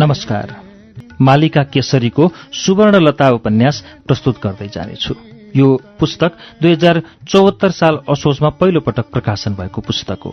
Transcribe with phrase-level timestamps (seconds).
[0.00, 0.52] नमस्कार।
[1.20, 5.14] मालिका केसरीको सुवर्णलता उपन्यास प्रस्तुत गर्दै जानेछु।
[5.54, 5.66] यो
[6.00, 6.32] पुस्तक
[6.62, 10.32] दुई हजार चौहत्तर साल असोजमा पहिलो पटक प्रकाशन भएको पुस्तक हो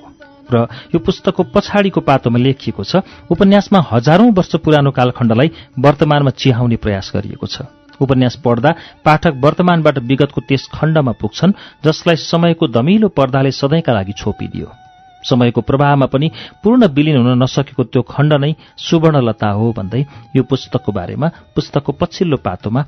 [0.53, 0.63] र
[0.95, 7.47] यो पुस्तकको पछाडिको पातोमा लेखिएको छ उपन्यासमा हजारौं वर्ष पुरानो कालखण्डलाई वर्तमानमा चिहाउने प्रयास गरिएको
[7.47, 7.67] छ।
[7.99, 8.71] उपन्यास पढ्दा
[9.03, 14.86] पाठक वर्तमानबाट विगतको त्यस खण्डमा पुग्छन् जसलाई समयको दमिलो पर्दाले सधैँका लागि छोपिदियो।
[15.29, 16.27] समयको प्रवाहमा पनि
[16.63, 20.01] पूर्ण विलिन हुन नसकेको त्यो खण्ड नै सुवर्णलता हो भन्दै
[20.35, 22.81] यो पुस्तकको बारेमा पुस्तकको पछिल्लो पातोमा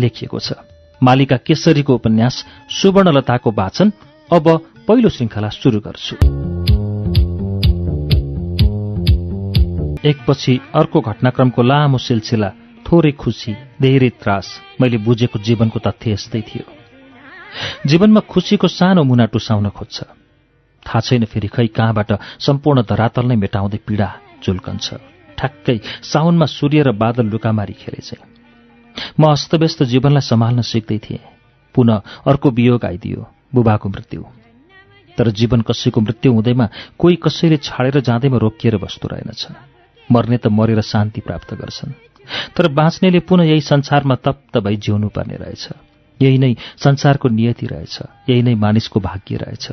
[0.00, 0.52] लेखिएको छ।
[1.02, 2.34] मालिका केसरीको उपन्यास
[2.70, 3.88] सुवर्णलताको वाचन।
[4.32, 4.46] अब
[4.88, 6.16] पहिलो श्रृङ्खला सुरु गर्छु।
[10.04, 12.50] एकपछि अर्को घटनाक्रमको लामो सिलसिला
[12.86, 14.46] थोरै खुसी धेरै त्रास।
[14.80, 16.64] मैले बुझेको जीवनको तथ्य यस्तै थियो।
[17.86, 20.19] जीवनमा खुसीको सानो मुना टुसाउन खोज्छ।
[20.86, 24.08] थाहा छैन फेरि खै कहाँबाट सम्पूर्ण धरातल नै मेटाउँदै पीडा
[24.44, 24.86] झुल्कन्छ
[25.38, 28.30] ठ्याक्कै साउनमा सूर्य र बादल लुकामारी खेले चाहिँ
[29.20, 31.18] म अस्तव्यस्त जीवनलाई सम्हाल्न सिक्दै थिएँ।
[31.74, 34.22] पुनः अर्को वियोग आइदियो बुबाको मृत्यु।
[35.18, 39.46] तर जीवन कसैको मृत्यु हुँदैमा कोही कसैले छाडेर जाँदैमा रोकिएर बस्दो रहेनछ।
[40.12, 41.92] मर्ने त मरेर शान्ति प्राप्त गर्छन्।
[42.56, 45.68] तर बाँच्नेले पुनः यही संसारमा तप्त भई जिउनु पर्ने रहेछ।
[46.22, 49.68] यही नै संसारको नियति रहेछ। यही नै मानिसको भाग्य रहेछ।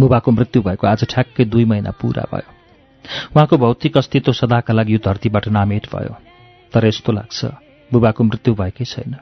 [0.00, 2.50] बुबाको मृत्यु भएको आज ठ्याक्कै दुई महिना पुरा भयो।
[3.36, 6.16] उहाँको भौतिक अस्तित्व सदाका लागि यो धरतीबाट नामेट भयो।
[6.72, 7.44] तर यस्तो लाग्छ
[7.92, 9.16] बुबाको मृत्यु भएकै छैन।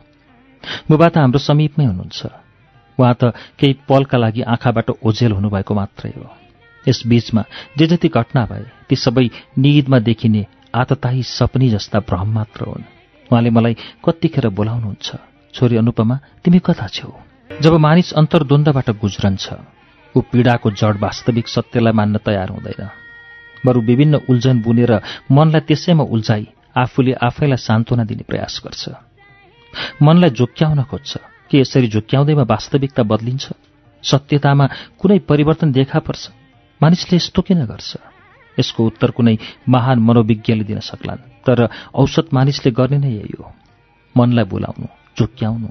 [0.90, 2.26] बुबा त हाम्रो समीपमै हुनुहुन्छ।
[2.98, 3.24] उहाँ त
[3.58, 6.30] केही पलका लागि आँखाबाट ओझेल हुनुभएको मात्रै हो।
[6.88, 7.44] यस बीचमा
[7.78, 12.82] जे जति घटना भए ती सबै निदमा देखिने आतताही सपनी जस्ता भ्रम मात्र हुन्।
[13.30, 15.08] उहाँले मलाई कतिखेर बोलाउनुहुन्छ
[15.54, 17.10] छोरी अनुपमा तिमी कता छेउ?
[17.60, 19.46] जब मानिस अन्तर्द्वन्द्वबाट गुज्रन्छ
[20.16, 22.88] ऊ पीडाको जड वास्तविक सत्यलाई मान्न तयार हुँदैन।
[23.66, 24.92] बरु विभिन्न उल्झन बुनेर
[25.32, 28.88] मनलाई त्यसैमा उल्झाई आफूले आफैलाई सान्त्वना दिने प्रयास गर्छ।
[30.02, 31.16] मनलाई जोक्याउन खोज्छ।
[31.50, 33.52] के यसरी जोक्याउँदैमा वास्तविकता बदलिन्छ?
[34.02, 34.66] सत्यतामा
[35.00, 36.30] कुनै परिवर्तन देखा पर्छ?
[36.82, 37.96] मानिसले यस्तो किन गर्छ?
[38.58, 39.38] यसको उत्तर कुनै
[39.68, 43.52] महान मनोविज्ञले दिन सक्लान् तर औसत मानिसले गर्ने नै यही हो।
[44.16, 44.86] मनलाई बोलाउनु
[45.18, 45.68] झुक्क्याउनु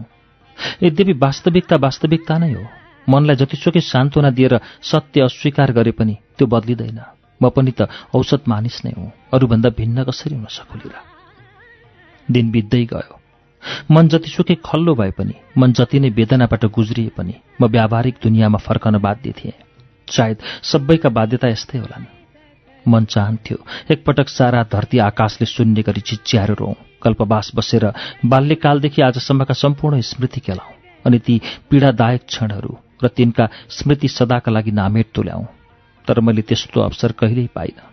[0.84, 7.00] यद्यपि वास्तविकता वास्तविकता नै हो मनलाई जतिसुकै सान्त्वना दिएर सत्य अस्वीकार गरे पनि त्यो बदलिँदैन।
[7.42, 10.96] म पनि त औसत मानिस नै हुँ। अरूभन्दा भिन्न कसरी हुन सकुली र?
[12.32, 13.20] दिन बित्दै गयो।
[13.92, 18.98] मन जतिसुकै खल्लो भए पनि मन जति नै वेदनाबाट गुज्रिए पनि म व्यावहारिक दुनियाँमा फर्कन
[18.98, 19.60] बाध्य थिएँ।
[20.08, 22.06] सायद सबैका बाध्यता यस्तै होलान्।
[22.88, 23.58] मन चाहन्थ्यो
[23.92, 27.86] एकपटक सारा धरती आकाशले शून्य गरी चिच्याएर रौँ कल्पवास बसेर
[28.26, 30.74] बाल्यकालदेखि आजसम्मका सम्पूर्ण स्मृति केलाउँ
[31.06, 35.46] अनि ती पीडादायक क्षणहरू र तिनका स्मृति सदाका लागि नामेट तुल्याउँ।
[36.08, 37.90] तर मैले त्यस्तो अवसर कहिल्यै पाइनँ।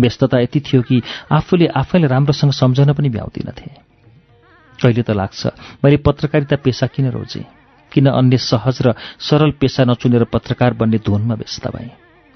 [0.00, 1.02] व्यस्तता यति थियो कि
[1.32, 3.70] आफूले आफैलाई राम्रोसँग सम्झन पनि भ्याउँदिनथे।
[4.82, 5.46] कहिले त लाग्छ
[5.84, 7.44] मैले पत्रकारिता पेसा किन रोजेँ?
[7.92, 11.90] किन अन्य सहज र सरल पेसा नचुनेर पत्रकार बन्ने धुनमा व्यस्त भएँ?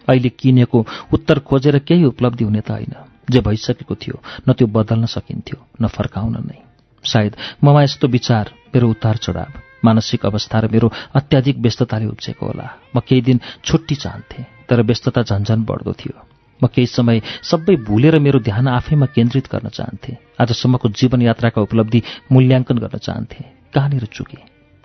[0.08, 2.94] अहिले किनेको उत्तर खोजेर केही उपलब्धि हुने त होइन।
[3.30, 6.58] जे भइसकेको थियो न त्यो बदल्न सकिन्थ्यो न फर्काउन नै।
[7.04, 12.66] सायद ममा यस्तो विचार मेरो उतार चढाव। मानसिक अवस्था र मेरो अत्याधिक व्यस्तताले उब्जेको होला।
[12.96, 16.16] म केही दिन छुट्टी चाहन्थेँ तर व्यस्तता झन्झन बढ्दो थियो।
[16.60, 22.02] म केही समय सबै भुलेर मेरो ध्यान आफैमा केन्द्रित गर्न चाहन्थेँ। आजसम्मको जीवनयात्राका उपलब्धि
[22.32, 23.44] मूल्याङ्कन गर्न चाहन्थेँ।
[23.74, 24.42] कहाँनिर चुकेँ?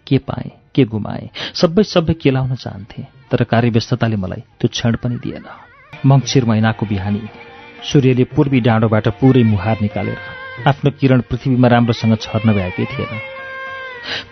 [0.07, 0.51] के पाएँ?
[0.75, 1.29] के गुमाएँ?
[1.53, 5.45] सबै सबै केलाउन चाहन्थेँ तर कार्यव्यस्तताले मलाई त्यो क्षण पनि दिएन।
[6.05, 7.21] मङ्सिर महिनाको बिहानी।
[7.83, 10.17] सूर्यले पूर्वी डाँडोबाट पुरै मुहार निकालेर
[10.67, 13.32] आफ्नो किरण पृथ्वीमा राम्रोसँग छर्न भएकै थिएन।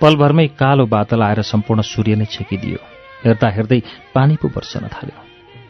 [0.02, 2.78] पलभरमै कालो बादल आएर सम्पूर्ण सूर्य नै छेकिदियो।
[3.26, 3.82] हेर्दा हेर्दै
[4.16, 5.20] पानी पो बर्सन थाल्यो।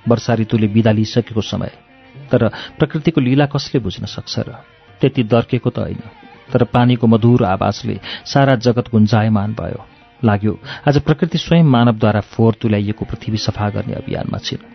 [0.08, 1.72] वर्षा ऋतुले बिदा लिइसकेको समय।
[2.32, 2.48] तर
[2.80, 4.52] प्रकृतिको लीला कसले बुझ्न सक्छ र?
[5.02, 6.04] त्यति दर्केको त होइन।
[6.54, 9.86] तर पानीको मधुर आवाजले सारा जगत गुन्जायमान भयो।
[10.26, 14.66] लाग्यो आज प्रकृति स्वयं मानवद्वारा फोहोर तुल्याइएको पृथ्वी सफा गर्ने अभियानमा छिन्।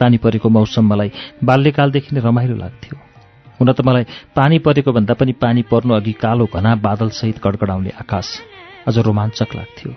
[0.00, 1.12] पानी परेको मौसम मलाई
[1.44, 3.03] बाल्यकालदेखि नै रमाइलो लाग्थ्यो।
[3.60, 4.04] हुन त मलाई
[4.36, 8.28] पानी परेको भन्दा पनि पानी पर्नु अघि कालो घना बादलसहित गडगडाउने आकाश
[8.88, 9.90] अझ रोमाञ्चक लाग्थ्यो।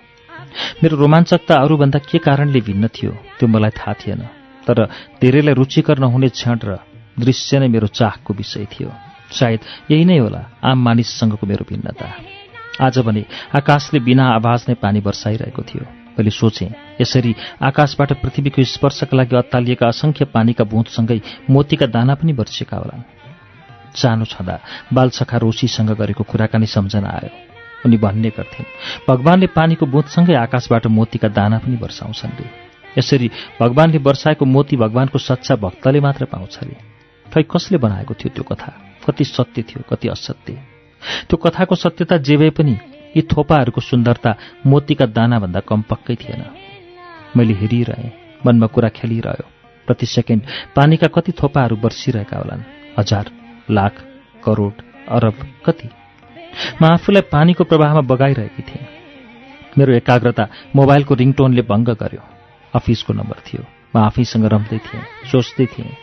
[0.84, 4.22] मेरो रोमाञ्चकता अरूभन्दा के कारणले भिन्न थियो त्यो मलाई थाहा थिएन।
[4.68, 4.78] तर
[5.22, 6.78] धेरैलाई रुचिकर नहुने क्षण र
[7.20, 8.90] दृश्य नै मेरो चाहको विषय थियो।
[9.32, 9.60] सायद
[9.92, 12.08] यही नै होला आम मानिससँगको मेरो भिन्नता।
[12.86, 13.26] आज भने
[13.58, 15.84] आकाशले बिना आवाज नै पानी वर्षाइरहेको थियो।
[16.18, 16.70] मैले सोचेँ
[17.02, 21.20] यसरी आकाशबाट पृथ्वीको स्पर्शका लागि अत्तालिएका असङ्ख्य पानीका बुँदसँगै
[21.50, 23.17] मोतीका दाना पनि वर्षिएका होलान्।
[23.98, 24.56] सानो छँदा
[24.94, 27.32] बालसखा रोशीसँग गरेको कुराकानी सम्झना आयो।
[27.86, 28.72] उनी भन्ने गर्थिन्
[29.08, 32.48] भगवानले पानीको बुँदसँगै आकाशबाट मोतीका दाना पनि वर्षाउँछन् रे।
[32.98, 33.30] यसरी
[33.62, 36.76] भगवानले वर्षाएको मोती भगवानको सच्चा भक्तले मात्र पाउँछ रे।
[37.26, 38.72] खै कसले बनाएको थियो त्यो कथा?
[39.06, 40.54] कति सत्य थियो कति असत्य।
[41.30, 42.74] त्यो कथाको सत्यता जे भए पनि
[43.16, 44.36] यी थोपाहरूको सुन्दरता
[44.66, 46.44] मोतीका दानाभन्दा कम पक्कै थिएन।
[47.38, 48.12] मैले हेरिरहेँ
[48.46, 49.46] मनमा कुरा खेलिरह्यो।
[49.88, 50.42] प्रति सेकेन्ड
[50.76, 52.64] पानीका कति थोपाहरू बर्सिरहेका होलान्।
[53.00, 53.26] हजार
[53.70, 54.04] लाख
[54.44, 54.74] करोड
[55.10, 55.90] अरब कति।
[56.82, 58.86] म आफूलाई पानीको प्रवाहमा बगाइरहेकी थिएँ।
[59.78, 62.24] मेरो एकाग्रता मोबाइलको रिङटोनले भङ्ग गर्यो।
[62.74, 63.64] अफिसको नम्बर थियो।
[63.96, 65.98] म आफैसँग रम्दै थिएँ सोच्दै थिएँ।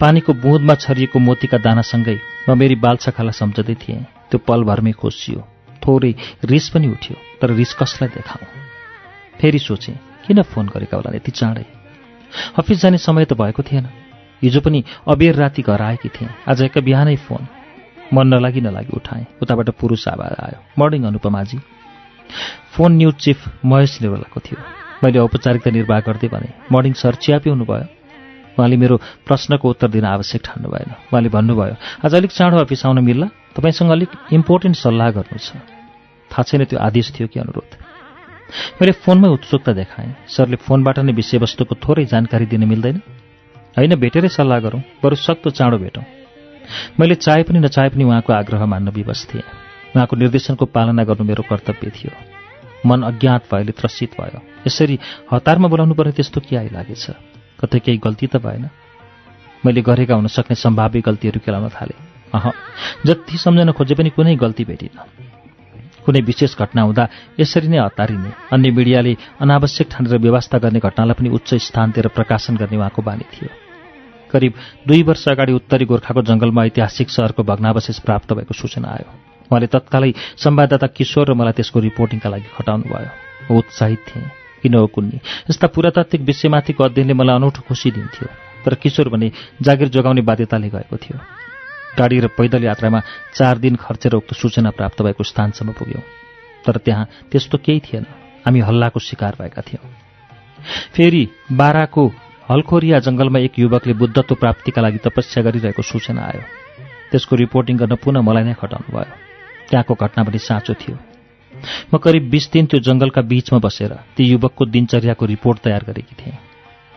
[0.00, 2.18] पानीको बुँदमा छरिएको मोतीका दानासँगै
[2.48, 5.40] म मेरी बालछाखालाई सम्झँदै थिएँ। त्यो पलभरमै खोसियो।
[5.82, 6.14] थोरै
[6.44, 8.46] रिस पनि उठ्यो तर रिस कसलाई देखाउँ?
[9.40, 9.94] फेरि सोचेँ
[10.26, 11.66] किन फोन गरेका होला यति चाँडै?
[12.58, 13.86] अफिस जाने समय त भएको थिएन।
[14.42, 17.46] हिजो पनि अबेर राति घर आएकी थिएँ। आज एका बिहानै फोन।
[18.14, 21.58] मन नलागी नलागी उठाएँ। उताबाट पुरुष आवाज आयो। मर्निङ अनुपमाजी।
[22.72, 24.58] फोन न्युज चिफ महेश निर्वालाको थियो।
[25.04, 27.86] मैले औपचारिकता निर्वाह गर्दै भने मर्निङ सर चिया पिउनु भयो
[28.58, 28.96] उहाँले मेरो
[29.26, 31.74] प्रश्नको उत्तर दिन आवश्यक ठान्नु भएन। उहाँले भन्नुभयो
[32.04, 33.26] आज अलिक चाँडो अफिस आउन मिल्ला?
[33.54, 35.62] तपाईँसँग अलिक इम्पोर्टेन्ट सल्लाह गर्नु छ।
[36.30, 37.70] थाहा छैन त्यो आदेश थियो कि अनुरोध?
[38.82, 42.98] मैले फोनमै उत्सुकता देखाएँ। सरले फोनबाट नै विषयवस्तुको थोरै जानकारी दिन मिल्दैन।
[43.78, 46.04] होइन भेटेरै सल्लाह गरौँ बरु सक्दो चाँडो भेटौँ।
[47.00, 49.46] मैले चाहे पनि नचाहे पनि उहाँको आग्रह मान्न विवश थिएँ।
[49.94, 52.12] उहाँको निर्देशनको पालना गर्नु मेरो कर्तव्य थियो।
[52.86, 54.98] मन अज्ञात भएले त्रसित भयो। यसरी
[55.32, 57.06] हतारमा बोलाउनु पर्ने त्यस्तो के आइलागेछ
[57.60, 58.68] कतै केही गल्ती त भएन।
[59.66, 61.98] मैले गरेका हुन सक्ने सम्भाव्य गल्तीहरू केलाउन थालेँ।
[62.34, 62.50] अह
[63.06, 64.98] जति सम्झन खोजे पनि कुनै गल्ती भेटिन।
[66.04, 67.08] कुनै विशेष घटना हुँदा
[67.40, 72.56] यसरी नै हतारिने अन्य मिडियाले अनावश्यक ठानेर व्यवस्था गर्ने घटनालाई पनि उच्च स्थान दिएर प्रकाशन
[72.56, 73.67] गर्ने उहाँको बानी थियो।
[74.30, 74.52] करिब
[74.86, 79.08] दुई वर्ष अगाडि उत्तरी गोर्खाको जङ्गलमा ऐतिहासिक सहरको भग्नावशेष प्राप्त भएको सूचना आयो।
[79.48, 84.30] उहाँले तत्कालै संवाददाता किशोर र मलाई त्यसको रिपोर्टिङका लागि खटाउनु भयो उत्साहित थिएँ।
[84.62, 85.18] किन हो कुन्नी?
[85.50, 88.28] यस्ता पुरातात्विक विषयमाथिको अध्ययनले मलाई अनौठो खुसी दिन्थ्यो।
[88.64, 89.32] तर किशोर भने
[89.62, 91.18] जागिर जोगाउने बाध्यताले गएको थियो।
[91.98, 93.00] गाडी र पैदल यात्रामा
[93.34, 96.02] चार दिन खर्चेर उक्त सूचना प्राप्त भएको स्थानसम्म पुग्यौँ।
[96.66, 98.04] तर त्यहाँ त्यस्तो केही थिएन।
[98.46, 99.88] हामी हल्लाको शिकार भएका थियौँ।
[100.92, 102.12] फेरि बाराको
[102.50, 106.42] हलखोरिया जङ्गलमा एक युवकले बुद्धत्व प्राप्तिका लागि तपस्या गरिरहेको सूचना आयो।
[107.12, 109.12] त्यसको रिपोर्टिङ गर्न पुनः मलाई नै खटाउनु भयो।
[109.68, 110.96] त्यहाँको घटना पनि साँचो थियो।
[111.92, 116.36] म करिब बिस दिन त्यो जङ्गलका बीचमा बसेर ती युवकको दिनचर्याको रिपोर्ट तयार गरेकी थिएँ।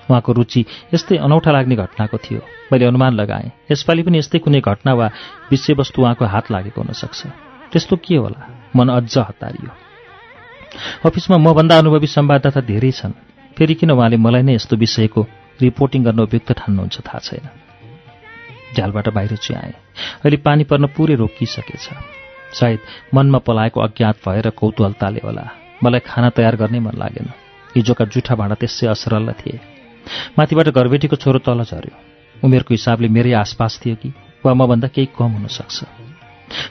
[0.07, 0.61] उहाँको रुचि
[0.93, 2.39] यस्तै अनौठा लाग्ने घटनाको थियो।
[2.71, 5.07] मैले अनुमान लगाएँ यसपालि पनि यस्तै कुनै घटना वा
[5.51, 7.19] विषयवस्तु उहाँको हात लागेको हुनसक्छ।
[7.75, 8.39] त्यस्तो के होला?
[8.75, 9.71] मन अझ हतारियो।
[11.05, 13.19] अफिसमा मभन्दा अनुभवी संवाददाता धेरै छन्।
[13.57, 15.21] फेरि किन उहाँले मलाई नै यस्तो विषयको
[15.61, 17.45] रिपोर्टिङ गर्न उपयुक्त ठान्नुहुन्छ थाहा छैन।
[18.75, 19.73] झ्यालबाट बाहिर चियाएँ।
[20.23, 21.89] अहिले पानी पर्न पुरै रोकिसकेछ।
[22.53, 22.79] सायद
[23.13, 25.45] मनमा पलाएको अज्ञात भएर कौतूहलताले होला।
[25.83, 27.27] मलाई खाना तयार गर्नै मन लागेन।
[27.75, 29.59] हिजोका जुठा भाँडा त्यसै असरल्ल थिए।
[30.37, 31.93] माथिबाट घरबेटीको छोरो तल झऱ्यो।
[32.43, 34.09] उमेरको हिसाबले मेरै आसपास थियो कि
[34.45, 35.83] वा मभन्दा केही कम हुन सक्छ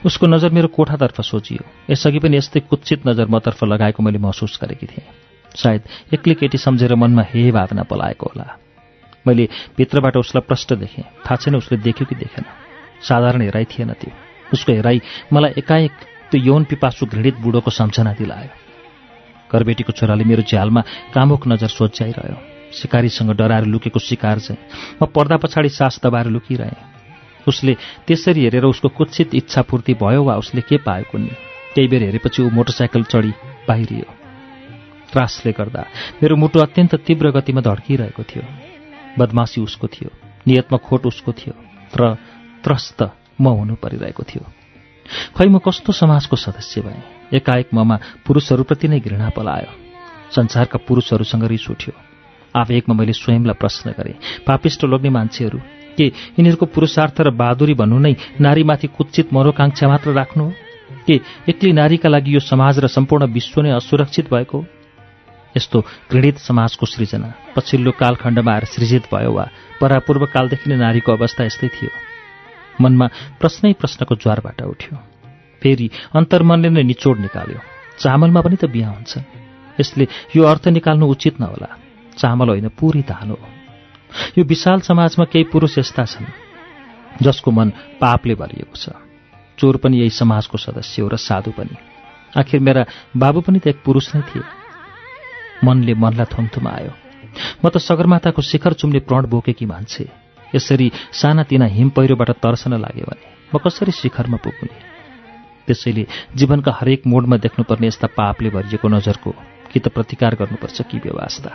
[0.04, 4.86] उसको नजर मेरो कोठातर्फ सोचियो। यसअघि पनि यस्तै कुत्सित नजर मतर्फ लगाएको मैले महसुस गरेकी
[4.86, 5.08] थिएँ।
[5.54, 5.82] सायद
[6.14, 8.46] एक्लै केटी सम्झेर मनमा हे भावना पलाएको होला।
[9.26, 12.44] मैले भित्रबाट उसलाई प्रष्ट देखेँ। थाहा छैन उसले देख्यो कि देखेन।
[13.02, 14.12] साधारण हेराइ थिएन त्यो।
[14.52, 15.00] उसको हेराइ
[15.32, 15.92] मलाई एकाएक
[16.30, 18.50] त्यो यौन पिपासु घृणित बुढोको सम्झना दिलायो
[19.50, 20.80] घरबेटीको छोराले मेरो झ्यालमा
[21.14, 22.36] कामुक नजर सोच्याइरह्यो।
[22.70, 24.58] सिकारीसँग डराएर लुकेको शिकार चाहिँ
[25.02, 26.78] म पर्दा पछाडि सास दबाएर लुकिरहेँ।
[27.48, 27.74] उसले
[28.06, 31.34] त्यसरी हेरेर उसको कुत्सित इच्छापूर्ति भयो वा उसले के पायो कुन्नी।
[31.74, 33.32] केही बेर हेरेपछि ऊ मोटरसाइकल चढी
[33.68, 34.06] बाहिरियो।
[35.12, 35.82] त्रासले गर्दा
[36.22, 38.69] मेरो मुटु अत्यन्त तीव्र गतिमा धड्किरहेको थियो।
[39.18, 40.10] बदमासी उसको थियो
[40.46, 41.54] नियतमा खोट उसको थियो
[41.96, 42.14] र
[42.64, 43.02] त्रस्त
[43.40, 44.44] म हुनु परिरहेको थियो।
[45.36, 47.02] खै म कस्तो समाजको सदस्य भएँ?
[47.34, 49.72] एकाएक ममा पुरुषहरूप्रति नै घृणा पलायो।
[50.30, 51.94] संसारका पुरुषहरूसँग रिस उठ्यो।
[52.54, 54.14] आवेगमा मैले स्वयंलाई प्रश्न गरेँ
[54.46, 55.58] पापिष्ट लोग्ने मान्छेहरू
[55.96, 60.50] के यिनीहरूको पुरुषार्थ र बहादुरी भन्नु नै नारीमाथि कुचित मनोकांक्षा मात्र राख्नु
[61.06, 61.14] के
[61.48, 64.58] एक्लै नारीका लागि यो समाज र सम्पूर्ण विश्व नै असुरक्षित भएको
[65.56, 65.78] यस्तो
[66.10, 69.44] घृणित समाजको सृजना। पछिल्लो कालखण्डमा आएर सृजित भयो वा
[69.80, 71.90] परापूर्व कालदेखि नै नारीको अवस्था यस्तै थियो।
[72.80, 73.06] मनमा
[73.40, 74.96] प्रश्नै प्रश्नको ज्वारबाट उठ्यो।
[75.62, 77.60] फेरि अन्तर्मनले नै निचोड निकाल्यो।
[77.98, 79.12] चामलमा पनि त बिहा हुन्छ।
[79.80, 80.04] यसले
[80.36, 81.70] यो अर्थ निकाल्नु उचित नहोला।
[82.16, 83.38] चामल होइन पुरी धान। हो
[84.38, 86.26] यो विशाल समाजमा केही पुरुष यस्ता छन्
[87.22, 87.68] जसको मन
[88.00, 88.94] पापले भरिएको छ।
[89.58, 91.76] चोर पनि यही समाजको सदस्य हो र साधु पनि।
[92.38, 94.59] आखिर मेरा बाबु पनि त एक पुरुष नै थिए।
[95.64, 96.92] मनले मनलाई थुमथुमा आयो
[97.62, 100.04] म त सगरमाताको शिखर चुम्ने प्रण बोकेकी मान्छे।
[100.54, 104.74] यसरी सानातिना हिम पहिरोबाट तर्सन लाग्यो भने म कसरी शिखरमा पुग्ने?
[105.66, 109.30] त्यसैले जीवनका हरेक मोडमा देख्नुपर्ने यस्ता पापले भरिएको नजरको
[109.70, 111.52] कि त प्रतिकार गर्नुपर्छ कि व्यवस्था।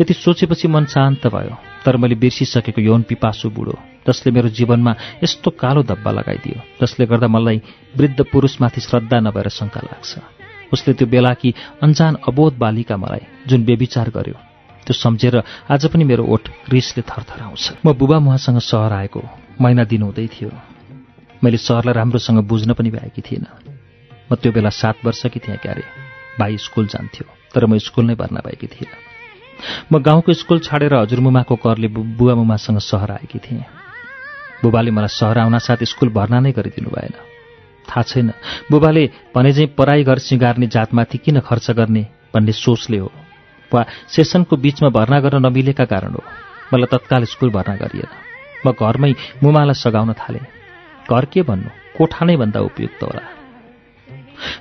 [0.00, 1.54] यति सोचेपछि मन शान्त भयो
[1.84, 4.92] तर मैले बिर्सिसकेको यौन पिपासु बुढो जसले मेरो जीवनमा
[5.24, 7.62] यस्तो कालो धब्बा लगाइदियो जसले गर्दा मलाई
[7.96, 10.10] वृद्ध पुरुषमाथि श्रद्धा नभएर शङ्का लाग्छ।
[10.74, 14.36] उसले त्यो बेलाकी अन्जान अबोध बालिका मलाई जुन बेविचार गर्यो
[14.86, 15.34] त्यो सम्झेर
[15.70, 19.22] आज पनि मेरो ओठ रिसले थरथराउँछ। म बुबा मुहासँग सहर आएको
[19.60, 20.50] महिना दिन हुँदै थियो।
[21.44, 23.48] मैले सहरलाई राम्रोसँग बुझ्न पनि भ्याएकी थिइनँ।
[24.28, 25.84] म त्यो बेला सात वर्षकी थिएँ क्यारे।
[26.38, 28.98] भाइ स्कुल जान्थ्यो तर म स्कुल नै भर्ना भएकी थिइनँ।
[29.92, 33.64] म गाउँको स्कुल छाडेर हजुरमुमाको करले बुबा मुमासँग सहर आएकी थिएँ।
[34.62, 37.33] बुबाले मलाई सहर आउन साथ स्कुल भर्ना नै गरिदिनु भएन।
[37.88, 38.32] थाहा छैन।
[38.70, 43.12] बुबाले भने चाहिँ पराई घर सिँगार्ने जातमाथि किन खर्च गर्ने भन्ने सोचले हो।
[43.74, 46.22] वा सेसनको बीचमा भर्ना गर्न नमिलेका कारण हो।
[46.74, 48.10] मलाई तत्काल स्कुल भर्ना गरिएन।
[48.66, 49.12] म घरमै
[49.42, 50.46] मुमालाई सघाउन थालेँ।
[51.10, 51.68] घर के भन्नु?
[51.98, 53.24] कोठा नै भन्दा उपयुक्त होला।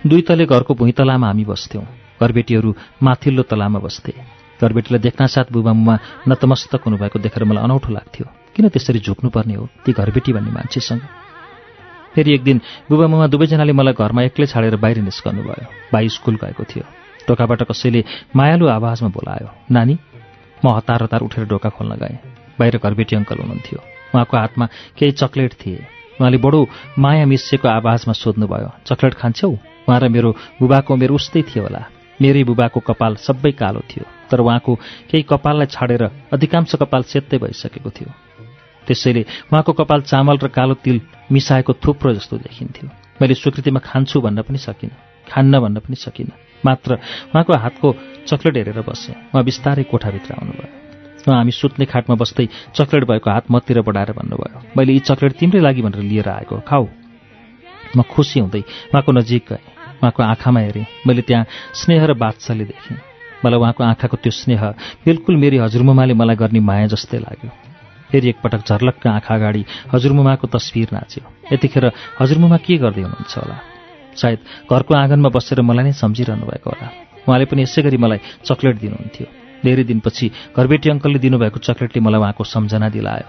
[0.08, 1.86] दुई तले घरको भुइँतलामा हामी बस्थ्यौँ।
[2.22, 4.14] घरबेटीहरू माथिल्लो तलामा बस्थे।
[4.62, 5.96] घरबेटीलाई देख्नासाथ बुबामुमा
[6.28, 8.26] नतमस्तक हुनुभएको देखेर मलाई अनौठो लाग्थ्यो।
[8.56, 11.02] किन त्यसरी झुक्नुपर्ने हो ती घरबेटी भन्ने मान्छेसँग?
[12.16, 12.58] फेरि एक दिन
[12.90, 16.86] बुबामुमा दुवैजनाले मलाई घरमा एक्लै छाडेर बाहिर निस्कनु भयो भाइ स्कुल गएको थियो।
[17.28, 18.04] ढोकाबाट कसैले
[18.36, 19.96] मायालु आवाजमा बोलायो नानी
[20.64, 22.18] म हतार हतार उठेर ढोका खोल्न गएँ।
[22.60, 23.80] बाहिर घरबेटी अङ्कल हुनुहुन्थ्यो।
[24.14, 24.66] उहाँको हातमा
[24.98, 25.80] केही चक्लेट थिए।
[26.20, 26.60] उहाँले बडो
[27.00, 29.50] माया मिसिएको आवाजमा सोध्नुभयो चक्लेट खान्छौ?
[29.88, 30.30] उहाँ र मेरो
[30.62, 31.82] बुबाको मेरो उस्तै थियो होला।
[32.22, 34.72] मेरै बुबाको कपाल सबै कालो थियो। तर उहाँको
[35.10, 36.04] केही कपाललाई छाडेर
[36.34, 38.10] अधिकांश कपाल सेत्तै भइसकेको थियो।
[38.88, 39.22] त्यसैले
[39.52, 42.90] उहाँको कपाल चामल र कालो तिल मिसाएको थुप्रो जस्तो देखिन्थ्यो।
[43.22, 44.96] मैले स्वीकृतिमा खान्छु भन्न पनि सकिनँ
[45.28, 46.32] खान्न भन्न पनि सकिनँ।
[46.66, 46.94] मात्र
[47.32, 47.88] उहाँको हातको
[48.28, 50.68] चक्लेट हेरेर बसेँ। उहाँ बिस्तारै कोठाभित्र आउनुभयो।
[51.28, 55.62] उहाँ हामी सुत्ने खाटमा बस्दै चक्लेट भएको हात मतिर बढाएर भन्नुभयो मैले यी चक्लेट तिम्रै
[55.62, 56.88] लागि भनेर लिएर आएको खाऊ।
[57.96, 58.62] म खुसी हुँदै
[58.92, 59.64] उहाँको नजिक गएँ।
[60.04, 62.98] उहाँको आँखामा हेरेँ। मैले त्यहाँ स्नेह र बादशाहले देखेँ।
[63.46, 64.64] मलाई उहाँको आँखाको त्यो स्नेह
[65.06, 67.52] बिल्कुल मेरी हजुरमुमाले मलाई गर्ने माया जस्तै लाग्यो।
[68.14, 71.86] फेरि एकपटक झर्लक्क आँखा अगाडि हजुरमुमाको तस्विर नाच्यो। यतिखेर
[72.22, 73.58] हजुरमुमा के गर्दै हुनुहुन्छ होला?
[74.14, 74.40] सायद
[74.70, 76.88] घरको आँगनमा बसेर मलाई नै सम्झिरहनु भएको होला।
[77.26, 79.28] उहाँले पनि यसै गरी मलाई चक्लेट दिनुहुन्थ्यो।
[79.66, 83.28] धेरै दिनपछि घरबेटी अङ्कलले दिनुभएको चक्लेटले मलाई उहाँको सम्झना दिलायो।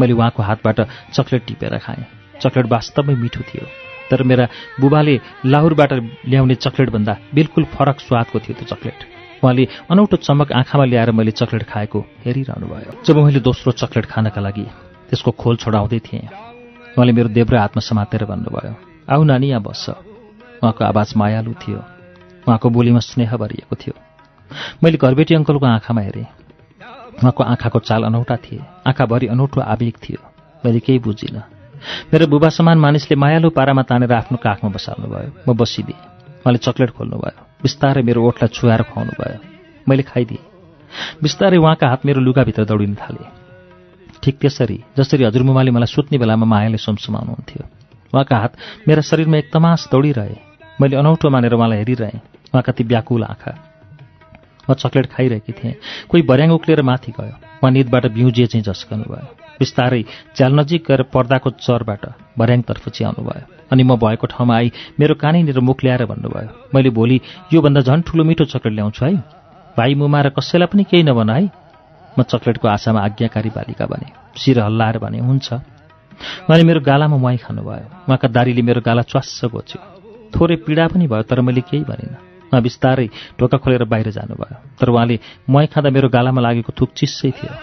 [0.00, 0.78] मैले उहाँको हातबाट
[1.16, 2.04] चक्लेट टिपेर खाएँ।
[2.44, 3.64] चक्लेट वास्तवमै मिठो थियो।
[4.10, 4.48] तर मेरा
[4.80, 5.14] बुबाले
[5.48, 5.92] लाहुरबाट
[6.28, 9.13] ल्याउने चक्लेटभन्दा बिल्कुल फरक स्वादको थियो त्यो चक्लेट।
[9.44, 14.40] उहाँले अनौठो चमक आँखामा ल्याएर मैले चक्लेट खाएको हेरिरहनु भयो जब मैले दोस्रो चक्लेट खानका
[14.40, 14.66] लागि
[15.12, 16.26] त्यसको खोल छोडाउँदै थिएँ
[16.96, 18.74] उहाँले मेरो देब्रे हातमा समातेर भन्नुभयो
[19.04, 20.14] आऊ नानी यहाँ बस्छ
[20.62, 21.78] उहाँको आवाज मायालु थियो।
[22.48, 23.94] उहाँको बोलीमा स्नेह भरिएको थियो।
[24.82, 26.26] मैले घरबेटी अङ्कलको आँखामा हेरेँ।
[27.20, 30.20] उहाँको आँखाको चाल अनौठा थिए। आँखाभरि अनौठो आवेग थियो।
[30.64, 31.42] मैले केही बुझिनँ।
[32.12, 36.00] मेरो बुबा समान मानिसले मायालु पारामा तानेर आफ्नो काखमा बसाल्नु भयो म बसिदिएँ।
[36.40, 39.38] उहाँले चक्लेट खोल्नुभयो। बिस्तारै मेरो ओठलाई छुवाएर खुवाउनु भयो
[39.88, 40.44] मैले खाइदिएँ।
[41.22, 43.24] बिस्तारै उहाँका हात मेरो लुगाभित्र दौडिन थाले।
[44.22, 47.62] ठिक त्यसरी जसरी हजुरमुमाले मलाई सुत्ने बेलामा मायाले सुमसुमाउनुहुन्थ्यो।
[48.12, 48.52] उहाँका हात
[48.88, 50.36] मेरा शरीरमा एक तमास दौडिरहे।
[50.80, 52.20] मैले अनौठो मानेर उहाँलाई हेरिरहेँ।
[52.52, 53.52] उहाँका ती व्याकुल आँखा।
[54.70, 55.74] म चक्लेट खाइरहेकी थिएँ।
[56.08, 59.26] कोही भर्याङ उक्लिएर माथि गयो। उहाँ निदबाट बिउजिए चाहिँ झस्कनु भयो
[59.60, 60.02] बिस्तारै
[60.36, 62.04] च्याल नजिक गएर पर्दाको चरबाट
[62.38, 67.20] भर्याङतर्फ च्याउनु भयो अनि म भएको ठाउँमा आई। मेरो कानैनिर मुख ल्याएर भन्नुभयो मैले भोलि
[67.52, 69.14] योभन्दा झन् ठुलो मिठो चक्लेट ल्याउँछु है।
[69.76, 71.50] भाइ मुमा र कसैलाई पनि केही नभन है।
[72.18, 74.06] म चक्लेटको आशामा आज्ञाकारी बालिका भने
[74.38, 75.52] शिर हल्लाएर भने हुन्छ।
[76.46, 79.80] उहाँले मेरो गालामा मुहाई खानुभयो। उहाँका दारीले मेरो गाला च्वास्स गोच्यो
[80.30, 84.88] थोरै पीडा पनि भयो तर मैले केही भनिनँ। उहाँ बिस्तारै ढोका खोलेर बाहिर जानुभयो। तर
[84.94, 85.18] उहाँले
[85.50, 87.54] मुहाई खाँदा मेरो गालामा लागेको थुक चिस्सै थियो।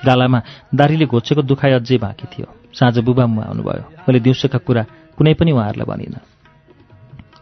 [0.00, 0.38] गालामा
[0.72, 4.82] दारीले घोचेको दुखाइ अझै बाँकी थियो। साँझ बुबा मुवा आउनुभयो। मैले दिउँसोका कुरा
[5.20, 6.20] कुनै पनि उहाँहरूलाई भनिनँ।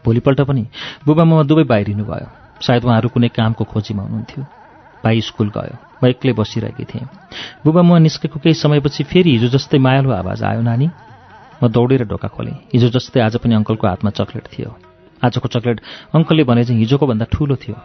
[0.03, 0.63] भोलिपल्ट पनि
[1.07, 2.27] बुबामुमा दुवै बाहिरिनु भयो
[2.59, 4.43] सायद उहाँहरू कुनै कामको खोजीमा हुनुहुन्थ्यो।
[5.03, 7.07] भाइ स्कुल गयो। म एक्लै बसिरहेकी थिएँ।
[7.63, 10.87] बुबामुवा निस्केको केही समयपछि फेरि हिजो जस्तै मायालु आवाज आयो नानी।
[11.63, 14.75] म दौडेर ढोका खोलेँ। हिजो जस्तै आज पनि अङ्कलको हातमा चक्लेट थियो।
[15.23, 15.79] आजको चक्लेट
[16.15, 17.75] अङ्कलले भने चाहिँ हिजोको भन्दा ठुलो थियो।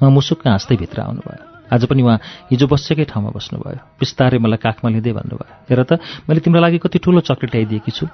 [0.00, 2.18] उहाँ मुसुक्क हाँस्दै भित्र आउनुभयो। आज पनि उहाँ
[2.52, 6.98] हिजो बसेकै ठाउँमा बस्नुभयो। बिस्तारै मलाई काखमा लिँदै भन्नुभयो। हेर त मैले तिम्रो लागि कति
[7.04, 8.08] ठुलो चक्लेट ल्याइदिएकी छु।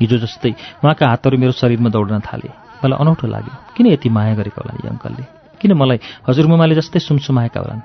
[0.00, 0.52] हिजो जस्तै
[0.82, 2.48] उहाँका हातहरू मेरो शरीरमा दौड्न थाले।
[2.84, 5.24] मलाई अनौठो लाग्यो। किन यति माया गरेका होला यी अङ्कलले?
[5.60, 7.82] किन मलाई हजुरमुमाले जस्तै सुमसुमाएका होलान्?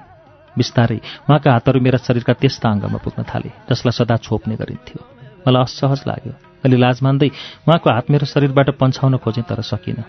[0.58, 5.00] बिस्तारै उहाँका हातहरू मेरा शरीरका त्यस्ता अङ्गमा पुग्न थाले जसलाई सदा छोप्ने गरिन्थ्यो।
[5.48, 7.30] मलाई असहज लाग्यो। मैले लाज मान्दै
[7.66, 10.06] उहाँको हात मेरो शरीरबाट पन्छाउन खोजेँ तर सकिनँ।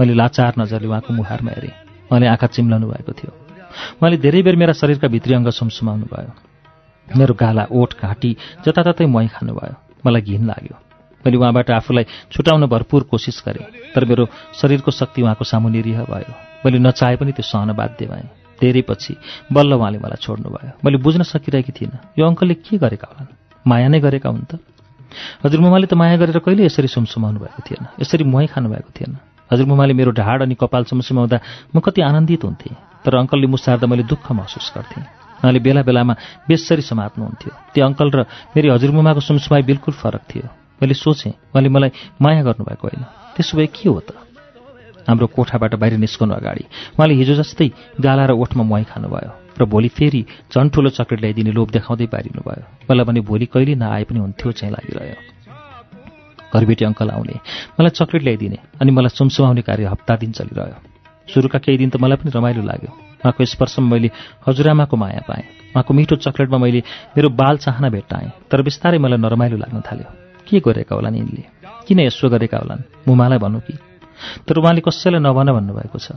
[0.00, 1.74] मैले लाचार नजरले उहाँको मुहारमा हेरेँ।
[2.08, 3.32] उहाँले आँखा चिम्लाउनु भएको थियो।
[4.00, 6.32] उहाँले धेरै बेर मेरा शरीरका भित्री अङ्ग सुमसुमाउनु भयो।
[7.08, 8.30] मेरो गाला ओठ घाँटी
[8.64, 9.74] जताततै मही खानुभयो।
[10.06, 10.85] मलाई घिन लाग्यो।
[11.26, 16.32] मैले उहाँबाट आफूलाई छुटाउन भरपूर कोसिस गरेँ तर मेरो शरीरको शक्ति उहाँको सामु निरीह भयो।
[16.62, 19.16] मैले नचाहे पनि त्यो सहन बाध्य भएँ। धेरै पछि
[19.52, 23.34] बल्ल उहाँले मलाई छोड्नुभयो। मैले बुझ्न सकिरहेकी थिइनँ। यो अङ्कलले के गरेका होलान्?
[23.66, 24.62] माया नै गरेका हुन् त।
[25.44, 27.82] हजुरमुमाले त माया गरेर कहिले यसरी सुमसुमाउनु भएको थिएन?
[28.00, 29.12] यसरी मुहाई खानुभएको थिएन।
[29.52, 31.38] हजुरमुमाले मेरो ढाड अनि कपाल सुमसुमाउँदा
[31.74, 35.04] म कति आनन्दित हुन्थेँ। तर अङ्कलले मुसार्दा मैले दुःख महसुस गर्थेँ।
[35.42, 36.14] उहाँले बेला बेलामा
[36.48, 38.18] बेसरी समात्नुहुन्थ्यो। त्यो अङ्कल र
[38.56, 40.48] मेरी हजुरमुमाको सुमसुमाई बिल्कुल फरक थियो।
[40.82, 41.90] मैले सोचेँ उहाँले मलाई
[42.20, 43.02] माया गर्नुभएको होइन।
[43.36, 44.10] त्यसो भए के हो त?
[45.08, 46.64] हाम्रो कोठाबाट बाहिर निस्कनु अगाडि
[46.98, 47.68] उहाँले हिजो जस्तै
[48.00, 52.42] गाला र ओठमा मुहाई खानुभयो र भोलि फेरि झन् ठुलो चक्लेट ल्याइदिने लोभ देखाउँदै पारिनु
[52.42, 55.16] भयो मलाई भने भोलि कहिले नआए पनि हुन्थ्यो चाहिँ लागिरह्यो।
[56.52, 57.36] घरबेटी अङ्कल आउने
[57.78, 60.78] मलाई चक्लेट ल्याइदिने अनि मलाई सुमसुमाउने कार्य हप्ता दिन चलिरह्यो।
[61.28, 62.90] सुरुका केही दिन त मलाई पनि रमाइलो लाग्यो।
[63.22, 64.10] उहाँको स्पर्शमा मैले
[64.46, 66.82] हजुरआमाको माया पाएँ। उहाँको मिठो चक्लेटमा मैले
[67.14, 71.42] मेरो बाल चाहना भेट्टाएँ तर बिस्तारै मलाई नरमाइलो लाग्न थाल्यो। के गरेका होलान् यिनले?
[71.86, 72.82] किन यसो गरेका होलान्?
[73.08, 73.74] मुमालाई भनौँ कि?
[74.48, 76.08] तर उहाँले कसैलाई नभन भन्नुभएको छ।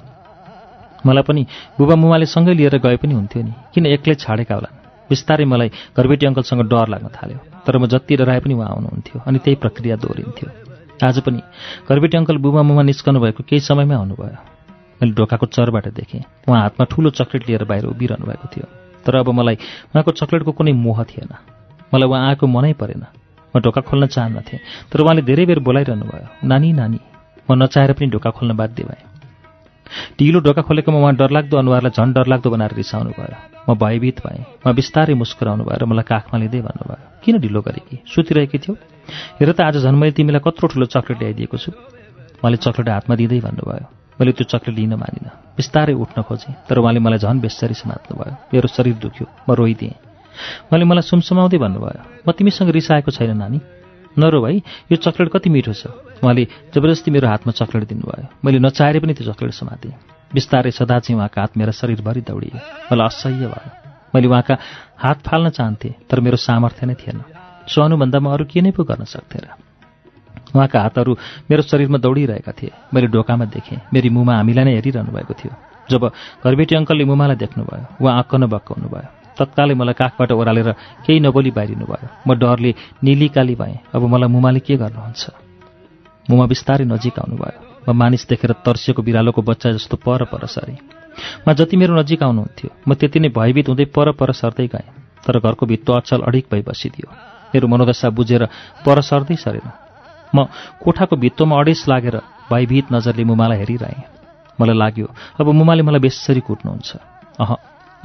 [1.06, 1.42] मलाई पनि
[1.78, 4.76] बुबा मुमाले सँगै लिएर गए पनि हुन्थ्यो नि। किन एक्लै छाडेका होलान्?
[5.10, 9.38] बिस्तारै मलाई घरबेटी अङ्कलसँग डर लाग्न थाल्यो। तर म जति डराए पनि उहाँ आउनुहुन्थ्यो अनि
[9.40, 10.48] त्यही प्रक्रिया दोहोरिन्थ्यो।
[11.08, 11.40] आज पनि
[11.90, 14.38] घरबेटी अङ्कल बुबा मुमा निस्कनु भएको केही समयमै आउनुभयो।
[15.02, 18.66] मैले ढोकाको चरबाट देखेँ। उहाँ हातमा ठुलो चक्लेट लिएर बाहिर उभिरहनु भएको थियो।
[19.06, 19.56] तर अब मलाई
[19.96, 21.32] उहाँको चक्लेटको कुनै मोह थिएन।
[21.94, 23.04] मलाई उहाँ आएको मनै परेन।
[23.56, 24.60] म ढोका खोल्न चाहन्नथेँ।
[24.92, 27.00] तर उहाँले धेरै बेर बोलाइरहनु भयो नानी नानी
[27.50, 29.04] म नचाहेर पनि ढोका खोल्न बाध्य भएँ।
[30.18, 34.74] ढिलो ढोका खोलेकोमा उहाँ डरलाग्दो अनुहारलाई झन् डरलाग्दो बनाएर रिसाउनु भयो म भयभीत भएँ। उहाँ
[34.78, 38.74] बिस्तारै मुस्कुराउनु र मलाई काखमा लिँदै भन्नुभयो किन ढिलो गरेकी सुतिरहेकी थियौ?
[39.42, 41.72] हेर त आज झन् मैले तिमीलाई कत्रो ठुलो चक्लेट ल्याइदिएको छु।
[42.38, 43.86] उहाँले चक्लेट हातमा दिँदै भन्नुभयो
[44.20, 48.36] मैले त्यो चक्लेट लिन मानिनँ। बिस्तारै उठ्न खोजेँ। तर उहाँले मलाई झन् बेसरी समात्नु भयो
[48.54, 50.09] मेरो शरीर दुख्यो। म रोइदिएँ।
[50.70, 53.60] उहाँले मलाई सुमसुमाउँदै भन्नुभयो म तिमीसँग रिसाएको छैन नानी।
[54.18, 54.56] नरो भाइ
[54.92, 55.88] यो चक्लेट कति मिठो छ।
[56.24, 59.94] उहाँले जबरजस्ती मेरो हातमा चक्लेट दिनुभयो। मैले नचाहेर पनि त्यो चक्लेट समातेँ।
[60.34, 62.60] बिस्तारै सदा चाहिँ उहाँका हात मेरा शरीरभरि दौडिए।
[62.92, 63.70] मलाई असह्य भयो।
[64.16, 64.56] मैले उहाँका
[64.98, 67.24] हात फाल्न चाहन्थेँ तर मेरो सामर्थ्य नै थिएन।
[67.68, 69.48] सहनुभन्दा म अरू के नै पो गर्न सक्थेँ र।
[70.56, 71.12] उहाँका हातहरू
[71.50, 75.54] मेरो शरीरमा दौडिरहेका थिए। मैले ढोकामा देखेँ। मेरी मुमा हामीलाई नै हेरिरहनु भएको थियो।
[75.90, 76.06] जब
[76.46, 80.70] घरबेटी अङ्कलले मुमालाई देख्नुभयो उहाँ अक्क बक्काउनु भयो तत्कालै मलाई काखबाट ओह्रालेर
[81.08, 82.72] केही नबोली बाहिरिनु भयो। म डरले
[83.04, 85.24] निलिकाली भएँ। अब मलाई मुमाले के गर्नुहुन्छ?
[86.30, 90.78] मुमा बिस्तारै नजिक आउनुभयो। म मानिस देखेर तर्सिएको बिरालोको बच्चा जस्तो पर पर सरेँ।
[91.44, 94.88] उहाँ जति मेरो नजिक आउनुहुन्थ्यो म त्यति नै भयभीत हुँदै पर पर सर्दै गएँ।
[95.26, 97.08] तर घरको भित्तो अचल अडिक भई बसिदियो।
[97.52, 98.44] मेरो मनोदशा बुझेर
[98.86, 99.68] पर सर्दै सरेन।
[100.36, 100.46] म
[100.84, 102.16] कोठाको भित्तोमा अडेस लागेर
[102.52, 104.04] भयभीत नजरले मुमालाई हेरिरहेँ।
[104.62, 105.08] मलाई लाग्यो
[105.40, 106.90] अब मुमाले मलाई बेसरी कुट्नुहुन्छ।
[107.42, 107.52] अह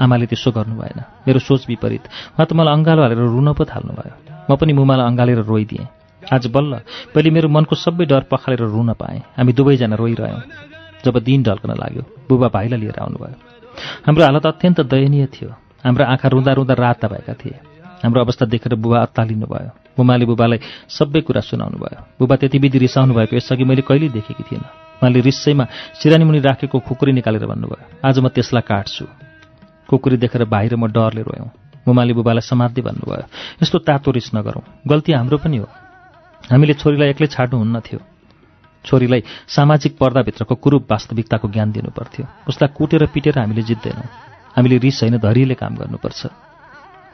[0.01, 2.05] आमाले त्यसो गर्नु भएन मेरो सोच विपरीत।
[2.35, 4.15] उहाँ त मलाई अँगालो हालेर रुन पो थाल्नुभयो।
[4.51, 5.87] म पनि मुमालाई अँगालेर रोइदिएँ।
[6.23, 6.73] आज बल्ल
[7.15, 10.43] पहिले मेरो मनको सबै डर पखालेर रुन पाएँ। हामी दुवैजना रोइरह्यौँ।
[11.05, 13.37] जब दिन ढल्कन लाग्यो बुबा भाइलाई लिएर आउनुभयो।
[14.07, 15.51] हाम्रो हालत अत्यन्त दयनीय थियो।
[15.85, 17.57] हाम्रो आँखा रुँदा रुँदा राता भएका थिए।
[18.05, 22.79] हाम्रो अवस्था देखेर बुबा अत्तालिनु भयो मुमाले बुबालाई सबै कुरा सुनाउनु भयो बुबा त्यति विधि
[22.79, 24.69] रिसाउनु भएको यसअघि मैले कहिल्यै देखेकी थिइनँ।
[25.01, 25.65] उहाँले रिसैमा
[26.01, 29.05] सिरानीमुनि राखेको खुकुरी निकालेर भन्नुभयो आज म त्यसलाई काट्छु।
[29.95, 31.49] कुकुरी देखेर बाहिर म डरले रोयौँ।
[31.87, 33.27] मुमाले बुबालाई समात्दै भन्नुभयो
[33.63, 35.69] यस्तो तातो रिस नगरौँ गल्ती हाम्रो पनि हो।
[36.51, 38.01] हामीले छोरीलाई एक्लै छाड्नुहुन्न थियो।
[38.85, 44.09] छोरीलाई सामाजिक पर्दाभित्रको कुरूप वास्तविकताको ज्ञान दिनुपर्थ्यो। उसलाई कुटेर पिटेर हामीले जित्दैनौँ।
[44.57, 46.21] हामीले रिस होइन धैर्यले काम गर्नुपर्छ।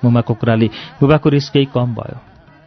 [0.03, 0.69] मुमाको कुराले
[1.01, 2.19] बुबाको रिस केही कम भयो।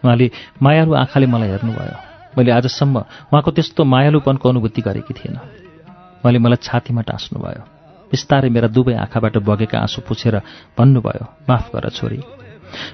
[0.03, 1.95] उहाँले मायालु आँखाले मलाई हेर्नुभयो।
[2.37, 2.95] मैले आजसम्म
[3.31, 7.72] उहाँको त्यस्तो मायालुपनको अनुभूति गरेकी थिएन उहाँले मलाई छातीमा टाँस्नुभयो।
[8.13, 10.35] बिस्तारै मेरा दुवै आँखाबाट बगेका आँसु पुछेर
[10.77, 12.19] भन्नुभयो माफ गर छोरी।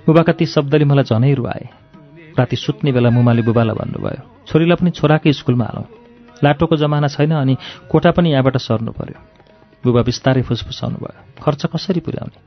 [0.08, 1.66] बुबाका ती शब्दले मलाई झनै रुवाए।
[2.40, 5.88] राति सुत्ने बेला मुमाले बुबालाई भन्नुभयो छोरीलाई पनि छोराकै स्कुलमा हालौँ।
[6.40, 7.56] लाटोको जमाना छैन अनि
[7.92, 9.20] कोठा पनि यहाँबाट सर्नु पर्यो
[9.84, 12.40] बुबा बिस्तारै फुसफुसाउनु भयो खर्च कसरी पुर्याउने?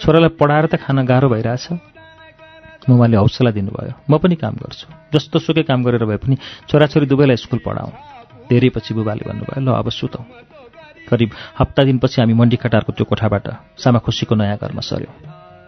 [0.00, 1.66] छोरालाई पढाएर त खान गाह्रो भइरहेछ।
[2.88, 6.36] मुमाले हौसला दिनुभयो म पनि काम गर्छु। जस्तो सुकै काम गरेर भए पनि
[6.68, 7.92] छोराछोरी दुवैलाई स्कुल पढाउँ
[8.48, 10.49] धेरै पछि बुबाले भन्नुभयो ल अब सुतौँ।
[11.10, 15.14] करिब हप्ता दिनपछि हामी मन्डी खटारको त्यो कोठाबाट सामा खुसीको नयाँ घरमा सर्यौँ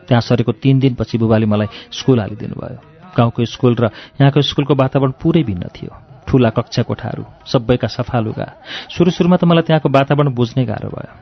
[0.09, 2.79] त्यहाँ सरेको तिन दिनपछि बुबाले मलाई स्कुल हालिदिनु भयो
[3.17, 3.85] गाउँको स्कुल र
[4.21, 5.93] यहाँको स्कुलको वातावरण पुरै भिन्न थियो।
[6.25, 8.49] ठुला कक्षा कोठाहरू सबैका सफा लुगा।
[8.89, 11.13] सुरु सुरुमा त मलाई त्यहाँको वातावरण बुझ्नै गाह्रो भयो।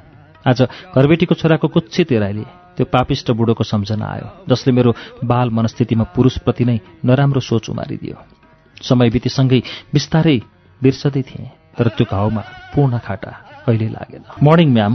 [0.41, 0.59] आज
[0.95, 2.45] घरबेटीको छोराको कुच्छित हेराइले
[2.77, 8.17] त्यो पापिष्ट बुढोको सम्झना आयो जसले मेरो बाल मनस्थितिमा पुरुषप्रति नै नराम्रो सोच उमारिदियो।
[8.79, 9.61] समय बितिसँगै
[9.93, 10.39] बिस्तारै
[10.81, 14.95] बिर्सदै थिएँ तर त्यो घाउमा पूर्ण खाटा कहिल्यै लागेन। मर्निङ म्याम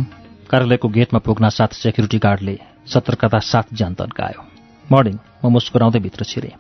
[0.51, 2.55] कार्यालयको गेटमा पुग्न साथ सेक्युरिटी गार्डले
[2.91, 4.41] सतर्कता साथ ज्यान तन्कायो
[4.85, 6.53] मर्निङ म मुस्कुराउँदै भित्र छिरेँ।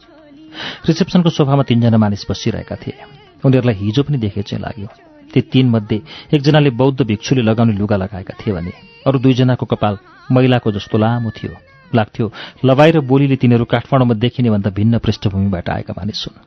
[0.87, 2.95] रिसेप्सनको सोफामा तिनजना मानिस बसिरहेका थिए।
[3.43, 4.87] उनीहरूलाई हिजो पनि देखे चाहिँ लाग्यो।
[5.27, 5.97] ती तीनमध्ये
[6.33, 8.71] एकजनाले बौद्ध भिक्षुले लगाउने लुगा लगाएका थिए भने
[9.03, 9.97] अरू दुईजनाको कपाल
[10.31, 11.53] मैलाको जस्तो लामो थियो।
[11.91, 12.31] लाग्थ्यो
[12.65, 16.39] लबाई र बोलीले तिनीहरू काठमाडौँमा देखिने भन्दा भिन्न पृष्ठभूमिबाट आएका मानिस हुन्।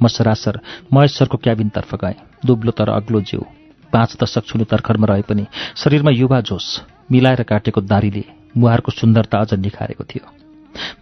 [0.00, 0.60] म सरासर
[0.92, 3.57] महेश सरको क्याबिनतर्फ गएँ। दुब्लो तर अग्लो जिउ।
[3.92, 5.46] पाँच दशक छुनु तर्खरमा रहे पनि।
[5.76, 6.66] शरीरमा युवा जोस
[7.10, 8.24] मिलाएर काटेको दारीले
[8.56, 10.24] मुहारको सुन्दरता अझ निखारेको थियो।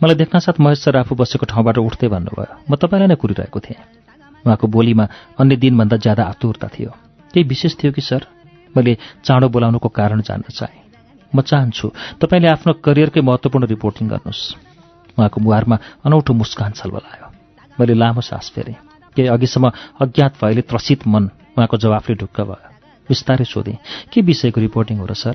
[0.03, 3.81] मलाई देख्नसाथ महेश सर आफू बसेको ठाउँबाट उठ्दै भन्नुभयो म तपाईँलाई नै कुरिरहेको थिएँ।
[4.45, 5.05] उहाँको बोलीमा
[5.41, 6.91] अन्य दिनभन्दा ज्यादा आतुरता थियो।
[7.35, 8.27] केही विशेष थियो कि सर?
[8.77, 10.81] मैले चाँडो बोलाउनुको कारण जान्न चाहेँ।
[11.35, 11.91] म चाहन्छु
[12.23, 14.43] तपाईँले आफ्नो करियरकै महत्त्वपूर्ण रिपोर्टिङ गर्नुहोस्।
[15.19, 17.27] उहाँको मुहारमा अनौठो मुस्कान छलबलायो।
[17.81, 18.77] मैले लामो सास फेरेँ।
[19.17, 21.25] केही अघिसम्म अज्ञात भएले त्रसित मन
[21.57, 22.76] उहाँको जवाफले ढुक्क भयो।
[23.09, 23.79] बिस्तारै सोधेँ
[24.13, 25.35] के विषयको रिपोर्टिङ हो र सर?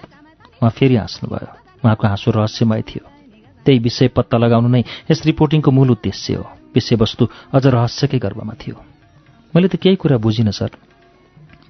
[0.61, 1.47] उहाँ फेरि हाँस्नुभयो।
[1.85, 3.03] उहाँको हाँसो रहस्यमय थियो।
[3.65, 8.75] त्यही विषय पत्ता लगाउनु नै यस रिपोर्टिङको मूल उद्देश्य हो। विषयवस्तु अझ रहस्यकै गर्वमा थियो।
[9.55, 10.71] मैले त केही कुरा बुझिनँ सर।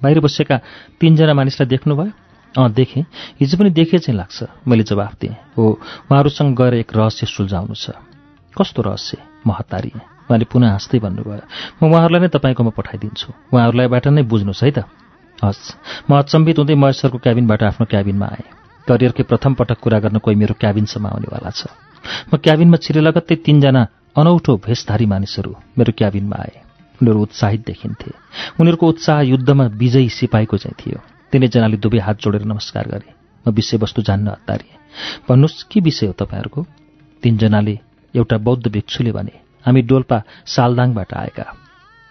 [0.02, 0.56] बाहिर बसेका
[1.00, 2.12] तिनजना मानिसलाई देख्नुभयो?
[2.54, 3.04] अँ देखेँ।
[3.40, 5.64] हिजो पनि देखे चाहिँ लाग्छ। मैले जवाफ दिएँ। हो
[6.10, 7.90] उहाँहरूसँग गएर एक रहस्य सुल्झाउनु छ।
[8.52, 9.16] कस्तो रहस्य?
[9.46, 11.44] म हतारिएँ उहाँले पुनः हाँस्दै भन्नुभयो।
[11.82, 14.78] म उहाँहरूलाई नै तपाईँकोमा पठाइदिन्छु। उहाँहरूलाईबाट नै बुझ्नुहोस् है त।
[15.42, 18.46] हस्। म अचम्बित हुँदै महेश्वरको क्याबिनबाट आफ्नो क्याबिनमा आएँ।
[18.88, 21.66] करियरकै प्रथम पटक कुरा गर्न कोही मेरो क्याबिनसम्म आउनेवाला छ।
[22.30, 23.82] म क्याबिनमा छिरे लगत्तै तिनजना
[24.16, 26.54] अनौठो भेषधारी मानिसहरू मेरो क्याबिनमा आए।
[27.02, 28.10] उनीहरू उत्साहित देखिन्थे।
[28.60, 30.98] उनीहरूको उत्साह युद्धमा विजयी सिपाहीको चाहिँ थियो।
[31.32, 33.08] तिनैजनाले दुवै हात जोडेर नमस्कार गरे।
[33.46, 34.78] म विषयवस्तु जान्न हतारिएँ
[35.28, 36.66] भन्नुहोस् के विषय हो तपाईँहरूको?
[37.22, 37.78] तिनजनाले
[38.14, 39.34] एउटा बौद्ध भिक्षुले भने
[39.66, 41.61] हामी डोल्पा सालदाङबाट आएका।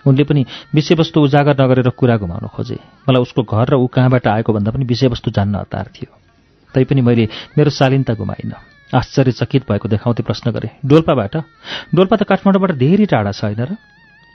[0.08, 2.78] उनले पनि विषयवस्तु उजागर नगरेर कुरा घुमाउन खोजे।
[3.10, 6.12] मलाई उसको घर र ऊ कहाँबाट आएको भन्दा पनि विषयवस्तु जान्न हतार थियो।
[6.74, 8.58] तैपनि मैले मेरो शालीनता गुमाइनँ।
[8.92, 11.36] आश्चर्यचकित भएको देखाउँदै प्रश्न गरे डोल्पाबाट?
[11.96, 13.72] डोल्पा त काठमाडौँबाट धेरै टाढा छ होइन र?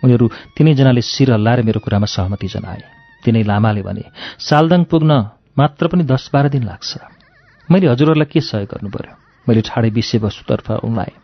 [0.01, 0.27] उनीहरू
[0.57, 2.83] तिनैजनाले शिर हल्लाएर मेरो कुरामा सहमति जनाए।
[3.25, 4.05] तिनै लामाले भने
[4.39, 5.13] सालदाङ पुग्न
[5.59, 6.91] मात्र पनि दस बाह्र दिन लाग्छ।
[7.69, 9.15] मैले हजुरहरूलाई के सहयोग गर्नु पर्यो
[9.47, 11.15] मैले ठाडे विषयवस्तुतर्फ उनलाएँ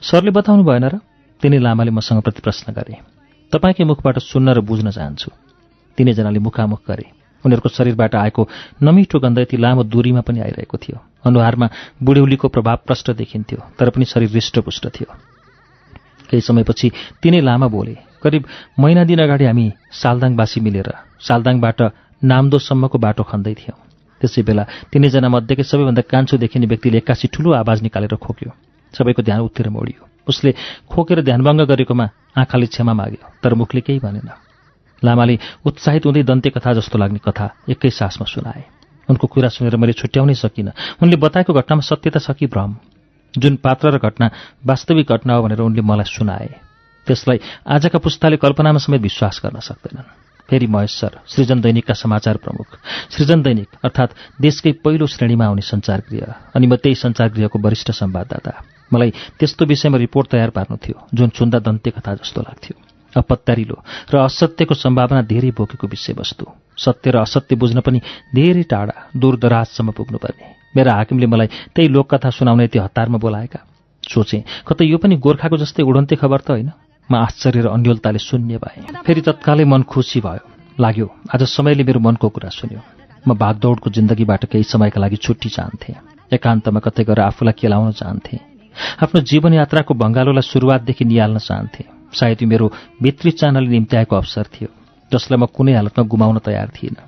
[0.00, 0.94] सरले बताउनु भएन र?
[1.42, 3.11] तिनै लामाले मसँग प्रति प्रश्न गरे
[3.52, 5.30] तपाईँकै मुखबाट सुन्न र बुझ्न चाहन्छु।
[5.98, 7.06] तिनैजनाले मुखामुख गरे।
[7.44, 8.42] उनीहरूको शरीरबाट आएको
[8.82, 11.66] नमिठो गन्ध यति लामो दूरीमा पनि आइरहेको थियो। अनुहारमा
[12.02, 15.10] बुढ्यौलीको प्रभाव प्रष्ट देखिन्थ्यो तर पनि शरीर हृष्टपुष्ट थियो।
[16.30, 16.88] केही समयपछि
[17.22, 18.42] तिनै लामा बोले करिब
[18.78, 20.88] महिना दिन अगाडि हामी सालदाङवासी मिलेर
[21.20, 21.80] सालदाङबाट
[22.22, 23.78] नाम्दोसम्मको बाटो खन्दै थियौँ।
[24.20, 28.50] त्यसै बेला तिनैजना मध्येकै सबैभन्दा कान्छो देखिने व्यक्तिले एक्कासी ठुलो आवाज निकालेर खोक्यो।
[28.94, 30.54] सबैको ध्यान उत्तिर मोडियो। उसले
[30.90, 32.06] खोकेर ध्यानभङ्ग गरेकोमा
[32.38, 34.30] आँखाले क्षमा माग्यो तर मुखले केही भनेन।
[35.02, 38.62] लामाले उत्साहित हुँदै दन्ते कथा जस्तो लाग्ने कथा एकै सासमा सुनाए।
[39.08, 42.76] उनको कुरा सुनेर मैले छुट्याउनै सकिनँ। उनले बताएको घटनामा सत्यता छ कि भ्रम?
[43.34, 44.30] जुन पात्र र घटना
[44.66, 46.48] वास्तविक घटना हो भनेर उनले मलाई सुनाए
[47.06, 50.06] त्यसलाई आजका पुस्ताले कल्पनामा समेत विश्वास गर्न सक्दैनन्।
[50.46, 52.78] फेरि महेश सर सृजन दैनिकका समाचार प्रमुख।
[53.10, 58.52] सृजन दैनिक अर्थात् देशकै पहिलो श्रेणीमा आउने सञ्चारगृह अनि म त्यही सञ्चारगृहको वरिष्ठ संवाददाता।
[58.92, 62.76] मलाई त्यस्तो विषयमा रिपोर्ट तयार पार्नु थियो जुन सुन्दा दन्ते कथा जस्तो लाग्थ्यो।
[63.12, 63.76] अपत्यारिलो
[64.12, 66.44] र असत्यको सम्भावना धेरै बोकेको विषयवस्तु।
[66.76, 67.98] सत्य र असत्य बुझ्न पनि
[68.34, 73.60] धेरै टाढा दूरदराजसम्म पुग्नुपर्ने। मेरा हाकिमले मलाई त्यही लोककथा सुनाउने त्यो हतारमा बोलाएका।
[74.02, 76.70] सोचे कतै यो पनि गोर्खाको जस्तै उडन्ते खबर त होइन?
[77.10, 80.44] म आश्चर्य र अन्यलताले शून्य भएँ। फेरि तत्कालै मन खुसी भयो।
[80.80, 82.80] लाग्यो आज समयले मेरो मनको कुरा सुन्यो।
[83.28, 85.96] म भागदौडको जिन्दगीबाट केही समयका लागि छुट्टी चाहन्थेँ।
[86.32, 88.51] एकान्तमा कतै गएर आफूलाई केलाउन चाहन्थेँ।
[89.02, 92.66] आफ्नो जीवन यात्राको भङ्गालोलाई सुरुवातदेखि निहाल्न चाहन्थेँ। सायद यो मेरो
[93.02, 94.68] भित्री चाहनाले निम्त्याएको अवसर थियो
[95.12, 97.00] जसलाई म कुनै हालतमा गुमाउन तयार थिइनँ।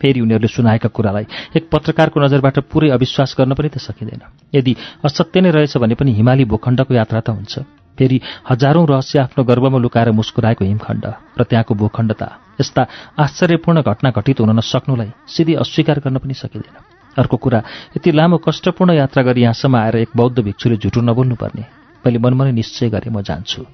[0.00, 4.72] फेरि उनीहरूले सुनाएका कुरालाई एक पत्रकारको नजरबाट पुरै अविश्वास गर्न पनि त सकिँदैन। यदि
[5.04, 7.64] असत्य नै रहेछ भने पनि हिमाली भूखण्डको यात्रा त हुन्छ।
[7.96, 11.04] फेरि हजारौं रहस्य आफ्नो गर्वमा लुकाएर मुस्कुराएको हिमखण्ड
[11.40, 12.28] र त्यहाँको भूखण्डता
[12.60, 12.82] यस्ता
[13.24, 17.58] आश्चर्यपूर्ण घटना घटित हुन नसक्नुलाई सिधै अस्वीकार गर्न पनि सकिँदैन। अर्को कुरा
[17.96, 21.64] यति लामो कष्टपूर्ण यात्रा गरी यहाँसम्म आएर एक बौद्ध भिक्षुले झुटो नबोल्नुपर्ने।
[22.06, 23.64] मैले मनमा नै निश्चय गरेँ म जान्छु।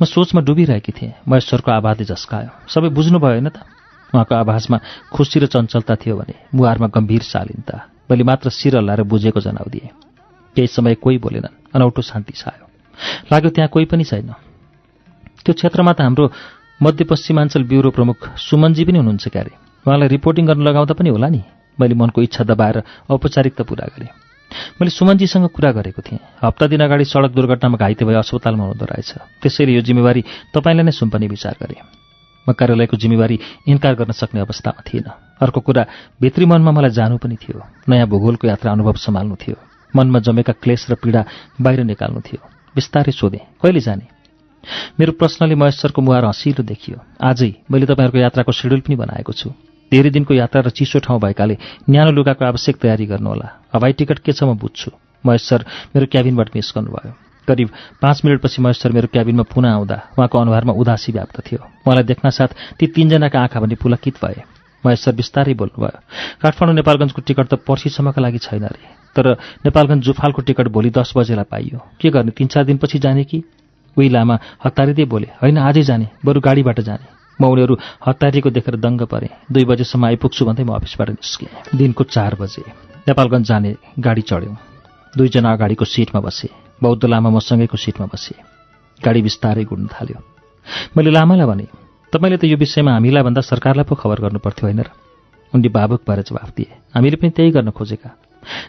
[0.00, 3.58] म सोचमा डुबिरहेकी थिएँ। महेश्वरको आवाजले झस्कायो। सबै बुझ्नुभयो होइन त?
[4.14, 4.78] उहाँको आवाजमा
[5.12, 7.76] खुसी र चञ्चलता थियो भने मुहारमा गम्भीर शालीनता।
[8.10, 9.90] मैले मात्र शिर हल्लाएर बुझेको जनाउ दिएँ।
[10.56, 12.64] केही समय कोही बोलेनन्। अनौठो शान्ति छायो।
[13.32, 14.32] लाग्यो त्यहाँ कोही पनि छैन।
[15.44, 16.32] त्यो क्षेत्रमा त हाम्रो
[16.82, 19.52] मध्यपश्चिमाञ्चल ब्युरो प्रमुख सुमनजी पनि हुनुहुन्छ क्यारे।
[19.86, 21.42] उहाँलाई रिपोर्टिङ गर्न लगाउँदा पनि होला नि?
[21.80, 24.08] मैले मनको इच्छा दबाएर औपचारिकता पुरा गरेँ।
[24.80, 29.12] मैले सुमनजीसँग कुरा गरेको थिएँ। हप्ता दिन अगाडि सडक दुर्घटनामा घाइते भए अस्पतालमा हुँदो रहेछ।
[29.42, 31.82] त्यसैले यो जिम्मेवारी तपाईँलाई नै सुम्पने विचार गरेँ।
[32.48, 35.12] म कार्यालयको जिम्मेवारी इन्कार गर्न सक्ने अवस्थामा थिइनँ।
[35.42, 35.86] अर्को कुरा
[36.20, 39.56] भित्री मनमा मलाई जानु पनि थियो। नयाँ भूगोलको यात्रा अनुभव सम्हाल्नु थियो।
[39.96, 41.24] मनमा जमेका क्लेश र पीडा
[41.60, 42.40] बाहिर निकाल्नु थियो।
[42.74, 44.06] बिस्तारै सोधेँ कहिले जाने?
[45.00, 49.50] मेरो प्रश्नले महेश्वरको मुहार हँसिलो देखियो। आजै मैले तपाईँहरूको यात्राको सेड्युल पनि बनाएको छु।
[49.92, 51.56] धेरै दिनको यात्रा र चिसो ठाउँ भएकाले
[51.90, 54.90] न्यानो लुगाको आवश्यक तयारी गर्नुहोला। हवाई टिकट के छ म बुझ्छु।
[55.26, 57.12] महेश्वर मेरो क्याबिनबाट निस्कनुभयो।
[57.48, 57.68] करिब
[58.02, 62.50] पाँच मिनटपछि महेश्वर मेरो क्याबिनमा पुनः आउँदा उहाँको अनुहारमा उदासी व्याप्त थियो। उहाँलाई देख्न साथ
[62.78, 64.42] ती तीनजनाका आँखा भने पुलकित भए।
[64.84, 65.98] महेश्वर बिस्तारै बोल्नुभयो
[66.42, 68.82] काठमाडौँ नेपालगञ्जको टिकट त पर्सिसम्मका लागि छैन अरे
[69.16, 69.26] तर
[69.64, 73.42] नेपालगञ्ज जुफालको टिकट भोलि दस बजेलाई पाइयो। के गर्ने तिन चार दिनपछि जाने कि?
[73.96, 77.74] उही लामा हतारिँदै बोले होइन आजै जाने। बरु गाडीबाट जाने। म उनीहरू
[78.06, 82.62] हतारिएको देखेर दङ्ग परेँ। दुई बजेसम्म आइपुग्छु भन्दै म अफिसबाट निस्केँ दिनको चार बजे।
[83.08, 84.56] नेपालगञ्ज जाने गाडी चढ्यौँ।
[85.14, 86.50] दुईजना अगाडिको सिटमा बसेँ।
[86.82, 88.40] बौद्ध लामा मसँगैको सिटमा बसेँ।
[89.00, 90.20] गाडी बिस्तारै गुड्न थाल्यो।
[90.96, 91.66] मैले लामालाई भने
[92.12, 94.88] तपाईँले त यो विषयमा हामीलाई भन्दा सरकारलाई पो खबर गर्नु पर्थ्यो होइन र?
[95.52, 98.10] उनले बाबुक भएर जवाफ दिए हामीले पनि त्यही गर्न खोजेका।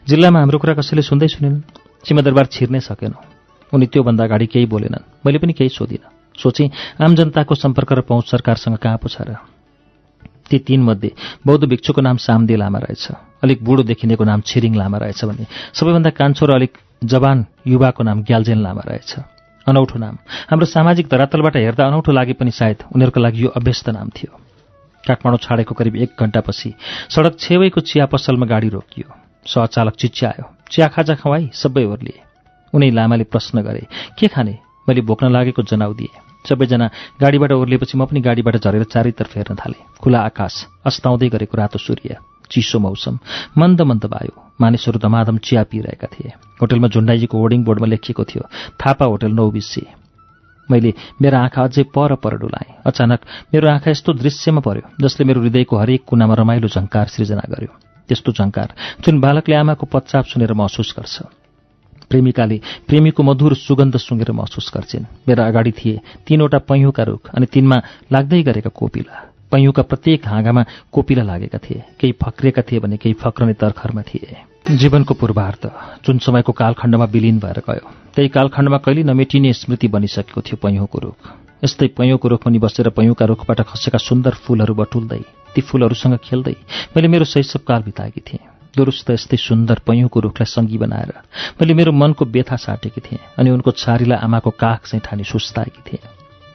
[0.07, 1.61] जिल्लामा हाम्रो कुरा कसैले सुन्दै सुनेनन्।
[2.03, 3.23] सिंहदरबार छिर्नै सकेनौँ
[3.73, 6.69] उनी त्योभन्दा अगाडि केही बोलेनन्। मैले पनि केही सोधिनँ। सोचेँ
[7.01, 9.35] आम जनताको सम्पर्क र पहुँच सरकारसँग कहाँ पो छ र
[10.49, 11.11] ती तीनमध्ये
[11.45, 13.05] बौद्ध भिक्षुको नाम सामदे लामा रहेछ
[13.43, 18.21] अलिक बुढो देखिनेको नाम छिरिङ लामा रहेछ भने सबैभन्दा कान्छो र अलिक जवान युवाको नाम
[18.23, 19.11] ग्याल्जेन लामा रहेछ।
[19.67, 20.15] अनौठो नाम।
[20.49, 24.31] हाम्रो सामाजिक धरातलबाट हेर्दा अनौठो लागे पनि सायद उनीहरूको लागि यो अभ्यस्त नाम थियो।
[25.03, 26.73] काठमाडौँ छाडेको करिब एक घण्टापछि
[27.13, 29.07] सडक छेउैको चिया पसलमा गाडी रोकियो।
[29.45, 32.19] सहचालक चिच्यायो चिया खाजा खुवाई सबै ओर्लिए।
[32.73, 33.83] उनी लामाले प्रश्न गरे
[34.17, 34.57] के खाने?
[34.87, 36.87] मैले भोक्न लागेको जनाउ दिएँ। सबैजना
[37.21, 40.53] गाडीबाट ओर्लिएपछि म पनि गाडीबाट झरेर चारैतर्फ हेर्न थालेँ। खुला आकाश
[40.87, 42.17] अस्ताउँदै गरेको रातो सूर्य
[42.51, 43.19] चिसो मौसम
[43.57, 46.31] मन्द मन्द वायु। मानिसहरू धमाधम चिया पिइरहेका थिए।
[46.61, 48.43] होटलमा झुन्डाइएको होर्डिङ बोर्डमा लेखिएको थियो
[48.79, 49.83] थापा होटल नौ बिसी
[50.69, 53.19] मैले मेरो आँखा अझै पर पर डुलाएँ। अचानक
[53.53, 57.71] मेरो आँखा यस्तो दृश्यमा पर्यो जसले मेरो हृदयको हरेक कुनामा रमाइलो झङ्कार सृजना गर्यो।
[58.09, 61.15] त्यस्तो झङ्कार जुन बालकले आमाको पच्चाप सुनेर महसुस गर्छ।
[62.09, 67.77] प्रेमिकाले प्रेमीको मधुर सुगन्ध सुँगेर महसुस गर्छिन्। मेरा अगाडि थिए तीनवटा पैँहुका रुख अनि तिनमा
[68.11, 69.15] लाग्दै गरेका कोपिला।
[69.51, 74.37] पैँहुका प्रत्येक हाँगामा कोपिला लागेका थिए केही फक्रिएका थिए भने केही फक्रने तर्खरमा थिए।
[74.69, 75.67] जीवनको पूर्वार्थ
[76.05, 81.19] जुन समयको कालखण्डमा विलिन भएर गयो त्यही कालखण्डमा कहिले नमेटिने स्मृति बनिसकेको थियो पैँहुको रुख।
[81.63, 85.21] यस्तै पैँहुको रुखमुनि बसेर पैँहुका रुखबाट खसेका सुन्दर फूलहरू बटुल्दै
[85.55, 86.55] ती फूलहरूसँग खेल्दै
[86.95, 91.11] मैले मेरो शैशवकाल बिताएकी थिएँ। दुरुस्त यस्तै सुन्दर पैँहुको रुखलाई सङ्गी बनाएर।
[91.57, 96.03] मैले मेरो मनको व्यथा साटेकी थिएँ अनि उनको छारीलाई आमाको काख चाहिँ ठानी सुस्ताएकी थिएँ।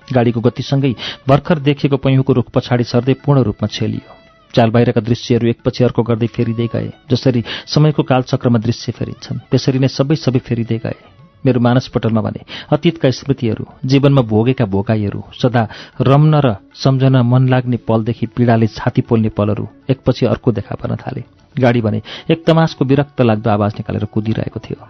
[0.08, 0.94] गाडीको गतिसँगै
[1.28, 4.10] भर्खर देखेको पैँहुको रुख पछाडि सर्दै पूर्ण रूपमा छेलियो।
[4.54, 9.88] चाल बाहिरका दृश्यहरू एकपछि अर्को गर्दै फेरिँदै गए जसरी समयको कालचक्रमा दृश्य फेरिन्छन् त्यसरी नै
[9.88, 10.98] सबै सबै फेरिँदै गए।
[11.44, 15.62] मेरो मानसपटलमा भने अतीतका स्मृतिहरू जीवनमा भोगेका भोगाईहरू सदा
[16.00, 21.22] रम्न र सम्झन मन लाग्ने पलदेखि पीडाले छाती पोल्ने पलहरू एकपछि अर्को देखा पर्न थाले।
[21.58, 24.88] गाडी भने एक तमासको विरक्त लाग्दो आवाज निकालेर कुदिरहेको थियो।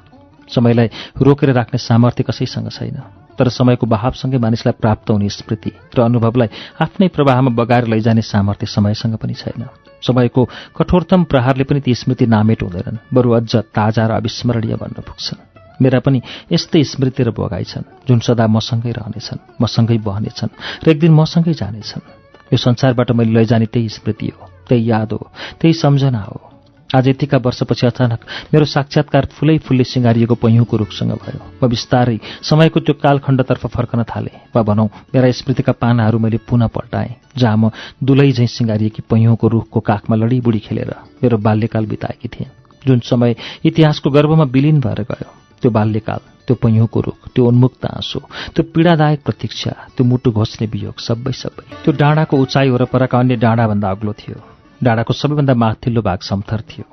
[0.48, 2.98] समयलाई रोकेर राख्ने सामर्थ्य कसैसँग छैन
[3.38, 6.48] तर समयको बहावसँगै मानिसलाई प्राप्त हुने स्मृति र अनुभवलाई
[6.83, 9.64] आफ्नै प्रवाहमा बगाएर लैजाने सामर्थ्य समयसँग पनि छैन।
[10.03, 10.42] समयको
[10.77, 15.40] कठोरतम प्रहारले पनि ती स्मृति नामेट हुँदैनन् बरु अझ ताजा र अविस्मरणीय बन्न पुग्छन्।
[15.83, 16.20] मेरा पनि
[16.53, 21.55] यस्तै स्मृति र बगाई छन् जुन सदा मसँगै रहनेछन् मसँगै बहनेछन् र एक दिन मसँगै
[21.55, 22.05] जानेछन्।
[22.53, 26.52] यो संसारबाट मैले लैजाने त्यही स्मृति हो त्यही याद हो त्यही सम्झना हो।
[26.90, 32.81] आज यतिका वर्षपछि अचानक मेरो साक्षात्कार फुलै फुलले सिँगारिएको पैँहुको रुखसँग भयो। म बिस्तारै समयको
[32.81, 37.71] त्यो कालखण्डतर्फ फर्कन थालेँ वा भनौँ मेरा स्मृतिका पानाहरू मैले पुनः पल्टाएँ जहाँ म
[38.05, 40.92] दुलै झैँ सिँगारिएकी पैँहुको रुखको काखमा लडीबुडी खेलेर
[41.23, 42.51] मेरो बाल्यकाल बिताएकी थिएँ।
[42.85, 45.31] जुन समय इतिहासको गर्भमा विलिन भएर गयो
[45.62, 48.21] त्यो बाल्यकाल त्यो पैँहुको रुख त्यो उन्मुक्त आँसु
[48.53, 53.90] त्यो पीडादायक प्रतीक्षा त्यो मुटु घोच्ने वियोग सबै सबै त्यो डाँडाको उचाइ वरपरका अन्य डाँडाभन्दा
[53.90, 54.52] अग्लो थियो।
[54.83, 56.85] डाँडाको सबैभन्दा माथिल्लो भाग समथर थियो।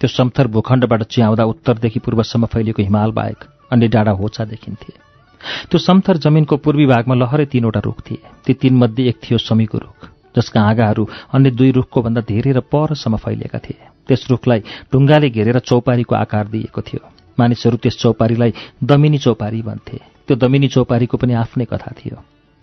[0.00, 4.92] त्यो समथर भूखण्डबाट चियाउँदा उत्तरदेखि पूर्वसम्म फैलिएको हिमाल बाहेक अन्य डाँडा होचा देखिन्थे।
[5.70, 10.08] त्यो समथर जमिनको पूर्वी भागमा लहरै तीनवटा रुख थिए। ती तीनमध्ये एक थियो समीको रुख
[10.36, 14.60] जसका आँगाहरू अन्य दुई रुखको भन्दा धेरै र परसम्म फैलिएका थिए। त्यस रुखलाई
[14.92, 17.02] ढुङ्गाले घेरेर चौपारीको आकार दिएको थियो।
[17.38, 18.52] मानिसहरू त्यस चौपारीलाई
[18.84, 22.16] दमिनी चौपारी भन्थे। त्यो दमिनी चौपारीको पनि आफ्नै कथा थियो।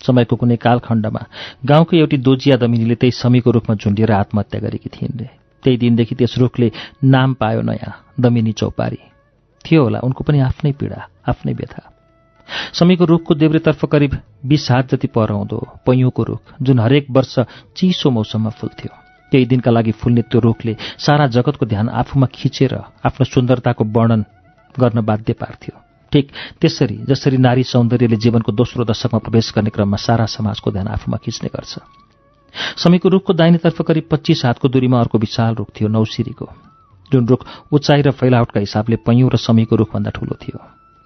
[0.05, 1.21] समयको कुनै कालखण्डमा
[1.65, 5.29] गाउँको एउटी दोजिया दमिनीले त्यही समीको रूपमा झुन्डिएर आत्महत्या गरेकी थिइन् रे।
[5.63, 6.71] त्यही दिनदेखि त्यस रुखले
[7.03, 8.99] नाम पायो नयाँ दमिनी चौपारी।
[9.65, 11.83] थियो होला उनको पनि आफ्नै पीडा आफ्नै व्यथा।
[12.73, 17.35] समीको रुखको देब्रेतर्फ करिब बिस हात जति परउँदो पैँयुको रुख जुन हरेक वर्ष
[17.75, 18.91] चिसो मौसममा फुल्थ्यो।
[19.31, 22.73] केही दिनका लागि फुल्ने त्यो रुखले सारा जगतको ध्यान आफूमा खिचेर
[23.05, 24.23] आफ्नो सुन्दरताको वर्णन
[24.79, 30.25] गर्न बाध्य पार्थ्यो। ठिक त्यसरी जसरी नारी सौन्दर्यले जीवनको दोस्रो दशकमा प्रवेश गर्ने क्रममा सारा
[30.27, 31.73] समाजको ध्यान आफूमा खिच्ने गर्छ।
[32.77, 36.47] समीको रुखको दाहिनेतर्फ करिब पच्चिस हातको दूरीमा अर्को विशाल रुख थियो नौसिरीको।
[37.11, 40.57] जुन रुख उचाइ र फैलावटका हिसाबले पैँयौँ र समीको रुखभन्दा ठूलो थियो।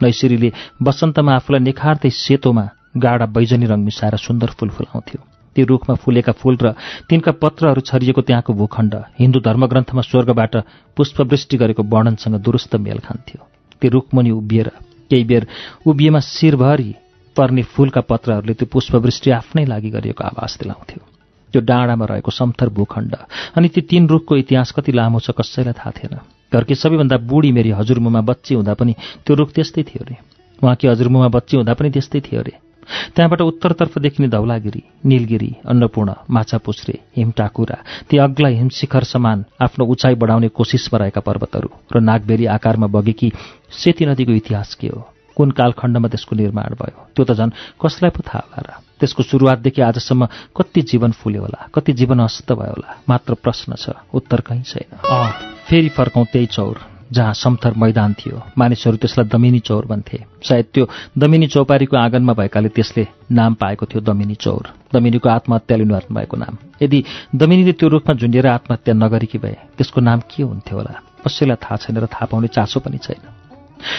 [0.02, 0.52] नैसिरीले
[0.84, 2.66] वसन्तमा आफूलाई निखार्दै सेतोमा
[2.98, 5.20] गाडा बैजनी रङ मिसाएर सुन्दर फूल फुलाउँथ्यो।
[5.56, 6.74] ती रुखमा फुलेका फूल र
[7.10, 10.56] तिनका पत्रहरू छरिएको त्यहाँको भूखण्ड हिन्दू धर्मग्रन्थमा स्वर्गबाट
[10.98, 13.40] पुष्पवृष्टि गरेको वर्णनसँग दुरुस्त मेल खान्थ्यो।
[13.82, 14.72] ती रुखमुनि उभिएर
[15.14, 15.48] केही बेर
[15.86, 16.90] उभिएमा शिरभरि
[17.38, 21.02] पर्ने फूलका पत्रहरूले त्यो पुष्पवृष्टि आफ्नै लागि गरिएको आवाज दिलाउँथ्यो।
[21.54, 23.16] त्यो डाँडामा रहेको समथर भूखण्ड
[23.56, 26.18] अनि ती तीन रुखको इतिहास कति लामो छ कसैलाई थाहा थिएन।
[26.54, 28.94] घरकी सबैभन्दा बुढी मेरी हजुरमुमा बच्ची हुँदा पनि
[29.26, 30.18] त्यो रुख त्यस्तै थियो अरे
[30.62, 32.54] उहाँकी हजुरमुमा बच्ची हुँदा पनि त्यस्तै थियो अरे
[33.16, 37.78] त्यहाँबाट उत्तरतर्फ देखिने धौलागिरी निलगिरी अन्नपूर्ण माछापुछ्रे हिमटाकुरा
[38.10, 43.32] ती अग्ला हिमशिखर समान आफ्नो उचाइ बढाउने कोसिसमा रहेका पर्वतहरू र नागबेरी आकारमा बगेकी
[43.72, 45.10] सेती नदीको इतिहास के हो?
[45.38, 46.98] कुन कालखण्डमा त्यसको निर्माण भयो?
[47.16, 48.70] त्यो त झन् कसलाई पो थाहा होला र?
[49.00, 51.68] त्यसको सुरुवातदेखि आजसम्म कति जीवन फुल्यो होला?
[51.74, 52.90] कति जीवन अस्त भयो होला?
[53.10, 54.90] मात्र प्रश्न छ उत्तर कहीँ छैन।
[55.68, 60.88] फेरि फर्कौँ त्यही चौर। जहाँ समथर मैदान थियो। मानिसहरू त्यसलाई दमिनी चौर भन्थे। सायद त्यो
[61.18, 66.58] दमिनी चौपारीको आँगनमा भएकाले त्यसले नाम पाएको थियो दमिनी चौर। दमिनीको आत्महत्याले निवारण भएको नाम।
[66.82, 67.04] यदि
[67.36, 70.94] दमिनीले त्यो रूपमा झुन्डिएर आत्महत्या नगरेकी भए त्यसको नाम के हुन्थ्यो होला?
[71.22, 73.22] कसैलाई थाहा छैन र थाहा पाउने चासो पनि छैन।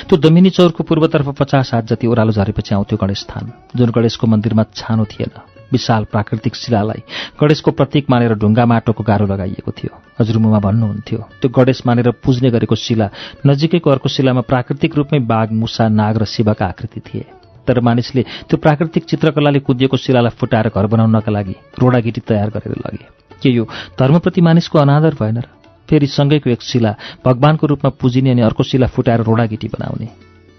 [0.08, 4.64] त्यो दमिनी चौरको पूर्वतर्फ पचास हात जति ओह्रालो झरेपछि आउँथ्यो गणेश स्थान जुन गणेशको मन्दिरमा
[4.74, 7.02] छानो थिएन। विशाल प्राकृतिक शिलालाई
[7.40, 12.74] गणेशको प्रतीक मानेर ढुङ्गा माटोको गाह्रो लगाइएको थियो। हजुरमुमा भन्नुहुन्थ्यो त्यो गणेश मानेर पुज्ने गरेको
[12.78, 13.08] शिला
[13.46, 17.24] नजिकैको अर्को शिलामा प्राकृतिक रूपमै बाघ मुसा नाग र शिवका आकृति थिए।
[17.66, 23.04] तर मानिसले त्यो प्राकृतिक चित्रकलाले कुदिएको शिलालाई फुटाएर घर बनाउनका लागि रोडागिटी तयार गरेर लगे।
[23.42, 23.64] के यो
[23.98, 25.48] धर्मप्रति मानिसको अनादर भएन र?
[25.88, 30.08] फेरि सँगैको एक शिला भगवानको रूपमा पुजिने अनि अर्को शिला फुटाएर रोडागिटी बनाउने।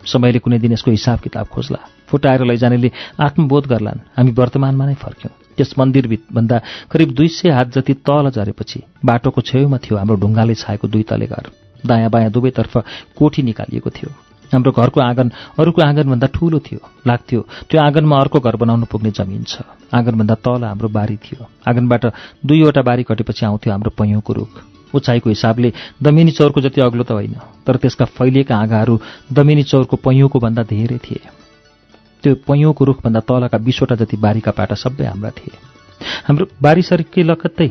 [0.06, 5.34] समयले कुनै दिन यसको हिसाब किताब खोज्ला। फुटाएर लैजानेले आत्मबोध गर्लान्। हामी वर्तमानमा नै फर्क्यौँ।
[5.58, 6.58] त्यस मन्दिरभित्भन्दा
[6.92, 11.28] करिब दुई सय हात जति तल झरेपछि बाटोको छेउमा थियो हाम्रो ढुङ्गाले छाएको दुई तले
[11.28, 11.50] घर।
[11.86, 12.74] दायाँ बायाँ दुवैतर्फ
[13.16, 14.10] कोठी निकालिएको थियो।
[14.52, 19.44] हाम्रो घरको आँगन अरूको आँगनभन्दा ठूलो थियो। लाग्थ्यो त्यो आँगनमा अर्को घर बनाउनु पुग्ने जमिन
[19.44, 19.64] छ।
[19.94, 22.06] आँगनभन्दा तल हाम्रो बारी थियो। आँगनबाट
[22.46, 24.52] दुईवटा बारी कटेपछि आउँथ्यो हाम्रो पैँयौको रुख।
[24.94, 25.72] उचाइको हिसाबले
[26.04, 27.36] दमिनी चौरको जति अग्लो त होइन
[27.68, 29.00] तर त्यसका फैलिएका आँगाहरू
[29.34, 31.35] दमिनी चौरको पैँयौको भन्दा धेरै थिए।
[32.26, 35.54] त्यो पैँयौको रुखभन्दा तलका बिसवटा जति बारीका पाटा सबै हाम्रा थिए।
[36.26, 37.70] हाम्रो बारी सरिकै लकत्तै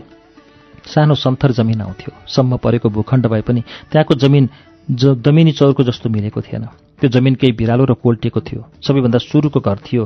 [0.86, 4.48] सानो समथर जमिन आउँथ्यो। सम्म परेको भूखण्ड भए पनि त्यहाँको जमिन
[4.86, 6.64] ज दमिनी चौरको जस्तो मिलेको थिएन।
[7.00, 10.04] त्यो जमिन केही भिरालो र कोल्टिएको थियो। सबैभन्दा सुरुको घर थियो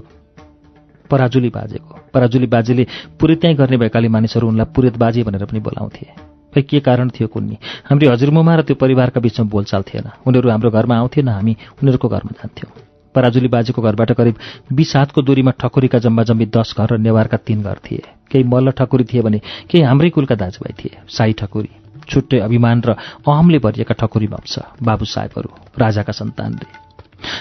[1.10, 2.86] पराजुली बाजेको। पराजुली बाजेले
[3.20, 6.06] पुरेत्याइ गर्ने भएकाले मानिसहरू उनलाई पुरेत बाजे भनेर पनि बोलाउँथे।
[6.54, 7.56] खै के कारण थियो कुन्नी?
[7.84, 12.32] हाम्रो हजुरमुमा र त्यो परिवारका बिचमा बोलचाल थिएन। उनीहरू हाम्रो घरमा आउँथेन हामी उनीहरूको घरमा
[12.38, 12.87] जान्थ्यौँ।
[13.18, 14.36] पराजुली बाजेको घरबाट करिब
[14.72, 18.70] बिस हातको दूरीमा ठकुरीका जम्मा जम्मी दस घर र नेवारका तीन घर थिए। केही मल्ल
[18.78, 21.70] ठकुरी थिए भने केही हाम्रै कुलका दाजुभाइ थिए। साई ठकुरी
[22.08, 22.90] छुट्टै अभिमान र
[23.26, 26.68] अहमले भरिएका ठकुरी वंश बाबु साहेबहरू राजाका सन्तानले।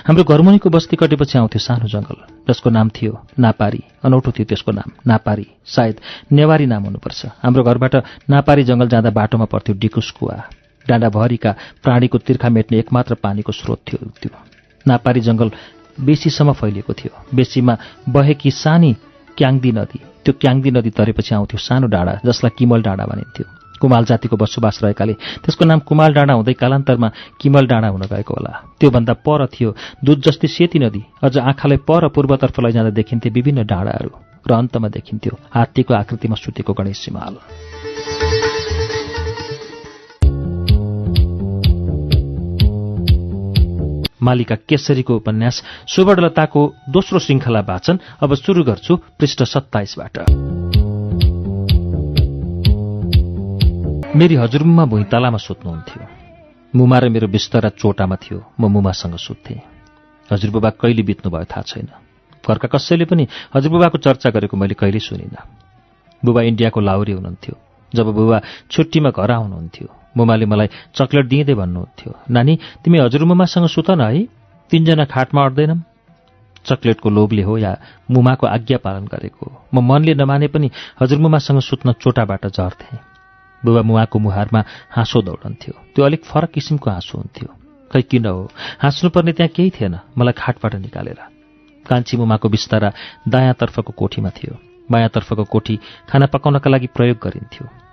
[0.07, 2.17] हाम्रो घरमुनिको बस्ती कटेपछि आउँथ्यो सानो जङ्गल
[2.49, 5.95] जसको नाम थियो नापारी अनौठो थियो त्यसको नाम नापारी। सायद
[6.33, 7.95] नेवारी नाम हुनुपर्छ। हाम्रो घरबाट
[8.29, 10.37] नापारी जङ्गल जाँदा बाटोमा पर्थ्यो डिकुस कुवा।
[10.85, 11.51] डाँडाभरिका
[11.83, 14.46] प्राणीको तिर्खा मेट्ने एकमात्र पानीको स्रोत थियो त्यो।
[14.87, 15.49] नापारी जङ्गल
[15.97, 17.73] बेसीसम्म फैलिएको थियो। बेसीमा
[18.09, 18.91] बहेकी सानी
[19.37, 23.45] क्याङदी नदी त्यो क्याङदी नदी तरेपछि आउँथ्यो सानो डाँडा जसलाई किमल डाँडा भनिन्थ्यो।
[23.81, 25.13] कुमाल जातिको बसोबास रहेकाले
[25.45, 29.69] त्यसको नाम कुमाल डाँडा हुँदै कालान्तरमा किमल डाँडा हुन गएको होला। त्योभन्दा पर थियो
[30.05, 34.11] दुध जस्तै सेती नदी। अझ आँखालाई पर पूर्वतर्फ लैजाँदा देखिन्थे विभिन्न डाँडाहरू
[34.49, 37.33] र अन्तमा देखिन्थ्यो हात्तीको आकृतिमा सुतेको गणेश सिमाल
[44.21, 50.17] मालिका केसरीको उपन्यास सुवर्णलताको दोस्रो श्रृङ्खला वाचन अब सुरु गर्छु पृष्ठ सत्ताइसबाट।
[54.15, 56.01] मेरी हजुरमुमा भुइँतालामा सुत्नुहुन्थ्यो।
[56.75, 59.61] मुमा र मेरो बिस्तारा चोटामा थियो म मुमासँग सुत्थेँ।
[60.31, 61.89] हजुरबुबा कहिले बित्नुभयो थाहा छैन।
[62.43, 65.45] घरका कसैले पनि हजुरबुबाको चर्चा गरेको मैले कहिल्यै सुनिनँ।
[66.25, 67.55] बुबा इन्डियाको लाउरी हुनुहुन्थ्यो।
[67.93, 68.37] जब बुबा
[68.71, 74.25] छुट्टीमा घर आउनुहुन्थ्यो मुमाले मलाई चक्लेट दिँदै भन्नुहुन्थ्यो। नानी तिमी हजुरमुमासँग सुत न है।
[74.71, 75.81] तिनजना खाटमा अट्दैनम्।
[76.65, 77.71] चक्लेटको लोभले हो या
[78.11, 82.99] मुमाको आज्ञा पालन गरेको म मनले नमाने पनि हजुरमुमासँग सुत्न चोटाबाट झर्थेँ।
[83.65, 87.49] बुबा मुवाको मुहारमा हाँसो दौडन्थ्यो। त्यो अलिक फरक किसिमको हाँसो हुन्थ्यो।
[87.91, 88.51] खै किन हो?
[88.81, 91.19] हाँस्नुपर्ने त्यहाँ केही थिएन। मलाई खाटबाट निकालेर।
[91.87, 92.91] कान्छी मुमाको बिस्तारा
[93.27, 94.55] दायाँतर्फको कोठीमा थियो।
[94.91, 95.79] बायाँतर्फको कोठी
[96.09, 97.86] खाना पकाउनका लागि प्रयोग गरिन्थ्यो।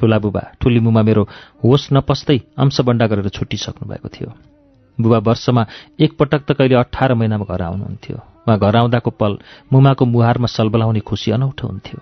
[0.00, 1.22] ठुला बुबा ठुली मुमा मेरो
[1.60, 4.28] होस नपस्दै अंशबन्डा गरेर छुट्टिसक्नु भएको थियो।
[4.98, 5.62] बुबा वर्षमा
[6.00, 9.32] एकपटक त कहिले अठार महिनामा घर आउनुहुन्थ्यो। उहाँ घर आउँदाको पल
[9.72, 11.98] मुमाको मुहारमा सलबलाउने खुसी अनौठो हुन्थ्यो।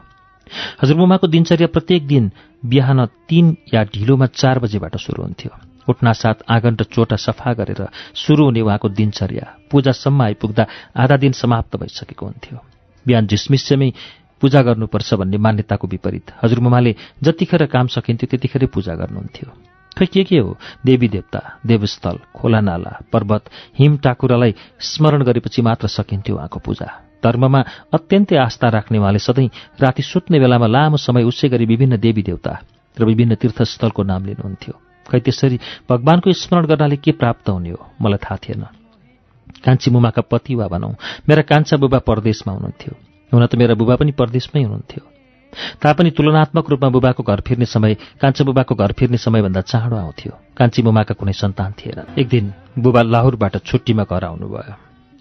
[0.82, 2.30] हजुरमुमाको दिनचर्या प्रत्येक दिन
[2.64, 5.52] बिहान तीन या ढिलोमा चार बजेबाट सुरु हुन्थ्यो।
[5.88, 7.82] उठ्नासाथ आँगन र चोटा सफा गरेर
[8.14, 10.64] सुरु हुने उहाँको दिनचर्या पूजासम्म आइपुग्दा
[10.96, 12.58] आधा दिन समाप्त भइसकेको हुन्थ्यो।
[13.06, 13.90] बिहान झिसमिस्यमै
[14.40, 19.48] पूजा गर्नुपर्छ भन्ने मान्यताको विपरीत। हजुरमुमाले जतिखेर काम सकिन्थ्यो त्यतिखेरै पूजा गर्नुहुन्थ्यो।
[19.98, 20.54] खै के के हो?
[20.86, 23.44] देवी देवता देवस्थल खोला नाला पर्वत
[23.78, 27.60] हिम टाकुरालाई स्मरण गरेपछि मात्र सकिन्थ्यो उहाँको पूजा। धर्ममा
[27.90, 29.50] अत्यन्तै आस्था राख्ने उहाँले सधैँ
[29.82, 32.52] राति सुत्ने बेलामा लामो समय उसै गरी विभिन्न देवी देवता
[32.96, 34.74] र विभिन्न तीर्थस्थलको नाम लिनुहुन्थ्यो।
[35.06, 35.58] खै त्यसरी
[35.90, 37.82] भगवान्को स्मरण गर्नाले के प्राप्त हुने हो?
[38.02, 38.62] मलाई थाहा थिएन।
[39.64, 40.94] कान्छी मुमाका पति वा भनौँ
[41.28, 45.04] मेरा कान्छा बुबा परदेशमा हुनुहुन्थ्यो। हुन त मेरा बुबा पनि परदेशमै हुनुहुन्थ्यो।
[45.82, 50.82] तापनि तुलनात्मक रूपमा बुबाको घर फिर्ने समय कान्छा बुबाको घर फिर्ने समयभन्दा चाँडो आउँथ्यो। कान्छी
[50.82, 54.74] मुमाका कुनै सन्तान थिएन। एक दिन बुबा लाहुरबाट छुट्टीमा घर आउनुभयो।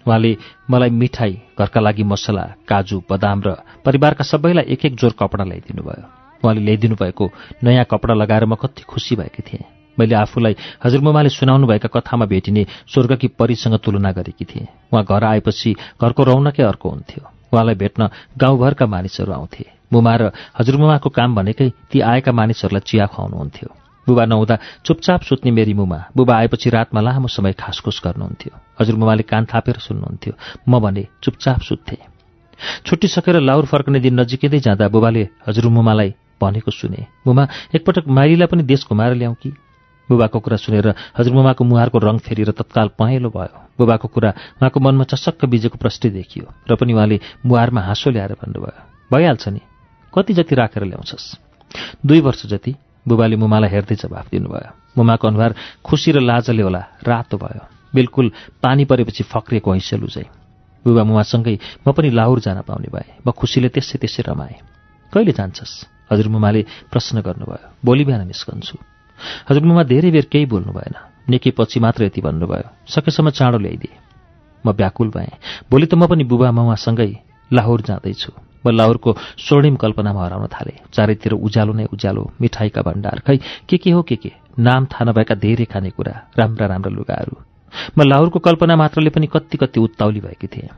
[0.06, 0.36] उहाँले
[0.70, 3.48] मलाई मिठाई घरका लागि मसला काजु बदाम र
[3.84, 6.04] परिवारका सबैलाई एक एक जोर कपडा ल्याइदिनु भयो
[6.44, 7.24] उहाँले ल्याइदिनु भएको
[7.64, 9.64] नयाँ कपडा लगाएर म कति खुसी भएकी थिएँ।
[9.98, 16.24] मैले आफूलाई हजुरमुमाले सुनाउनुभएका कथामा भेटिने स्वर्गकी परिसँग तुलना गरेकी थिएँ। उहाँ घर आएपछि घरको
[16.24, 20.22] रौनकै अर्को हुन्थ्यो। उहाँलाई भेट्न गाउँभरका मानिसहरू आउँथे। मुमा र
[20.58, 23.68] हजुरमुमाको काम भनेकै ती आएका मानिसहरूलाई चिया खुवाउनुहुन्थ्यो।
[24.06, 29.44] बुबा नहुँदा चुपचाप सुत्ने मेरी मुमा बुबा आएपछि रातमा लामो समय खासखुस गर्नुहुन्थ्यो। हजुरमुमाले कान
[29.44, 30.32] थापेर सुन्नुहुन्थ्यो
[30.68, 32.02] म भने चुपचाप सुत्थेँ।
[32.86, 37.44] छुट्टी सकेर लाउर फर्कने दिन नजिकै जाँदा बुबाले हजुरमुमालाई भनेको सुने मुमा
[37.74, 39.52] एकपटक माइलीलाई पनि देश घुमाएर ल्याउँ कि?
[40.08, 40.88] बुबाको कुरा सुनेर
[41.18, 46.46] हजुरमुमाको मुहारको रङ फेरेर तत्काल पहेँलो भयो। बुबाको कुरा उहाँको मनमा चसक्क बिजेको प्रष्टि देखियो
[46.64, 49.60] र पनि उहाँले मुहारमा हाँसो ल्याएर भन्नुभयो भइहाल्छ नि।
[50.12, 51.26] कति जति राखेर ल्याउँछस्?
[52.00, 52.74] दुई वर्ष जति
[53.06, 55.54] बुबाले मुमालाई हेर्दै जवाफ दिनुभयो। मुमाको अनुहार
[55.84, 57.62] खुसी र लाजले होला रातो भयो।
[57.94, 58.26] बिल्कुल
[58.62, 60.28] पानी परेपछि फक्रिएको हैसेलु चाहिँ
[60.84, 64.56] बुबा मुमासँगै म पनि लाहुर जान पाउने भए म खुसीले त्यसै त्यसै रमाएँ।
[65.12, 65.72] कहिले जान्छस्?
[66.12, 66.60] हजुरमुमाले
[66.92, 68.97] प्रश्न गर्नुभयो भोलि बिहान निस्कन्छु।
[69.50, 70.94] हजुरमुमा धेरै बेर केही बोल्नु भएन।
[71.30, 73.96] निकै पछि मात्र यति भन्नुभयो। सकेसम्म चाँडो ल्याइदिए।
[74.64, 75.32] म व्याकुल भएँ।
[75.70, 77.10] भोलि त म पनि बुबा मामासँगै
[77.52, 78.32] लाहोर जाँदैछु।
[78.66, 83.36] म लाहोरको स्वर्णिम कल्पनामा हराउन थालेँ। चारैतिर उज्यालो नै उज्यालो मिठाईका भण्डार खै
[83.68, 84.30] के के हो के के?
[84.58, 87.34] नाम थाहा नभएका धेरै खानेकुरा राम्रा राम्रा लुगाहरू।
[87.98, 90.70] म लाहोरको कल्पना मात्रले पनि कति कति उत्ताउली भएकी थिएँ।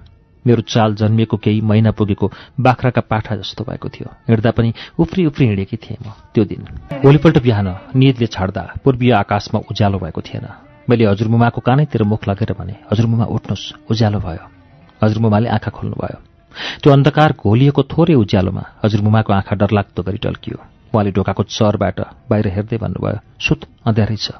[0.46, 2.30] मेरो चाल जन्मिएको केही महिना पुगेको
[2.60, 6.64] बाख्राका पाठा जस्तो भएको थियो। हिँड्दा पनि उफ्री उफ्री हिँडेकी थिएँ म त्यो दिन।
[7.02, 10.46] भोलिपल्ट बिहान निदले छाड्दा पूर्वीय आकाशमा उज्यालो भएको थिएन।
[10.88, 14.44] मैले हजुरमुमाको कानैतिर मुख लगेर भने हजुरमुमा उठ्नुहोस् उज्यालो भयो।
[15.02, 16.18] हजुरमुमाले आँखा खोल्नुभयो।
[16.82, 20.58] त्यो अन्धकार घोलिएको थोरै उज्यालोमा हजुरमुमाको आँखा डरलाग्दो गरी टल्कियो।
[20.90, 24.34] उहाँले ढोकाको चरबाट बाहिर हेर्दै भन्नुभयो सुत अँध्यारै छ।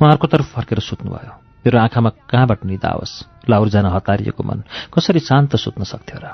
[0.00, 1.32] उहाँहरूको तर्फ फर्केर सुत्नुभयो।
[1.64, 3.12] मेरो आँखामा कहाँबाट निदा आओस्?
[3.48, 4.62] लाहोर जान हतारिएको मन।
[4.94, 6.26] कसरी शान्त सुत्न सक्थ्यो र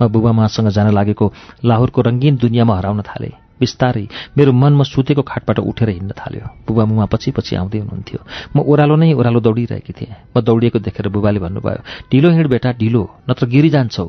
[0.00, 1.26] म बुबामासँग जान लागेको
[1.64, 4.04] लाहोरको रङ्गीन दुनियाँमा हराउन थालेँ। बिस्तारै
[4.36, 8.20] मेरो मनमा सुतेको खाटबाट उठेर हिँड्न थाल्यो। बुबा मुमा पछि पछि आउँदै हुनुहुन्थ्यो।
[8.52, 11.80] म ओह्रालो नै ओह्रालो दौडिरहेकी थिएँ। म दौडिएको देखेर बुबाले भन्नुभयो
[12.12, 14.04] ढिलो हिँड बेटा ढिलो नत्र गिरी जान्छौ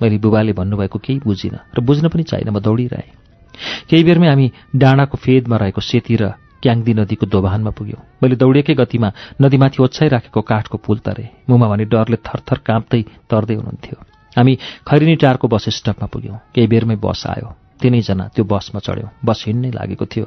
[0.00, 3.08] मैले बुबाले भन्नुभएको केही बुझिनँ र बुझ्न पनि चाहिनँ म दौडिरहेँ।
[3.88, 4.46] केही बेरमै हामी
[4.76, 9.08] डाँडाको फेदमा रहेको सेती र क्याङदी नदीको दोभानमा पुग्यौँ। मैले दौडेकै गतिमा
[9.40, 13.00] नदीमाथि ओछ्याइराखेको काठको पुल तरे। मुमा भने डरले थरथर काँप्दै
[13.30, 13.96] तर्दै हुनुहुन्थ्यो।
[14.36, 14.54] हामी
[14.88, 17.48] खैरिनी टारको बस स्टपमा पुग्यौँ। केही बेरमै बस आयो।
[17.80, 20.26] तिनैजना त्यो बसमा चढ्यौँ। बस हिँड्नै लागेको थियो।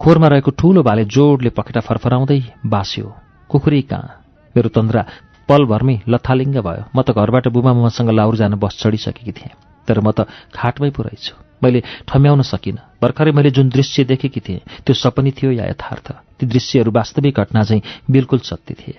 [0.00, 3.06] खोरमा रहेको ठूलो भाले जोडले पखेटा फरफराउँदै बास्यो।
[3.52, 4.10] कुखुरी कहाँ?
[4.56, 5.02] मेरो तन्द्रा
[5.48, 9.54] पलभरमै लथालिङ्ग भयो। म त घरबाट बुबा मुमासँग लाउर जान बस चढिसकेकी थिएँ।
[9.86, 14.60] तर म त खाटमै पो रहेछु। मैले ठम्याउन सकिनँ। भर्खरै मैले जुन दृश्य देखेकी थिएँ
[14.86, 18.98] त्यो सपनी थियो या यथार्थ। ती दृश्यहरू वास्तविक घटना चाहिँ बिल्कुल सत्य थिए।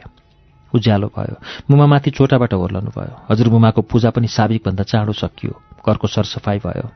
[0.74, 1.36] उज्यालो भयो।
[1.72, 5.54] मुमामाथि चोटाबाट ओर्लनु भयो। हजुर मुमाको पूजा पनि साबिकभन्दा चाँडो सकियो।
[5.88, 6.90] घरको सरसफाइ भयो।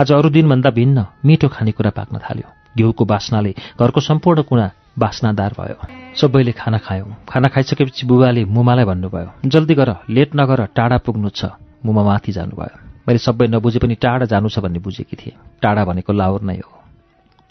[0.00, 5.78] आज अरू दिनभन्दा भिन्न मिठो खानेकुरा पाक्न थाल्यो। घिउको बास्नाले घरको सम्पूर्ण कुना बास्नादार भयो।
[6.14, 11.56] सबैले खाना खायौँ। खाना खाइसकेपछि बुबाले मुमालाई भन्नुभयो जल्दी गर लेट नगर टाढा पुग्नु छ।
[11.84, 16.12] मुमा माथि जानुभयो। मैले सबै नबुझे पनि टाढा जानु छ भन्ने बुझेकी थिएँ। टाढा भनेको
[16.12, 16.72] लाहोर नै हो।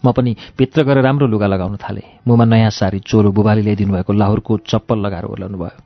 [0.03, 4.13] म पनि भित्र गएर राम्रो लुगा लगाउन थालेँ। मुमा नयाँ सारी चोलो बुबाले ल्याइदिनु भएको
[4.13, 5.79] लाहोरको चप्पल लगाएर ओर्लाउनु भयो।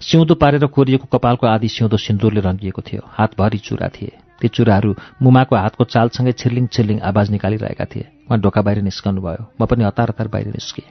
[0.00, 5.56] सिउँदो पारेर कोरिएको कपालको आदि सिउँदो सिन्दुरले रङ्गिएको थियो। हातभरि चुरा थिए। ती चुराहरू मुमाको
[5.56, 10.14] हातको चालसँगै छिर्लिङ छिर्लिङ आवाज निकालिरहेका थिए। उहाँ ढोका बाहिर निस्कनु भयो। म पनि हतार
[10.14, 10.86] हतार बाहिर निस्केँ।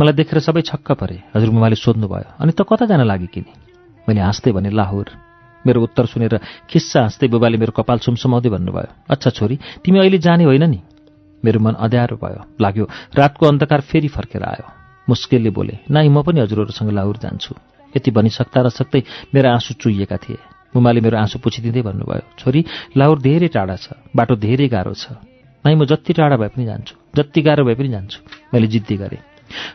[0.00, 3.52] मलाई देखेर सबै छक्क परे। हजुर मुमाले सोध्नुभयो अनि त कता जान लागि किने?
[4.08, 5.23] मैले हाँस्दै भने लाहोर।
[5.66, 6.34] मेरो उत्तर सुनेर
[6.70, 10.80] खिस्सा हाँस्दै बुबाले मेरो कपाल सुमसुमाउँदै भन्नुभयो अच्छा छोरी तिमी अहिले जाने होइन नि?
[11.42, 12.84] मेरो मन अँध्यारो भयो। लाग्यो
[13.16, 14.66] रातको अन्धकार फेरि फर्केर आयो।
[15.08, 17.52] मुस्किलले बोले नाइ म पनि हजुरहरूसँग लाहुर जान्छु।
[17.92, 19.02] यति भनिसक्दा र सक्दै
[19.34, 20.38] मेरा आँसु चुइएका थिए।
[20.72, 22.60] मुमाले मेरो आँसु पुछिदिँदै भन्नुभयो छोरी
[22.96, 23.86] लाहुर धेरै टाढा छ
[24.16, 25.20] बाटो धेरै गाह्रो छ।
[25.64, 28.18] नाइ म जति टाढा भए पनि जान्छु जति गाह्रो भए पनि जान्छु।
[28.54, 29.22] मैले जिद्दी गरेँ।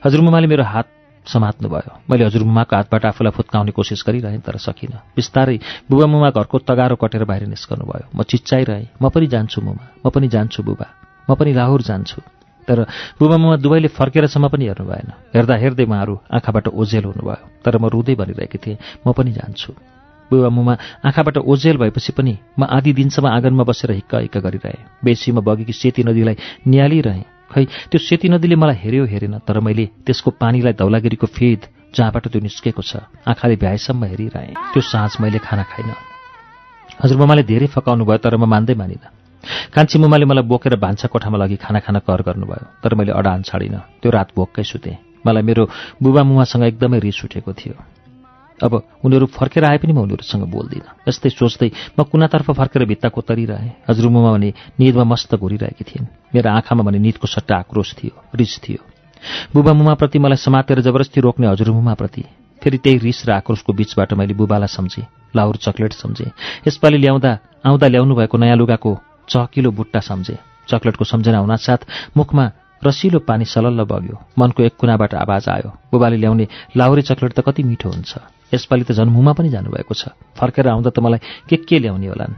[0.06, 0.88] हजुर मुमाले मेरो हात
[1.30, 5.58] समात्नुभयो मैले हजुरमुमाको हातबाट आफूलाई फुत्काउने कोसिस गरिरहेँ तर सकिनँ। बिस्तारै
[5.90, 10.10] बुबा मुमा घरको तगारो कटेर बाहिर निस्कनु भयो। म चिच्चाइरहेँ म पनि जान्छु मुमा म
[10.10, 10.88] पनि जान्छु बुबा
[11.30, 12.22] म पनि लाहोर जान्छु।
[12.68, 12.80] तर
[13.20, 17.86] बुबा मुमा दुवैले फर्केरसम्म पनि हेर्नु भएन हेर्दा हेर्दै उहाँहरू आँखाबाट ओझेल हुनुभयो। तर म
[17.90, 19.74] रुँदै भनिरहेकी थिएँ म पनि जान्छु।
[20.32, 20.74] बुबा मुमा
[21.06, 26.04] आँखाबाट ओझेल भएपछि पनि म आधी दिनसम्म आँगनमा बसेर हिक्का हिक्का गरिरहेँ बेसीमा बगेकी सेती
[26.06, 31.62] नदीलाई निहालिरहेँ। खै त्यो सेती नदीले मलाई हेऱ्यो हेरेन तर मैले त्यसको पानीलाई धौलागिरीको फेद
[31.96, 35.98] जहाँबाट त्यो निस्केको छ आँखाले भ्याएसम्म हेरिरहेँ। त्यो साँझ मैले खाना खाइनँ।
[37.02, 39.10] हजुरमुमाले धेरै फकाउनु भयो तर म मान्दै मानिनँ।
[39.74, 43.82] कान्छी मुमाले मलाई बोकेर भान्सा कोठामा लगी खाना खाना कर गर्नुभयो तर मैले अडान छाडिनँ।
[44.02, 45.64] त्यो रात भोककै सुतेँ। मलाई मेरो
[45.98, 47.99] बुबा मुमासँग एकदमै रिस उठेको थियो।
[48.64, 48.74] अब
[49.06, 54.32] उनीहरू फर्केर आए पनि म उनीहरूसँग बोल्दिनँ। यस्तै सोच्दै म कुनातर्फ फर्केर भित्ता कोतरिरहेँ हजुरमुमा
[54.32, 54.50] भने
[54.80, 58.82] निदमा मस्त घुरिरहेकी थिइन्। मेरो आँखामा भने निदको सट्टा आक्रोश थियो रिस थियो।
[59.54, 62.24] बुबा मुमाप्रति मलाई समातेर जबरजस्ती रोक्ने हजुरमुमाप्रति
[62.62, 65.06] फेरि त्यही रिस र आक्रोशको बिचबाट मैले बुबालाई सम्झेँ
[65.36, 66.32] लाउर चक्लेट सम्झेँ।
[66.68, 67.32] यसपालि ल्याउँदा
[67.66, 68.92] आउँदा ल्याउनु भएको नयाँ लुगाको
[69.30, 70.38] चकिलो बुट्टा सम्झेँ।
[70.68, 71.82] चक्लेटको सम्झना हुनासाथ
[72.18, 72.46] मुखमा
[72.82, 76.48] रसिलो पानी सलल्ल बग्यो। मनको एक कुनाबाट आवाज आयो। बुबाले ल्याउने
[76.78, 78.12] लाउरे चक्लेट त कति मिठो हुन्छ।
[78.54, 81.20] यसपालि त जन्मुमा पनि जानुभएको छ। फर्केर आउँदा त मलाई
[81.50, 82.34] के के ल्याउने होलान्?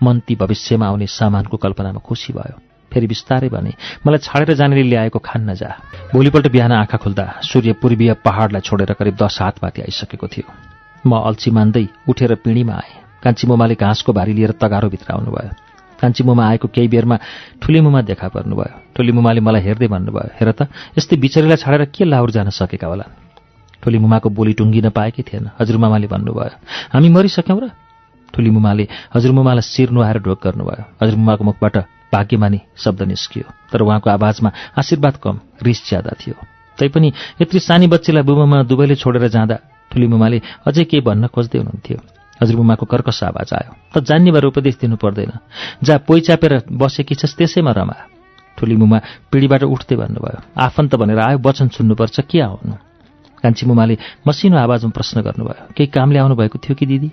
[0.00, 2.56] मन भविष्यमा आउने सामानको कल्पनामा खुसी भयो।
[2.92, 3.72] फेरि बिस्तारै भने
[4.06, 5.68] मलाई छाडेर जानेले ल्याएको खान नजा
[6.12, 10.48] भोलिपल्ट बिहान आँखा खुल्दा सूर्य पूर्वीय पहाडलाई छोडेर करिब दस हातमाथि आइसकेको थियो।
[11.04, 15.52] म अल्छी मान्दै उठेर पिँढीमा आएँ। कान्छी मोमाले घाँसको भारी लिएर तगारोभित्र आउनुभयो।
[16.00, 17.16] कान्छी मुमा आएको केही बेरमा
[17.60, 22.04] ठुली मुमा देखा पर्नुभयो। ठुली मुमाले मलाई हेर्दै भन्नुभयो हेर त यस्तै बिचरीलाई छाडेर के
[22.08, 23.04] लाहुर जान सकेका होला
[23.82, 26.56] ठुली मुमाको बोली टुङ्गिन पाएकै थिएन। हजुरमामाले भन्नुभयो
[26.92, 27.66] हामी मरिसक्यौँ र?
[28.34, 31.76] ठुली मुमाले हजुरमुमालाई शिर नुहाएर ढोक गर्नुभयो। हजुरमुमाको मुखबाट
[32.12, 34.50] भाग्यमानी शब्द निस्कियो तर उहाँको आवाजमा
[34.80, 36.36] आशीर्वाद कम रिस ज्यादा थियो।
[36.78, 37.08] तैपनि
[37.42, 39.56] यत्रो सानी बच्चीलाई बुबामा दुवैले छोडेर जाँदा
[39.90, 41.98] ठुली मुमाले अझै केही भन्न खोज्दै हुनुहुन्थ्यो।
[42.40, 45.32] हजुरमुमाको कर्कस आवाज आयो त जान्ने भएर उपदेश दिनु पर्दैन
[45.82, 47.96] जहाँ पोइ चापेर बसेकी छस् त्यसैमा रमा।
[48.56, 48.98] ठुली मुमा
[49.30, 52.87] पिँढीबाट उठ्दै भन्नुभयो आफन्त भनेर आयो वचन सुन्नुपर्छ के आउनु
[53.42, 57.10] कान्छी मुमाले मसिनो आवाजमा प्रश्न गर्नुभयो। केही कामले आउनुभएको थियो कि दिदी?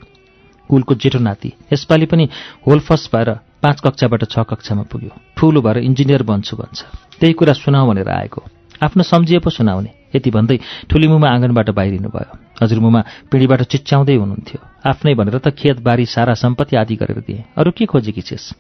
[0.70, 2.26] कुलको जेठो नाति यसपालि पनि
[2.68, 3.30] होलफस भएर
[3.62, 6.80] पाँच कक्षाबाट छ कक्षामा पुग्यो। ठुलो भएर इन्जिनियर बन्छु भन्छ।
[7.20, 8.42] त्यही कुरा सुनाऊ भनेर आएको।
[8.84, 10.58] आफ्नो सम्झिए पो सुनाउने। यति भन्दै
[10.90, 13.02] ठुली मुमा आँगनबाट बाहिरिनु भयो हजुरमुमा
[13.32, 14.60] पिँढीबाट चिच्याउँदै हुनुहुन्थ्यो।
[14.90, 18.54] आफ्नै भनेर त खेतबारी सारा सम्पत्ति आदि गरेर दिए। अरू के खोजेकी छेस्?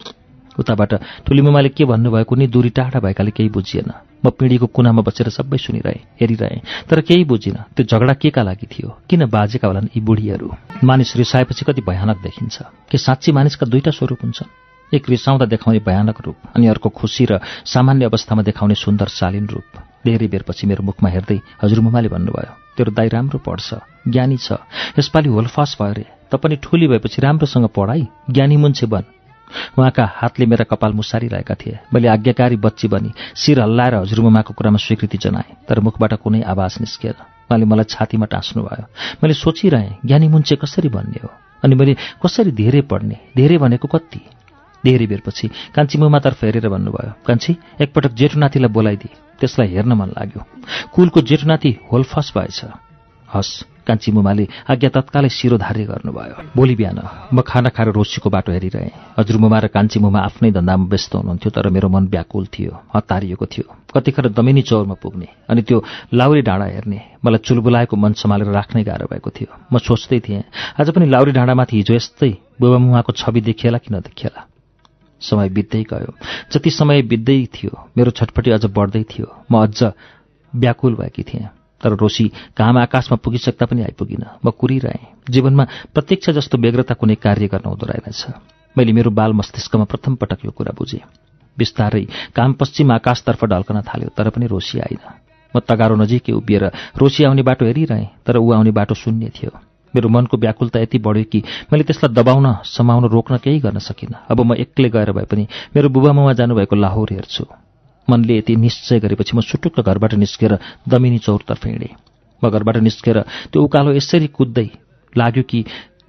[0.59, 0.93] उताबाट
[1.26, 3.91] ठुलीमुमाले के भन्नुभयो कुनै दूरी टाढा भएकाले केही बुझिएन।
[4.26, 8.65] म पिँढीको कुनामा बसेर सबै सुनिरहेँ हेरिरहेँ। तर केही बुझिनँ त्यो झगडा के का लागि
[8.65, 8.89] थियो?
[9.09, 10.49] किन बाजेका होलान् यी बुढीहरू?
[10.84, 12.55] मानिस रिसाएपछि कति भयानक देखिन्छ।
[12.89, 14.49] के साँच्ची मानिसका दुईटा स्वरूप हुन्छन्?
[14.93, 19.82] एक रिसाउँदा देखाउने भयानक रूप अनि अर्को खुसी र सामान्य अवस्थामा देखाउने सुन्दर शालीन रूप।
[20.05, 24.61] धेरै बेरपछि मेरो मुखमा हेर्दै हजुरमुमाले भन्नुभयो तेरो दाई राम्रो पढ्छ ज्ञानी छ।
[24.99, 29.14] यसपालि होलफास भयो रे। त पनि ठुली भएपछि राम्रोसँग पढाइ ज्ञानी मुन्छे बन।
[29.80, 35.18] उहाँका हातले मेरा कपाल मुसारिरहेका थिए। मैले आज्ञाकारी बच्ची बनी। शिर हल्लाएर हजुरमुमाको कुरामा स्वीकृति
[35.18, 38.86] जनाएँ तर मुखबाट कुनै आवाज निस्किएन उहाँले मलाई छातीमा टाँस्नुभयो।
[39.24, 41.30] मैले सोचिरहेँ ज्ञानी मुन्छे कसरी भन्ने हो?
[41.64, 43.18] अनि मैले कसरी धेरै पढ्ने?
[43.38, 44.22] धेरै भनेको कति?
[44.86, 50.41] धेरै बेरपछि कान्छी मुमातर्फ हेरेर भन्नुभयो कान्छी एकपटक जेठुनाथीलाई बोलाइदिए त्यसलाई हेर्न मन लाग्यो।
[50.93, 52.60] कुलको जेठुनाथी होलफस भएछ।
[53.34, 56.99] हस्। कान्छी मुमाले आज्ञा तत्कालै शिरोधार्य गर्नुभयो। भोलि बिहान
[57.33, 61.69] म खाना खाएर रोसीको बाटो हेरिरहेँ। हजुरमुमा र कान्छी मुमा आफ्नै धन्दामा व्यस्त हुनुहुन्थ्यो तर
[61.69, 65.77] मेरो मन व्याकुल थियो हतारिएको थियो। कतिखेर दमिनी चौरमा पुग्ने अनि त्यो
[66.13, 70.43] लाउरी डाँडा हेर्ने मलाई चुलबुलाएको मन सम्हालेर राख्नै गाह्रो भएको थियो। म सोच्दै थिएँ
[70.79, 74.41] आज पनि लाउरी डाँडामाथि हिजो यस्तै बुबा मुहाको छवि देखिएला कि नदेखिएला?
[75.21, 76.11] समय बित्दै गयो।
[76.51, 79.83] जति समय बित्दै थियो मेरो छटपटी अझ बढ्दै थियो। म अझ
[80.53, 81.47] व्याकुल भएकी थिएँ।
[81.86, 82.25] तर रोसी
[82.57, 85.63] घाम आकाशमा पुगिसक्दा पनि आइपुगिन। म कुरिरहेँ। जीवनमा
[85.93, 88.21] प्रत्यक्ष जस्तो व्यग्रता कुनै कार्य गर्न हुँदो रहेनछ।
[88.73, 91.05] मैले मेरो बाल मस्तिष्कमा प्रथम पटक यो कुरा बुझेँ।
[91.57, 95.03] बिस्तारै काम पश्चिम आकाशतर्फ ढल्कन थाल्यो तर पनि रोसी आइन।
[95.53, 96.63] म तगारो नजिकै उभिएर
[96.97, 99.53] रोसी आउने बाटो हेरिरहेँ तर ऊ आउने बाटो शून्य थियो।
[99.93, 101.39] मेरो मनको व्याकुलता यति बढ्यो कि
[101.71, 105.88] मैले त्यसलाई दबाउन समाउन रोक्न केही गर्न सकिनँ। अब म एक्लै गएर भए पनि मेरो
[105.89, 107.64] बुबामुमा जानुभएको लाहोर हेर्छु।
[108.08, 110.58] मनले यति निश्चय गरेपछि म सुटुक्क घरबाट निस्केर
[110.89, 111.93] दमिनी चौरतर्फ हिँडेँ।
[112.41, 113.20] म घरबाट निस्केर
[113.51, 114.70] त्यो उकालो यसरी कुद्दै
[115.14, 115.64] लाग्यो कि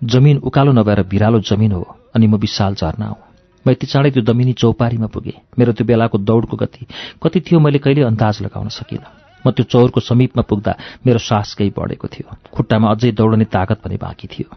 [0.04, 1.82] जमिन उकालो नभएर भिरालो जमिन हो
[2.14, 3.22] अनि म विशाल झर्ना हुँ।
[3.66, 6.86] म यति चाँडै त्यो दमिनी चौपारीमा पुगेँ। मेरो त्यो बेलाको दौडको गति
[7.22, 9.06] कति थियो मैले कहिले अन्दाज लगाउन सकिनँ।
[9.46, 10.76] म त्यो चौरको समीपमा पुग्दा
[11.06, 14.48] मेरो सास केही बढेको थियो। खुट्टामा अझै दौडने तागत पनि बाँकी थियो।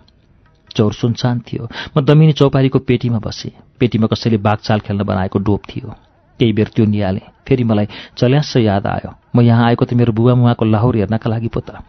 [0.76, 6.09] चौर सुनसान थियो। म दमिनी चौपारीको पेटीमा बसेँ। पेटीमा कसैले बाघचाल खेल्न बनाएको डोप थियो।
[6.40, 7.88] केही बेर त्यो निहालेँ फेरि मलाई
[8.18, 11.84] चल्यास याद आयो। म यहाँ आएको त मेरो बुबा मुवाको लाहोर हेर्नका लागि पो त।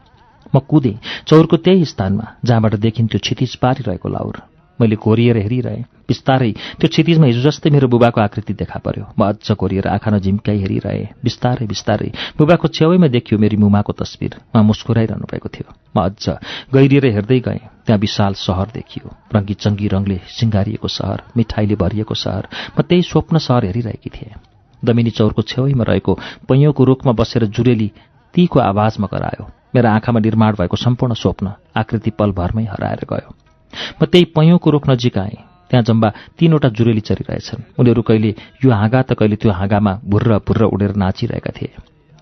[0.53, 4.37] म कुदेँ चौरको त्यही स्थानमा जहाँबाट देखिन्थ्यो क्षितिज पारिरहेको लाउर
[4.81, 6.51] मैले कोरिएर हेरिरहेँ। बिस्तारै
[6.81, 11.23] त्यो क्षितिजमा हिजो जस्तै मेरो बुबाको आकृति देखा पर्यो। म अझ कोरिएर आँखा नझिम्काइ हेरिरहेँ।
[11.25, 16.39] बिस्तारै बिस्तारै बुबाको छेउैमा देखियो मेरी मुमाको तस्विर। उहाँ मुस्कुराइरहनु भएको थियो। म अझ
[16.75, 22.49] गहिरिएर हेर्दै गएँ। त्यहाँ विशाल सहर देखियो। रङ्गी चङ्गी रङले सिँगारिएको सहर मिठाईले भरिएको सहर।
[22.79, 24.35] म त्यही स्वप्न सहर हेरिरहेकी थिएँ।
[24.83, 26.13] दमिनी चौरको छेउैमा रहेको
[26.49, 27.91] पैयोको रुखमा बसेर जुरेली
[28.35, 34.25] तीको आवाजमा करायो। मेरा आँखामा निर्माण भएको सम्पूर्ण स्वप्न आकृति पलभरमै हराएर गयो। म त्यही
[34.37, 35.39] पैयोको रुख नजिक आएँ।
[35.71, 36.09] त्यहाँ जम्बा
[36.39, 38.31] तीनवटा जुरेली चरिरहेछन्। उनीहरू कहिले
[38.65, 41.71] यो हाँगा त कहिले त्यो हाँगामा भुर्र भुर्र उडेर नाचिरहेका थिए।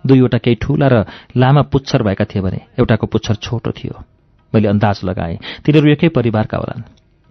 [0.05, 0.97] दुईवटा केही ठूला र
[1.37, 3.97] लामा पुच्छर भएका थिए भने एउटाको पुच्छर छोटो थियो।
[4.53, 6.83] मैले अन्दाज लगाएँ तिनीहरू एकै परिवारका होलान्।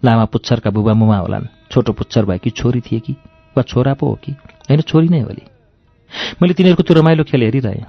[0.02, 3.12] लामा पुच्छरका बुबा मुमा होलान्। छोटो पुच्छर भएकी छोरी थिए कि?
[3.56, 4.32] वा छोरा पो हो कि?
[4.68, 5.44] होइन छोरी नै होली
[6.42, 7.86] मैले तिनीहरूको त्यो रमाइलो खेल हेरिरहेँ।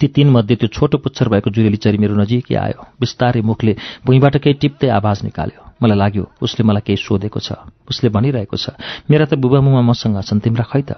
[0.00, 3.72] ती तीनमध्ये त्यो छोटो पुच्छर भएको जुरेली चरी मेरो नजिकै आयो। बिस्तारै मुखले
[4.06, 7.48] भुइँबाट केही टिप्दै आवाज निकाल्यो। मलाई लाग्यो उसले मलाई केही सोधेको छ।
[7.90, 8.78] उसले भनिरहेको छ
[9.10, 10.92] मेरा त बुबा मुमा मसँग छन् तिम्रा खै त?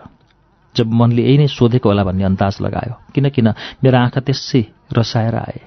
[0.75, 3.49] जब मनले यही नै सोधेको होला भन्ने अन्दाज लगायो किनकिन
[3.81, 5.61] मेरा आँखा त्यसै रसाएर आए।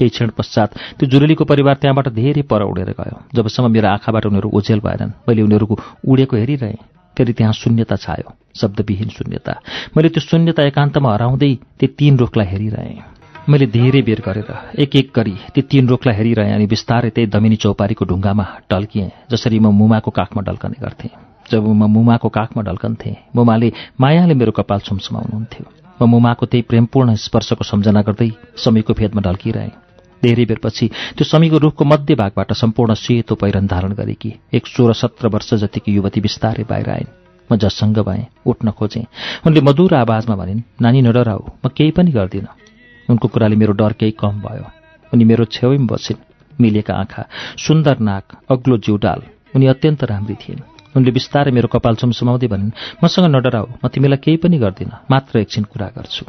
[0.00, 4.48] केही क्षण पश्चात त्यो जुरेलीको परिवार त्यहाँबाट धेरै पर उडेर गयो। जबसम्म मेरो आँखाबाट उनीहरू
[4.50, 5.74] ओझेल भएनन् मैले उनीहरूको
[6.08, 8.28] उडेको हेरिरहेँ। फेरि त्यहाँ शून्यता छायो
[8.60, 9.52] शब्दविहीन शून्यता।
[9.96, 13.02] मैले त्यो शून्यता एकान्तमा हराउँदै ती तीन रुखलाई हेरिरहेँ।
[13.48, 14.50] मैले धेरै बेर गरेर
[14.80, 19.58] एक एक गरी ती तीन रुखलाई हेरिरहेँ अनि बिस्तारै त्यही दमिनी चौपारीको ढुङ्गामा ढल्किएँ जसरी
[19.58, 21.10] म मुमाको काखमा ढल्कने गर्थेँ।
[21.50, 25.64] जब म मुमाको काखमा ढल्कन्थेँ मुमाले मायाले मेरो कपाल छुमछुमाउनुहुन्थ्यो।
[26.00, 29.72] म मुमाको त्यही प्रेमपूर्ण स्पर्शको सम्झना गर्दै समयको भेदमा ढल्किरहेँ।
[30.24, 35.28] धेरै बेरपछि त्यो समीको रुखको मध्य भागबाट सम्पूर्ण सेतो पहिरन धारण गरेकी एक सोह्र सत्र
[35.34, 37.12] वर्ष जतिकी युवती बिस्तारै बाहिर आइन्।
[37.50, 39.04] म जससँग भएँ उठ्न खोजेँ।
[39.46, 42.52] उनले मधुर आवाजमा भनिन् नानी नडराऊ म केही पनि गर्दिनँ।
[43.08, 44.64] उनको कुराले मेरो डर केही कम भयो।
[45.12, 46.24] उनी मेरो छेउमा बसिन्
[46.60, 47.22] मिलेका आँखा
[47.60, 49.20] सुन्दर नाक अग्लो जिउडाल
[49.54, 50.64] उनी अत्यन्त राम्री थिइन्।
[50.96, 52.72] उनले बिस्तारै मेरो कपाल सुमसुमाउँदै भनिन्
[53.04, 56.24] मसँग नडराऊ म तिमीलाई केही पनि गर्दिनँ मात्र एकछिन कुरा गर्छु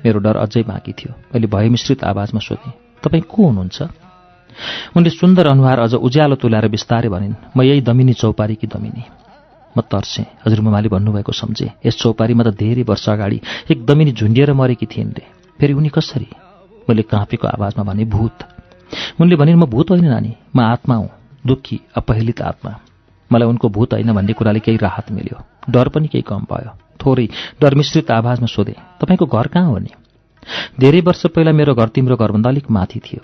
[0.00, 3.82] मेरो डर अझै बाँकी थियो। मैले भयमिश्रित आवाजमा सोधेँ तपाईँ को हुनुहुन्छ?
[4.96, 9.04] उनले सुन्दर अनुहार अझ उज्यालो तुल्याएर बिस्तारै भनिन् म यही दमिनी चौपारी कि दमिनी?
[9.76, 13.40] म तर्सेँ। हजुर ममाले भन्नुभएको सम्झेँ। यस चौपारीमा त धेरै वर्ष अगाडि
[13.70, 15.24] एक दमिनी झुन्डिएर मरेकी थिइन् रे।
[15.60, 16.28] फेरि उनी कसरी?
[16.88, 18.36] मैले काँपेको आवाजमा भने भूत।
[19.20, 21.08] उनले भनिन् म भूत होइन नानी। म आत्मा हुँ।
[21.46, 22.72] दुःखी अपहेलित आत्मा।
[23.32, 25.38] मलाई उनको भूत होइन भन्ने कुराले केही राहत मिल्यो।
[25.70, 27.28] डर पनि केही कम भयो। थोरै
[27.60, 29.90] डर मिश्रित आवाजमा सोधेँ तपाईँको घर कहाँ हो नि?
[30.80, 33.22] धेरै वर्ष पहिला मेरो घर तिम्रो घरभन्दा अलिक माथि थियो।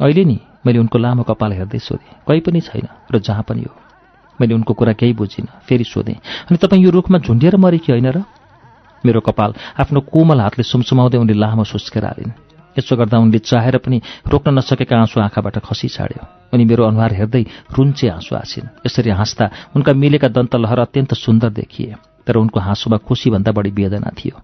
[0.00, 3.74] अहिले नि मैले उनको लामो कपाल हेर्दै सोधेँ कहीँ पनि छैन र जहाँ पनि हो?
[4.38, 6.14] मैले उनको कुरा केही बुझिनँ फेरि सोधेँ
[6.48, 8.24] अनि तपाईँ यो रुखमा झुन्डिएर मरेकी होइन र?
[9.04, 12.32] मेरो कपाल आफ्नो कोमल हातले सुमसुमाउँदै उनले लामो सुस्केर हालिन्
[12.76, 17.42] यसो गर्दा उनले चाहेर पनि रोक्न नसकेका आँसु आँखाबाट खसी छाड्यो। अनि मेरो अनुहार हेर्दै
[17.72, 19.44] रुन्चे आँसु आसिन् यसरी हाँस्दा
[19.76, 21.94] उनका मिलेका दन्तलहर अत्यन्त सुन्दर देखिए
[22.26, 24.36] तर उनको हाँसुमा खुसीभन्दा बढी वेदना थियो।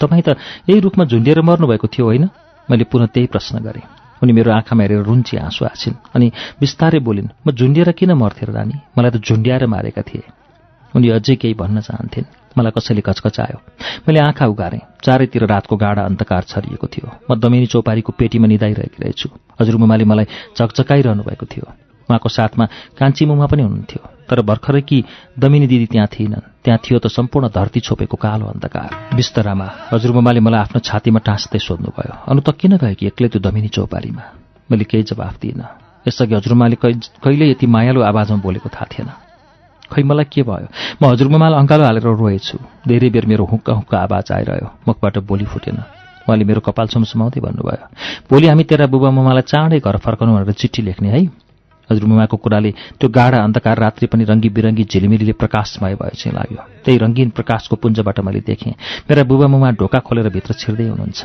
[0.00, 0.28] तपाईँ त
[0.68, 2.28] यही रूपमा झुन्डिएर मर्नुभएको थियो होइन?
[2.68, 3.82] मैले पुनः त्यही प्रश्न गरेँ।
[4.22, 6.26] उनी मेरो आँखामा हेरेर रुन्ची आँसु आछिन् अनि
[6.60, 8.74] बिस्तारै बोलिन् म झुन्डिएर किन मर्थेँ रानी?
[8.98, 10.22] मलाई त झुन्ड्याएर मारेका थिए
[10.94, 12.24] उनी अझै केही भन्न चाहन्थिन्।
[12.58, 13.58] मलाई कसैले कचकचायो।
[14.08, 19.28] मैले आँखा उगारेँ। चारैतिर रातको गाडा अन्धकार छरिएको थियो। म दमिनी चौपारीको पेटीमा निधाइरहेकी रहेछु।
[19.60, 20.26] हजुरमुमाले मलाई
[20.56, 21.66] चकचकाइरहनु भएको थियो।
[22.08, 22.64] उहाँको साथमा
[22.98, 25.04] कान्छी मुमा पनि हुनुहुन्थ्यो। तर भर्खरै कि
[25.38, 30.60] दमिनी दिदी त्यहाँ थिएनन्। त्यहाँ थियो त सम्पूर्ण धरती छोपेको कालो अन्धकार। बिस्तरामा हजुरमुमाले मलाई
[30.60, 34.24] आफ्नो छातीमा टाँस्दै सोध्नुभयो अनु त किन गयो कि एक्लै त्यो दमिनी चौपारीमा?
[34.70, 35.68] मैले केही जवाफ दिइनँ।
[36.08, 39.10] यसअघि हजुरमाले कहिले यति मायालु आवाजमा बोलेको थाहा थिएन।
[39.92, 40.68] खै मलाई के भयो?
[41.02, 42.56] म हजुरमुमालाई अङ्कालो हालेर रोएछु।
[42.88, 45.78] धेरै बेर मेरो हुक्का हुक्का आवाज आइरह्यो। मुखबाट बोली फुटेन।
[46.22, 47.86] उहाँले मेरो कपाल सुमसुमाउँदै भन्नुभयो
[48.30, 51.20] भोलि हामी तेरा बुबा मुमालाई चाँडै घर फर्काउनु भनेर चिठी लेख्ने है।
[51.92, 56.98] हजुरमुमाको कुराले त्यो गाढा अन्धकार रात्रि पनि रङ्गी बिरङ्गी झिलिमिलीले प्रकाशमय भयो चाहिँ लाग्यो। त्यही
[56.98, 58.72] रङ्गीन प्रकाशको पुञ्जबाट मैले देखेँ।
[59.06, 61.20] मेरा बुबा मुमा ढोका खोलेर भित्र छिर्दै हुनुहुन्छ।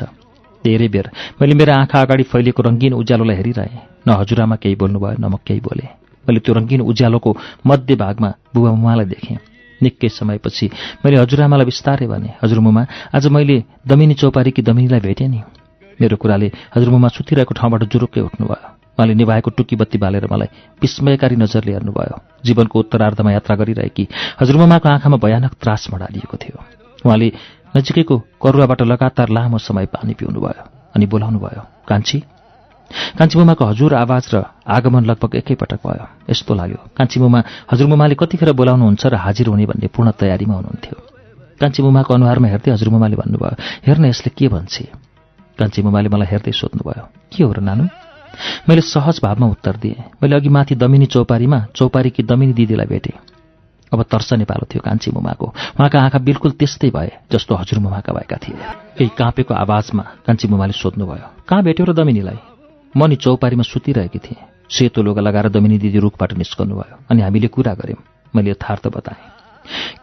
[0.64, 1.06] धेरै बेर
[1.40, 5.60] मैले मेरा आँखा अगाडि फैलिएको रङ्गीन उज्यालोलाई हेरिरहेँ। न हजुरआमा केही बोल्नुभयो न म केही
[5.60, 5.88] बोलेँ।
[6.26, 7.30] मैले त्यो रङ्गीन उज्यालोको
[7.66, 9.38] मध्य भागमा बुबा मुमालाई देखेँ।
[9.80, 10.66] निकै समयपछि
[11.04, 12.82] मैले हजुरआमालाई बिस्तारै भने हजुरमुमा
[13.14, 15.40] आज मैले दमिनी चौपारी कि दमिनीलाई भेटेँ नि।
[16.00, 20.48] मेरो कुराले हजुरमुमा सुतिरहेको ठाउँबाट जुरुक्कै उठ्नुभयो। उहाँले निभाएको टुकी बत्ती बालेर मलाई
[20.82, 24.04] विस्मयकारी नजरले हेर्नुभयो। जीवनको उत्तरार्धमा यात्रा गरिरहेकी
[24.42, 26.58] हजुरमुमाको आँखामा भयानक त्रास मडालिएको थियो।
[27.06, 27.28] उहाँले
[27.76, 30.64] नजिकैको करुवाबाट लगातार लामो समय पानी पिउनुभयो
[30.98, 32.18] अनि बोलाउनु भयो कान्छी
[33.18, 34.36] कान्छीमुमाको हजुर आवाज र
[34.66, 37.40] आगमन लगभग एकैपटक भयो। यस्तो लाग्यो कान्छीमुमा
[37.70, 40.96] हजुरमुमाले कतिखेर बोलाउनुहुन्छ र हाजिर हुने भन्ने पूर्ण तयारीमा हुनुहुन्थ्यो।
[41.60, 43.54] कान्छी मुमाको अनुहारमा हेर्दै हजुरमुमाले भन्नुभयो
[43.86, 44.84] हेर्न यसले के भन्छे?
[45.58, 47.84] कान्छी मुमाले मलाई हेर्दै सोध्नुभयो के हो र नानु?
[48.68, 53.16] मैले सहज भावमा उत्तर दिएँ। मैले अघि माथि दमिनी चौपारीमा चौपारीकी दमिनी दिदीलाई भेटेँ।
[53.92, 58.36] अब तर्स नेपालो थियो कान्छी मुमाको। उहाँका आँखा बिल्कुल त्यस्तै भए जस्तो हजुर मुमाका भएका
[58.36, 58.56] थिए।
[58.98, 62.38] केही काँपेको आवाजमा कान्छी मुमाले सोध्नुभयो कहाँ भेट्यो र दमिनीलाई?
[62.96, 67.48] म नि चौपारीमा सुतिरहेकी थिएँ। सेतो लुगा लगाएर दमिनी दिदी रुखबाट निस्कनु भयो अनि हामीले
[67.48, 68.02] कुरा गऱ्यौँ।
[68.36, 69.24] मैले यथार्थ बताएँ।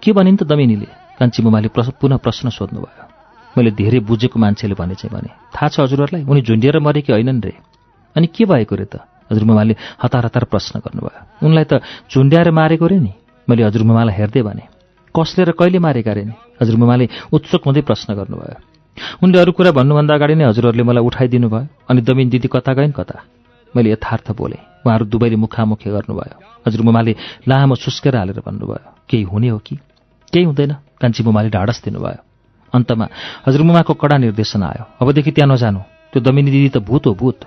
[0.02, 0.90] के भनिन् त दमिनीले?
[1.20, 3.06] कान्छी मुमाले पुनः प्रश्न सोध्नुभयो।
[3.56, 7.42] मैले धेरै बुझेको मान्छेले भने चाहिँ भने थाहा छ हजुरहरूलाई उनी झुन्डिएर मरे कि होइनन्
[7.46, 7.54] रे।
[8.16, 8.96] अनि के भएको रे त?
[9.32, 13.14] हजुरमुमाले हतार हतार प्रश्न गर्नुभयो। उनलाई त झुन्ड्याएर मारेको रे नि।
[13.50, 14.64] मैले हजुरमुमालाई हेर्दै भने
[15.16, 16.34] कसले र कहिले मारेका रे नि?
[16.62, 18.58] हजुरमुमाले उत्सुक हुँदै प्रश्न गर्नुभयो।
[19.24, 22.94] उनले अरू कुरा भन्नुभन्दा अगाडि नै हजुरहरूले मलाई उठाइदिनु भयो। अनि दमिन दिदी कता गइन्
[22.94, 23.18] कता?
[23.74, 26.36] मैले यथार्थ बोलेँ उहाँहरू दुवैले मुखामुखी गर्नुभयो।
[26.68, 27.14] हजुरमुमाले
[27.48, 29.76] लामो सुस्केर हालेर भन्नुभयो केही हुने हो कि?
[30.34, 32.22] केही हुँदैन कान्छी मुमाले ढाडस दिनुभयो।
[32.74, 33.06] अन्तमा
[33.48, 35.80] हजुरमुमाको कडा निर्देशन आयो अबदेखि त्यहाँ नजानु।
[36.14, 37.40] त्यो दमिनी दिदी त भूत हो भूत।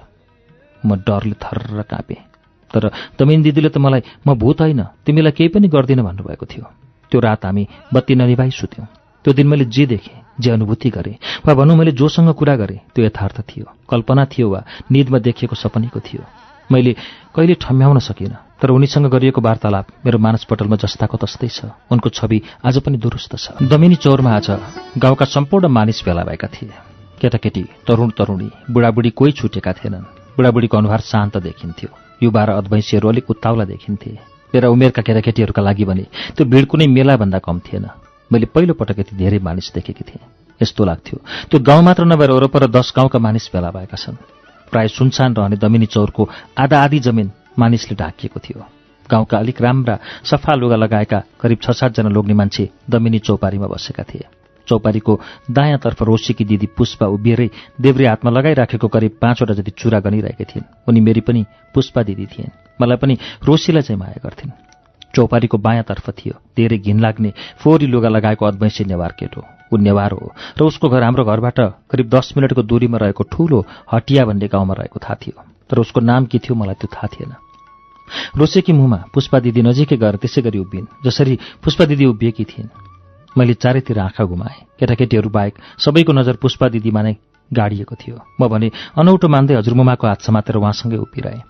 [0.87, 2.23] म डरले थर्र काँपेँ।
[2.71, 6.65] तर दमिन दिदीले त मलाई म भूत होइन तिमीलाई केही पनि गर्दिन भन्नुभएको थियो।
[7.11, 8.87] त्यो रात हामी बत्ती ननिभाइ सुत्यौँ।
[9.25, 11.17] त्यो दिन मैले जे देखेँ जे अनुभूति गरेँ
[11.47, 14.63] वा भनौँ मैले जोसँग कुरा गरेँ त्यो यथार्थ थियो। कल्पना थियो वा
[14.93, 16.23] निदमा देखिएको सपनीको थियो।
[16.71, 16.93] मैले
[17.35, 22.79] कहिले ठम्याउन सकिनँ तर उनीसँग गरिएको वार्तालाप मेरो मानसपटलमा जस्ताको तस्तै छ। उनको छवि आज
[22.85, 24.49] पनि दुरुस्त छ। दमिनी चौरमा आज
[24.99, 26.71] गाउँका सम्पूर्ण मानिस भेला भएका थिए।
[27.21, 31.89] केटाकेटी तरुण तरुणी बुढाबुढी कोही छुटेका थिएनन्। बुढाबुढीको अनुहार शान्त देखिन्थ्यो।
[32.23, 34.11] युवा र अद्वैँसीहरू अलिक उत्ताउला देखिन्थे।
[34.55, 36.05] मेरा उमेरका केटाकेटीहरूका लागि भने
[36.39, 37.87] त्यो भिड कुनै मेलाभन्दा कम थिएन।
[38.31, 40.23] मैले पहिलोपटक यति धेरै मानिस देखेकी थिएँ।
[40.61, 41.19] यस्तो लाग्थ्यो
[41.51, 44.23] त्यो गाउँ मात्र नभएर वरपर दस गाउँका मानिस भेला भएका छन्।
[44.71, 48.63] प्राय सुनसान रहने दमिनी चौरको आधा आधी जमिन मानिसले ढाकिएको थियो।
[49.11, 54.38] गाउँका अलिक राम्रा सफा लुगा लगाएका करिब छ सातजना लोग्ने मान्छे दमिनी चौपारीमा बसेका थिए।
[54.69, 57.49] चौपारीको दायाँतर्फ रोशीकी दिदी पुष्पा उभिएरै
[57.81, 61.45] देब्रे हातमा लगाइराखेको करिब पाँचवटा जति चुरा गनिरहेकी थिइन्। उनी मेरी पनि
[61.75, 64.53] पुष्पा दिदी थिइन्। मलाई पनि रोशीलाई चाहिँ माया गर्थिन्।
[65.15, 69.43] चौपारीको बायाँतर्फ थियो। धेरै घिन लाग्ने फोहोरी लुगा लगाएको अद्वैंशी नेवार केटो।
[69.73, 71.59] ऊ नेवार हो र उसको घर हाम्रो घरबाट
[71.91, 76.25] करिब दस मिनटको दूरीमा रहेको ठूलो हटिया भन्ने गाउँमा रहेको थाहा थियो। तर उसको नाम
[76.25, 77.33] के थियो मलाई त्यो थाहा थिएन।
[78.37, 82.69] रोसेकी मुहमा पुष्पा दिदी नजिकै गएर त्यसै गरी उभिन् जसरी पुष्पा दिदी उभिएकी थिइन्।
[83.37, 87.17] मैले चारैतिर आँखा गुमाएँ केटाकेटीहरू बाहेक सबैको नजर पुष्पा दिदीमा नै
[87.51, 91.43] गाडिएको थियो। म भने अनौठो मान्दै हजुरमुमाको हात समातेर उहाँसँगै उभिरहेँ।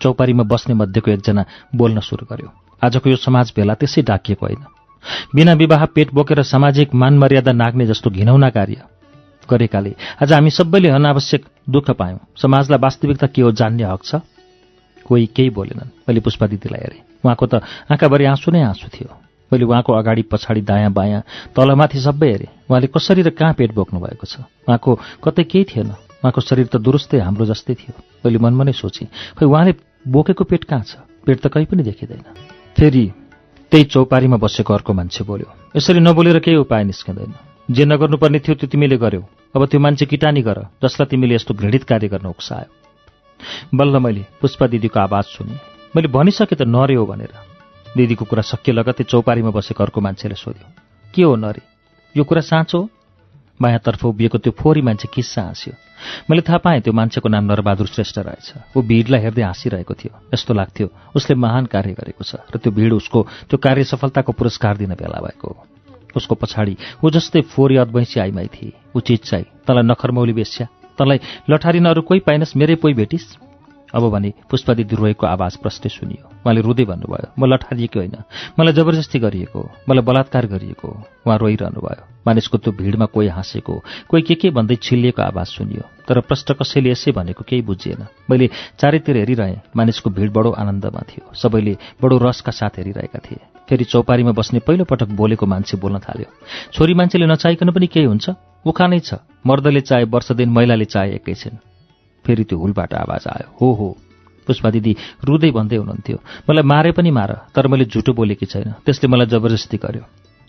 [0.00, 1.44] चौपारीमा बस्ने मध्येको एकजना
[1.76, 2.48] बोल्न सुरु गर्यो।
[2.82, 4.64] आजको यो समाज भेला त्यसै डाकिएको होइन।
[5.34, 8.82] बिना विवाह पेट बोकेर सामाजिक मान मर्यादा नाग्ने जस्तो घिनौना कार्य
[9.48, 14.14] गरेकाले आज हामी सबैले अनावश्यक दुःख पायौँ। समाजलाई वास्तविकता के हो जान्ने हक छ?
[15.06, 17.54] कोही केही बोलेनन्। मैले पुष्पा दिदीलाई हेरेँ। उहाँको त
[17.90, 21.22] आँखाभरि आँसु नै आँसु थियो। मैले उहाँको अगाडि पछाडि दायाँ बायाँ
[21.54, 24.46] तलमाथि सबै हेरेँ। उहाँले कसरी र कहाँ पेट बोक्नु भएको छ?
[24.68, 24.90] उहाँको
[25.24, 25.90] कतै केही थिएन।
[26.22, 27.94] उहाँको शरीर त दुरुस्तै हाम्रो जस्तै थियो।
[28.24, 29.72] मैले मनमा नै सोचेँ खै उहाँले
[30.04, 31.02] बोकेको पेट कहाँ छ?
[31.26, 32.22] पेट त कहीँ पनि देखिँदैन।
[32.76, 33.04] फेरि
[33.72, 37.34] त्यही चौपारीमा बसेको अर्को मान्छे बोल्यो। यसरी नबोलेर केही उपाय निस्किँदैन।
[37.70, 39.22] जे नगर्नुपर्ने थियो त्यो तिमीले गर्यौ।
[39.56, 42.68] अब त्यो मान्छे किटानी गर जसलाई तिमीले यस्तो घृणित कार्य गर्न उक्सायो।
[43.74, 45.54] बल्ल मैले पुष्पा दिदीको आवाज सुने।
[45.96, 47.49] मैले भनिसकेँ त नर्यो भनेर।
[47.96, 50.66] दिदीको कुरा सकिए लगत्तै चौपारीमा बसेको अर्को मान्छेले सोध्यो
[51.14, 51.62] के हो नरे?
[52.14, 52.88] यो कुरा साँचो हो?
[53.60, 55.74] बायाँतर्फ उभिएको त्यो फोहोरी मान्छे किस्सा हाँस्यो।
[56.30, 60.54] मैले थाहा पाएँ त्यो मान्छेको नाम नरबहादुर श्रेष्ठ रहेछ। ऊ भिडलाई हेर्दै हाँसिरहेको थियो। यस्तो
[60.54, 64.94] लाग्थ्यो उसले महान कार्य गरेको छ र त्यो भिड उसको त्यो कार्य सफलताको पुरस्कार दिन
[64.96, 65.66] बेला भएको हो।
[66.16, 70.66] उसको पछाडि ऊ जस्तै फोहोरी अद्वैँसी आइमाई थिए। ऊ चिज चाहिँ तँलाई नखरमौली बेस्या।
[70.96, 71.18] तँलाई
[71.50, 73.26] लठारिन अरू कोही पाइनस् मेरै कोही भेटिस्?
[73.94, 78.16] अब भने पुष्पादिदी रोएको आवाज प्रष्टै सुनियो। उहाँले रुँदै भन्नुभयो म लठारिएको होइन।
[78.58, 80.88] मलाई जबरजस्ती गरिएको हो मलाई बलात्कार गरिएको।
[81.26, 83.74] उहाँ रोइरहनु भयो मानिसको त्यो भिडमा कोही हाँसेको
[84.08, 88.50] कोही के के भन्दै छिल्लिएको आवाज सुनियो। तर प्रष्ट कसैले यसै भनेको केही बुझिएन। मैले
[88.78, 94.32] चारैतिर हेरिरहेँ मानिसको भिड बडो आनन्दमा थियो। सबैले बडो रसका साथ हेरिरहेका थिए। फेरि चौपारीमा
[94.32, 96.28] बस्ने पहिलोपटक बोलेको मान्छे बोल्न थाल्यो।
[96.72, 98.30] छोरी मान्छेले नचाहिकन पनि केही हुन्छ?
[98.66, 99.14] उखानै छ।
[99.46, 101.69] मर्दले चाहे वर्ष दिन महिलाले चाहे एकैछिन
[102.30, 103.88] फेरि त्यो हुलबाट आवाज आयो। हो हो।
[104.46, 109.06] पुष्पा दिदी रुँदै भन्दै हुनुहुन्थ्यो। मलाई मारे पनि मार तर मैले झुटो बोलेकी छैन। त्यसले
[109.10, 110.04] मलाई जबरजस्ती गर्यो।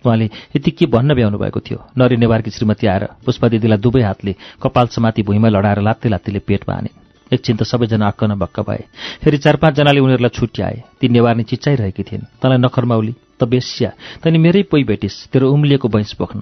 [0.06, 0.26] उहाँले
[0.58, 1.80] यति के भन्न भ्याउनु भएको थियो?
[1.98, 6.74] नरी नेवारकी श्रीमती आएर पुष्पा दिदीलाई दुवै हातले कपाल समाति भुइँमा लडाएर लात्ते लात्तीले पेटमा
[6.74, 6.90] हाने
[7.32, 8.84] एकछिन त सबैजना अक्क न भक्क भए।
[9.24, 13.90] फेरि चार पाँचजनाले उनीहरूलाई छुट्याए। ती नेवार्ने चिच्चाइरहेकी थिइन्। तँलाई नखरमाउली त बेस्या।
[14.22, 16.42] तैँले मेरै पोइ भेटिस् तेरो उम्लिएको बैंस बोक्न।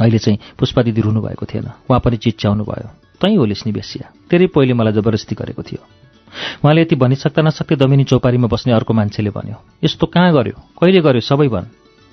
[0.00, 4.46] अहिले चाहिँ पुष्पा दिदी रुनुभएको थिएन। उहाँ पनि चिच्याउनु भयो तै होलिस् नि बेसिया तेरै
[4.54, 5.82] पहिले मलाई जबरजस्ती गरेको थियो।
[6.62, 10.56] उहाँले यति भनिसक्दा नसक्दै दमिनी चौपारीमा बस्ने अर्को मान्छेले भन्यो यस्तो कहाँ गर्यो?
[10.78, 11.66] कहिले गर्यो सबै भन्।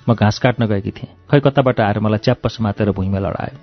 [0.08, 3.56] म घाँस काट्न गएकी थिएँ। खै कताबाट आएर मलाई च्याप्प समातेर भुइँमा लडायो।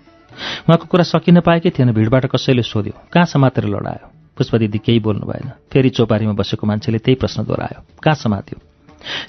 [0.68, 4.06] उहाँको कुरा सकिन पाएकै थिएन भिडबाट कसैले सोध्यो कहाँ समातेर लडायो?
[4.38, 8.58] पुष्पा दिदी केही बोल्नु भएन। फेरि चौपारीमा बसेको मान्छेले त्यही प्रश्न दोहोऱ्यायो कहाँ समात्यो?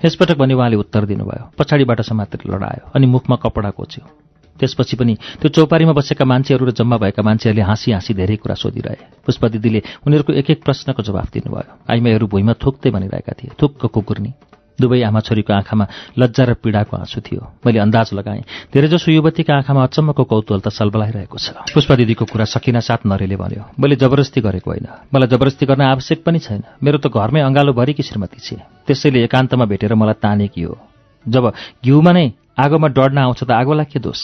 [0.04, 4.25] यसपटक भने उहाँले उत्तर दिनुभयो पछाडिबाट समातेर लडायो अनि मुखमा कपडा कोच्यो।
[4.60, 8.96] त्यसपछि पनि त्यो चौपारीमा बसेका मान्छेहरू र जम्मा भएका मान्छेहरूले हाँसी हाँसी धेरै कुरा सोधिरहे।
[9.26, 14.32] पुष्पा दिदीले उनीहरूको एक एक प्रश्नको जवाफ दिनुभयो। आइमाईहरू भुइँमा थुक्दै भनिरहेका थिए थुक्क कुकुर्नी
[14.76, 15.84] दुवै आमा छोरीको आँखामा
[16.20, 21.38] लज्जा र पीडाको आँसु थियो। मैले अन्दाज लगाएँ धेरैजसो युवतीका आँखामा अचम्मको कौतूहल त सलबलाइरहेको
[21.40, 25.82] छ पुष्पा दिदीको कुरा सकिन साथ नरेले भन्यो मैले जबरजस्ती गरेको होइन। मलाई जबरजस्ती गर्न
[25.96, 30.62] आवश्यक पनि छैन। मेरो त घरमै अँगालो भरिकी श्रीमती छे त्यसैले एकान्तमा भेटेर मलाई तानेकी
[30.68, 30.76] हो।
[31.24, 31.44] जब
[31.80, 32.26] घिउमा नै
[32.60, 34.20] आगोमा डढ्न आउँछ त आगोलाई के दोष?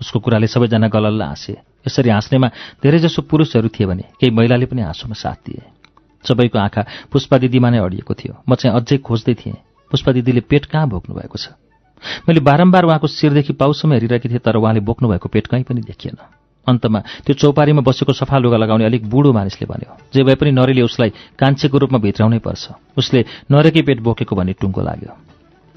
[0.00, 1.52] उसको कुराले सबैजना गलल्ल हाँसे।
[1.86, 2.48] यसरी हाँस्नेमा
[2.82, 5.62] धेरैजसो पुरुषहरू थिए भने केही महिलाले पनि हाँसोमा साथ दिए।
[6.24, 6.82] सबैको आँखा
[7.12, 9.56] पुष्पा दिदीमा नै अडिएको थियो। म चाहिँ अझै खोज्दै थिएँ
[9.90, 11.54] पुष्पा दिदीले पेट कहाँ भोग्नु भएको छ?
[12.28, 16.16] मैले बारम्बार उहाँको शिरदेखि पाउसम्म हेरिरहेकी थिएँ तर उहाँले बोक्नु भएको पेट कहीँ पनि देखिएन।
[16.66, 20.82] अन्तमा त्यो चौपारीमा बसेको सफा लुगा लगाउने अलिक बुढो मानिसले भन्यो जे भए पनि नरेले
[20.82, 22.68] उसलाई कान्छेको रूपमा भित्राउनै पर्छ।
[22.98, 25.27] उसले नरेकै पेट बोकेको भन्ने टुङ्गो लाग्यो।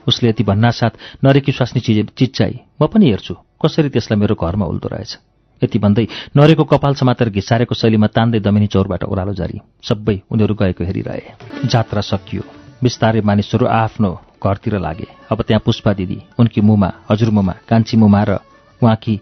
[0.08, 4.88] उसले यति भन्नासाथ नरेकी स्वास्नी चिज चिच्चाई म पनि हेर्छु कसरी त्यसलाई मेरो घरमा उल्दो
[4.88, 5.18] रहेछ?
[5.62, 10.84] यति भन्दै नरेको कपाल समातेर घिसारेको शैलीमा तान्दै दमिनी चौरबाट ओह्रालो जारी सबै उनीहरू गएको
[10.84, 12.44] हेरिरहे। जात्रा सकियो।
[12.82, 14.10] बिस्तारै मानिसहरू आफ्नो
[14.42, 18.32] घरतिर लागे। अब त्यहाँ पुष्पा दिदी उनकी मुमा हजुरमुमा कान्छी मुमा र
[18.82, 19.16] उहाँकी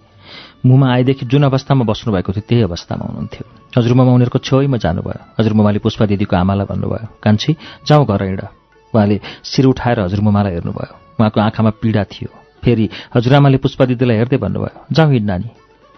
[0.66, 3.44] मुमा आएदेखि जुन अवस्थामा बस्नुभएको थियो त्यही अवस्थामा हुनुहुन्थ्यो।
[3.76, 7.52] हजुरमुमा उनीहरूको छेउमा जानुभयो। हजुरमुमाले पुष्पा दिदीको आमालाई भन्नुभयो कान्छी
[7.84, 8.59] जाउँ घर हिँड।
[8.94, 12.30] उहाँले शिर उठाएर हजुरमुमालाई हेर्नुभयो। उहाँको आँखामा पीडा थियो।
[12.64, 15.50] फेरि हजुरआमाले पुष्पा दिदीलाई हेर्दै भन्नुभयो जाउँ हिँड नानी।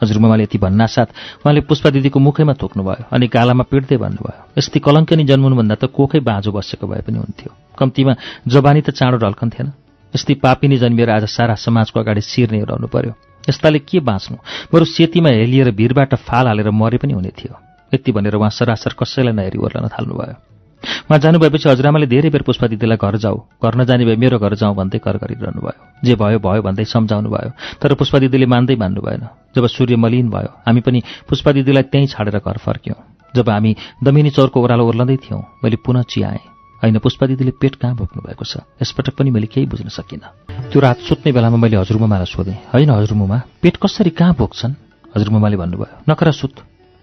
[0.01, 1.09] हजुरमुमाले यति भन्नासाथ
[1.41, 6.51] उहाँले पुष्पा दिदीको मुखैमा थोक्नुभयो अनि गालामा पिट्दै भन्नुभयो यस्तै कलङ्कनी जन्मनुभन्दा त कोखै बाँझो
[6.51, 8.13] बसेको भए पनि हुन्थ्यो। कम्तीमा
[8.49, 9.67] जवानी त चाँडो ढल्कन्थेन
[10.13, 13.13] यस्तै पापिनी जन्मिएर आज सारा समाजको अगाडि शिर नै रहनु पर्यो।
[13.49, 14.37] यस्ताले के बाँच्नु?
[14.73, 17.53] बरु सेतीमा हेलिएर भिरबाट फाल हालेर मरे पनि हुने थियो।
[17.93, 20.50] यति भनेर उहाँ सरासर कसैलाई नहेरी ओर्लन थाल्नुभयो।
[20.81, 24.75] उहाँ जानुभएपछि हजुरआमाले धेरै बेर पुष्पा दिदीलाई घर जाऊ घर नजाने भए मेरो घर जाउँ
[24.75, 27.51] भन्दै कर गरिरहनु भयो जे भयो भयो भन्दै सम्झाउनु भयो
[27.81, 29.23] तर पुष्पा दिदीले मान्दै मान्नु भएन।
[29.55, 32.99] जब सूर्य मलिन भयो हामी पनि पुष्पा दिदीलाई त्यहीँ छाडेर घर फर्क्यौँ।
[33.33, 36.43] जब हामी दमिनी चौरको ओह्रालो ओर्लँदै थियौँ मैले पुनः चियाएँ।
[36.81, 38.65] होइन पुष्पा दिदीले पेट कहाँ बोक्नु भएको छ?
[38.81, 43.37] यसपटक पनि मैले केही बुझ्न सकिनँ। त्यो रात सुत्ने बेलामा मैले हजुरमुमालाई सोधेँ होइन हजुरमुमा
[43.61, 44.73] पेट कसरी कहाँ बोक्छन्
[45.13, 46.55] हजुरमुमाले भन्नुभयो नकरा सुत।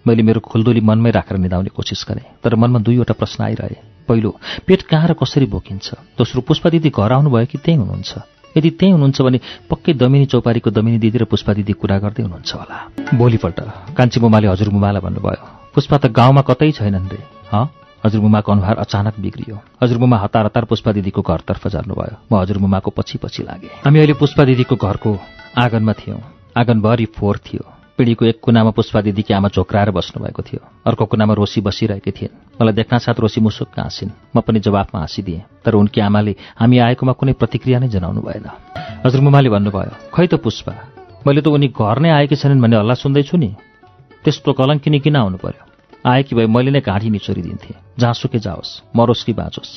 [0.08, 3.76] मैले मेरो खुल्दुली मनमै राखेर निधाउने कोसिस गरेँ तर मनमा दुईवटा प्रश्न आइरहे।
[4.08, 4.30] पहिलो
[4.66, 6.16] पेट कहाँ र कसरी बोकिन्छ?
[6.16, 8.12] दोस्रो पुष्पा दिदी घर आउनुभयो कि त्यहीँ हुनुहुन्छ?
[8.56, 9.38] यदि त्यहीँ हुनुहुन्छ भने
[9.70, 12.78] पक्कै दमिनी चौपारीको दमिनी दिदी र पुष्पा दिदी कुरा गर्दै हुनुहुन्छ होला।
[13.14, 13.58] भोलिपल्ट
[13.96, 15.44] कान्छी मुमाले हजुरमुमालाई भन्नुभयो
[15.76, 17.20] पुष्पा त गाउँमा कतै छैनन् रे
[17.52, 17.68] ह?
[18.04, 23.42] हजुरमुमाको अनुहार अचानक बिग्रियो। हजुरमुमा हतार हतार पुष्पा दिदीको घरतर्फ झर्नुभयो म हजुरमुमाको पछि पछि
[23.42, 25.10] लागेँ। हामी अहिले पुष्पा दिदीको घरको
[25.58, 26.20] आँगनमा थियौँ।
[26.56, 31.60] आँगनभरि फोहोर थियो। पिँढीको एक कुनामा पुष्पा दिदीकी आमा झोक्राएर बस्नुभएको थियो। अर्को कुनामा रोसी
[31.60, 36.34] बसिरहेकी थिइन्। मलाई देख्न साथ रोसी मुसुक्क हाँसिन्। म पनि जवाफमा हाँसिदिएँ तर उनकी आमाले
[36.54, 38.46] हामी आएकोमा कुनै प्रतिक्रिया नै जनाउनु भएन।
[39.02, 40.72] हजुर मुमाले भन्नुभयो खै त पुष्पा
[41.26, 43.50] मैले त उनी घर नै आएकी छैनन् भन्ने हल्ला सुन्दैछु नि।
[44.22, 45.62] त्यस्तो कलङ्किनी किन आउनु पर्यो
[46.06, 49.72] आएकी भए मैले नै घाँटी निचोरिदिन्थेँ। जहाँसुकै जाओस् मरोस् कि बाँचोस्?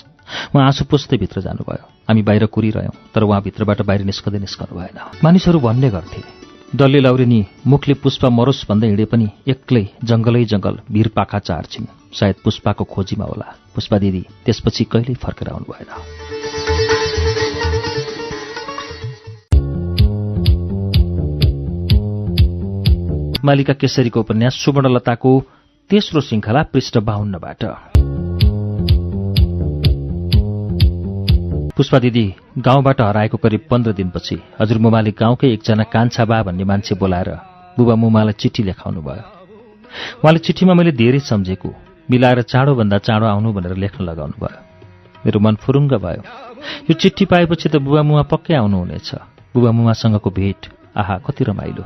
[0.54, 4.98] उहाँ आँसु पुस्दै भित्र जानुभयो। हामी बाहिर कुरिरह्यौँ तर उहाँ भित्रबाट बाहिर निस्कँदै निस्कनु भएन
[5.24, 6.41] मानिसहरू भन्ने गर्थे
[6.76, 12.36] डल्ले लाउरेनी मुखले पुष्पा मरोस् भन्दै हिँडे पनि एक्लै जङ्गलै जङ्गल भिर पाखा चार्छिन्। सायद
[12.44, 15.90] पुष्पाको खोजीमा होला। पुष्पा दिदी त्यसपछि कहिल्यै फर्केर आउनु भएन
[23.46, 25.32] मालिका केसरीको उपन्यास सुवर्णलताको
[25.90, 27.64] तेस्रो श्रृङ्खला पृष्ठ बाहुन्नबाट
[31.82, 32.26] पुष्पा दिदी
[32.58, 37.30] गाउँबाट हराएको करिब पन्ध्र दिनपछि हजुरमुमाले गाउँकै एकजना कान्छा बा भन्ने मान्छे बोलाएर
[37.78, 39.26] बुबा मुमालाई चिठी लेखाउनु भयो
[40.22, 41.70] उहाँले चिठीमा मैले धेरै सम्झेको
[42.10, 44.70] मिलाएर चाँडोभन्दा चाँडो आउनु भनेर लेख्न लगाउनु भयो
[45.26, 46.22] मेरो मन फुरुङ्ग भयो।
[46.90, 49.10] यो चिठी पाएपछि त बुबा मुमा पक्कै आउनुहुनेछ।
[49.54, 50.62] बुबा मुमासँगको भेट
[50.98, 51.84] आहा कति रमाइलो।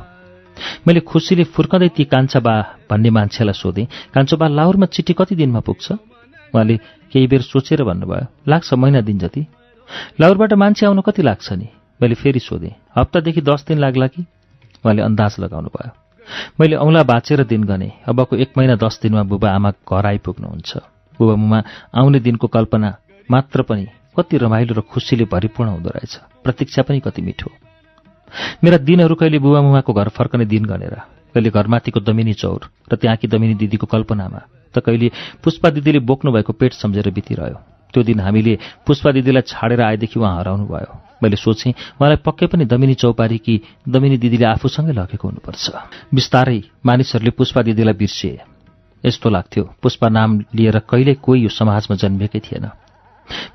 [0.86, 2.54] मैले खुसीले फुर्कँदै ती कान्छा बा
[2.90, 5.86] भन्ने मान्छेलाई सोधेँ कान्छो बा लाहुरमा चिठी कति दिनमा पुग्छ?
[6.52, 6.76] उहाँले
[7.12, 9.46] केही बेर सोचेर भन्नुभयो। लाग्छ महिना दिन जति।
[10.20, 11.68] लाउरबाट मान्छे आउन कति लाग्छ नि?
[12.00, 14.22] मैले फेरि सोधेँ। हप्तादेखि दस दिन लाग्ला कि?
[14.84, 15.90] उहाँले अन्दाज लगाउनु भयो
[16.60, 20.76] मैले औँला बाँचेर दिन गने। अबको एक महिना दस दिनमा बुबा आमा घर आइपुग्नुहुन्छ।
[21.18, 21.62] बुबा मुमा
[21.94, 22.96] आउने दिनको कल्पना
[23.28, 23.86] मात्र पनि
[24.18, 26.14] कति रमाइलो र खुसीले भरिपूर्ण हुँदो रहेछ।
[26.44, 27.50] प्रतीक्षा पनि कति मिठो।
[28.64, 30.94] मेरा दिनहरू कहिले बुबा मुमाको घर फर्कने दिन गनेर
[31.34, 32.60] कहिले घरमाथिको दमिनी चौर
[32.92, 34.40] र त्यहाँकी दमिनी दिदीको कल्पनामा
[34.74, 35.10] त कहिले
[35.44, 40.36] पुष्पा दिदीले बोक्नु भएको पेट सम्झेर बितिरह्यो। त्यो दिन हामीले पुष्पा दिदीलाई छाडेर आएदेखि उहाँ
[40.38, 45.64] हराउनु भयो। मैले सोचेँ उहाँलाई पक्कै पनि दमिनी चौपारी कि दमिनी दिदीले आफूसँगै लगेको हुनुपर्छ।
[46.14, 48.40] बिस्तारै मानिसहरूले पुष्पा दिदीलाई बिर्सिए
[49.04, 52.66] यस्तो लाग्थ्यो। पुष्पा नाम लिएर कहिल्यै कोही यो समाजमा जन्मेकै थिएन।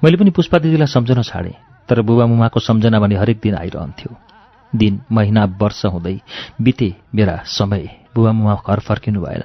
[0.04, 1.58] मैले पनि पुष्पा दिदीलाई सम्झन छाडेँ
[1.90, 4.12] तर बुबा मुमाको सम्झना भने हरेक दिन आइरहन्थ्यो।
[4.74, 6.20] दिन महिना वर्ष हुँदै
[6.62, 9.44] बिते मेरा समय। बुबा मुमा घर फर्किनु भएन।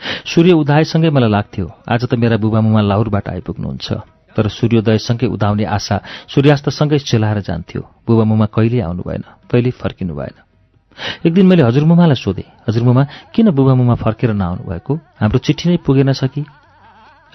[0.00, 3.88] सूर्य उदायसँगै मलाई लाग्थ्यो आज त मेरा बुबा मुमा लाहुरबाट आइपुग्नुहुन्छ।
[4.36, 5.96] तर सूर्योदयसँगै उदाउने आशा
[6.28, 10.36] सूर्यास्तसँगै चेलाएर जान्थ्यो। बुबा मुमा कहिल्यै आउनु भएन कहिल्यै फर्किनु भएन
[11.26, 15.76] एक दिन मैले हजुरमुमालाई सोधेँ हजुरमुमा किन बुबा मुमा फर्केर नआउनु भएको हाम्रो चिठी नै
[15.80, 16.44] पुगेन कि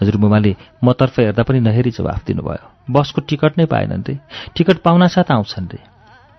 [0.01, 4.18] हजुरमुमाले मतर्फ हेर्दा पनि नहेरी जवाफ दिनुभयो बसको टिकट नै पाएनन् रे
[4.55, 5.80] टिकट पाउनासाथ आउँछन् रे।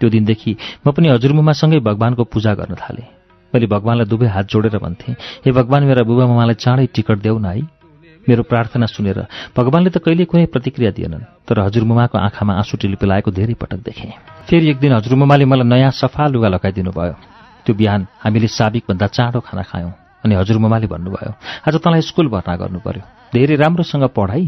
[0.01, 0.53] त्यो दिनदेखि
[0.87, 3.22] म पनि हजुरमुमासँगै भगवानको पूजा गर्न थालेँ।
[3.55, 7.47] मैले भगवान्लाई दुवै हात जोडेर भन्थेँ हे भगवान् मेरा बुबा मुमालाई चाँडै टिकट देऊ न
[7.47, 7.61] है।
[8.23, 9.19] मेरो प्रार्थना सुनेर
[9.57, 14.15] भगवान्ले त कहिले कुनै प्रतिक्रिया दिएनन् तर हजुरमुमाको आँखामा आँसु टिलिपी लागेको धेरै पटक देखेँ।
[14.47, 17.15] फेरि एक दिन हजुरमुमाले मलाई नयाँ सफा लुगा लगाइदिनु भयो
[17.67, 19.93] त्यो बिहान हामीले साबिकभन्दा चाँडो खाना खायौँ
[20.25, 21.33] अनि हजुरमुमाले भन्नुभयो
[21.67, 23.03] आज तँलाई स्कुल भर्ना गर्नु पर्यो
[23.35, 24.45] धेरै राम्रोसँग पढाइ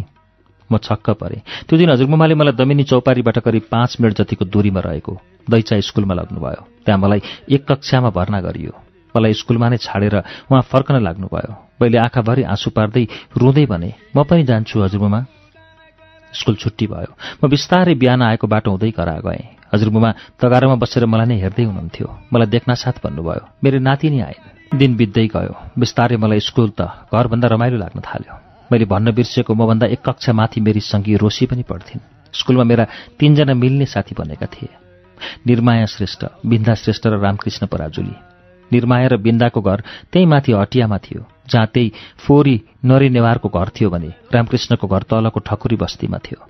[0.71, 5.13] म छक्क परेँ। त्यो दिन हजुरमुमाले मलाई दमिनी चौपारीबाट करिब पाँच मिनट जतिको दूरीमा रहेको
[5.51, 8.73] दैचा स्कुलमा लग्नुभयो। त्यहाँ मलाई एक कक्षामा भर्ना गरियो।
[9.15, 10.15] मलाई स्कुलमा नै छाडेर
[10.51, 13.05] उहाँ फर्कन लाग्नुभयो। मैले आँखाभरि आँसु पार्दै
[13.39, 15.21] रुँदै भने म पनि जान्छु हजुरमुमा
[16.35, 17.11] स्कुल छुट्टी भयो।
[17.41, 19.43] म बिस्तारै बिहान आएको बाटो हुँदै करा गएँ
[19.75, 24.35] हजुरमुमा तगारोमा बसेर मलाई नै हेर्दै हुनुहुन्थ्यो। मलाई देख्न साथ भन्नुभयो मेरो नाति नै
[24.75, 28.35] दिन बित्दै गयो। बिस्तारै मलाई स्कुल त घरभन्दा रमाइलो लाग्न थाल्यो।
[28.71, 32.03] मैले भन्न बिर्सेको मभन्दा एक कक्षा माथि मेरी सङ्गी रोसी पनि पढ्थिन्।
[32.35, 32.85] स्कुलमा मेरा
[33.19, 34.73] तीनजना मिल्ने साथी बनेका थिए।
[35.47, 38.34] निर्माया श्रेष्ठ बिन्दा श्रेष्ठ र रामकृष्ण पराजुली।
[38.73, 39.79] निर्माया र बिन्दाको घर
[40.13, 41.93] त्यही माथि हटियामा थियो जहाँ त्यही
[42.27, 46.41] फोरी नरी नेवारको घर थियो भने रामकृष्णको घर तलको ठकुरी बस्तीमा थियो।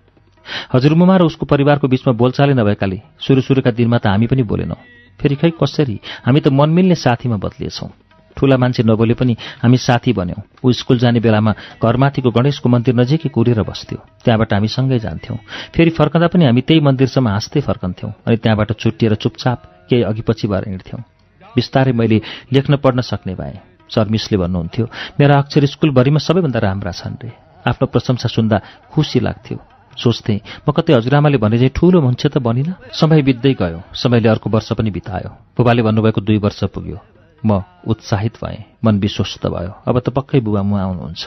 [0.75, 4.81] हजुरमुमा र उसको परिवारको बीचमा बोलचालै नभएकाले सुरु सुरुका दिनमा त हामी पनि बोलेनौँ।
[5.21, 5.97] फेरि खै कसरी?
[6.27, 7.91] हामी त मनमिल्ने साथीमा बदलिएछौँ।
[8.37, 13.31] ठुला मान्छे नबोले पनि हामी साथी बन्यौँ। ऊ स्कुल जाने बेलामा घरमाथिको गणेशको मन्दिर नजिकै
[13.31, 15.39] कुरेर बस्थ्यो। त्यहाँबाट हामी सँगै जान्थ्यौँ।
[15.71, 19.59] फेरि फर्कँदा पनि हामी त्यही मन्दिरसम्म हाँस्दै फर्कन्थ्यौँ अनि त्यहाँबाट छुट्टिएर चुपचाप
[19.89, 21.14] केही अघि पछि भएर हिँड्थ्यौँ।
[21.55, 22.19] बिस्तारै मैले
[22.53, 23.59] लेख्न पढ्न सक्ने भएँ।
[23.91, 24.85] सर मिसले भन्नुहुन्थ्यो
[25.21, 27.31] मेरा अक्षर स्कुलभरिमा सबैभन्दा राम्रा छन् रे।
[27.65, 28.57] आफ्नो प्रशंसा सुन्दा
[28.93, 29.59] खुसी लाग्थ्यो।
[29.97, 34.51] सोच्थेँ म कतै हजुरआमाले भने चाहिँ ठुलो मान्छे त बनिन समय बित्दै गयो। समयले अर्को
[34.51, 36.99] वर्ष पनि बितायो। बुबाले भन्नुभएको दुई वर्ष पुग्यो।
[37.45, 41.25] म उत्साहित भएँ। मन विश्वस्त भयो। अब त पक्कै बुबा मुवा आउनुहुन्छ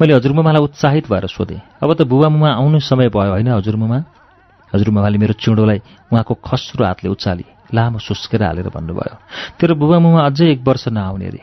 [0.00, 3.98] मैले हजुरमुमालाई उत्साहित भएर सोधेँ अब त बुबा मुमा आउनु समय भयो होइन हजुरमुमा?
[4.72, 5.78] हजुरमुमाले मेरो चिउँडोलाई
[6.10, 7.44] उहाँको खस्रो हातले उचाली।
[7.74, 9.16] लामो सुस्केर हालेर भन्नुभयो
[9.58, 11.42] तेरो बुबा मुमा अझै एक वर्ष नआउने रे।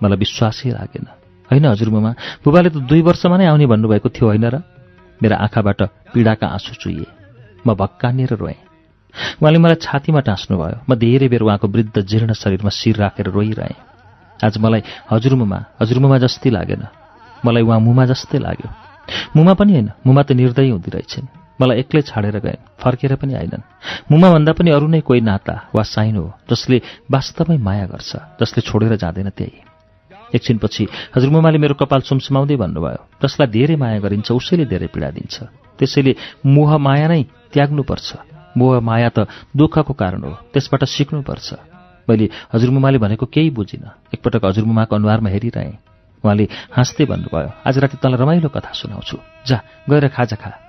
[0.00, 1.06] मलाई विश्वासै लागेन।
[1.50, 2.10] होइन हजुरमुमा
[2.44, 4.56] बुबाले त दुई वर्षमा नै आउने भन्नुभएको थियो होइन र?
[5.20, 5.80] मेरा आँखाबाट
[6.12, 7.06] पीडाका आँसु चुइए
[7.66, 8.58] म भक्कानिएर रोएँ।
[9.42, 13.76] उहाँले मलाई छातीमा टाँस्नुभयो। म धेरै बेर उहाँको वृद्ध जीर्ण शरीरमा शिर राखेर रोइरहेँ।
[14.44, 16.82] आज मलाई हजुरमुमा हजुरमुमा जस्तै लागेन।
[17.44, 18.68] मलाई उहाँ मुमा जस्तै लाग्यो।
[19.36, 23.62] मुमा पनि होइन मुमा त निर्दय हुँदो रहेछन्। मलाई एक्लै छाडेर गए। फर्केर पनि आइनन्।
[24.10, 26.78] मुमाभन्दा पनि अरू नै कोही नाता वा साइन हो जसले
[27.10, 29.74] वास्तवमै माया गर्छ जसले छोडेर जाँदैन त्यही।
[30.34, 30.84] एकछिनपछि
[31.14, 35.36] हजुरमुमाले मेरो कपाल सुमसुमाउँदै भन्नुभयो जसलाई धेरै माया गरिन्छ उसैले धेरै पीडा दिन्छ।
[35.78, 36.12] त्यसैले
[36.46, 37.22] मोह माया नै
[37.54, 38.08] त्याग्नुपर्छ।
[38.58, 41.48] मोह माया त दुःखको कारण हो त्यसबाट सिक्नुपर्छ।
[42.08, 45.78] मैले हजुरमुमाले भनेको केही बुझिनँ। एकपटक हजुरमुमाको अनुहारमा हेरिरहेँ।
[46.24, 50.63] उहाँले हाँस्दै भन्नुभयो आज राति तँलाई रमाइलो कथा सुनाउँछु। जा गएर खाजा खा।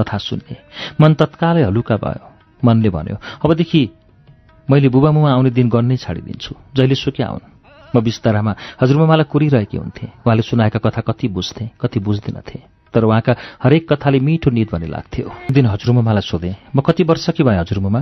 [0.00, 0.56] कथा सुन्ने।
[1.00, 2.24] मन तत्कालै हलुका भयो।
[2.62, 3.82] मनले भन्यो अबदेखि
[4.68, 7.44] मैले बुबा मुमा आउने दिन गर्नै छाडिदिन्छु। जहिले सुके आउन्।
[7.90, 12.62] म बिस्तारामा हजुरमुमालाई कुरिरहेकी हुन्थेँ। उहाँले सुनाएका कथा कति बुझ्थेँ कति बुझ्दिनथेँ।
[12.94, 17.42] तर उहाँका हरेक कथाले मिठो निद भन्ने लाग्थ्यो। दिन हजुरमुमालाई सोधेँ म कति वर्ष कि
[17.42, 18.00] भएँ हजुरमुमा?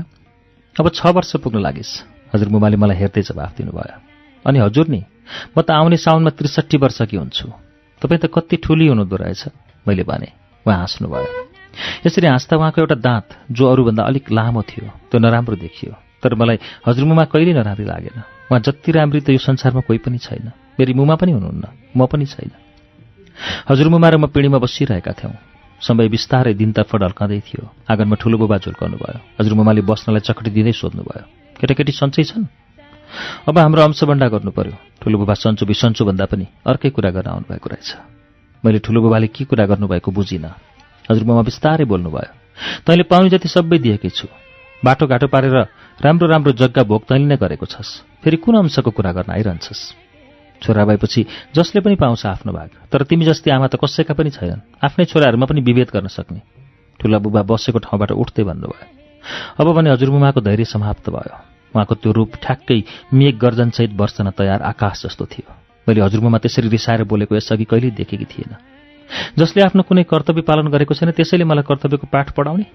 [0.77, 1.93] अब छ वर्ष पुग्न लागिस्
[2.35, 3.97] हजुरमुमाले मलाई हेर्दै जवाफ दिनुभयो
[4.45, 5.01] अनि हजुर नि
[5.57, 7.49] म त आउने साउनमा त्रिसठी वर्ष कि हुन्छु।
[8.03, 9.43] तपाईँ त कति ठुली हुनुहुँदो रहेछ
[9.87, 10.29] मैले भने
[10.67, 11.48] उहाँ हाँस्नुभयो
[12.07, 15.93] यसरी हाँस्दा उहाँको एउटा दाँत जो अरूभन्दा अलिक लामो थियो त्यो नराम्रो देखियो।
[16.23, 18.19] तर मलाई हजुरमुमा कहिल्यै नराम्री लागेन।
[18.51, 21.65] उहाँ जति राम्री त यो संसारमा कोही पनि छैन। मेरी मुमा पनि हुनुहुन्न
[21.97, 22.51] म पनि छैन।
[23.71, 25.37] हजुरमुमा र म पिँढीमा बसिरहेका थियौँ।
[25.79, 31.25] समय बिस्तारै दिनतर्फ ढल्काँदै थियो। आँगनमा ठुलो बुबा झुल्काउनु भयो हजुरमुमाले बस्नलाई चकटी दिँदै सोध्नुभयो
[31.55, 32.45] केटाकेटी सन्चै छन्?
[33.47, 37.69] अब हाम्रो अंशभण्डा गर्नु पर्यो ठुलो बुबा सन्चो बिसन्चो भन्दा पनि अर्कै कुरा गर्न आउनुभएको
[37.71, 37.91] रहेछ।
[38.65, 40.51] मैले ठुलो बुबाले के कुरा गर्नुभएको बुझिनँ।
[41.11, 42.33] हजुरबाबा बिस्तारै बोल्नुभयो।
[42.87, 44.29] तैँले पाउने जति सबै दिएकै छु।
[44.83, 45.57] बाटोघाटो पारेर
[46.01, 49.83] राम्रो राम्रो जग्गा भोग तैँले नै गरेको छस्। फेरि कुन अंशको कुरा गर्न आइरहन्छस्?
[50.63, 54.63] छोरा भएपछि जसले पनि पाउँछ आफ्नो भाग तर तिमी जस्तै आमा त कसैका पनि छैनन्।
[54.83, 56.41] आफ्नै छोराहरूमा पनि विभेद गर्न सक्ने।
[57.01, 58.87] ठुला बुबा बसेको ठाउँबाट उठ्दै भन्नुभयो।
[59.59, 61.37] अब भने हजुरमुमाको धैर्य समाप्त भयो।
[61.75, 62.79] उहाँको त्यो रूप ठ्याक्कै
[63.15, 65.51] मेघ गर्जनसहित वर्षन तयार आकाश जस्तो थियो।
[65.87, 68.78] मैले हजुरमुमा त्यसरी रिसाएर बोलेको यसअघि कहिल्यै देखेकी थिएन।
[69.39, 72.67] जसले आफ्नो कुनै कर्तव्य पालन गरेको छैन त्यसैले मलाई कर्तव्यको पाठ पढाउने।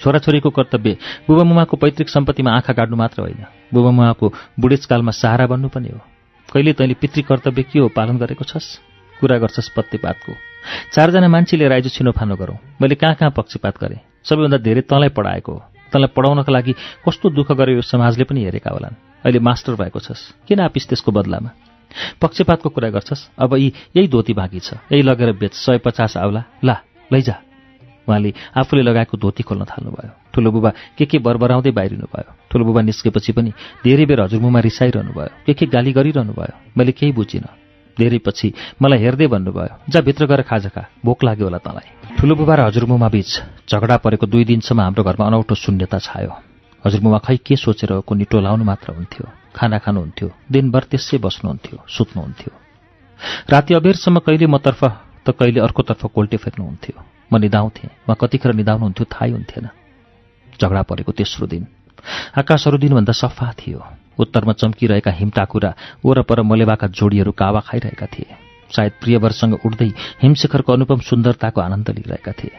[0.00, 0.96] छोराछोरीको कर्तव्य
[1.28, 6.00] बुबामुमाको पैतृक सम्पत्तिमा आँखा काट्नु मात्र होइन। बुबामुमाको बुढेसकालमा सहारा बन्नु पनि हो।
[6.48, 8.66] कहिले तैँले पितृ कर्तव्य के हो पालन गरेको छस्?
[9.20, 10.32] कुरा गर्छस् पत्तेपातको
[10.92, 14.00] चारजना मान्छे लिएर आइज छिनोफानो गरौँ। मैले कहाँ कहाँ पक्षपात गरेँ?
[14.26, 15.62] सबैभन्दा धेरै तँलाई पढाएको हो।
[15.92, 16.72] तँलाई पढाउनका लागि
[17.06, 21.12] कस्तो दुःख गर्यो यो समाजले पनि हेरेका होलान्। अहिले मास्टर भएको छस्। किन आपिस त्यसको
[21.12, 21.50] बदलामा?
[22.22, 23.28] पक्षपातको कुरा गर्छस्?
[23.38, 26.76] अब यी यही धोती बाँकी छ। यही लगेर बेच सय पचास आउला। ला
[27.12, 27.36] लैजा।
[28.08, 32.80] उहाँले आफूले लगाएको धोती खोल्न थाल्नुभयो। ठुलो बुबा के के बरबराउँदै बाहिरिनु भयो ठुलो बुबा
[32.82, 33.50] निस्केपछि पनि
[33.84, 37.46] धेरै बेर हजुरमुमा रिसाइरहनु भयो के के गाली गरिरहनु भयो मैले केही बुझिनँ।
[37.94, 42.34] धेरै पछि मलाई हेर्दै भन्नुभयो जा भित्र गएर खाजा खा। भोक लाग्यो होला तँलाई। ठुलो
[42.34, 43.30] बुबा र हजुरमुमा बीच
[43.70, 46.32] झगडा परेको दुई दिनसम्म हाम्रो घरमा अनौठो शून्यता छायो।
[46.82, 52.52] हजुरमुमा खै के सोचेर कुनै टोलाउनु मात्र हुन्थ्यो। खाना खानुहुन्थ्यो दिनभर त्यसै बस्नुहुन्थ्यो सुत्नुहुन्थ्यो।
[53.50, 54.82] राति अबेरसम्म कहिले मतर्फ
[55.26, 56.96] त कहिले अर्कोतर्फ कोल्टे फेर्नुहुन्थ्यो।
[57.32, 59.66] म निदाउँथेँ उहाँ कतिखेर निदाउनुहुन्थ्यो थाहै हुन्थेन।
[60.60, 61.66] झगडा परेको तेस्रो दिन।
[62.38, 63.80] आकाश अरू दिनभन्दा सफा थियो।
[64.18, 65.70] उत्तरमा चम्किरहेका हिमटाकुरा
[66.04, 68.36] वरपर मलेबाका जोडीहरू कावा खाइरहेका थिए।
[68.70, 69.90] सायद प्रियवरसँग उठ्दै
[70.22, 72.56] हिमशिखरको अनुपम सुन्दरताको आनन्द लिइरहेका थिए।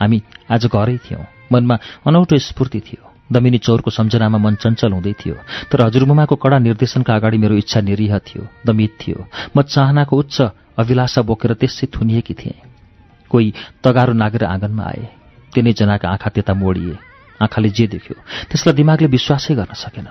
[0.00, 1.76] हामी आज घरै थियौँ। मनमा
[2.06, 5.34] अनौठो स्फूर्ति थियो। दमिनी चौरको सम्झनामा मन चञ्चल हुँदै थियो।
[5.70, 9.18] तर हजुरमुमाको कडा निर्देशनका अगाडि मेरो इच्छा निरीह थियो दमित थियो।
[9.56, 10.36] म चाहनाको उच्च
[10.78, 12.58] अभिलाषा बोकेर त्यसै थुनिएकी थिएँ।
[13.30, 13.52] कोही
[13.84, 15.04] तगारो नागेर आँगनमा आए।
[15.54, 16.96] तिनैजनाका आँखा त्यता मोडिए।
[17.40, 18.16] आँखाले जे देख्यो
[18.50, 20.08] त्यसलाई दिमागले विश्वासै गर्न सकेन।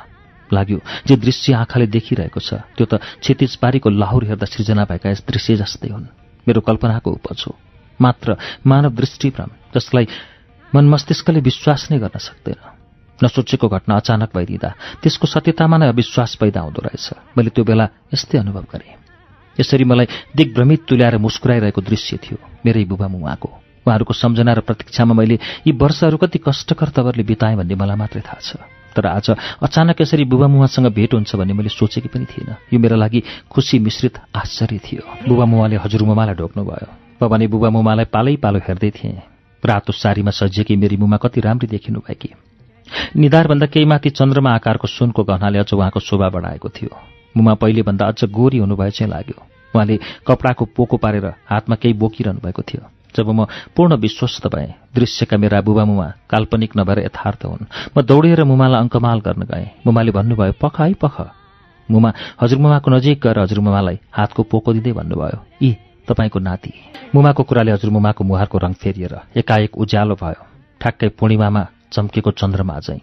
[0.50, 5.56] लाग्यो जे दृश्य आँखाले देखिरहेको छ त्यो त क्षतिजबारीको लाहुर हेर्दा सृजना भएका यस दृश्य
[5.62, 6.10] जस्तै हुन्।
[6.48, 7.54] मेरो कल्पनाको उपज हो।
[8.00, 10.08] मात्र मानव दृष्टिभ्रम जसलाई
[10.74, 12.79] मन मस्तिष्कले विश्वास नै गर्न सक्दैन।
[13.24, 14.70] नसोचेको घटना अचानक भइदिँदा
[15.04, 18.96] त्यसको सत्यतामा नै अविश्वास पैदा हुँदो रहेछ। मैले त्यो बेला यस्तै अनुभव गरेँ।
[19.60, 23.50] यसरी मलाई दिग्भ्रमित तुल्याएर मुस्कुराइरहेको दृश्य थियो मेरै बुबा मुवाको।
[23.84, 25.36] उहाँहरूको सम्झना र प्रतीक्षामा मैले
[25.68, 28.56] यी वर्षहरू कति कष्टकर तवरले बिताएँ भन्ने मलाई मात्रै थाहा छ।
[28.96, 29.30] तर आज
[29.62, 33.20] अचानक यसरी बुबा मुवासँग भेट हुन्छ भन्ने मैले सोचेकी पनि थिइनँ। यो मेरा लागि
[33.52, 36.88] खुसी मिश्रित आश्चर्य थियो। बुबा मुवाले हजुरमुमालाई ढोक्नुभयो
[37.22, 39.22] बाबाले बुबा मुमालाई पालै पालो हेर्दै थिएँ।
[39.64, 42.30] रातो सारीमा सजिएकी मेरी मुमा कति राम्री देखिनु भएकी
[43.16, 46.98] निधारभन्दा केही माथि चन्द्रमा आकारको सुनको गहनाले अझ उहाँको शोभा बढाएको थियो।
[47.38, 49.38] मुमा पहिलेभन्दा अझ गोरी हुनुभए चाहिँ लाग्यो।
[49.74, 52.84] उहाँले कपडाको पोको पारेर हातमा केही बोकिरहनु भएको थियो।
[53.16, 57.66] जब म पूर्ण विश्वस्त भएँ दृश्यका मेरा बुबा मुमा काल्पनिक नभएर यथार्थ हुन्।
[57.98, 61.16] म दौडिएर मुमालाई अङ्कमाल गर्न गएँ। मुमाले भन्नुभयो पख है पख।
[61.92, 65.72] मुमा हजुरमुमाको नजिक गएर हजुरमुमालाई हातको पोको दिँदै भन्नुभयो। यी
[66.06, 66.74] तपाईँको नाति।
[67.16, 70.42] मुमाको कुराले हजुरमुमाको मुहारको रङ फेरिएर एकाएक उज्यालो भयो।
[70.82, 73.02] ठ्याक्कै पूर्णिमामा चम्केको चन्द्रमा चाहिँ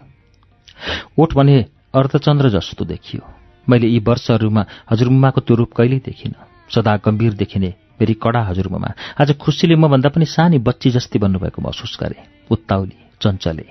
[1.19, 1.65] ओठ भने
[1.95, 3.21] अर्धचन्द्र जस्तो देखियो।
[3.69, 6.35] मैले यी वर्षहरूमा हजुरमुमाको त्यो रूप कहिल्यै देखिनँ।
[6.75, 8.89] सदा गम्भीर देखिने मेरी कडा हजुरमुमा।
[9.21, 12.17] आज खुसीले मभन्दा पनि सानी बच्ची जस्तै बन्नुभएको महसुस गरे।
[12.51, 13.65] उत्ताउली चञ्चले।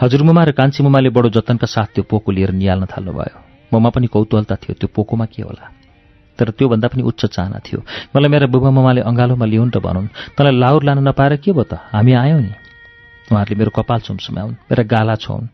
[0.00, 3.38] हजुरमुमा र कान्छीमुमाले बडो जतनका साथ त्यो पोको लिएर निहाल्न थाल्नुभयो।
[3.74, 5.64] ममा पनि कौतूहलता थियो त्यो पोकोमा के होला?
[6.38, 7.82] तर त्योभन्दा पनि उच्च चाहना थियो।
[8.16, 10.08] मलाई मेरा बुबा ममाले अँगालोमा ल्याउन् र भनौन्।
[10.38, 11.74] तँलाई लाउर लान नपाएर के भयो त?
[11.92, 12.67] हामी आयौँ नि।
[13.32, 15.48] उहाँहरूले मेरो कपाल सुमसुमाउन् मेरा गाला छोउन्।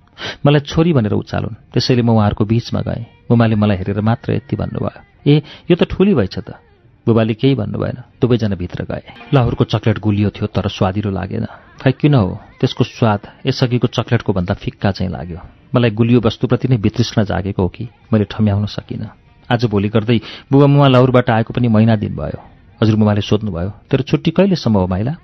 [0.47, 5.01] मलाई छोरी भनेर उचालुन्। त्यसैले म उहाँहरूको बीचमा गएँ। बुबाले मलाई हेरेर मात्र यति भन्नुभयो।
[5.27, 6.59] ए यो त ठुली भएछ त।
[7.07, 9.03] बुबाले केही भन्नु भएन दुवैजना भित्र गए।
[9.35, 11.47] लाहुरको चक्लेट गुलियो थियो तर स्वादिलो लागेन।
[11.83, 12.41] खै किन हो?
[12.61, 15.39] त्यसको स्वाद यसअघिको चक्लेटको भन्दा फिक्का चाहिँ लाग्यो।
[15.75, 19.11] मलाई गुलियो वस्तुप्रति नै वितृष्ण जागेको हो कि मैले ठम्याउन सकिनँ।
[19.53, 20.21] आज भोलि गर्दै
[20.53, 22.41] बुबा मुमा लाहुरबाट आएको पनि महिना दिन भयो।
[22.83, 25.15] हजुर मुमाले सोध्नुभयो तेरो छुट्टी कहिलेसम्म हो माइला?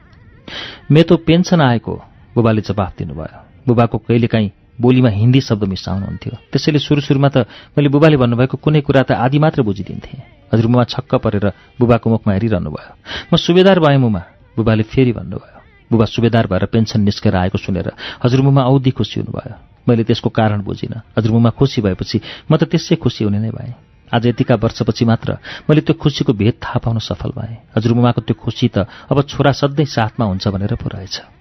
[0.91, 1.95] मेतो पेन्सन आएको
[2.35, 4.51] बुबाले जवाफ दिनुभयो। बुबाको कहिलेकाहीँ
[4.81, 7.45] बोलीमा हिन्दी शब्द मिसाउनुहुन्थ्यो। त्यसैले सुरु सुरुमा त
[7.77, 11.47] मैले बुबाले भन्नुभएको कुनै कुरा त आदि मात्र बुझिदिन्थेँ। हजुरमुमा छक्क परेर
[11.77, 12.93] बुबाको मुखमा हेरिरहनु भयो
[13.29, 14.23] म सुबेदार भएँ मुमा
[14.57, 15.59] बुबाले फेरि भन्नुभयो।
[15.91, 17.93] बुबा सुबेदार भएर पेन्सन निस्केर आएको सुनेर
[18.25, 19.55] हजुरमुमा औधी खुसी हुनुभयो।
[19.85, 22.21] मैले त्यसको कारण बुझिनँ। हजुरमुमा खुसी भएपछि
[22.51, 23.75] म त त्यसै खुसी हुने नै भएँ।
[24.09, 25.39] आज यतिका वर्षपछि मात्र
[25.69, 29.87] मैले त्यो खुसीको भेद थाहा पाउन सफल भएँ। हजुरमुमाको त्यो खुसी त अब छोरा सधैँ
[29.87, 31.40] साथमा हुन्छ भनेर पो रहेछ।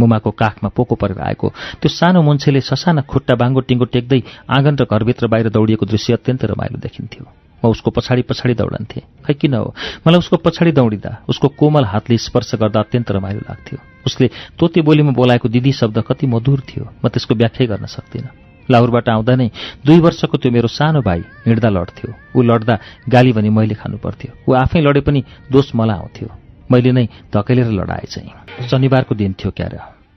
[0.00, 1.46] मुमाको काखमा पोको परेर आएको।
[1.80, 6.44] त्यो सानो मुन्छेले ससाना खुट्टा बाङ्गो टिङ्गो टेक्दै आँगन र घरभित्र बाहिर दौडिएको दृश्य अत्यन्त
[6.52, 7.24] रमाइलो देखिन्थ्यो।
[7.64, 9.74] म उसको पछाडि पछाडि दौडन्थेँ। खै किन हो?
[10.04, 14.26] मलाई उसको पछाडि दौडिँदा उसको कोमल हातले स्पर्श गर्दा अत्यन्त रमाइलो लाग्थ्यो। उसले
[14.60, 18.30] तोते बोलीमा बोलाएको दिदी शब्द कति मधुर थियो। म त्यसको व्याख्या गर्न सक्दिनँ।
[18.70, 19.48] लाहुरबाट आउँदा नै
[19.86, 22.74] दुई वर्षको त्यो मेरो सानो भाइ हिँड्दा लड्थ्यो। ऊ लड्दा
[23.08, 26.28] गाली भने मैले खानु पर्थ्यो ऊ आफै लडे पनि दोष मलाई आउँथ्यो।
[26.70, 29.74] मैले नै धकेलेर लडाएँ चाहिँ। शनिबारको दिन थियो क्यार।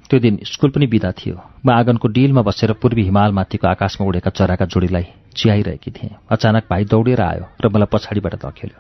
[0.10, 1.36] त्यो दिन स्कुल पनि बिदा थियो।
[1.66, 5.06] म आँगनको डिलमा बसेर पूर्वी हिमालमाथिको आकाशमा उडेका चराका जोडीलाई
[5.38, 8.78] चियाइरहेकी थिएँ। अचानक भाइ दौडेर आयो र मलाई पछाडिबाट धकेल्यो।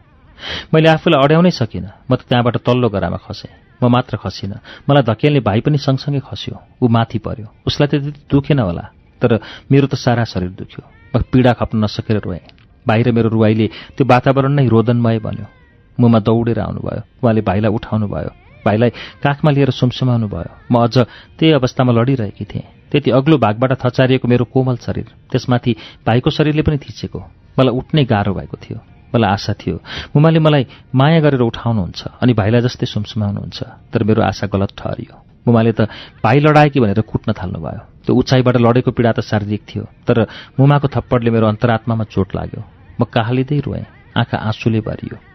[0.74, 4.58] मैले आफूलाई अड्याउनै सकिनँ। म त त्यहाँबाट तल्लो गरामा खसेँ। म मात्र खसिनँ।
[4.90, 8.86] मलाई धकेल्ने भाइ पनि सँगसँगै खस्यो। ऊ माथि पर्यो। उसलाई त त्यति दुखेन होला
[9.22, 9.38] तर
[9.70, 10.82] मेरो त सारा शरीर दुख्यो।
[11.14, 12.42] म पीडा खप्न नसकेर रोएँ।
[12.88, 15.59] भाइ र मेरो रुवाईले त्यो वातावरण नै रोदनमय बन्यो।
[16.00, 18.32] मुमा दौडेर आउनुभयो। उहाँले भाइलाई उठाउनु भयो
[18.66, 18.90] भाइलाई
[19.24, 20.98] काखमा लिएर सुमसुमाउनु भयो म अझ
[21.38, 25.72] त्यही अवस्थामा लडिरहेकी थिएँ। त्यति अग्लो भागबाट थचारिएको मेरो कोमल शरीर त्यसमाथि
[26.08, 27.20] भाइको शरीरले पनि थिचेको।
[27.60, 28.78] मलाई उठ्नै गाह्रो भएको थियो।
[29.16, 29.78] मलाई आशा थियो
[30.16, 30.66] मुमाले मलाई
[30.96, 33.60] माया गरेर उठाउनुहुन्छ अनि भाइलाई जस्तै सुमसुमाउनुहुन्छ।
[33.94, 35.16] तर मेरो आशा गलत ठहरियो।
[35.48, 35.88] मुमाले त
[36.24, 40.28] भाइ लडाए कि भनेर कुट्न थाल्नुभयो। त्यो उचाइबाट लडेको पीडा त शारीरिक थियो तर
[40.60, 42.62] मुमाको थप्पडले मेरो अन्तरात्मामा चोट लाग्यो।
[43.00, 43.86] म काहलिँदै रोएँ
[44.18, 45.29] आँखा आँसुले भरियो।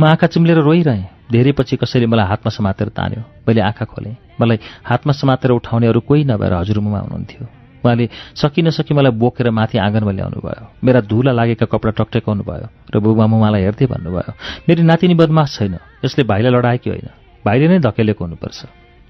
[0.00, 4.58] म आँखा चिम्लेर रोइरहेँ। धेरै पछि कसैले मलाई हातमा समातेर तान्यो। मैले आँखा खोलेँ। मलाई
[4.84, 7.44] हातमा समातेर उठाउने अरू कोही नभएर हजुरमुमा हुनुहुन्थ्यो।
[7.84, 12.66] उहाँले सकि नसकि मलाई बोकेर माथि आँगनमा ल्याउनु भयो मेरा धुला लागेका कपडा टक्टेकाउनु भयो
[12.94, 14.32] र बुबा मुमालाई हेर्दै भन्नुभयो
[14.68, 17.08] मेरी नातिनी बदमास छैन। यसले भाइलाई लडाएकी होइन।
[17.44, 18.58] भाइले नै धकेलेको हुनुपर्छ।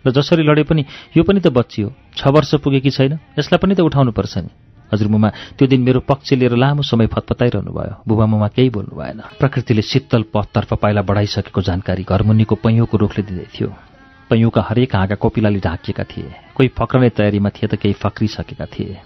[0.05, 0.82] र जसरी लडे पनि
[1.16, 5.28] यो पनि त बच्ची हो। छ वर्ष पुगेकी छैन। यसलाई पनि त उठाउनुपर्छ नि। हजुरमुमा
[5.58, 10.22] त्यो दिन मेरो पक्ष लिएर लामो समय फतफताइरहनु भयो। बुबामुमा केही बोल्नु भएन। प्रकृतिले शीतल
[10.34, 13.68] पथतर्फ पाइला बढाइसकेको जानकारी घरमुनिको पैँयोको रुखले दिँदै थियो।
[14.30, 18.96] पैँयुका हरेक हाँगा कोपिलाले ढाकिएका थिए। कोही फक्रने तयारीमा थिए त केही फक्रिसकेका थिए।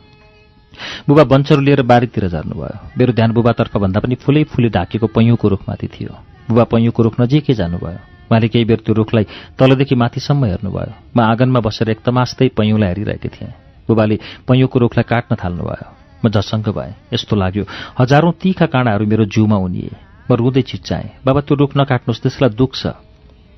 [1.09, 5.89] बुबा बन्चहरू लिएर बारीतिर झर्नुभयो मेरो ध्यान बुबातर्फ भन्दा पनि फुलै फुले ढाकिएको पैँयुको रुखमाथि
[5.89, 6.13] थियो।
[6.49, 7.99] बुबा पैँयुको रुख नजिकै जानुभयो।
[8.31, 9.25] उहाँले केही बेर त्यो रुखलाई
[9.59, 13.53] तलदेखि माथिसम्म हेर्नुभयो। म आँगनमा बसेर एक तमास्दै पैँयुलाई हेरिरहेकी थिएँ।
[13.91, 15.89] बुबाले पैँयोको रुखलाई काट्न थाल्नुभयो।
[16.23, 17.65] म झसङ्ग भएँ। यस्तो लाग्यो
[17.99, 19.91] हजारौँ तिखा काँडाहरू मेरो जिउमा उनिए।
[20.29, 22.83] म रुँदै चिच्चाएँ बाबा त्यो रुख नकाट्नुहोस् त्यसलाई दुख्छ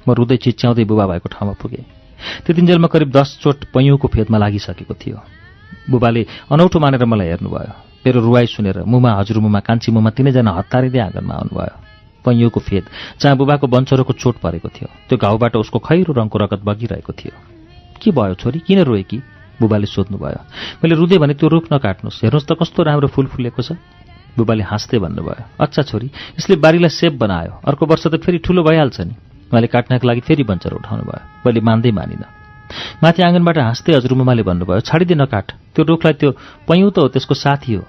[0.06, 1.84] म रुँदै चिच्याउँदै बुबा भएको ठाउँमा पुगेँ।
[2.46, 5.18] त्यतिन्जेलमा करिब दस चोट पैँयोको फेदमा लागिसकेको थियो।
[5.90, 7.74] बुबाले अनौठो मानेर मलाई हेर्नुभयो।
[8.06, 11.74] मेरो रुवाई सुनेर मुमा हजुरमुमा कान्छी मुमा तिनैजना हतारिँदै आँगनमा आउनुभयो।
[12.24, 12.84] पैँयोको फेद
[13.20, 17.34] जहाँ बुबाको बन्चरोको चोट परेको थियो। त्यो घाउबाट उसको खैरो रङको रगत बगिरहेको थियो।
[17.98, 18.58] के भयो छोरी?
[18.58, 19.18] किन रोए कि
[19.62, 20.40] बुबाले सोध्नुभयो
[20.82, 23.78] मैले रुँदै भने त्यो रुख नकाट्नुहोस् हेर्नुहोस् त कस्तो राम्रो फुल फुलेको छ।
[24.36, 26.08] बुबाले हाँस्दै भन्नुभयो अच्छा छोरी
[26.40, 29.14] यसले बारीलाई सेप बनायो। अर्को वर्ष त फेरि ठुलो भइहाल्छ नि।
[29.52, 32.28] उहाँले काट्नका लागि फेरि बन्चर उठाउनु भयो मैले मान्दै मानिनँ।
[33.04, 36.30] माथि आँगनबाट हाँस्दै हजुरमुमाले भन्नुभयो छाडिदिन काट त्यो रुखलाई त्यो
[36.64, 37.84] पैँउ त हो त्यसको साथी हो।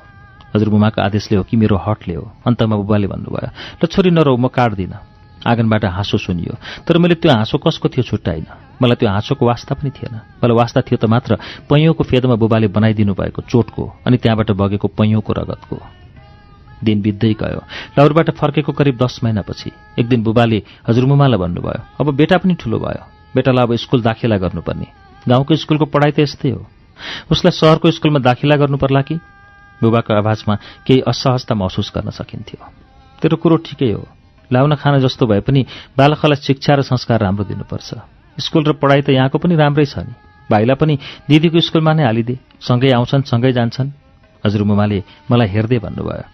[0.52, 2.26] हजुरमुमाको आदेशले हो कि मेरो हटले हो?
[2.44, 5.00] अन्तमा बुबाले भन्नुभयो ल छोरी नरौ म काट्दिनँ।
[5.48, 8.46] आँगनबाट हाँसो सुनियो तर मैले त्यो हाँसो कसको थियो छुट्टाइन।
[8.84, 11.40] मलाई त्यो हाँसोको वास्ता पनि थिएन। मलाई वास्ता थियो त मात्र
[11.72, 15.78] पैँयोको फेदमा बुबाले बनाइदिनु भएको चोटको अनि त्यहाँबाट बगेको पैँयोको रगतको।
[16.84, 17.60] दिन बित्दै गयो।
[17.96, 23.04] लाउरबाट फर्केको करिब दस महिनापछि एक दिन बुबाले हजुरमुमालाई भन्नुभयो अब बेटा पनि ठुलो भयो।
[23.36, 24.88] बेटालाई अब स्कुल दाखिला गर्नुपर्ने।
[25.28, 26.68] गाउँको स्कुलको पढाइ त यस्तै हो।
[27.32, 29.16] उसलाई सहरको स्कुलमा दाखिला गर्नु पर्ला कि?
[29.80, 30.56] बुबाको आवाजमा
[30.86, 32.60] केही असहजता महसुस गर्न सकिन्थ्यो।
[33.24, 34.04] तेरो कुरो ठिकै हो।
[34.52, 35.66] लाउन खान जस्तो भए पनि
[35.98, 40.14] बालकलाई शिक्षा र संस्कार राम्रो दिनुपर्छ। स्कुल र पढाइ त यहाँको पनि राम्रै छ नि।
[40.50, 40.94] भाइलाई पनि
[41.30, 43.90] दिदीको स्कुलमा नै हालिदिए। सँगै आउँछन् सँगै जान्छन्।
[44.46, 45.00] हजुरमुमाले
[45.32, 46.26] मलाई हेर्दै भन्नुभयो।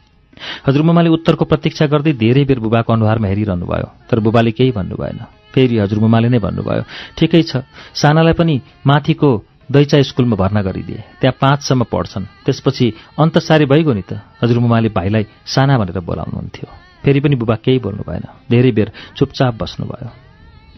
[0.67, 5.19] हजुरमुमाले उत्तरको प्रतीक्षा गर्दै धेरै बेर बुबाको अनुहारमा हेरिरहनु भयो तर बुबाले केही भन्नु भएन
[5.53, 6.83] फेरि हजुरमुमाले नै भन्नुभयो
[7.17, 8.55] ठिकै छ। सानालाई पनि
[8.87, 9.29] माथिको
[9.69, 12.85] दैचा स्कुलमा भर्ना गरिदिए। त्यहाँ पाँचसम्म पढ्छन्। त्यसपछि
[13.19, 16.67] अन्त सारी भइगयो नि त। हजुरमुमाले भाइलाई साना भनेर बोलाउनुहुन्थ्यो।
[17.03, 20.28] फेरि पनि बुबा केही बोल्नु भएन धेरै बेर चुपचाप बस्नुभयो।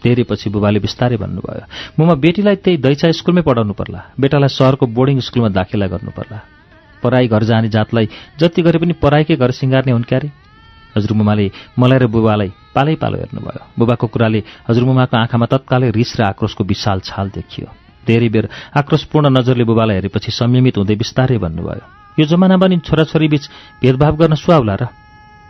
[0.03, 1.65] धेरै पछि बुबाले बिस्तारै भन्नुभयो
[1.97, 6.37] मुमा बेटीलाई त्यही दैचा स्कुलमै पढाउनु पर्ला। बेटालाई सहरको बोर्डिङ स्कुलमा दाखिला गर्नु पर्ला।
[7.03, 8.07] पराई घर जाने जातलाई
[8.39, 10.29] जति गरे पनि पराईकै घर सिँगार्ने हुन् क्यारे?
[10.97, 11.45] हजुरमुमाले
[11.79, 16.99] मलाई र बुबालाई पालै पालो हेर्नुभयो। बुबाको कुराले हजुरमुमाको आँखामा तत्कालै रिस र आक्रोशको विशाल
[17.05, 17.67] छाल देखियो।
[18.05, 18.45] धेरै बेर
[18.75, 21.85] आक्रोशपूर्ण नजरले बुबालाई हेरेपछि संयमित हुँदै बिस्तारै भन्नुभयो
[22.17, 23.43] यो जमानामा नि छोराछोरी बीच
[23.81, 24.83] भेदभाव गर्न सुहाउला र?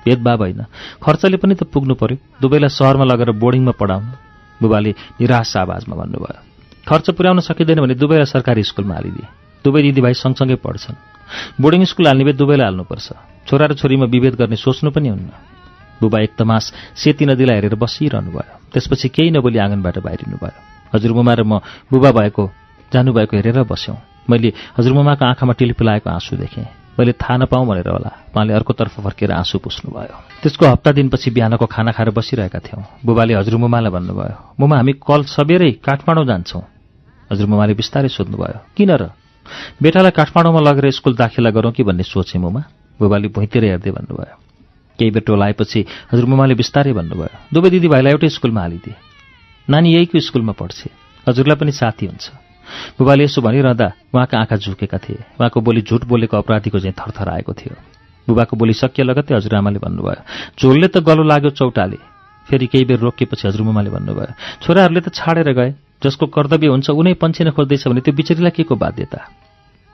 [0.06, 0.62] भेदभाव होइन।
[1.04, 4.31] खर्चले पनि त पुग्नु पर्यो। दुवैलाई सहरमा लगेर बोर्डिङमा पढाउनु।
[4.62, 6.40] बुबाले निराश आवाजमा भन्नुभयो
[6.88, 9.28] खर्च पुर्याउन सकिँदैन भने दुवैलाई सरकारी स्कुलमा हालिदिए।
[9.66, 10.98] दुवै दिदीभाइ सँगसँगै पढ्छन्।
[11.62, 13.08] बोर्डिङ स्कुल हाल्ने भए दुवैलाई हाल्नुपर्छ।
[13.48, 15.30] छोरा र छोरीमा विभेद गर्ने सोच्नु पनि हुन्न।
[16.02, 20.58] बुबा एक तमास सेती नदीलाई हेरेर बसिरहनु भयो त्यसपछि केही नबोली आँगनबाट बाहिरिनु भयो
[20.94, 21.62] हजुरमुमा र म
[21.94, 22.44] बुबा भएको
[22.90, 23.98] जानुभएको हेरेर बस्यौँ।
[24.30, 29.58] मैले हजुरमुमाको आँखामा टिलिपिलाएको आँसु देखेँ। मैले थाहा नपाऊँ भनेर होला। उहाँले अर्कोतर्फ फर्केर आँसु
[29.60, 35.24] पुस्नुभयो। त्यसको हप्ता दिनपछि बिहानको खाना खाएर बसिरहेका थियौँ। बुबाले हजुरमुमालाई भन्नुभयो मुमा हामी कल
[35.26, 36.64] सबेरै काठमाडौँ जान्छौँ।
[37.32, 39.04] हजुरमुमाले बिस्तारै सोध्नुभयो किन र?
[39.82, 42.62] बेटालाई काठमाडौँमा लगेर स्कुल दाखिला गरौँ कि भन्ने सोचेँ मुमा?
[43.00, 44.36] बुबाले भुइँतिर हेर्दै भन्नुभयो
[45.00, 45.80] केही बेर टोलाएपछि
[46.12, 48.96] हजुरमुमाले बिस्तारै भन्नुभयो दुवै दिदीभाइलाई एउटै स्कुलमा हालिदिए।
[49.68, 50.90] नानी यहीको स्कुलमा पढ्छे।
[51.28, 52.41] हजुरलाई पनि साथी हुन्छ।
[52.98, 57.54] बुबाले यसो भनिरहँदा उहाँका आँखा झुकेका थिए। उहाँको बोली झुट बोलेको अपराधीको चाहिँ थरथर आएको
[57.54, 57.76] थियो।
[58.28, 60.22] बुबाको बोली सकिए लगत्तै हजुरआमाले भन्नुभयो।
[60.60, 61.98] झोलले त गलो लाग्यो चौटाले।
[62.48, 65.72] फेरि केही बेर रोकिएपछि हजुरमुमाले भन्नुभयो छोराहरूले त छाडेर गए।
[66.04, 69.20] जसको कर्तव्य हुन्छ उनै पन्छिन खोज्दैछ भने त्यो बिचरीलाई के को बाध्यता?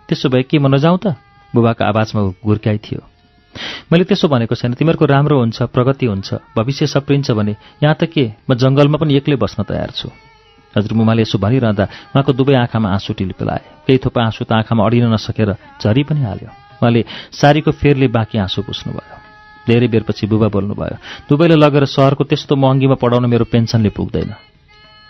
[0.08, 1.20] त्यसो भए के म नजाउँ त?
[1.52, 3.02] बुबाको आवाजमा गुर्क्याइ थियो।
[3.92, 8.32] मैले त्यसो भनेको छैन तिमीहरूको राम्रो हुन्छ प्रगति हुन्छ भविष्य सप्रिन्छ भने यहाँ त के?
[8.50, 10.10] म जङ्गलमा पनि एक्लै बस्न तयार छु।
[10.76, 15.56] हजुरमुमाले यसो भनिरहँदा उहाँको दुवै आँखामा आँसु टिल्पिलाए। केही थोपा आँसु त आँखामा अडिन नसकेर
[15.80, 16.50] झरी पनि हाल्यो।
[16.82, 19.16] उहाँले सारीको फेरले बाँकी आँसु पुस्नुभयो
[19.68, 24.32] धेरै बेरपछि बुबा बोल्नुभयो दुवैले लगेर सहरको त्यस्तो महँगीमा पढाउन मेरो पेन्सनले पुग्दैन।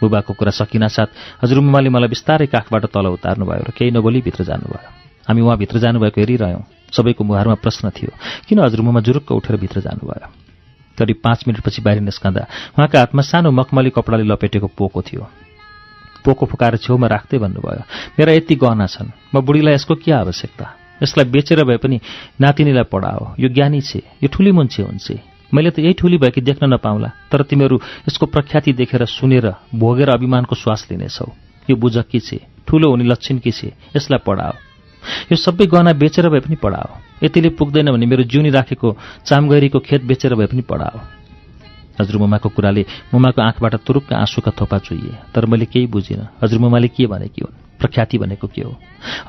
[0.02, 1.10] बुबाको कुरा सकिनासाथ
[1.42, 4.90] हजुरमुमाले मलाई बिस्तारै काखबाट तल उतार्नुभयो र केही नबोली भित्र जानुभयो।
[5.28, 6.64] हामी उहाँभित्र जानुभएको हेरिरह्यौँ।
[6.94, 8.12] सबैको मुहारमा प्रश्न थियो
[8.48, 10.28] किन हजुरमुमा जुरुक्क उठेर भित्र जानुभयो?
[10.98, 12.42] करिब पाँच मिनटपछि बाहिर निस्कँदा
[12.78, 15.26] उहाँका हातमा सानो मखमली कपडाले लपेटेको पोको थियो।
[16.28, 17.84] पोको फुकाएर छेउमा राख्दै भन्नुभयो
[18.20, 20.66] मेरा यति गहना छन्। म बुढीलाई यसको के आवश्यकता?
[21.04, 21.98] यसलाई बेचेर भए पनि
[22.42, 25.08] नातिनीलाई पढाओ। यो ज्ञानी छे यो ठुली मुन्छे हुन्छ
[25.48, 30.10] मैले त यही ठुली भयो कि देख्न नपाउला तर तिमीहरू यसको प्रख्याति देखेर सुनेर भोगेर
[30.12, 31.28] अभिमानको श्वास लिनेछौ।
[31.70, 32.40] यो बुझ के छे?
[32.68, 33.72] ठुलो हुने लक्षण के छे?
[33.96, 34.56] यसलाई पढाओ।
[35.32, 40.04] यो सबै गहना बेचेर भए पनि पढाओ। यतिले पुग्दैन भने मेरो जिउनी राखेको चामगैरीको खेत
[40.04, 41.00] बेचेर भए पनि पढाओ।
[42.00, 47.42] हजुरमुमाको कुराले मुमाको आँखबाट तुरुक्क आँसुका थोपा चुइए तर मैले केही बुझिनँ। हजुरमुमाले के भनेकी
[47.42, 47.56] हुन्?
[47.80, 48.76] प्रख्याति भनेको के हो?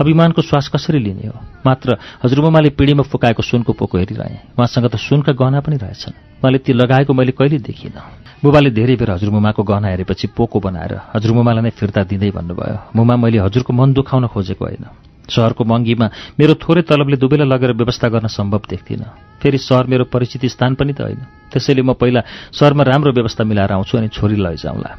[0.01, 1.41] अभिमानको श्वास कसरी लिने हो?
[1.67, 6.73] मात्र हजुरमुमाले पिँढीमा फुकाएको सुनको पोको हेरिरहेँ। उहाँसँग त सुनका गहना पनि रहेछन्। उहाँले ती
[6.73, 8.03] लगाएको मैले कहिले देखिनँ।
[8.45, 13.39] बुबाले धेरै बेर हजुरमुमाको गहना हेरेपछि पोको बनाएर हजुरमुमालाई नै फिर्ता दिँदै भन्नुभयो। मुमा मैले
[13.39, 16.07] हजुरको मन दुखाउन खोजेको होइन। सहरको महँगीमा
[16.41, 20.93] मेरो थोरै तलबले दुवैलाई लगेर व्यवस्था गर्न सम्भव देख्दिनँ। फेरि सहर मेरो परिचित स्थान पनि
[20.93, 21.21] त होइन।
[21.53, 22.21] त्यसैले म पहिला
[22.53, 24.91] सहरमा राम्रो व्यवस्था मिलाएर आउँछु अनि छोरी लैजाउँला।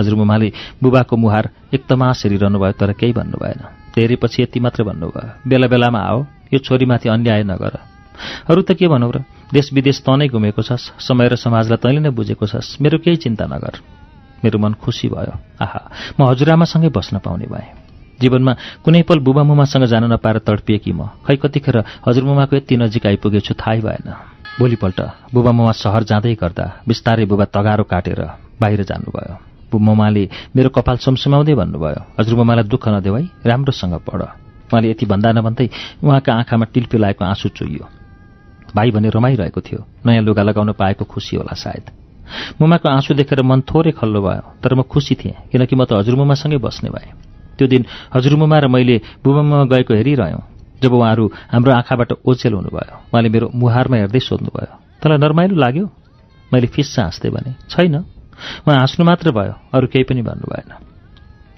[0.00, 3.60] हजुरमुमाले बुबाको मुहार एक तमास हेरिरहनु भयो तर केही भन्नु भएन।
[3.94, 6.18] धेरै पछि यति मात्र भन्नुभयो। बेला बेलामा आओ
[6.54, 7.74] यो छोरीमाथि अन्याय नगर।
[8.50, 9.22] अरू त के भनौ र?
[9.52, 13.16] देश विदेश त नै घुमेको छस् समय र समाजलाई तैँले नै बुझेको छस्। मेरो केही
[13.16, 13.74] चिन्ता नगर।
[14.44, 15.80] मेरो मन खुसी भयो। आहा
[16.20, 17.87] म हजुरआमासँगै बस्न पाउने भएँ।
[18.20, 18.52] जीवनमा
[18.84, 21.76] कुनै पल बुबा मुमासँग जान नपाएर तडपिएकी म। खै कतिखेर
[22.06, 24.08] हजुरमुमाको यति नजिक आइपुगेछु थाहै भएन।
[24.58, 25.00] भोलिपल्ट
[25.34, 28.20] बुबा मुमा सहर जाँदै गर्दा बिस्तारै बुबा तगारो काटेर
[28.58, 29.34] बाहिर जानुभयो।
[29.70, 30.24] बुममाले
[30.56, 34.20] मेरो कपाल सुमसुमाउँदै भन्नुभयो हजुरमुमालाई दुःख नदेऊ है राम्रोसँग पढ।
[34.68, 35.68] उहाँले यति भन्दा नभन्दै
[36.02, 37.84] उहाँका आँखामा टिल्पी लागेको आँसु चुइयो
[38.74, 41.84] भाइ भने रमाइरहेको थियो नयाँ लुगा लगाउन पाएको खुसी होला सायद।
[42.60, 46.58] मुमाको आँसु देखेर मन थोरै खल्लो भयो तर म खुसी थिएँ किनकि म त हजुरमुमासँगै
[46.58, 47.27] बस्ने भएँ।
[47.58, 47.82] त्यो दिन
[48.14, 50.42] हजुरमुमा र मैले बुबामा गएको हेरिरह्यौँ।
[50.82, 55.86] जब उहाँहरू हाम्रो आँखाबाट ओचेल हुनुभयो उहाँले मेरो मुहारमा हेर्दै सोध्नुभयो तँलाई नरमाइलो लाग्यो?
[56.54, 57.94] मैले फिस्सा हाँस्दै भने छैन।
[58.62, 60.70] उहाँ हाँस्नु मात्र भयो अरू केही पनि भन्नु भएन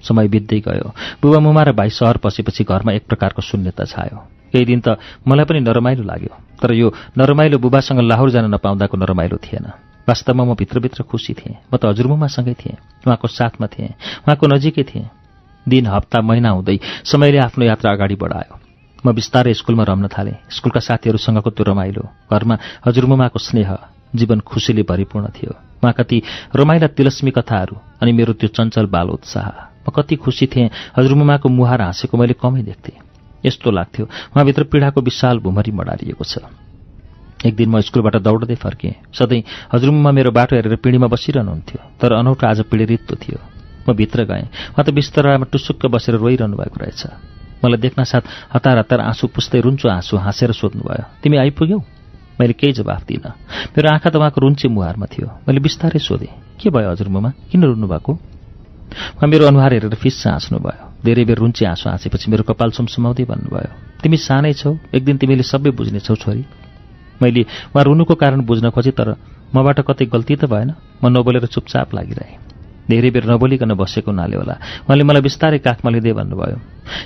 [0.03, 0.87] समय बित्दै गयो।
[1.21, 4.17] बुबा मुमा र भाइ सहर पसेपछि घरमा एक प्रकारको शून्यता छायो।
[4.51, 9.37] केही दिन त मलाई पनि नरमाइलो लाग्यो तर यो नरमाइलो बुबासँग लाहोर जान नपाउँदाको नरमाइलो
[9.37, 9.65] थिएन।
[10.09, 13.93] वास्तवमा म भित्रभित्र खुसी थिएँ। म त हजुरमुमासँगै थिएँ। उहाँको साथमा थिएँ।
[14.25, 15.20] उहाँको नजिकै थिएँ।
[15.67, 18.59] दिन हप्ता महिना हुँदै समयले आफ्नो यात्रा अगाडि बढायो।
[19.05, 22.55] म बिस्तारै स्कुलमा रम्न थालेँ। स्कुलका साथीहरूसँगको त्यो रमाइलो घरमा
[22.85, 23.69] हजुरमुमाको स्नेह
[24.15, 25.51] जीवन खुसीले भरिपूर्ण थियो।
[25.81, 26.21] उहाँका ती
[26.55, 29.47] रमाइला तिलस्मी कथाहरू अनि मेरो त्यो चञ्चल बाल उत्साह।
[29.81, 32.97] म कति खुसी थिएँ हजुरमुमाको मुहार हाँसेको मैले कमै देख्थेँ।
[33.45, 36.45] यस्तो लाग्थ्यो। उहाँभित्र पीडाको विशाल भुमरी मडारिएको छ।
[37.41, 39.41] एक दिन म स्कुलबाट दौड्दै फर्केँ सधैँ
[39.73, 43.39] हजुरमुमा मेरो बाटो हेरेर पिँढीमा बसिरहनुहुन्थ्यो तर अनौठो आज पिँढी रित्तो थियो।
[43.87, 47.01] म भित्र गएँ। उहाँ त बिस्तरामा टुसुक्क बसेर रोइरहनु भएको रहेछ।
[47.63, 51.79] मलाई देख्न साथ हतार हतार आँसु पुस्दै रुन्चो आँसु हाँसेर सोध्नुभयो तिमी आइपुग्यौ?
[52.39, 53.31] मैले केही जवाफ दिइनँ।
[53.77, 57.87] मेरो आँखा त उहाँको रुन्चे मुहारमा थियो। मैले बिस्तारै सोधेँ के भयो हजुरमुमा किन रुन्नु
[57.87, 58.13] भएको?
[59.17, 64.01] उहाँ मेरो अनुहार हेरेर फिस्सा हाँस्नुभयो। धेरै बेर रुन्चे आँसु हाँसेपछि मेरो कपाल सुमसुमाउँदै भन्नुभयो
[64.01, 66.43] तिमी सानै छौ एक दिन तिमीले सबै बुझ्नेछौ छोरी।
[67.21, 67.41] मैले
[67.73, 69.15] उहाँ रुनुको कारण बुझ्न खोजेँ तर
[69.53, 72.50] मबाट कतै गल्ती त भएन। म नबोलेर चुपचाप लागिरहेँ।
[72.91, 74.55] धेरै बेर नबोलिकन बसेको हुनाले होला।
[74.85, 76.57] उहाँले मलाई बिस्तारै काखमा लिँदै भन्नुभयो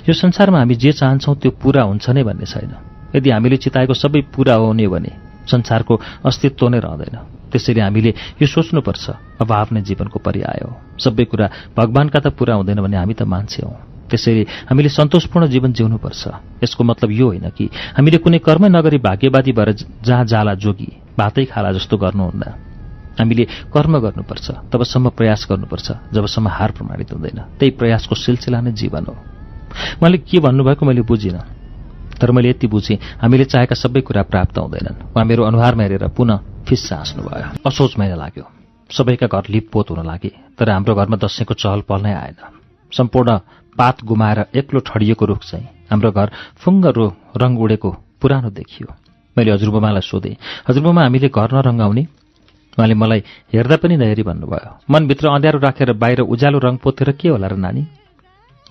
[0.06, 2.72] यो संसारमा हामी जे चाहन्छौँ त्यो पुरा हुन्छ नै भन्ने छैन।
[3.14, 5.12] यदि हामीले चिताएको सबै पुरा हुने भने
[5.46, 5.94] संसारको
[6.26, 7.16] अस्तित्व नै रहँदैन।
[7.52, 8.10] त्यसैले हामीले
[8.42, 9.04] यो सोच्नुपर्छ
[9.40, 11.46] अभाव नै जीवनको पर्याय हो। सबै कुरा
[11.78, 13.78] भगवान्का त पुरा हुँदैन भने हामी त मान्छे हौँ।
[14.10, 16.22] त्यसैले हामीले सन्तोषपूर्ण जीवन जिउनुपर्छ।
[16.62, 17.64] यसको मतलब यो होइन कि
[17.96, 19.70] हामीले कुनै कर्मै नगरी भाग्यवादी भएर
[20.02, 22.42] जहाँ जाला जोगी भातै खाला जस्तो गर्नुहुन्न।
[23.18, 23.44] हामीले
[23.74, 29.14] कर्म गर्नुपर्छ तबसम्म प्रयास गर्नुपर्छ जबसम्म हार प्रमाणित हुँदैन। त्यही प्रयासको सिलसिला नै जीवन हो।
[30.00, 31.44] उहाँले के भन्नुभएको मैले बुझिनँ
[32.20, 36.64] तर मैले यति बुझेँ हामीले चाहेका सबै कुरा प्राप्त हुँदैनन्। उहाँ मेरो अनुहारमा हेरेर पुनः
[36.64, 38.44] फिस्सा हाँस्नुभयो। असोच महिना लाग्यो।
[38.90, 42.38] सबैका घर लिपपोत हुन लागे तर हाम्रो घरमा दसैँको चहल पहल नै आएन।
[42.92, 43.30] सम्पूर्ण
[43.76, 47.06] पात गुमाएर एक्लो ठडिएको रुख चाहिँ हाम्रो घर फुङ्ग रो
[47.36, 47.90] रङ उडेको
[48.22, 48.88] पुरानो देखियो।
[49.36, 50.36] मैले हजुरबुमालाई सोधेँ
[50.68, 52.02] हजुरबुमा हामीले घर नरङ्गाउने
[52.76, 53.20] उहाँले मलाई
[53.52, 57.82] हेर्दा पनि नहेरी भन्नुभयो। मनभित्र अँध्यारो राखेर बाहिर उज्यालो रङ पोतेर के होला र नानी?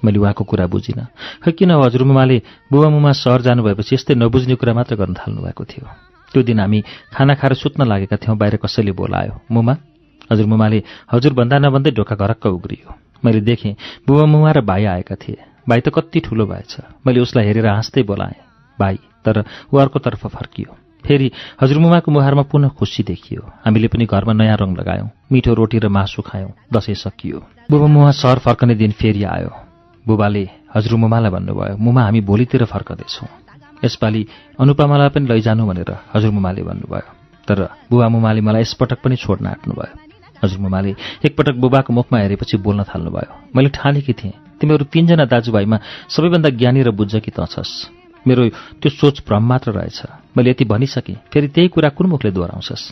[0.06, 1.06] मैले उहाँको कुरा बुझिनँ।
[1.42, 2.38] खै किन हजुरमुमाले
[2.72, 5.86] बुबा मुमा सहर जानुभएपछि यस्तै नबुझ्ने कुरा मात्र गर्न थाल्नु भएको थियो?
[6.34, 6.80] त्यो दिन हामी
[7.14, 9.74] खाना खाएर सुत्न लागेका थियौँ बाहिर कसैले बोलायो मुमा
[10.32, 10.84] हजुरमुमाले
[11.14, 12.90] हजुर भन्दा नभन्दै ढोका घरक्क उग्रियो।
[13.26, 13.74] मैले देखेँ
[14.06, 16.78] बुबा मुमा र भाइ आएका थिए। भाइ त कति ठुलो भएछ
[17.08, 18.38] मैले उसलाई हेरेर हाँस्दै बोलाएँ
[18.78, 18.96] भाइ
[19.26, 24.76] तर ऊ अर्कोतर्फ फर्कियो। फेरि हजुरमुमाको मुहारमा पुनः खुसी देखियो। हामीले पनि घरमा नयाँ रङ
[24.76, 29.52] लगायौँ मिठो रोटी र मासु खायौँ दसैँ सकियो। बुबा मुमा सहर फर्कने दिन फेरि आयो।
[30.06, 30.44] बुबाले
[30.76, 33.30] हजुरमुमालाई भन्नुभयो मुमा हामी भोलितिर फर्कँदैछौँ।
[33.86, 34.22] यसपालि
[34.60, 37.08] अनुपमालाई पनि लैजानु भनेर हजुरमुमाले भन्नुभयो।
[37.48, 37.60] तर
[37.90, 39.94] बुबा मुमाले मलाई यसपटक पनि छोड्न आँट्नुभयो।
[40.44, 40.92] हजुरमुमाले
[41.26, 45.78] एकपटक बुबाको मुखमा हेरेपछि बोल्न थाल्नुभयो। मैले ठानेकी थिएँ। तिमीहरू तिनजना दाजुभाइमा
[46.10, 48.50] सबैभन्दा ज्ञानी र बुझ्छ कि त छस्। मेरो
[48.82, 50.02] त्यो सोच भ्रम मात्र रहेछ।
[50.38, 52.92] मैले यति भनिसकेँ। फेरि त्यही कुरा कुन मुखले दोहोऱ्याउँछस्?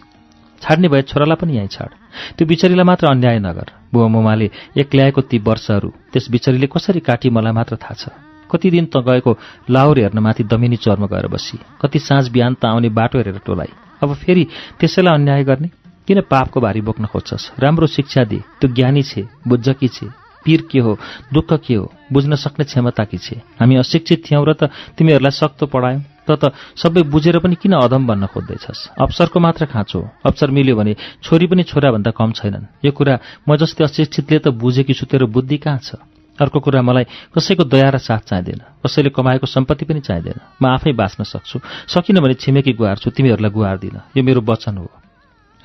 [0.61, 1.89] छाड्ने भए छोरालाई पनि यहीँ छाड।
[2.37, 7.29] त्यो बिचरीलाई मात्र अन्याय नगर। बुवा मुमाले एक ल्याएको ती वर्षहरू त्यस बिचरीले कसरी काटी
[7.29, 8.09] मलाई मात्र थाहा छ।
[8.51, 9.37] कति दिन त गएको
[9.69, 13.71] लाहोर हेर्न माथि दमिनी चरमा गएर बसी। कति साँझ बिहान त आउने बाटो हेरेर टोलाइ।
[14.03, 14.47] अब फेरि
[14.79, 15.69] त्यसैलाई अन्याय गर्ने?
[16.07, 17.51] किन पापको भारी बोक्न खोज्छस्?
[17.59, 20.97] राम्रो शिक्षा दिए त्यो ज्ञानी छे बुझ्छ कि छे। पीर के हो
[21.33, 25.65] दुःख के हो बुझ्न सक्ने क्षमता के छे। हामी अशिक्षित थियौँ र त तिमीहरूलाई सक्तो
[25.65, 28.95] पढायौँ। त त सबै बुझेर पनि किन अधम भन्न खोज्दैछस्?
[28.95, 33.83] अवसरको मात्र खाँचो अवसर मिल्यो भने छोरी पनि छोराभन्दा कम छैनन्। यो कुरा म जस्तै
[33.83, 35.99] अशिक्षितले त बुझेकी छु तेरो बुद्धि कहाँ छ?
[36.39, 37.05] अर्को कुरा मलाई
[37.37, 41.59] कसैको दया र साथ चाहिँदैन। कसैले कमाएको सम्पत्ति पनि चाहिँदैन। म आफै बाँच्न सक्छु।
[41.91, 45.02] सकिन भने छिमेकी गुहार्छु तिमीहरूलाई गुहार्दिन यो मेरो वचन हो।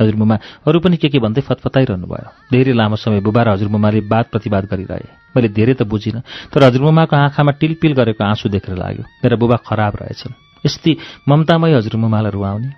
[0.00, 4.26] हजुरमुमा अरू पनि के के भन्दै फतफताइरहनु भयो धेरै लामो समय बुबा र हजुरमुमाले वाद
[4.32, 6.22] प्रतिवाद गरिरहे। मैले धेरै त बुझिनँ
[6.54, 10.92] तर हजुरमुमाको आँखामा टिलपिल गरेको आँसु देखेर लाग्यो। मेरा बुबा खराब रहेछन्। यस्तै
[11.28, 12.70] ममतामय हजुरमुमालाई रुवाउने।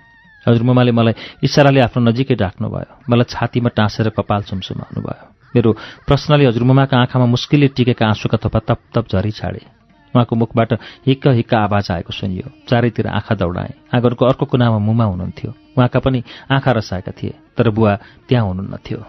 [0.47, 1.13] हजुरमुमाले मलाई
[1.45, 5.69] इसाराले आफ्नो नजिकै भयो मलाई छातीमा टाँसेर कपाल सुमसुमाउनु भयो मेरो
[6.07, 9.61] प्रश्नले हजुरमुमाको आँखामा मुस्किलले टिकेका आँसुका थोपा तप तप झरी छाडे।
[10.13, 10.73] उहाँको मुखबाट
[11.07, 16.23] हिक्क हिक्क आवाज आएको सुनियो। चारैतिर आँखा दौडाएँ। आँगनको अर्को कुनामा मुमा हुनुहुन्थ्यो। उहाँका पनि
[16.51, 17.95] आँखा रसाएका थिए तर बुवा
[18.29, 18.99] त्यहाँ हुनुहुन्नथ्यो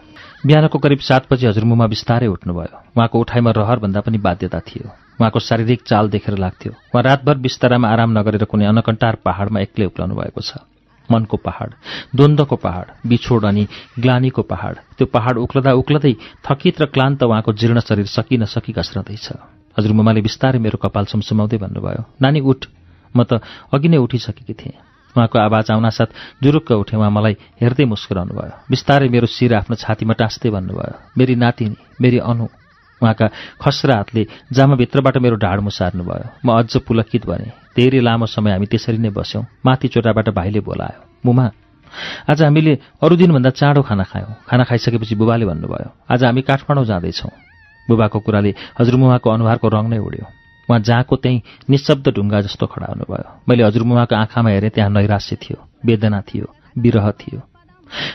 [0.47, 4.89] बिहानको करिब सात बजी हजुरमुमा बिस्तारै उठ्नुभयो। उहाँको उठाइमा रहरभन्दा पनि बाध्यता थियो।
[5.21, 10.15] उहाँको शारीरिक चाल देखेर लाग्थ्यो। उहाँ रातभर बिस्तारामा आराम नगरेर कुनै अनकन्टार पहाडमा एक्लै उक्लाउनु
[10.15, 10.67] भएको छ।
[11.11, 11.71] मनको पहाड
[12.17, 13.67] द्वन्द्वको पहाड बिछोड अनि
[13.99, 16.15] ग्लानीको पहाड त्यो पहाड उक्लदा उक्लदै
[16.47, 19.27] थकित र क्लान्त उहाँको जीर्ण शरीर सकि नसकी घस्रदैछ
[19.79, 22.67] हजुरमुमाले बिस्तारै मेरो कपाल सुमसुमाउँदै भन्नुभयो नानी उठ।
[23.15, 26.11] म त अघि नै उठिसकेकी थिएँ। उहाँको आवाज आउनासाथ
[26.43, 31.35] जुरुक्क उठे उहाँ मलाई हेर्दै मुस्कुराउनु भयो बिस्तारै मेरो शिर आफ्नो छातीमा टाँस्दै भन्नुभयो मेरी
[31.37, 32.47] नातिनी मेरी अनु।
[33.01, 33.27] उहाँका
[33.61, 34.23] खस्रा हातले
[34.55, 39.45] जामाभित्रबाट मेरो ढाड मुसार्नुभयो। म अझ पुलकित भने धेरै लामो समय हामी त्यसरी नै बस्यौँ।
[39.67, 41.47] माथि चोटाबाट भाइले बोलायो मुमा
[42.31, 42.73] आज हामीले
[43.03, 47.33] अरू दिनभन्दा चाँडो खाना खायौँ। खाना खाइसकेपछि बुबाले भन्नुभयो आज हामी काठमाडौँ जाँदैछौँ।
[47.89, 50.25] बुबाको कुराले हजुरमुवाको अनुहारको रङ नै उड्यो।
[50.73, 55.59] उहाँ जहाँको त्यहीँ निशब्द ढुङ्गा जस्तो खडा हुनुभयो। मैले हजुरमुवाको आँखामा हेरेँ त्यहाँ नैराश्य थियो
[55.85, 56.47] वेदना थियो
[56.79, 57.41] विरह थियो।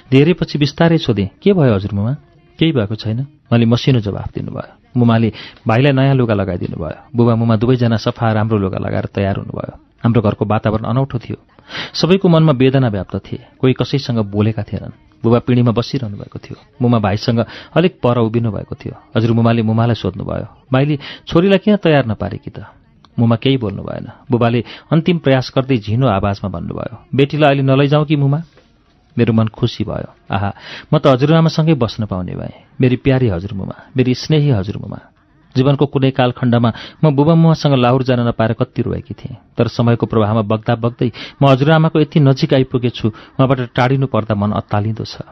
[0.10, 2.14] धेरै पछि बिस्तारै सोधेँ के भयो हजुरमुमा
[2.60, 3.20] केही भएको छैन?
[3.54, 5.30] मैले मसिनो जवाफ दिनुभयो। मुमाले
[5.68, 10.22] भाइलाई नयाँ लुगा लगाइदिनु भयो बुबा मुमा दुवैजना सफा राम्रो लुगा लगाएर तयार हुनुभयो। हाम्रो
[10.22, 11.38] घरको वातावरण अनौठो थियो।
[11.94, 17.00] सबैको मनमा वेदना व्याप्त थिए। कोही कसैसँग बोलेका थिएनन्। बुबा पिँढीमा बसिरहनु भएको थियो। मुमा
[17.00, 17.40] भाइसँग
[17.76, 22.66] अलिक पर उभिनु भएको थियो। हजुर मुमाले मुमालाई सोध्नुभयो भाइले छोरीलाई किन तयार नपारेकी त?
[23.20, 24.64] मुमा केही बोल्नु भएन। बुबाले
[24.94, 28.40] अन्तिम प्रयास गर्दै झिनो आवाजमा भन्नुभयो बेटीलाई अहिले नलैजाउँ कि मुमा?
[29.18, 30.54] मेरो मन खुसी भयो। आहा
[30.94, 35.00] म त हजुरआमासँगै बस्न पाउने भएँ। मेरी प्यारी हजुरमुमा मेरी स्नेही हजुरमुमा
[35.58, 36.70] जीवनको कुनै कालखण्डमा
[37.04, 41.10] म बुबा मुवासँग लाहुर जान नपाएर कति रोएकी थिएँ। तर समयको प्रभावमा बग्दा बग्दै
[41.42, 45.26] म हजुरआमाको यति नजिक आइपुगेछु उहाँबाट टाढिनु पर्दा मन अत्तालिँदो छ।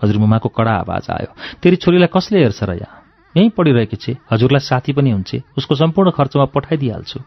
[0.00, 1.30] हजुरमुमाको कडा आवाज आयो
[1.60, 2.96] तेरी छोरीलाई कसले हेर्छ र यहाँ?
[3.34, 7.18] यहीँ पढिरहेकी छे हजुरलाई साथी पनि हुन्छ उसको सम्पूर्ण खर्चमा पठाइदिइहाल्छु।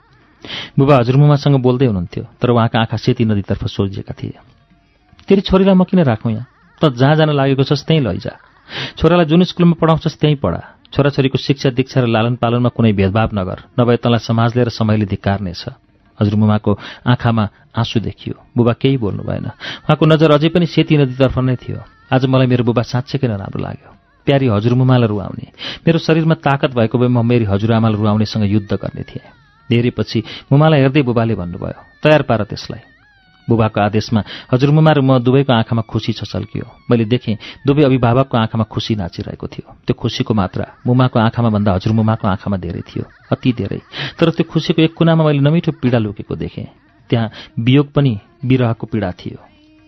[0.76, 4.36] बुबा हजुरमुमासँग बोल्दै हुनुहुन्थ्यो तर उहाँका आँखा सेती नदीतर्फ सोझिएका थिए।
[5.28, 6.48] तेरि छोरीलाई म किन राखौँ यहाँ?
[6.82, 8.34] त जहाँ जान लागेको छस् त्यहीँ लैजा।
[8.98, 10.62] छोरालाई जुन स्कुलमा पढाउँछस् त्यहीँ पढा।
[10.94, 15.64] छोराछोरीको शिक्षा दीक्षा र लालन पालनमा कुनै भेदभाव नगर। नभए तँलाई समाजले र समयले धिक्कारनेछ।
[16.22, 16.72] हजुरमुमाको
[17.10, 17.44] आँखामा
[17.74, 19.46] आँसु देखियो। बुबा केही बोल्नु भएन।
[19.90, 21.82] उहाँको नजर अझै पनि सेती नदीतर्फ नै थियो।
[22.14, 23.90] आज मलाई मेरो बुबा साँच्चै नराम्रो लाग्यो?
[24.26, 25.46] प्यारी हजुरमुमालाई रुवाउने।
[25.82, 29.26] मेरो शरीरमा ताकत भएको भए म मेरी हजुरआमालाई रुवाउनेसँग युद्ध गर्ने थिएँ।
[29.66, 32.93] धेरै पछि मुमालाई हेर्दै बुबाले भन्नुभयो तयार पार त्यसलाई।
[33.50, 34.22] बुबाको आदेशमा
[34.54, 37.36] हजुरमुमा र म दुवैको आँखामा खुसी छचल्कियो मैले देखेँ
[37.68, 42.82] दुवै अभिभावकको आँखामा खुसी नाचिरहेको थियो। त्यो खुसीको मात्रा मुमाको आँखामा भन्दा हजुरमुमाको आँखामा धेरै
[42.82, 43.82] थियो अति धेरै।
[44.20, 46.68] तर त्यो खुसीको एक कुनामा मैले नमिठो पीडा लुकेको देखेँ।
[47.10, 47.30] त्यहाँ
[47.60, 49.38] वियोग पनि विरहको पीडा थियो।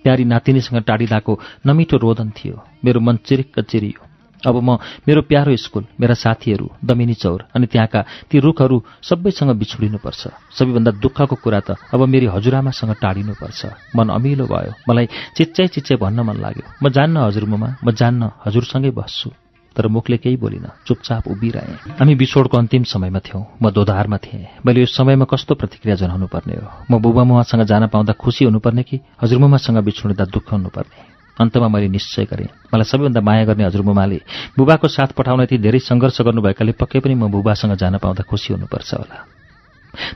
[0.05, 2.55] प्यारी नातिनीसँग टाढिँदाको नमिठो रोदन थियो।
[2.85, 4.04] मेरो मन चिरिक्क चिरियो।
[4.45, 4.77] अब म
[5.07, 10.21] मेरो प्यारो स्कुल मेरा साथीहरू दमिनी चौर अनि त्यहाँका ती रुखहरू सबैसँग बिछुडिनुपर्छ।
[10.57, 13.61] सबैभन्दा दुःखको कुरा त अब मेरी हजुरआमासँग टाढिनुपर्छ।
[13.95, 15.05] मन अमिलो भयो। मलाई
[15.37, 19.29] चिच्चै चिच्चै भन्न मन लाग्यो। म जान्न हजुरमुमा म जान्न हजुरसँगै बस्छु।
[19.75, 24.79] तर मुखले केही बोलिन चुपचाप उभिरहे। हामी बिछोडको अन्तिम समयमा थियौँ। म दोधारमा थिएँ। मैले
[24.79, 26.67] यो समयमा कस्तो प्रतिक्रिया जनाउनु पर्ने हो?
[26.91, 31.14] म बुबा मुवासँग जान पाउँदा खुसी हुनुपर्ने कि हजुरमुमासँग बिछोड्दा दुःख हुनुपर्ने?
[31.39, 34.19] अन्तमा मैले निश्चय गरेँ। मलाई सबैभन्दा माया गर्ने हजुरमुमाले
[34.57, 38.93] बुबाको साथ पठाउन यति धेरै सङ्घर्ष गर्नुभएकाले पक्कै पनि म बुबासँग जान पाउँदा खुसी हुनुपर्छ
[38.93, 39.17] होला।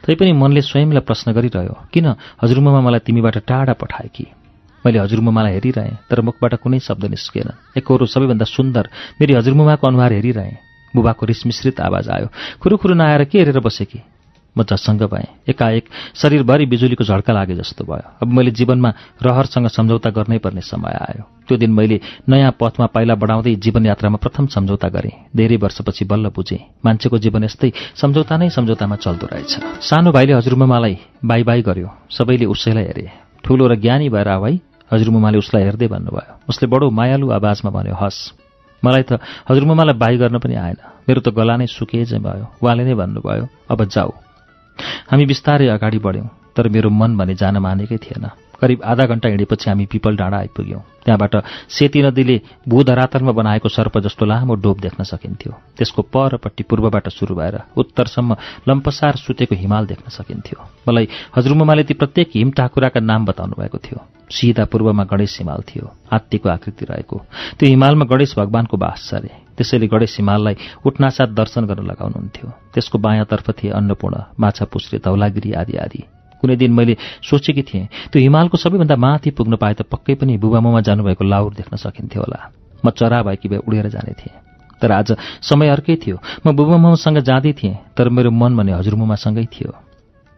[0.03, 2.05] तैपनि मनले स्वयंलाई प्रश्न गरिरह्यो किन
[2.43, 4.25] हजुरमुमा मलाई तिमीबाट टाढा पठाए कि?
[4.83, 8.89] मैले हजुरमुमालाई हेरिरहेँ तर मुखबाट कुनै शब्द निस्किएन एकहोरो सबैभन्दा सुन्दर
[9.19, 10.57] मेरी हजुरमुमाको अनुहार हेरिरहेँ।
[10.95, 12.27] बुबाको रिसमिश्रित आवाज आयो
[12.63, 13.99] खुरुखुरु नआएर के हेरेर बसेँ कि?
[14.57, 15.85] म झसङ्ग भएँ। एकाएक
[16.15, 18.89] शरीरभरि बिजुलीको झड्का लागे जस्तो भयो। अब मैले जीवनमा
[19.21, 24.45] रहरसँग सम्झौता गर्नै पर्ने समय आयो। त्यो दिन मैले नयाँ पथमा पाइला बढाउँदै जीवनयात्रामा प्रथम
[24.47, 29.51] सम्झौता गरेँ। धेरै वर्षपछि बल्ल बुझेँ मान्छेको जीवन यस्तै सम्झौता नै सम्झौतामा चल्दो रहेछ।
[29.81, 33.05] सानो भाइले हजुरमुमालाई बाई बाई गर्यो। सबैले उसैलाई हेरे।
[33.43, 34.59] ठुलो र ज्ञानी भएर भाइ
[34.91, 38.33] हजुरमुमाले उसलाई हेर्दै भन्नुभयो। उसले बडो मायालु आवाजमा भन्यो हस्।
[38.85, 39.19] मलाई त
[39.49, 40.77] हजुरमुमालाई बाई गर्न पनि आएन।
[41.07, 44.28] मेरो त गला नै सुके चाहिँ भयो। उहाँले नै भन्नुभयो अब जाऊ।
[45.09, 48.29] हामी बिस्तारै अगाडि बढ्यौँ तर मेरो मन भने जान मानेकै थिएन।
[48.59, 51.35] करिब आधा घण्टा हिँडेपछि हामी पिपल डाँडा आइपुग्यौँ। त्यहाँबाट
[51.71, 52.35] सेती नदीले
[52.67, 58.35] भूधरातलमा बनाएको सर्प जस्तो लामो डोब देख्न सकिन्थ्यो। त्यसको परपट्टि पूर्वबाट सुरु भएर उत्तरसम्म
[58.67, 61.07] लम्पसार सुतेको हिमाल देख्न सकिन्थ्यो। मलाई
[61.37, 66.49] हजुरमुमाले ती प्रत्येक हिम टाकुराका नाम बताउनु भएको थियो। सिधा पूर्वमा गणेश हिमाल थियो हात्तीको
[66.49, 67.17] आकृति रहेको।
[67.59, 69.23] त्यो हिमालमा गणेश भगवानको बास छ
[69.59, 70.55] त्यसैले गणेश हिमाललाई
[70.87, 76.01] उठ्नासाथ दर्शन गर्न लगाउनुहुन्थ्यो। त्यसको बायाँतर्फ थिए अन्नपूर्ण माछा पुस्रे धौलागिरी आदि आदि।
[76.39, 80.81] कुनै दिन मैले सोचेकी थिएँ त्यो हिमालको सबैभन्दा माथि पुग्न पाए त पक्कै पनि बुबामुमा
[80.87, 82.39] जानुभएको लाउर देख्न सकिन्थ्यो होला।
[82.79, 84.39] म चरा भएकी भए उडेर जाने थिएँ।
[84.79, 85.11] तर आज
[85.43, 86.17] समय अर्कै थियो।
[86.47, 89.71] म बुबामुमासँग जाँदै थिएँ तर मेरो मन भने हजुरमुमासँगै थियो।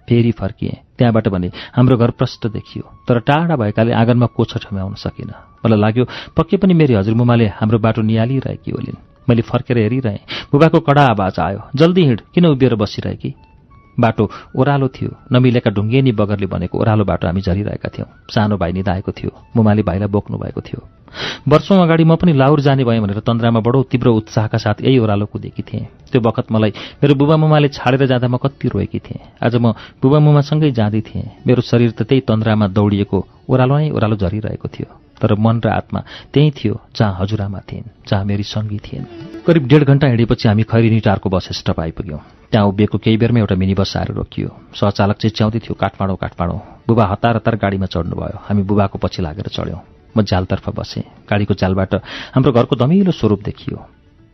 [0.08, 5.62] फेरि फर्किएँ। त्यहाँबाट भने हाम्रो घर प्रष्ट देखियो तर टाढा भएकाले आँगनमा कोछ ठम्याउन सकिनँ।
[5.62, 11.04] मलाई लाग्यो पक्कै पनि मेरी हजुरमुमाले हाम्रो बाटो निहालिरहेकी होलिन् मैले फर्केर हेरिरहेँ। बुबाको कडा
[11.16, 13.34] आवाज आयो जल्दी हिँड किन उभिएर बसिरहेकी?
[14.00, 14.24] बाटो
[14.56, 19.32] ओह्रालो थियो। नमिलेका ढुङ्गेनी बगरले बनेको ओह्रालो बाटो हामी झरिरहेका थियौँ। सानो भाइ निधाएको थियो।
[19.56, 20.80] मुमाले भाइलाई बोक्नु भएको थियो।
[21.44, 25.26] वर्षौँ अगाडि म पनि लाउर जाने भएँ भनेर तन्द्रामा बडो तीव्र उत्साहका साथ यही ओह्रालो
[25.28, 26.72] कुदेकी थिएँ। त्यो बखत मलाई
[27.04, 31.44] मेरो बुबा मुमाले छाडेर जाँदा म कति रोएकी थिएँ। आज म बुबा मुमासँगै जाँदै थिएँ।
[31.48, 33.20] मेरो शरीर त त्यही तन्द्रामा दौडिएको
[33.52, 36.00] ओह्रालो नै ओह्रालो झरिरहेको थियो। तर मन र आत्मा
[36.34, 39.06] त्यही थियो जहाँ हजुरआमा थिइन् जहाँ मेरी सङ्गी थिइन्।
[39.46, 42.20] करिब डेढ घन्टा हिँडेपछि हामी खैरिनी टारको बस स्टप आइपुग्यौँ
[42.52, 47.06] त्यहाँ उभिएको केही बेरमै एउटा मिनी बस आएर रोकियो। सहचालक चिच्याउँदै थियो काठमाडौँ काठमाडौँ बुबा
[47.06, 49.82] हतार हतार गाडीमा चढ्नुभयो। हामी बुबाको पछि लागेर चढ्यौँ।
[50.12, 51.94] म झ्यालतर्फ बसेँ। गाडीको झ्यालबाट
[52.36, 53.78] हाम्रो घरको दमिलो स्वरूप देखियो।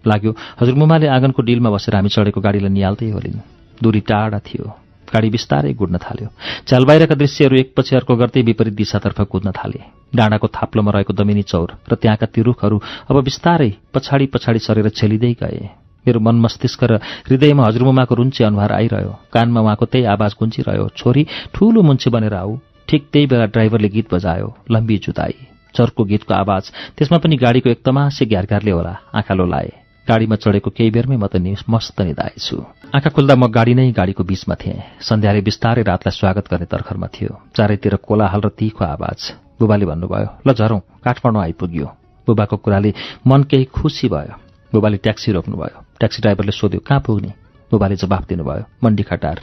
[0.03, 0.31] लाग्यो
[0.61, 3.39] हजुरमुमाले आँगनको डिलमा बसेर हामी चढेको गाडीलाई निहाल्दै होलिन्।
[3.77, 6.27] दूरी टाढा थियो। गाडी बिस्तारै गुड्न थाल्यो।
[6.67, 9.79] चाल बाहिरका दृश्यहरू एकपछि अर्को गर्दै विपरीत दिशातर्फ कुद्न थाले।
[10.15, 12.77] डाँडाको थाप्लोमा रहेको दमिनी चौर र त्यहाँका ती रुखहरू
[13.09, 15.59] अब बिस्तारै पछाडि पछाडि सरेर छेलिँदै गए।
[16.05, 21.23] मेरो मन मस्तिष्क र हृदयमा हजुरमुमाको रुन्चे अनुहार आइरह्यो। कानमा उहाँको त्यही आवाज गुन्चिरह्यो छोरी
[21.53, 22.57] ठूलो मुन्छे बनेर आऊ।
[22.87, 25.35] ठिक त्यही बेला ड्राइभरले गीत बजायो लम्बी जुदाई।
[25.75, 26.63] चर्को गीतको आवाज
[26.97, 31.35] त्यसमा पनि गाडीको एक तमासे होला आँखा लोलाए गाडीमा चढेको केही बेरमै म त
[31.67, 32.55] मस्त निधाएछु।
[32.95, 37.31] आँखा खुल्दा म गाडी नै गाडीको बीचमा थिएँ। सन्ध्याले बिस्तारै रातलाई स्वागत गर्ने तर्खरमा थियो।
[37.51, 39.19] चारैतिर कोलाहल र तीखो आवाज।
[39.59, 41.87] बुबाले भन्नुभयो ल झरौँ काठमाडौँ आइपुग्यो।
[42.27, 42.93] बुबाको कुराले
[43.27, 44.35] मन केही खुसी भयो।
[44.71, 47.31] बुबाले ट्याक्सी रोक्नुभयो। ट्याक्सी ड्राइभरले सोध्यो कहाँ पुग्ने?
[47.71, 49.37] बुबाले जवाफ दिनुभयो मण्डी खटार।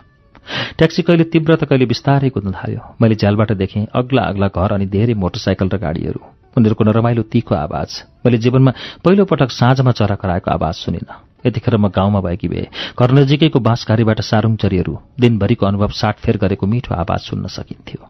[0.80, 4.86] ट्याक्सी कहिले तीव्र त कहिले बिस्तारै कुद्न थाल्यो। मैले झ्यालबाट देखेँ अग्ला अग्ला घर अनि
[4.88, 6.20] धेरै मोटरसाइकल र गाडीहरू।
[6.56, 7.90] उनीहरूको नरमाइलो तीखो आवाज।
[8.26, 8.72] मैले जीवनमा
[9.04, 11.14] पहिलोपटक साँझमा चरा कराएको आवाज सुनिनँ।
[11.46, 12.66] यतिखेर म गाउँमा भएकी भए
[12.96, 18.00] घर नजिकैको बाँसघारीबाट सारुङचरीहरू दिनभरिको अनुभव साटफेर गरेको मिठो आवाज सुन्न सकिन्थ्यो।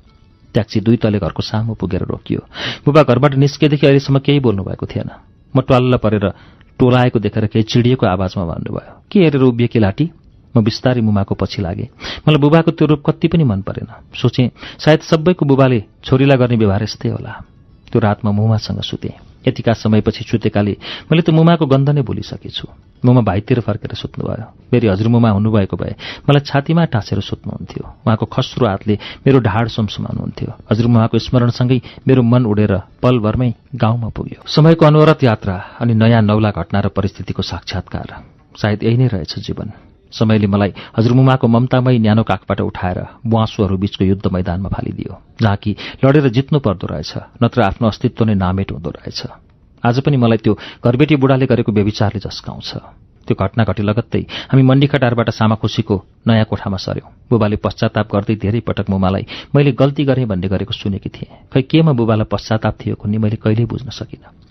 [0.54, 2.40] ट्याक्सी दुई तले घरको सामु पुगेर रोकियो।
[2.86, 5.10] बुबा घरबाट निस्केदेखि अहिलेसम्म केही बोल्नु भएको थिएन।
[5.54, 6.26] म ट्वाल्ल परेर
[6.78, 10.10] टोलाएको देखेर केही चिडिएको आवाजमा भन्नुभयो के हेरेर उभिएकी लाटी
[10.54, 11.90] म बिस्तारै मुमाको पछि लागेँ।
[12.22, 16.82] मलाई बुबाको त्यो रूप कति पनि मन परेन। सोचेँ सायद सबैको बुबाले छोरीलाई गर्ने व्यवहार
[16.82, 17.32] यस्तै होला।
[17.94, 19.14] त्यो रातमा मुमासँग सुतेँ।
[19.46, 20.74] यतिका समयपछि सुतेकाले
[21.06, 22.66] मैले त मुमाको गन्ध नै भुलिसकेछु।
[23.06, 25.94] मुमा भाइतिर फर्केर सुत्नुभयो। मेरी हजुरमुमा हुनुभएको भए
[26.26, 32.74] मलाई छातीमा टाँसेर सुत्नुहुन्थ्यो। उहाँको खस्रो हातले मेरो ढाड सुमसुमाउनुहुन्थ्यो। हजुरमुमाको स्मरणसँगै मेरो मन उडेर
[32.98, 38.08] पलभरमै गाउँमा पुग्यो। समयको अनवरत यात्रा अनि नयाँ नौला घटना र परिस्थितिको साक्षात्कार।
[38.58, 44.26] सायद यही नै रहेछ जीवन। समयले मलाई हजुरमुमाको ममतामय न्यानो काखबाट उठाएर बुवासुहरू बीचको युद्ध
[44.32, 45.12] मैदानमा फालिदियो
[45.42, 47.12] जहाँ कि लडेर जित्नु पर्दो रहेछ
[47.42, 49.20] नत्र आफ्नो अस्तित्व नै नामेट हुँदो रहेछ।
[49.82, 50.52] आज पनि मलाई त्यो
[50.84, 52.70] घरबेटी बुढाले गरेको व्यविचारले झस्काउँछ
[53.26, 54.20] त्यो घटना घटी लगत्तै
[54.52, 55.96] हामी मण्डीखटारबाट सामाखुसीको
[56.28, 59.24] नयाँ कोठामा सर्यौं बुबाले पश्चाताप गर्दै धेरै पटक मुमालाई
[59.54, 63.66] मैले गल्ती गरेँ भन्ने गरेको सुनेकी थिएँ। खै केमा बुबालाई पश्चाताप थियो कुन्नी मैले कहिल्यै
[63.66, 64.43] बुझ्न सकिनँ।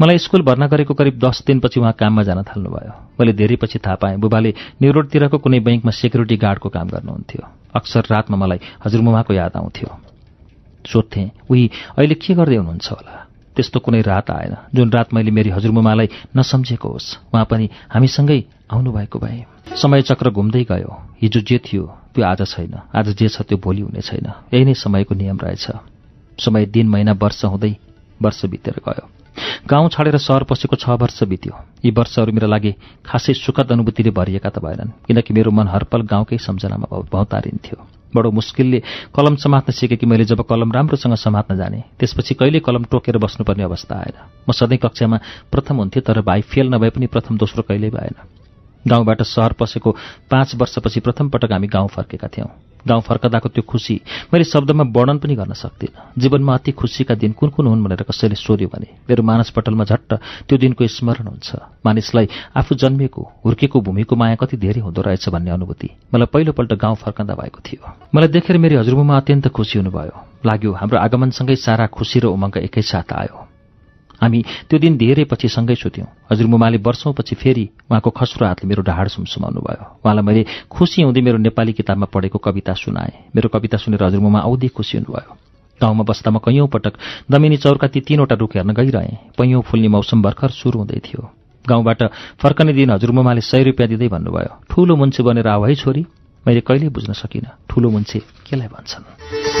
[0.00, 3.94] मलाई स्कुल भर्ना गरेको करिब दस दिनपछि उहाँ काममा जान थाल्नुभयो। मैले धेरै पछि थाहा
[3.94, 7.42] पाएँ बुबाले न्युरोडतिरको कुनै बैङ्कमा सेक्युरिटी गार्डको काम गर्नुहुन्थ्यो।
[7.74, 9.88] अक्सर रातमा मलाई हजुरमुमाको याद आउँथ्यो।
[10.84, 13.14] सोध्थेँ उही अहिले के गर्दै हुनुहुन्छ होला?
[13.56, 18.40] त्यस्तो कुनै रात आएन। जुन रात मैले मेरी हजुरमुमालाई नसम्झेको होस् उहाँ पनि हामीसँगै
[18.70, 19.44] आउनुभएको भए।
[19.76, 21.84] समय चक्र घुम्दै गयो। हिजो जे थियो
[22.14, 25.66] त्यो आज छैन। आज जे छ त्यो भोलि हुने छैन। यही नै समयको नियम रहेछ।
[26.38, 27.76] समय दिन महिना वर्ष हुँदै
[28.22, 29.15] वर्ष बितेर गयो।
[29.66, 31.54] गाउँ छाडेर सहर पसेको छ वर्ष बित्यो।
[31.84, 32.72] यी वर्षहरू मेरो लागि
[33.04, 37.78] खासै सुखद अनुभूतिले भरिएका त भएनन् किनकि मेरो मन हरपल गाउँकै सम्झनामा भौतारिन्थ्यो
[38.14, 38.78] बडो मुस्किलले
[39.12, 43.62] कलम समात्न सिकेँ कि मैले जब कलम राम्रोसँग समात्न जाने त्यसपछि कहिले कलम टोकेर बस्नुपर्ने
[43.64, 44.16] अवस्था आएन।
[44.48, 45.18] म सधैँ कक्षामा
[45.52, 48.16] प्रथम हुन्थेँ तर भाइ फेल नभए पनि प्रथम दोस्रो कहिल्यै भएन।
[48.86, 49.90] गाउँबाट सहर पसेको
[50.30, 52.48] पाँच वर्षपछि प्रथम पटक हामी गाउँ फर्केका थियौँ।
[52.86, 53.94] गाउँ फर्कदाको त्यो खुसी
[54.32, 58.34] मैले शब्दमा वर्णन पनि गर्न सक्दिनँ। जीवनमा अति खुसीका दिन कुन कुन हुन् भनेर कसैले
[58.34, 60.14] सोध्यो भने मेरो मानसपटलमा झट्ट
[60.46, 65.50] त्यो दिनको स्मरण हुन्छ। मानिसलाई आफू जन्मिएको हुर्केको भूमिको माया कति धेरै हुँदो रहेछ भन्ने
[65.50, 67.82] अनुभूति मलाई पहिलोपल्ट गाउँ फर्कँदा भएको थियो।
[68.14, 70.14] मलाई देखेर मेरो हजुरमुमा अत्यन्त खुसी हुनुभयो।
[70.46, 73.45] लाग्यो हाम्रो आगमनसँगै सारा खुसी र उमङ्ग एकैसाथ आयो।
[74.22, 79.08] हामी त्यो दिन धेरै पछि सँगै सुत्यौँ। हजुरमुमाले वर्षौँपछि फेरि उहाँको खस्रो हातले मेरो ढाड
[79.08, 84.02] सुमसुमाउनु भयो उहाँलाई मैले खुसी हुँदै मेरो नेपाली किताबमा पढेको कविता सुनाएँ। मेरो कविता सुनेर
[84.04, 85.32] हजुरमुमा औधी खुसी हुनुभयो।
[85.80, 86.94] गाउँमा बस्दा म कैयौँ पटक
[87.28, 91.20] दमिनी चौरका ती तीनवटा रुख हेर्न गइरहेँ। पैयौँ फुल्ने मौसम भर्खर सुरु हुँदै थियो।
[91.64, 92.02] गाउँबाट
[92.40, 96.02] फर्कने दिन हजुरमुमाले सय रुपियाँ दिँदै भन्नुभयो ठूलो मुन्छे बनेर आऊ है छोरी
[96.46, 97.68] मैले कहिल्यै बुझ्न सकिनँ?
[97.68, 99.55] ठूलो मुन्छे केलाई भन्छन्?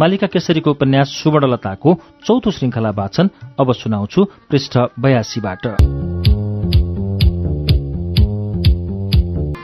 [0.00, 1.94] मालिका केसरीको उपन्यास सुवर्णलताको
[2.24, 4.20] चौथो श्रृङ्खला वाचन अब सुनाउँछु
[4.50, 5.66] पृष्ठ बयासीबाट।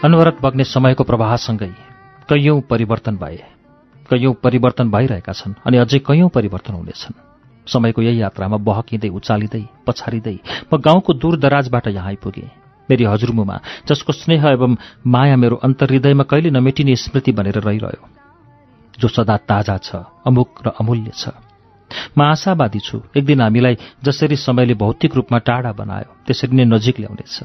[0.04, 1.70] अनवरत बग्ने समयको प्रवाहसँगै
[2.28, 3.38] कैयौं परिवर्तन भए
[4.10, 7.14] कैयौं परिवर्तन भइरहेका छन् अनि अझै कैयौं परिवर्तन हुनेछन्।
[7.66, 10.36] समयको यही यात्रामा बहकिँदै उचालिँदै पछारिँदै
[10.70, 12.50] म गाउँको दूर दराजबाट यहाँ आइपुगेँ।
[12.88, 13.56] मेरी हजुरमुमा
[13.88, 14.76] जसको स्नेह एवं
[15.06, 18.15] माया मेरो अन्तर्हृदयमा कहिले नमेटिने स्मृति बनेर रहिरह्यो।
[19.00, 19.88] जो सदा ताजा छ
[20.26, 21.24] अमुक र अमूल्य छ।
[22.16, 26.96] म आशावादी छु एक दिन हामीलाई जसरी समयले भौतिक रूपमा टाढा बनायो त्यसरी नै नजिक
[27.00, 27.36] ल्याउनेछ।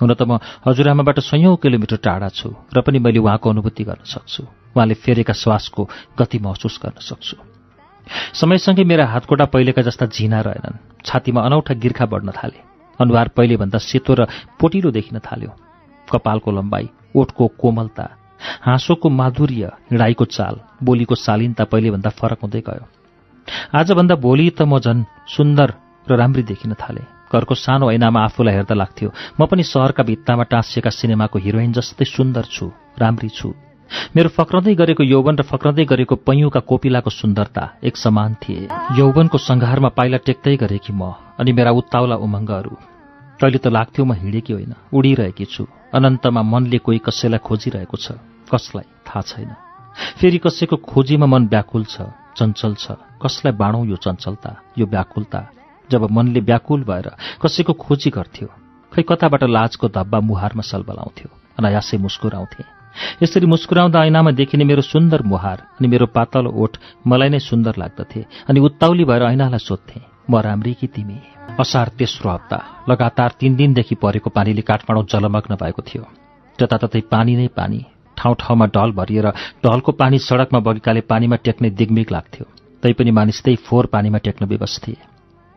[0.00, 4.42] हुन त म हजुरआमाबाट सयौं किलोमिटर टाढा छु र पनि मैले उहाँको अनुभूति गर्न सक्छु।
[4.76, 5.82] उहाँले फेरेका श्वासको
[6.18, 7.36] गति महसुस गर्न सक्छु।
[8.34, 12.58] समयसँगै मेरा हातकोटा पहिलेका जस्ता झिना रहेनन्। छातीमा अनौठा गिर्खा बढ्न थाले।
[13.00, 14.20] अनुहार पहिलेभन्दा सेतो र
[14.60, 15.50] पोटिलो देखिन थाल्यो।
[16.08, 18.04] कपालको लम्बाइ ओठको कोमलता
[18.40, 22.84] हाँसोको माधुर्य हिँडाइको चाल बोलीको शालीनता पहिलेभन्दा फरक हुँदै गयो।
[23.74, 25.68] आजभन्दा भोलि त म झन् सुन्दर
[26.06, 27.02] र राम्री देखिन थाले।
[27.32, 29.08] घरको सानो ऐनामा आफूलाई हेर्दा लाग्थ्यो
[29.40, 33.52] म पनि सहरका भित्तामा टाँसिएका सिनेमाको हिरोइन जस्तै सुन्दर छु राम्री छु।
[34.16, 39.88] मेरो फक्रँदै गरेको यौवन र फक्रँदै गरेको पैयुका कोपिलाको सुन्दरता एक समान थिए। यौवनको सङ्घारमा
[39.88, 42.72] पाइला टेक्दै गरेकी म अनि मेरा उत्ताउला उमङ्गहरू।
[43.40, 48.06] तैले त लाग्थ्यो म हिँडेकी होइन उडिरहेकी छु। अनन्तमा मनले कोही कसैलाई खोजिरहेको छ
[48.52, 49.50] कसलाई थाहा छैन।
[50.18, 51.96] फेरि कसैको खोजीमा मन व्याकुल छ
[52.38, 52.86] चञ्चल छ
[53.22, 55.40] कसलाई बाँडौँ यो चञ्चलता यो व्याकुलता?
[55.90, 57.06] जब मनले व्याकुल भएर
[57.42, 58.48] कसैको खोजी गर्थ्यो
[58.92, 61.28] खै कताबाट लाजको धब्बा मुहारमा सलबलाउँथ्यो
[61.58, 62.64] अनायासै मुस्कुराउँथे।
[63.22, 66.72] यसरी मुस्कुराउँदा ऐनामा देखिने मेरो सुन्दर मुहार अनि मेरो पातलो ओठ
[67.06, 71.18] मलाई नै सुन्दर लाग्दथे अनि उत्ताउली भएर ऐनालाई सोध्थे म राम्री कि तिमी?
[71.60, 76.04] असार तेस्रो हप्ता लगातार तीन दिनदेखि परेको पानीले काठमाडौँ जलमग्न भएको थियो।
[76.58, 77.80] जताततै पानी नै पानी।
[78.16, 79.26] ठाउँ ठाउँमा ढल भरिएर
[79.64, 82.46] ढलको पानी सडकमा बगेकाले पानीमा टेक्ने दिगमिग लाग्थ्यो।
[82.82, 84.96] तैपनि मानिस त्यही फोहोर पानीमा टेक्न विवश थिए।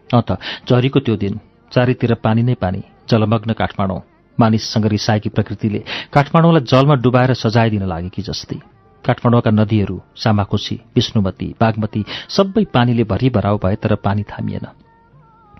[0.10, 0.38] अँ त
[0.69, 1.39] झरीको त्यो दिन
[1.72, 4.02] चारैतिर पानी नै पानी जलमग्न काठमाडौँ।
[4.39, 5.84] मानिससँग रिसाएकी प्रकृतिले
[6.14, 8.60] काठमाडौँलाई जलमा डुबाएर सजाइदिन लागेकी जस्तै।
[9.06, 14.65] काठमाडौँका नदीहरू सामाखुसी विष्णुमती बागमती सबै पानीले भरिभराउ भए तर पानी थामिएन।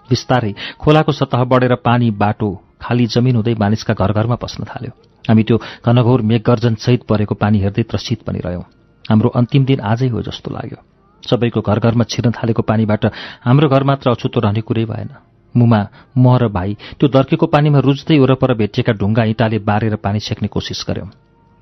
[0.10, 2.50] बिस्तारै खोलाको सतह बढेर पानी बाटो
[2.82, 4.92] खाली जमिन हुँदै मानिसका घर घरमा पस्न थाल्यो।
[5.26, 8.64] हामी त्यो घनघोर मेघगर्जन सहित परेको पानी हेर्दै त्रसित पनि रह्यौं।
[9.06, 10.80] हाम्रो अन्तिम दिन आजै हो जस्तो लाग्यो।
[11.24, 13.06] सबैको घर घरमा छिर्न थालेको पानीबाट
[13.46, 15.10] हाम्रो घर मात्र अछुतो रहने कुरै भएन।
[15.56, 15.82] मुमा
[16.18, 20.86] म र भाइ त्यो दर्केको पानीमा रुच्दै वरपर भेटिएका ढुङ्गा इँटाले बारेर पानी छेक्ने कोसिस
[20.90, 21.10] गर्यौं।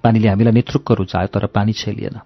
[0.03, 2.19] पानीले हामीलाई नेतृक्क रुचायो तर पानी छेलिएन।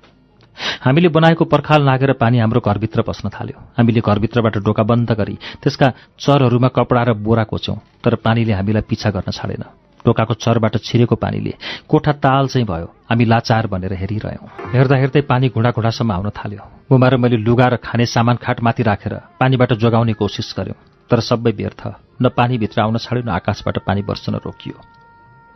[0.85, 5.87] हामीले बनाएको पर्खाल नागेर पानी हाम्रो घरभित्र पस्न थाल्यो। हामीले घरभित्रबाट ढोका बन्द गरी त्यसका
[6.19, 9.63] चरहरूमा कपडा र बोरा कोच्यौं तर पानीले हामीलाई पिछा गर्न छाडेन।
[10.05, 11.53] ढोकाको चरबाट छिरेको पानीले
[11.89, 16.63] कोठा ताल चाहिँ भयो हामी लाचार भनेर हेरिरह्यौं। हेर्दा हेर्दै पानी घुँडा घुँडासम्म आउन थाल्यो।
[16.89, 20.77] बुमाएर मैले लुगा र खाने सामान खाटमाथि राखेर पानीबाट जोगाउने कोसिस गर्यौं
[21.09, 21.81] तर सबै व्यर्थ
[22.21, 24.75] न पानीभित्र आउन छाड्यो न आकाशबाट पानी वर्षन रोकियो।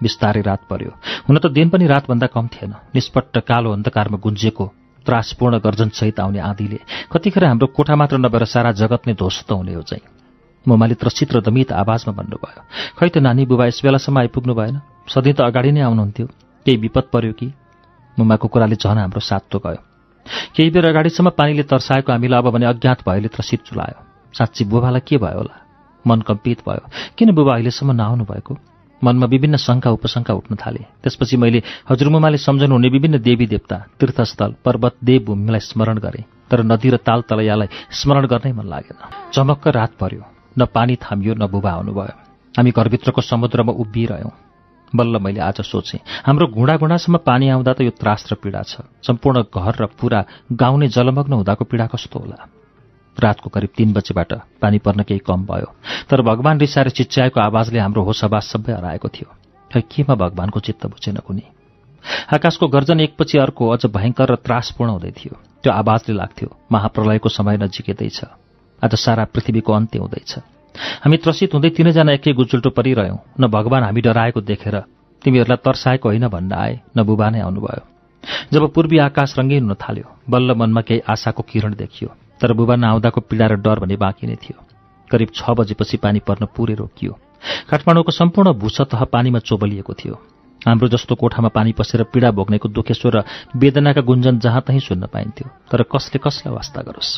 [0.04, 0.92] बिस्तारै रात पर्यो।
[1.28, 4.66] हुन त दिन पनि रातभन्दा कम थिएन। निष्पट्ट कालो अन्धकारमा गुन्जिएको
[5.06, 6.80] त्रासपूर्ण गर्जनसहित आउने आँधीले
[7.12, 10.04] कतिखेर हाम्रो कोठा मात्र नभएर सारा जगत नै ध्वस्त हुने हो चाहिँ।
[10.66, 12.62] ममाले त्रसित र दमित आवाजमा भन्नुभयो
[13.00, 14.76] खै त नानी बुबा यस बेलासम्म आइपुग्नु भएन?
[15.08, 16.28] सधैँ त अगाडि नै आउनुहुन्थ्यो।
[16.66, 17.48] केही विपद पर्यो कि?
[18.20, 19.82] मुमाको कुराले झन हाम्रो सातो गयो।
[20.56, 23.98] केही बेर अगाडिसम्म पानीले तर्साएको हामीलाई अब भने अज्ञात भएले त्रसित चुलायो।
[24.36, 25.56] साँच्ची बुबालाई के भयो होला?
[26.04, 26.84] मन कम्पित भयो।
[27.16, 28.54] किन बुबा अहिलेसम्म नआउनु भएको
[29.04, 31.60] मनमा विभिन्न शङ्का उपशङ्का उठ्न थाले। त्यसपछि मैले
[31.90, 37.22] हजुरमुमाले सम्झनु हुने विभिन्न देवी देवता तीर्थस्थल पर्वत देवभूमिलाई स्मरण गरेँ। तर नदी र ताल
[37.30, 38.98] तलैयालाई स्मरण गर्नै मन लागेन।
[39.34, 40.24] चमक्क रात पर्यो
[40.58, 42.16] न पानी थामियो न बुबा आउनुभयो।
[42.58, 44.34] हामी घरभित्रको समुद्रमा उभिरह्यौँ।
[44.96, 48.88] बल्ल मैले आज सोचेँ हाम्रो घुँडा घुँडासम्म पानी आउँदा त यो त्रास र पीडा छ।
[49.04, 52.57] सम्पूर्ण घर र पुरा गाउँ नै जलमग्न हुँदाको पीडा कस्तो होला?
[53.20, 55.74] रातको करिब तीन बजेबाट पानी पर्न केही कम भयो।
[56.10, 59.30] तर भगवान रिसाएर चिच्याएको आवाजले हाम्रो होसआवाज सबै हराएको थियो।
[59.72, 61.46] खै केमा भगवानको चित्त बुझेन कुनै?
[62.34, 65.34] आकाशको गर्जन एकपछि अर्को अझ भयङ्कर र त्रासपूर्ण हुँदै थियो।
[65.64, 68.20] त्यो आवाजले लाग्थ्यो महाप्रलयको समय नजिकेदैछ।
[68.82, 70.32] आज सारा पृथ्वीको अन्त्य हुँदैछ।
[71.04, 74.76] हामी त्रसित हुँदै तिनैजना एकै गुजुल्टो परिरह्यौँ। न भगवान हामी डराएको देखेर
[75.22, 77.84] तिमीहरूलाई तर्साएको होइन भन्न आए न बुबा नै आउनुभयो।
[78.54, 82.10] जब पूर्वी आकाश रङ्गीन हुन थाल्यो बल्ल मनमा केही आशाको किरण देखियो।
[82.42, 84.58] तर बुबा नआउँदाको पीडा र डर भने बाँकी नै थियो।
[85.12, 87.14] करिब छ बजेपछि पानी पर्न पुरै रोकियो।
[87.70, 90.16] काठमाडौँको सम्पूर्ण भूसतह पानीमा चोबलिएको थियो।
[90.62, 93.24] हाम्रो जस्तो कोठामा पानी पसेर पीडा भोग्नेको दुखेश्वर र
[93.56, 97.12] वेदनाका गुन्जन जहाँ तहीँ सुन्न पाइन्थ्यो तर कसले कसलाई वास्ता गरोस्?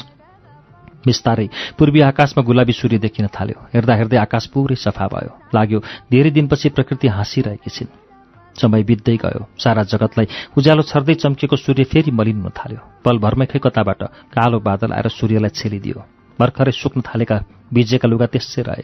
[1.05, 1.47] बिस्तारै
[1.79, 5.79] पूर्वी आकाशमा गुलाबी सूर्य देखिन थाल्यो। हेर्दा हेर्दै आकाश पुरै सफा भयो। लाग्यो
[6.11, 8.09] धेरै दिनपछि प्रकृति हाँसिरहेकी छिन्।
[8.55, 10.27] समय बित्दै गयो। सारा जगतलाई
[10.57, 14.01] उज्यालो छर्दै चम्किएको सूर्य फेरि मलिन हुन थाल्यो। पलभरमै खै कताबाट
[14.34, 15.99] कालो बादल आएर सूर्यलाई छेलिदियो।
[16.39, 17.35] भर्खरै सुक्न थालेका
[17.73, 18.84] भिजेका लुगा त्यसै रहे।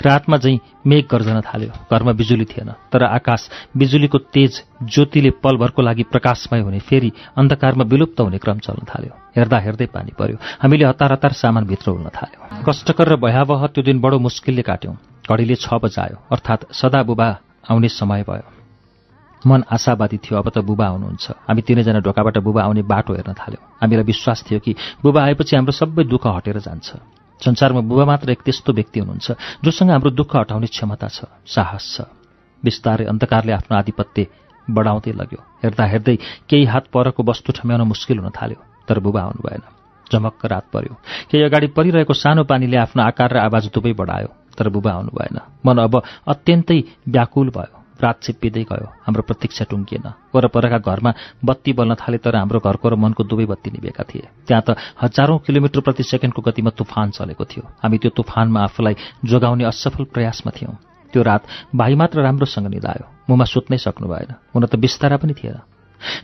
[0.00, 3.42] रातमा झैँ मेघ गर्जन थाल्यो। घरमा बिजुली थिएन तर आकाश
[3.76, 9.58] बिजुलीको तेज ज्योतिले पलभरको लागि प्रकाशमय हुने फेरि अन्धकारमा विलुप्त हुने क्रम चल्न थाल्यो। हेर्दा
[9.58, 14.00] हेर्दै पानी पर्यो। हामीले हतार हतार सामान भित्र हुन थाल्यो। कष्टकर र भयावह त्यो दिन
[14.00, 14.96] बडो मुस्किलले काट्यौं।
[15.28, 17.28] घडीले छ बजायो। अर्थात् सदा बुबा
[17.70, 18.53] आउने समय भयो।
[19.46, 23.64] मन आशावादी थियो अब त बुबा आउनुहुन्छ हामी तिनैजना ढोकाबाट बुबा आउने बाटो हेर्न थाल्यौँ।
[23.80, 24.72] हामीलाई विश्वास थियो कि
[25.04, 26.88] बुबा आएपछि हाम्रो सबै दुःख हटेर जान्छ।
[27.40, 29.28] संसारमा बुबा मात्र एक त्यस्तो व्यक्ति हुनुहुन्छ
[29.64, 32.08] जोसँग हाम्रो दुःख हटाउने क्षमता छ साहस छ।
[32.62, 34.26] बिस्तारै अन्धकारले आफ्नो आधिपत्य
[34.68, 36.16] बढाउँदै लग्यो। हेर्दा हेर्दै
[36.48, 39.62] केही हात परको वस्तु ठम्याउन मुस्किल हुन थाल्यो तर बुबा आउनु भएन
[40.08, 40.94] झमक्क रात पर्यो।
[41.28, 45.36] केही अगाडि परिरहेको सानो पानीले आफ्नो आकार र आवाज दुवै बढायो तर बुबा आउनु भएन
[45.66, 45.94] मन अब
[46.32, 46.80] अत्यन्तै
[47.12, 51.10] व्याकुल भयो। रात छिप्पिँदै गयो। हाम्रो प्रतीक्षा टुङ्गिएन। वरपरका घरमा
[51.44, 55.38] बत्ती बल्न थाले तर हाम्रो घरको र मनको दुवै बत्ती निभेका थिए। त्यहाँ त हजारौं
[55.40, 58.94] किलोमिटर प्रति सेकेन्डको गतिमा तुफान चलेको थियो। हामी त्यो तुफानमा आफूलाई
[59.24, 60.76] जोगाउने असफल प्रयासमा थियौँ।
[61.12, 61.42] त्यो रात
[61.74, 65.58] भाइ मात्र राम्रोसँग निधायो। मुमा सुत्नै सक्नु भएन। हुन त बिस्तारा पनि थिएन।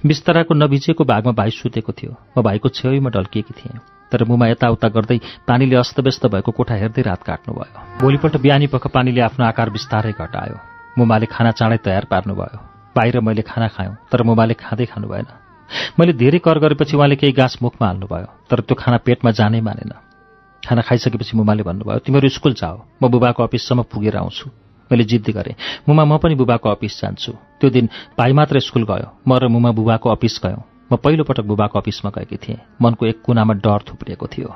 [0.06, 3.80] बिस्ताराको नभिजेको भागमा भाइ सुतेको थियो। म भाइको छेउमा ढल्किएकी थिएँ।
[4.12, 9.20] तर मुमा यताउता गर्दै पानीले अस्तव्यस्त भएको कोठा हेर्दै रात काट्नुभयो। भोलिपल्ट बिहानी पख पानीले
[9.20, 12.58] आफ्नो आकार बिस्तारै घटायो। मुमाले खाना चाँडै तयार पार्नुभयो।
[12.96, 15.26] बाहिर मैले खाना खायौँ तर मुमाले खाँदै खानु भएन।
[15.98, 19.92] मैले धेरै कर गरेपछि उहाँले केही गाँस मुखमा हाल्नुभयो तर त्यो खाना पेटमा जानै मानेन।
[20.62, 24.50] खाना खाइसकेपछि मुमाले भन्नुभयो तिमीहरू स्कुल जाऊ म बुबाको अफिससम्म पुगेर आउँछु।
[24.90, 25.54] मैले जिद्दी गरेँ
[25.88, 27.88] मुमा म पनि बुबाको अफिस जान्छु। त्यो दिन
[28.18, 32.36] भाइ मात्र स्कुल गयो म र मुमा बुबाको अफिस गयौँ। म पहिलोपटक बुबाको अफिसमा गएकी
[32.36, 34.50] थिएँ। मनको एक कुनामा डर थुप्रिएको थियो।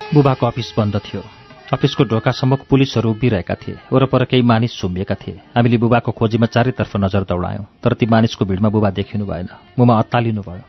[0.00, 5.76] बुबाको अफिस बन्द थियो। अफिसको ढोकासम्मको पुलिसहरू उभिरहेका थिए। वरपर केही मानिस सुम्बिएका थिए। हामीले
[5.78, 10.62] बुबाको खोजीमा चारैतर्फ नजर दौडायौँ। तर ती मानिसको भिडमा बुबा देखिनु भएन। मुमा अत्तालिनु भयो।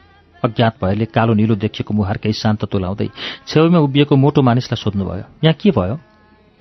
[0.44, 3.10] अज्ञात भएले कालो निलो देखिएको मुहार केही शान्त तुलाउँदै
[3.48, 5.96] छेउमा उभिएको मोटो मानिसलाई सोध्नुभयो यहाँ के भयो?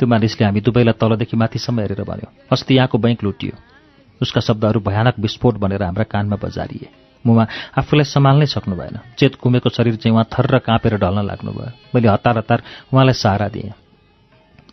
[0.01, 3.55] त्यो मानिसले हामी दुवैलाई तलदेखि माथिसम्म हेरेर भन्यो अस्ति यहाँको बैङ्क लुटियो।
[4.21, 6.89] उसका शब्दहरू भयानक विस्फोट भनेर हाम्रा कानमा बजारिए।
[7.25, 7.47] मुमा
[7.79, 12.39] आफूलाई सम्हाल्नै सक्नु भएन। चेत कुमेको शरीर चाहिँ उहाँ थर्र काँपेर ढल्न लाग्नुभयो। मैले हतार
[12.39, 12.63] हतार
[12.93, 13.84] उहाँलाई सहारा दिएँ।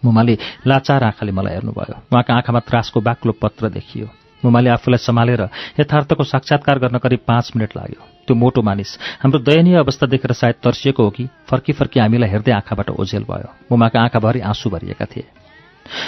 [0.04, 0.38] मुमाले
[0.68, 4.08] लाचार आँखाले मलाई हेर्नुभयो। उहाँका आँखामा त्रासको बाक्लो पत्र देखियो।
[4.46, 5.42] मुमाले आफूलाई सम्हालेर
[5.80, 10.56] यथार्थको साक्षात्कार गर्न करिब पाँच मिनट लाग्यो। त्यो मोटो मानिस हाम्रो दयनीय अवस्था देखेर सायद
[10.64, 15.26] तर्सिएको हो कि फर्की फर्की हामीलाई हेर्दै आँखाबाट ओझेल भयो। मुमाका आँखाभरि आँसु भरिएका थिए।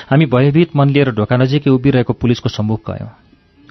[0.09, 3.09] हामी भयभीत मन लिएर ढोका नजिकै उभिरहेको पुलिसको सम्मुख गयौँ।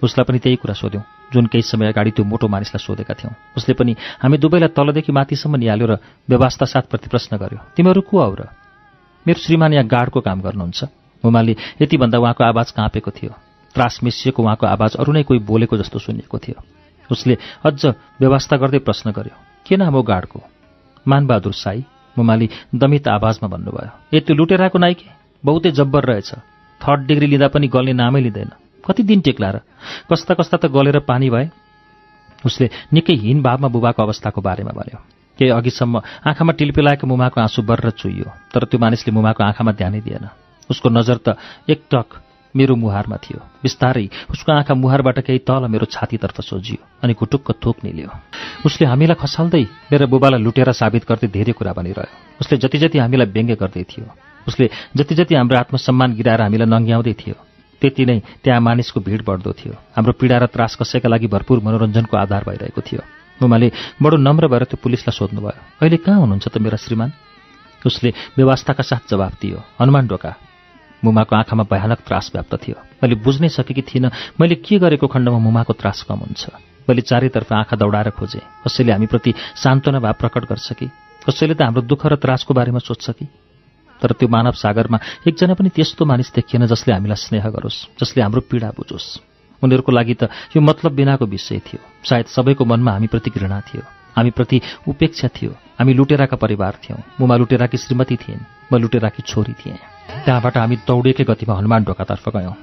[0.03, 3.75] उसलाई पनि त्यही कुरा सोध्यौँ। जुन केही समय अगाडि त्यो मोटो मानिसलाई सोधेका थियौँ। उसले
[3.75, 3.93] पनि
[4.23, 5.99] हामी दुवैलाई तलदेखि माथिसम्म निहाल्यो र
[6.31, 8.43] व्यवस्था साथ प्रतिप्रश्न गर्यो तिमीहरू को आउ र?
[9.27, 10.85] मेरो श्रीमान यहाँ गार्डको काम गर्नुहुन्छ।
[11.25, 13.31] मुमाले यति भन्दा उहाँको आवाज काँपेको थियो।
[13.75, 16.59] त्रास मिसिएको उहाँको आवाज अरू नै कोही बोलेको जस्तो सुनिएको थियो।
[17.11, 17.85] उसले अझ
[18.21, 19.37] व्यवस्था गर्दै प्रश्न गर्यो
[19.67, 20.41] के नाम हो गार्डको
[21.07, 21.85] मानबहादुर साई?
[22.17, 25.07] मुमाली दमित आवाजमा भन्नुभयो। ए त्यो लुटेराको नाइके
[25.45, 26.31] बहुतै जब्बर रहेछ।
[26.81, 28.51] थर्ड डिग्री लिँदा पनि गल्ने नामै लिँदैन।
[28.85, 29.61] कति दिन टेक्ला र
[30.11, 31.51] कस्ता कस्ता त गलेर पानी भए?
[32.45, 34.99] उसले निकै हिन भावमा बुबाको अवस्थाको बारेमा भन्यो।
[35.39, 40.29] केही अघिसम्म आँखामा टिल्पिलाएको मुमाको आँसु बर्र चुइयो तर त्यो मानिसले मुमाको आँखामा ध्यानै दिएन।
[40.71, 41.37] उसको नजर त
[41.69, 42.09] एकटक
[42.55, 47.77] मेरो मुहारमा थियो। बिस्तारै उसको आँखा मुहारबाट केही तल मेरो छातीतर्फ सोझियो अनि घुटुक्क थोक
[47.85, 48.11] निल्यो।
[48.69, 53.29] उसले हामीलाई खसाल्दै मेरो बुबालाई लुटेर साबित गर्दै धेरै कुरा भनिरह्यो। उसले जति जति हामीलाई
[53.33, 54.05] व्यङ्ग्य गर्दै थियो
[54.47, 57.37] उसले जति जति हाम्रो आत्मसम्मान गिराएर हामीलाई नङ्ग्याउँदै थियो
[57.83, 62.15] त्यति नै त्यहाँ मानिसको भिड बढ्दो थियो। हाम्रो पीडा र त्रास कसैका लागि भरपूर मनोरञ्जनको
[62.17, 63.03] आधार भइरहेको थियो।
[63.43, 63.69] मुमाले
[64.03, 67.11] बडो नम्र भएर त्यो पुलिसलाई सोध्नुभयो अहिले कहाँ हुनुहुन्छ त मेरा श्रीमान?
[67.83, 70.33] उसले व्यवस्थाका साथ जवाफ दियो हनुमान ढोका
[71.03, 75.73] मुमाको आँखामा भयानक त्रास व्याप्त थियो। मैले बुझ्नै सकेकी थिइनँ मैले के गरेको खण्डमा मुमाको
[75.75, 76.43] त्रास कम हुन्छ?
[76.87, 80.87] मैले चारैतर्फ आँखा दौडाएर खोजेँ कसैले हामीप्रति सान्त्वना भाव प्रकट गर्छ कि?
[81.27, 83.27] कसैले त हाम्रो दुःख र त्रासको बारेमा सोध्छ कि?
[83.99, 88.47] तर त्यो मानव सागरमा एकजना पनि त्यस्तो मानिस देखिएन जसले हामीलाई स्नेह गरोस् जसले हाम्रो
[88.47, 89.32] पीडा बुझोस्।
[89.63, 90.23] उनीहरूको लागि त
[90.57, 93.83] यो मतलब बिनाको विषय थियो। सायद सबैको मनमा हामीप्रति घृणा थियो।
[94.17, 99.79] हामीप्रति उपेक्षा थियो। हामी लुटेराका परिवार थियौँ। मुमा लुटेराकी श्रीमती थिइन् म लुटेराकी छोरी थिएँ।
[100.25, 102.57] त्यहाँबाट हामी दौडेकै गतिमा हनुमान ढोकातर्फ गयौँ।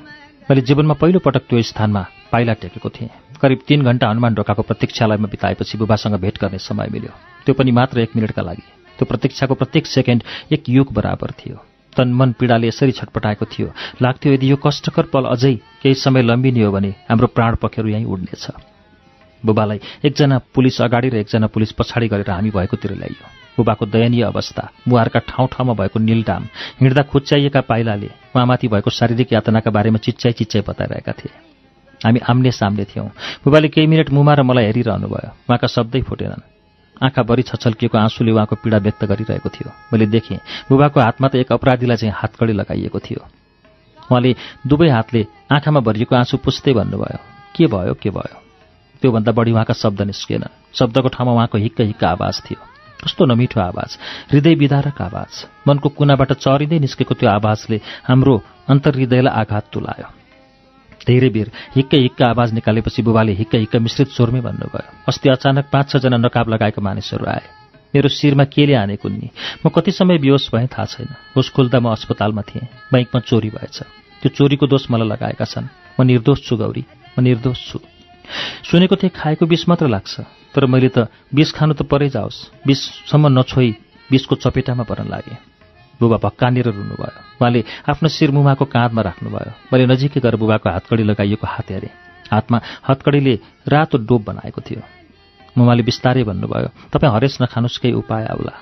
[0.50, 3.10] मैले जीवनमा पहिलो पटक त्यो स्थानमा पाइला टेकेको थिएँ।
[3.42, 7.14] करिब तीन घण्टा हनुमान ढोकाको प्रतीक्षालयमा बिताएपछि बुबासँग भेट गर्ने समय मिल्यो।
[7.46, 8.66] त्यो पनि मात्र एक मिनटका लागि।
[8.98, 13.68] त्यो प्रतीक्षाको प्रत्येक सेकेन्ड एक युग बराबर थियो। तन मन पीडाले यसरी छटपटाएको थियो।
[14.02, 18.06] लाग्थ्यो यदि यो कष्टकर पल अझै केही समय लम्बिने हो भने हाम्रो प्राण पखेरु यहीँ
[18.06, 18.46] उड्नेछ।
[19.44, 24.64] बुबालाई एकजना पुलिस अगाडि र एकजना पुलिस पछाडि गरेर हामी भएकोतिर ल्याइयो। बुबाको दयनीय अवस्था
[24.88, 26.44] मुहारका ठाउँ ठाउँमा भएको निलडाम
[26.80, 31.32] हिँड्दा खुच्याइएका पाइलाले उहाँमाथि भएको शारीरिक यातनाका बारेमा चिच्चाइ चिच्चाइ बताइरहेका थिए।
[32.00, 33.08] हामी आम्ने सामने थियौँ।
[33.44, 36.59] बुबाले केही मिनट मुमा र मलाई हेरिरहनु भयो उहाँका शब्दै फुटेनन्।
[37.04, 40.40] आँखाभरि छछल्किएको आँसुले उहाँको पीडा व्यक्त गरिरहेको थियो। मैले देखेँ
[40.70, 43.22] बुबाको हातमा त एक अपराधीलाई चाहिँ हातकडी लगाइएको थियो।
[44.12, 44.36] उहाँले
[44.68, 47.20] दुवै हातले आँखामा भरिएको आँसु पुस्दै भन्नुभयो
[47.56, 48.36] के भयो के भयो?
[49.02, 50.44] त्योभन्दा बढी उहाँका शब्द निस्किएन
[50.76, 52.60] शब्दको ठाउँमा उहाँको हिक्क हिक्क आवाज थियो।
[53.00, 53.98] कस्तो नमिठो आवाज
[54.32, 55.32] हृदय विदारक आवाज।
[55.68, 58.34] मनको कुनाबाट चरिँदै निस्केको त्यो आवाजले हाम्रो
[58.68, 60.19] अन्तर्हृदयलाई आघात तुलायो।
[61.10, 65.90] धेरै बेर हिक्क हिक्क आवाज निकालेपछि बुबाले हिक्क हिक्क मिश्रित स्वरमै भन्नुभयो अस्ति अचानक पाँच
[65.92, 67.46] छजना नकाब लगाएका मानिसहरू आए।
[67.96, 69.30] मेरो शिरमा केले हाने कुन्नी?
[69.66, 73.78] म कति समय बेहोस भएँ थाहा छैन। होस खुल्दा म अस्पतालमा थिएँ। बैङ्कमा चोरी भएछ।
[74.22, 75.68] त्यो चोरीको दोष मलाई लगाएका छन्।
[76.00, 76.86] म निर्दोष छु गौरी।
[77.18, 77.80] म निर्दोष छु।
[78.70, 80.22] सुनेको थिएँ खाएको विष मात्र लाग्छ।
[80.54, 82.38] तर मैले त विष खानु त परै जाओस्।
[82.68, 83.70] विषसम्म नछोई
[84.12, 85.49] विषको चपेटामा पर्न लागे।
[86.00, 91.48] बुबा भक्कानेर रुनुभयो। उहाँले आफ्नो शिर मुमाको काँधमा राख्नुभयो। मैले नजिकै गएर बुबाको हातकडी लगाइएको
[91.48, 91.94] हात हेरेँ।
[92.32, 92.58] हातमा
[92.88, 93.34] हतकडीले
[93.68, 94.82] रातो डोब बनाएको थियो।
[95.58, 98.56] मुमाले बिस्तारै भन्नुभयो तपाईँ हरेस नखानुहोस् केही उपाय आउला।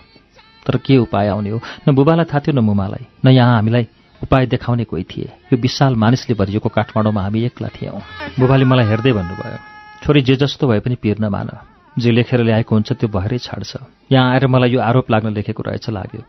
[0.66, 1.60] तर के उपाय आउने हो?
[1.88, 3.88] न बुबालाई थाहा थियो न मुमालाई। न यहाँ हामीलाई
[4.24, 8.02] उपाय देखाउने कोही थिए। यो विशाल मानिसले भरिएको काठमाडौँमा हामी एक्ला थियौँ।
[8.40, 9.58] बुबाले मलाई हेर्दै भन्नुभयो
[10.04, 13.78] छोरी जे जस्तो भए पनि पिर नमान जे लेखेर ल्याएको हुन्छ त्यो भएरै छाड्छ।
[14.12, 16.22] यहाँ आएर मलाई यो आरोप लाग्न लेखेको रहेछ लाग्यो।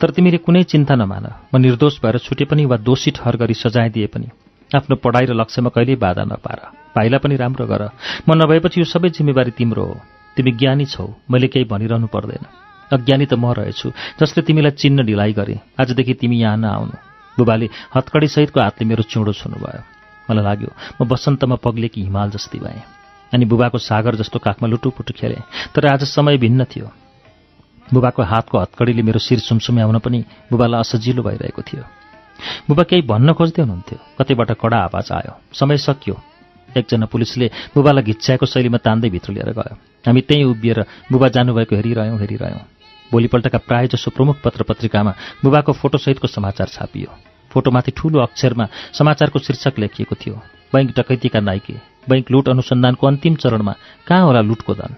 [0.00, 3.88] तर तिमीले कुनै चिन्ता नमान। म निर्दोष भएर छुटे पनि वा दोषी ठहर गरी सजाय
[3.88, 4.28] दिए पनि।
[4.76, 6.58] आफ्नो पढाइ र लक्ष्यमा कहिल्यै बाधा नपार।
[6.96, 7.82] भाइलाई पनि राम्रो गर।
[8.28, 9.96] म नभएपछि यो सबै जिम्मेवारी तिम्रो हो।
[10.36, 12.44] तिमी ज्ञानी छौ। मैले केही भनिरहनु पर्दैन।
[12.92, 16.96] अज्ञानी त म रहेछु जसले तिमीलाई चिन्न ढिलाइ गरे। आजदेखि तिमी यहाँ नआउनु।
[17.38, 19.82] बुबाले हत्कडीसहितको हातले मेरो चुँडो छुनुभयो।
[20.30, 20.70] मलाई लाग्यो
[21.00, 22.93] म बसन्तमा पग्लेकी हिमाल जस्ती भएँ।
[23.34, 25.42] अनि बुबाको सागर जस्तो काखमा लुटुपुटु खेलेँ।
[25.74, 26.90] तर आज समय भिन्न थियो।
[27.92, 31.82] बुबाको हातको हत्कडीले मेरो शिर सुमसुम्याउन पनि बुबालाई असजिलो भइरहेको थियो।
[32.68, 36.16] बुबा केही भन्न खोज्दै हुनुहुन्थ्यो। कतैबाट कडा आवाज आयो। समय सकियो।
[36.76, 39.74] एकजना पुलिसले बुबालाई घिच्याएको शैलीमा तान्दै भित्र लिएर गयो।
[40.06, 42.64] हामी त्यहीँ उभिएर बुबा जानुभएको हेरिरह्यौँ हेरिरह्यौँ।
[43.12, 45.12] भोलिपल्टका प्राय जसो प्रमुख पत्र पत्रिकामा
[45.44, 47.10] बुबाको फोटोसहितको समाचार छापियो।
[47.50, 50.34] फोटोमाथि ठूलो अक्षरमा समाचारको शीर्षक लेखिएको थियो।
[50.74, 53.74] Bank डकैतीका Nike. बैङ्क लुट अनुसन्धानको अन्तिम चरणमा
[54.06, 54.92] कहाँ होला लुटको धन?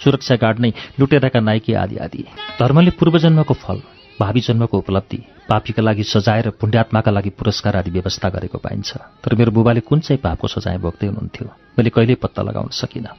[0.00, 0.70] सुरक्षा गार्ड नै
[1.00, 2.22] लुटेराका नाइके आदि आदि।
[2.58, 3.78] धर्मले पूर्वजन्मको फल
[4.20, 5.18] भावी जन्मको उपलब्धि
[5.48, 8.90] पापीका लागि सजाय र पुण्यात्माका लागि पुरस्कार आदि व्यवस्था गरेको पाइन्छ।
[9.22, 11.46] तर मेरो बुबाले कुन चाहिँ पापको सजाय भोग्दै हुनुहुन्थ्यो
[11.78, 13.14] मैले कहिल्यै पत्ता लगाउन सकिनँ।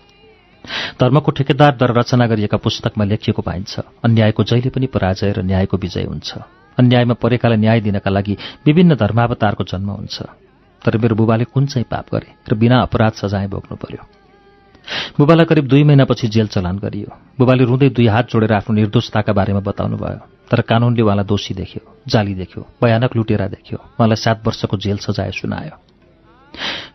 [0.99, 6.05] धर्मको ठेकेदार द्वारा रचना गरिएका पुस्तकमा लेखिएको पाइन्छ अन्यायको जहिले पनि पराजय र न्यायको विजय
[6.07, 6.29] हुन्छ।
[6.77, 10.42] अन्यायमा परेकालाई न्याय दिनका लागि विभिन्न धर्मावतारको जन्म हुन्छ।
[10.85, 14.03] तर मेरो बुबाले कुन चाहिँ पाप गरे र बिना अपराध सजाय भोग्नु पर्यो?
[15.17, 19.59] बुबालाई करिब दुई महिनापछि जेल चलान गरियो। बुबाले रुँदै दुई हात जोडेर आफ्नो निर्दोषताका बारेमा
[19.63, 20.19] बताउनु भयो
[20.51, 25.31] तर कानूनले उहाँलाई दोषी देख्यो जाली देख्यो भयानक लुटेरा देख्यो उहाँलाई सात वर्षको जेल सजाय
[25.31, 25.75] सुनायो।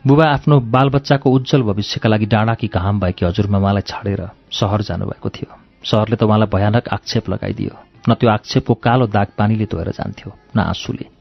[0.06, 5.50] बुबा आफ्नो बालबच्चाको उज्जवल भविष्यका लागि डाँडाकी घाम भएकी हजुरमा उहाँलाई छाडेर सहर जानुभएको थियो।
[5.82, 7.74] सहरले त उहाँलाई भयानक आक्षेप लगाइदियो।
[8.08, 11.17] न त्यो आक्षेपको कालो दाग पानीले धोएर जान्थ्यो न आँसुले।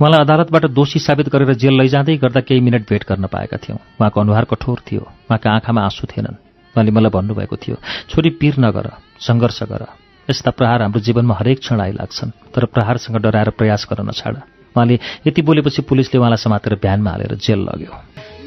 [0.00, 4.20] उहाँलाई अदालतबाट दोषी साबित गरेर जेल लैजाँदै गर्दा केही मिनट भेट गर्न पाएका थियौँ। उहाँको
[4.20, 6.36] अनुहार कठोर थियो। उहाँका आँखामा आँसु थिएनन्।
[6.74, 7.76] उहाँले मलाई भन्नुभएको थियो
[8.10, 9.86] छोरी पीर नगर सङ्घर्ष गर।
[10.30, 14.36] यस्ता प्रहार हाम्रो जीवनमा हरेक क्षण आइलाग्छन् तर प्रहारसँग डराएर प्रयास गर्न नछाड।
[14.74, 17.92] उहाँले यति बोलेपछि पुलिसले उहाँलाई समातेर भ्यानमा हालेर जेल लग्यो।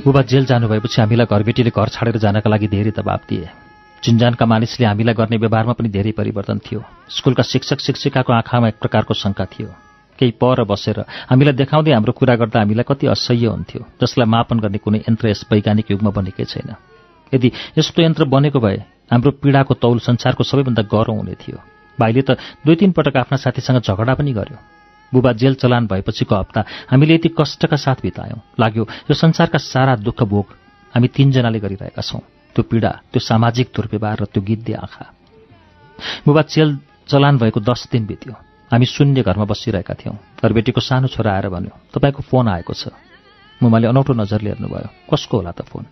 [0.04, 3.50] बुबा जेल जानुभएपछि हामीलाई घरबेटीले घर छाडेर जानका लागि धेरै दबाब दिए।
[4.04, 9.14] चिन्जानका मानिसले हामीलाई गर्ने व्यवहारमा पनि धेरै परिवर्तन थियो। स्कुलका शिक्षक शिक्षिकाको आँखामा एक प्रकारको
[9.14, 9.87] शङ्का थियो।
[10.20, 11.00] केही पर बसेर
[11.30, 15.46] हामीलाई देखाउँदै हाम्रो कुरा गर्दा हामीलाई कति असह्य हुन्थ्यो जसलाई मापन गर्ने कुनै यन्त्र यस
[15.52, 16.76] वैज्ञानिक युगमा बनेकै छैन।
[17.34, 18.78] यदि यस्तो यन्त्र बनेको भए
[19.12, 21.58] हाम्रो पीडाको तौल संसारको सबैभन्दा गह्रौँ हुने थियो।
[21.98, 24.58] भाइले त दुई तिन पटक आफ्ना साथीसँग झगडा पनि गर्यो।
[25.12, 26.62] बुबा जेल चलान भएपछिको हप्ता
[26.92, 30.48] हामीले यति कष्टका साथ बितायौँ। लाग्यो यो संसारका सारा दुःख भोग
[30.94, 32.22] हामी तिनजनाले गरिरहेका छौँ।
[32.56, 35.06] त्यो पीडा त्यो सामाजिक दुर्व्यवहार र त्यो गिद्धे आँखा।
[36.26, 36.78] बुबा जेल
[37.08, 38.34] चलान भएको दस दिन बित्यो।
[38.72, 42.92] हामी शून्य घरमा बसिरहेका थियौँ। घरबेटीको सानो छोरा आएर भन्यो तपाईँको फोन आएको छ।
[43.64, 45.86] मुमाले अनौठो नजरले हेर्नुभयो कसको होला त फोन?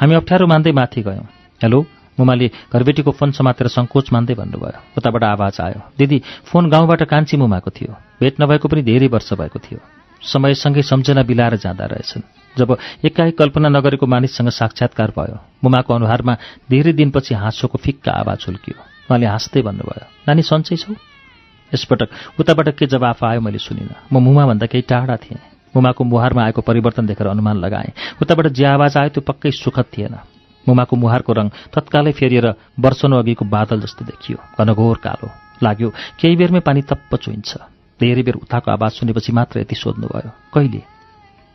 [0.00, 1.26] हामी अप्ठ्यारो मान्दै माथि गयौँ।
[1.60, 1.78] हेलो?
[2.18, 6.18] मुमाले घरबेटीको फोन समातेर सङ्कोच मान्दै भन्नुभयो। उताबाट आवाज आयो दिदी
[6.48, 9.80] फोन गाउँबाट कान्छी मुमाको थियो। भेट नभएको पनि धेरै वर्ष भएको थियो।
[10.22, 12.22] समयसँगै सम्झना बिलाएर जाँदा रहेछन्।
[12.56, 12.70] जब
[13.04, 16.34] एकाएक कल्पना नगरेको मानिससँग साक्षात्कार भयो मुमाको अनुहारमा
[16.70, 20.96] धेरै दिनपछि हाँसोको फिक्का आवाज हुल्कियो। उहाँले हाँस्दै भन्नुभयो नानी सन्चै छौ?
[21.74, 25.40] यसपटक उताबाट के जवाफ आयो मैले सुनिनँ। म मुमाभन्दा केही टाढा थिएँ।
[25.76, 30.14] मुमाको मुहारमा आएको परिवर्तन देखेर अनुमान लगाएँ। उताबाट जे आवाज आयो त्यो पक्कै सुखद थिएन।
[30.68, 32.46] मुमाको मुहारको रङ तत्कालै फेरिएर
[32.80, 35.28] वर्षनु अघिको बादल जस्तो देखियो। घनघोर कालो।
[35.62, 35.88] लाग्यो
[36.20, 37.50] केही बेरमै पानी तप्प चुइन्छ
[38.00, 40.82] धेरै बेर उताको आवाज सुनेपछि मात्र यति सोध्नुभयो। कहिले?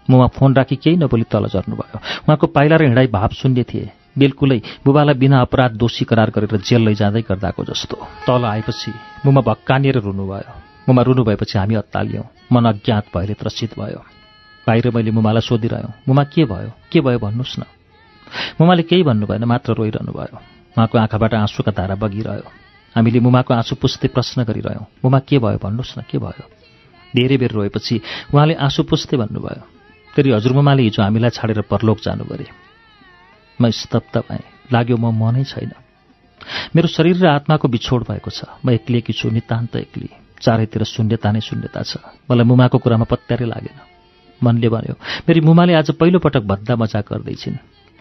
[0.09, 4.59] मुमा फोन राखी केही नबोली तल झर्नुभयो। उहाँको पाइला र हिँडाइ भाव शून्य थिए। बिल्कुलै
[4.85, 7.95] बुबालाई बिना अपराध दोषी करार गरेर जेल लैजाँदै गर्दाको जस्तो।
[8.27, 8.91] तल आएपछि
[9.25, 10.51] मुमा भक्कानिएर रुनुभयो।
[10.88, 14.03] मुमा रुनु भएपछि हामी अत्तालियौँ। मन अज्ञात भएर त्रसित भयो।
[14.67, 16.71] बाहिर मैले मुमालाई सोधिरह्यौँ मुमा के भयो?
[16.91, 17.63] के भयो भन्नुहोस् न।
[18.61, 20.38] मुमाले केही भन्नु भएन मात्र रोइरहनु भयो।
[20.75, 22.47] उहाँको आँखाबाट आँसुका धारा बगिरह्यो।
[22.95, 25.57] हामीले मुमाको आँसु पुस्दै प्रश्न गरिरह्यौँ मुमा के भयो?
[25.57, 26.43] भन्नुहोस् न के भयो?
[27.15, 27.95] धेरै बेर रोएपछि
[28.33, 29.63] उहाँले आँसु पुस्दै भन्नुभयो।
[30.15, 32.70] फेरि हजुरमुमाले हिजो हामीलाई छाडेर परलोक जानु परे
[33.61, 34.43] म स्तब्ध भएँ।
[34.73, 35.71] लाग्यो म मनै छैन।
[36.75, 40.09] मेरो शरीर र आत्माको बिछोड भएको छ। म एक्लिएकी छु नितान्त एक्ली।
[40.41, 43.77] चारैतिर शून्यता नै शून्यता छ। मलाई मुमाको कुरामा पत्यारै लागेन।
[44.41, 44.95] मनले भन्यो
[45.29, 47.57] मेरी मुमाले आज पहिलोपटक भद्दा मजाक गर्दैछिन्।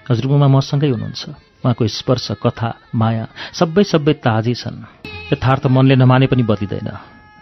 [0.08, 1.22] हजुरमुमा मसँगै हुनुहुन्छ।
[1.60, 4.76] उहाँको स्पर्श कथा माया सबै सबै ताजै छन्।
[5.32, 6.88] यथार्थ मनले नमाने पनि बदिँदैन।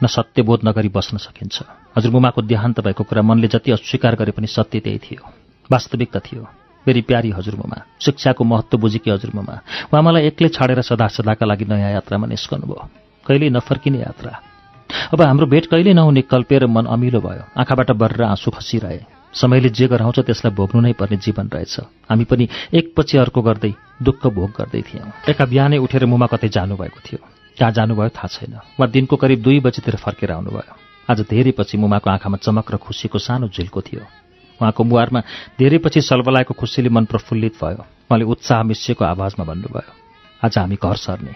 [0.03, 1.57] न सत्यबोध नगरी बस्न सकिन्छ।
[1.97, 5.23] हजुरमुमाको देहान्त भएको कुरा मनले जति अस्वीकार गरे पनि सत्य त्यही थियो।
[5.70, 9.55] वास्तविकता थियो। मेरी प्यारी हजुरमुमा शिक्षाको महत्त्व बुझेकी हजुरमुमा
[9.91, 12.81] उहाँ मलाई एक्लै छाडेर सदा सदाका लागि नयाँ यात्रामा निस्कनुभयो।
[13.27, 14.33] कहिल्यै नफर्किने यात्रा।
[15.13, 19.01] अब हाम्रो भेट कहिल्यै नहुने कल्पेर मन अमिलो भयो। आँखाबाट बर्र आँसु खसिरहे
[19.35, 23.73] समयले जे गराउँछ त्यसलाई भोग्नु नै पर्ने जीवन रहेछ। हामी पनि एकपछि अर्को गर्दै
[24.03, 27.21] दुःख भोग गर्दै थियौँ। एका बिहानै उठेर मुमा कतै जानुभएको थियो।
[27.59, 30.75] कहाँ जानुभयो थाहा छैन। उहाँ दिनको करिब दुई बजीतिर फर्केर आउनुभयो।
[31.11, 34.03] आज धेरै पछि मुमाको आँखामा चमक र खुसीको सानो झिल्को थियो।
[34.60, 35.20] उहाँको मुहारमा
[35.59, 39.93] धेरै पछि सलबलाएको खुसीले मन प्रफुल्लित भयो। उहाँले उत्साह मिसिएको आवाजमा भन्नुभयो
[40.44, 41.35] आज हामी घर सर्ने।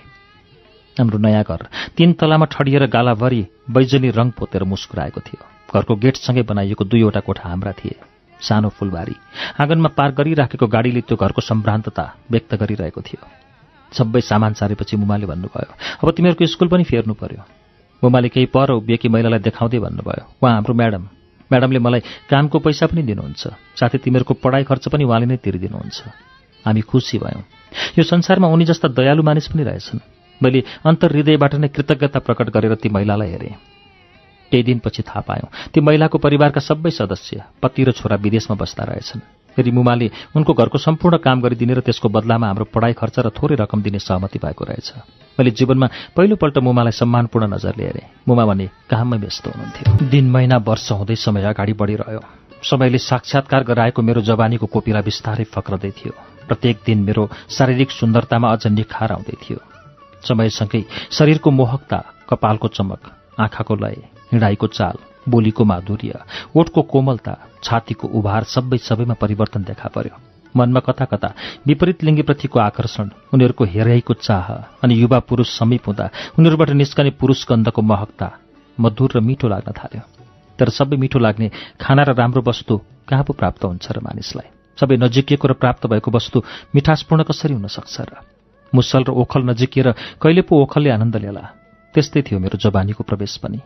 [0.96, 1.66] हाम्रो नयाँ घर।
[1.96, 5.42] तीन तलामा ठडिएर गालाभरि बैजनी रङ पोतेर मुस्कुराएको थियो।
[5.72, 7.96] घरको गेटसँगै बनाइएको दुईवटा कोठा हाम्रा थिए।
[8.40, 9.16] सानो फुलबारी।
[9.60, 13.22] आँगनमा पार्क गरिराखेको गाडीले त्यो घरको सम्भ्रान्तता व्यक्त गरिरहेको थियो।
[13.92, 15.72] सबै सामान सारेपछि मुमाले भन्नुभयो
[16.02, 17.42] अब तिमीहरूको स्कुल पनि फेर्नु पर्यो।
[18.02, 21.21] मुमाले केही पर उभिएकी महिलालाई देखाउँदै भन्नुभयो उहाँ हाम्रो म्याडम।
[21.52, 22.00] म्याडमले मलाई
[22.30, 23.42] कामको पैसा पनि दिनुहुन्छ।
[23.76, 25.98] साथै तिमीहरूको पढाइ खर्च पनि उहाँले नै तिरिदिनुहुन्छ।
[26.64, 27.44] हामी खुसी भयौँ।
[27.98, 30.00] यो संसारमा उनी जस्ता दयालु मानिस पनि रहेछन्।
[30.40, 33.54] मैले अन्तर्हृदयबाट नै कृतज्ञता प्रकट गरेर ती महिलालाई हेरेँ।
[34.50, 39.20] केही दिनपछि थाहा पायौँ ती महिलाको परिवारका सबै सदस्य पति र छोरा विदेशमा बस्दा रहेछन्।
[39.56, 43.56] फेरि मुमाले उनको घरको सम्पूर्ण काम गरिदिने र त्यसको बदलामा हाम्रो पढाइ खर्च र थोरै
[43.60, 44.88] रकम दिने सहमति भएको रहेछ।
[45.38, 50.92] मैले जीवनमा पहिलोपल्ट मुमालाई सम्मानपूर्ण नजरले हेरेँ मुमा भने काममै व्यस्त हुनुहुन्थ्यो। दिन महिना वर्ष
[50.92, 52.20] हुँदै समय अगाडि बढिरह्यो।
[52.62, 56.12] समयले साक्षात्कार गराएको मेरो जवानीको कोपिला बिस्तारै फक्रदै थियो
[56.48, 59.58] प्रत्येक दिन मेरो शारीरिक सुन्दरतामा अझ निखार आउँदै थियो।
[60.22, 61.98] समयसँगै शरीरको मोहकता
[62.30, 63.00] कपालको चमक
[63.40, 63.96] आँखाको लय
[64.32, 64.96] हिँडाइको चाल
[65.28, 66.12] बोलीको माधुर्य
[66.56, 67.32] ओठको कोमलता
[67.64, 70.16] छातीको उभार सबै सबैमा परिवर्तन देखा पर्यो।
[70.54, 71.28] मनमा कता कता
[71.66, 74.46] विपरीत लिङ्गीप्रतिको आकर्षण उनीहरूको हेराइको चाह
[74.82, 76.06] अनि युवा पुरुष समीप हुँदा
[76.38, 78.28] उनीहरूबाट निस्कने पुरुष गन्धको महत्ता
[78.78, 80.02] मधुर र मिठो लाग्न थाल्यो।
[80.58, 81.50] तर सबै मिठो लाग्ने
[81.80, 84.48] खाना र राम्रो वस्तु कहाँ पो प्राप्त हुन्छ र मानिसलाई?
[84.78, 86.42] सबै नजिकिएको र प्राप्त भएको वस्तु
[86.74, 88.12] मिठासपूर्ण कसरी हुन सक्छ र?
[88.72, 89.88] मुसल र ओखल नजिकिएर
[90.20, 91.44] कहिले पो ओखलले आनन्द ल्याला
[91.94, 93.60] त्यस्तै थियो मेरो जवानीको प्रवेश पनि।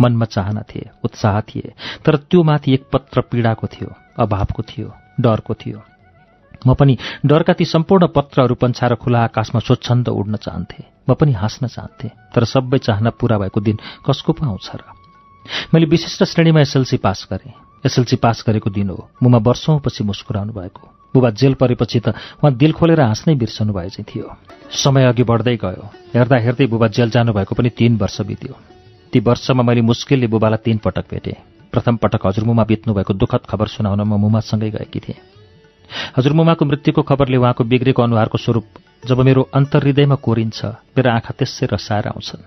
[0.00, 1.72] मनमा चाहना थिए उत्साह थिए।
[2.04, 5.82] तर त्यो माथि एक पत्र पीडाको थियो अभावको थियो डरको थियो।
[6.66, 6.96] म पनि
[7.26, 12.44] डरका ती सम्पूर्ण पत्रहरू पन्छाएर खुला आकाशमा स्वच्छन्द उड्न चाहन्थे। म पनि हाँस्न चाहन्थे तर
[12.44, 14.82] सबै चाहना पूरा भएको दिन कसको पो आउँछ र?
[15.74, 17.52] मैले विशिष्ट श्रेणीमा एसएलसी पास गरेँ।
[17.86, 22.08] एसएलसी पास गरेको दिन हो। मुमा वर्षौँपछि मुस्कुराउनु भएको। बुबा जेल परेपछि त
[22.40, 24.30] उहाँ दिल खोलेर हाँस्नै बिर्सनु भए चाहिँ थियो।
[24.70, 28.71] समय अघि बढ्दै गयो। हेर्दा हेर्दै बुबा जेल जानुभएको पनि तीन वर्ष बित्यो।
[29.12, 31.36] ती वर्षमा मैले मुस्किलले बुबालाई तीन पटक भेटेँ।
[31.72, 35.20] प्रथम पटक हजुरमुमा बित्नुभएको दुःखद खबर सुनाउन म मुमासँगै गएकी थिएँ।
[36.16, 38.66] हजुरमुमाको मृत्युको खबरले उहाँको बिग्रेको अनुहारको स्वरूप
[39.04, 40.64] जब मेरो अन्तर्हृदयमा कोरिन्छ
[40.96, 42.42] मेरो आँखा त्यसै रसाएर आउँछन्।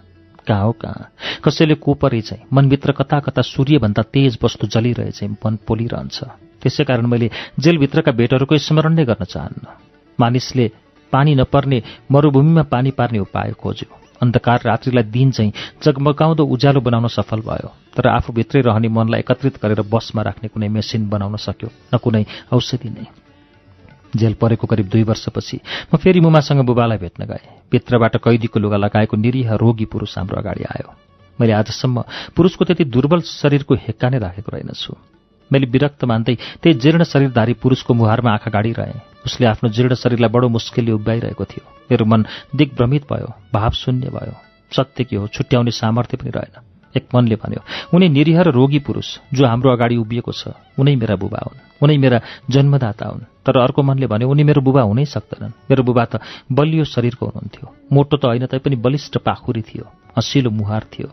[0.47, 1.09] कहाँ हो कहाँ?
[1.45, 6.17] कसैले कोपरे चाहिँ मनभित्र कता कता सूर्यभन्दा तेज वस्तु जलिरहे चाहिँ मन पोलिरहन्छ।
[6.61, 7.29] त्यसै कारण मैले
[7.59, 9.65] जेलभित्रका भेटहरूको स्मरण नै गर्न चाहन्न।
[10.19, 10.65] मानिसले
[11.13, 11.81] पानी नपर्ने
[12.11, 15.51] मरूभूमिमा पानी पार्ने उपाय खोज्यो। अन्धकार रात्रिलाई दिन चाहिँ
[15.83, 21.09] जगमगाउँदो उज्यालो बनाउन सफल भयो। तर आफूभित्रै रहने मनलाई एकत्रित गरेर बसमा राख्ने कुनै मेसिन
[21.09, 23.05] बनाउन सक्यो न कुनै औषधि नै।
[24.15, 25.59] जेल परेको करिब दुई वर्षपछि
[25.91, 30.63] म फेरि मुमासँग बुबालाई भेट्न गएँ। भित्रबाट कैदीको लुगा लगाएको निरीह रोगी पुरुष हाम्रो अगाडि
[30.63, 30.93] आयो।
[31.39, 34.95] मैले आजसम्म पुरुषको त्यति दुर्बल शरीरको हेक्का नै राखेको रहेनछु।
[35.51, 40.47] मैले विरक्त मान्दै त्यही जीर्ण शरीरधारी पुरुषको मुहारमा आँखा गाडिरहेँ। उसले आफ्नो जीर्ण शरीरलाई बडो
[40.47, 42.25] मुस्किलले उभ्याइरहेको थियो। मेरो मन
[42.55, 44.35] दिग्भ्रमित भयो भाव शून्य भयो।
[44.71, 45.27] सत्य के हो?
[45.27, 46.55] छुट्याउने सामर्थ्य पनि रहेन।
[46.97, 47.61] एक मनले भन्यो
[47.93, 51.97] उनी निरीह र रोगी पुरुष जो हाम्रो अगाडि उभिएको छ उनै मेरा बुबा हुन्। उनै
[51.97, 56.23] मेरा जन्मदाता हुन्। तर अर्को मनले भन्यो उनी मेरो बुबा हुनै सक्दैनन् मेरो बुबा त
[56.47, 59.85] बलियो शरीरको हुनुहुन्थ्यो। मोटो त होइन तैपनि बलिष्ठ पाखुरी थियो
[60.15, 61.07] हँसिलो मुहार थियो।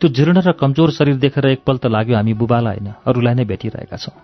[0.00, 4.16] त्यो जीर्ण र कमजोर शरीर देखेर एकपल्ट लाग्यो हामी बुबालाई होइन अरूलाई नै भेटिरहेका छौँ।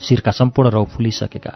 [0.00, 1.52] शिरका सम्पूर्ण रौ फुलिसकेका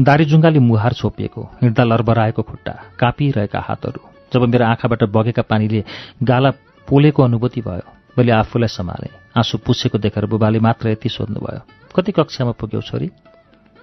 [0.00, 4.00] दारीजुङ्गाले मुहार छोपिएको हिँड्दा लरबराएको खुट्टा काँपिरहेका हातहरू।
[4.32, 5.84] जब मेरो आँखाबाट बगेका पानीले
[6.22, 6.50] गाला
[6.88, 7.86] पोलेको अनुभूति भयो
[8.18, 11.60] मैले आफूलाई सम्हालेँ। आँसु पुछेको देखेर बुबाले मात्र यति सोध्नुभयो
[11.96, 13.10] कति कक्षामा पुग्यौ छोरी?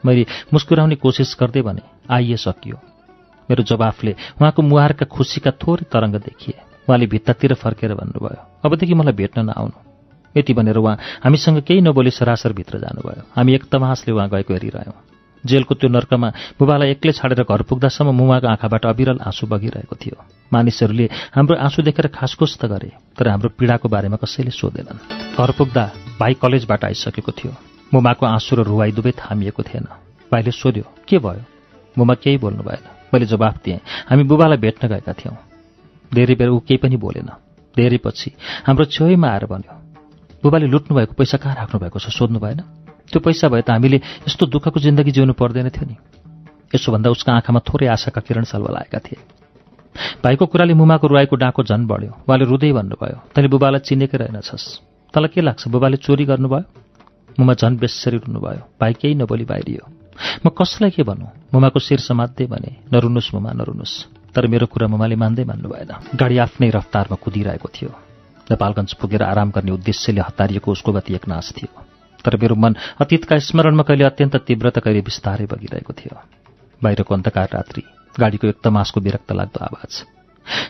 [0.04, 2.78] मैले मुस्कुराउने कोसिस गर्दै भने आइए सकियो।
[3.50, 6.56] मेरो जवाफले उहाँको मुहारका खुसीका थोरै तरङ्ग देखिए।
[6.88, 9.78] उहाँले भित्तातिर फर्केर भन्नुभयो अबदेखि मलाई भेट्न नआउनु।
[10.36, 15.15] यति भनेर उहाँ हामीसँग केही नबोली सरासर भित्र जानुभयो। हामी एक तमासले उहाँ गएको हेरिरह्यौँ।
[15.46, 20.18] जेलको त्यो नर्कमा बुबालाई एक्लै छाडेर घर पुग्दासम्म मुवाको आँखाबाट अविरल आँसु बगिरहेको थियो।
[20.54, 21.06] मानिसहरूले
[21.36, 25.84] हाम्रो आँसु देखेर खासखुस त गरे तर हाम्रो पीडाको बारेमा कसैले सोधेनन्। घर पुग्दा
[26.20, 27.52] भाइ कलेजबाट आइसकेको थियो।
[27.94, 29.88] मुमाको आँसु र रुवाई दुवै थामिएको थिएन।
[30.32, 31.44] भाइले सोध्यो के भयो?
[31.96, 35.38] मुमा केही बोल्नु भएन। मैले जवाफ दिएँ हामी बुबालाई भेट्न गएका थियौँ।
[36.12, 37.30] धेरै बेर ऊ केही पनि बोलेन।
[37.76, 38.32] धेरै पछि
[38.66, 39.74] हाम्रो छेउमा आएर भन्यो
[40.44, 42.85] बुबाले लुट्नुभएको पैसा कहाँ राख्नु भएको छ सोध्नु भएन?
[43.12, 45.96] त्यो पैसा भए त हामीले यस्तो दुःखको जिन्दगी जिउनु पर्दैन थियो नि।
[46.76, 49.20] यसो भन्दा उसका आँखामा थोरै आशाका किरण सल्वलाएका थिए।
[50.24, 54.66] भाइको कुराले मुमाको रुवाईको डाँको झन् बढ्यो। उहाँले रुँदै भन्नुभयो तैँले बुबालाई चिनेकै रहेनछस्।
[55.14, 55.68] तँलाई के लाग्छ?
[55.72, 56.64] बुबाले चोरी गर्नुभयो?
[57.40, 59.84] मुमा झन् बेसरी रुनुभयो भाइ केही नबोली बाहिरियो।
[60.44, 63.96] म कसलाई के भनौँ मुमाको शिर समात्दै भने नरुनुहोस् मुमा नरुनुहोस्
[64.36, 67.92] तर मेरो कुरा मुमाले मान्दै मान्नु भएन गाडी आफ्नै रफ्तारमा कुदिरहेको थियो।
[68.48, 71.85] नेपालगञ्ज पुगेर आराम गर्ने उद्देश्यले हतारिएको उसको गति एकनाश थियो।
[72.26, 76.16] तर मेरो मन अतीतका स्मरणमा कहिले अत्यन्त तीव्रता कहिले बिस्तारै बगिरहेको थियो।
[76.82, 77.84] बाहिरको अन्धकार रात्रि
[78.20, 79.92] गाडीको एक तमासको विरक्त लाग्दो आवाज।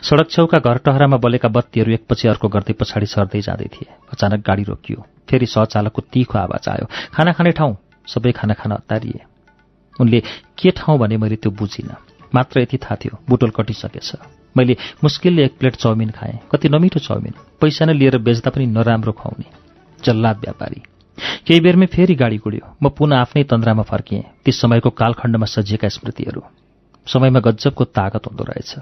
[0.02, 4.64] सडक छेउका घर टहरामा बलेका बत्तीहरू एकपछि अर्को गर्दै पछाडि सर्दै जाँदै थिए। अचानक गाडी
[4.64, 7.76] रोकियो। फेरि सहचालकको तीखो आवाज आयो। खाना खाने ठाउँ?
[8.08, 9.20] सबै खाना खान हतारिए
[9.98, 10.20] उनले
[10.58, 11.96] के ठाउँ भने मैले त्यो बुझिनँ।
[12.34, 14.12] मात्र यति थाहा थियो बुटोल कटिसकेछ।
[14.56, 19.12] मैले मुस्किलले एक प्लेट चाउमिन खाएँ। कति नमिठो चाउमिन। पैसा नै लिएर बेच्दा पनि नराम्रो
[19.12, 19.46] खुवाउने।
[20.00, 20.82] जल्लाद व्यापारी।
[21.46, 26.40] केही बेरमै फेरि गाडी गुड्यो। म पुनः आफ्नै तन्द्रामा फर्किएँ ती समयको कालखण्डमा सजिएका स्मृतिहरू।
[27.06, 28.72] समयमा गज्जबको तागत हुँदो रहेछ।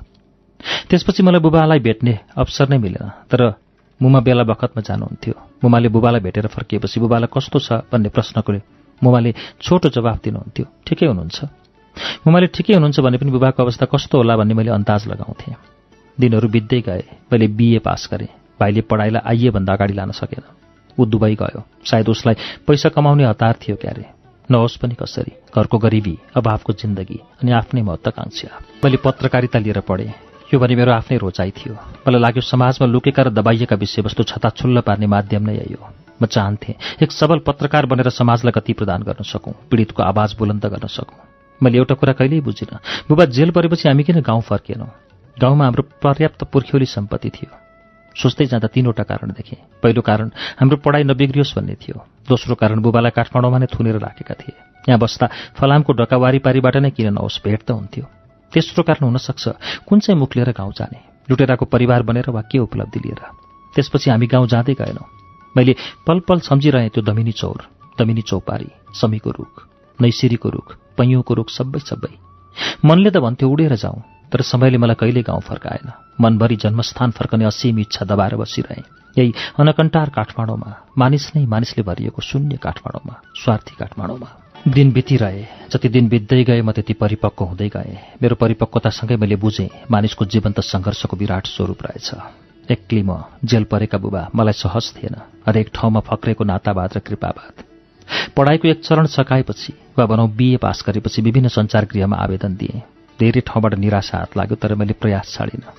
[0.89, 3.41] त्यसपछि मलाई बुबालाई भेट्ने अवसर नै मिलेन तर
[4.01, 8.53] मुमा बेला बखतमा जानुहुन्थ्यो। मुमाले बुबालाई भेटेर फर्किएपछि बुबालाई कस्तो छ भन्ने प्रश्नको
[9.03, 9.31] मुमाले
[9.61, 11.39] छोटो जवाफ दिनुहुन्थ्यो। ठिकै हुनुहुन्छ।
[12.27, 15.55] मुमाले ठिकै हुनुहुन्छ भने पनि बुबाको अवस्था कस्तो होला भन्ने मैले अन्दाज लगाउँथेँ।
[16.19, 20.64] दिनहरू बित्दै गए मैले बिए पास गरेँ। भाइले पढाइलाई आइए भन्दा अगाडि लान सकेन।
[20.99, 22.35] ऊ दुबई गयो। सायद उसलाई
[22.67, 24.05] पैसा कमाउने हतार थियो क्यारे।
[24.51, 28.49] नहोस् पनि कसरी। घरको गरिबी अभावको जिन्दगी अनि आफ्नै महत्वाकांक्षा।
[28.85, 30.13] मैले पत्रकारिता लिएर पढेँ।
[30.55, 35.07] यो भने मेरो आफ्नै रोचाइ थियो। मलाई लाग्यो समाजमा लुकेका र दबाइएका विषयवस्तु छताछुल्ल पार्ने
[35.07, 35.81] माध्यम नै यो।
[36.23, 40.87] म चाहन्थेँ एक सबल पत्रकार बनेर समाजलाई गति प्रदान गर्न सकौँ पीडितको आवाज बुलन्द गर्न
[40.87, 41.19] सकौँ।
[41.61, 44.91] मैले एउटा कुरा कहिल्यै बुझिनँ। बुबा जेल परेपछि हामी किन गाउँ फर्किएनौँ
[45.37, 47.64] गाउँमा हाम्रो पर्याप्त पुर्ख्यौली सम्पत्ति थियो।
[48.15, 50.31] सोच्दै जाँदा तीनवटा कारण देखेँ। पहिलो कारण
[50.61, 54.55] हाम्रो पढाइ नबिग्रियोस् भन्ने थियो। दोस्रो कारण बुबालाई काठमाडौँमा नै थुनेर राखेका थिए।
[54.89, 55.27] यहाँ बस्दा
[55.59, 58.05] फलामको डका वारिपारीबाट नै किन नहोस् भेट त हुन्थ्यो।
[58.53, 59.45] तेस्रो कारण हुनसक्छ
[59.89, 60.99] कुन चाहिँ मुख लिएर गाउँ जाने?
[61.27, 63.21] लुटेराको परिवार बनेर वा के उपलब्धि लिएर?
[63.75, 65.09] त्यसपछि हामी गाउँ जाँदै गएनौँ।
[65.57, 65.75] मैले
[66.07, 67.61] पल पल सम्झिरहेँ त्यो दमिनी चौर
[67.99, 69.53] दमिनी चौपारी समीको रुख
[69.99, 70.67] नैसिरीको रुख
[70.99, 72.13] पैँयौको रुख सबै सबै।
[72.85, 75.91] मनले त भन्थ्यो उडेर जाउँ। तर समयले मलाई कहिले गाउँ फर्काएन।
[76.21, 78.83] मनभरि जन्मस्थान फर्कने असीम इच्छा दबाएर बसिरहे।
[79.17, 84.29] यही अनकन्टार काठमाडौँमा मानिस नै मानिसले भरिएको शून्य काठमाडौँमा स्वार्थी काठमाडौँमा।
[84.67, 89.69] दिन बितिरहे जति दिन बित्दै गए म त्यति परिपक्व हुँदै गएँ। मेरो परिपक्वतासँगै मैले बुझेँ
[89.91, 92.11] मानिसको जीवन्त सङ्घर्षको विराट स्वरूप रहेछ।
[92.65, 97.55] एक्लै म जेल परेका बुबा मलाई सहज थिएन हरेक ठाउँमा फक्रेको नातावाद र कृपावाद
[98.37, 102.83] पढाइको एक चरण सकाएपछि वा भनौँ बिए पास गरेपछि विभिन्न सञ्चार गृहमा आवेदन दिएँ।
[103.21, 105.73] धेरै ठाउँबाट निराशा हात लाग्यो तर मैले प्रयास छाडिनँ।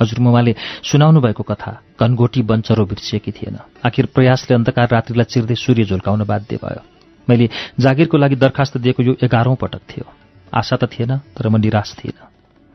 [0.00, 3.56] हजुरमुमाले सुनाउनु भएको कथा घनघोटी बन्चरो बिर्सिएकी थिएन।
[3.86, 6.82] आखिर प्रयासले अन्धकार रात्रिलाई चिर्दै सूर्य झुल्काउन बाध्य भयो।
[7.28, 7.48] मैले
[7.80, 10.06] जागिरको लागि दरखास्त दिएको यो एघारौं पटक थियो।
[10.52, 12.18] आशा त थिएन तर म निराश थिएन।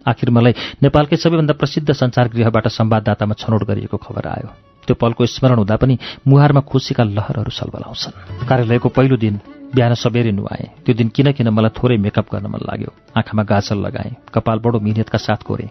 [0.06, 0.53] आखिर मलाई
[0.84, 4.49] नेपालकै सबैभन्दा प्रसिद्ध सञ्चार गृहबाट संवाददातामा छनौट गरिएको खबर आयो।
[4.88, 9.35] त्यो पलको स्मरण हुँदा पनि मुहारमा खुसीका लहरहरू सलबलाउँछन्। कार्यालयको पहिलो दिन
[9.76, 13.77] बिहान सबेरै नुहाएँ। त्यो दिन किन किन मलाई थोरै मेकअप गर्न मन लाग्यो। आँखामा गाजल
[13.77, 15.69] लगाएँ कपाल बडो मिहिनेतका साथ कोरेँ।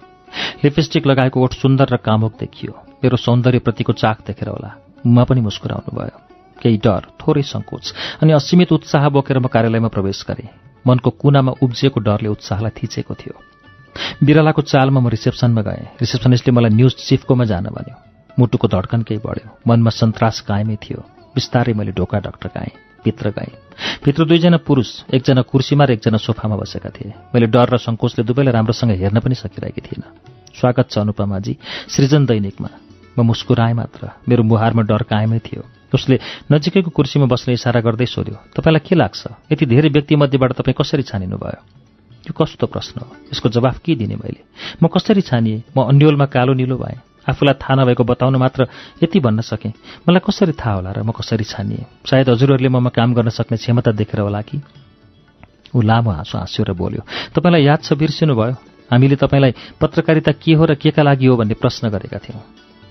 [0.65, 4.71] लिपस्टिक लगाएको ओठ सुन्दर र कामुक देखियो। मेरो सौन्दर्यप्रतिको चाक देखेर होला।
[5.07, 6.19] उमा पनि मुस्कुराउनु भयो
[6.63, 7.85] केही डर थोरै सङ्कोच
[8.23, 10.49] अनि असीमित उत्साह बोकेर म कार्यालयमा प्रवेश गरेँ।
[10.87, 13.35] मनको कुनामा उब्जिएको डरले उत्साहलाई थिचेको थियो।
[14.25, 17.97] बिरालाको चालमा म रिसेप्सनमा गएँ। रिसेप्सनिस्टले मलाई न्युज चिफकोमा जान भन्यो।
[18.39, 21.01] मुटुको धड्कन केही बढ्यो। मनमा सन्तास कायमै थियो।
[21.35, 22.73] बिस्तारै मैले ढोका डक्टरकाएँ
[23.05, 23.66] भित्र गएँ।
[24.05, 28.53] भित्र दुईजना पुरुष एकजना कुर्सीमा र एकजना सोफामा बसेका थिए। मैले डर र सङ्कोचले दुवैलाई
[28.53, 30.09] राम्रोसँग हेर्न पनि सकिरहेकी थिइनँ।
[30.57, 31.57] स्वागत छ अनुपमाजी
[31.93, 32.71] सृजन दैनिकमा।
[33.19, 35.63] म मुस्कुराएँ मात्र मेरो मुहारमा डर कायमै थियो।
[35.95, 36.19] उसले
[36.53, 39.23] नजिकैको कुर्सीमा बस्ने इसारा गर्दै सोध्यो तपाईँलाई के लाग्छ?
[39.53, 41.61] यति धेरै व्यक्तिमध्येबाट तपाईँ कसरी छानिनुभयो?
[42.29, 43.09] यो कस्तो प्रश्न हो?
[43.33, 44.41] यसको जवाफ के दिने मैले?
[44.83, 45.63] म कसरी छानिएँ?
[45.77, 48.67] म अन्यलमा कालो निलो भएँ। आफूलाई थाहा नभएको बताउन मात्र
[49.03, 49.73] यति भन्न सकेँ।
[50.07, 52.07] मलाई कसरी थाहा होला र म कसरी छानिएँ?
[52.07, 54.61] सायद हजुरहरूले ममा काम गर्न सक्ने क्षमता देखेर होला कि?
[55.75, 57.03] ऊ लामो हाँसो हाँस्यो र बोल्यो
[57.35, 58.55] तपाईँलाई याद छ बिर्सिनु भयो
[58.91, 62.43] हामीले तपाईँलाई पत्रकारिता के हो र के का लागि हो भन्ने प्रश्न गरेका थियौँ।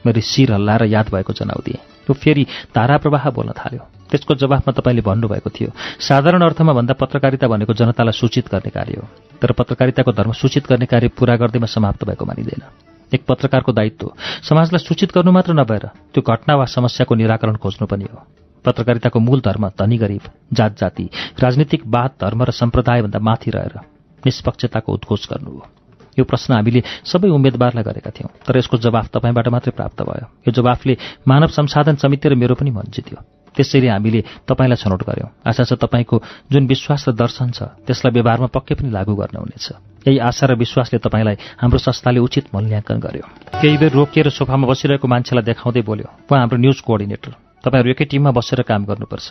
[0.06, 2.44] मैले शिर हल्लाएर याद भएको जनाउदिएँ त्यो फेरि
[2.76, 5.70] धारा प्रवाह बोल्न थाल्यो। त्यसको जवाफमा तपाईँले भन्नुभएको थियो
[6.00, 9.08] साधारण अर्थमा भन्दा पत्रकारिता भनेको जनतालाई सूचित गर्ने कार्य हो।
[9.42, 12.64] तर पत्रकारिताको धर्म सूचित गर्ने कार्य पूरा गर्दैमा समाप्त भएको मानिँदैन।
[13.12, 14.12] एक पत्रकारको दायित्व
[14.44, 18.24] समाजलाई सूचित गर्नु मात्र नभएर त्यो घटना वा समस्याको निराकरण खोज्नु पनि हो।
[18.66, 21.10] पत्रकारिताको मूल धर्म धनी गरिब जात जाति
[21.40, 23.76] राजनीतिक वाद धर्म र सम्प्रदायभन्दा माथि रहेर
[24.24, 25.64] निष्पक्षताको उद्घोष गर्नु हो।
[26.18, 30.52] यो प्रश्न हामीले सबै उम्मेद्वारलाई गरेका थियौँ तर यसको जवाफ तपाईँबाट मात्रै प्राप्त भयो। यो
[30.52, 33.20] जवाफले मानव संसाधन समिति र मेरो पनि मन जित्यो
[33.56, 36.16] त्यसैले हामीले तपाईँलाई छनौट गऱ्यौँ आशा छ तपाईँको
[36.52, 39.66] जुन विश्वास र दर्शन छ त्यसलाई व्यवहारमा पक्कै पनि लागू गर्नुहुनेछ।
[40.08, 43.26] यही आशा र विश्वासले तपाईँलाई हाम्रो संस्थाले उचित मूल्याङ्कन गर्यो।
[43.58, 47.32] केही बेर रोकिएर सोफामा बसिरहेको मान्छेलाई देखाउँदै बोल्यो उहाँ हाम्रो न्युज कोअर्डिनेटर।
[47.64, 49.30] तपाईँहरू एकै टिममा बसेर काम गर्नुपर्छ।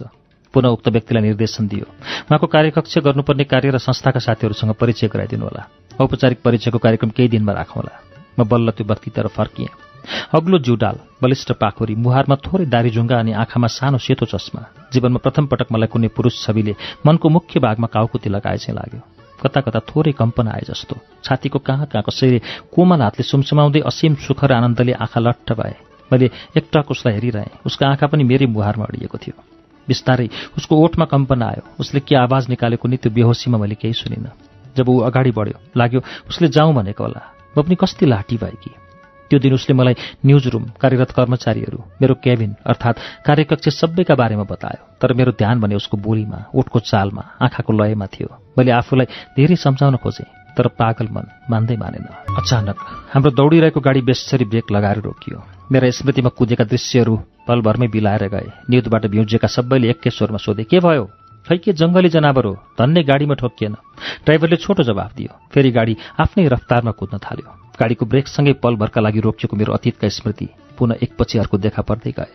[0.55, 1.87] पुनः उक्त व्यक्तिलाई निर्देशन दियो।
[2.27, 5.63] उहाँको कार्यकक्ष गर्नुपर्ने कार्य र संस्थाका साथीहरूसँग परिचय गराइदिनु होला
[5.99, 7.95] औपचारिक परिचयको कार्यक्रम केही दिनमा राखौँला।
[8.39, 9.94] म बल्ल त्यो व्यक्तितिर फर्किएँ।
[10.35, 14.63] अग्लो जुडाल बलिष्ठ पाखुरी मुहारमा थोरै दारीजुङ्गा अनि आँखामा सानो सेतो चस्मा।
[14.93, 16.75] जीवनमा प्रथम पटक मलाई कुनै पुरुष छविले
[17.07, 19.01] मनको मुख्य भागमा काउकुती लगाए चाहिँ लाग्यो।
[19.43, 22.39] कता कता थोरै कम्पन आए जस्तो। छातीको कहाँ कहाँ कसैले
[22.73, 25.75] कोमल हातले सुमसुमाउँदै असीम सुख र आनन्दले आँखा लट्ठ भए।
[26.13, 29.37] मैले एकटक उसलाई हेरिरहेँ। उसको आँखा पनि मेरै मुहारमा अडिएको थियो।
[29.89, 34.33] बिस्तारै उसको ओठमा कम्पन आयो। उसले के आवाज निकालेको नि त्यो बेहोसीमा मैले केही सुनिनँ।
[34.77, 37.23] जब ऊ अगाडि बढ्यो लाग्यो उसले जाउँ भनेको होला।
[37.57, 38.71] म पनि कस्ती भए कि
[39.31, 39.95] त्यो दिन उसले मलाई
[40.27, 45.75] न्युज रुम कार्यरत कर्मचारीहरू मेरो केबिन अर्थात् कार्यकक्ष सबैका बारेमा बतायो। तर मेरो ध्यान भने
[45.75, 48.29] उसको बोलीमा ओठको चालमा आँखाको लयमा थियो।
[48.59, 49.07] मैले आफूलाई
[49.37, 52.07] धेरै सम्झाउन खोजेँ तर पागल मन मान्दै मानेन।
[52.39, 52.77] अचानक
[53.11, 55.39] हाम्रो दौडिरहेको गाडी बेसरी ब्रेक लगाएर रोकियो।
[55.73, 57.15] मेरा स्मृतिमा कुदेका दृश्यहरू
[57.49, 61.05] पलभरमै बिलाएर गए। न्युजबाट भ्युजेका सबैले एकै स्वरमा सोधे के भयो?
[61.45, 62.55] खै के जङ्गली जनावर हो?
[62.79, 63.75] धन्ने गाडीमा ठोकिएन
[64.25, 67.49] ड्राइभरले छोटो जवाफ दियो। फेरि गाडी आफ्नै रफ्तारमा कुद्न थाल्यो।
[67.81, 70.49] गाडीको ब्रेकसँगै पलभरका लागि रोकिएको मेरो अतीतका स्मृति
[70.79, 72.33] पुनः एकपछि अर्को देखा पर्दै गए।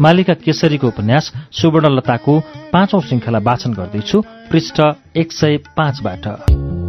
[0.00, 2.32] मालिका केसरीको उपन्यास सुवर्णलताको
[2.72, 4.80] पाँचौं श्रृङ्खला वाचन गर्दैछु पृष्ठ
[5.16, 6.81] एक सय पाँचबाट।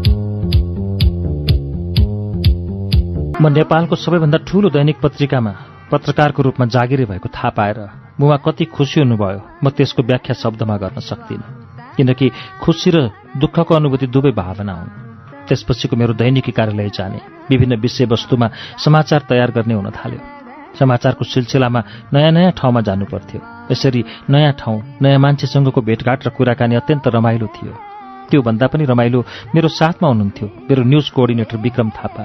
[3.43, 5.51] म नेपालको सबैभन्दा ठूलो दैनिक पत्रिकामा
[5.91, 7.79] पत्रकारको रूपमा जागिरे भएको थाहा पाएर
[8.19, 11.43] मुमा कति खुसी हुनुभयो म त्यसको व्याख्या शब्दमा गर्न सक्दिनँ।
[11.97, 12.31] किनकि
[12.63, 14.93] खुसी र दुःखको अनुभूति दुवै भावना हुन्।
[15.47, 17.19] त्यसपछिको मेरो दैनिकी कार्यालय जाने
[17.51, 18.47] विभिन्न विषयवस्तुमा
[18.79, 20.19] समाचार तयार गर्ने हुन थाल्यो।
[20.79, 21.81] समाचारको सिलसिलामा
[22.13, 23.41] नयाँ नयाँ ठाउँमा जानु पर्थ्यो।
[23.71, 27.73] यसरी नयाँ ठाउँ नयाँ मान्छेसँगको भेटघाट र कुराकानी अत्यन्त रमाइलो थियो।
[28.31, 29.19] त्योभन्दा पनि रमाइलो
[29.51, 32.23] मेरो साथमा हुनुहुन्थ्यो मेरो न्युज कोअर्डिनेटर विक्रम थापा।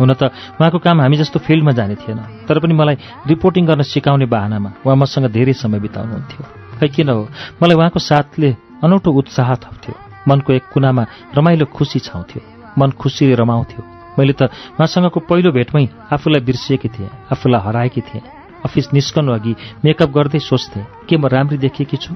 [0.00, 0.22] हुन त
[0.60, 2.96] उहाँको काम हामी जस्तो फिल्डमा जाने थिएन। तर पनि मलाई
[3.26, 6.42] रिपोर्टिङ गर्न सिकाउने बाहनामा उहाँ मसँग धेरै समय बिताउनुहुन्थ्यो।
[6.78, 7.28] खै किन हो?
[7.62, 9.94] मलाई उहाँको साथले अनौठो उत्साह थप्थ्यो।
[10.28, 11.02] मनको एक कुनामा
[11.36, 12.40] रमाइलो खुसी छाउँथ्यो।
[12.78, 13.82] मन खुसीले रमाउँथ्यो।
[14.18, 14.42] मैले त
[14.76, 18.22] उहाँसँगको पहिलो भेटमै आफूलाई बिर्सिएकी थिएँ आफूलाई हराएकी थिएँ।
[18.64, 19.54] अफिस निस्कनु अघि
[19.84, 22.14] मेकअप गर्दै सोच्थेँ के म राम्री देखिएकी छु?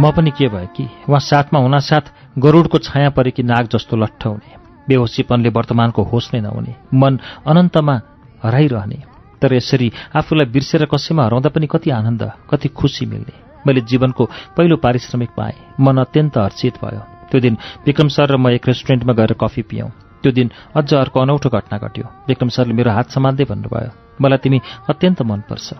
[0.00, 2.04] म पनि के भयो कि उहाँ साथमा हुनासाथ
[2.38, 7.94] गरुडको छाया परेकी नाग जस्तो लट्ठ हुने बेहोसीपनले वर्तमानको होस नै नहुने। मन अनन्तमा
[8.42, 8.98] हराइरहने।
[9.42, 13.34] तर यसरी आफूलाई बिर्सेर कसैमा हराउँदा पनि कति आनन्द कति खुसी मिल्ने।
[13.66, 14.24] मैले जीवनको
[14.56, 17.56] पहिलो पारिश्रमिक पाएँ। मन अत्यन्त हर्षित भयो। त्यो दिन
[17.86, 19.90] विक्रम सर र म एक रेस्टुरेन्टमा गएर कफी पियौँ।
[20.22, 23.90] त्यो दिन अझ अर्को अनौठो घटना घट्यो। विक्रम सरले मेरो हात समात्दै भन्नुभयो
[24.20, 25.72] मलाई तिमी अत्यन्त मनपर्छ।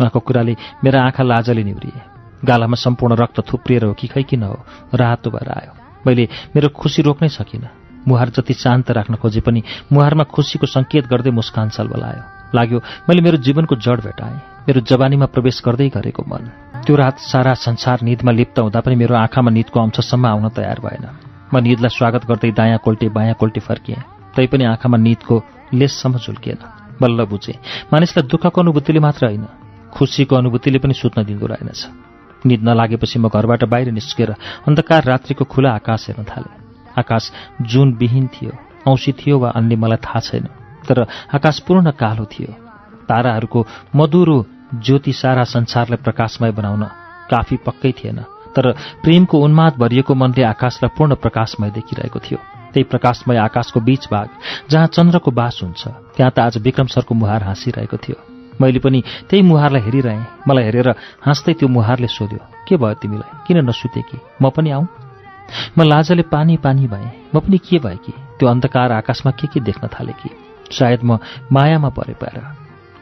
[0.00, 2.00] उहाँको कुराले मेरा आँखा लाजले निहुरिए।
[2.44, 4.56] गालामा सम्पूर्ण रक्त थुप्रिएर हो कि खै किन हो?
[4.94, 5.72] रातो भएर आयो।
[6.06, 9.62] मैले मेरो खुसी रोक्नै सकिनँ। मुहार जति शान्त राख्न खोजे पनि
[9.92, 12.22] मुहारमा खुसीको सङ्केत गर्दै मुस्कान सलबलायो।
[12.54, 12.78] लाग्यो
[13.08, 16.44] मैले मेरो जीवनको जड भेटाएँ। मेरो जवानीमा प्रवेश गर्दै गरेको मन।
[16.84, 21.04] त्यो रात सारा संसार निदमा लिप्त हुँदा पनि मेरो आँखामा निदको अंशसम्म आउन तयार भएन।
[21.52, 24.00] म निदलाई स्वागत गर्दै दायाँ कोल्टे बायाँ कोल्टे फर्किएँ।
[24.36, 25.34] तैपनि आँखामा निदको
[25.74, 26.58] लेससम्म झुल्किएन।
[27.00, 27.58] बल्ल बुझेँ
[27.92, 29.46] मानिसलाई दुःखको अनुभूतिले मात्र होइन
[29.92, 31.80] खुसीको अनुभूतिले पनि सुत्न दिँदो रहेनछ।
[32.46, 34.30] निद नलागेपछि म घरबाट बाहिर निस्केर
[34.68, 36.63] अन्धकार रात्रिको खुला आकाश हेर्न थालेँ।
[36.98, 37.30] आकाश
[37.62, 38.52] जुन विहीन थियो।
[38.88, 40.46] औँसी थियो वा अन्य मलाई थाहा छैन
[40.88, 42.52] तर आकाश पूर्ण कालो थियो।
[43.08, 43.66] ताराहरूको
[43.96, 44.38] मधुरो
[44.74, 46.82] ज्योति सारा संसारलाई प्रकाशमय बनाउन
[47.30, 48.18] काफी पक्कै थिएन
[48.56, 48.72] तर
[49.02, 52.38] प्रेमको उन्माद भरिएको मनले आकाशलाई पूर्ण प्रकाशमय देखिरहेको थियो।
[52.72, 54.28] त्यही प्रकाशमय आकाशको बीच भाग
[54.70, 55.82] जहाँ चन्द्रको बास हुन्छ
[56.16, 58.16] त्यहाँ त आज विक्रम सरको मुहार हाँसिरहेको थियो।
[58.60, 60.88] मैले पनि त्यही मुहारलाई हेरिरहेँ। मलाई हेरेर
[61.22, 62.38] हाँस्दै त्यो मुहारले सोध्यो
[62.68, 63.30] के भयो तिमीलाई?
[63.46, 64.18] किन नसुते कि?
[64.42, 64.86] म पनि आऊ?
[65.78, 68.12] म लाजले पानी पानी भएँ। म पनि के भएँ कि?
[68.38, 70.30] त्यो अन्धकार आकाशमा के के देख्न थालेँ कि?
[70.72, 71.18] सायद म
[71.52, 72.42] मायामा परे पाएर।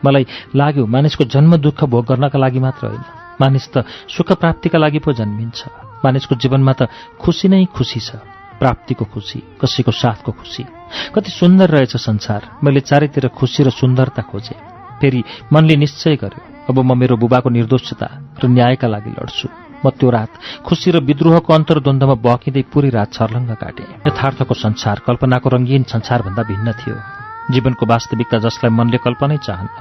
[0.04, 0.26] मलाई
[0.56, 3.04] लाग्यो मानिसको जन्म दुःख भोग गर्नका लागि मात्र होइन।
[3.40, 5.60] मानिस त सुख प्राप्तिका लागि पो जन्मिन्छ।
[6.04, 6.88] मानिसको जीवनमा त
[7.20, 8.10] खुसी नै खुसी छ।
[8.58, 10.64] प्राप्तिको खुसी कसैको साथको खुसी।
[11.14, 14.58] कति सुन्दर रहेछ संसार। मैले चारैतिर खुसी र सुन्दरता खोजेँ।
[15.00, 18.08] फेरि मनले निश्चय गर्यो अब म मेरो बुबाको निर्दोषता
[18.44, 20.30] र न्यायका लागि लड्छु। म त्यो रात
[20.66, 26.68] खुसी र विद्रोहको अन्तर्द्वन्द्वमा बकिँदै पुरै रात छर्लङ्ग काटेँ। यथार्थको संसार कल्पनाको रङ्गीन संसारभन्दा भिन्न
[26.80, 26.96] थियो।
[27.52, 29.74] जीवनको वास्तविकता जसलाई मनले कल्पनै चाहन्न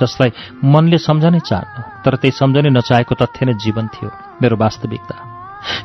[0.00, 0.30] जसलाई
[0.64, 4.08] मनले सम्झनै चाहन्न तर त्यही सम्झनै नचाहेको तथ्य नै जीवन थियो
[4.42, 5.14] मेरो वास्तविकता।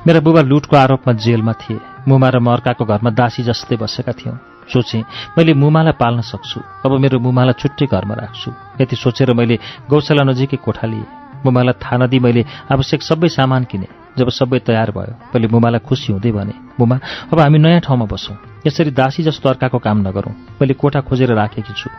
[0.07, 4.37] मेरा बुबा लुटको आरोपमा जेलमा थिए। मुमा र म अर्काको घरमा दासी जस्तै बसेका थियौँ।
[4.73, 5.03] सोचेँ
[5.37, 8.49] मैले मुमालाई पाल्न सक्छु। अब मेरो मुमालाई छुट्टै घरमा राख्छु।
[8.81, 9.55] यति सोचेर मैले
[9.91, 12.41] गौशाला नजिकै कोठा लिएँ। मुमालाई थाहा नदिई मैले
[12.71, 13.87] आवश्यक सबै सामान किने।
[14.17, 16.95] जब सबै तयार भयो मैले मुमालाई खुसी हुँदै भने मुमा
[17.31, 21.73] अब हामी नयाँ ठाउँमा बसौँ। यसरी दासी जस्तो अर्काको काम नगरौँ। मैले कोठा खोजेर राखेकी
[21.73, 21.89] छु।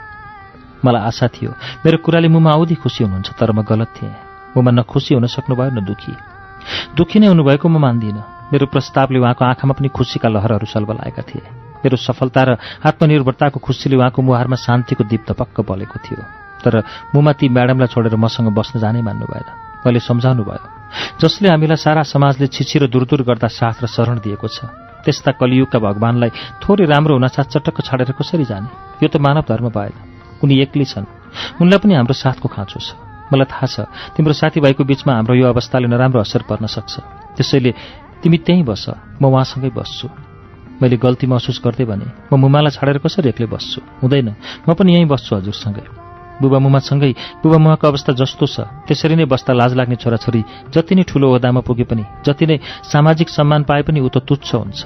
[0.84, 1.50] मलाई आशा थियो
[1.84, 4.14] मेरो कुराले मुमा औधी खुसी हुनुहुन्छ तर म गलत थिएँ।
[4.56, 6.12] मुमा न खुसी हुन सक्नुभयो न दुखी।
[6.96, 11.46] दुखी नै हुनुभएको म मान्दिनँ। मेरो प्रस्तावले उहाँको आँखामा पनि खुसीका लहरहरू सल्बलाएका थिए।
[11.84, 12.50] मेरो सफलता र
[12.82, 16.74] आत्मनिर्भरताको खुसीले उहाँको मुहारमा शान्तिको दीप पक्क बलेको थियो। तर
[17.14, 19.48] मुमा ती म्याडमलाई छोडेर मसँग बस्न जानै मान्नु भएन
[19.86, 20.64] मैले सम्झाउनु भयो।
[21.20, 24.66] जसले हामीलाई सारा समाजले छिछि र दुरदुर गर्दा साथ र शरण दिएको छ
[25.04, 26.30] त्यस्ता कलियुगका भगवान्लाई
[26.60, 28.68] थोरै राम्रो हुनासाथ चटक्क छाडेर कसरी जाने?
[29.02, 29.94] यो त मानव धर्म भएन।
[30.42, 31.06] उनी एक्लै छन्।
[31.62, 32.88] उनलाई पनि हाम्रो साथको खाँचो छ।
[33.30, 33.76] मलाई थाहा छ
[34.16, 36.94] तिम्रो साथीभाइको बिचमा हाम्रो यो अवस्थाले नराम्रो असर पर्न सक्छ।
[37.38, 37.70] त्यसैले
[38.20, 38.84] तिमी त्यहीँ बस
[39.22, 40.06] म उहाँसँगै बस्छु।
[40.82, 43.78] मैले गल्ती महसुस गर्दै भने म मुमालाई छाडेर कसरी एक्लै बस्छु?
[44.02, 44.28] हुँदैन।
[44.66, 46.07] म पनि यहीँ बस्छु हजुरसँगै।
[46.40, 47.12] बुबा मुमासँगै
[47.42, 48.56] बुबा मुमाको अवस्था जस्तो छ।
[48.86, 50.42] त्यसरी नै बस्दा लाज लाग्ने छोराछोरी
[50.74, 52.56] जति नै ठूलो ओहदामा पुगे पनि जति नै
[52.86, 54.80] सामाजिक सम्मान पाए पनि ऊ त तुच्छ हुन्छ।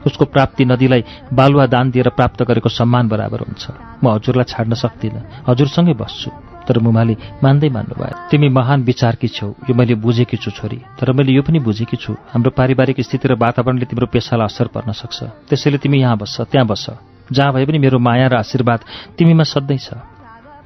[0.00, 3.64] उसको प्राप्ति नदीलाई बालुवा दान दिएर प्राप्त गरेको सम्मान बराबर हुन्छ।
[4.00, 6.30] म हजुरलाई छाड्न सक्दिनँ। हजुरसँगै बस्छु।
[6.64, 11.12] तर मुमाले मान्दै मान्नु भयो तिमी महान विचारकी छौ। यो मैले बुझेकी छु छोरी। तर
[11.12, 15.48] मैले यो पनि बुझेकी छु। हाम्रो पारिवारिक स्थिति र वातावरणले तिम्रो पेसालाई असर पर्न सक्छ।
[15.50, 16.86] त्यसैले तिमी यहाँ बस्छ त्यहाँ बस्छ
[17.32, 18.80] जहाँ भए पनि मेरो माया र आशीर्वाद
[19.18, 19.88] तिमीमा सधैँ छ।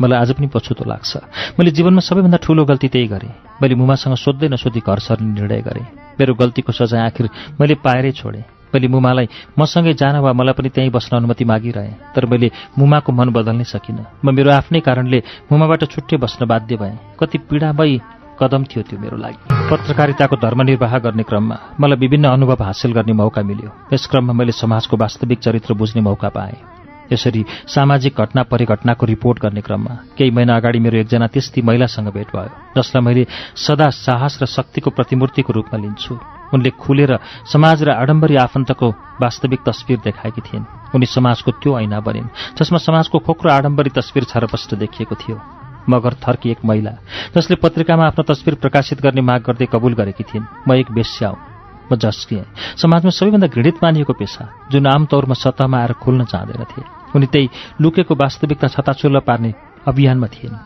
[0.01, 1.13] मलाई आज पनि पछुतो लाग्छ।
[1.59, 5.87] मैले जीवनमा सबैभन्दा ठूलो गल्ती त्यही गरेँ। मैले मुमासँग सोध्दै नसोधी घर सर्ने निर्णय गरेँ।
[6.19, 7.29] मेरो गल्तीको सजाय आखिर
[7.61, 8.43] मैले पाएरै छोडेँ।
[8.75, 13.31] मैले मुमालाई मसँगै जान वा मलाई पनि त्यहीँ बस्न अनुमति मागिरहेँ तर मैले मुमाको मन
[13.31, 18.01] बदल्नै सकिनँ। म मेरो आफ्नै कारणले मुमाबाट छुट्टै बस्न बाध्य भएँ। कति पीडामयी
[18.35, 23.43] कदम थियो त्यो मेरो लागि। पत्रकारिताको धर्मनिर्वाह गर्ने क्रममा मलाई विभिन्न अनुभव हासिल गर्ने मौका
[23.47, 26.74] मिल्यो। यस क्रममा मैले समाजको वास्तविक चरित्र बुझ्ने मौका पाएँ।
[27.13, 32.29] यसरी सामाजिक घटना परिघटनाको रिपोर्ट गर्ने क्रममा केही महिना अगाडि मेरो एकजना त्यस्ती महिलासँग भेट
[32.37, 33.27] भयो जसलाई मैले
[33.57, 36.19] सदा साहस र शक्तिको प्रतिमूर्तिको रूपमा लिन्छु।
[36.55, 37.19] उनले खुलेर
[37.53, 38.91] समाज र आडम्बरी आफन्तको
[39.23, 40.65] वास्तविक तस्विर देखाएकी थिइन्।
[40.95, 45.41] उनी समाजको त्यो ऐना बनिन् जसमा समाजको खोक्रो आडम्बरी तस्विर छरपष्ट देखिएको थियो।
[45.89, 46.93] मगर थर्की एक महिला
[47.37, 51.54] जसले पत्रिकामा आफ्नो तस्विर प्रकाशित गर्ने माग गर्दै कबुल गरेकी थिइन्। म एक बेस्या हुँ
[51.93, 52.45] म झस्किएँ
[52.83, 56.83] समाजमा सबैभन्दा घृणित मानिएको पेसा जुन आमतौरमा सतहमा आएर खुल्न चाहँदैनथे
[57.17, 57.49] उनी त्यही
[57.81, 59.55] लुकेको वास्तविकता छताचुल्ल पार्ने
[59.89, 60.57] अभियानमा थिइन्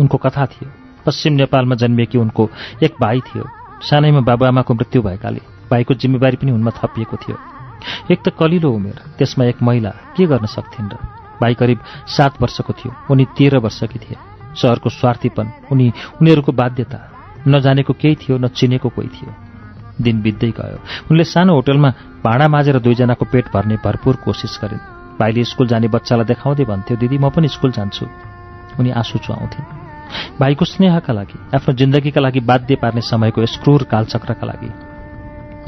[0.00, 0.70] उनको कथा थियो
[1.06, 2.48] पश्चिम नेपालमा जन्मिएकी उनको
[2.82, 3.44] एक भाइ थियो।
[3.80, 5.40] सानैमा बाबुआमाको मृत्यु भएकाले
[5.70, 7.36] भाइको जिम्मेवारी पनि उनमा थपिएको थियो।
[8.12, 10.96] एक त कलिलो उमेर त्यसमा एक महिला के गर्न सक्थिन् र?
[11.40, 14.16] भाइ करिब सात वर्षको थियो उनी तेह्र वर्षकी थिए।
[14.54, 16.98] सहरको स्वार्थीपन उनी उनीहरूको बाध्यता
[17.48, 19.47] नजानेको केही थियो न चिनेको कोही थियो।
[20.00, 20.78] दिन बित्दै गयो।
[21.10, 21.90] उनले सानो होटलमा
[22.24, 24.86] भाँडा माझेर दुईजनाको पेट भर्ने भरपूर कोसिस गरिन्
[25.18, 28.06] भाइले स्कुल जाने बच्चालाई देखाउँदै भन्थ्यो दिदी म पनि स्कुल जान्छु।
[28.78, 29.66] उनी आँसु चुहाउँथिन्
[30.40, 34.70] भाइको स्नेहका लागि आफ्नो जिन्दगीका लागि बाध्य पार्ने समयको यस क्रूर कालचक्रका लागि।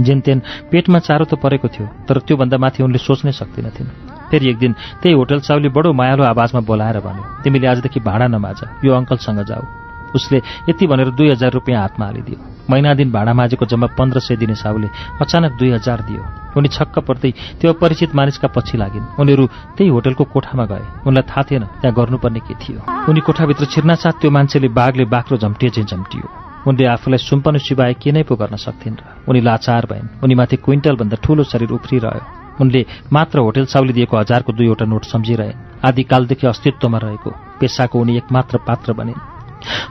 [0.04, 0.38] जेनतेन
[0.70, 3.90] पेटमा चारो त परेको थियो तर त्योभन्दा माथि उनले सोच्नै सक्दिनथिन्।
[4.30, 8.58] फेरि एक दिन त्यही होटल चाउले बडो मायालो आवाजमा बोलाएर भन्यो तिमीले आजदेखि भाडा नमाज
[8.84, 9.79] यो अङ्कलसँग जाऊ।
[10.14, 12.38] उसले यति भनेर दुई हजार रुपियाँ हातमा हालिदियो।
[12.70, 14.88] महिना दिन भाडा माझेको जम्मा पन्ध्र सय दिने साउले
[15.20, 16.22] अचानक दुई हजार दियो।
[16.56, 17.30] उनी छक्क पर्दै
[17.60, 19.46] त्यो अपरिचित मानिसका पछि लागिन्। उनीहरू
[19.76, 24.30] त्यही होटलको कोठामा गए। उनलाई थाहा थिएन त्यहाँ गर्नुपर्ने के थियो। उनी कोठाभित्र छिर्नासाथ त्यो
[24.30, 26.26] मान्छेले बाघले बाख्रो झम्टिए चाहिँ झम्टियो।
[26.66, 31.16] उनले आफूलाई सुम्पनु सिवाय के नै पो गर्न सक्थिन् र उनी लाचार भइन्। उनीमाथि क्विन्टलभन्दा
[31.24, 32.22] ठूलो शरीर उफ्रिरह्यो।
[32.60, 37.30] उनले मात्र होटल साउली दिएको हजारको दुईवटा नोट सम्झिरहे। आदिकालदेखि अस्तित्वमा रहेको
[37.60, 39.39] पेसाको उनी एकमात्र पात्र बनिन्।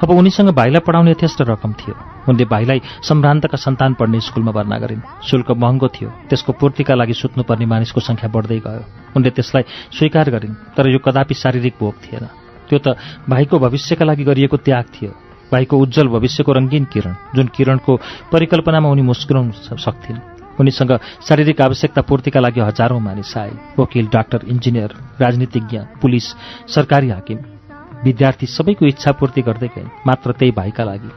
[0.04, 1.96] अब उनीसँग भाइलाई पढाउने यथेष्ट रकम थियो।
[2.30, 7.66] उनले भाइलाई सम्भ्रान्तका सन्तान पढ्ने स्कुलमा भर्ना गरिन्। शुल्क महँगो थियो। त्यसको पूर्तिका लागि सुत्नुपर्ने
[7.66, 8.84] मानिसको सङ्ख्या बढ्दै गयो।
[9.16, 9.64] उनले त्यसलाई
[9.98, 12.26] स्वीकार गरिन् तर यो कदापि शारीरिक भोग थिएन।
[12.70, 12.98] त्यो त
[13.30, 15.12] भाइको भविष्यका लागि गरिएको त्याग थियो।
[15.52, 17.94] भाइको उज्जवल भविष्यको रङ्गीन किरण जुन किरणको
[18.32, 20.20] परिकल्पनामा उनी मुस्कुराउन सक्थिन्।
[20.60, 20.92] उनीसँग
[21.26, 24.92] शारीरिक आवश्यकता पूर्तिका लागि हजारौं मानिस आए। वकिल डाक्टर इन्जिनियर
[25.22, 26.26] राजनीतिज्ञ पुलिस
[26.68, 27.59] सरकारी हाकिम।
[28.04, 31.12] विद्यार्थी सबैको इच्छा पूर्ति गर्दै गए मात्र त्यही भाइका लागि।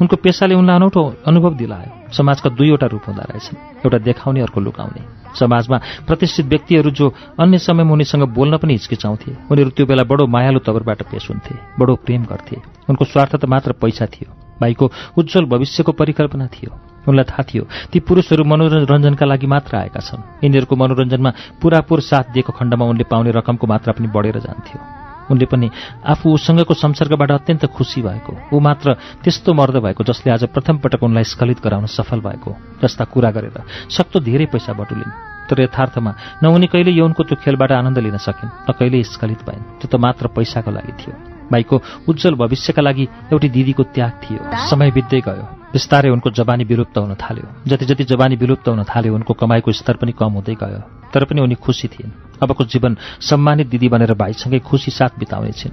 [0.00, 5.02] उनको पेसाले उनलाई अनौठो अनुभव दिलायो। समाजका दुईवटा रूप हुँदो रहेछन्। एउटा देखाउने अर्को लुकाउने।
[5.38, 5.76] समाजमा
[6.06, 11.02] प्रतिष्ठित व्यक्तिहरू जो अन्य समयमा उनीसँग बोल्न पनि हिचकिचाउँथे उनीहरू त्यो बेला बडो मायालु तवरबाट
[11.12, 12.56] पेश हुन्थे बडो प्रेम गर्थे।
[12.88, 16.72] उनको स्वार्थ त मात्र पैसा थियो। भाइको उज्जवल भविष्यको परिकल्पना थियो।
[17.08, 21.30] उनलाई थाहा थियो ती पुरुषहरू मनोरञ्जनका लागि मात्र आएका छन्। यिनीहरूको मनोरञ्जनमा
[21.62, 24.97] पुरापुर साथ दिएको खण्डमा उनले पाउने रकमको मात्रा पनि बढेर जान्थ्यो।
[25.30, 25.70] उनले पनि
[26.04, 31.02] आफू उसँगको संसर्गबाट अत्यन्त खुसी भएको ऊ मात्र त्यस्तो मर्द भएको जसले आज प्रथम पटक
[31.02, 32.50] उनलाई स्खलित गराउन सफल भएको
[32.82, 35.12] जस्ता कुरा गरेर सक्तो धेरै पैसा बटुलिन्।
[35.48, 39.80] तर यथार्थमा न उनी कहिले यौनको त्यो खेलबाट आनन्द लिन सकिन् न कहिले स्खलित भइन्
[39.80, 44.90] त्यो त मात्र पैसाको लागि थियो। भाइको उज्जवल भविष्यका लागि एउटी दिदीको त्याग थियो। समय
[44.90, 45.42] बित्दै गयो।
[45.72, 49.96] बिस्तारै उनको जवानी विलुप्त हुन थाल्यो। जति जति जवानी विलुप्त हुन थाल्यो उनको कमाईको स्तर
[49.96, 50.80] पनि कम हुँदै गयो।
[51.14, 52.10] तर पनि उनी खुसी थिइन्।
[52.42, 55.72] अबको जीवन सम्मानित दिदी बनेर भाइसँगै खुसी साथ बिताउनेछिन्।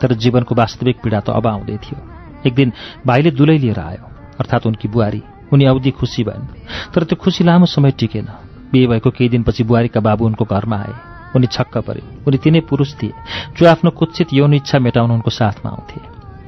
[0.00, 1.98] तर जीवनको वास्तविक पीडा त अब आउँदै थियो।
[2.46, 2.72] एक दिन
[3.06, 4.10] भाइले दुलै लिएर आयो।
[4.40, 5.22] अर्थात् उनकी बुहारी।
[5.52, 6.46] उनी अवधि खुसी भइन्।
[6.94, 8.28] तर त्यो खुसी लामो समय टिकेन।
[8.72, 12.94] बिहे भएको केही दिनपछि बुहारीका बाबु उनको घरमा आए। उनी छक्क परे। उनी तिनै पुरुष
[12.98, 13.12] थिए
[13.56, 16.00] जो आफ्नो कुत्सित यौन इच्छा मेटाउन उनको साथमा आउँथे।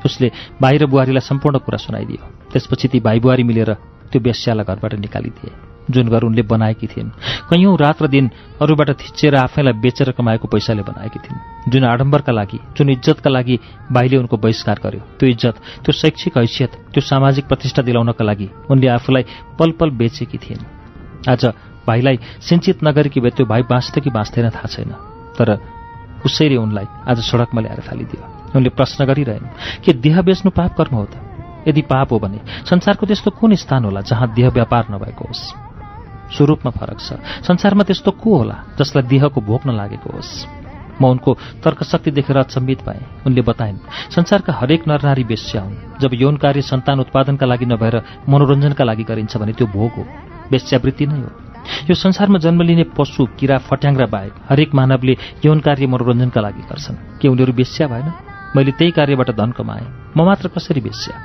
[0.05, 0.31] उसले
[0.61, 2.23] भाइ र बुहारीलाई सम्पूर्ण कुरा सुनाइदियो।
[2.53, 3.73] त्यसपछि ती भाइ बुहारी मिलेर
[4.11, 5.51] त्यो बेस्यालाई घरबाट निकालिदिए
[5.91, 7.11] जुन घर उनले बनाएकी थिइन्।
[7.51, 8.31] कैयौँ रात र दिन
[8.63, 13.59] अरूबाट थिचेर आफैलाई बेचेर कमाएको पैसाले बनाएकी थिइन्। जुन आडम्बरका लागि जुन इज्जतका लागि
[13.91, 18.89] भाइले उनको बहिष्कार गर्यो त्यो इज्जत त्यो शैक्षिक हैसियत त्यो सामाजिक प्रतिष्ठा दिलाउनका लागि उनले
[18.89, 19.25] आफूलाई
[19.59, 20.63] पल पल बेचेकी थिइन्।
[21.31, 21.43] आज
[21.87, 24.93] भाइलाई सिन्चित नगरेकी भए त्यो भाइ बाँच्थ्यो कि बाँच्दैन थाहा छैन।
[25.39, 25.59] तर
[26.25, 28.23] उसैले उनलाई आज सडकमा ल्याएर फालिदियो
[28.57, 31.15] उनले प्रश्न गरिरहेन् के देह बेच्नु पाप कर्म हो त?
[31.69, 35.43] यदि पाप हो भने संसारको त्यस्तो कुन स्थान होला जहाँ देह व्यापार नभएको होस्?
[36.33, 40.33] स्वरूपमा फरक छ। संसारमा त्यस्तो को होला जसलाई देहको भोक नलागेको होस्?
[41.01, 41.31] म उनको
[41.65, 43.79] तर्कशक्ति देखेर अचम्बित पाएँ उनले बताइन्
[44.11, 49.37] संसारका हरेक नरनारी बेस्या हुन्। जब यौन कार्य सन्तान उत्पादनका लागि नभएर मनोरञ्जनका लागि गरिन्छ
[49.37, 50.05] भने त्यो भोग हो।
[50.51, 51.52] वेश्यावृत्ति नै हो।
[51.91, 57.21] यो संसारमा जन्म लिने पशु किरा फट्याङ्ग्रा बाहेक हरेक मानवले यौन कार्य मनोरञ्जनका लागि गर्छन्।
[57.21, 58.13] के उनीहरू बेस्या भएन?
[58.57, 59.87] मैले त्यही कार्यबाट धन कमाएँ।
[60.17, 61.17] म मात्र कसरी बेस्या?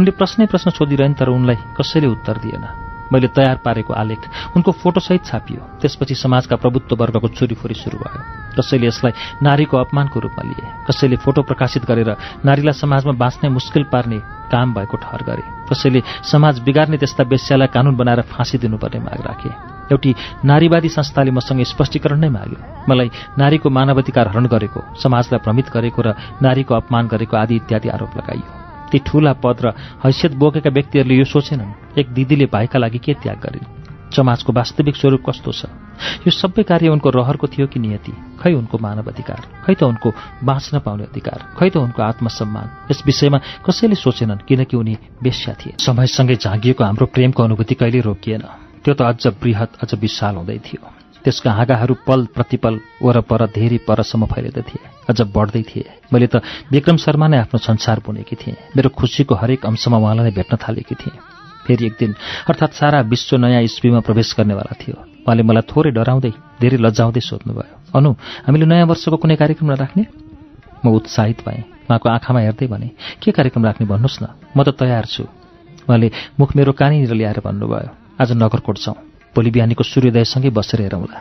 [0.00, 4.20] उनले प्रश्नै प्रश्न सोधिरहन् तर उनलाई कसैले उत्तर दिएन। मैले तयार पारेको आलेख
[4.56, 8.20] उनको फोटोसहित छापियो। त्यसपछि समाजका प्रभुत्व वर्गको चोरीफोरी सुरु भयो।
[8.56, 9.12] कसैले यसलाई
[9.42, 12.10] नारीको अपमानको रूपमा लिए कसैले फोटो प्रकाशित गरेर
[12.44, 14.18] नारीलाई समाजमा बाँच्नै मुस्किल पार्ने
[14.48, 19.50] काम भएको ठहर गरे कसैले समाज बिगार्ने त्यस्ता वेश्यालाई कानून बनाएर फाँसी दिनुपर्ने माग राखे।
[19.92, 20.14] एउटी
[20.44, 22.58] नारीवादी संस्थाले मसँग स्पष्टीकरण नै माग्यो।
[22.88, 28.16] मलाई नारीको मानवाधिकार हरण गरेको समाजलाई भ्रमित गरेको र नारीको अपमान गरेको आदि इत्यादि आरोप
[28.18, 29.66] लगाइयो। ती ठूला पद र
[30.04, 33.68] हैसियत बोकेका व्यक्तिहरूले यो सोचेनन्। एक दिदीले भाइका लागि के त्याग गरिन्
[34.14, 35.66] समाजको वास्तविक स्वरूप कस्तो छ?
[36.24, 38.12] यो सबै कार्य उनको रहरको थियो कि नियति?
[38.40, 39.40] खै उनको मानव अधिकार?
[39.66, 40.08] खै त उनको
[40.44, 41.38] बाँच्न पाउने अधिकार?
[41.58, 42.66] खै त उनको आत्मसम्मान?
[42.90, 48.42] यस विषयमा कसैले सोचेनन् किनकि उनी बेस्या थिए। समयसँगै झाँगिएको हाम्रो प्रेमको अनुभूति कहिले रोकिएन।
[48.86, 50.95] त्यो त अझ बृहत अझ विशाल हुँदै थियो।
[51.26, 55.84] त्यसका हाँगाहरू पल प्रतिपल वरपर धेरै परसम्म फैलिँदै थिए। अझ बढ्दै थिए।
[56.14, 56.38] मैले त
[56.70, 60.94] विक्रम शर्मा नै आफ्नो संसार बुनेकी थिएँ। मेरो खुसीको हरेक अंशमा उहाँलाई नै भेट्न थालेकी
[60.94, 61.18] थिएँ।
[61.66, 62.14] फेरि एक दिन
[62.46, 64.96] अर्थात् सारा विश्व नयाँ इस्वीमा प्रवेश गर्नेवाला थियो।
[65.26, 66.32] उहाँले मलाई थोरै डराउँदै
[66.62, 68.10] धेरै लजाउँदै सोध्नुभयो अनु
[68.46, 70.02] हामीले नयाँ वर्षको कुनै कार्यक्रम नराख्ने
[70.78, 72.88] म उत्साहित भएँ। उहाँको आँखामा हेर्दै भने
[73.18, 75.26] के कार्यक्रम राख्ने भन्नुहोस् न म त तयार छु।
[75.90, 79.05] उहाँले मुख मेरो कहाँनिर ल्याएर भन्नुभयो आज नगरकोट छौँ।
[79.36, 81.18] भोलि बिहानीको सूर्योदयसँगै बसेर हेरौँला।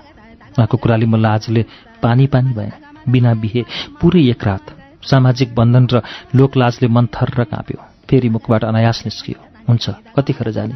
[0.56, 1.62] उहाँको कुराले म लाजले
[2.02, 2.72] पानी पानी भएँ
[3.12, 3.62] बिना बिहे
[4.02, 4.66] पुरै एक रात
[5.04, 6.02] सामाजिक बन्धन र
[6.36, 7.80] लोकलाजले मन थर र काँप्यो।
[8.10, 9.40] फेरि मुखबाट अनायास निस्कियो।
[9.70, 9.86] हुन्छ
[10.16, 10.76] कतिखेर जाने?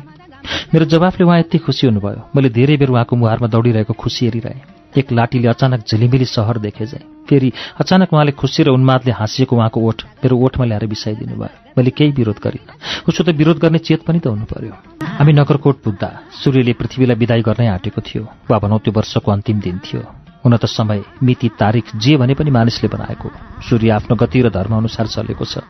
[0.73, 4.61] मेरो जवाफले उहाँ यति खुसी हुनुभयो। मैले धेरै बेर उहाँको मुहारमा दौडिरहेको खुसी हेरिरहेँ।
[4.97, 9.79] एक लाठीले अचानक झिलिमिली सहर देखे जाए। फेरि अचानक उहाँले खुसी र उन्मादले हाँसिएको उहाँको
[9.79, 12.75] ओठ मेरो ओठमा ल्याएर बिसाइदिनु भयो मैले केही विरोध गरिनँ।
[13.07, 14.75] उसो त विरोध गर्ने चेत पनि त हुनु पर्यो
[15.15, 16.09] हामी नगरकोट पुग्दा
[16.43, 20.03] सूर्यले पृथ्वीलाई विदाई गर्नै आँटेको थियो। वा भनौँ त्यो वर्षको अन्तिम दिन थियो।
[20.43, 23.27] हुन त समय मिति तारिक जे भने पनि मानिसले बनाएको।
[23.67, 25.63] सूर्य आफ्नो गति र धर्म अनुसार चलेको छ।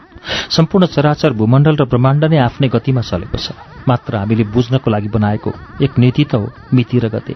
[0.53, 3.57] सम्पूर्ण चराचर भूमण्डल र ब्रह्माण्ड नै आफ्नै गतिमा चलेको छ।
[3.87, 5.49] मात्र हामीले बुझ्नको लागि बनाएको
[5.81, 7.33] एक नीति त हो मिति र गते।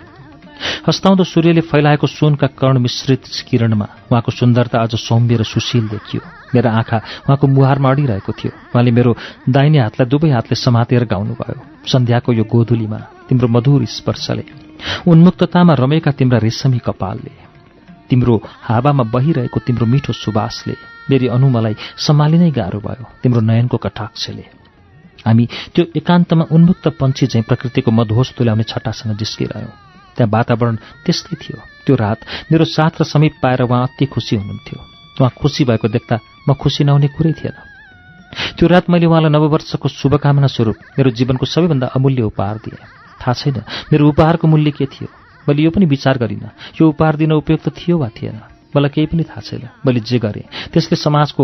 [0.88, 6.22] हस्ताउँदो सूर्यले फैलाएको सुनका कर्ण मिश्रित किरणमा उहाँको सुन्दरता अझ सौम्य र सुशील देखियो।
[6.56, 6.98] मेरा आँखा
[7.28, 9.16] उहाँको मुहारमा अडिरहेको थियो। उहाँले मेरो
[9.50, 13.00] दाहिने हातलाई दुवै हातले समातेर गाउनुभयो। सन्ध्याको यो गोधुलीमा
[13.30, 14.44] तिम्रो मधुर स्पर्शले
[15.08, 17.34] उन्मुक्ततामा रमेका तिम्रा रेशमी कपालले
[18.10, 18.36] तिम्रो
[18.68, 20.76] हावामा बहिरहेको तिम्रो मिठो सुवासले
[21.10, 24.46] मेरी अनुमलाई सम्हालिनै गाह्रो भयो तिम्रो नयनको कटाक्षले।
[25.26, 29.83] हामी त्यो एकान्तमा उन्मुक्त पन्छी चाहिँ प्रकृतिको मधोस तुल्याउने छट्टासँग जिस्किरह्यौँ।
[30.16, 30.76] त्यहाँ वातावरण
[31.06, 32.20] त्यस्तै थियो। त्यो रात
[32.52, 34.80] मेरो साथ र समीप पाएर उहाँ अति खुसी हुनुहुन्थ्यो।
[35.20, 36.16] उहाँ खुसी भएको देख्दा
[36.50, 37.56] म खुसी नहुने कुरै थिएन।
[38.58, 42.82] त्यो रात मैले उहाँलाई नववर्षको शुभकामना स्वरूप मेरो जीवनको सबैभन्दा अमूल्य उपहार दिएँ।
[43.22, 43.58] थाहा छैन
[43.92, 45.08] मेरो उपहारको मूल्य के थियो?
[45.46, 46.50] मैले यो पनि विचार गरिनँ
[46.82, 48.40] यो उपहार दिन उपयुक्त थियो वा थिएन?
[48.76, 51.44] मलाई केही पनि थाहा छैन मैले जे गरेँ त्यसले समाजको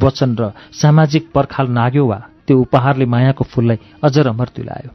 [0.00, 4.90] वचन र सामाजिक पर्खाल नाग्यो वा त्यो उपहारले मायाको फुललाई अझ रमर तुलायो।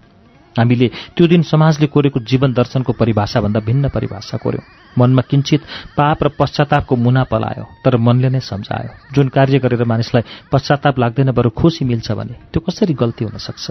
[0.57, 4.65] हामीले त्यो दिन समाजले कोरेको जीवन दर्शनको परिभाषाभन्दा भिन्न परिभाषा कोर्यौँ
[4.97, 5.61] मनमा किञ्चित
[5.97, 11.31] पाप र पश्चातापको मुना पलायो तर मनले नै सम्झायो। जुन कार्य गरेर मानिसलाई पश्चाताप लाग्दैन
[11.31, 13.65] बरु खुसी मिल्छ भने त्यो कसरी गल्ती हुन सक्छ?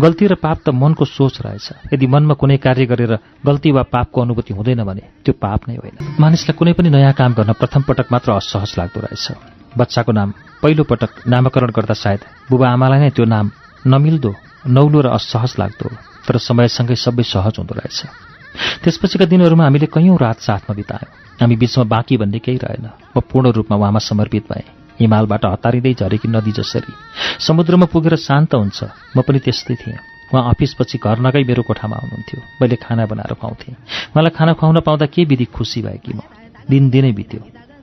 [0.00, 3.12] गल्ती र पाप त मनको सोच रहेछ। यदि मनमा कुनै कार्य गरेर
[3.46, 7.32] गल्ती वा पापको अनुभूति हुँदैन भने त्यो पाप नै होइन। मानिसलाई कुनै पनि नयाँ काम
[7.32, 9.26] गर्न प्रथम पटक मात्र असहज लाग्दो रहेछ।
[9.72, 10.28] बच्चाको नाम
[10.62, 13.46] पहिलो पटक नामकरण गर्दा सायद बुबा आमालाई नै त्यो नाम
[13.86, 14.30] नमिल्दो
[14.68, 15.88] नौलो र असहज लाग्दो
[16.26, 17.98] तर समयसँगै सबै सहज हुँदो रहेछ।
[18.82, 22.86] त्यसपछिका दिनहरूमा हामीले कैयौँ रात साथमा बितायौँ। हामी बिचमा बाँकी भन्ने केही रहेन।
[23.16, 24.66] म पूर्ण रूपमा उहाँमा समर्पित भएँ।
[25.00, 26.92] हिमालबाट हतारिँदै झरेकी नदी जसरी।
[27.38, 28.84] समुद्रमा पुगेर शान्त हुन्छ।
[29.16, 29.98] म पनि त्यस्तै थिएँ।
[30.34, 33.74] उहाँ अफिसपछि घर नगई मेरो कोठामा आउनुहुन्थ्यो। मैले खाना बनाएर खुवाउँथेँ।
[34.12, 36.20] उहाँलाई खाना खुवाउन पाउँदा के विधि खुसी भएकी म?
[36.70, 37.40] दिनदिनै बित्यो।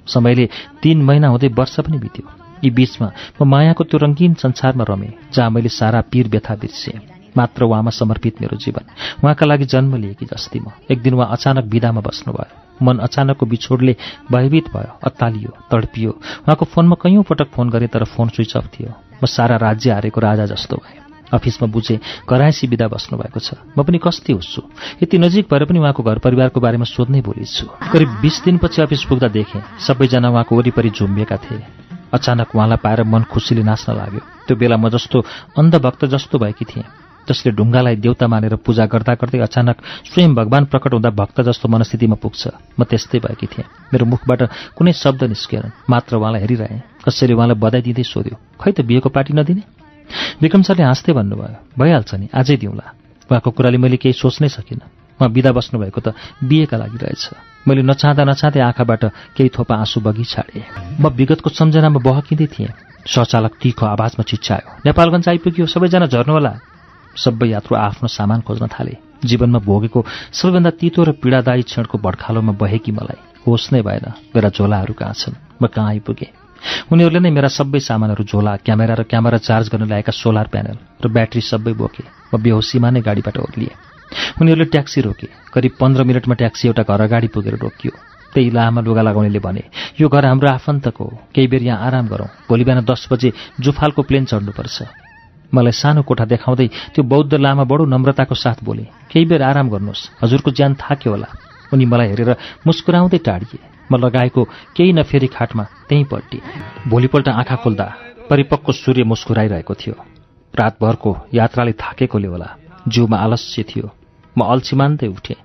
[0.07, 0.49] समयले
[0.83, 2.25] तीन महिना हुँदै वर्ष पनि बित्यो।
[2.63, 7.63] यी बीचमा म मायाको त्यो रङ्गीन संसारमा रमेँ जहाँ मैले सारा पीर व्यथा बिर्सेँ। मात्र
[7.63, 8.85] उहाँमा समर्पित मेरो जीवन।
[9.23, 13.95] उहाँका लागि जन्म लिएकी जस्ती म। एक दिन उहाँ अचानक विदामा बस्नुभयो। मन अचानकको बिछोडले
[14.31, 18.91] भयभीत भयो अत्तालियो तडपियो। उहाँको फोनमा कैयौँ पटक फोन गरेँ तर फोन स्विच अफ थियो।
[19.23, 20.99] म सारा राज्य हारेको राजा जस्तो भएँ।
[21.33, 21.99] अफिसमा बुझे
[22.29, 24.61] कराएसी बिदा बस्नुभएको छ। म पनि कस्ती हुन्छु।
[25.03, 29.27] यति नजिक भएर पनि उहाँको घर परिवारको बारेमा सोध्नै बोलिछु करिब बिस दिनपछि अफिस पुग्दा
[29.27, 31.63] देखेँ। सबैजना उहाँको वरिपरि झुम्बिएका थिए।
[32.13, 35.25] अचानक उहाँलाई पाएर मन खुसीले नाच्न लाग्यो। त्यो बेला म जस्तो
[35.57, 39.77] अन्धभक्त जस्तो भएकी थिएँ। जसले ढुङ्गालाई देउता मानेर पूजा गर्दा गर्दै अचानक
[40.13, 42.41] स्वयं भगवान् प्रकट हुँदा भक्त जस्तो मनस्थितिमा पुग्छ।
[42.79, 44.41] म त्यस्तै भएकी थिएँ। मेरो मुखबाट
[44.77, 49.33] कुनै शब्द निस्केन मात्र उहाँलाई हेरिरहेँ। कसैले उहाँलाई बधाई दिँदै सोध्यो खै त बिहेको पार्टी
[49.33, 49.63] नदिने?
[50.41, 52.85] विक्रम सरले हाँस्दै भन्नुभयो भइहाल्छ नि आजै दिउँला।
[53.29, 54.85] उहाँको कुराले मैले केही सोच्नै सकिनँ।
[55.17, 57.23] उहाँ बिदा बस्नुभएको त बिहेका लागि रहेछ।
[57.67, 59.03] मैले नचाहँदा नचाहँदै आँखाबाट
[59.33, 60.63] केही थोपा आँसु बगी छाडेँ
[61.01, 62.71] म विगतको सम्झनामा बहकिँदै थिएँ।
[63.05, 66.74] शौचालक तिखो आवाजमा चिच्चायो नेपालगञ्ज आइपुग्यो सबैजना झर्नुहोला।
[67.15, 69.99] सबै यात्रु आफ्नो सामान खोज्न थाले। जीवनमा भोगेको
[70.31, 74.05] सबैभन्दा तितो र पीडादायी क्षणको भड्खालोमा बहेकी मलाई। होस् नै भएन
[74.35, 75.35] मेरा झोलाहरू कहाँ छन्?
[75.61, 76.31] म कहाँ आइपुगेँ?
[76.91, 81.05] उनीहरूले नै मेरा सबै सामानहरू झोला क्यामेरा र क्यामेरा चार्ज गर्न ल्याएका सोलर प्यानल र
[81.07, 83.75] ब्याट्री सबै बोके। म बेहोसीमा नै गाडीबाट ओर्लिएँ।
[84.41, 87.93] उनीहरूले ट्याक्सी रोके। करिब पन्ध्र मिनटमा ट्याक्सी एउटा घर अगाडि पुगेर रोकियो।
[88.33, 89.63] त्यही लामा लुगा लगाउनेले भने
[90.01, 94.01] यो घर हाम्रो आफन्तको हो। केही बेर यहाँ आराम गरौँ। भोलि बिहान दस बजे जुफालको
[94.03, 95.04] प्लेन चढ्नुपर्छ।
[95.53, 100.09] मलाई सानो कोठा देखाउँदै त्यो बौद्ध लामा बडो नम्रताको साथ बोले केही बेर आराम गर्नुहोस्।
[100.23, 101.27] हजुरको ज्यान थाक्यो होला।
[101.73, 102.31] उनी मलाई हेरेर
[102.67, 103.59] मुस्कुराउँदै टाढिए।
[103.91, 104.41] म लगाएको
[104.75, 106.41] केही नफेरी खाटमा त्यहीँ पट्टी
[106.89, 107.87] भोलिपल्ट आँखा खोल्दा
[108.29, 109.95] परिपक्व सूर्य मुस्कुराइरहेको थियो।
[110.53, 112.49] रातभरको यात्राले थाकेकोले होला।
[112.87, 113.89] जिउमा आलस्य थियो।
[114.37, 115.37] म अल्छी मान्दै उठेँ।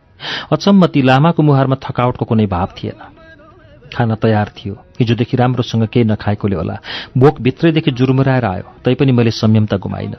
[0.52, 3.19] अचम्म ती लामाको मुहारमा थकावटको कुनै भाव थिएन।
[3.94, 6.76] खाना तयार थियो। हिजोदेखि राम्रोसँग केही नखाएकोले होला।
[7.18, 10.14] बोक भित्रैदेखि जुरुमुराएर आयो। तैपनि मैले संयमता गुमाइन।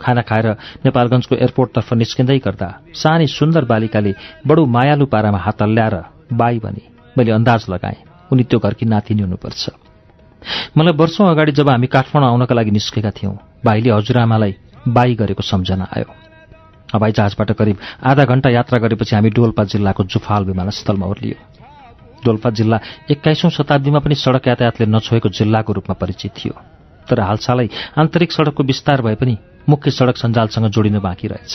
[0.00, 0.46] खाना खाएर
[0.84, 4.12] नेपालगञ्जको एयरपोर्टतर्फ निस्किँदै गर्दा सानै सुन्दर बालिकाले
[4.46, 5.96] बडो मायालु पारामा हात हल्ल्याएर
[6.32, 6.82] बाई भने
[7.16, 7.98] मैले अन्दाज लगाएँ
[8.32, 9.70] उनी त्यो घरकी नातिनी हुनुपर्छ
[10.76, 14.54] मलाई वर्षौँ अगाडि जब हामी काठमाडौँ आउनका लागि निस्केका थियौँ भाइले हजुरआमालाई
[14.88, 16.10] बाई गरेको सम्झना आयो।
[16.94, 21.38] हवाई जहाजबाट करिब आधा घण्टा यात्रा गरेपछि हामी डोल्पा जिल्लाको जुफाल विमानस्थलमा ओर्लियो।
[22.24, 22.78] डोल्पा जिल्ला
[23.10, 26.54] एक्काइसौँ शताब्दीमा पनि सडक यातायातले नछोएको जिल्लाको रूपमा परिचित थियो।
[27.08, 27.68] तर हालसालै
[27.98, 29.36] आन्तरिक सडकको विस्तार भए पनि
[29.68, 31.54] मुख्य सडक सञ्जालसँग जोडिन बाँकी रहेछ।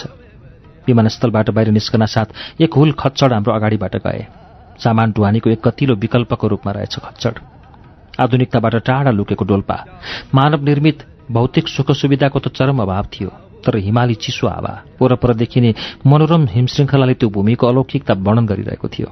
[0.88, 4.26] विमानस्थलबाट बाहिर निस्कन साथ एक हुल खच्चड हाम्रो अगाडिबाट गए।
[4.80, 7.36] सामान ढुवानीको एक कतिलो विकल्पको रूपमा रहेछ खच्चड।
[8.20, 9.78] आधुनिकताबाट टाढा लुकेको डोल्पा
[10.34, 13.30] मानव निर्मित भौतिक सुख सुविधाको त चरम अभाव थियो
[13.66, 15.74] तर हिमाली चिसो हावा वरपर देखिने
[16.06, 19.08] मनोरम हिमश्रृङ्खलाले त्यो भूमिको अलौकिकता वर्णन गरिरहेको थियो।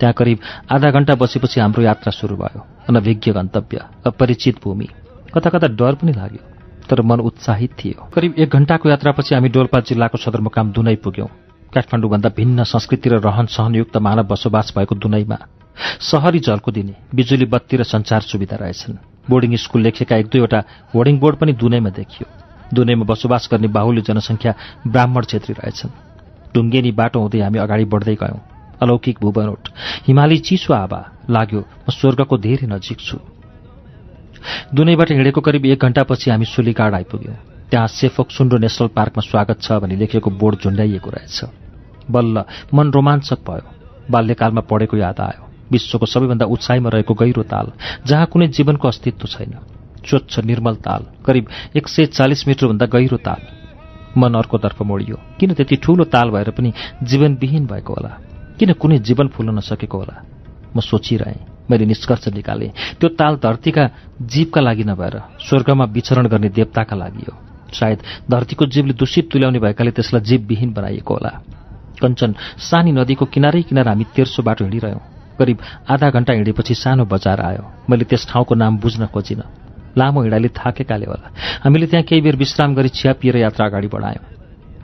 [0.00, 0.38] त्यहाँ करिब
[0.72, 4.88] आधा घण्टा बसेपछि हाम्रो यात्रा सुरु भयो। अनभिज्ञ गन्तव्य अपरिचित भूमि।
[5.34, 6.42] कता कता डर पनि लाग्यो
[6.88, 11.28] तर मन उत्साहित थियो। करिब एक घण्टाको यात्रापछि हामी डोल्पा जिल्लाको सदरमुकाम दुनै पुग्यौं।
[11.74, 15.38] काठमाडौँभन्दा भिन्न संस्कृति र रहन सहनयुक्त मानव बसोबास भएको दुनैमा
[16.00, 18.98] सहरी झल्को दिने बिजुली बत्ती र सञ्चार सुविधा रहेछन्।
[19.30, 20.60] बोर्डिङ स्कूल लेखेका एक दुईवटा
[20.94, 22.26] होर्डिङ बोर्ड पनि दुनैमा देखियो।
[22.74, 24.54] दुनैमा बसोबास गर्ने बाहुल्य जनसङ्ख्या
[24.86, 25.90] ब्राह्मण क्षेत्री रहेछन्।
[26.54, 28.49] ढुङ्गेनी बाटो हुँदै हामी अगाडि बढ्दै गयौं।
[28.82, 29.68] अलौकिक भूबनोट
[30.06, 31.00] हिमाली चिसो आवा
[31.30, 33.18] लाग्यो म स्वर्गको धेरै नजिक छु।
[34.74, 37.36] दुनैबाट हिँडेको करिब एक घण्टापछि हामी सुलीकाड आइपुग्यौँ।
[37.70, 41.38] त्यहाँ सेफोक सुन्डो नेसनल पार्कमा स्वागत छ भनी लेखिएको बोर्ड झुन्डाइएको रहेछ।
[42.10, 42.44] बल्ल
[42.74, 43.66] मन रोमाञ्चक भयो।
[44.10, 47.72] बाल्यकालमा पढेको याद आयो। विश्वको सबैभन्दा उचाइमा रहेको गहिरो ताल
[48.06, 49.54] जहाँ कुनै जीवनको अस्तित्व छैन।
[50.02, 53.40] स्वच्छ निर्मल ताल करिब एक सय चालिस मिटरभन्दा गहिरो ताल।
[54.16, 56.72] मन अर्कोतर्फ मोडियो। किन त्यति ठूलो ताल भएर पनि
[57.04, 58.10] जीवनविहीन भएको होला?
[58.60, 60.16] किन कुनै जीवन फुल्न नसकेको होला?
[60.76, 63.84] म सोचिरहेँ मैले निष्कर्ष निकालेँ त्यो ताल धरतीका
[64.20, 65.16] जीवका लागि नभएर
[65.48, 67.34] स्वर्गमा विचरण गर्ने देवताका लागि हो।
[67.72, 67.98] सायद
[68.30, 71.32] धरतीको जीवले दूषित तुल्याउने भएकाले त्यसलाई जीवविहीन बनाइएको होला।
[72.04, 75.00] कञ्चन सानी नदीको किनारै किनार हामी तेर्सो बाटो हिँडिरह्यौँ।
[75.38, 75.58] करिब
[75.88, 79.48] आधा घण्टा हिँडेपछि सानो बजार आयो। मैले त्यस ठाउँको नाम बुझ्न खोजिनँ।
[79.96, 81.32] लामो हिँडाले थाकेकाले होला।
[81.64, 84.29] हामीले त्यहाँ केही बेर विश्राम गरी चिया पिएर यात्रा अगाडि बढायौँ।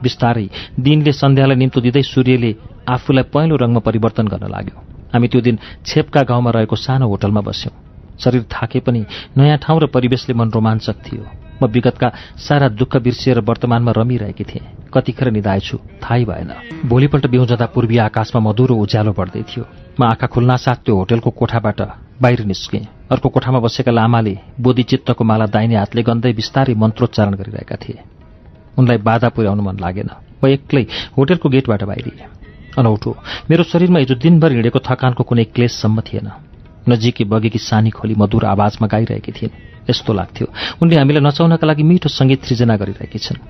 [0.02, 0.47] बिस्तारै
[0.81, 2.50] दिनले सन्ध्यालाई निम्तो दिँदै सूर्यले
[2.89, 4.76] आफूलाई पहेँलो रङमा परिवर्तन गर्न लाग्यो।
[5.12, 7.75] हामी त्यो दिन छेपका गाउँमा रहेको सानो होटलमा बस्यौँ।
[8.20, 9.05] शरीर थाके पनि
[9.36, 11.25] नयाँ ठाउँ र परिवेशले मन रोमाञ्चक थियो।
[11.62, 16.50] म विगतका सारा दुःख बिर्सिएर वर्तमानमा रमिरहेकी थिएँ। कतिखेर निधाएछु थाहै भएन।
[16.89, 19.65] भोलिपल्ट बिउजँदा पूर्वी आकाशमा मधुरो उज्यालो बढ्दै थियो।
[20.00, 21.81] म आँखा खुल्नासाथ त्यो होटेलको कोठाबाट
[22.20, 28.16] बाहिर निस्केँ। अर्को कोठामा बसेका लामाले बोधिचित्तको माला दाहिने हातले गन्दै बिस्तारै मन्त्रोच्चारण गरिरहेका थिए।
[28.79, 30.11] उनलाई बाधा पुर्याउनु मन लागेन।
[30.43, 30.85] म एक्लै
[31.17, 32.29] होटेलको गेटबाट बाहिरिएँ
[32.79, 33.11] अनौठो
[33.51, 36.29] मेरो शरीरमा हिजो दिनभर हिँडेको थकानको कुनै क्लेशसम्म थिएन।
[36.89, 39.57] नजिकै बगेकी सानी खोली मधुर आवाजमा गाइरहेकी थिइन्।
[39.91, 40.47] यस्तो लाग्थ्यो।
[40.83, 43.41] उनले हामीलाई नचाउनका लागि मिठो सङ्गीत सृजना गरिरहेकी छन्।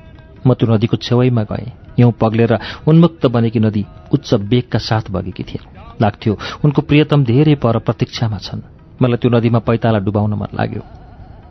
[0.47, 2.53] म त्यो नदीको छेउैमा गएँ। हिउँ पग्लेर
[2.87, 3.83] उन्मुक्त बनेकी नदी
[4.15, 5.69] उच्च वेगका साथ बगेकी थिइन्।
[6.03, 6.33] लाग्थ्यो
[6.65, 8.63] उनको प्रियतम धेरै पर प्रतीक्षामा छन्।
[9.03, 10.83] मलाई त्यो नदीमा पैताला डुबाउन मन लाग्यो।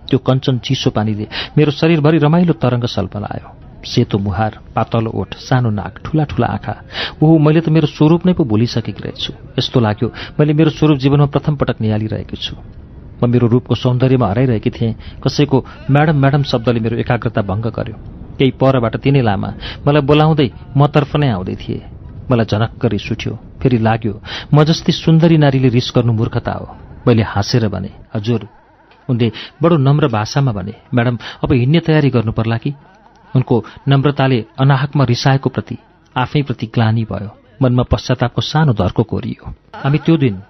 [0.10, 1.26] त्यो कञ्चन चिसो पानीले
[1.58, 6.73] मेरो शरीरभरि रमाइलो तरङ्ग सल्पलायो। सेतो मुहार पातलो ओठ सानो नाक ठुला ठुला आँखा।
[7.22, 10.07] ओहो मैले त मेरो स्वरूप नै पो भुलिसकेकी रहेछु। यस्तो लाग्यो
[10.39, 12.55] मैले मेरो स्वरूप जीवनमा प्रथम पटक निहालिरहेको छु।
[13.23, 15.57] म मेरो रूपको सौन्दर्यमा हराइरहेकी थिएँ। कसैको
[15.89, 17.95] म्याडम म्याडम शब्दले मेरो एकाग्रता भङ्ग गर्यो।
[18.39, 19.49] केही परबाट तिनै लामा
[19.88, 21.80] मलाई बोलाउँदै मतर्फ नै आउँदै थिए।
[22.31, 24.14] मलाई झनक्क रिस उठ्यो फेरि लाग्यो
[24.53, 26.67] म जस्तै सुन्दरी नारीले रिस गर्नु मूर्खता हो।
[27.07, 28.41] मैले हाँसेर भने हजुर।
[29.09, 29.31] उनले
[29.61, 32.73] बडो नम्र भाषामा भने म्याडम अब हिँड्ने तयारी गर्नु पर्ला कि?
[33.35, 35.77] उनको नम्रताले अनाहकमा रिसाएको प्रति
[36.15, 37.30] आफैप्रति ग्लानी भयो।
[37.61, 40.41] मनमा पश्चातापको सानो धर्को कोरियो। हामी त्यो दिन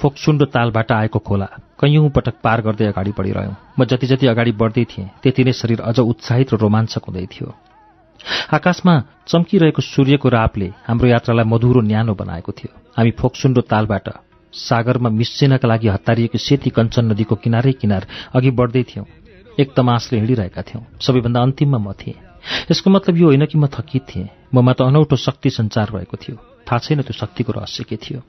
[0.00, 1.48] फोक्सुन्डो तालबाट आएको खोला
[1.80, 5.80] कैयौँ पटक पार गर्दै अगाडि बढिरह्यौँ। म जति जति अगाडि बढ्दै थिएँ त्यति नै शरीर
[5.80, 7.54] अझ उत्साहित र रोमाञ्चक हुँदै थियो।
[8.54, 8.94] आकाशमा
[9.26, 14.08] चम्किरहेको सूर्यको रापले हाम्रो यात्रालाई मधुरो न्यानो बनाएको थियो। हामी फोक्सुन्डो तालबाट
[14.52, 19.06] सागरमा मिसिनका लागि हतारिएको सेती कञ्चन नदीको किनारै किनार अघि बढ्दै थियौँ।
[19.58, 22.31] एक तमासले हिँडिरहेका थियौँ। सबैभन्दा अन्तिममा म थिएँ।
[22.70, 26.36] यसको मतलब यो होइन कि म थकित थिएँ। ममा त अनौठो शक्ति सञ्चार भएको थियो।
[26.66, 28.20] थाहा छैन त्यो शक्तिको रहस्य के थियो।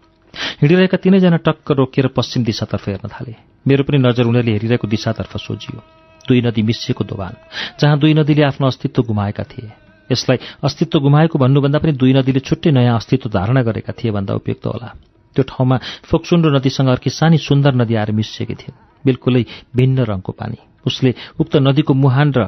[0.61, 3.33] हिँडिरहेका तिनैजना टक्क रोकिएर पश्चिम दिशातर्फ हेर्न थाले।
[3.67, 5.79] मेरो पनि नजर उनीहरूले हेरिरहेको दिशातर्फ सोझियो
[6.25, 7.33] दुई नदी मिसिएको दोभान
[7.79, 9.71] जहाँ दुई नदीले आफ्नो अस्तित्व गुमाएका थिए।
[10.09, 14.65] यसलाई अस्तित्व गुमाएको भन्नुभन्दा पनि दुई नदीले छुट्टै नयाँ अस्तित्व धारणा गरेका थिए भन्दा उपयुक्त
[14.65, 14.89] होला।
[15.35, 15.77] त्यो ठाउँमा
[16.09, 19.43] फोक्सुन्डो नदीसँग अर्की सानी सुन्दर नदी आएर मिसिएकी थिइन्। बिल्कुलै
[19.75, 22.39] भिन्न रङको पानी। उसले उक्त नदीको मुहान र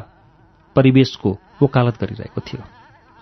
[0.75, 1.29] परिवेशको
[1.61, 2.63] वकालत गरिरहेको थियो।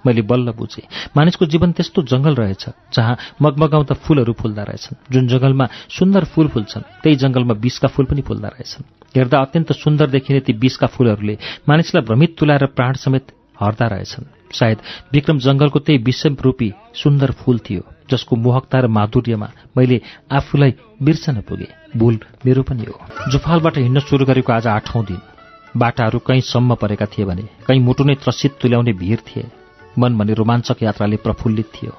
[0.05, 5.65] मैले बल्ल बुझेँ मानिसको जीवन त्यस्तो जङ्गल रहेछ जहाँ मगमगाउँदा फूलहरू फुल्दा रहेछन्। जुन जङ्गलमा
[5.89, 8.83] सुन्दर फूल फुल्छन् त्यही जङ्गलमा विषका फूल पनि फुल्दा रहेछन्।
[9.15, 11.37] हेर्दा अत्यन्त सुन्दर देखिने ती विषका फूलहरूले
[11.69, 14.77] मानिसलाई भ्रमित तुलाएर प्राण समेत हर्दा रहेछन्। सायद
[15.13, 20.01] विक्रम जङ्गलको त्यही विषम रूपी सुन्दर फूल थियो जसको मोहकता र माधुर्यमा मैले
[20.31, 22.99] आफूलाई बिर्सन पुगेँ। भूल मेरो पनि हो।
[23.31, 25.32] जुफालबाट हिँड्न सुरु गरेको आज आठौँ दिन।
[25.77, 29.45] बाटाहरू कहीँ सम्म परेका थिए भने कहीँ मुटु नै त्रसित तुल्याउने भिर थिए।
[29.99, 31.91] मन भने रोमाञ्चक यात्राले प्रफुल्लित थियो।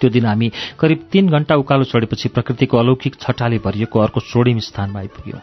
[0.00, 0.50] त्यो दिन हामी
[0.80, 5.38] करिब तीन घण्टा उकालो चढेपछि प्रकृतिको अलौकिक छटाले भरिएको अर्को स्वर्णिम स्थानमा आइपुग्यो।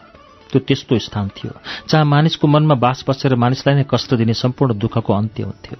[0.50, 1.52] त्यो त्यस्तो स्थान थियो
[1.88, 5.78] जहाँ मानिसको मनमा बास बसेर मानिसलाई नै कष्ट दिने सम्पूर्ण दुःखको अन्त्य हुन्थ्यो।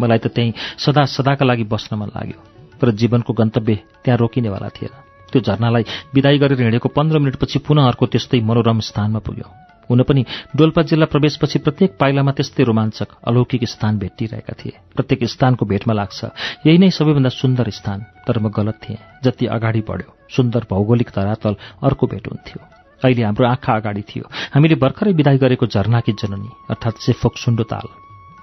[0.00, 2.38] मलाई त त्यहीँ सदा सदाका लागि बस्न मन लाग्यो
[2.80, 4.94] तर जीवनको गन्तव्य त्यहाँ रोकिनेवाला थिएन।
[5.32, 9.48] त्यो झरनालाई विदाई गरेर हिँडेको पन्ध्र मिनटपछि पुनः अर्को त्यस्तै मनोरम स्थानमा पुग्यो।
[9.90, 10.22] हुन पनि
[10.56, 16.18] डोल्पा जिल्ला प्रवेशपछि प्रत्येक पाइलामा त्यस्तै रोमाञ्चक अलौकिक स्थान भेटिरहेका थिए। प्रत्येक स्थानको भेटमा लाग्छ
[16.66, 21.54] यही नै सबैभन्दा सुन्दर स्थान। तर म गलत थिएँ। जति अगाडि बढ्यो सुन्दर भौगोलिक धरातल
[21.82, 22.60] अर्को भेट हुन्थ्यो।
[23.02, 27.86] अहिले हाम्रो आँखा अगाडि थियो। हामीले भर्खरै विदाई गरेको झरनाकी जननी अर्थात् सेफोक सुन्डो ताल।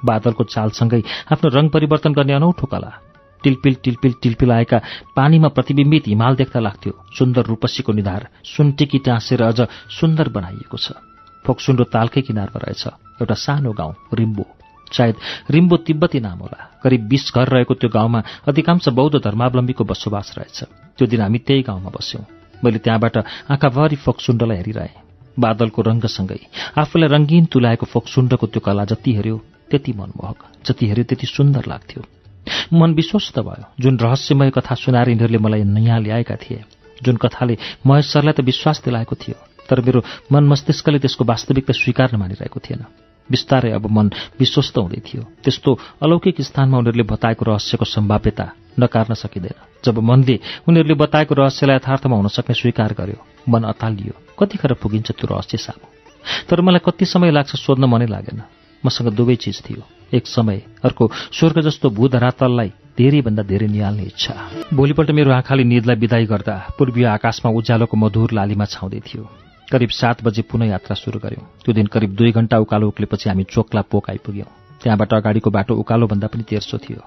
[0.06, 1.01] बादलको चालसँगै
[1.32, 2.92] आफ्नो रङ परिवर्तन गर्ने अनौठो कला।
[3.43, 4.77] टिलपिल टिलपिल टिलपिल आएका
[5.16, 9.59] पानीमा प्रतिबिम्बित हिमाल देख्दा लाग्थ्यो सुन्दर रूपसीको निधार सुन्टिकी टाँसेर अझ
[9.93, 10.98] सुन्दर बनाइएको छ।
[11.48, 12.84] फोक्सुन्डो तालकै किनारमा रहेछ।
[13.24, 14.45] एउटा सानो गाउँ रिम्बो।
[14.88, 15.16] सायद
[15.51, 20.58] रिम्बो तिब्बती नाम होला। करिब बिस घर रहेको त्यो गाउँमा अधिकांश बौद्ध धर्मावलम्बीको बसोबास रहेछ।
[20.98, 22.24] त्यो दिन हामी त्यही गाउँमा बस्यौँ।
[22.64, 23.17] मैले त्यहाँबाट
[23.51, 24.95] आँखाभरि फोक्सुण्डलाई हेरिरहेँ।
[25.40, 26.40] बादलको रङ्गसँगै।
[26.77, 29.38] आफूलाई रङ्गीन तुलाएको फोक्सुण्डको त्यो कला जति हेऱ्यो
[29.72, 32.01] त्यति मनमोहक। जति हेऱ्यो त्यति सुन्दर लाग्थ्यो।
[32.74, 36.64] मन विश्वस्त भयो। जुन रहस्यमय कथा सुनाएर यिनीहरूले मलाई नयाँ ल्याएका थिए
[37.03, 39.38] जुन कथाले महेश सरलाई त विश्वास दिलाएको थियो
[39.69, 42.85] तर मेरो मन मस्तिष्कले त्यसको वास्तविकता स्वीकार मानिरहेको थिएन।
[43.29, 44.07] बिस्तारै अब मन
[44.39, 45.71] विश्वस्त हुँदै थियो। त्यस्तो
[46.03, 48.45] अलौकिक स्थानमा उनीहरूले बताएको रहस्यको सम्भाव्यता
[48.79, 54.73] नकार्न सकिँदैन। जब मनले उनीहरूले बताएको रहस्यलाई यथार्थमा हुन सक्ने स्वीकार गर्यो मन अतालियो। कतिखेर
[54.73, 55.85] पुगिन्छ त्यो रहस्य सामु?
[56.49, 58.41] तर मलाई कति समय लाग्छ सोध्न मनै लागेन।
[58.83, 64.33] मसँग दुवै चिज थियो। एक समय अर्को स्वर्ग जस्तो भूधरातललाई धेरैभन्दा धेरै निहाल्ने इच्छा।
[64.73, 70.23] भोलिपल्ट मेरो आँखाले निदलाई विदाई गर्दा पूर्वीय आकाशमा उज्यालोको मधुर लालीमा छाउँदै थियो। करिब सात
[70.23, 74.09] बजे पुनः यात्रा सुरु गर्यौं। त्यो दिन करिब दुई घण्टा उकालो उक्लेपछि हामी चोकला पोक
[74.09, 74.45] आइपुग्यौं।
[74.83, 77.01] त्यहाँबाट अगाडिको बाटो उकालोभन्दा पनि तेर्सो थियो।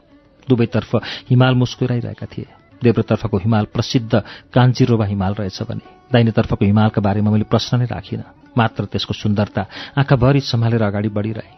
[0.48, 0.90] दुवैतर्फ
[1.30, 2.46] हिमाल मुस्कुराइरहेका थिए।
[2.82, 4.22] देब्रतर्फको हिमाल प्रसिद्ध
[4.52, 8.24] कान्जिरोवा हिमाल रहेछ भने दाहिनेतर्फको हिमालका बारेमा मैले प्रश्न नै राखिनँ।
[8.58, 9.66] मात्र त्यसको सुन्दरता
[9.96, 11.52] आँखाभरि सम्हालेर अगाडि बढिरहे।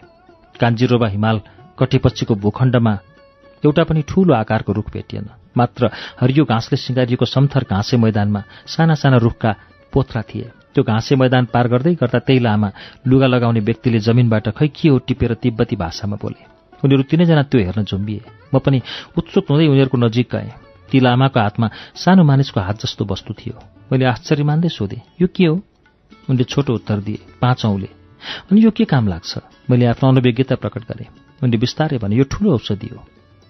[0.61, 1.41] कान्जिरोवा हिमाल
[1.79, 2.99] कटेपछिको भूखण्डमा
[3.65, 5.91] एउटा पनि ठूलो आकारको रुख भेटिएन। मात्र
[6.21, 9.55] हरियो घाँसले सिँगारिएको समथर घाँसे मैदानमा साना साना रुखका
[9.93, 12.69] पोथ्रा थिए। त्यो घाँसे मैदान पार गर्दै गर्दा त्यही लामा
[13.07, 16.43] लुगा लगाउने व्यक्तिले जमिनबाट खै के हो टिपेर तिब्बती भाषामा बोले
[16.85, 18.21] उनीहरू तिनैजना त्यो हेर्न झुम्बिए।
[18.55, 18.79] म पनि
[19.17, 20.51] उत्सुक हुँदै उनीहरूको नजिक गएँ।
[20.91, 23.57] ती लामाको हातमा सानो मानिसको हात जस्तो वस्तु थियो।
[23.93, 25.55] मैले आश्चर्य मान्दै सोधेँ यो के हो?
[26.29, 27.89] उनले छोटो उत्तर दिए पाँच औँले।
[28.51, 29.39] अनि यो के काम लाग्छ?
[29.71, 31.09] मैले आफ्नो अनभिज्ञता प्रकट गरेँ।
[31.43, 33.01] उनले बिस्तारै भने यो ठुलो औषधि हो।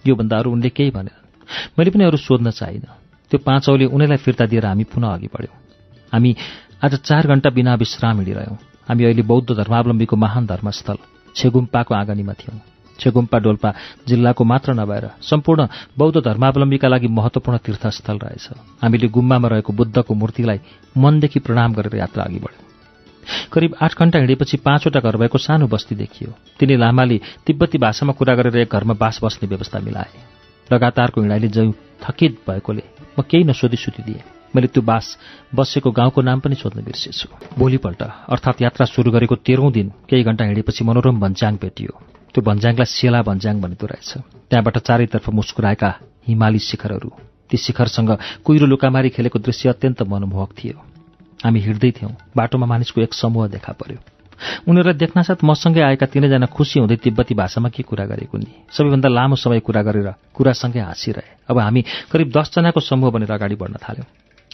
[0.05, 2.93] योभन्दा अरू उनले केही भनेनन् मैले पनि अरू सोध्न चाहिनँ
[3.31, 5.57] त्यो पाँच औले उनीलाई फिर्ता दिएर हामी पुनः अघि बढ्यौँ।
[6.13, 6.31] हामी
[6.83, 8.55] आज चार घण्टा बिना विश्राम हिँडिरह्यौँ।
[8.87, 10.97] हामी अहिले बौद्ध धर्मावलम्बीको महान धर्मस्थल
[11.35, 12.59] छेगुम्पाको आँगनीमा थियौँ।
[12.99, 13.73] छेगुम्पा डोल्पा
[14.07, 18.49] जिल्लाको मात्र नभएर सम्पूर्ण बौद्ध धर्मावलम्बीका लागि महत्वपूर्ण तीर्थस्थल रहेछ।
[18.83, 20.59] हामीले गुम्बामा रहेको बुद्धको मूर्तिलाई
[20.97, 22.67] मनदेखि प्रणाम गरेर यात्रा अघि बढ्यौँ।
[23.53, 28.35] करिब आठ घण्टा हिँडेपछि पाँचवटा घर भएको सानो बस्ती देखियो। तिनी लामाले तिब्बती भाषामा कुरा
[28.35, 30.11] गरेर एक घरमा बास बस्ने व्यवस्था मिलाए।
[30.69, 31.71] लगातारको हिँडाइले जयु
[32.03, 32.83] थकित भएकोले
[33.19, 35.05] म केही नसोधी सुतिदिएँ। मैले त्यो बास
[35.55, 40.45] बसेको गाउँको नाम पनि सोध्न बिर्सेछु। भोलिपल्ट अर्थात् यात्रा सुरु गरेको तेह्रौँ दिन केही घण्टा
[40.45, 41.93] हिँडेपछि मनोरम भन्ज्याङ भेटियो।
[42.33, 44.11] त्यो भन्ज्याङलाई सेला भन्ज्याङ भनिँदो रहेछ।
[44.49, 45.89] त्यहाँबाट चारैतर्फ मुस्कुराएका
[46.27, 47.09] हिमाली शिखरहरू
[47.49, 48.11] ती शिखरसँग
[48.45, 50.77] कुहिरो लुकामारी खेलेको दृश्य अत्यन्त मनमोहक थियो।
[51.45, 53.99] हामी हिँड्दै थियौँ। बाटोमा मानिसको एक समूह देखा पर्यो।
[54.67, 59.35] उनीहरूलाई देख्नासाथ मसँगै आएका तिनैजना खुसी हुँदै तिब्बती भाषामा के कुरा गरेको नि सबैभन्दा लामो
[59.35, 64.07] समय कुरा गरेर कुरासँगै हाँसिरहे। अब हामी करिब दसजनाको समूह बनेर अगाडि बढ्न थाल्यौँ।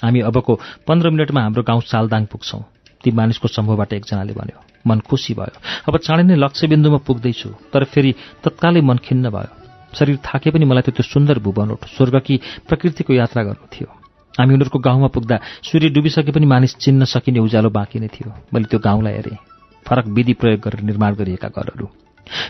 [0.03, 0.53] हामी अबको
[0.87, 2.63] पन्ध्र मिनटमा हाम्रो गाउँ सालदाङ पुग्छौँ।
[3.03, 5.55] ती मानिसको समूहबाट एकजनाले भन्यो मन खुसी भयो।
[5.87, 8.11] अब चाँडै नै लक्ष्यबिन्दुमा पुग्दैछु तर फेरि
[8.43, 9.51] तत्कालै मन खिन्न भयो।
[9.95, 12.35] शरीर थाके पनि मलाई त्यो सुन्दर भुवन स्वर्गकी
[12.67, 13.87] प्रकृतिको यात्रा गर्नु थियो।
[14.35, 18.65] हामी उनीहरूको गाउँमा पुग्दा सूर्य डुबिसके पनि मानिस चिन्न सकिने उज्यालो बाँकी नै थियो। मैले
[18.71, 19.37] त्यो गाउँलाई हेरेँ।
[19.85, 21.87] फरक विधि प्रयोग गरेर निर्माण गरिएका घरहरू।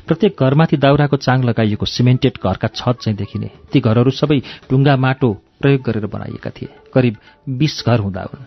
[0.08, 5.30] प्रत्येक घरमाथि दाउराको चाङ लगाइएको सिमेन्टेड घरका छत चाहिँ देखिने। ती घरहरू सबै ढुङ्गा माटो
[5.60, 7.16] प्रयोग गरेर बनाइएका थिए। करिब
[7.50, 8.44] बिस घर हुँदा हुन्।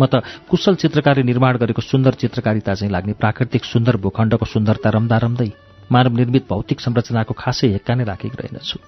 [0.00, 5.16] म त कुशल चित्रकारले निर्माण गरेको सुन्दर चित्रकारिता चाहिँ लाग्ने प्राकृतिक सुन्दर भूखण्डको सुन्दरता रम्दा
[5.18, 5.50] रम्दै
[5.92, 8.78] मानव निर्मित भौतिक संरचनाको खासै हेक्का नै राखेको रहेनछु।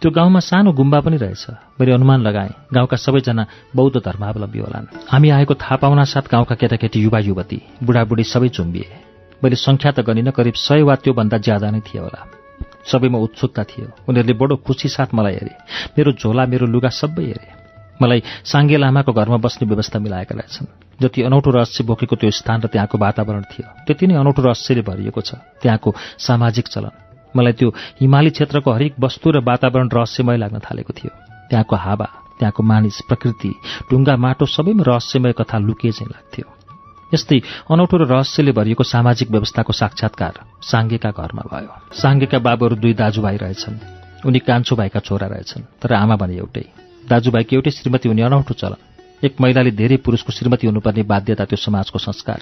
[0.00, 1.46] त्यो गाउँमा सानो गुम्बा पनि रहेछ।
[1.80, 6.98] मैले अनुमान लगाएँ गाउँका सबैजना बौद्ध धर्मावलम्बी होलान्। हामी आएको थाहा पाउना साथ गाउँका केटाकेटी
[7.00, 8.88] युवा युवती बुढाबुढी सबै चुम्बिए।
[9.40, 12.41] मैले सङ्ख्या त गनिन करिब सय वा त्योभन्दा ज्यादा नै थियो होला।
[12.86, 15.54] सबैमा उत्सुकता थियो। उनीहरूले बडो खुसी साथ मलाई हेरे।
[15.98, 17.48] मेरो झोला मेरो लुगा सबै हेरे।
[18.02, 20.66] मलाई साङ्गे लामाको घरमा बस्ने व्यवस्था मिलाएका रहेछन्।
[21.02, 25.20] जति अनौठो रहस्य बोकेको त्यो स्थान र त्यहाँको वातावरण थियो। त्यति नै अनौठो रहस्यले भरिएको
[25.20, 26.90] छ। त्यहाँको सामाजिक चलन।
[27.36, 27.68] मलाई त्यो
[28.00, 31.10] हिमाली क्षेत्रको हरेक वस्तु र वातावरण रहस्यमय लाग्न थालेको थियो।
[31.50, 33.52] त्यहाँको हावा त्यहाँको मानिस प्रकृति
[33.90, 36.61] ढुङ्गा माटो सबैमा रहस्यमय कथा लुके चाहिँ लाग्थ्यो।
[37.14, 43.36] यस्तै अनौठो र रहस्यले भरिएको सामाजिक व्यवस्थाको साक्षात्कार साङ्गेका घरमा भयो। साङ्गेका बाबुहरू दुई दाजुभाइ
[43.36, 43.78] रहेछन्।
[44.26, 46.64] उनी कान्छो भाइका छोरा रहेछन् तर आमा भने एउटै।
[47.08, 48.76] दाजुभाइको एउटै श्रीमती हुने अनौठो चलन।
[49.24, 52.40] एक महिलाले धेरै पुरुषको श्रीमती हुनुपर्ने बाध्यता त्यो समाजको संस्कार।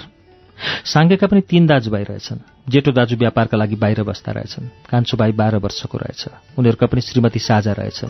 [0.84, 5.57] साङ्गेका पनि तीन दाजुभाइ रहेछन्। जेठो दाजु व्यापारका लागि बाहिर बस्दा रहेछन्। कान्छो भाइ बाह्र
[5.57, 6.26] वर्षको रहेछ।
[6.58, 8.08] उनीहरूका पनि श्रीमती साझा रहेछन्।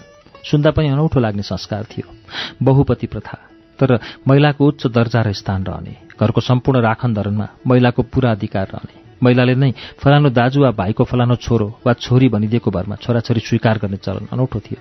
[0.51, 2.15] सुन्दा पनि अनौठो लाग्ने संस्कार थियो।
[2.63, 3.39] बहुपति प्रथा।
[3.81, 9.01] तर महिलाको उच्च दर्जा र स्थान रहने घरको सम्पूर्ण राखन धरणमा महिलाको पूरा अधिकार रहने।
[9.23, 13.97] महिलाले नै फलानो दाजु वा भाइको फलानो छोरो वा छोरी भनिदिएको भरमा छोराछोरी स्वीकार गर्ने
[13.97, 14.81] चलन अनौठो थियो।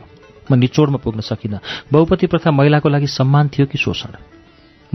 [0.52, 1.60] म निचोडमा पुग्न सकिनँ
[1.92, 4.14] बहुपति प्रथा महिलाको लागि सम्मान थियो कि शोषण?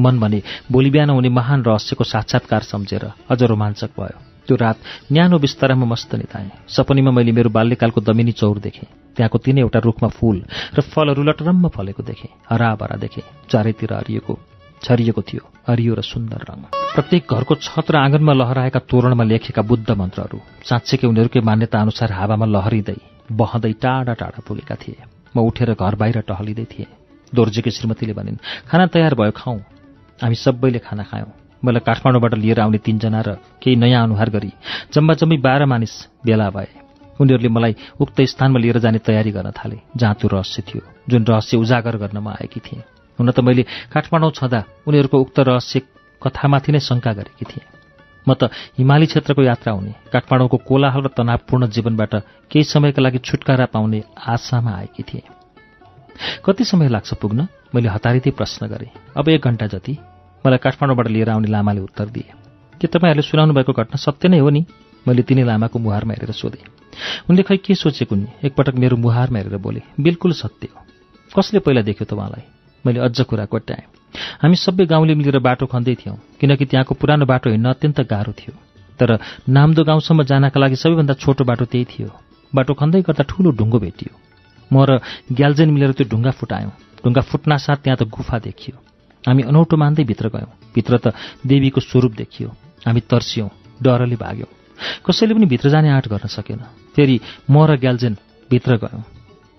[0.01, 0.43] मन भने
[0.73, 4.79] भोलि बिहान हुने महान रहस्यको साक्षात्कार सम्झेर अझ रोमाञ्चक भयो। त्यो रात
[5.13, 10.37] न्यानो बिस्तारामा मस्त निताएँ सपनीमा मैले मेरो बाल्यकालको दमिनी चौर देखेँ। त्यहाँको तिनैवटा रुखमा फूल
[10.77, 14.39] र फलहरू लटरम्म फलेको देखेँ। हराभरा देखेँ। चारैतिर हरिएको
[14.83, 16.61] छरिएको थियो। हरियो र सुन्दर रङ।
[16.95, 22.47] प्रत्येक घरको छत र आँगनमा लहराएका तोरणमा लेखेका बुद्ध मन्त्रहरू साँच्चैकै उनीहरूकै मान्यता अनुसार हावामा
[22.47, 22.99] लहरिँदै
[23.33, 25.01] बहँदै टाढा टाढा पुगेका थिए।
[25.33, 26.91] म उठेर घर बाहिर टहलिँदै थिएँ।
[27.33, 29.59] दोर्जेकी श्रीमतीले भनिन् खाना तयार भयो खाउँ
[30.21, 31.33] हामी सबैले खाना खायौँ।
[31.65, 33.29] मलाई काठमाडौँबाट लिएर आउने तिनजना र
[33.63, 34.53] केही नयाँ अनुहार गरी
[34.95, 35.95] जम्मा जम्मी बाह्र मानिस
[36.27, 36.69] भेला भए।
[37.21, 41.57] उनीहरूले मलाई उक्त स्थानमा लिएर जाने तयारी गर्न थाले जहाँ त्यो रहस्य थियो जुन रहस्य
[41.57, 42.83] उजागर गर्न म आएकी थिएँ।
[43.19, 43.63] हुन त मैले
[43.93, 45.81] काठमाडौँ छँदा उनीहरूको उक्त रहस्य
[46.23, 47.67] कथामाथि नै शङ्का गरेकी थिएँ।
[48.27, 52.15] म त हिमाली क्षेत्रको यात्रा हुने काठमाडौँको कोलाहल र तनावपूर्ण जीवनबाट
[52.51, 55.29] केही समयका लागि छुटकारा पाउने आशामा आएकी थिएँ।
[56.45, 57.47] कति समय लाग्छ पुग्न?
[57.75, 59.99] मैले हतारिँदै प्रश्न गरेँ। अब एक घन्टा जति।
[60.45, 62.31] मलाई काठमाडौँबाट लिएर आउने लामाले उत्तर दिए।
[62.81, 64.65] के तपाईँहरूले सुनाउनु भएको घटना सत्य नै हो नि?
[65.09, 66.65] मैले तिनै लामाको मुहारमा हेरेर सोधेँ।
[67.31, 70.81] उनले खै के सोचेको नि एकपटक मेरो मुहारमा हेरेर बोले बिल्कुल सत्य हो।
[71.33, 72.45] कसले पहिला देख्यो त उहाँलाई?
[72.87, 73.85] मैले अझ कुरा कोट्याएँ।
[74.43, 78.55] हामी सबै गाउँले मिलेर बाटो खन्दै थियौँ किनकि त्यहाँको पुरानो बाटो हिँड्न अत्यन्त गाह्रो थियो।
[79.01, 82.09] तर नाम्दो गाउँसम्म जानका लागि सबैभन्दा छोटो बाटो त्यही थियो।
[82.55, 84.13] बाटो खन्दै गर्दा ठुलो ढुङ्गो भेटियो।
[84.73, 85.01] म र
[85.33, 88.94] ग्याल्जेन मिलेर त्यो ढुङ्गा फुटायौँ। ढुङ्गा फुट्ना साथ त्यहाँ त गुफा देखियो।
[89.27, 91.15] हामी अनौठो मान्दै भित्र गयौँ। भित्र त
[91.47, 92.49] देवीको स्वरूप देखियो।
[92.87, 93.49] हामी तर्सियौँ
[93.83, 94.51] डरले भाग्यौँ।
[95.07, 96.61] कसैले पनि भित्र जाने आँट गर्न सकेन।
[96.97, 97.21] फेरि
[97.51, 98.17] म र ग्याल्जेन
[98.51, 99.03] भित्र गयौँ।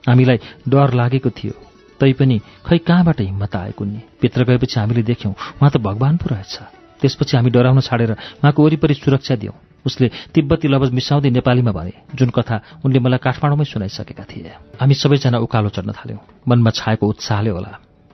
[0.08, 0.38] हामीलाई
[0.69, 1.53] डर लागेको थियो।
[2.00, 6.56] तैपनि खै कहाँबाट हिम्मत आएको नि भित्र गएपछि हामीले देख्यौँ उहाँ त भगवान् पो रहेछ।
[7.02, 12.30] त्यसपछि हामी डराउन छाडेर उहाँको वरिपरि सुरक्षा दियौँ। उसले तिब्बती लवज मिसाउँदै नेपालीमा भने जुन
[12.30, 17.72] कथा उनले मलाई काठमाडौँमै सुनाइसकेका थिए। हामी सबैजना उकालो चढ्न थाल्यौँ। मनमा छाएको उत्साहले होला।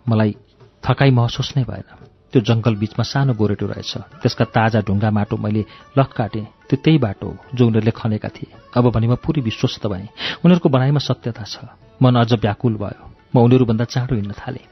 [0.09, 0.35] मलाई
[0.83, 1.87] थकाइ महसुस नै भएन।
[2.31, 5.65] त्यो जङ्गल बिचमा सानो गोरेटो रहेछ। त्यसका ताजा ढुङ्गा माटो मैले
[5.97, 10.07] लख काटेँ त्यो त्यही बाटो जो उनीहरूले खनेका थिए। अब भने म पुरै विश्वस्त भएँ।
[10.43, 11.55] उनीहरूको बनाइमा सत्यता छ।
[12.01, 13.03] मन अझ व्याकुल भयो।
[13.35, 14.65] म उनीहरूभन्दा चाँडो हिँड्न थालेँ।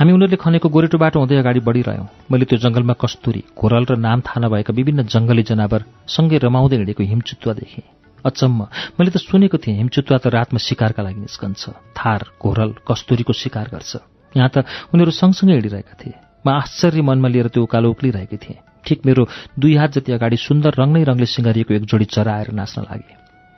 [0.00, 4.18] हामी उनीहरूले खनेको गोरेटो बाटो हुँदै अगाडि बढिरह्यौँ। मैले त्यो जङ्गलमा कस्तुरी घोरल र नाम
[4.24, 7.84] थाहा नभएका विभिन्न जङ्गली जनावर सँगै रमाउँदै हिँडेको हिमचुत्वा देखेँ।
[8.24, 8.60] अचम्म
[8.96, 14.17] मैले त सुनेको थिएँ हिमचुत्वा त रातमा शिकारका लागि निस्कन्छ। थार घोरल कस्तुरीको शिकार गर्छ।
[14.36, 18.98] यहाँ त उनीहरू सँगसँगै हिँडिरहेका थिए। म आश्चर्य मनमा लिएर त्यो उकालो उक्लिरहेकी थिएँ। ठिक
[19.06, 19.22] मेरो
[19.58, 23.14] दुई हात जति अगाडि सुन्दर रङै रङले सिँगारिएको एक जोडी चरा आएर नाच्न लागे।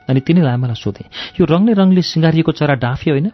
[0.07, 1.07] अनि तिनीलाई मलाई सोधेँ
[1.39, 3.31] यो रङले रङले सिँगारिएको चरा डाँफे होइन?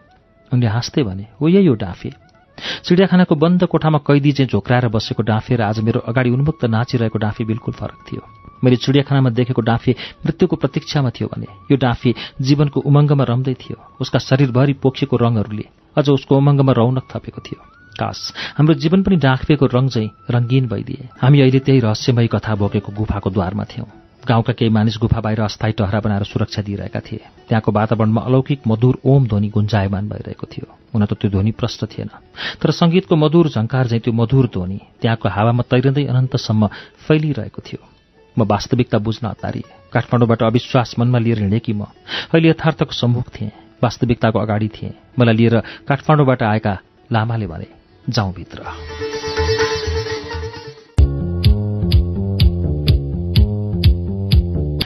[0.51, 2.09] उनले हाँस्दै भने हो यही हो डाँफे।
[2.57, 7.43] चिडियाखानाको बन्द कोठामा कैदी चाहिँ झोक्राएर बसेको डाँफे र आज मेरो अगाडि उन्मुक्त नाचिरहेको डाँफे
[7.45, 8.21] बिल्कुल फरक थियो।
[8.63, 14.19] मैले चिडियाखानामा देखेको डाँफे मृत्युको प्रतीक्षामा थियो भने यो डाँफे जीवनको उमङ्गमा रम्दै थियो। उसका
[14.19, 15.65] शरीरभरि पोखिएको रङहरूले
[15.97, 17.59] अझ उसको उमङ्गमा रौनक थपेको थियो।
[17.99, 22.91] काश हाम्रो जीवन पनि डाँफेको रङ चाहिँ रङ्गीन भइदिए। हामी अहिले त्यही रहस्यमय कथा बोकेको
[22.93, 23.89] गुफाको द्वारमा थियौँ।
[24.27, 28.99] गाउँका केही मानिस गुफा बाहिर अस्थायी टहरा बनाएर सुरक्षा दिइरहेका थिए। त्यहाँको वातावरणमा अलौकिक मधुर
[29.05, 32.09] ओम ध्वनि गुन्जायमान भइरहेको थियो। हुन त त्यो ध्वनि प्रष्ट थिएन।
[32.61, 36.67] तर सङ्गीतको मधुर झङ्कार चाहिँ त्यो मधुर ध्वनि त्यहाँको हावामा तैरँदै अनन्तसम्म
[37.07, 37.81] फैलिरहेको थियो।
[38.37, 41.89] म वास्तविकता बुझ्न हतारिए काठमाडौँबाट अविश्वास मनमा लिएर हिँडेकी म।
[42.33, 46.77] अहिले यथार्थको सम्मुख थिएँ। वास्तविकताको अगाडि थिएँ। मलाई लिएर काठमाडौँबाट आएका
[47.11, 47.67] लामाले भने
[48.09, 48.63] जाउँ भित्र।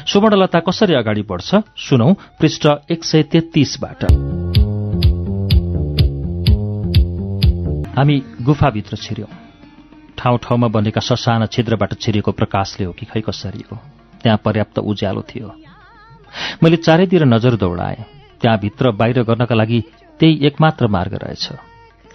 [0.06, 1.56] सुवर्णलता कसरी अगाडि बढ्छ?
[1.78, 4.03] सुनौ पृष्ठ एक सय तेत्तीसबाट।
[7.98, 9.32] हामी गुफाभित्र छिर्यौं।
[10.18, 13.78] ठाउँ ठाउँमा बनेका ससाना छिद्रबाट छिरिएको प्रकाशले हो कि खै कसरी हो?
[14.24, 15.56] त्यहाँ पर्याप्त उज्यालो थियो।
[16.64, 19.84] मैले चारैतिर नजर दौडाएँ। त्यहाँभित्र बाहिर गर्नका लागि
[20.20, 21.50] त्यही एकमात्र मार्ग रहेछ।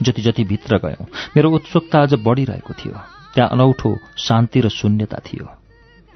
[0.02, 1.06] जति जति भित्र गयौँ
[1.36, 2.94] मेरो उत्सुकता अझ बढिरहेको थियो।
[3.34, 5.46] त्यहाँ अनौठो शान्ति र शून्यता थियो।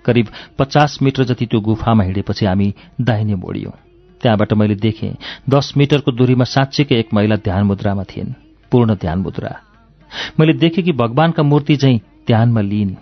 [0.04, 0.26] करिब
[0.58, 3.72] पचास मिटर जति त्यो गुफामा हिँडेपछि हामी दाहिने मोडियौँ।
[4.20, 5.16] त्यहाँबाट मैले देखेँ
[5.50, 8.32] दस मिटरको दूरीमा साँच्चीकै एक महिला ध्यान मुद्रामा थिइन्
[8.72, 9.56] पूर्ण ध्यान मुद्रा
[10.40, 12.94] मैले देखेँ कि भगवानका मूर्ति चाहिँ ध्यानमा लिइन्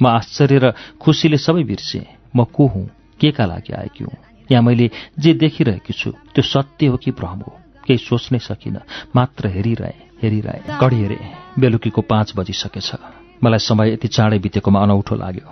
[0.00, 2.04] म आश्चर्य र खुसीले सबै बिर्सेँ।
[2.36, 2.86] म को हुँ?
[3.20, 4.31] के का लागि आएकी हुँ?
[4.52, 7.52] यहाँ मैले जे देखिरहेकी छु त्यो सत्य हो कि भ्रम हो
[7.86, 8.80] केही सोच्नै सकिनँ
[9.16, 11.18] मात्र हेरिरहे हेरिरहे। कडी हेरे
[11.58, 12.90] बेलुकीको पाँच बजिसकेछ।
[13.44, 15.48] मलाई समय यति चाँडै बितेकोमा अनौठो लाग्यो।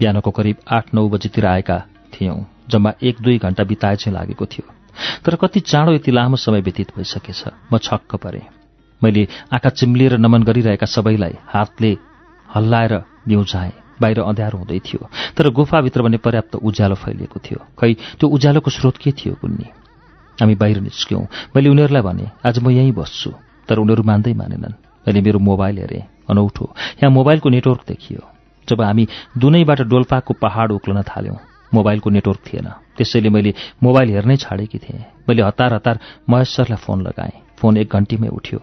[0.00, 1.78] बिहानको करिब आठ नौ बजीतिर आएका
[2.12, 2.38] थियौँ
[2.70, 4.72] जम्मा एक दुई घण्टा बिताए चाहिँ लागेको थियो।
[5.24, 8.46] तर कति चाँडो यति लामो समय व्यतीत भइसकेछ म छक्क परेँ।
[9.02, 11.96] मैले आँखा चिम्लिएर नमन गरिरहेका सबैलाई हातले
[12.48, 12.94] हल्लाएर
[13.28, 18.70] न्युझाएँ बाहिर अँध्यारो हुँदै थियो। तर गुफाभित्र भने पर्याप्त उज्यालो फैलिएको थियो। खै त्यो उज्यालोको
[18.70, 19.66] स्रोत के थियो कुन्नी
[20.38, 21.24] हामी बाहिर निस्क्यौँ।
[21.56, 23.30] मैले उनीहरूलाई भने आज म यहीँ बस्छु।
[23.68, 24.74] तर उनीहरू मान्दै मानेनन्।
[25.06, 26.64] मैले मेरो मोबाइल हेरेँ अनौठो।
[27.02, 28.20] यहाँ मोबाइलको नेटवर्क देखियो।
[28.68, 29.08] जब हामी
[29.38, 31.38] दुनैबाट डोल्पाको पहाड उक्लन थाल्यौँ
[31.74, 35.98] मोबाइलको नेटवर्क थिएन। त्यसैले मैले मोबाइल हेर्नै छाडेकी थिएँ। मैले हतार हतार
[36.30, 38.58] महेश सरलाई फोन लगाएँ। फोन एक घन्टीमै उठ्यो।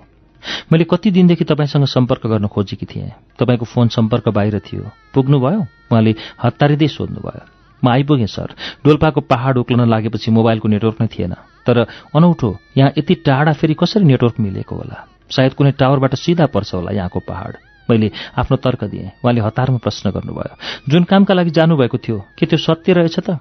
[0.71, 5.61] मैले कति दिनदेखि तपाईँसँग सम्पर्क गर्न खोजेकी थिएँ। तपाईँको फोन सम्पर्क बाहिर थियो। पुग्नुभयो?
[5.91, 7.41] उहाँले हतारिँदै सोध्नुभयो।
[7.83, 8.55] म आइपुगेँ सर।
[8.85, 11.33] डोल्पाको पहाड उक्लन लागेपछि मोबाइलको नेटवर्क नै थिएन।
[11.67, 11.77] तर
[12.15, 15.07] अनौठो यहाँ यति टाढा फेरि कसरी नेटवर्क मिलेको होला?
[15.31, 17.53] सायद कुनै टावरबाट सिधा पर्छ होला यहाँको पहाड।
[17.89, 20.55] मैले आफ्नो तर्क दिएँ। उहाँले हतारमा प्रश्न गर्नुभयो।
[20.89, 23.39] जुन कामका लागि जानुभएको थियो के त्यो सत्य रहेछ त?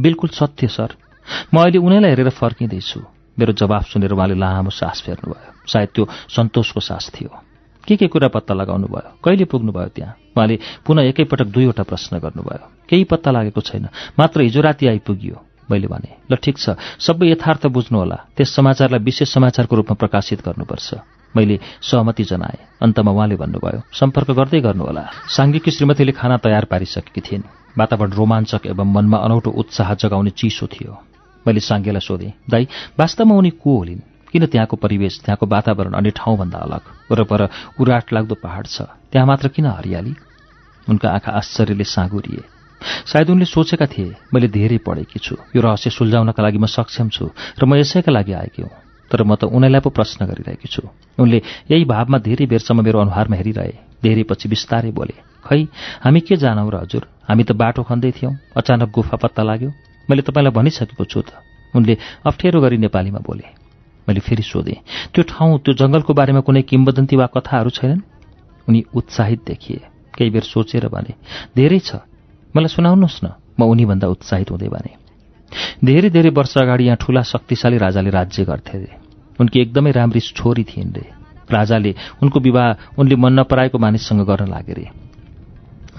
[0.00, 0.90] बिल्कुल सत्य सर।
[1.54, 3.00] म अहिले उनीलाई हेरेर फर्किँदैछु।
[3.38, 7.30] मेरो जवाफ सुनेर उहाँले लामो सास फेर्नुभयो। सायद त्यो सन्तोषको सास थियो।
[7.88, 10.14] के के कुरा पत्ता लगाउनु भयो कहिले पुग्नुभयो त्यहाँ?
[10.36, 13.88] उहाँले पुनः एकैपटक दुईवटा प्रश्न गर्नुभयो। केही पत्ता लागेको छैन।
[14.18, 19.34] मात्र हिजो राति आइपुगियो। मैले भने ल ठिक छ। सबै यथार्थ बुझ्नुहोला। त्यस समाचारलाई विशेष
[19.34, 20.94] समाचारको रूपमा प्रकाशित गर्नुपर्छ।
[21.36, 27.42] मैले सहमति जनाएँ। अन्तमा उहाँले भन्नुभयो सम्पर्क गर्दै गर्नुहोला। साङ्गीकी श्रीमतीले खाना तयार पारिसकेकी थिइन्।
[27.78, 31.02] वातावरण रोमाञ्चक एवं मनमा अनौठो उत्साह जगाउने चिसो थियो।
[31.46, 34.00] मैले साङ्गेलाई सोधेँ दाई वास्तवमा उनी को होलिन्?
[34.32, 36.82] किन त्यहाँको परिवेश त्यहाँको वातावरण अन्य ठाउँभन्दा अलग?
[37.10, 37.40] वरपर
[37.80, 38.82] उराट लाग्दो पहाड छ।
[39.12, 40.14] त्यहाँ मात्र किन हरियाली?
[40.86, 42.44] उनका आँखा आश्चर्यले साँगुरिए
[43.06, 47.30] सायद उनले सोचेका थिए मैले धेरै पढेकी छु। यो रहस्य सुल्झाउनका लागि म सक्षम छु
[47.58, 48.70] र म यसैका लागि आएकी हुँ।
[49.10, 50.82] तर म त उनीलाई पो प्रश्न गरिरहेकी छु।
[51.18, 55.60] उनले यही भावमा धेरै बेरसम्म मेरो अनुहारमा हेरिरहे। धेरै पछि बिस्तारै बोले खै
[56.04, 57.02] हामी के जानौँ र हजुर?
[57.26, 59.70] हामी त बाटो खन्दै थियौँ। अचानक गुफा पत्ता लाग्यो।
[60.10, 61.30] मैले तपाईँलाई भनिसकेको छु त।
[61.74, 61.94] उनले
[62.26, 63.55] अप्ठ्यारो गरी नेपालीमा बोले
[64.08, 64.80] मैले फेरि सोधेँ
[65.14, 68.00] त्यो ठाउँ त्यो जङ्गलको बारेमा कुनै किम्बदन्ती वा कथाहरू छैनन्?
[68.68, 69.80] उनी उत्साहित देखिए
[70.14, 71.14] केही बेर सोचेर भने
[71.56, 72.02] धेरै छ।
[72.54, 73.26] मलाई सुनाउनुहोस् न।
[73.58, 74.92] म उनीभन्दा उत्साहित हुँदै भने
[75.84, 78.92] धेरै धेरै वर्ष अगाडि यहाँ ठूला शक्तिशाली राजाले राज्य गर्थे रे।
[79.40, 81.04] उनकी एकदमै राम्री छोरी थिइन् रे।
[81.50, 84.86] राजाले उनको विवाह उनले मन नपराएको मानिससँग गर्न लागे रे।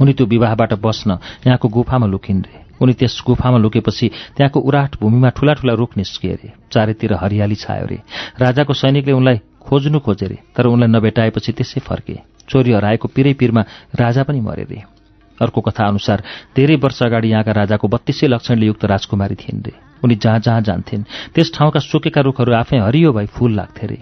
[0.01, 1.09] उनी त्यो विवाहबाट बस्न
[1.47, 4.07] यहाँको गुफामा लुकिन् रे। उनी त्यस गुफामा लुकेपछि
[4.37, 7.97] त्यहाँको उराट भूमिमा ठूला ठूला रुख निस्किए रे। चारैतिर हरियाली छायो रे।
[8.39, 13.61] राजाको सैनिकले उनलाई खोज्नु खोजे रे तर उनलाई नभेटाएपछि त्यसै फर्के। चोरी हराएको पिरै पिरमा
[13.95, 14.83] राजा पनि मरे रे।
[15.37, 16.23] अर्को कथा अनुसार
[16.55, 19.73] धेरै वर्ष अगाडि यहाँका राजाको बत्तीसै लक्षणले युक्त राजकुमारी थिइन् रे।
[20.03, 21.03] उनी जहाँ जहाँ जान्थिन्
[21.35, 23.99] त्यस ठाउँका सुकेका रुखहरू आफै हरियो भई फूल लाग्थे रे।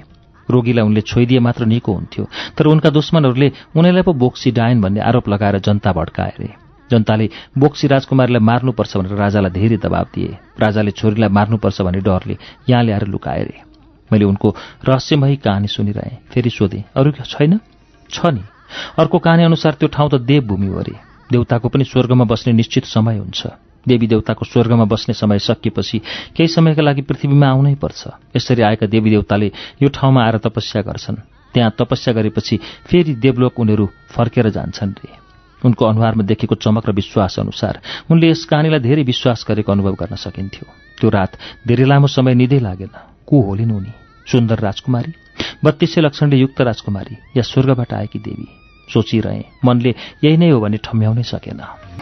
[0.48, 2.24] रोगीलाई उनले छोइदिए मात्र निको हुन्थ्यो
[2.58, 7.88] तर उनका दुश्मनहरूले उनीलाई पो बोक्सी डायन भन्ने आरोप लगाएर जनता भड्काए रे। जनताले बोक्सी
[7.88, 12.38] राजकुमारीलाई मार्नुपर्छ भनेर राजालाई धेरै दबाब दिए। राजाले छोरीलाई मार्नुपर्छ भन्ने डरले
[12.70, 13.58] यहाँ ल्याएर लुकाए रे।
[14.12, 14.56] मैले उनको
[14.86, 17.60] रहस्यमयी कहानी सुनिरहेँ। फेरि सोधेँ अरू छैन?
[18.10, 18.44] छ नि।
[19.00, 20.96] अर्को कहानी अनुसार त्यो ठाउँ त देवभूमि हो अरे
[21.32, 23.48] देउताको पनि स्वर्गमा बस्ने निश्चित समय हुन्छ।
[23.88, 25.98] देवी देउताको स्वर्गमा बस्ने समय सकिएपछि
[26.38, 28.02] केही समयका लागि पृथ्वीमा आउनै पर्छ।
[28.36, 31.18] यसरी आएका देवी देउताले यो ठाउँमा आएर तपस्या गर्छन्।
[31.54, 35.25] त्यहाँ तपस्या गरेपछि फेरि देवलोक उनीहरू फर्केर जान्छन् रे।
[35.66, 37.80] उनको अनुहारमा देखेको चमक र विश्वास अनुसार
[38.12, 40.66] उनले यस कहानीलाई धेरै विश्वास गरेको अनुभव गर्न सकिन्थ्यो।
[41.00, 41.32] त्यो रात
[41.68, 42.94] धेरै लामो समय निधै लागेन।
[43.28, 43.94] को होलिन् उनी?
[44.32, 45.12] सुन्दर राजकुमारी?
[45.64, 48.48] बत्तीसै लक्षणले युक्त राजकुमारी या स्वर्गबाट आएकी देवी?
[48.94, 49.92] सोचिरहे मनले
[50.24, 51.62] यही नै हो भने ठम्याउनै सकेन।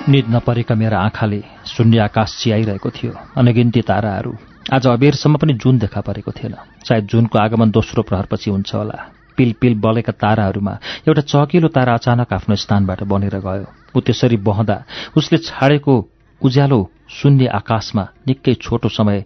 [0.10, 4.34] निद नपरेका मेरा आँखाले शून्य आकाश चियाइरहेको थियो। अनगिन्ती ताराहरू
[4.74, 9.00] आज अबेरसम्म पनि जुन देखा परेको थिएन। सायद जुनको आगमन दोस्रो प्रहरपछि हुन्छ होला।
[9.38, 10.74] पिल पिल बलेका ताराहरूमा
[11.08, 14.78] एउटा चकिलो तारा अचानक आफ्नो स्थानबाट बनेर गयो। ऊ त्यसरी बहँदा
[15.18, 15.94] उसले छाडेको
[16.42, 16.80] उज्यालो
[17.10, 19.26] शून्य आकाशमा निकै छोटो समय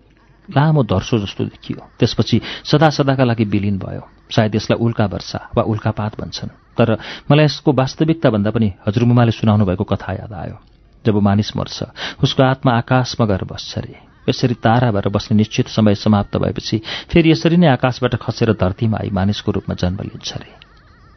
[0.49, 5.63] लामो धर्सो जस्तो देखियो। त्यसपछि सदा सदाका लागि विलिन भयो। सायद यसलाई उल्का वर्षा वा
[5.63, 6.97] उल्कापात भन्छन्। तर
[7.31, 10.57] मलाई यसको वास्तविकता भन्दा पनि हजुरमुमाले सुनाउनु भएको कथा याद आयो।
[11.05, 11.83] जब मानिस मर्छ
[12.23, 17.31] उसको आत्मा आकाशमा गएर बस्छ अरे यसरी तारा भएर बस्ने निश्चित समय समाप्त भएपछि फेरि
[17.31, 20.51] यसरी नै आकाशबाट खसेर धरतीमा आई मानिसको रूपमा जन्म लिन्छ अरे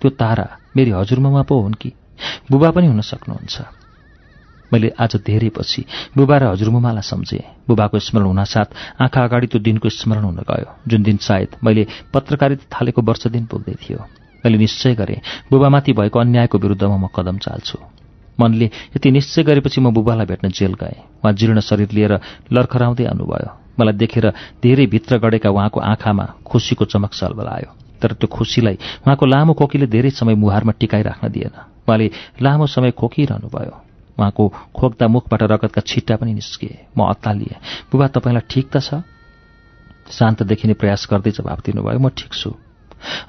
[0.03, 1.93] त्यो तारा मेरी हजुरमुमा पो हुन् कि?
[2.51, 3.61] बुबा पनि हुन सक्नुहुन्छ।
[4.73, 5.85] मैले आज धेरै पछि
[6.17, 11.03] बुबा र हजुरमुमालाई सम्झेँ। बुबाको स्मरण हुनासाथ आँखा अगाडि त्यो दिनको स्मरण हुन गयो। जुन
[11.03, 13.99] दिन सायद मैले पत्रकारिता थालेको वर्ष दिन पुग्दै थियो।
[14.45, 18.00] मैले निश्चय गरेँ बुबामाथि भएको अन्यायको विरुद्धमा म कदम चाल्छु।
[18.41, 22.13] मनले यति निश्चय गरेपछि म बुबालाई भेट्न जेल गएँ। उहाँ जीर्ण शरीर लिएर
[22.49, 24.27] लर्खराउँदै आउनुभयो। मलाई देखेर
[24.63, 27.71] धेरै भित्र गढेका उहाँको आँखामा खुसीको चमक सलबलायो
[28.01, 31.55] तर त्यो खुसीलाई उहाँको लामो खोकीले धेरै समय मुहारमा टिकाइराख्न दिएन।
[31.85, 32.07] उहाँले
[32.41, 33.77] लामो समय खोकिरहनुभयो।
[34.19, 34.45] उहाँको
[34.77, 37.57] खोक्दा मुखबाट रगतका छिट्टा पनि निस्किए। म अत्तालिएँ।
[37.93, 39.01] बुबा तपाईँलाई ठिक त छ?
[40.11, 42.51] शान्त देखिने प्रयास गर्दै जवाब दिनुभयो। म ठिक छु।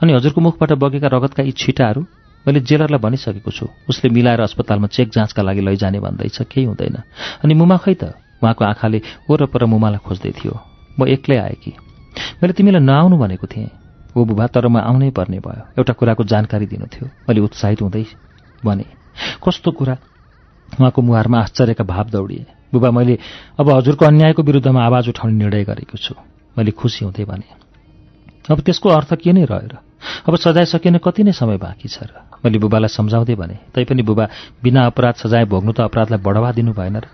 [0.03, 2.01] अनि हजुरको मुखबाट बगेका रगतका यी छिटाहरू?
[2.48, 6.95] मैले जेलरलाई भनिसकेको छु। उसले मिलाएर अस्पतालमा चेक जाँचका लागि लैजाने भन्दैछ केही हुँदैन।
[7.44, 8.03] अनि मुमा खै त
[8.42, 10.53] उहाँको आँखाले वरपर मुमालाई खोज्दै थियो।
[11.00, 11.72] म एक्लै आएँ कि?
[12.42, 13.70] मैले तिमीलाई नआउनु भनेको थिएँ।
[14.18, 18.06] ओ बुबा तर म आउनै पर्ने भयो। एउटा कुराको जानकारी दिनु थियो। मैले उत्साहित हुँदै
[18.66, 18.86] भने
[19.44, 19.95] कस्तो कुरा?
[20.80, 23.18] उहाँको मुहारमा आश्चर्यका भाव दौडिए। बुबा मैले
[23.60, 26.16] अब हजुरको अन्यायको विरुद्धमा आवाज उठाउने निर्णय गरेको छु।
[26.58, 27.48] मैले खुसी हुँदै भने
[28.52, 29.91] अब त्यसको अर्थ के नै रहेर
[30.27, 32.11] अब सजाय सकिने कति नै समय बाँकी छ र?
[32.43, 34.25] मैले बुबालाई सम्झाउँदै भने तैपनि बुबा
[34.63, 37.05] बिना अपराध सजाय भोग्नु त अपराधलाई बढावा दिनु भएन र?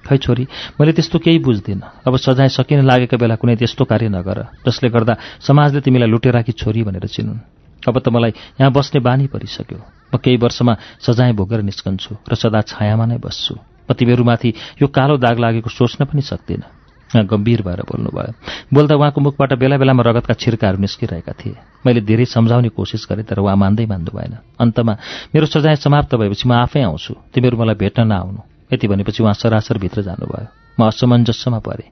[0.00, 0.44] खै छोरी
[0.80, 5.14] मैले त्यस्तो केही बुझ्दिनँ। अब सजाय सकिन लागेको बेला कुनै त्यस्तो कार्य नगर जसले गर्दा
[5.44, 7.38] समाजले तिमीलाई लुटेराकी छोरी भनेर चिनुन्।
[7.84, 9.78] अब त मलाई यहाँ बस्ने बानी परिसक्यो।
[10.08, 10.72] म केही वर्षमा
[11.04, 13.54] सजाय भोगेर निस्कन्छु र सदा छायामा नै बस्छु।
[13.84, 16.79] म तिमीहरूमाथि यो कालो दाग लागेको सोच्न पनि सक्दिनँ।
[17.16, 18.32] गम्भीर भएर बोल्नुभयो।
[18.74, 21.56] बोल्दा उहाँको मुखबाट बेला बेलामा रगतका छिर्काहरू निस्किरहेका थिए।
[21.86, 24.92] मैले धेरै सम्झाउने कोसिस गरेँ तर उहाँ मान्दै मान्नु भएन। अन्तमा
[25.34, 28.40] मेरो सजाय समाप्त भएपछि म आफै आउँछु। तिमीहरू मलाई भेट्न नआउनु
[28.70, 30.46] यति भनेपछि उहाँ सरासर भित्र जानुभयो।
[30.78, 31.90] म असमञ्जस्यमा परेँ।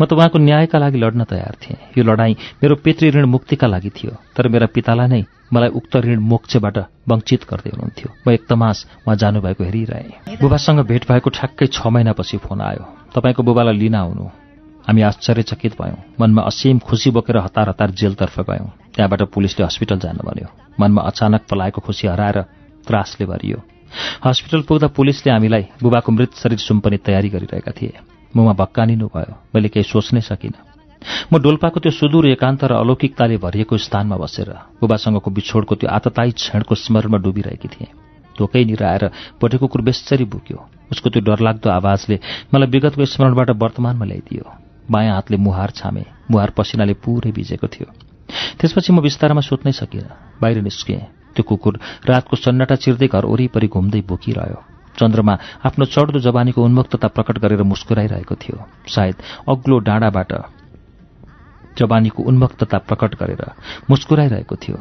[0.00, 3.90] म त उहाँको न्यायका लागि लड्न तयार थिएँ। यो लडाईँ मेरो पितृ ऋण मुक्तिका लागि
[3.90, 5.22] थियो तर मेरा पितालाई नै
[5.52, 6.76] मलाई उक्त ऋण मोक्षबाट
[7.08, 12.36] वञ्चित गर्दै हुनुहुन्थ्यो। म एक तमास उहाँ जानुभएको हेरिरहेँ। बुबासँग भेट भएको ठ्याक्कै छ महिनापछि
[12.42, 14.41] फोन आयो। तपाईँको बुबालाई लिन आउनु।
[14.86, 20.22] हामी आश्चर्यचकित भयौँ। मनमा असीम खुसी बोकेर हतार हतार जेलतर्फ गयौँ। त्यहाँबाट पुलिसले हस्पिटल जानु
[20.26, 20.48] भन्यो।
[20.80, 22.40] मनमा अचानक पलाएको खुसी हराएर
[22.86, 23.58] त्रासले भरियो।
[24.24, 27.92] हस्पिटल पुग्दा पुलिसले हामीलाई बुबाको मृत शरीर सुम्पने तयारी गरिरहेका थिए।
[28.36, 30.58] मुमा भक्कानिनु भयो। मैले केही सोच्नै सकिनँ।
[31.32, 36.74] म डोल्पाको त्यो सुदूर एकान्त र अलौकिकताले भरिएको स्थानमा बसेर बुबासँगको बिछोडको त्यो आतताई क्षणको
[36.74, 37.90] स्मरणमा डुबिरहेकी थिएँ।
[38.38, 39.04] ढोकै निराएर
[39.42, 40.58] बटे कुकुर बेसरी बुक्यो।
[40.90, 42.16] उसको त्यो डरलाग्दो आवाजले
[42.54, 47.88] मलाई विगतको स्मरणबाट वर्तमानमा ल्याइदियो। बायाँ हातले मुहार छामे। मुहार पसिनाले पुरै भिजेको थियो।
[48.58, 51.00] त्यसपछि म बिस्तारमा सोध्नै सकिनँ बाहिर निस्किएँ
[51.36, 54.60] त्यो कुकुर रातको सन्नाटा चिर्दै घर वरिपरि घुम्दै बोकिरह्यो।
[54.98, 59.16] चन्द्रमा आफ्नो चढ्दो जवानीको उन्मुक्तता प्रकट गरेर मुस्कुराइरहेको थियो। सायद
[59.48, 60.32] अग्लो डाँडाबाट
[61.78, 63.42] जवानीको उन्मुक्तता प्रकट गरेर
[63.90, 64.78] मुस्कुराइरहेको थियो।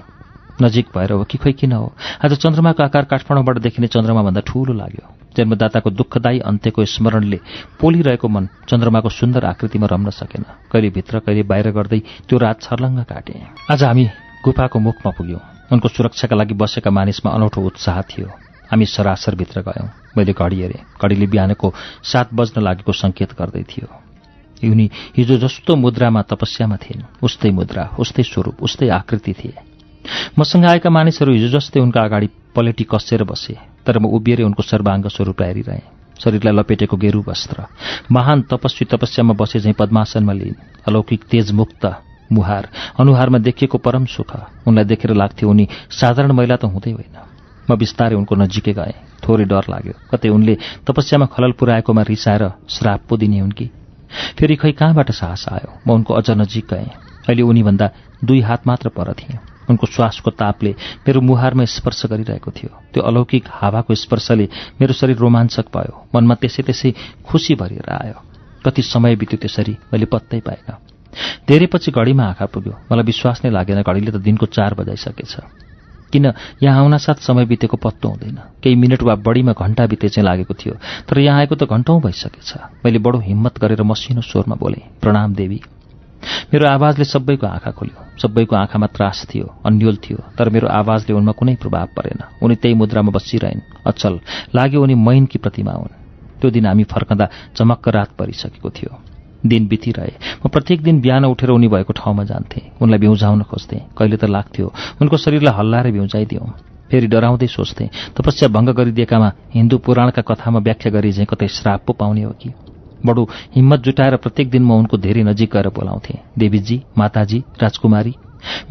[0.62, 1.96] नजिक भएर हो कि खोइ किन हो?
[2.26, 7.40] आज चन्द्रमाको आकार काठमाडौँबाट देखिने चन्द्रमाभन्दा ठूलो लाग्यो। जन्मदाताको दुःखदायी अन्त्यको स्मरणले
[7.80, 13.00] पोलिरहेको मन चन्द्रमाको सुन्दर आकृतिमा रम्न सकेन। कहिले भित्र कहिले बाहिर गर्दै त्यो रात छर्लङ्ग
[13.04, 14.06] काटे। आज हामी
[14.46, 15.40] गुफाको मुखमा पुग्यौँ।
[15.72, 18.28] उनको सुरक्षाका लागि बसेका मानिसमा अनौठो उत्साह थियो।
[18.72, 23.88] हामी सरासर भित्र गयौँ। मैले घडी हेरेँ। घडीले बिहानको सात बज्न लागेको सङ्केत गर्दै थियो।
[24.72, 29.56] उनी हिजो जस्तो मुद्रामा तपस्यामा थिइन्। उस्तै मुद्रा उस्तै स्वरूप उस्तै आकृति थिए।
[30.40, 35.08] मसँग आएका मानिसहरू हिजो जस्तै उनका अगाडि पलेटी कसेर बसे। तर म उभिएर उनको सर्वाङ्ग
[35.08, 35.82] स्वरूपलाई हेरिरहेँ
[36.24, 37.66] शरीरलाई लपेटेको गेरु वस्त्र।
[38.12, 41.84] महान तपस्वी तपस्यामा बसे झैँ पद्मासनमा लिइन् अलौकिक तेजमुक्त
[42.32, 42.70] मुहार।
[43.00, 44.32] अनुहारमा देखिएको परम सुख।
[44.68, 47.18] उनलाई देखेर लाग्थ्यो उनी साधारण महिला त हुँदै होइन।
[47.70, 53.02] म बिस्तारै उनको नजिकै गएँ। थोरै डर लाग्यो। कतै उनले तपस्यामा खलल पुऱ्याएकोमा रिसाएर श्राप
[53.10, 53.70] पो दिने हुन् कि?
[54.38, 55.70] फेरि खै कहाँबाट साहस आयो?
[55.88, 56.90] म उनको अझ नजिक गएँ।
[57.28, 57.90] अहिले उनीभन्दा
[58.24, 60.72] दुई हात मात्र पर थिएँ। उनको श्वासको तापले
[61.08, 64.46] मेरो मुहारमा स्पर्श गरिरहेको थियो। त्यो अलौकिक हावाको स्पर्शले
[64.82, 66.94] मेरो शरीर रोमाञ्चक भयो। मनमा त्यसै त्यसै
[67.26, 68.18] खुसी भरिएर आयो।
[68.66, 70.78] कति समय बित्यो त्यसरी मैले पत्तै पाइनँ
[71.48, 75.34] धेरै पछि घडीमा आँखा पुग्यो। मलाई विश्वास नै लागेन घडीले त दिनको चार बजाइसकेछ।
[76.12, 76.26] किन
[76.64, 80.76] यहाँ आउनासाथ समय बितेको पत्तो हुँदैन। केही मिनट वा बढीमा घण्टा बिते चाहिँ लागेको थियो।
[81.08, 82.54] तर यहाँ आएको त घन्टौँ भइसकेछ।
[82.86, 85.60] मैले बडो हिम्मत गरेर मसिनो स्वरमा बोलेँ प्रणाम देवी।
[86.54, 91.32] मेरो आवाजले सबैको आँखा खोल्यो। सबैको आँखामा त्रास थियो अन्यल थियो तर मेरो आवाजले उनमा
[91.32, 94.20] कुनै प्रभाव परेन। उनी त्यही मुद्रामा बसिरहन्। अचल
[94.56, 95.94] लाग्यो उनी मैनकी प्रतिमा हुन्।
[96.42, 97.26] त्यो दिन हामी फर्कँदा
[97.56, 98.92] चमक्क रात परिसकेको थियो।
[99.46, 100.14] दिन बितिरहे।
[100.46, 104.74] म प्रत्येक दिन बिहान उठेर उनी भएको ठाउँमा जान्थेँ। उनलाई बिउजाउन खोज्थेँ। कहिले त लाग्थ्यो
[105.02, 106.48] उनको शरीरलाई हल्लाएर बिउजाइदिउँ
[106.92, 111.94] फेरि डराउँदै सोच्थेँ तपस्या भङ्ग गरिदिएकामा हिन्दू पुराणका कथामा व्याख्या गरी चाहिँ कतै श्राप पो
[111.94, 112.50] पाउने हो कि?
[113.06, 113.24] बडो
[113.56, 118.14] हिम्मत जुटाएर प्रत्येक दिन म उनको धेरै नजिक गएर बोलाउँथेँ। देवीजी माताजी राजकुमारी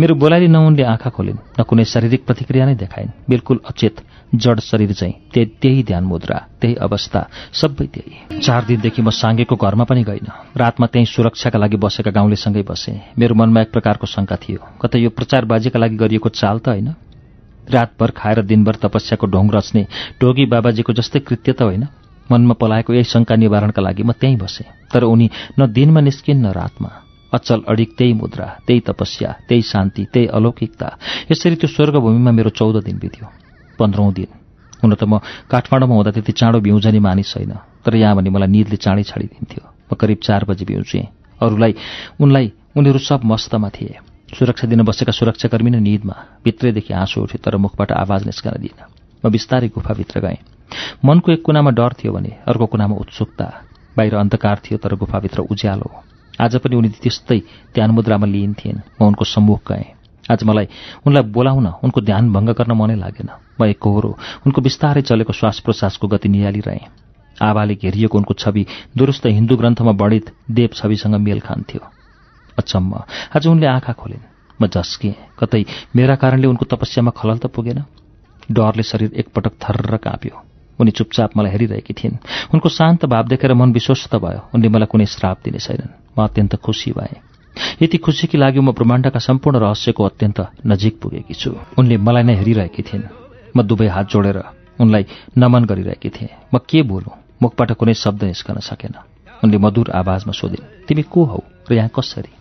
[0.00, 4.00] मेरो बोलाइले न उनले आँखा खोलिन् न कुनै शारीरिक प्रतिक्रिया नै देखाइन्। बिल्कुल अचेत
[4.34, 7.20] जड शरीर चाहिँ त्यही ध्यान मुद्रा त्यही अवस्था
[7.52, 12.62] सबै त्यही। चार दिनदेखि म साङ्गेको घरमा पनि गइनँ। रातमा त्यही सुरक्षाका लागि बसेका गाउँलेसँगै
[12.62, 16.94] बसेँ। मेरो मनमा एक प्रकारको शङ्का थियो। कतै यो प्रचारबाजीका लागि गरिएको चाल त होइन?
[17.70, 19.86] रातभर खाएर दिनभर तपस्याको ढोङ रच्ने
[20.20, 21.86] टोगी बाबाजीको जस्तै कृत्य त होइन?
[22.31, 26.47] मनमा पलाएको यही शङ्का निवारणका लागि म त्यहीँ बसेँ। तर उनी न दिनमा निस्किन् न
[26.52, 26.91] रातमा।
[27.34, 30.89] अचल अडिक त्यही मुद्रा त्यही तपस्या त्यही शान्ति त्यही अलौकिकता।
[31.31, 33.26] यसरी त्यो स्वर्गभूमिमा मेरो चौध दिन बित्यो।
[33.78, 34.31] पन्ध्रौँ दिन।
[34.83, 35.18] हुन त म
[35.50, 37.52] काठमाडौँमा हुँदा त्यति चाँडो बिउजनी मानिस छैन।
[37.84, 41.07] तर यहाँ भने मलाई निदले चाँडै छाडिदिन्थ्यो। म करिब चार बजी बिउजेँ।
[41.41, 41.75] अरूलाई
[42.20, 43.94] उनलाई उनीहरू सब मस्तमा थिए।
[44.34, 48.81] सुरक्षा दिन बसेका सुरक्षाकर्मी नै निदमा भित्रैदेखि आँसु उठ्यो तर मुखबाट आवाज निस्कन दिएन।
[49.23, 50.50] म बिस्तारै गुफाभित्र गएँ।
[51.05, 53.47] मनको एक कुनामा डर थियो भने अर्को कुनामा उत्सुकता
[53.97, 55.91] बाहिर अन्धकार थियो तर गुफाभित्र उज्यालो।
[56.41, 57.39] आज पनि उनी त्यस्तै
[57.75, 59.85] ध्यान मुद्रामा लिइन्थिन्। म उनको सम्मुख गएँ।
[60.31, 60.69] आज मलाई
[61.07, 63.29] उनलाई बोलाउन उनको ध्यान भङ्ग गर्न मनै लागेन।
[63.61, 64.11] म एक कोहोरो
[64.47, 66.87] उनको बिस्तारै चलेको श्वास प्रश्वासको गति निहालिरहेँ।
[67.43, 68.67] आवाले घेरिएको उनको छवि
[68.97, 71.81] दुरुस्त हिन्दू ग्रन्थमा बढित देव छविसँग मेल खान्थ्यो।
[72.59, 72.93] अचम्म
[73.37, 74.29] आज उनले आँखा खोलिन्।
[74.63, 75.65] म झस्किएँ। कतै
[75.97, 77.85] मेरा कारणले उनको तपस्यामा खलल त पुगेन?
[78.53, 80.50] डरले शरीर एकपटक थर्र काँप्यो।
[80.81, 82.17] उनी चुपचाप मलाई हेरिरहेकी थिइन्।
[82.55, 86.57] उनको शान्त भाव देखेर मन विश्वस्त भयो। उनले मलाई कुनै श्राप दिने छैनन्। म अत्यन्त
[86.57, 87.20] खुसी भएँ।
[87.83, 92.83] यति खुसीकी लागि म ब्रह्माण्डका सम्पूर्ण रहस्यको अत्यन्त नजिक पुगेकी छु। उनले मलाई नै हेरिरहेकी
[92.83, 93.05] थिइन्।
[93.57, 94.39] म दुवै हात जोडेर
[94.81, 95.05] उनलाई
[95.39, 97.15] नमन गरिरहेकी थिएँ। म के बोलुँ?
[97.42, 98.94] मुखबाट कुनै शब्द निस्कन सकेन।
[99.44, 102.33] उनले मधुर आवाजमा सोधिन् तिमी को हौ र यहाँ कसरी?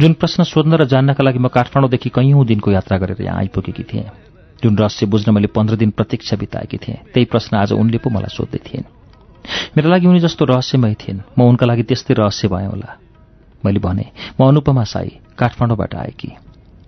[0.00, 4.10] जुन प्रश्न सोध्न र जान्नका लागि म काठमाडौँदेखि कैयौँ दिनको यात्रा गरेर यहाँ आइपुगेकी थिएँ।
[4.64, 8.32] जुन रहस्य बुझ्न मैले पन्ध्र दिन प्रतीक्षा बिताएकी थिएँ त्यही प्रश्न आज उनले पो मलाई
[8.32, 8.84] सोध्दै थिइन्
[9.76, 12.96] मेरो लागि उनी जस्तो रहस्यमय थिइन् म उनका लागि त्यस्तै रहस्य भएँ होला।
[13.64, 14.06] मैले भने
[14.40, 16.30] म अनुपमा साई काठमाडौँबाट आएकी।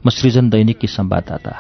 [0.05, 1.53] म सृजन दैनिककी संवाददाता।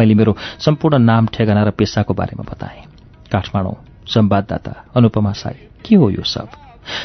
[0.00, 2.82] मैले मेरो सम्पूर्ण नाम ठेगाना र पेसाको बारेमा बताएँ।
[3.28, 3.76] काठमाडौँ
[4.08, 6.48] संवाददाता अनुपमा साई के हो यो सब?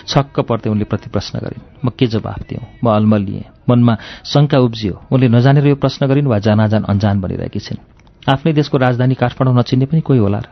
[0.08, 4.58] छक्क पर्दै उनले प्रति प्रश्न गरिन् म के जवाफ दिउँ म अलमल लिएँ मनमा शङ्का
[4.60, 7.97] उब्जियो। उनले नजानेर यो प्रश्न गरिन् वा जानाजान अन्जान बनिरहेकी छिन्।
[8.28, 10.48] आफ्नै देशको राजधानी काठमाडौँ नचिन्ने पनि कोही होला र।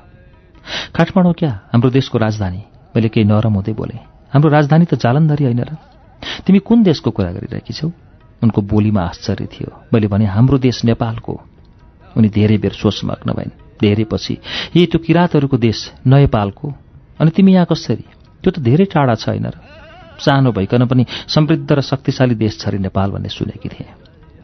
[0.95, 2.61] काठमाडौँ क्या हाम्रो देशको राजधानी?
[2.95, 3.99] मैले केही नरम हुँदै बोलेँ
[4.31, 5.75] हाम्रो राजधानी त जालन्धरी होइन र?
[6.47, 7.91] तिमी कुन देशको कुरा गरिरहेकी छौ?
[8.43, 11.33] उनको बोलीमा आश्चर्य थियो। मैले भने हाम्रो देश नेपालको
[12.15, 14.33] उनी धेरै बेर सोचमग्न भइन्। धेरै पछि
[14.75, 16.67] यही त्यो किराँतहरूको देश नेपालको
[17.19, 18.05] अनि तिमी यहाँ कसरी?
[18.39, 19.59] त्यो त धेरै टाढा छ होइन र?
[20.15, 23.91] सानो भइकन पनि समृद्ध र शक्तिशाली देश छरी नेपाल भन्ने सुनेकी थिएँ।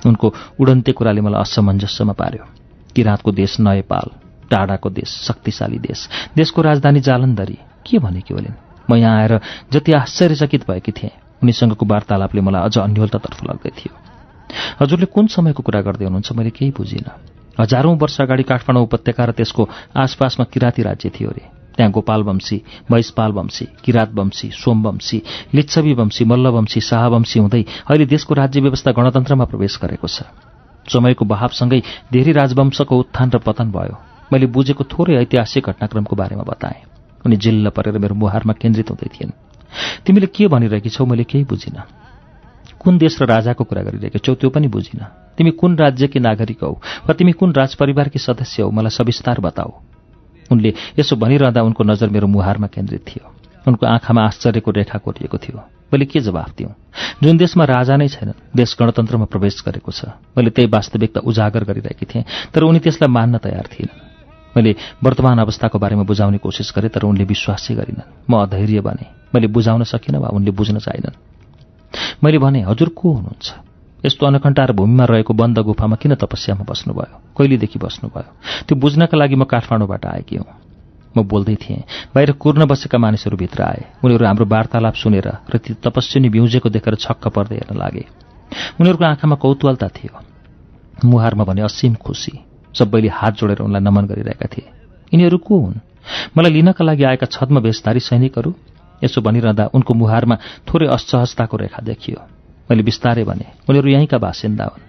[0.03, 0.27] उनको
[0.59, 2.60] उडन्ते कुराले मलाई असमञ्जस्यमा पार्यो।
[2.95, 4.09] किराँतको देश नेपाल
[4.49, 8.55] टाढाको देश शक्तिशाली देश देशको राजधानी जालन्धरी। के भने कि होलिन्?
[8.89, 9.39] म यहाँ आएर
[9.71, 11.11] जति आश्चर्यचकित भएकी थिएँ
[11.43, 13.93] उनीसँगको वार्तालापले मलाई अझ अन्यलतातर्फ लाग्दै थियो।
[14.81, 17.15] हजुरले कुन समयको कुरा गर्दै हुनुहुन्छ मैले केही बुझिनँ।
[17.59, 22.61] हजारौँ वर्ष अगाडि काठमाडौँ उपत्यका र त्यसको आसपासमा किराँती राज्य थियो अरे। त्यहाँ गोपाल वंशी
[22.91, 25.21] महिषपाल वंशी किरात वंशी सोमवंशी
[25.55, 30.50] लिच्छवी वंशी मल्लवंशी शाहवंशी हुँदै अहिले देशको राज्य व्यवस्था गणतन्त्रमा प्रवेश गरेको छ।
[30.87, 31.81] समयको बहावसँगै
[32.13, 33.95] धेरै राजवंशको उत्थान र पतन भयो।
[34.33, 36.81] मैले बुझेको थोरै ऐतिहासिक घटनाक्रमको बारेमा बताएँ।
[37.25, 39.31] उनी जिल्ल परेर मेरो मुहारमा केन्द्रित हुँदै थिइन्।
[40.05, 41.83] तिमीले के भनिरहेकी छौ मैले केही बुझिनँ।
[42.79, 45.05] कुन देश र राजाको कुरा गरिरहेको छौ त्यो पनि बुझिनँ।
[45.37, 46.71] तिमी कुन राज्यकी नागरिक हौ
[47.05, 49.71] वा तिमी कुन राजपरिवारकी सदस्य हौ मलाई सविस्तार बताऊ।
[50.51, 55.59] उनले यसो भनिरहँदा उनको नजर मेरो मुहारमा केन्द्रित थियो। उनको आँखामा आश्चर्यको रेखा कोरिएको थियो।
[55.93, 56.73] मैले के जवाफ दिउँ
[57.23, 62.05] जुन देशमा राजा नै छैन देश गणतन्त्रमा प्रवेश गरेको छ। मैले त्यही वास्तविकता उजागर गरिरहेकी
[62.05, 63.99] थिएँ तर उनी त्यसलाई मान्न तयार थिएनन्।
[64.55, 64.71] मैले
[65.03, 69.83] वर्तमान अवस्थाको बारेमा बुझाउने कोसिस गरेँ तर उनले विश्वासै गरिनन्। म अधैर्य बने मैले बुझाउन
[69.83, 71.15] सकिनँ वा उनले बुझ्न चाहिनन्।
[72.23, 73.47] मैले भने हजुर को हुनुहुन्छ?
[74.05, 77.37] यस्तो अनकन्टार भूमिमा रहेको बन्द गुफामा किन तपस्यामा बस्नुभयो?
[77.37, 78.29] कहिलेदेखि बस्नुभयो?
[78.67, 80.70] त्यो बुझ्नका लागि म काठमाडौँबाट आएकी हुँ।
[81.17, 81.83] म बोल्दै थिएँ
[82.15, 86.95] बाहिर कुर्न बसेका मानिसहरू भित्र आए। उनीहरू हाम्रो वार्तालाप सुनेर र ती तपस्विनी बिउजेको देखेर
[86.95, 88.05] छक्क पर्दै हेर्न लागे।
[88.79, 90.13] उनीहरूको आँखामा कौतूहलता थियो।
[91.05, 92.31] मुहारमा भने असीम खुसी।
[92.73, 94.67] सबैले हात जोडेर उनलाई नमन गरिरहेका थिए।
[95.11, 95.79] यिनीहरू को हुन्?
[96.37, 98.53] मलाई लिनका लागि आएका छद्म भेषधारी सैनिकहरू?
[99.03, 100.35] यसो भनिरहँदा उनको मुहारमा
[100.67, 102.19] थोरै असहजताको रेखा देखियो।
[102.71, 104.83] मैले बिस्तारै भने उनीहरू यहीँका बासिन्दा हुन्।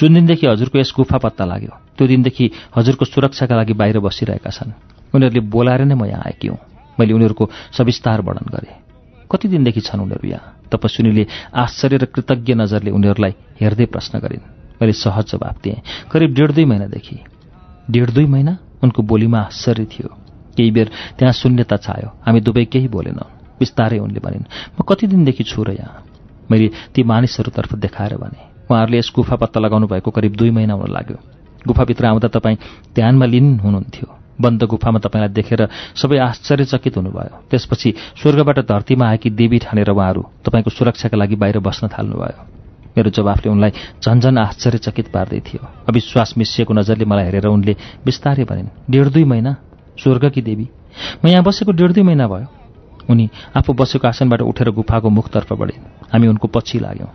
[0.00, 2.44] जुन दिनदेखि हजुरको यस गुफा पत्ता लाग्यो त्यो दिनदेखि
[2.76, 6.58] हजुरको सुरक्षाका लागि बाहिर बसिरहेका छन्। उनीहरूले बोलाएर नै म यहाँ आएकी हुँ।
[7.00, 8.74] मैले उनीहरूको सविस्तार वर्णन गरेँ।
[9.32, 10.68] कति दिनदेखि छन् उनीहरू यहाँ?
[10.72, 14.44] तपस्विनीले आश्चर्य र कृतज्ञ नजरले उनीहरूलाई हेर्दै प्रश्न गरिन्।
[14.80, 15.80] मैले सहज जवाब दिएँ
[16.10, 17.16] करिब डेढ दुई महिनादेखि।
[17.90, 18.56] डेढ दुई महिना?
[18.82, 20.08] उनको बोलीमा आश्चर्य थियो।
[20.56, 23.28] केही बेर त्यहाँ शून्यता छायो। हामी दुवै केही बोलेनौँ।
[23.60, 24.44] बिस्तारै उनले भनिन्
[24.80, 26.04] म कति दिनदेखि छु र यहाँ?
[26.50, 30.92] मैले ती मानिसहरूतर्फ देखाएर भने उहाँहरूले यस गुफा पत्ता लगाउनु भएको करिब दुई महिना हुन
[30.92, 31.18] लाग्यो।
[31.66, 32.56] गुफाभित्र आउँदा तपाईँ
[32.94, 39.58] ध्यानमा लिन हुनुहुन्थ्यो। बन्द गुफामा तपाईँलाई देखेर सबै आश्चर्यचकित हुनुभयो। त्यसपछि स्वर्गबाट धरतीमा आएकी देवी
[39.58, 42.40] ठानेर उहाँहरू तपाईँको सुरक्षाका लागि बाहिर बस्न थाल्नुभयो।
[42.96, 48.68] मेरो जवाफले उनलाई झन्झन आश्चर्यचकित पार्दै थियो। अविश्वास मिसिएको नजरले मलाई हेरेर उनले बिस्तारै भनिन्
[48.88, 49.52] डेढ दुई महिना?
[50.00, 50.66] स्वर्गकी देवी?
[51.24, 52.48] म यहाँ बसेको डेढ दुई महिना भयो।
[53.10, 57.10] उनी आफू बसेको आसनबाट उठेर गुफाको मुखतर्फ बढिन्। हामी उनको पछि लाग्यौँ।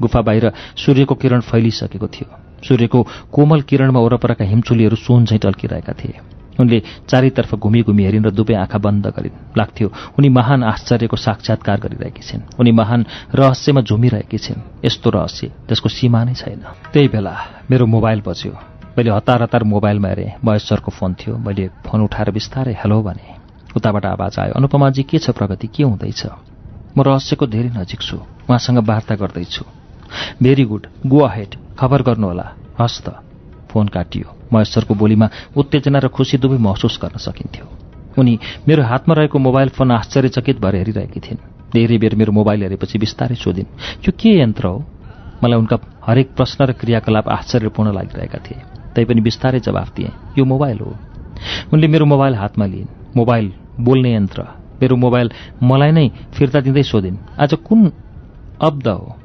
[0.00, 2.28] गुफा बाहिर सूर्यको किरण फैलिसकेको थियो।
[2.68, 3.00] सूर्यको
[3.32, 8.54] कोमल किरणमा वरपरका हिमचुलीहरू सुन झैँ टल्किरहेका थिए। उनले चारैतर्फ घुमी घुमी हेरिन् र दुवै
[8.54, 14.84] आँखा बन्द गरिन्। लाग्थ्यो उनी महान आश्चर्यको साक्षात्कार गरिरहेकी छिन्। उनी महान रहस्यमा झुमिरहेकी छिन्।
[14.84, 17.34] यस्तो रहस्य त्यसको सीमा नै छैन। त्यही बेला
[17.70, 18.52] मेरो मोबाइल बज्यो।
[18.98, 23.40] मैले हतार हतार मोबाइलमा हेरेँ। महेश सरको फोन थियो। मैले फोन उठाएर बिस्तारै हेलो भने
[23.76, 25.66] उताबाट आवाज आयो अनुपमाजी के छ प्रगति?
[25.66, 26.26] के हुँदैछ?
[26.96, 29.64] म रहस्यको धेरै नजिक छु। उहाँसँग वार्ता गर्दैछु।
[30.42, 30.86] Very good.
[31.06, 31.56] Go ahead.
[31.80, 32.46] खबर गर्नुहोला।
[32.80, 33.08] हस्त
[33.70, 37.66] फोन काटियो। महेश्वरको बोलीमा उत्तेजना र खुसी दुवै महसुस गर्न सकिन्थ्यो।
[38.18, 41.40] उनी मेरो हातमा रहेको मोबाइल फोन आश्चर्यचकित भएर हेरिरहेकी थिइन्।
[41.72, 43.72] धेरै बेर मेरो मोबाइल हेरेपछि बिस्तारै सोधिन्
[44.04, 44.84] यो के यन्त्र हो?
[45.44, 48.60] मलाई उनका हरेक प्रश्न र क्रियाकलाप आश्चर्यपूर्ण लागिरहेका थिए।
[48.94, 50.92] तैपनि बिस्तारै जवाफ दिएँ यो मोबाइल हो।
[51.72, 54.40] उनले मेरो मोबाइल हातमा लिइन् मोबाइल बोल्ने यन्त्र।
[54.82, 55.30] मेरो मोबाइल
[55.62, 57.92] मलाई नै फिर्ता दिँदै सोधिन् आज कुन
[58.60, 59.16] अब्द हो?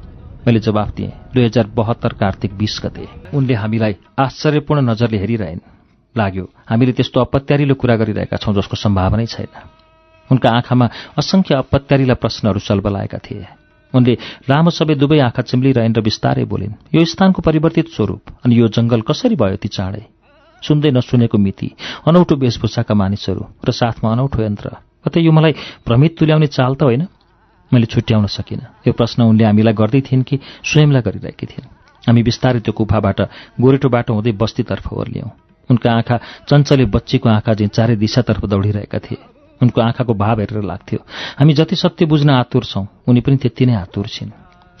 [0.48, 5.60] मैले जवाफ दिएँ। दुई हजार बहत्तर कार्तिक बिस गते। उनले हामीलाई आश्चर्यपूर्ण नजरले हेरिरहेन्।
[6.16, 9.52] लाग्यो हामीले त्यस्तो अपत्यारिलो कुरा गरिरहेका छौँ जसको सम्भावनै छैन।
[10.32, 10.86] उनका आँखामा
[11.20, 13.46] असङ्ख्य अपत्यारिला प्रश्नहरू चलबलाएका थिए।
[13.92, 14.12] उनले
[14.48, 19.04] लामो सबै दुवै आँखा चिम्लिरहन् र बिस्तारै बोलिन् यो स्थानको परिवर्तित स्वरूप अनि यो जङ्गल
[19.04, 20.02] कसरी भयो ती चाँडै?
[20.64, 21.68] सुन्दै नसुनेको मिति
[22.08, 24.68] अनौठो वेशभूषाका मानिसहरू र साथमा अनौठो यन्त्र।
[25.04, 25.52] कतै यो मलाई
[25.84, 27.04] भ्रमित तुल्याउने चाल त होइन?
[27.72, 31.68] मैले छुट्याउन सकिनँ। यो प्रश्न उनले हामीलाई गर्दै थिइन् कि स्वयंलाई गरिरहेकी थिइन्।
[32.08, 33.20] हामी बिस्तारै त्यो गुफाबाट
[33.60, 35.30] गोरेटो बाटो हुँदै बस्तीतर्फ ओर्लियौँ।
[35.70, 36.16] उनका आँखा
[36.48, 39.18] चञ्चले बच्चीको आँखा चाहिँ चारै दिशातर्फ दौडिरहेका थिए।
[39.60, 40.98] उनको आँखाको भाव हेरेर लाग्थ्यो
[41.38, 44.30] हामी जति सत्य बुझ्न आतुर छौँ उनी पनि त्यति नै आतुर छिन्।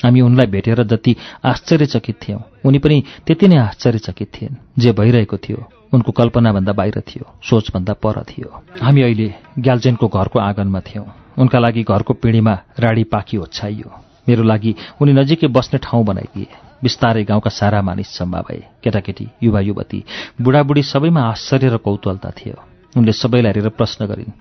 [0.00, 5.58] हामी उनलाई भेटेर जति आश्चर्यचकित थियौँ उनी पनि त्यति नै आश्चर्यचकित थिइन् जे भइरहेको थियो
[5.92, 8.48] उनको कल्पनाभन्दा बाहिर थियो सोचभन्दा पर थियो।
[8.80, 11.06] हामी अहिले ग्याल्जेनको घरको आँगनमा थियौँ।
[11.38, 13.90] उनका लागि घरको पिँढीमा राडी पाकी ओछ्याइयो
[14.28, 16.46] मेरो लागि उनी नजिकै बस्ने ठाउँ बनाइदिए।
[16.82, 20.04] बिस्तारै गाउँका सारा मानिस जम्मा भए। केटाकेटी युवा युवती
[20.42, 22.54] बुढाबुढी सबैमा आश्चर्य र कौतूहलता थियो।
[22.96, 24.32] उनले सबैलाई हेरेर प्रश्न गरिन्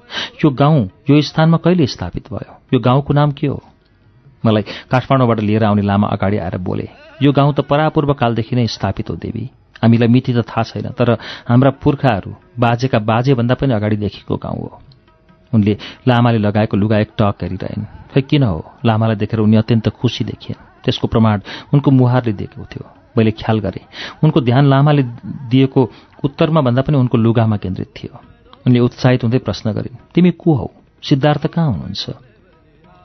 [0.43, 2.51] यो गाउँ यो स्थानमा कहिले स्थापित भयो?
[2.73, 3.61] यो गाउँको नाम के हो?
[4.45, 6.87] मलाई काठमाडौँबाट लिएर आउने लामा अगाडि आएर बोले
[7.21, 9.49] यो गाउँ त परापूर्व कालदेखि नै स्थापित हो देवी।
[9.81, 11.17] हामीलाई मिति त थाहा छैन तर
[11.47, 14.81] हाम्रा पुर्खाहरू बाजेका बाजेभन्दा पनि अगाडिदेखिको गाउँ हो।
[15.53, 15.73] उनले
[16.07, 18.59] लामाले लगाएको लुगा एक टक हेरिरहेन्। खै किन हो?
[18.85, 21.41] लामालाई देखेर उनी अत्यन्त खुसी देखिएन्। त्यसको प्रमाण
[21.73, 22.85] उनको मुहारले दिएको थियो।
[23.17, 23.85] मैले ख्याल गरेँ
[24.23, 25.03] उनको ध्यान लामाले
[25.51, 25.81] दिएको
[26.23, 28.13] उत्तरमा भन्दा पनि उनको लुगामा केन्द्रित थियो।
[28.67, 30.67] उनले उत्साहित हुँदै प्रश्न गरिन् तिमी को हौ?
[31.03, 32.03] सिद्धार्थ कहाँ हुनुहुन्छ?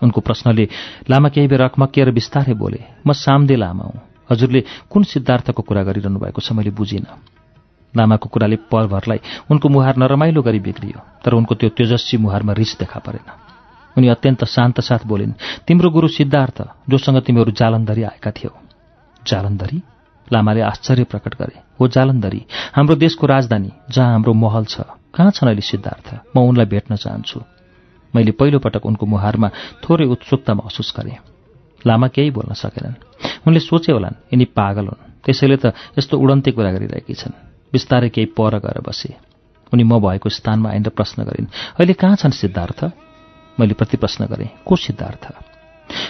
[0.02, 0.68] उनको प्रश्नले
[1.10, 6.18] लामा केही बेर अकमकिएर बिस्तारै बोले म सामदे लामा हुँ। हजुरले कुन सिद्धार्थको कुरा गरिरहनु
[6.18, 7.41] भएको छ मैले बुझिनँ।
[7.96, 13.00] लामाको कुराले पलभरलाई उनको मुहार नरमाइलो गरी बिग्रियो तर उनको त्यो तेजस्वी मुहारमा रिस देखा
[13.00, 13.26] परेन।
[13.98, 15.32] उनी अत्यन्त शान्त साथ बोलिन्
[15.66, 18.52] तिम्रो गुरु सिद्धार्थ जोसँग तिमीहरू जालन्धरी आएका थियौ।
[19.26, 19.82] जालन्धरी?
[20.32, 24.80] लामाले आश्चर्य प्रकट गरे। हो जालन्धरी हाम्रो देशको राजधानी जहाँ हाम्रो महल छ।
[25.14, 26.36] कहाँ छन् अहिले सिद्धार्थ?
[26.36, 27.40] म उनलाई भेट्न चाहन्छु।
[28.14, 29.48] मैले पहिलोपटक उनको मुहारमा
[29.84, 31.20] थोरै उत्सुकता महसुस गरेँ।
[31.86, 32.96] लामा केही बोल्न सकेनन्।
[33.46, 38.26] उनले सोचे होलान् यिनी पागल हुन्। त्यसैले त यस्तो उडन्ते कुरा गरिरहेकी छन्। बिस्तारै केही
[38.36, 39.14] पर गएर बसे।
[39.72, 41.46] उनी म भएको स्थानमा आएर प्रश्न गरिन्
[41.80, 42.84] अहिले कहाँ छन् सिद्धार्थ?
[43.60, 45.24] मैले प्रति प्रश्न गरेँ को सिद्धार्थ?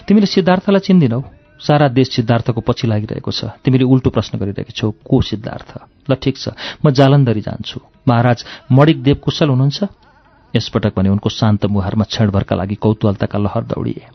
[0.07, 1.23] तिमीले सिद्धार्थलाई चिन्दिनौ।
[1.63, 5.71] सारा देश सिद्धार्थको पछि लागिरहेको छ। तिमीले उल्टो प्रश्न गरिरहेको छौ को सिद्धार्थ?
[6.11, 6.49] ल ठिक छ।
[6.85, 9.79] म जालन्धरी जान्छु। महाराज मणिक देव कुशल हुनुहुन्छ?
[10.57, 14.07] यसपटक भने उनको शान्त मुहारमा क्षणभरका लागि कौतूहलताका लहर दौडिए।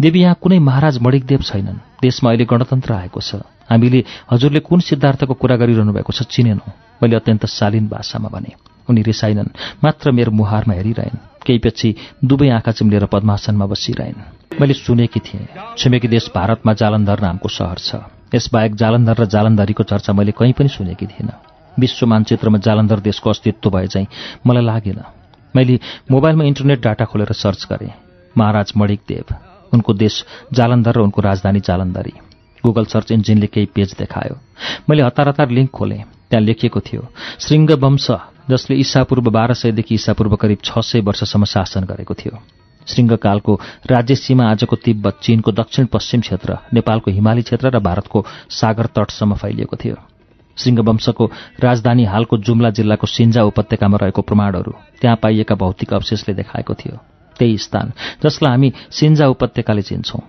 [0.00, 5.34] देवी यहाँ कुनै महाराज मणिकदेव छैनन्। देशमा अहिले गणतन्त्र आएको छ। हामीले हजुरले कुन सिद्धार्थको
[5.34, 6.72] कुरा गरिरहनु भएको छ चिनेनौँ।
[7.02, 8.52] मैले अत्यन्त शालीन भाषामा भने
[8.88, 11.88] उनी रिसाइनन् मात्र मेरो मुहारमा हेरिरहेन्। केही पछि
[12.24, 15.46] दुवै आँखा चिम्लेर पद्मासनमा बसिरहेन्। मैले सुनेकी थिएँ
[15.78, 17.90] छिमेकी देश भारतमा जालन्धर नामको सहर छ।
[18.34, 21.36] यसबाहेक जालन्धर र जालन्धरीको चर्चा मैले कहीँ पनि सुनेकी थिइनँ
[21.76, 24.08] विश्व मानचित्रमा जालन्धर देशको अस्तित्व भए चाहिँ
[24.46, 25.00] मलाई लागेन।
[25.54, 25.78] मैले
[26.10, 27.92] मोबाइलमा इन्टरनेट डाटा खोलेर सर्च गरेँ
[28.36, 29.34] महाराज मणिक देव
[29.72, 32.12] उनको देश जालन्धर र उनको राजधानी जालन्धरी।
[32.64, 34.36] गुगल सर्च इन्जिनले केही पेज देखायो।
[34.90, 37.02] मैले हतार हतार लिङ्क खोलेँ। त्यहाँ लेखिएको थियो
[37.40, 38.10] श्रृङ्ग वंश
[38.50, 42.38] जसले ईसापूर्व बाह्र सयदेखि ईसापूर्व करिब छ सय वर्षसम्म शासन गरेको थियो।
[42.86, 43.54] श्रृङ्गकालको
[43.90, 49.34] राज्य सीमा आजको तिब्बत चीनको दक्षिण पश्चिम क्षेत्र नेपालको हिमाली क्षेत्र र भारतको सागर तटसम्म
[49.34, 49.96] फैलिएको थियो।
[50.56, 51.24] सिंहवंशको
[51.60, 56.96] राजधानी हालको जुम्ला जिल्लाको सिन्जा उपत्यकामा रहेको प्रमाणहरू त्यहाँ पाइएका भौतिक अवशेषले देखाएको थियो।
[57.38, 57.92] त्यही स्थान
[58.24, 60.20] जसलाई हामी सिन्जा उपत्यकाले चिन्छौं।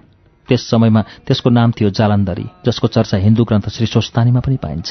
[0.49, 4.89] त्यस समयमा त्यसको नाम थियो जालन्धरी जसको चर्चा हिन्दू ग्रन्थ श्री स्वस्तानीमा पनि पाइन्छ।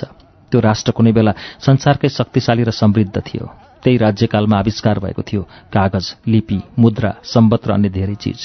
[0.51, 3.45] त्यो राष्ट्र कुनै बेला संसारकै शक्तिशाली र समृद्ध थियो।
[3.83, 5.43] त्यही राज्यकालमा आविष्कार भएको थियो
[5.75, 8.41] कागज लिपि मुद्रा सम्बत र अन्य धेरै चिज।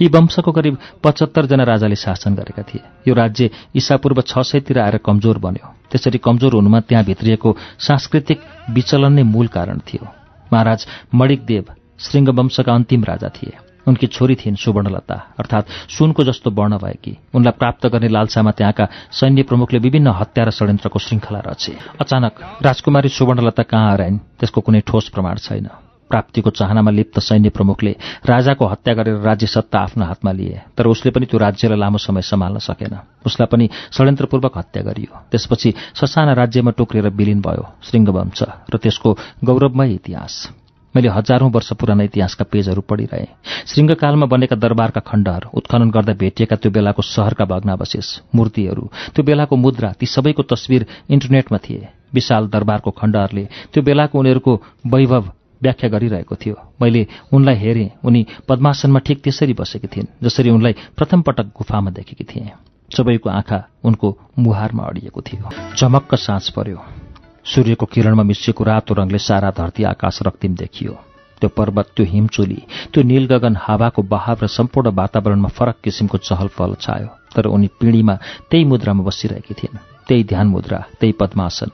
[0.00, 5.38] यी वंशको करिब पचहत्तरजना राजाले शासन गरेका थिए। यो राज्य ईसापूर्व छ सयतिर आएर कमजोर
[5.38, 8.38] बन्यो। त्यसरी कमजोर हुनुमा त्यहाँ भित्रिएको सांस्कृतिक
[8.70, 10.06] विचलन नै मूल कारण थियो।
[10.52, 11.64] महाराज मणिकदेव
[11.98, 17.86] श्रृङ्गवंशका अन्तिम राजा थिए। उनकी छोरी थिइन् सुवर्णलता अर्थात् सुनको जस्तो वर्ण भएकी। उनलाई प्राप्त
[17.86, 22.32] गर्ने लालसामा त्यहाँका सैन्य प्रमुखले विभिन्न हत्या र षड्यन्त्रको श्रृङ्खला रचे। अचानक
[22.62, 25.68] राजकुमारी सुवर्णलता कहाँ हराइन् त्यसको कुनै ठोस प्रमाण छैन।
[26.10, 27.96] प्राप्तिको चाहनामा लिप्त सैन्य प्रमुखले
[28.26, 32.22] राजाको हत्या गरेर राज्य सत्ता आफ्नो हातमा लिए तर उसले पनि त्यो राज्यलाई लामो समय
[32.22, 38.76] सम्हाल्न सकेन। उसलाई पनि षड्यन्त्रपूर्वक हत्या गरियो। त्यसपछि ससाना राज्यमा टोक्रिएर विलिन भयो श्रृङ्गवंश र
[38.76, 40.63] त्यसको गौरवमय इतिहास।
[40.94, 43.26] मैले हजारौं वर्ष पुराना इतिहासका पेजहरू पढिरहेँ।
[43.66, 49.92] श्रृङ्गकालमा बनेका दरबारका खण्डहरू उत्खनन गर्दा भेटिएका त्यो बेलाको सहरका भग्नावशेष मूर्तिहरू त्यो बेलाको मुद्रा
[49.98, 54.52] ती सबैको तस्विर इन्टरनेटमा थिए। विशाल दरबारको खण्डहरूले त्यो बेलाको उनीहरूको
[54.86, 55.24] वैभव
[55.62, 61.22] व्याख्या गरिरहेको थियो। मैले उनलाई हेरेँ उनी पद्मासनमा ठिक त्यसरी बसेकी थिइन् जसरी उनलाई प्रथम
[61.22, 62.50] पटक गुफामा देखेकी थिएँ।
[62.90, 64.08] सबैको आँखा उनको
[64.38, 67.03] मुहारमा अडिएको थियो। चमक्क साँझ पर्यो।
[67.44, 70.92] सूर्यको किरणमा मिसिएको रातो रङले सारा धरती आकाश रक्तिम देखियो।
[71.40, 72.60] त्यो पर्वत त्यो हिमचोली
[72.92, 78.14] त्यो नीलगगन हावाको बहाव र सम्पूर्ण वातावरणमा फरक किसिमको चहल पहल छायो। तर उनी पिँढीमा
[78.50, 81.70] त्यही मुद्रामा बसिरहेकी थिइन् त्यही ध्यान मुद्रा त्यही पद्मासन।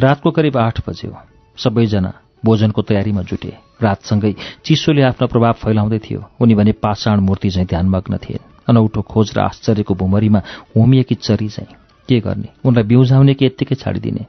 [0.00, 1.14] रातको करिब आठ बज्यो।
[1.58, 2.12] सबैजना
[2.44, 3.52] भोजनको तयारीमा जुटे।
[3.82, 9.32] रातसँगै चिसोले आफ्नो प्रभाव फैलाउँदै थियो। उनी भने पाषाण मूर्ति झैँ ध्यानमग्न थिएन् अनौठो खोज
[9.36, 10.40] र आश्चर्यको भुमरीमा
[10.76, 11.74] होमिएकी चरी चाहिँ
[12.08, 12.48] के गर्ने?
[12.64, 14.26] उनलाई बिउझाउने कि यत्तिकै छाडिदिने?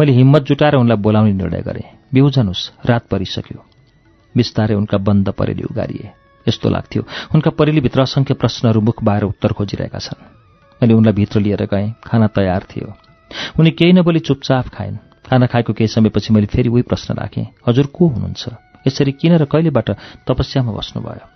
[0.00, 3.64] मैले हिम्मत जुटाएर उनलाई बोलाउने निर्णय गरेँ। बिउजनुहोस् रात परिसक्यो।
[4.36, 6.10] बिस्तारै उनका बन्द परेली उगारिए।
[6.48, 7.02] यस्तो लाग्थ्यो
[7.34, 10.22] उनका परेलीभित्र असङ्ख्य प्रश्नहरू मुख बाहिर उत्तर खोजिरहेका छन्।
[10.82, 12.92] मैले उनलाई भित्र लिएर गएँ खाना तयार थियो।
[13.58, 14.96] उनी केही नबोली चुपचाप खाइन्।
[15.26, 18.48] खाना खाएको केही समयपछि मैले फेरि उही प्रश्न राखेँ हजुर को हुनुहुन्छ?
[18.86, 19.90] यसरी किन र कहिलेबाट
[20.28, 21.26] तपस्यामा बस्नुभयो?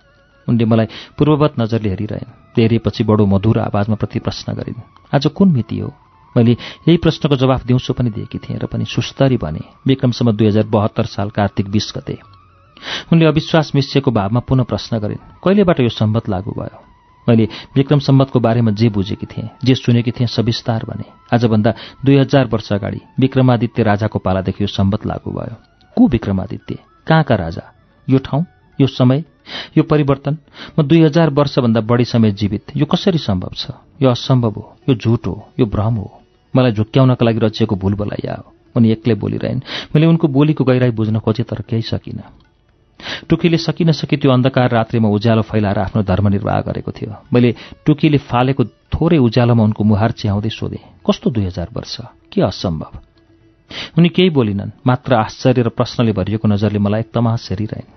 [0.49, 0.87] उनले मलाई
[1.17, 4.81] पूर्ववत नजरले हेरिरहेन्। धेरैपछि बडो मधुर आवाजमा प्रति प्रश्न गरिन्
[5.15, 5.89] आज कुन मिति हो?
[6.39, 6.51] मैले
[6.87, 11.05] यही प्रश्नको जवाफ दिउँसो पनि दिएकी थिएँ र पनि सुस्तरी भने विक्रमसम्म दुई हजार बहत्तर
[11.05, 12.17] साल कार्तिक बिस गते।
[13.11, 16.77] उनले अविश्वास मिसिएको भावमा पुनः प्रश्न गरिन् कहिलेबाट यो सम्बत लागू भयो?
[17.27, 21.03] मैले विक्रम सम्बतको बारेमा जे बुझेकी थिएँ जे सुनेकी थिएँ सविस्तार भने
[21.33, 21.73] आजभन्दा
[22.05, 25.55] दुई हजार वर्ष अगाडि विक्रमादित्य राजाको पालादेखि यो सम्बत लागू भयो।
[25.97, 26.77] को विक्रमादित्य?
[27.07, 27.63] कहाँका राजा?
[28.07, 28.45] यो ठाउँ?
[28.79, 29.23] यो समय?
[29.77, 30.37] यो परिवर्तन?
[30.79, 33.71] म दुई हजार वर्षभन्दा बढी समय जीवित यो कसरी सम्भव छ?
[34.01, 36.18] यो असम्भव हो यो झुट हो यो भ्रम हो।
[36.53, 39.61] मलाई झुक्क्याउनका लागि रचिएको भूल बोलाइया हो उनी एक्लै बोलिरहेन्।
[39.95, 42.23] मैले उनको बोलीको गहिराई बुझ्न खोजेँ तर केही सकिनँ।
[43.29, 47.55] टुकीले सकिन सकी त्यो अन्धकार रात्रिमा उज्यालो फैलाएर आफ्नो धर्म निर्वाह गरेको थियो। मैले
[47.85, 48.63] टुकीले फालेको
[48.93, 51.95] थोरै उज्यालोमा उनको मुहार च्याउँदै सोधेँ कस्तो दुई हजार वर्ष?
[52.31, 52.91] के असम्भव?
[53.97, 57.89] उनी केही बोलिनन् मात्र आश्चर्य र प्रश्नले भरिएको नजरले मलाई एक तमास हेरिरहेन्।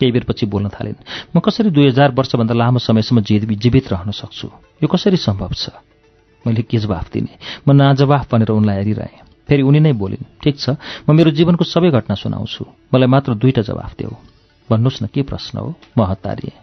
[0.00, 1.00] केही बेरपछि बोल्न थालिन्
[1.34, 4.48] म कसरी दुई हजार वर्षभन्दा लामो समयसम्म जीवित रहन सक्छु?
[4.82, 5.70] यो कसरी सम्भव छ?
[6.46, 7.32] मैले के जवाफ दिने?
[7.68, 10.76] म नाजवाफ भनेर उनलाई हेरिरहेँ। फेरि उनी नै बोलिन् ठिक छ
[11.08, 12.64] म मेरो जीवनको सबै घटना सुनाउँछु।
[12.94, 14.14] मलाई मात्र दुईटा जवाफ देऊ।
[14.70, 15.74] भन्नुहोस् न के प्रश्न हो?
[15.98, 16.56] म हतारिएँ।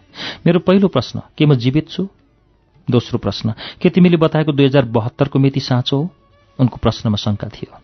[0.46, 2.08] मेरो पहिलो प्रश्न के म जीवित छु?
[2.90, 6.10] दोस्रो प्रश्न के तिमीले बताएको दुई हजार बहत्तरको मिति साँचो हो?
[6.58, 7.78] उनको प्रश्नमा शङ्का थियो।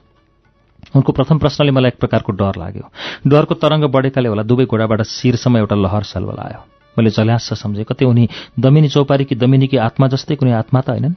[0.97, 2.85] उनको प्रथम प्रश्नले मलाई एक प्रकारको डर लाग्यो।
[3.27, 6.61] डरको तरङ्ग बढेकाले होला दुवै घोडाबाट शिरसम्म एउटा लहर सलवल आयो
[6.97, 11.15] मैले जल्यास सम्झेँ कतै उनी दमिनी चौपारी कि दमिनीकी आत्मा जस्तै कुनै आत्मा त होइनन्?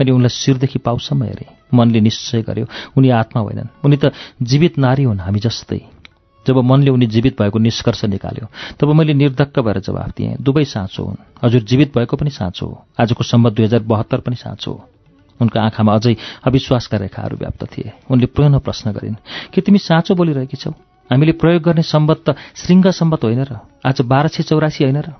[0.00, 4.12] मैले उनलाई शिरदेखि पाउसम्म हेरेँ। मनले निश्चय गर्यो उनी आत्मा होइनन्। उनी त
[4.42, 5.80] जीवित नारी हुन् हामी जस्तै।
[6.46, 8.46] जब मनले उनी जीवित भएको निष्कर्ष निकाल्यो
[8.80, 12.84] तब मैले निर्धक्क भएर जवाफ दिएँ दुवै साँचो हुन्। हजुर जीवित भएको पनि साँचो हो।
[13.00, 14.88] आजको सम्बन्ध दुई हजार बहत्तर पनि साँचो हो
[15.40, 19.20] उनका आँखामा अझै अविश्वासका रेखाहरू व्याप्त थिए। उनले पुनः प्रश्न गरिन्
[19.52, 20.70] के तिमी साँचो बोलिरहेकी छौ?
[21.10, 23.56] हामीले प्रयोग गर्ने सम्बत त श्रृङ्ग सम्बत होइन र?
[23.84, 25.12] आज बाह्र सय चौरासी होइन र?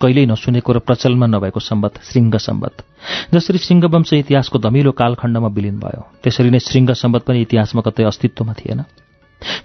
[0.00, 2.74] कहिल्यै नसुनेको र प्रचलनमा नभएको सम्बत श्रृङ्ग सम्बत
[3.34, 8.52] जसरी श्रृङ्गवंश इतिहासको धमिलो कालखण्डमा विलिन भयो त्यसरी नै श्रृङ्ग सम्बत पनि इतिहासमा कतै अस्तित्वमा
[8.60, 8.80] थिएन।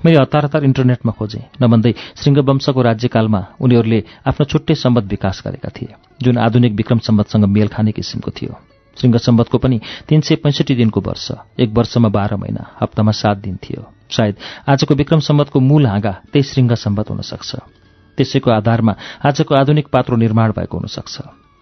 [0.04, 5.96] मैले हतार हतार इन्टरनेटमा खोजेँ नभन्दै श्रृङ्गवंशको राज्यकालमा उनीहरूले आफ्नो छुट्टै सम्बत विकास गरेका थिए
[6.24, 8.54] जुन आधुनिक विक्रम सम्बतसँग मेल खाने किसिमको थियो।
[8.98, 9.78] श्रृङ्ग सम्बतको पनि
[10.08, 11.28] तीन सय पैँसठी दिनको वर्ष
[11.60, 14.36] एक वर्षमा बाह्र महिना हप्तामा सात दिन थियो। सायद
[14.68, 17.81] आजको विक्रम सम्बतको मूल हाँगा त्यही श्रृङ्ग सम्बत हुन सक्छ।
[18.22, 18.94] त्यसैको आधारमा
[19.26, 21.16] आजको आधुनिक पात्रो निर्माण भएको हुन सक्छ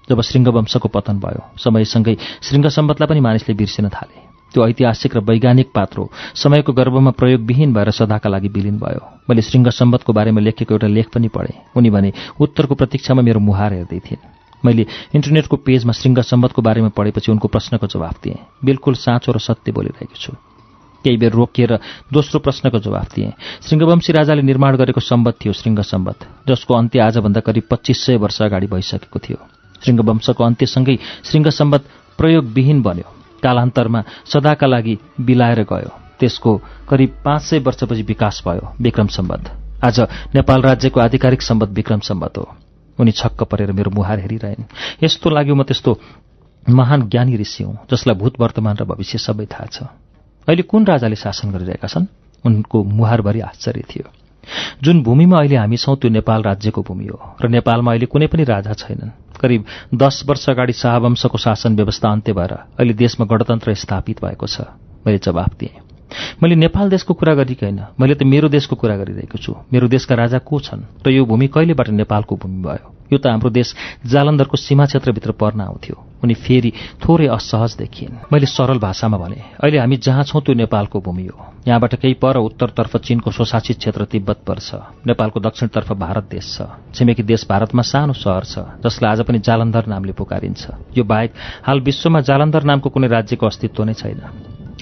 [0.07, 6.09] जब श्रृङ्गवंशको पतन भयो समयसँगै सम्बतलाई पनि मानिसले बिर्सिन थाले। त्यो ऐतिहासिक र वैज्ञानिक पात्रो
[6.33, 11.27] समयको गर्भमा प्रयोगविहीन भएर सदाका लागि विलिन भयो। मैले सम्बतको बारेमा लेखेको एउटा लेख पनि
[11.29, 12.09] पढेँ। उनी भने
[12.41, 14.25] उत्तरको प्रतीक्षामा मेरो मुहार हेर्दै थिइन्
[14.65, 20.17] मैले इन्टरनेटको पेजमा सम्बतको बारेमा पढेपछि उनको प्रश्नको जवाफ दिएँ। बिल्कुल साँचो र सत्य बोलिरहेको
[20.17, 20.33] छु।
[21.03, 21.71] केही बेर रोकिएर
[22.13, 23.31] दोस्रो प्रश्नको जवाफ दिएँ।
[23.67, 26.17] श्रृङ्गवंशी राजाले निर्माण गरेको सम्बत थियो श्रृङ्ग सम्बत
[26.49, 29.39] जसको अन्त्य आजभन्दा करिब पच्चिस सय वर्ष अगाडि भइसकेको थियो।
[29.83, 31.81] श्रृङ्गवंशको अन्त्यसँगै श्रृङ्ग सम्बत
[32.17, 33.07] प्रयोगविहीन बन्यो।
[33.43, 36.51] कालान्तरमा सदाका लागि बिलाएर गयो। त्यसको
[36.89, 39.43] करिब पाँच सय वर्षपछि विकास भयो विक्रम सम्बत
[39.83, 39.99] आज
[40.35, 42.47] नेपाल राज्यको आधिकारिक सम्बत विक्रम सम्बत हो।
[42.99, 44.67] उनी छक्क परेर मेरो मुहार हेरिरहेन्।
[45.03, 45.91] यस्तो लाग्यो म त्यस्तो
[46.69, 49.87] महान ज्ञानी ऋषि हुँ जसलाई भूत वर्तमान र भविष्य सबै थाहा छ।
[50.49, 52.05] अहिले कुन राजाले शासन गरिरहेका छन्?
[52.45, 54.09] उनको मुहारभरि आश्चर्य थियो।
[54.81, 58.43] जुन भूमिमा अहिले हामी छौँ त्यो नेपाल राज्यको भूमि हो र नेपालमा अहिले कुनै पनि
[58.43, 64.25] राजा छैनन्। करिब दस वर्ष अगाडि शाहवंशको शासन व्यवस्था अन्त्य भएर अहिले देशमा गणतन्त्र स्थापित
[64.25, 64.61] भएको छ।
[65.05, 65.88] मैले जवाफ दिएँ।
[66.43, 70.15] मैले नेपाल देशको कुरा गरेकी होइन। मैले त मेरो देशको कुरा गरिरहेको छु। मेरो देशका
[70.15, 71.03] राजा को छन्?
[71.05, 72.85] र यो भूमि कहिलेबाट नेपालको भूमि भयो?
[73.09, 73.73] यो त हाम्रो देश
[74.05, 76.71] जालन्धरको सीमा क्षेत्रभित्र पर्न आउँथ्यो। उनी फेरि
[77.01, 81.37] थोरै असहज देखिन्। मैले सरल भाषामा भने अहिले हामी जहाँ छौँ त्यो नेपालको भूमि हो।
[81.67, 84.69] यहाँबाट केही पर उत्तरतर्फ चीनको स्वशासित क्षेत्र तिब्बत पर्छ।
[85.09, 89.85] नेपालको दक्षिणतर्फ भारत देश छ। छिमेकी देश भारतमा सानो सहर छ जसलाई आज पनि जालन्धर
[89.89, 91.33] नामले पुकारिन्छ। यो बाहेक
[91.65, 94.21] हाल विश्वमा जालन्धर नामको कुनै राज्यको अस्तित्व नै छैन।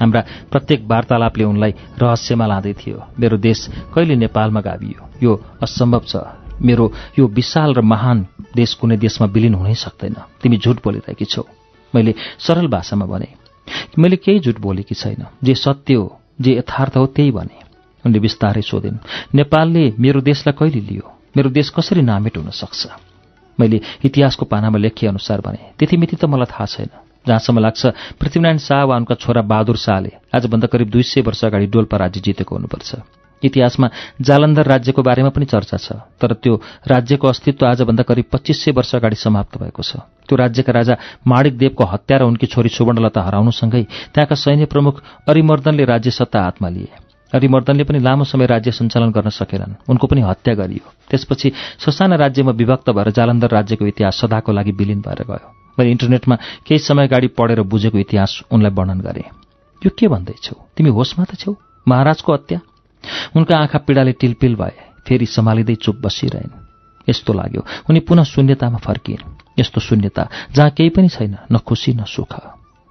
[0.01, 3.59] हाम्रा प्रत्येक वार्तालापले उनलाई रहस्यमा लाँदै थियो। मेरो देश
[3.93, 5.01] कहिले नेपालमा गाभियो?
[5.23, 6.15] यो असम्भव छ।
[6.61, 6.85] मेरो
[7.19, 11.43] यो विशाल र महान देश कुनै देशमा विलिन हुनै सक्दैन। तिमी झुट बोलिरहेकी छौ।
[11.93, 13.29] मैले सरल भाषामा भने
[13.97, 17.57] मैले केही झुट बोलेकी छैन। जे सत्य हो जे यथार्थ हो त्यही भने।
[18.05, 18.97] उनले बिस्तारै सोधिन्
[19.35, 21.05] नेपालले मेरो देशलाई कहिले लियो?
[21.37, 22.87] मेरो देश कसरी नामेट हुन सक्छ?
[23.59, 26.89] मैले इतिहासको पानामा लेखिए अनुसार भने त्यति मिति त मलाई थाहा छैन।
[27.27, 27.85] जहाँसम्म लाग्छ
[28.19, 32.21] पृथ्वीनारायण शाह वा उनका छोरा बहादुर शाहले आजभन्दा करिब दुई सय वर्ष अगाडि डोल्पा राज्य
[32.21, 32.89] जितेको हुनुपर्छ।
[33.41, 33.87] इतिहासमा
[34.21, 36.53] जालन्धर राज्यको बारेमा पनि चर्चा छ तर त्यो
[36.87, 41.57] राज्यको अस्तित्व आजभन्दा करिब पच्चिस सय वर्ष अगाडि समाप्त भएको छ। त्यो राज्यका राजा माणिक
[41.57, 43.83] देवको हत्या र उनकी छोरी सुवर्णलता हराउनुसँगै
[44.13, 46.89] त्यहाँका सैन्य प्रमुख अरिमर्दनले राज्य सत्ता हातमा लिए।
[47.33, 52.51] अरिमर्दनले पनि लामो समय राज्य सञ्चालन गर्न सकेनन्। उनको पनि हत्या गरियो। त्यसपछि ससाना राज्यमा
[52.57, 57.27] विभक्त भएर जालन्धर राज्यको इतिहास सदाको लागि विलिन भएर गयो। मैले इन्टरनेटमा केही समय अगाडि
[57.27, 59.23] पढेर बुझेको इतिहास उनलाई वर्णन गरेँ।
[59.85, 60.55] यो के भन्दैछौ?
[60.77, 61.55] तिमी होसमा त छौ?
[61.87, 62.59] महाराजको हत्या?
[63.35, 64.75] उनका आँखा पीडाले टिलपिल भए
[65.07, 66.53] फेरि सम्हालिँदै चुप बसिरहेन्।
[67.09, 72.03] यस्तो लाग्यो। उनी पुनः शून्यतामा फर्किन्। यस्तो शून्यता जहाँ केही पनि छैन न खुसी न
[72.03, 72.33] सुख।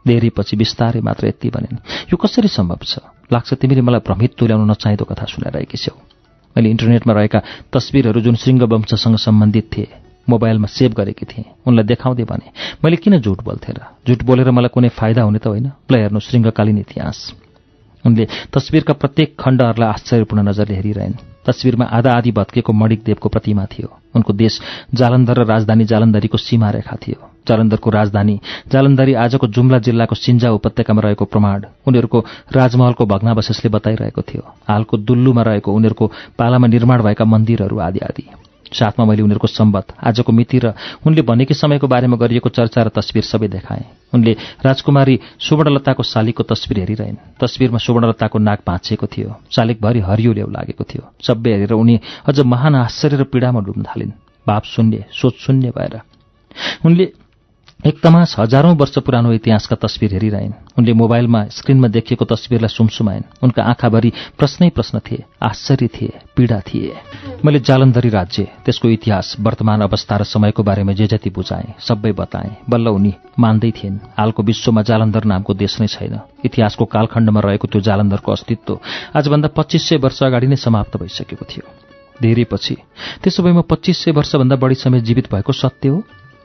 [0.08, 2.98] पछि बिस्तारै मात्र यति भनिन्। यो कसरी सम्भव छ?
[3.32, 5.94] लाग्छ तिमीले मलाई भ्रमित तुल्याउन नचाहिँदो कथा सुनाइरहेकी छौ
[6.56, 7.40] मैले इन्टरनेटमा रहेका
[7.72, 9.88] तस्विरहरू जुन श्रृङ्गवंशसँग सम्बन्धित थिए
[10.28, 12.46] मोबाइलमा सेभ गरेकी थिएँ। उनलाई देखाउँदै भने
[12.84, 13.80] मैले किन झुट बोल्थेँ र?
[14.08, 17.18] झुट बोलेर मलाई कुनै फाइदा हुने त होइन। ल हेर्नु श्रृङ्गकालीन इतिहास।
[18.04, 21.14] उनले तस्विरका प्रत्येक खण्डहरूलाई आश्चर्यपूर्ण नजरले हेरिरहेन्।
[21.46, 24.60] तस्विरमा आधा आधी भत्केको मणिकदेवको प्रतिमा थियो। उनको देश
[24.94, 28.40] जालन्धर र राजधानी जालन्धरीको सीमा रेखा थियो। जालन्धरको राजधानी
[28.72, 32.18] जालन्धरी आजको जुम्ला जिल्लाको सिन्जा उपत्यकामा रहेको प्रमाण उनीहरूको
[32.52, 36.06] राजमहलको भग्नावशेषले बताइरहेको थियो। हालको दुल्लुमा रहेको उनीहरूको
[36.38, 38.24] पालामा निर्माण भएका मन्दिरहरू आदि आदि।
[38.76, 40.74] साथमा मैले उनीहरूको सम्बत आजको मिति र
[41.06, 44.32] उनले भनेकी समयको बारेमा गरिएको चर्चा र तस्विर सबै देखाएँ। उनले
[44.64, 51.02] राजकुमारी सुवर्णलताको शालिगको तस्विर हेरिरहेन्। तस्विरमा सुवर्णलताको नाक भाँचिएको थियो। शालिगभरि हरियो ल्याउ लागेको थियो।
[51.20, 54.12] सबै हेरेर उनी अझ महान आश्चर्य र पीडामा डुब्न थालिन्।
[54.46, 56.00] भाव शून्य सोच शून्य भएर।
[56.86, 57.12] उनले
[57.86, 63.62] एक तमास हजारौं वर्ष पुरानो इतिहासका तस्विर हेरिरहेन्। उनले मोबाइलमा स्क्रिनमा देखिएको तस्विरलाई सुमसुमाइन्। उनका
[63.62, 66.90] आँखाभरि प्रश्नै प्रश्न थिए आश्चर्य थिए पीडा थिए।
[67.44, 72.66] मैले जालन्धरी राज्य त्यसको इतिहास वर्तमान अवस्था र समयको बारेमा जे जति बुझाएँ सबै बताएँ।
[72.66, 77.80] बल्ल उनी मान्दै थिइन् हालको विश्वमा जालन्धर नामको देश नै छैन। इतिहासको कालखण्डमा रहेको त्यो
[77.86, 78.78] जालन्धरको अस्तित्व
[79.14, 81.64] आजभन्दा पच्चिस सय वर्ष अगाडि नै समाप्त भइसकेको थियो।
[82.18, 82.76] धेरै पछि
[83.22, 86.02] त्यसो भए म पच्चिस सय वर्षभन्दा बढी समय जीवित भएको सत्य हो?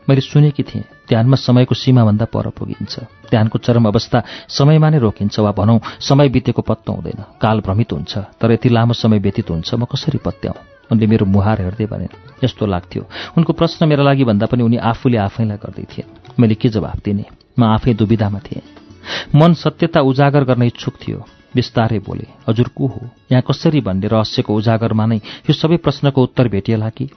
[0.10, 3.00] मैले सुनेकी थिएँ ध्यानमा समयको सीमाभन्दा पर पुगिन्छ।
[3.30, 8.18] ध्यानको चरम अवस्था समयमा नै रोकिन्छ वा भनौँ समय बितेको पत्तो हुँदैन काल भ्रमित हुन्छ
[8.40, 10.58] तर यति लामो समय व्यतीत हुन्छ म कसरी पत्याउँ?
[10.92, 12.08] उनले मेरो मुहार हेर्दै भने
[12.44, 13.04] यस्तो लाग्थ्यो।
[13.38, 16.06] उनको प्रश्न मेरा लागि भन्दा पनि उनी आफूले आफैलाई गर्दै थिए।
[16.40, 17.26] मैले के जवाफ दिने?
[17.60, 18.62] म आफै दुविधामा थिएँ।
[19.36, 21.24] मन सत्यता उजागर गर्न इच्छुक थियो।
[21.56, 23.02] बिस्तारै बोले हजुर को हो?
[23.32, 27.10] यहाँ कसरी भन्ने रहस्यको उजागरमा नै यो सबै प्रश्नको उत्तर भेटिएला कि?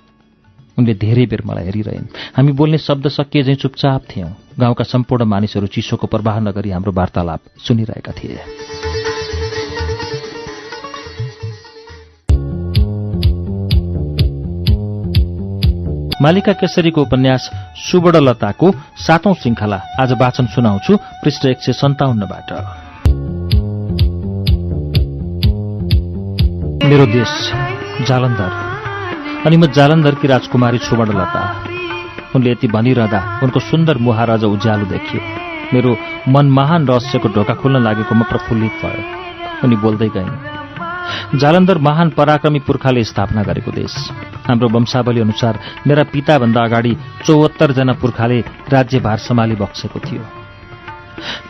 [0.78, 4.30] उनले धेरै बेर मलाई हेरिरहेन्। हामी बोल्ने शब्द सकिए चाहिँ चुपचाप थियौँ।
[4.60, 8.38] गाउँका सम्पूर्ण मानिसहरू चिसोको प्रवाह नगरी हाम्रो वार्तालाप सुनिरहेका थिए।
[16.22, 22.52] मालिका केसरीको उपन्यास सुवर्णलताको सातौं श्रृङ्खला आज वाचन सुनाउँछु पृष्ठ एक सय सन्ताउन्नबाट।
[26.84, 27.32] मेरो देश
[28.08, 28.73] जालन्धर।
[29.46, 31.40] अनि म जालन्धरकी राजकुमारी सुवर्णलता
[32.34, 35.20] उनले यति भनिरहँदा उनको सुन्दर मुहार अझ उज्यालो देखियो।
[35.72, 35.90] मेरो
[36.32, 37.76] मन महान रहस्यको ढोका खोल्न
[38.12, 39.02] म प्रफुल्लित भयो।
[39.64, 43.94] उनी बोल्दै गइन् जालन्धर महान पराक्रमी पुर्खाले स्थापना गरेको देश।
[44.48, 48.38] हाम्रो वंशावली अनुसार मेरा पिताभन्दा अगाडि चौहत्तरजना पुर्खाले
[48.72, 50.22] राज्यभार सम्हाली बक्सेको थियो।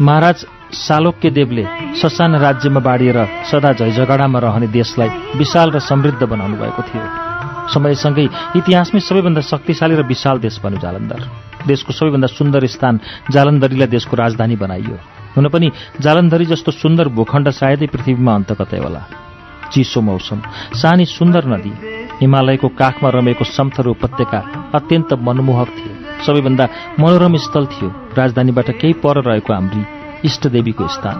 [0.00, 1.64] महाराज सालोक्य देवले
[1.94, 3.18] ससान राज्यमा बाँडिएर
[3.50, 7.23] सदा झैझगडामा रहने देशलाई विशाल र समृद्ध बनाउनु भएको थियो।
[7.72, 8.26] समयसँगै
[8.58, 11.20] इतिहासमै सबैभन्दा शक्तिशाली र विशाल देश बन्यो जालन्धर।
[11.66, 12.94] देशको सबैभन्दा सुन्दर स्थान
[13.32, 14.96] जालन्धरीलाई देशको राजधानी बनाइयो।
[15.36, 15.70] हुन पनि
[16.00, 19.02] जालन्धरी जस्तो सुन्दर भूखण्ड सायदै पृथ्वीमा अन्त कतै होला।
[19.72, 20.38] चिसो मौसम
[20.76, 21.72] सानी सुन्दर नदी
[22.20, 24.40] हिमालयको काखमा रमेको समथर उपत्यका
[24.74, 25.92] अत्यन्त मनमोहक थियो
[26.26, 26.64] सबैभन्दा
[27.00, 29.82] मनोरम स्थल थियो राजधानीबाट केही पर रहेको हाम्री
[30.24, 31.16] इष्टदेवीको स्थान।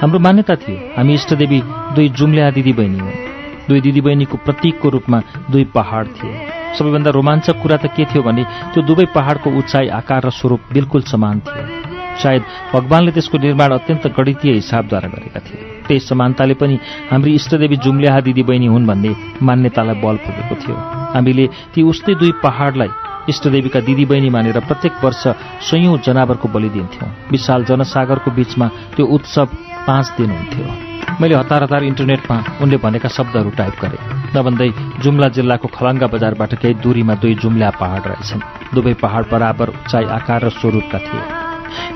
[0.00, 1.60] हाम्रो मान्यता थियो हामी इष्टदेवी
[1.94, 3.31] दुई जुम्ल्या दिदी बहिनी हुन्।
[3.68, 5.18] दुई दिदीबहिनीको प्रतीकको रूपमा
[5.50, 6.34] दुई पहाड थिए।
[6.78, 8.42] सबैभन्दा रोमाञ्चक कुरा त के थियो भने
[8.72, 11.64] त्यो दुवै पहाडको उचाइ आकार र स्वरूप बिल्कुल समान थियो।
[12.12, 12.42] सायद
[12.72, 16.78] भगवानले त्यसको निर्माण अत्यन्त गणितीय हिसाबद्वारा गरेका थिए। त्यही समानताले पनि
[17.10, 20.76] हाम्री इष्टदेवी जुम्ल्याहा दिदीबहिनी हुन् भन्ने मान्यतालाई बल पुगेको थियो।
[21.14, 22.90] हामीले ती उस्तै दुई पहाडलाई
[23.28, 25.22] इष्टदेवीका दिदीबहिनी मानेर प्रत्येक वर्ष
[25.70, 28.66] सयौं जनावरको बलि दिन्थ्यौं। विशाल जनसागरको बीचमा
[28.96, 29.46] त्यो उत्सव
[29.86, 34.00] पाँच दिन हुन्थ्यो। मैले हतार हतार इन्टरनेटमा उनले भनेका शब्दहरू टाइप गरेँ।
[34.36, 34.68] नभन्दै
[35.02, 38.42] जुम्ला जिल्लाको खलङ्गा बजारबाट केही दूरीमा दुई जुम्ला पहाड रहेछन्।
[38.74, 41.24] दुवै पहाड बराबर उचाइ आकार र स्वरूपका थिए।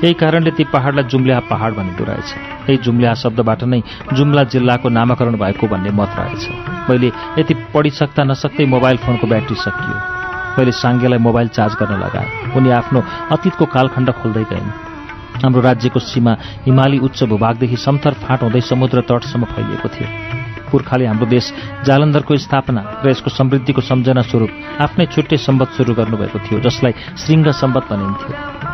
[0.03, 2.29] यही कारणले ती पहाडलाई जुम्ल्या पहाड भनिँदो रहेछ।
[2.69, 3.81] यही जुम्ल्या शब्दबाट नै
[4.13, 6.43] जुम्ला जिल्लाको नामाकरण भएको भन्ने मत रहेछ।
[6.89, 9.95] मैले यति पढिसक्दा नसक्दै मोबाइल फोनको ब्याट्री सकियो
[10.57, 12.99] मैले साङ्गेलाई मोबाइल चार्ज गर्न लगाएँ। उनी आफ्नो
[13.31, 14.86] अतीतको कालखण्ड खोल्दै गइन्।
[15.43, 16.33] हाम्रो राज्यको सीमा
[16.65, 20.07] हिमाली उच्च भूभागदेखि समथर फाँट हुँदै समुद्र तटसम्म फैलिएको थियो।
[20.67, 21.45] पुर्खाले हाम्रो देश
[21.87, 24.51] जालन्धरको स्थापना र यसको समृद्धिको सम्झना स्वरूप
[24.83, 28.31] आफ्नै छुट्टै सम्बत सुरु गर्नुभएको थियो जसलाई श्रृङ्ग सम्बत भनिन्थ्यो।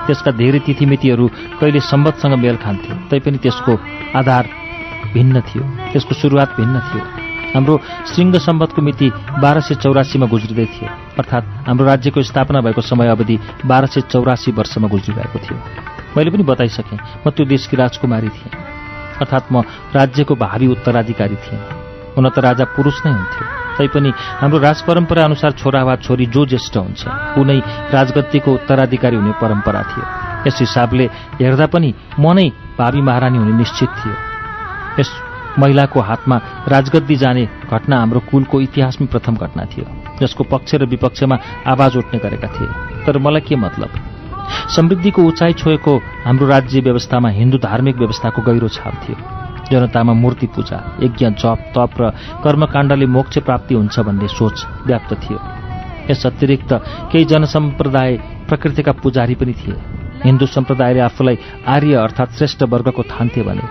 [0.08, 1.25] त्यसका धेरै तिथिमितिहरू
[1.61, 3.74] कहिले सम्बतसँग मेल खान्थ्यो तैपनि त्यसको
[4.17, 4.45] आधार
[5.14, 7.03] भिन्न थियो त्यसको सुरुवात भिन्न थियो।
[7.53, 7.74] हाम्रो
[8.09, 10.90] श्रृङ्ग सम्बतको मिति बाह्र सय चौरासीमा गुज्रिँदै थियो
[11.22, 13.38] अर्थात् हाम्रो राज्यको स्थापना भएको समय अवधि
[13.69, 15.58] बाह्र सय चौरासी वर्षमा गुज्रिरहेको थियो।
[16.17, 18.53] मैले पनि बताइसकेँ म त्यो देशकी राजकुमारी थिएँ।
[19.22, 19.61] अर्थात् म
[19.95, 21.61] राज्यको भावी उत्तराधिकारी थिएँ।
[22.17, 23.45] हुन त राजा पुरुष नै हुन्थ्यो।
[23.77, 24.09] तैपनि
[24.42, 27.01] हाम्रो राज परम्परा अनुसार छोरा वा छोरी जो ज्येष्ठ हुन्छ
[27.38, 27.58] ऊ नै
[27.90, 30.06] राजगद्दीको उत्तराधिकारी हुने परम्परा थियो।
[30.48, 31.06] यस हिसाबले
[31.42, 34.16] हेर्दा पनि म नै भावी महारानी हुने निश्चित थियो।
[35.01, 35.09] यस
[35.59, 36.38] महिलाको हातमा
[36.69, 37.43] राजगद्दी जाने
[37.74, 39.85] घटना हाम्रो कुलको इतिहासमै प्रथम घटना थियो।
[40.22, 42.69] जसको पक्ष र विपक्षमा आवाज उठ्ने गरेका थिए।
[43.06, 44.12] तर मलाई के मतलब?
[44.76, 49.16] समृद्धिको उचाइ छोएको हाम्रो राज्य व्यवस्थामा हिन्दू धार्मिक व्यवस्थाको गहिरो छाप थियो।
[49.72, 52.10] जनतामा मूर्ति पूजा यज्ञ जप तप र
[52.44, 55.40] कर्मकाण्डले मोक्ष प्राप्ति हुन्छ भन्ने सोच व्याप्त थियो।
[56.12, 56.74] यस अतिरिक्त
[57.12, 59.76] केही जनसम्प्रदाय प्रकृतिका पुजारी पनि थिए।
[60.26, 63.66] हिन्दू सम्प्रदायले आफूलाई आर्य अर्थात् श्रेष्ठ वर्गको ठान्थे भने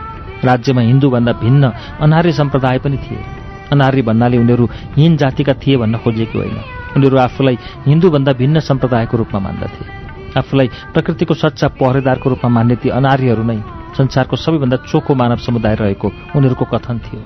[0.44, 3.24] राज्यमा हिन्दूभन्दा भिन्न अनार्य सम्प्रदाय पनि थिए।
[3.72, 6.58] अनार्य भन्नाले उनीहरू हिन जातिका थिए भन्न खोजेको होइन।
[6.96, 10.01] उनीहरू आफूलाई हिन्दूभन्दा भिन्न सम्प्रदायको रूपमा मान्दथे।
[10.36, 13.58] आफूलाई प्रकृतिको सच्चा पहरेदारको रूपमा मान्ने ती अनार्यहरू नै
[13.98, 17.20] संसारको सबैभन्दा चोखो मानव समुदाय रहेको उनीहरूको कथन थियो।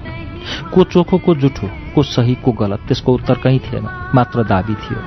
[0.75, 4.99] को चोखो को जुठो को सही को गलत त्यसको उत्तर कहीँ थिएन मात्र दाबी थियो।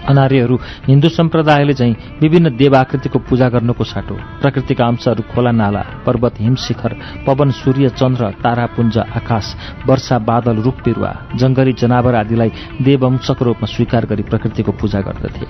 [0.00, 0.56] अनार्यहरू
[0.86, 7.50] हिन्दू सम्प्रदायले चाहिँ विभिन्न देवाकृतिको पूजा गर्नुको साटो प्रकृतिका अंशहरू खोला नाला पर्वत हिमशिखर पवन
[7.50, 9.54] सूर्य चन्द्र तारापुञ्ज आकाश
[9.86, 12.50] वर्षा बादल रुख बिरुवा जङ्गली जनावर आदिलाई
[12.82, 15.46] देवंशको रूपमा स्वीकार गरी प्रकृतिको पूजा गर्दथे।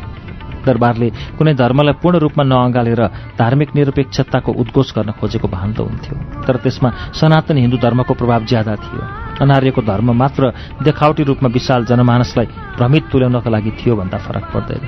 [0.66, 1.08] दरबारले
[1.38, 3.02] कुनै धर्मलाई पूर्ण रूपमा नअँगालेर
[3.38, 6.14] धार्मिक निरपेक्षताको उद्घोष गर्न खोजेको भान त हुन्थ्यो।
[6.46, 9.02] तर त्यसमा सनातन हिन्दू धर्मको प्रभाव ज्यादा थियो।
[9.40, 10.52] अनार्यको धर्म मात्र
[10.84, 14.84] देखावटी रूपमा विशाल जनमानसलाई भ्रमित तुल्याउनका लागि थियो भन्दा फरक पर्दैन।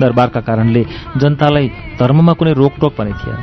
[0.00, 0.82] दरबारका कारणले
[1.16, 1.66] जनतालाई
[1.98, 3.40] धर्ममा कुनै रोकटोक पनि थिएन।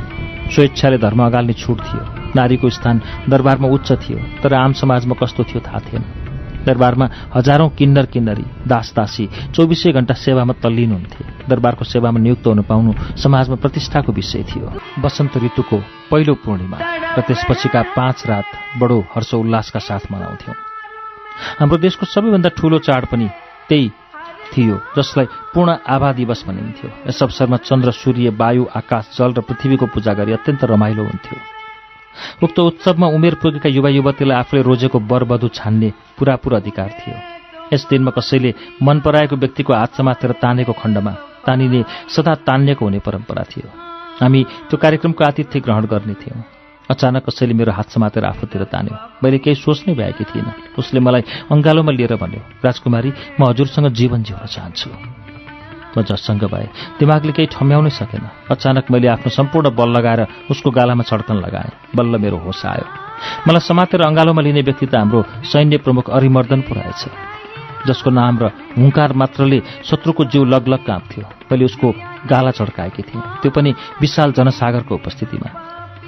[0.54, 2.02] स्वेच्छाले धर्म अगाल्ने छुट थियो।
[2.36, 2.96] नारीको स्थान
[3.28, 6.21] दरबारमा उच्च थियो तर आम समाजमा कस्तो थियो थाहा थिएन।
[6.66, 9.24] दरबारमा हजारौं किन्नर किन्नरी दास दासी
[9.54, 14.66] चौबिसै घण्टा सेवामा तल्लीन हुन्थे। दरबारको सेवामा नियुक्त हुन पाउनु समाजमा प्रतिष्ठाको विषय थियो।
[15.02, 15.78] वसन्त ऋतुको
[16.10, 16.78] पहिलो पूर्णिमा
[17.16, 20.56] र त्यसपछिका पाँच रात बडो हर्ष उल्लासका साथ मनाउँथ्यौं।
[21.58, 23.28] हाम्रो देशको सबैभन्दा ठूलो चाड पनि
[23.68, 23.90] त्यही
[24.52, 29.86] थियो जसलाई पूर्ण आभा दिवस भनिन्थ्यो। यस अवसरमा चन्द्र सूर्य वायु आकाश जल र पृथ्वीको
[29.86, 31.51] पूजा गरी अत्यन्त रमाइलो हुन्थ्यो।
[32.42, 37.16] उक्त उत्सवमा उमेर पुगेका युवा युवतीलाई आफूले रोजेको बरबधु छान्ने पुरापुर अधिकार थियो।
[37.72, 41.12] यस दिनमा कसैले मन पराएको व्यक्तिको हात समातेर तानेको खण्डमा
[41.46, 41.84] तानिने
[42.14, 43.68] सदा तानिएको हुने परम्परा थियो।
[44.20, 46.42] हामी त्यो कार्यक्रमको आतिथ्य ग्रहण गर्ने थियौँ।
[46.90, 51.92] अचानक कसैले मेरो हात समातेर आफूतिर तान्यो। मैले केही सोच्नै भएकी थिइनँ। उसले मलाई अङ्गालोमा
[51.92, 53.10] लिएर भन्यो राजकुमारी
[53.40, 55.21] म हजुरसँग जीवन जिउन चाहन्छु।
[55.96, 56.66] म जससँग भए।
[56.98, 62.18] दिमागले केही ठम्याउनै सकेन। अचानक मैले आफ्नो सम्पूर्ण बल लगाएर उसको गालामा छड्कन लगाएँ। बल्ल
[62.18, 62.86] मेरो होस आयो।
[63.46, 67.02] मलाई समातेर अङ्गालोमा लिने व्यक्ति त हाम्रो सैन्य प्रमुख अरिमर्दन पो रहेछ
[67.86, 68.44] जसको नाम र
[68.78, 71.88] हुङ्कार मात्रले शत्रुको जिउ लगलग काँप्थ्यो। मैले उसको
[72.30, 75.50] गाला चड्काएकी थिएँ। त्यो पनि विशाल जनसागरको उपस्थितिमा।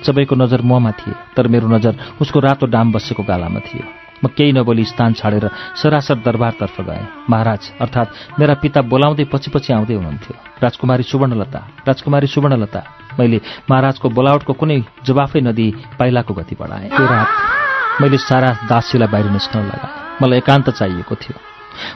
[0.07, 4.53] सबैको नजर ममा थिए तर मेरो नजर उसको रातो डाम बसेको गालामा थियो। म केही
[4.57, 5.45] नबोली स्थान छाडेर
[5.77, 12.27] सरासर दरबारतर्फ गएँ। महाराज अर्थात् मेरा पिता बोलाउँदै पछि पछि आउँदै हुनुहुन्थ्यो। राजकुमारी सुवर्णलता राजकुमारी
[12.27, 12.81] सुवर्णलता।
[13.21, 13.39] मैले
[13.71, 15.71] महाराजको बोलावटको कुनै जवाफै नदिई
[16.01, 17.29] पाइलाको गति बढाएँ। त्यो रात
[18.01, 21.37] मैले सारा दासीलाई बाहिर निस्कन लगाएँ। मलाई एकान्त चाहिएको थियो।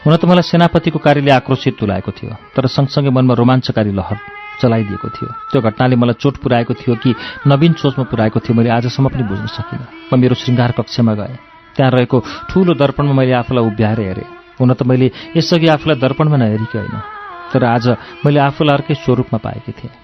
[0.05, 4.19] हुन त मलाई सेनापतिको कार्यले आक्रोशित तुलाएको थियो तर सँगसँगै मनमा रोमाञ्चकारी लहर
[4.61, 7.15] चलाइदिएको थियो। त्यो घटनाले मलाई चोट पुऱ्याएको थियो कि
[7.47, 11.48] नवीन सोचमा पुऱ्याएको थियो मैले आजसम्म पनि बुझ्न सकिनँ। म मेरो श्रृङ्गार कक्षमा गएँ।
[11.79, 12.19] त्यहाँ रहेको
[12.51, 14.27] ठूलो दर्पणमा मैले आफूलाई उभ्याएर हेरेँ।
[14.59, 16.97] हुन त मैले यसअघि आफूलाई दर्पणमा नहेरेकी होइन
[17.55, 17.87] तर आज
[18.27, 19.95] मैले आफूलाई अर्कै स्वरूपमा पाएकी थिएँ।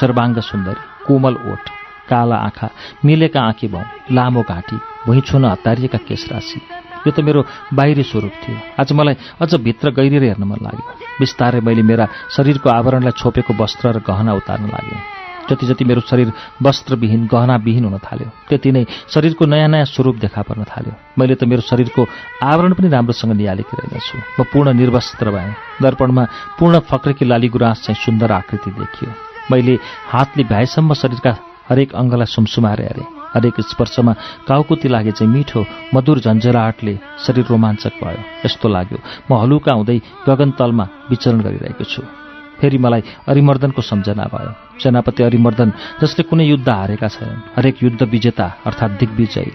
[0.00, 1.62] सर्वाङ्ग सुन्दरी कोमल ओठ
[2.08, 2.68] काला आँखा
[3.04, 4.76] मिलेका आँखी भाउ लामो घाँटी
[5.06, 6.60] भुइँ छुन हतारिएका केश राशि।
[7.06, 7.44] यो त मेरो
[7.76, 10.84] बाहिरी स्वरूप थियो। आज मलाई अझ भित्र गहिरेर हेर्न मन लाग्यो।
[11.20, 15.19] बिस्तारै मैले मेरा शरीरको आवरणलाई छोपेको वस्त्र र गहना उतार्न लागेँ।
[15.50, 20.42] जति जति मेरो शरीर वस्त्रविहीन गहनाविहीन हुन थाल्यो। त्यति नै शरीरको नयाँ नयाँ स्वरूप देखा
[20.42, 22.06] पर्न थाल्यो। मैले त मेरो शरीरको
[22.42, 26.24] आवरण पनि राम्रोसँग निहालेकी रहेनछु। म पूर्ण निर्वस्त्र भएँ। दर्पणमा
[26.58, 29.10] पूर्ण फक्रेकी लाली गुराँस चाहिँ सुन्दर आकृति देखियो।
[29.50, 29.74] मैले
[30.12, 31.32] हातले भ्याएसम्म शरीरका
[31.68, 34.12] हरेक अङ्गलाई सुमसुमाएर हेरेँ हरेक स्पर्शमा
[34.48, 35.64] काउकुती लागे चाहिँ मिठो
[35.94, 36.94] मधुर झन्झराहटले
[37.26, 38.98] शरीर रोमाञ्चक भयो। यस्तो लाग्यो।
[39.30, 42.19] म हलुका हुँदै गगनतलमा विचरण गरिरहेको छु।
[42.60, 45.72] फेरि मलाई अरिमर्दनको सम्झना भयो। सेनापति अरिमर्दन
[46.02, 49.52] जसले कुनै युद्ध हारेका छैनन्। हरेक युद्ध विजेता अर्थात् दिग्विजयी।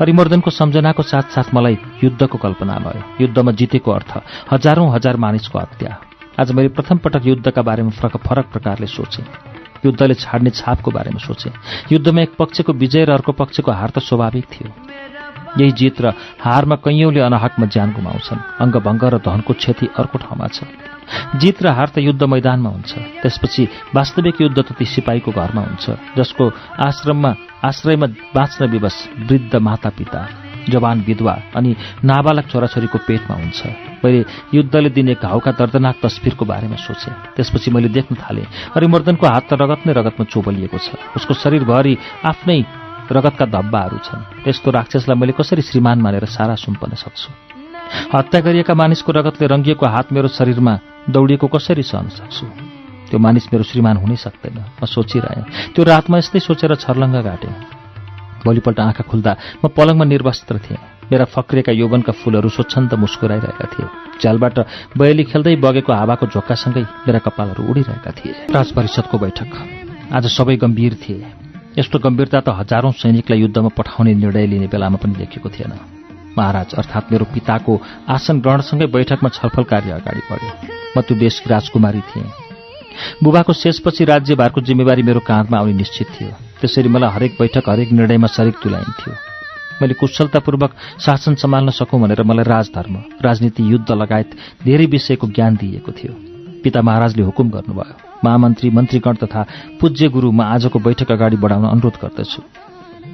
[0.00, 4.10] अरिमर्दनको सम्झनाको साथसाथ मलाई युद्धको कल्पना भयो। युद्धमा जितेको अर्थ
[4.52, 6.00] हजारौं हजार मानिसको हत्या।
[6.40, 9.24] आज मैले प्रथम पटक युद्धका बारेमा फरक फरक प्रकारले सोचेँ।
[9.86, 11.52] युद्धले छाड्ने छापको बारेमा सोचेँ।
[11.92, 14.70] युद्धमा एक पक्षको विजय र अर्को पक्षको हार त स्वाभाविक थियो।
[15.58, 20.62] यही जित र हारमा कैयौँले अनाहकमा ज्यान गुमाउँछन्। अङ्गभङ्ग र धनको क्षति अर्को ठाउँमा छ।
[21.40, 22.92] जित र हार त युद्ध मैदानमा हुन्छ।
[23.22, 23.62] त्यसपछि
[23.94, 26.44] वास्तविक युद्ध त ती सिपाहीको घरमा हुन्छ जसको
[26.78, 27.32] आश्रममा
[27.64, 28.96] आश्रयमा बाँच्न विवश
[29.28, 30.22] वृद्ध मातापिता
[30.64, 31.70] जवान विधवा अनि
[32.04, 33.60] नाबालक छोराछोरीको पेटमा हुन्छ।
[34.04, 34.24] मैले
[34.54, 39.84] युद्धले दिने घाउका दर्दनाक तस्विरको बारेमा सोचेँ। त्यसपछि मैले देख्न थालेँ अरिमर्दनको हात त रगत
[39.84, 42.58] नै रगतमा चोबलिएको छ। उसको शरीरभरि आफ्नै
[43.12, 47.28] रगतका धब्बाहरू छन्। त्यस्तो राक्षसलाई मैले कसरी श्रीमान मानेर सारा सुम्पन सक्छु?
[48.16, 52.46] हत्या गरिएका मानिसको रगतले रङ्गिएको हात मेरो शरीरमा दौडिएको कसरी सहन सक्छु?
[53.10, 57.52] त्यो मानिस मेरो श्रीमान हुनै सक्दैन म सोचिरहेँ। त्यो रातमा यस्तै सोचेर छर्लङ्ग घाटेँ।
[58.44, 59.32] भोलिपल्ट आँखा खुल्दा
[59.64, 60.80] म पलङमा निर्वस्त्र थिएँ।
[61.12, 63.86] मेरा फक्रिएका यौवनका फूलहरू स्वच्छन्द मुस्कुराइरहेका थिए।
[64.20, 64.56] झ्यालबाट
[64.96, 69.50] बयली खेल्दै बगेको हावाको झोक्कासँगै मेरा कपालहरू उडिरहेका थिए। राजपरिषदको बैठक।
[70.12, 71.26] आज सबै गम्भीर थिए।
[71.78, 75.93] यस्तो गम्भीरता त हजारौं सैनिकलाई युद्धमा पठाउने निर्णय लिने बेलामा पनि देखिएको थिएन।
[76.38, 80.52] महाराज अर्थात् मेरो पिताको आसन ग्रहणसँगै बैठकमा छलफल कार्य अगाडि बढ्यो।
[80.96, 82.30] म त्यो देशकी राजकुमारी थिएँ।
[83.22, 86.30] बुबाको शेषपछि राज्यभारको जिम्मेवारी मेरो काँधमा आउने निश्चित थियो।
[86.60, 89.12] त्यसरी मलाई हरेक बैठक हरेक निर्णयमा शरीक तुलाइन्थ्यो
[89.82, 94.30] मैले कुशलतापूर्वक शासन सम्हाल्न सकौँ भनेर मलाई राजधर्म राजनीति युद्ध लगायत
[94.64, 96.12] धेरै विषयको ज्ञान दिइएको थियो।
[96.62, 99.46] पिता महाराजले हुकुम गर्नुभयो। महामन्त्री मन्त्रीगण तथा
[99.80, 102.42] पूज्य गुरु म आजको बैठक अगाडि बढाउन अनुरोध गर्दछु।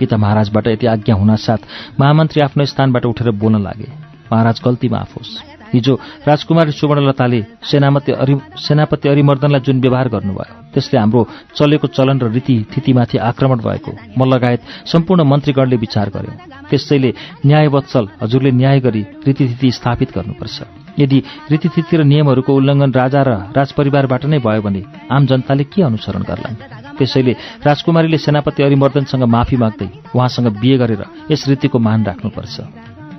[0.01, 1.61] पिता महाराजबाट यति आज्ञा हुनासाथ
[2.01, 3.89] महामन्त्री आफ्नो स्थानबाट उठेर बोल्न लागे।
[4.33, 5.31] महाराज गल्तीमा आफोस्।
[5.75, 5.95] हिजो
[6.27, 11.20] राजकुमारी सुवर्णलताले सेनामती अरि सेनापति अरिमर्दनलाई जुन व्यवहार गर्नुभयो त्यसले हाम्रो
[11.57, 14.61] चलेको चलन र रीतिथितिमाथि आक्रमण भएको म लगायत
[14.93, 16.33] सम्पूर्ण मन्त्रीगणले विचार गर्यो।
[16.70, 17.11] त्यसैले
[17.47, 20.59] न्यायवत्सल हजुरले न्याय गरी रीतिथिति स्थापित गर्नुपर्छ।
[20.99, 21.19] यदि
[21.51, 26.90] रीतिथिति र नियमहरूको उल्लङ्घन राजा र राजपरिवारबाट नै भयो भने आम जनताले के अनुसरण गर्लान्?
[27.01, 27.33] त्यसैले
[27.65, 32.57] राजकुमारीले सेनापति अरिमर्दनसँग माफी माग्दै उहाँसँग बिहे गरेर यस रीतिको मान राख्नुपर्छ।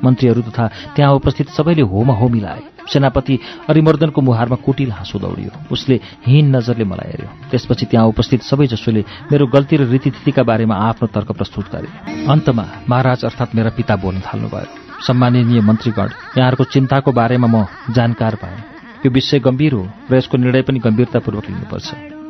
[0.02, 3.38] मन्त्रीहरू तथा त्यहाँ उपस्थित सबैले होमा हो मिलाए सेनापति
[3.70, 9.02] अरिमर्दनको मुहारमा कुटिल हाँसो दौडियो। उसले हिन नजरले मलाई हेऱ्यो। त्यसपछि त्यहाँ उपस्थित सबैजसोले
[9.32, 11.90] मेरो गल्ती र रीतिथितिका बारेमा आफ्नो तर्क प्रस्तुत गरे।
[12.26, 18.58] अन्तमा महाराज अर्थात् मेरा पिता बोल्न थाल्नुभयो। सम्माननीय मन्त्रीगण यहाँहरूको चिन्ताको बारेमा म जानकार पाएँ
[19.06, 22.21] यो विषय गम्भीर हो र यसको निर्णय पनि गम्भीरतापूर्वक लिनुपर्छ।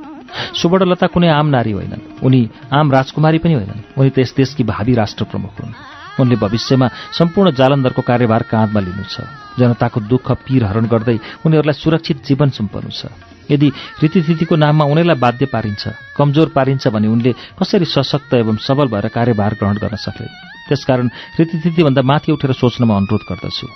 [0.55, 4.93] सुवर्णलता कुनै आम नारी होइनन्। उनी आम राजकुमारी पनि होइनन्। उनी त यस देशकी भावी
[4.95, 5.73] राष्ट्र प्रमुख हुन्।
[6.19, 6.87] उनले भविष्यमा
[7.17, 9.23] सम्पूर्ण जालन्धरको कार्यभार काँधमा लिनु छ।
[9.59, 13.11] जनताको दुःख पीर हरण गर्दै उनीहरूलाई सुरक्षित जीवन सुम्पनु छ।
[13.51, 13.67] यदि
[14.03, 15.83] रीतिथितिको नाममा उनीहरूलाई बाध्य पारिन्छ
[16.15, 20.27] कमजोर पारिन्छ भने उनले कसरी सशक्त एवं सबल भएर कार्यभार ग्रहण गर्न सक्ले
[20.67, 21.07] त्यसकारण
[21.39, 23.67] रीतिथितिभन्दा माथि उठेर सोच्न म अनुरोध गर्दछु।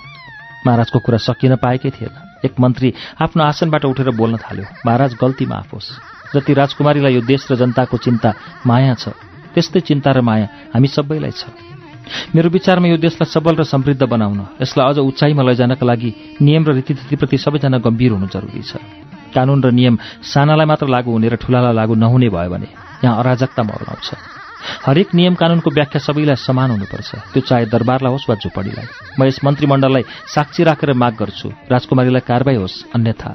[0.64, 2.88] महाराजको कुरा सकिन पाएकै थिएन। एक मन्त्री
[3.20, 8.30] आफ्नो आसनबाट उठेर बोल्न थाल्यो महाराज गल्तीमा आफोस् जति राजकुमारीलाई यो देश र जनताको चिन्ता
[8.66, 9.14] माया छ
[9.54, 11.48] त्यस्तै चिन्ता र माया हामी सबैलाई छ।
[12.34, 16.70] मेरो विचारमा यो देशलाई सबल र समृद्ध बनाउन यसलाई अझ उचाइमा लैजानका लागि नियम र
[16.78, 18.78] रीतिथितिप्रति सबैजना गम्भीर हुनु जरुरी छ।
[19.34, 22.68] कानुन र नियम सानालाई मात्र लागू हुने र ठुलालाई लागू नहुने भयो भने
[23.04, 24.08] यहाँ अराजकता मर्लाउँछ
[24.86, 28.86] हरेक नियम कानुनको व्याख्या सबैलाई समान हुनुपर्छ। त्यो चाहे दरबारलाई होस् वा झुपडीलाई।
[29.18, 33.30] म यस मन्त्रीमण्डललाई साक्षी राखेर माग गर्छु। राजकुमारीलाई कारवाही होस् अन्यथा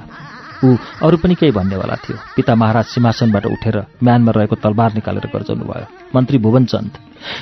[0.64, 5.66] ऊ अरू पनि केही भन्नेवाला थियो। पिता महाराज सिंहासनबाट उठेर म्यानमा रहेको तलवार निकालेर गर्जाउनु
[5.66, 6.94] भयो मन्त्री भुवनचन्द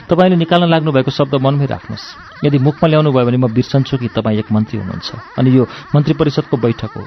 [0.09, 4.39] तपाईँले निकाल्न लाग्नुभएको शब्द मनमै राख्नुहोस्। यदि मुखमा ल्याउनु भयो भने म बिर्सन्छु कि तपाईँ
[4.39, 5.63] एक मन्त्री हुनुहुन्छ। अनि यो
[5.95, 7.03] मन्त्री परिषदको बैठक हो।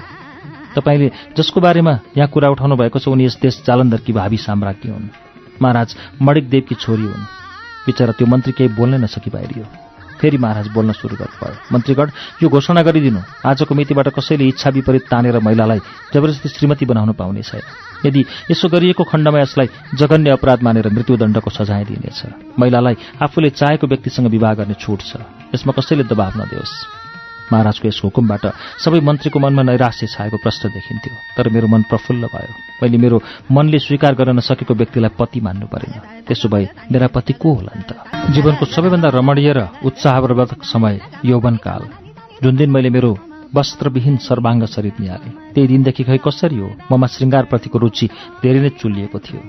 [0.77, 5.09] तपाईँले जसको बारेमा यहाँ कुरा उठाउनु भएको छ उनी यस देश जालन्धरकी भावी साम्राज्ञी हुन्।
[5.63, 7.29] महाराज मणिक देवकी छोरी हुन्।
[7.87, 9.65] बिचरा त्यो मन्त्री केही बोल्नै नसकी बाहिरियो
[10.23, 12.11] फेरि महाराज बोल्न सुरु गर्नुभयो मन्त्रीगण
[12.43, 15.81] यो घोषणा गरिदिनु। आजको मितिबाट कसैले इच्छा विपरीत तानेर महिलालाई
[16.15, 17.67] जबरजस्ती श्रीमती बनाउन पाउने छैन।
[18.07, 18.21] यदि
[18.51, 19.69] यसो गरिएको खण्डमा यसलाई
[19.99, 22.21] जघन्य अपराध मानेर मृत्युदण्डको सजाय दिइनेछ।
[22.55, 25.11] महिलालाई आफूले चाहेको व्यक्तिसँग विवाह गर्ने छुट छ।
[25.51, 27.02] यसमा कसैले दबाव नदियोस्।
[27.53, 28.45] महाराजको यस हुकुमबाट
[28.85, 33.17] सबै मन्त्रीको मनमा नैराश्य छाएको प्रश्न देखिन्थ्यो। तर मेरो मन प्रफुल्ल भयो। मैले मेरो
[33.53, 37.91] मनले स्वीकार गर्न नसकेको व्यक्तिलाई पति मान्नु परेन। त्यसो भए मेरा पति को होलान् त?
[38.33, 41.83] जीवनको सबैभन्दा रमणीय र उत्साहवर्धक समय यौवनकाल
[42.43, 43.13] जुन दिन मैले मेरो
[43.55, 46.69] वस्त्रविहीन सर्वाङ्ग शरीर निहालेँ त्यही दिनदेखि खै कसरी हो?
[46.93, 48.07] ममा श्रृङ्गारप्रतिको रुचि
[48.43, 49.41] धेरै नै चुलिएको थियो।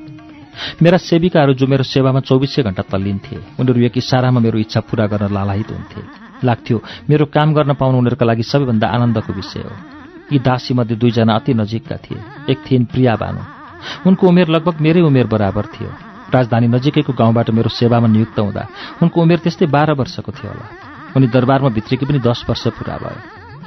[0.83, 5.33] मेरा सेविकाहरू जो मेरो सेवामा चौबिसै घण्टा तल्लिन्थे उनीहरू एक इसारामा मेरो इच्छा पूरा गर्न
[5.33, 6.77] लालाहित हुन्थे। लाग्थ्यो।
[7.09, 9.75] मेरो काम गर्न पाउनु उनीहरूका लागि सबैभन्दा आनन्दको विषय हो।
[10.31, 13.41] यी दासीमध्ये दुईजना अति नजिकका थिए। एक थिइन् प्रिया बानु
[14.07, 15.91] उनको उमेर लगभग मेरै उमेर बराबर थियो।
[16.33, 18.63] राजधानी नजिकैको गाउँबाट मेरो सेवामा नियुक्त हुँदा
[19.01, 20.67] उनको उमेर त्यस्तै बाह्र वर्षको थियो होला।
[21.15, 23.21] उनी दरबारमा भित्रेकी पनि दस वर्ष पुरा भयो।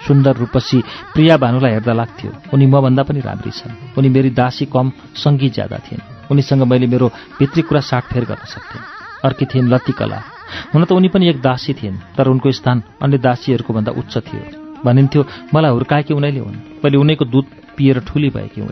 [0.07, 0.79] सुन्दर रूपसी
[1.15, 5.79] प्रिया भानुलाई हेर्दा लाग्थ्यो उनी मभन्दा पनि राम्री छन्। उनी मेरी दासी कम सङ्गी ज्यादा
[5.79, 8.83] थिइन्। उनीसँग मैले मेरो भित्री कुरा साटफेर गर्न सक्थेँ।
[9.25, 10.36] अर्की थिइन् लतिकला।
[10.75, 14.43] हुन त उनी पनि एक दासी थिइन् तर उनको स्थान अन्य दासीहरूको भन्दा उच्च थियो।
[14.85, 18.71] भनिन्थ्यो मलाई हुर्काएकी उनैले हुन्। मैले उनैको दुध पिएर ठुली भएकी हुँ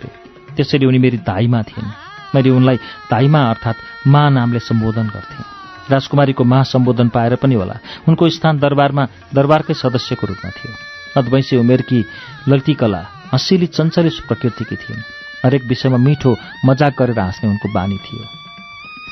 [0.57, 1.91] त्यसैले उनी मेरी दाईमा थिइन्।
[2.35, 2.77] मैले उनलाई
[3.11, 5.44] दाईमा अर्थात् मा नामले सम्बोधन गर्थेँ।
[5.91, 7.77] राजकुमारीको मा सम्बोधन पाएर पनि होला।
[8.09, 10.73] उनको स्थान दरबारमा दरबारकै सदस्यको रूपमा थियो।
[11.20, 12.05] अद्वैंशी उमेरकी
[12.49, 15.03] ललितकला हँसिली चञ्चली प्रकृतिकी थिइन्।
[15.44, 18.43] हरेक विषयमा मिठो मजाक गरेर हाँस्ने उनको बानी थियो।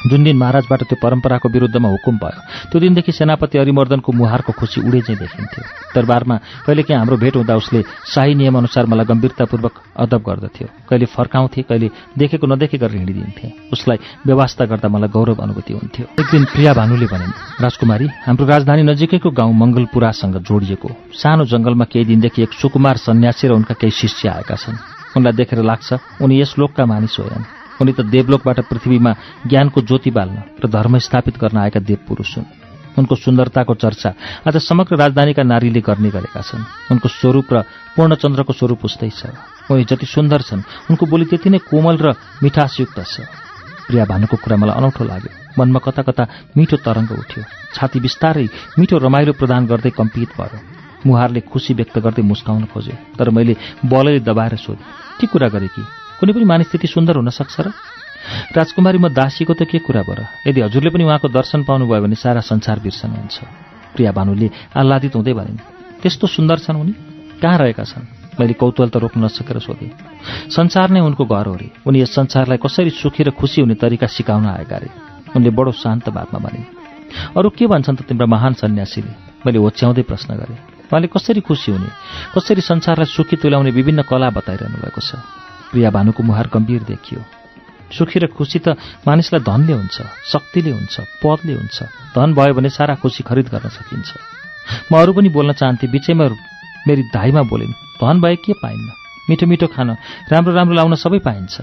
[0.07, 2.41] जुन दिन महाराजबाट त्यो परम्पराको विरुद्धमा हुकुम भयो
[2.71, 5.63] त्यो दिनदेखि सेनापति अरिमर्दनको मुहारको खुसी उडे चाहिँ देखिन्थ्यो।
[5.95, 11.63] दरबारमा कहिले काहीँ हाम्रो भेट हुँदा उसले शाही नियमअनुसार मलाई गम्भीरतापूर्वक अदब गर्दथ्यो। कहिले फर्काउँथे
[11.63, 16.73] कहिले देखेको नदेखे गरेर हिँडिदिन्थे उसलाई व्यवस्था गर्दा मलाई गौरव अनुभूति हुन्थ्यो। एक दिन प्रिया
[16.75, 22.97] भानुले भनिन् राजकुमारी हाम्रो राजधानी नजिकैको गाउँ मङ्गलपुरासँग जोडिएको सानो जङ्गलमा केही दिनदेखि एक सुकुमार
[23.07, 24.77] सन्यासी र उनका केही शिष्य आएका छन्।
[25.17, 25.89] उनलाई देखेर लाग्छ
[26.23, 29.13] उनी यस लोकका मानिस होइन् उनी त देवलोकबाट पृथ्वीमा
[29.51, 32.63] ज्ञानको ज्योति बाल्न र धर्म स्थापित गर्न आएका देव पुरुष हुन्
[32.93, 34.11] उनको सुन्दरताको चर्चा
[34.47, 37.57] आज समग्र राजधानीका नारीले गर्ने गरेका छन्। उनको स्वरूप र
[37.97, 39.33] पूर्णचन्द्रको स्वरूप उस्तै छ।
[39.73, 42.13] उनी जति सुन्दर छन् उनको बोली त्यति नै कोमल र
[42.45, 43.25] मिठासयुक्त छ।
[43.89, 48.47] प्रिया भानुको कुरा मलाई अनौठो लाग्यो। मनमा कता कता मिठो तरङ्ग उठ्यो। छाती बिस्तारै
[48.77, 50.59] मिठो रमाइलो प्रदान गर्दै कम्पित भयो।
[51.09, 53.57] मुहारले खुसी व्यक्त गर्दै मुस्काउन खोज्यो। तर मैले
[53.89, 54.85] बलैले दबाएर सोधेँ
[55.17, 56.02] के कुरा गरेँ कि?
[56.23, 57.75] कुनै पनि मानिस त्यति सुन्दर हुन सक्छ र?
[58.55, 60.47] राजकुमारी म दासीको त के कुरा बर?
[60.47, 63.37] यदि हजुरले पनि उहाँको दर्शन पाउनुभयो भने सारा संसार बिर्सनुहुन्छ।
[63.99, 65.59] प्रिया भानुले आह्लादित हुँदै भनिन्
[65.99, 66.95] त्यस्तो सुन्दर छन् उनी?
[67.43, 68.07] कहाँ रहेका छन्?
[68.39, 69.91] मैले कौतूहल त रोक्न नसकेर सोधेँ।
[70.47, 74.07] संसार नै उनको घर हो रे। उनी यस संसारलाई कसरी सुखी र खुसी हुने तरिका
[74.07, 74.89] सिकाउन आएका रे?
[75.35, 76.63] उनले बडो शान्त बातमा भने
[77.35, 79.43] अरू के भन्छन् त तिम्रो महान सन्यासीले?
[79.43, 81.91] मैले होच्याउँदै प्रश्न गरेँ उहाँले कसरी खुसी हुने?
[82.31, 85.19] कसरी संसारलाई सुखी तुल्याउने विभिन्न कला बताइरहनु भएको छ?
[85.73, 87.21] प्रिया भानुको मुहार गम्भीर देखियो।
[87.93, 89.97] सुखी र खुसी त मानिसलाई धनले हुन्छ
[90.33, 91.79] शक्तिले हुन्छ पदले हुन्छ।
[92.17, 94.11] धन भयो भने सारा खुसी खरिद गर्न सकिन्छ।
[94.89, 96.27] म अरू पनि बोल्न चाहन्थेँ बिचैमा
[96.89, 98.89] मेरी धाइमा बोलिन् धन भए के पाइन्न?
[99.31, 99.91] मिठो मिठो खान
[100.33, 101.61] राम्रो राम्रो लाउन सबै पाइन्छ।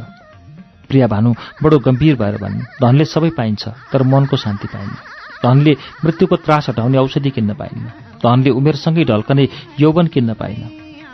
[0.90, 4.96] प्रिया भानु बडो गम्भीर भएर भनिन् धनले सबै पाइन्छ तर मनको शान्ति पाइन्न।
[5.44, 5.74] धनले
[6.06, 7.86] मृत्युको त्रास हटाउने औषधि किन्न पाइन्न।
[8.24, 9.48] धनले उमेरसँगै ढल्कने
[9.80, 10.66] यौवन किन्न पाइन्न।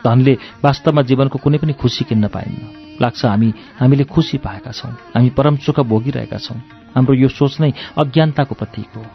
[0.05, 0.33] धनले
[0.63, 5.55] वास्तवमा जीवनको कुनै पनि खुसी किन्न पाइन्न। लाग्छ हामी हामीले खुसी पाएका छौँ। हामी परम
[5.57, 6.57] सुख भोगिरहेका छौँ।
[6.95, 9.05] हाम्रो यो सोच नै अज्ञानताको प्रतीक हो।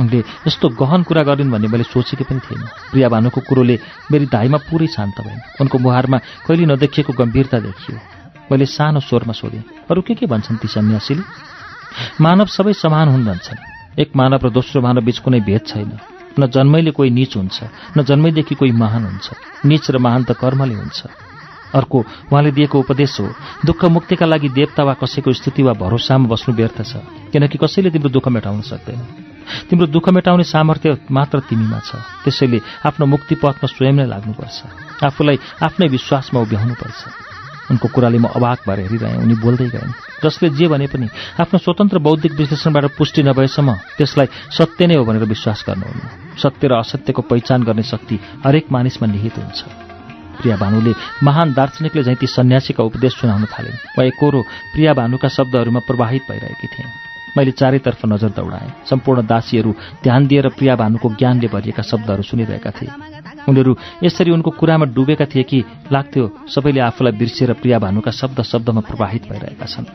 [0.00, 3.76] उनले यस्तो गहन कुरा गरिन् भन्ने मैले सोचेकै पनि थिएन। प्रिया भानुको कुरोले
[4.12, 7.98] मेरी धाइमा पुरै शान्त भइन्। उनको मुहारमा कहिले नदेखिएको गम्भीरता देखियो।
[8.52, 11.22] मैले सानो स्वरमा सोधेँ अरू के के भन्छन् ती सन्यासीले?
[12.20, 15.98] मानव सबै समान हुन् भन्छन्। एक मानव र दोस्रो मानव बीच कुनै भेद छैन।
[16.38, 17.58] न जन्मैले कोही निच हुन्छ
[17.98, 19.26] न जन्मैदेखि कोही महान हुन्छ।
[19.66, 21.29] निच र महान त कर्मले हुन्छ।
[21.74, 21.98] अर्को
[22.32, 23.28] उहाँले दिएको उपदेश हो
[23.66, 28.10] दुःख मुक्तिका लागि देवता वा कसैको स्थिति वा भरोसामा बस्नु व्यर्थ छ किनकि कसैले तिम्रो
[28.10, 29.00] दुःख मेटाउन सक्दैन।
[29.70, 34.58] तिम्रो दुःख मेटाउने सामर्थ्य मात्र तिमीमा छ त्यसैले आफ्नो मुक्ति पथमा स्वयं नै लाग्नुपर्छ
[35.02, 37.00] आफूलाई आफ्नै विश्वासमा उभ्याउनुपर्छ।
[37.70, 41.06] उनको कुराले म अवाक भएर हेरिरहेँ उनी बोल्दै गएन् जसले जे भने पनि
[41.38, 46.72] आफ्नो स्वतन्त्र बौद्धिक विश्लेषणबाट पुष्टि नभएसम्म त्यसलाई सत्य नै हो भनेर विश्वास गर्नुहुन्न। सत्य र
[46.82, 49.89] असत्यको पहिचान गर्ने शक्ति हरेक मानिसमा निहित हुन्छ।
[50.40, 54.40] प्रिया भानुले महान दार्शनिकले झैँ सन्यासीका उपदेश सुनाउन थालिन्। वा एकरो
[54.72, 56.90] प्रिया भानुका शब्दहरूमा प्रवाहित भइरहेकी थिएँ।
[57.36, 59.70] मैले चारैतर्फ नजर दौडाएँ। सम्पूर्ण दासीहरू
[60.02, 62.90] ध्यान दिएर प्रिया भानुको ज्ञानले भरिएका शब्दहरू सुनिरहेका थिए।
[63.48, 65.58] उनीहरू यसरी उनको कुरामा डुबेका थिए कि
[65.92, 69.86] लाग्थ्यो सबैले आफूलाई बिर्सिएर प्रिया भानुका शब्द शब्दमा प्रवाहित भइरहेका छन्।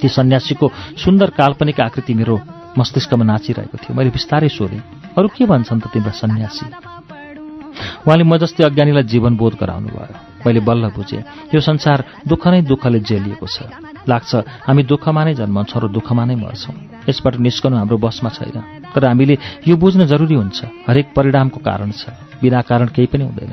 [0.00, 0.66] ती सन्यासीको
[0.98, 2.40] सुन्दर काल्पनिक आकृति मेरो
[2.78, 4.82] मस्तिष्कमा नाचिरहेको थियो। मैले बिस्तारै सोधेँ
[5.14, 6.93] अरू के भन्छन् त तिम्रा सन्यासी?
[8.06, 11.22] उहाँले म जस्तै अज्ञानीलाई जीवन बोध गराउनु भयो। मैले बल्ल बुझेँ
[11.54, 13.68] यो संसार दुःख नै दुःखले जेलिएको छ।
[14.08, 14.30] लाग्छ
[14.68, 16.74] हामी दुःखमा नै जन्मन्छौँ र दुःखमा नै मर्छौँ।
[17.08, 18.58] यसबाट निस्कनु हाम्रो बसमा छैन।
[18.92, 19.34] तर हामीले
[19.68, 23.52] यो बुझ्न जरुरी हुन्छ। हरेक परिणामको कारण छ। बिना कारण केही पनि हुँदैन।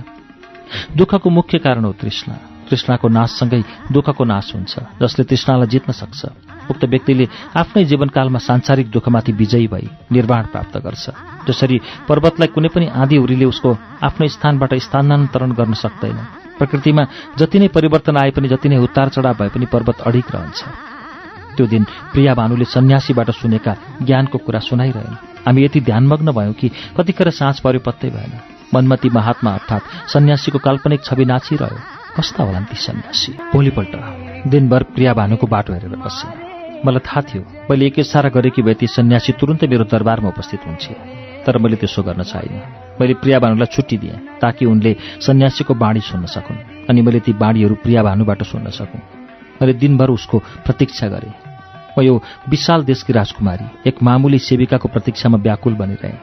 [0.97, 2.35] दुःखको मुख्य कारण हो तृष्णा।
[2.69, 7.25] तृष्णाको नाशसँगै दुःखको नाश हुन्छ जसले तृष्णालाई जित्न सक्छ। उक्त व्यक्तिले
[7.55, 11.05] आफ्नै जीवनकालमा सांसारिक दुःखमाथि विजयी भई निर्वाण प्राप्त गर्छ।
[11.47, 11.77] जसरी
[12.07, 13.69] पर्वतलाई कुनै पनि आँधी उरीले उसको
[14.03, 16.17] आफ्नो स्थानबाट स्थानान्तरण गर्न सक्दैन।
[16.59, 17.03] प्रकृतिमा
[17.39, 20.59] जति नै परिवर्तन आए पनि जति नै उतार चढाव भए पनि पर्वत अडिक रहन्छ।
[21.57, 21.83] त्यो दिन
[22.13, 27.81] प्रिया भानुले सन्यासीबाट सुनेका ज्ञानको कुरा सुनाइरहेन् हामी यति ध्यानमग्न भयौँ कि कतिखेर साँझ पर्यो
[27.85, 28.33] पत्तै भएन।
[28.73, 31.79] मनमती महात्मा अर्थात् सन्यासीको काल्पनिक छवि नाचिरह्यो।
[32.17, 33.31] कस्ता होलान् ती सन्यासी?
[33.53, 33.93] भोलिपल्ट
[34.47, 36.50] दिनभर प्रिया भानुको बाटो हेरेर बसेँ।
[36.85, 40.93] मलाई थाहा थियो मैले एक इसारा गरेकी भए ती सन्यासी तुरन्तै मेरो दरबारमा उपस्थित हुन्थे
[41.45, 42.61] तर मैले त्यसो गर्न चाहिनँ
[42.99, 47.75] मैले प्रिया भानुलाई छुट्टी दिएँ ताकि उनले सन्यासीको बाणी सुन्न सकुन् अनि मैले ती बाणीहरू
[47.83, 49.01] प्रिया भानुबाट सुन्न सकुँ
[49.61, 51.33] मैले दिनभर उसको प्रतीक्षा गरेँ।
[51.97, 52.13] म यो
[52.49, 56.17] विशाल देशकी राजकुमारी एक मामुली सेविकाको प्रतीक्षामा व्याकुल बनिरहेँ।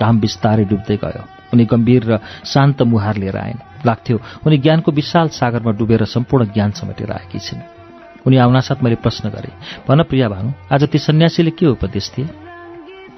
[0.00, 1.22] काम बिस्तारै डुब्दै गयो।
[1.54, 4.16] उनी गम्भीर र शान्त मुहार लिएर आइन्। लाग्थ्यो
[4.46, 7.79] उनी ज्ञानको विशाल सागरमा डुबेर सम्पूर्ण ज्ञान समेटेर आएकी छिन्।
[8.26, 9.54] उनी आउनासाथ मैले प्रश्न गरेँ
[9.88, 12.28] भन प्रिया भानु आज ती सन्यासीले के उपदेश थिए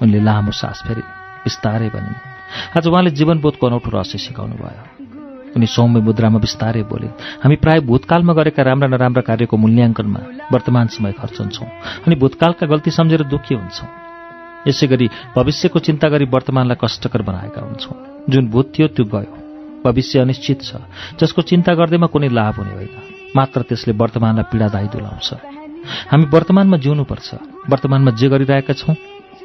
[0.01, 1.01] उनले लामो सास फेरि
[1.43, 4.83] बिस्तारै भनिन् आज उहाँले जीवनबोधको अनौठो रहस्य सिकाउनु भयो।
[5.55, 7.07] उनी सौम्य मुद्रामा बिस्तारै बोले
[7.43, 10.21] हामी प्राय भूतकालमा गरेका राम्रा नराम्रा कार्यको मूल्याङ्कनमा
[10.53, 11.67] वर्तमान समय खर्चन्छौँ
[12.05, 13.89] अनि भूतकालका गल्ती सम्झेर दुःखी हुन्छौँ।
[14.67, 17.95] यसै गरी भविष्यको चिन्ता गरी वर्तमानलाई कष्टकर बनाएका हुन्छौँ।
[18.29, 19.33] जुन भूत थियो त्यो गयो
[19.85, 20.81] भविष्य अनिश्चित छ
[21.19, 25.29] जसको चिन्ता गर्दैमा कुनै लाभ हुने होइन। मात्र त्यसले वर्तमानलाई पीडादायी दुलाउँछ।
[26.11, 27.27] हामी वर्तमानमा जिउनुपर्छ।
[27.71, 28.95] वर्तमानमा जे गरिरहेका छौँ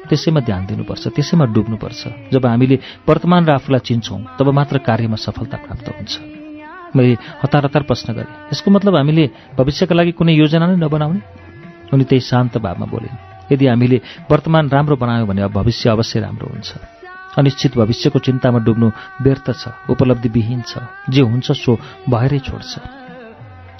[0.09, 2.01] त्यसैमा ध्यान दिनुपर्छ त्यसैमा डुब्नुपर्छ।
[2.33, 6.13] जब हामीले वर्तमान र आफूलाई चिन्छौँ तब मात्र कार्यमा सफलता प्राप्त हुन्छ।
[6.95, 9.25] मैले हतार हतार प्रश्न गरेँ यसको मतलब हामीले
[9.57, 11.21] भविष्यका लागि कुनै योजना नै नबनाउने?
[11.93, 13.97] उनी त्यही शान्त भावमा बोलिन् यदि हामीले
[14.31, 16.69] वर्तमान राम्रो बनायौँ भने अब भविष्य अवश्य राम्रो हुन्छ।
[17.37, 18.87] अनिश्चित भविष्यको चिन्तामा डुब्नु
[19.21, 21.77] व्यर्थ छ उपलब्धिविहीन छ। जे हुन्छ सो
[22.09, 22.98] भएरै छोड्छ।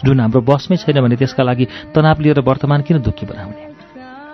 [0.06, 3.62] जुन हाम्रो बसमै छैन भने त्यसका लागि तनाव लिएर वर्तमान किन दुःखी बनाउने?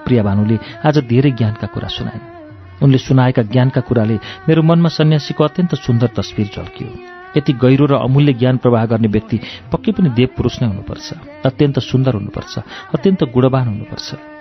[0.06, 4.16] प्रिया भानुले आज धेरै ज्ञानका कुरा सुनाइन् उनले सुनाएका ज्ञानका कुराले
[4.48, 6.90] मेरो मनमा सन्यासीको अत्यन्त सुन्दर तस्विर झल्कियो।
[7.38, 9.38] यति गहिरो र अमूल्य ज्ञान प्रवाह गर्ने व्यक्ति
[9.72, 11.08] पक्कै पनि देव पुरुष नै हुनुपर्छ।
[11.46, 12.54] अत्यन्त सुन्दर हुनुपर्छ।
[12.94, 14.35] अत्यन्त गुणवान हुनुपर्छ।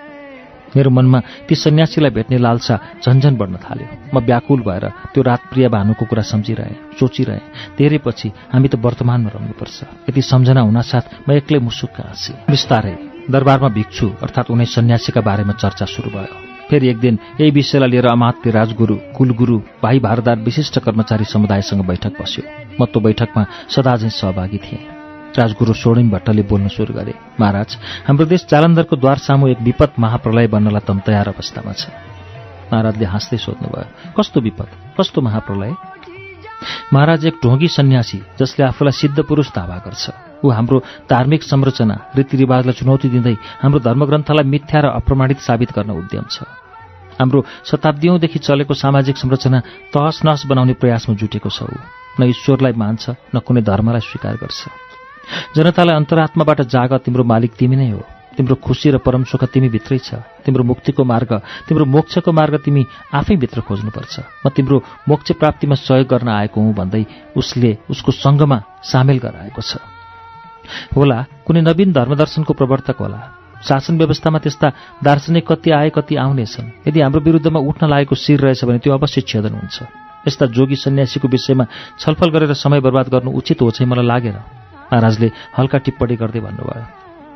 [0.75, 5.67] मेरो मनमा ती सन्यासीलाई भेट्ने लालसा झन्झन बढ्न थाल्यो। म व्याकुल भएर त्यो रात प्रिय
[5.67, 7.41] भानुको कुरा सम्झिरहेँ सोचिरहेँ।
[7.77, 9.77] धेरै पछि हामी त वर्तमानमा रहनुपर्छ।
[10.09, 12.95] यति सम्झना हुनासाथ म एक्लै मुसुक्क हाँसेँ। बिस्तारै
[13.29, 16.33] दरबारमा भिक्षु अर्थात् उनै सन्यासीका बारेमा चर्चा सुरु भयो।
[16.69, 22.13] फेरि एक दिन यही विषयलाई लिएर अमात्य राजगुरु कुलगुरु भाइ भारदार विशिष्ट कर्मचारी समुदायसँग बैठक
[22.21, 22.43] बस्यो।
[22.81, 24.94] म त्यो बैठकमा सदाझै सहभागी थिएँ।
[25.37, 30.47] राजगुरु स्वर्णिम भट्टले बोल्न सुरु गरे। महाराज हाम्रो देश जालन्धरको द्वार सामु एक विपद महाप्रलय
[30.47, 31.89] बन्नलाई तम तयार अवस्थामा छ।
[32.71, 34.67] महाराजले हाँस्दै सोध्नुभयो कस्तो विपद?
[34.97, 35.71] कस्तो महाप्रलय?
[36.93, 40.03] महाराज एक ढोगी सन्यासी जसले आफूलाई सिद्ध पुरुष दावा गर्छ।
[40.43, 40.77] ऊ हाम्रो
[41.09, 46.47] धार्मिक संरचना रीतिरिवाजलाई चुनौती दिँदै हाम्रो धर्मग्रन्थलाई मिथ्या र अप्रमाणित साबित गर्न उद्यम छ।
[47.19, 49.59] हाम्रो शताब्दीौँदेखि चलेको सामाजिक संरचना
[49.93, 51.77] तहस नहस बनाउने प्रयासमा जुटेको छ ऊ।
[52.19, 53.03] न ईश्वरलाई मान्छ
[53.35, 54.59] न कुनै धर्मलाई स्वीकार गर्छ।
[55.55, 58.01] जनतालाई अन्तरात्माबाट जाग तिम्रो मालिक तिमी नै हो।
[58.35, 61.31] तिम्रो खुसी र परम सुख तिमी भित्रै छ। तिम्रो मुक्तिको मार्ग
[61.67, 62.83] तिम्रो मोक्षको मार्ग तिमी
[63.15, 68.57] आफै भित्र खोज्नुपर्छ। म तिम्रो मोक्ष प्राप्तिमा सहयोग गर्न आएको हुँ भन्दै उसले उसको सङ्घमा
[68.83, 69.79] सामेल गराएको छ।
[70.91, 73.21] होला कुनै नवीन धर्मदर्शनको प्रवर्तक होला।
[73.63, 74.67] शासन व्यवस्थामा त्यस्ता
[74.99, 79.21] दार्शनिक कति आए कति आउनेछन्। यदि हाम्रो विरुद्धमा उठ्न लागेको शिर रहेछ भने त्यो अवश्य
[79.23, 79.77] छेदन हुन्छ।
[80.27, 81.65] यस्ता जोगी सन्यासीको विषयमा
[81.97, 84.37] छलफल गरेर समय बर्बाद गर्नु उचित हो चाहिँ मलाई लागेन।
[84.95, 86.83] महाराजले हल्का टिप्पणी गर्दै भन्नुभयो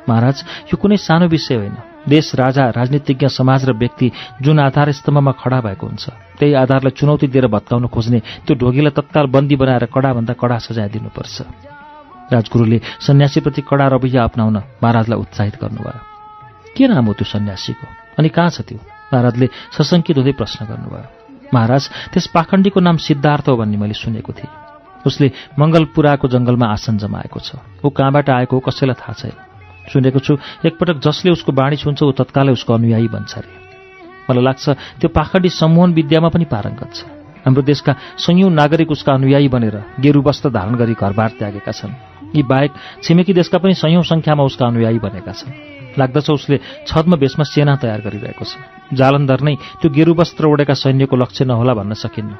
[0.08, 0.38] महाराज
[0.72, 1.76] यो कुनै सानो विषय होइन।
[2.08, 4.08] देश राजा राजनीतिज्ञ समाज र व्यक्ति
[4.42, 6.06] जुन आधार स्तम्भमा खडा भएको हुन्छ
[6.40, 11.36] त्यही आधारलाई चुनौती दिएर भत्काउन खोज्ने त्यो ढोगीलाई तत्काल बन्दी बनाएर कडाभन्दा कडा सजाय दिनुपर्छ
[12.32, 16.00] राजगुरुले सन्यासीप्रति कडा रवैया अप्नाउन महाराजलाई उत्साहित गर्नुभयो।
[16.78, 17.86] के नाम हो त्यो सन्यासीको?
[18.18, 18.80] अनि कहाँ छ त्यो?
[19.12, 21.06] महाराजले सशङ्कित हुँदै प्रश्न गर्नुभयो
[21.54, 24.69] महाराज त्यस पाखण्डीको नाम सिद्धार्थ हो भन्ने मैले सुनेको थिएँ।
[25.06, 25.28] उसले
[25.60, 27.50] मङ्गलपुराको जङ्गलमा आसन जमाएको छ।
[27.86, 29.38] ऊ कहाँबाट आएको हो कसैलाई थाहा छैन।
[29.90, 30.34] सुनेको छु
[30.66, 33.50] एकपटक जसले उसको बाणी सुन्छ ऊ तत्कालै उसको अनुयायी बन्छ अरे
[34.30, 34.66] मलाई लाग्छ
[35.02, 37.00] त्यो पाखण्डी सम्मोहन विद्यामा पनि पारङ्गत छ।
[37.46, 41.94] हाम्रो देशका संयौँ नागरिक उसका अनुयायी बनेर गेरु वस्त्र धारण गरी घरबार त्यागेका छन्।
[42.36, 42.72] यी बाहेक
[43.02, 48.00] छिमेकी देशका पनि संयौँ सङ्ख्यामा उसका अनुयायी बनेका छन्। लाग्दछ उसले छद्म बेसमा सेना तयार
[48.06, 48.54] गरिरहेको छ।
[48.94, 52.32] जालन्धर नै त्यो गेरु वस्त्र ओढेका सैन्यको लक्ष्य नहोला भन्न सकिन्न।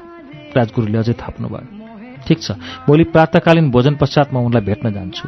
[0.54, 1.79] राजगुरुले अझै थप्नुभयो।
[2.26, 2.50] ठिक छ।
[2.86, 5.24] भोलि प्रातकालीन भोजन पश्चात म उनलाई भेट्न जान्छु।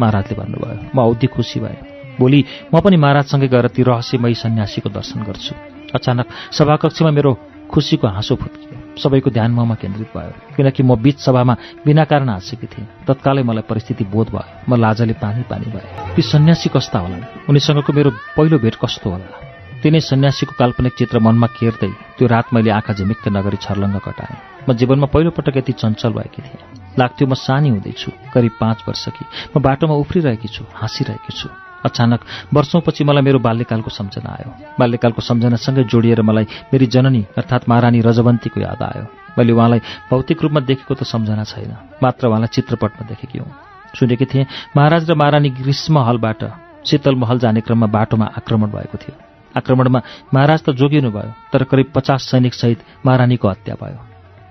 [0.00, 1.78] महाराजले भन्नुभयो म औधी खुसी भएँ।
[2.18, 5.54] भोलि म पनि महाराजसँगै गएर ती रहस्यमयी सन्यासीको दर्शन गर्छु।
[5.94, 7.32] अचानक सभाकक्षमा मेरो
[7.70, 11.56] खुसीको हाँसो फुत्कियो। सबैको ध्यान ममा केन्द्रित भयो किनकि म बीच सभामा
[11.86, 16.22] बिना कारण हाँसेकी थिएँ। तत्कालै मलाई परिस्थिति बोध भयो। म लाजले पानी पानी भएँ। ती
[16.22, 17.48] सन्यासी कस्ता होलान्?
[17.48, 19.51] उनीसँगको मेरो पहिलो भेट कस्तो होला?
[19.82, 24.78] तिनै सन्यासीको काल्पनिक चित्र मनमा केर्दै त्यो रात मैले आँखा झिमिक्क नगरी छर्लङ्ग कटाएँ। म
[24.78, 26.62] जीवनमा पहिलोपटक यति चञ्चल भएकी थिएँ।
[26.98, 31.48] लाग्थ्यो म सानी हुँदैछु करिब पाँच वर्ष कि म बाटोमा उफ्रिरहेकी छु हाँसिरहेकी छु।
[31.82, 32.20] अचानक
[32.54, 38.60] वर्षौँपछि मलाई मेरो बाल्यकालको सम्झना आयो। बाल्यकालको सम्झनासँगै जोडिएर मलाई मेरी जननी अर्थात् महारानी रजवन्तीको
[38.62, 39.04] याद आयो।
[39.34, 39.80] मैले उहाँलाई
[40.10, 43.50] भौतिक रूपमा देखेको त सम्झना छैन मात्र उहाँलाई चित्रपटमा देखेकी हुँ।
[43.98, 44.46] सुनेकी थिएँ
[44.78, 46.42] महाराज र महारानी ग्रीष्म हलबाट
[46.86, 50.00] शीतल महल जाने क्रममा बाटोमा आक्रमण भएको थियो। आक्रमणमा
[50.34, 54.00] महाराज त जोगिनु भयो तर करिब पचास सैनिकसहित महारानीको हत्या भयो।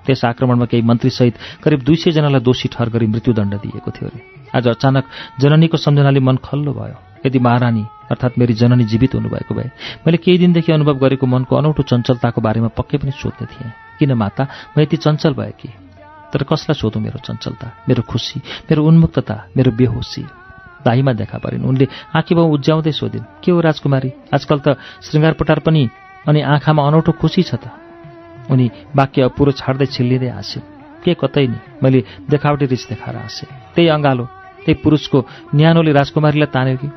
[0.06, 4.20] त्यस आक्रमणमा केही मन्त्रीसहित करिब दुई सयजनालाई दोषी ठहर गरी मृत्युदण्ड दिएको थियो अरे।
[4.58, 5.06] आज अचानक
[5.42, 9.70] जननीको सम्झनाले मन खल्लो भयो। यदि महारानी अर्थात् मेरी जननी जीवित हुनुभएको भए
[10.06, 14.48] मैले केही दिनदेखि अनुभव गरेको मनको अनौठो चञ्चलताको बारेमा पक्कै पनि सोध्ने थिएँ। किन माता
[14.78, 15.70] म यति चञ्चल भए कि?
[16.34, 20.41] तर कसलाई सोधौँ मेरो चञ्चलता मेरो खुसी मेरो उन्मुक्तता मेरो बेहोसी?
[20.86, 24.10] दाहीमा देखा परिन्। उनले आँखी भाउ उज्याउँदै सोधिन् के हो राजकुमारी?
[24.34, 24.68] आजकल त
[25.06, 25.34] श्रृङ्गार
[25.66, 25.90] पनि
[26.28, 27.70] अनि आँखामा अनौठो खुसी छ त
[28.52, 30.66] उनी वाक्य अपुरो छाड्दै छिल्लिँदै हाँसिन्
[31.02, 31.58] के कतै नि?
[31.82, 34.26] मैले देखावटी रिस देखाएर हाँसेँ। त्यही अँगालो
[34.66, 35.20] त्यही पुरुषको
[35.56, 36.88] न्यानोले राजकुमारीलाई तान्यो कि?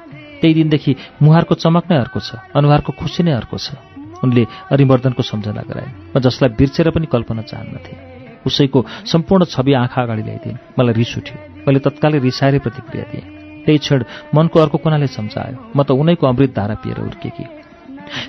[0.40, 3.80] त्यही दिनदेखि मुहारको चमक नै अर्को छ अनुहारको खुसी नै अर्को छ
[4.24, 7.92] उनले अरिमर्दनको सम्झना गराए म जसलाई बिर्सेर पनि कल्पना चाहन्नथे।
[8.44, 13.24] उसैको सम्पूर्ण छवि आँखा अगाडि ल्याइदिएँ मलाई रिस उठ्यो। मैले तत्कालै रिसाएरै प्रतिक्रिया दिएँ।
[13.64, 17.44] त्यही क्षण मनको अर्को कुनाले सम्झायो म त उनैको अमृत धारा पिएर उर्केकी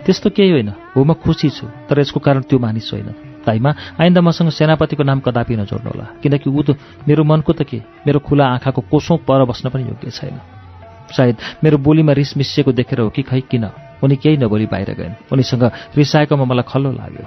[0.05, 3.09] त्यस्तो केही होइन हो म खुसी छु तर यसको कारण त्यो मानिस होइन।
[3.45, 7.81] ताइमा आइन्दा मसँग सेनापतिको नाम कदापि नजोड्नुहोला किनकि ऊ त मेरो मनको त के?
[8.07, 10.39] मेरो खुला आँखाको कोसौँ पर बस्न पनि योग्य छैन।
[11.11, 13.65] सायद मेरो बोलीमा रिस मिसिएको देखेर हो कि खै किन?
[14.01, 17.25] उनी केही नबोली बाहिर गइन्। उनीसँग रिसाएकोमा मलाई खल्लो लाग्यो।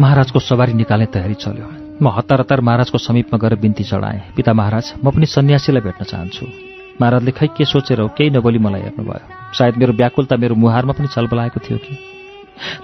[0.00, 1.66] महाराजको सवारी निकाल्ने तयारी चल्यो।
[2.02, 6.69] म हतार हतार महाराजको समीपमा गएर बिन्ती चढाएँ। पिता महाराज म पनि सन्यासीलाई भेट्न चाहन्छु।
[7.00, 11.08] महाराजले खै के सोचेर हो केही नबोली मलाई हेर्नुभयो। सायद मेरो व्याकुलता मेरो मुहारमा पनि
[11.08, 11.94] चलबलाएको थियो कि?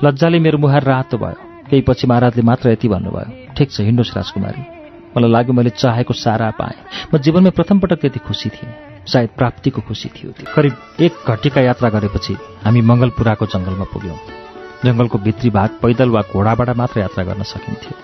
[0.04, 4.62] लज्जाले मेरो मुहार रातो भयो। केही पछि महाराजले मात्र यति भन्नुभयो ठिक छ हिँड्नुहोस् राजकुमारी।
[5.16, 6.76] मलाई लाग्यो मैले चाहेको सारा पाएँ।
[7.14, 8.72] म जीवनमा प्रथमपटक त्यति खुसी थिएँ।
[9.06, 14.18] सायद प्राप्तिको खुसी थियो त्यो। करिब एक घटिका यात्रा गरेपछि हामी मङ्गलपुराको जङ्गलमा पुग्यौँ।
[14.84, 17.94] जङ्गलको भित्री भाग पैदल वा घोडाबाट मात्र यात्रा गर्न सकिन्थ्यो।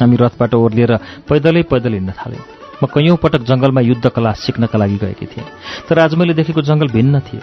[0.00, 0.92] हामी रथबाट ओर्लिएर
[1.28, 5.46] पैदलै पैदल हिँड्न थाल्यौँ। म कैयौँ पटक जङ्गलमा युद्ध कला सिक्नका लागि गएकी थिएँ।
[5.88, 7.40] तर आज मैले देखेको जङ्गल भिन्न थियो।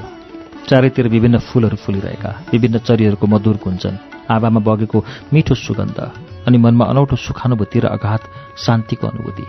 [0.70, 3.98] चारैतिर विभिन्न फुलहरू फुलिरहेका विभिन्न चरीहरूको मधुर गुन्जन
[4.32, 5.04] आवामा बगेको
[5.34, 6.00] मिठो सुगन्ध
[6.48, 8.22] अनि मनमा अनौठो सुखानुभूति र अगाध
[8.58, 9.46] शान्तिको अनुभूति।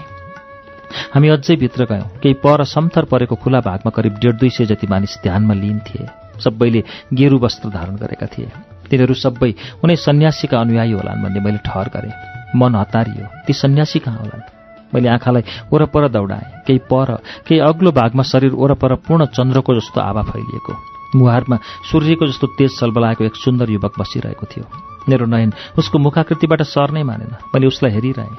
[1.15, 4.87] हामी अझै भित्र गयौँ। केही पर समथर परेको खुला भागमा करिब डेढ दुई सय जति
[4.87, 6.07] मानिस ध्यानमा लिन थिए
[6.41, 8.49] सबैले गेरु वस्त्र धारण गरेका थिए।
[8.91, 9.55] तिनीहरू सबै
[9.85, 12.13] उनै सन्यासीका अनुयायी होलान् भन्ने मैले ठहर गरेँ।
[12.57, 14.54] मन हतारियो। ती सन्यासी कहाँ होलान्?
[14.95, 15.43] मैले आँखालाई
[15.73, 17.15] वरपर दौडाएँ। केही पर
[17.47, 20.73] केही अग्लो भागमा शरीर वरपर पूर्ण चन्द्रको जस्तो आभा फैलिएको।
[21.19, 21.57] मुहारमा
[21.91, 24.65] सूर्यको जस्तो तेज सलबलाएको एक सुन्दर युवक बसिरहेको थियो।
[25.09, 28.39] मेरो नयन उसको मुखाकृतिबाट सर्नै मानेन। मैले उसलाई हेरिरहेँ।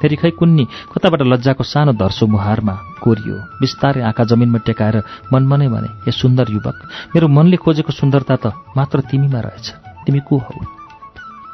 [0.00, 4.96] फेरि खै कुन्नी कताबाट लज्जाको सानो धर्सो मुहारमा कोरियो। बिस्तारै आँखा जमिनमा टेकाएर
[5.32, 6.76] मनमनै भने ए सुन्दर युवक
[7.16, 9.66] मेरो मनले खोजेको सुन्दरता त मात्र तिमीमा रहेछ।
[10.04, 10.56] तिमी को हौ?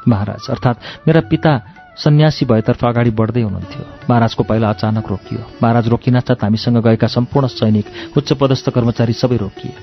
[0.07, 1.51] महाराज अर्थात् मेरा पिता
[1.97, 8.17] सन्यासी भएतर्फ अगाडि बढ्दै हुनुहुन्थ्यो। महाराजको पहिला अचानक रोकियो। महाराज रोकिनासाथ हामीसँग गएका सम्पूर्ण सैनिक
[8.17, 9.73] उच्च पदस्थ कर्मचारी सबै रोकिए।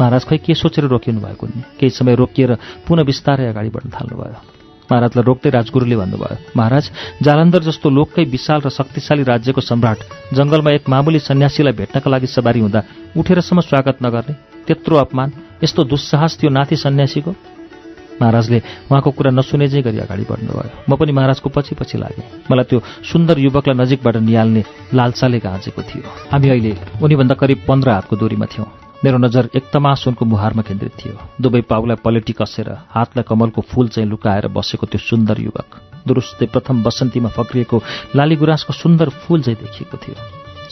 [0.00, 1.62] महाराज खै के सोचेर रोकिनु भएको नि?
[1.80, 2.54] केही समय रोकिएर
[2.86, 4.38] पुनः बिस्तारै अगाडि बढ्न थाल्नुभयो।
[4.84, 6.90] महाराजलाई रोक्दै राजगुरुले भन्नुभयो महाराज
[7.22, 9.98] जालन्धर जस्तो लोककै विशाल र शक्तिशाली राज्यको सम्राट
[10.34, 12.80] जङ्गलमा एक मामुली सन्यासीलाई भेट्नका लागि सवारी हुँदा
[13.16, 14.34] उठेरसम्म स्वागत नगर्ने?
[14.66, 15.32] त्यत्रो अपमान
[15.64, 17.32] यस्तो दुस्साहस थियो नाथी सन्यासीको?
[18.20, 18.58] महाराजले
[18.90, 22.78] उहाँको कुरा नसुने चाहिँ गरी अगाडि बढ्नुभयो। म पनि महाराजको पछि पछि लागेँ। मलाई त्यो
[23.10, 24.62] सुन्दर युवकलाई नजिकबाट निहाल्ने
[24.94, 28.68] लालसाले गाँजेको थियो। हामी अहिले उनीभन्दा करिब पन्ध्र हातको दूरीमा थियौँ।
[29.04, 33.88] मेरो नजर एक तमास उनको मुहारमा केन्द्रित थियो। दुवै पाउलाई पलेटी कसेर हातलाई कमलको फूल
[33.88, 35.68] चाहिँ लुकाएर बसेको त्यो सुन्दर युवक
[36.08, 37.82] दुरुस्तै प्रथम बसन्तीमा फक्रिएको
[38.16, 40.16] लाली गुराँसको सुन्दर फूल चाहिँ देखिएको थियो।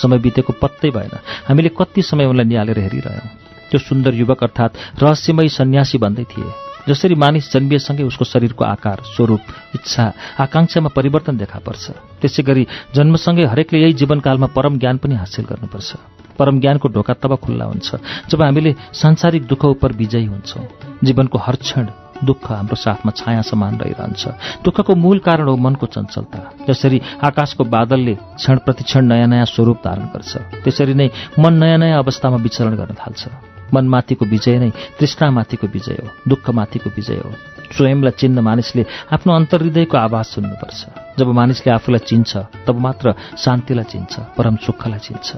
[0.00, 3.28] समय बितेको पत्तै भएन। हामीले कति समय उनलाई निहालेर हेरिरह्यौँ।
[3.70, 9.42] त्यो सुन्दर युवक अर्थात् रहस्यमय सन्यासी भन्दै थिए। जसरी मानिस जन्मिएसँगै उसको शरीरको आकार स्वरूप
[9.74, 10.04] इच्छा
[10.38, 11.84] आकाङ्क्षामा परिवर्तन देखा पर्छ।
[12.20, 15.90] त्यसै गरी जन्मसँगै हरेकले यही जीवनकालमा परम ज्ञान पनि हासिल गर्नुपर्छ।
[16.38, 17.88] परम ज्ञानको ढोका तब खुल्ला हुन्छ
[18.30, 20.64] जब हामीले सांसारिक दुःख उप विजयी हुन्छौँ।
[21.04, 21.86] जीवनको हर क्षण
[22.24, 26.38] दुःख हाम्रो साथमा छाया समान रहिरहन्छ। दुःखको मूल कारण हो मनको चञ्चलता।
[26.68, 31.98] जसरी आकाशको बादलले क्षण प्रतिक्षण नयाँ नयाँ स्वरूप धारण गर्छ त्यसरी नै मन नयाँ नयाँ
[31.98, 34.70] अवस्थामा विचरण गर्न थाल्छ। मनमाथिको विजय नै
[35.00, 37.32] तृष्णामाथिको विजय हो दुःखमाथिको विजय हो।
[37.72, 40.80] स्वयंलाई चिन्न मानिसले आफ्नो अन्तर्हृदयको आवाज सुन्नुपर्छ।
[41.18, 42.36] जब मानिसले आफूलाई चिन्छ
[42.66, 45.36] तब मात्र शान्तिलाई चिन्छ परम सुखलाई चिन्छ।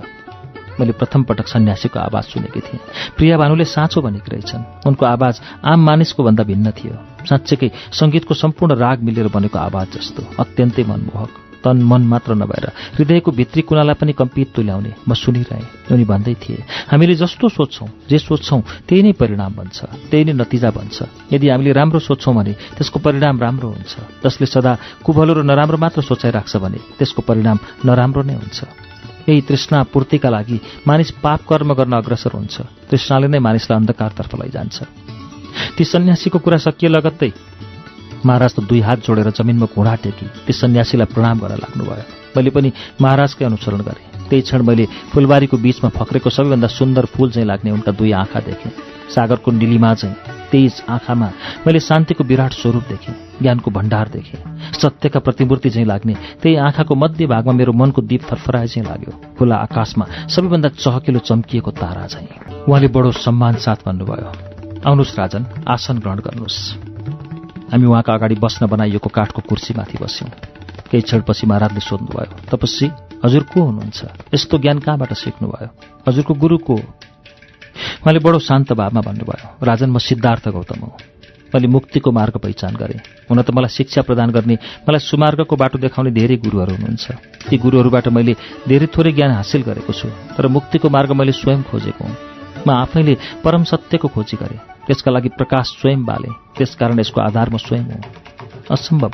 [0.81, 2.81] मैले प्रथम पटक सन्यासीको आवाज सुनेकी थिएँ।
[3.17, 6.95] प्रिया भानुले साँचो भनेकी रहेछन्। उनको आवाज आम मानिसको भन्दा भिन्न थियो।
[7.31, 13.31] साँच्चैकै सङ्गीतको सम्पूर्ण राग मिलेर बनेको आवाज जस्तो अत्यन्तै मनमोहक। तन मन मात्र नभएर हृदयको
[13.33, 18.61] भित्री कुनालाई पनि कम्पित तुल्याउने म सुनिरहेँ उनी भन्दै थिए हामीले जस्तो सोध्छौँ जे सोध्छौँ
[18.89, 19.79] त्यही नै परिणाम बन्छ
[20.11, 20.97] त्यही नै नतिजा बन्छ।
[21.33, 23.93] यदि हामीले राम्रो सोध्छौँ भने त्यसको परिणाम राम्रो हुन्छ।
[24.25, 24.73] जसले सदा
[25.05, 28.59] कुभलो र नराम्रो मात्र सोचाइराख्छ भने त्यसको परिणाम नराम्रो नै हुन्छ।
[29.25, 32.57] यही तृष्णा पूर्तिका लागि मानिस पाप कर्म गर्न अग्रसर हुन्छ।
[32.93, 34.77] तृष्णाले नै मानिसलाई अन्धकारतर्फ लैजान्छ।
[35.77, 37.31] ती सन्यासीको कुरा सकिए लगत्तै
[38.27, 42.05] महाराज त दुई हात जोडेर जमिनमा घुँडा टेकी त्यस सन्यासीलाई प्रणाम गर्न लाग्नुभयो।
[42.37, 47.47] मैले पनि महाराजकै अनुसरण गरेँ। त्यही क्षण मैले फुलबारीको बीचमा फक्रेको सबैभन्दा सुन्दर फूल चाहिँ
[47.47, 48.73] लाग्ने उनका दुई आँखा देखेँ।
[49.15, 50.17] सागरको निलिमा चाहिँ
[50.51, 51.29] तेज आँखामा
[51.67, 54.41] मैले शान्तिको विराट स्वरूप देखेँ ज्ञानको भण्डार देखेँ।
[54.73, 59.57] सत्यका प्रतिमूर्ति चाहिँ लाग्ने त्यही आँखाको मध्य भागमा मेरो मनको दीप थरफराए चाहिँ लाग्यो। खुला
[59.57, 62.29] आकाशमा सबैभन्दा चहकिलो चम्किएको तारा चाहिँ
[62.69, 64.33] उहाँले बडो सम्मान साथ भन्नुभयो।
[64.89, 66.84] आउनुहोस् राजन आसन ग्रहण गर्नुहोस्।
[67.73, 70.31] हामी उहाँका अगाडि बस्न बनाइएको काठको कुर्सीमाथि बस्यौँ।
[70.91, 72.89] केही क्षणपछि महाराजले सोध्नुभयो तपस्वी
[73.25, 74.01] हजुर को हुनुहुन्छ?
[74.35, 75.69] यस्तो ज्ञान कहाँबाट सिक्नुभयो?
[76.09, 80.93] हजुरको गुरु को उहाँले बडो शान्त भावमा भन्नुभयो राजन म सिद्धार्थ गौतम हो।
[81.55, 86.11] मैले मुक्तिको मार्ग पहिचान गरेँ। हुन त मलाई शिक्षा प्रदान गर्ने मलाई सुमार्गको बाटो देखाउने
[86.11, 87.07] धेरै गुरुहरू हुनुहुन्छ।
[87.49, 88.35] ती गुरुहरूबाट मैले
[88.69, 92.17] धेरै थोरै ज्ञान हासिल गरेको छु तर मुक्तिको मार्ग मैले स्वयं खोजेको हुँ।
[92.67, 97.57] म आफैले परम सत्यको खोजी गरेँ। त्यसका लागि प्रकाश स्वयं बाले। त्यसकारण यसको आधार म
[97.57, 98.01] स्वयं हुँ।
[98.71, 99.13] असम्भव।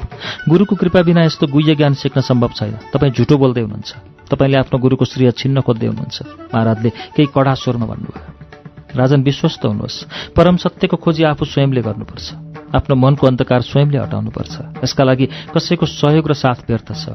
[0.48, 3.94] गुरुको कृपा बिना यस्तो गुह्य ज्ञान सिक्न सम्भव छैन। तपाईँ झुटो बोल्दै हुनुहुन्छ।
[4.30, 6.22] तपाईँले आफ्नो गुरुको श्रेय छिन्न खोज्दै हुनुहुन्छ।
[6.54, 10.04] महाराजले केही कडा स्वरमा भन्नुभयो। राजन विश्वस्त हुनुहोस्।
[10.36, 12.32] परम सत्यको खोजी आफू स्वयंले गर्नुपर्छ।
[12.74, 17.08] आफ्नो मनको अन्धकार स्वयंले हटाउनुपर्छ। यसका लागि कसैको सहयोग र साथ व्यर्थ छ।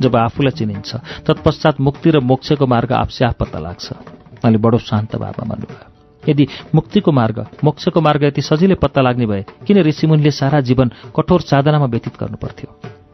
[0.00, 5.16] जब आफूलाई चिनिन्छ तत्पश्चात मुक्ति र मोक्षको मार्ग आफसे आफ पत्ता लाग्छ। उहाँले बडो शान्त
[5.16, 5.89] भावमा भन्नुभयो।
[6.28, 11.40] यदि मुक्तिको मार्ग मोक्षको मार्ग यति सजिलै पत्ता लाग्ने भए किन ऋषिमुनिले सारा जीवन कठोर
[11.40, 12.68] साधनामा व्यतीत गर्नुपर्थ्यो?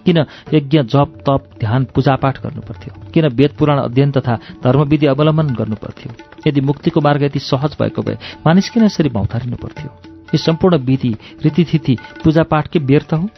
[0.06, 0.18] किन
[0.54, 2.92] यज्ञ जप तप ध्यान पूजापाठ गर्नुपर्थ्यो?
[3.14, 6.12] किन वेद पुराण अध्ययन तथा धर्मविधि अवलम्बन गर्नुपर्थ्यो?
[6.46, 9.90] यदि मुक्तिको मार्ग यति सहज भएको भए मानिस किन यसरी भौतारिनु पर्थ्यो
[10.34, 13.28] यी सम्पूर्ण विधि रीतिथिति पूजापाठ के व्यर्थ हो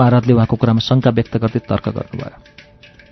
[0.00, 2.53] महाराजले उहाँको कुरामा शङ्का व्यक्त गर्दै तर्क गर्नुभयो।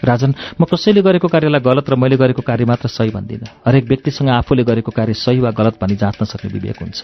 [0.05, 4.29] राजन म कसैले गरेको कार्यलाई गलत र मैले गरेको कार्य मात्र सही भन्दिनँ। हरेक व्यक्तिसँग
[4.29, 7.01] आफूले गरेको कार्य सही वा गलत भनी जाँच्न सक्ने विवेक हुन्छ।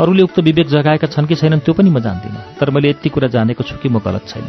[0.00, 3.28] अरूले उक्त विवेक जगाएका छन् कि छैनन् त्यो पनि म जान्दिनँ तर मैले यति कुरा
[3.28, 4.46] जानेको छु कि म गलत छैन।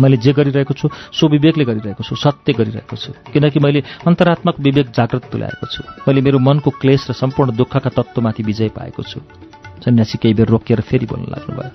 [0.00, 4.90] मैले जे गरिरहेको छु सो विवेकले गरिरहेको छु सत्य गरिरहेको छु किनकि मैले अन्तरात्मक विवेक
[4.96, 9.20] जागृत तुल्याएको छु। मैले मेरो मनको क्लेश र सम्पूर्ण दुःखका तत्त्वमाथि विजय पाएको छु।
[9.84, 11.70] सन्यासी केही बेर रोकिएर फेरि बोल्न लाग्नुभयो।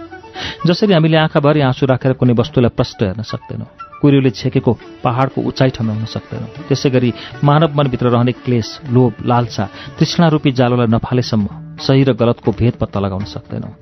[0.66, 6.06] जसरी हामीले आँखाभरि आँसु राखेर कुनै वस्तुलाई प्रष्ट हेर्न सक्दैनौँ। कुरीले छेकेको पहाडको उचाइ ठम्याउन
[6.06, 7.10] सक्दैनौँ। त्यसै गरी
[7.42, 9.66] मानव मनभित्र रहने क्लेश लोभ लालसा
[9.98, 11.48] तृष्णारूपी जालोलाई नफालेसम्म
[11.82, 13.74] सही र गलतको भेद पत्ता लगाउन सक्दैनौँ।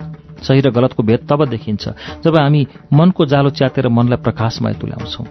[0.47, 1.83] सही र गलतको भेद तब देखिन्छ
[2.23, 2.61] जब हामी
[2.93, 5.27] मनको जालो च्यातेर मनलाई प्रकाशमय तुल्याउँछौँ।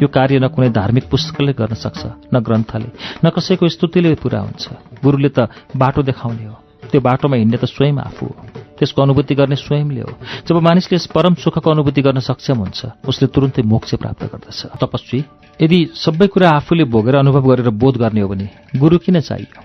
[0.00, 2.88] यो कार्य न कुनै धार्मिक पुस्तकले गर्न सक्छ न ग्रन्थले
[3.24, 4.64] न कसैको स्तुतिले पुरा हुन्छ
[5.04, 6.56] गुरुले त बाटो देखाउने हो।
[6.92, 8.36] त्यो बाटोमा हिँड्ने त स्वयं आफू हो।
[8.78, 10.12] त्यसको अनुभूति गर्ने स्वयंले हो।
[10.44, 15.24] जब मानिसले यस परम सुखको अनुभूति गर्न सक्षम हुन्छ उसले तुरुन्तै मोक्ष प्राप्त गर्दछ। तपस्वी
[15.60, 19.62] यदि सबै कुरा आफूले भोगेर अनुभव गरेर बोध गर्ने हो भने गुरु किन चाहियो?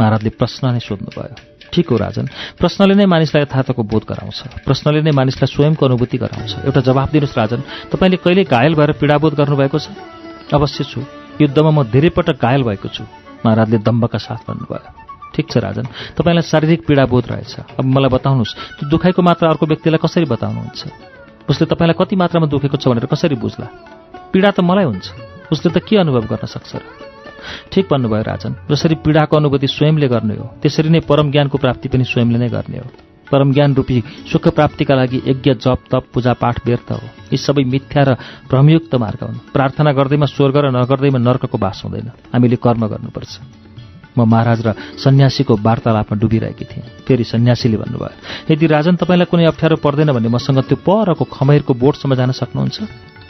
[0.00, 1.34] महाराजले प्रश्न नै सोध्नुभयो।
[1.72, 2.28] ठिक हो राजन।
[2.58, 7.38] प्रश्नले नै मानिसलाई यथार्थको बोध गराउँछ। प्रश्नले नै मानिसलाई स्वयंको अनुभूति गराउँछ। एउटा जवाब दिनुहोस्
[7.38, 7.60] राजन।
[7.92, 9.88] तपाईँले कहिले घायल भएर पीडाबोध गर्नुभएको छ?
[10.54, 11.04] अवश्य छु।
[11.40, 13.04] युद्धमा म धेरै पटक घायल भएको छु।
[13.44, 14.97] महाराजले दम्बका साथ भन्नुभयो।
[15.38, 15.86] ठिक छ राजन।
[16.18, 20.82] तपाईँलाई शारीरिक पीडाबोध रहेछ। अब मलाई बताउनुहोस् त्यो दुखाइको मात्रा अर्को व्यक्तिलाई कसरी बताउनुहुन्छ?
[21.46, 23.66] उसले तपाईँलाई कति मात्रामा दुखेको छ भनेर कसरी बुझ्ला?
[24.34, 25.06] पीडा त मलाई हुन्छ।
[25.54, 26.82] उसले त के अनुभव गर्न सक्छ र?
[27.70, 32.04] ठिक भन्नुभयो राजन। जसरी पीडाको अनुभूति स्वयंले गर्ने हो त्यसरी नै परम ज्ञानको प्राप्ति पनि
[32.04, 32.90] स्वयंले नै गर्ने हो।
[33.30, 37.00] परम ज्ञान रूपी सुख प्राप्तिका लागि यज्ञ जप तप पूजापाठ व्यर्थ हो।
[37.32, 38.10] यी सबै मिथ्या र
[38.50, 43.57] भ्रमयुक्त मार्ग हुन्। प्रार्थना गर्दैमा स्वर्ग र नगर्दैमा नर्कको बास हुँदैन। हामीले कर्म गर्नुपर्छ।
[44.18, 49.76] म महाराज र सन्यासीको वार्तालापमा डुबिरहेकी थिएँ फेरि सन्यासीले भन्नुभयो यदि राजन तपाईँलाई कुनै अप्ठ्यारो
[49.78, 52.76] पर्दैन भने मसँग त्यो परको खमैरको बोटसम्म जान सक्नुहुन्छ?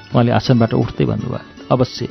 [0.09, 2.09] उहाँले आसनबाट उठ्दै भन्नुभयो अवश्य।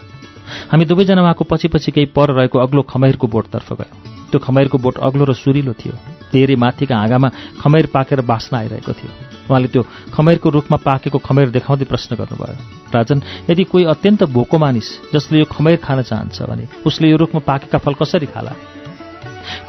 [0.71, 4.95] हामी दुवैजना उहाँको पछि पछि केही पर रहेको अग्लो खमैरको बोटतर्फ गयौँ। त्यो खमैरको बोट
[5.01, 5.93] अग्लो र सुरिलो थियो।
[6.31, 7.29] धेरै माथिका हाँगामा
[7.61, 12.55] खमैर पाकेर बास्न आइरहेको थियो। उहाँले त्यो खमैरको रूपमा पाकेको खमैर देखाउँदै प्रश्न गर्नुभयो
[12.95, 17.41] राजन यदि कोही अत्यन्त भोको मानिस जसले यो खमैर खान चाहन्छ भने उसले यो रुखमा
[17.47, 18.53] पाकेका फल कसरी खाला?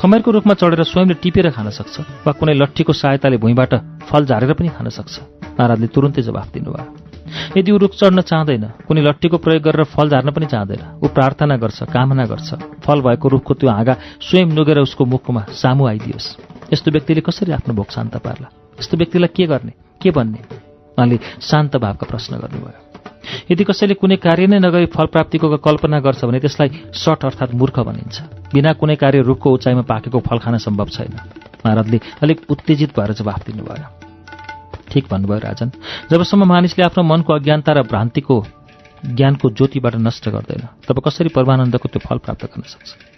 [0.01, 3.75] खमैरको रुखमा चढेर स्वयंले टिपेर खान सक्छ वा कुनै लट्ठीको सहायताले भुइँबाट
[4.09, 5.15] फल झारेर पनि खान सक्छ?
[5.55, 7.07] महाराजले तुरुन्तै जवाफ दिनुभयो
[7.57, 11.57] यदि ऊ रुख चढ्न चाहँदैन कुनै लट्ठीको प्रयोग गरेर फल झार्न पनि चाहँदैन ऊ प्रार्थना
[11.63, 12.49] गर्छ कामना गर्छ
[12.83, 13.95] फल भएको रुखको त्यो हाँगा
[14.27, 16.29] स्वयं नुगेर उसको मुखमा सामु आइदियोस्।
[16.73, 19.73] यस्तो व्यक्तिले कसरी आफ्नो भोक शान्त पार्ला यस्तो व्यक्तिलाई के गर्ने?
[20.03, 20.39] के भन्ने?
[20.99, 22.89] उहाँले शान्त भावका प्रश्न गर्नुभयो।
[23.51, 27.79] यदि कसैले कुनै कार्य नै नगरी फल प्राप्तिको कल्पना गर्छ भने त्यसलाई सट अर्थात् मूर्ख
[27.81, 28.23] भनिन्छ।
[28.55, 31.15] बिना कुनै कार्य रुखको उचाइमा पाकेको फल खान सम्भव छैन।
[31.67, 33.87] महाराजले अलिक उत्तेजित भएर जवाफ दिनुभयो।
[34.91, 35.71] ठिक भन्नुभयो राजन।
[36.11, 38.37] जबसम्म मानिसले आफ्नो मनको अज्ञानता र भ्रान्तिको
[39.05, 43.18] ज्ञानको ज्योतिबाट नष्ट गर्दैन तब कसरी परमानन्दको त्यो फल प्राप्त गर्न सक्छ?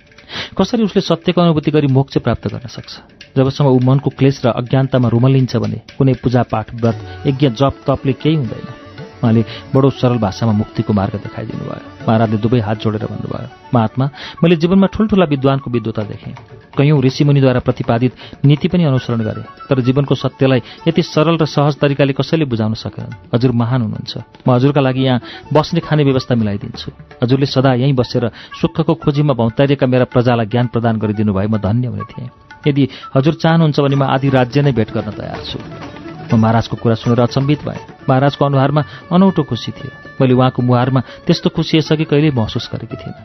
[0.58, 2.98] कसरी उसले सत्यको अनुभूति गरी मोक्ष प्राप्त गर्न सक्छ?
[3.36, 8.36] जबसम्म ऊ मनको क्लेश र अज्ञानतामा रुमलिन्छ भने कुनै पूजापाठ व्रत यज्ञ जप तपले केही
[8.36, 8.79] हुँदैन।
[9.20, 9.42] उहाँले
[9.74, 14.06] बडो सरल भाषामा मुक्तिको मार्ग देखाइदिनु भयो। महाराजले दुवै हात जोडेर भन्नुभयो महात्मा
[14.42, 16.34] मैले जीवनमा ठुल्ठुला विद्वानको विद्वता देखेँ।
[16.76, 18.12] कैयौँ ऋषिमुनिद्वारा प्रतिपादित
[18.44, 23.30] नीति पनि अनुसरण गरे तर जीवनको सत्यलाई यति सरल र सहज तरिकाले कसैले बुझाउन सकेनन्।
[23.34, 24.12] हजुर महान हुनुहुन्छ।
[24.48, 25.20] म हजुरका लागि यहाँ
[25.52, 26.90] बस्ने खाने व्यवस्था मिलाइदिन्छु।
[27.22, 31.86] हजुरले सदा यहीँ बसेर सुखको खोजीमा भौतारिएका मेरा प्रजालाई ज्ञान प्रदान गरिदिनु भए म धन्य
[31.92, 32.28] हुने थिएँ।
[32.66, 35.58] यदि हजुर चाहनुहुन्छ भने म आदि राज्य नै भेट गर्न तयार छु।
[36.30, 41.50] म महाराजको कुरा सुनेर अचम्बित भएँ। महाराजको अनुहारमा अनौठो खुसी थियो। मैले उहाँको मुहारमा त्यस्तो
[41.50, 43.18] खुसी यसअघि कहिल्यै महसुस गरेकी थिइनँ।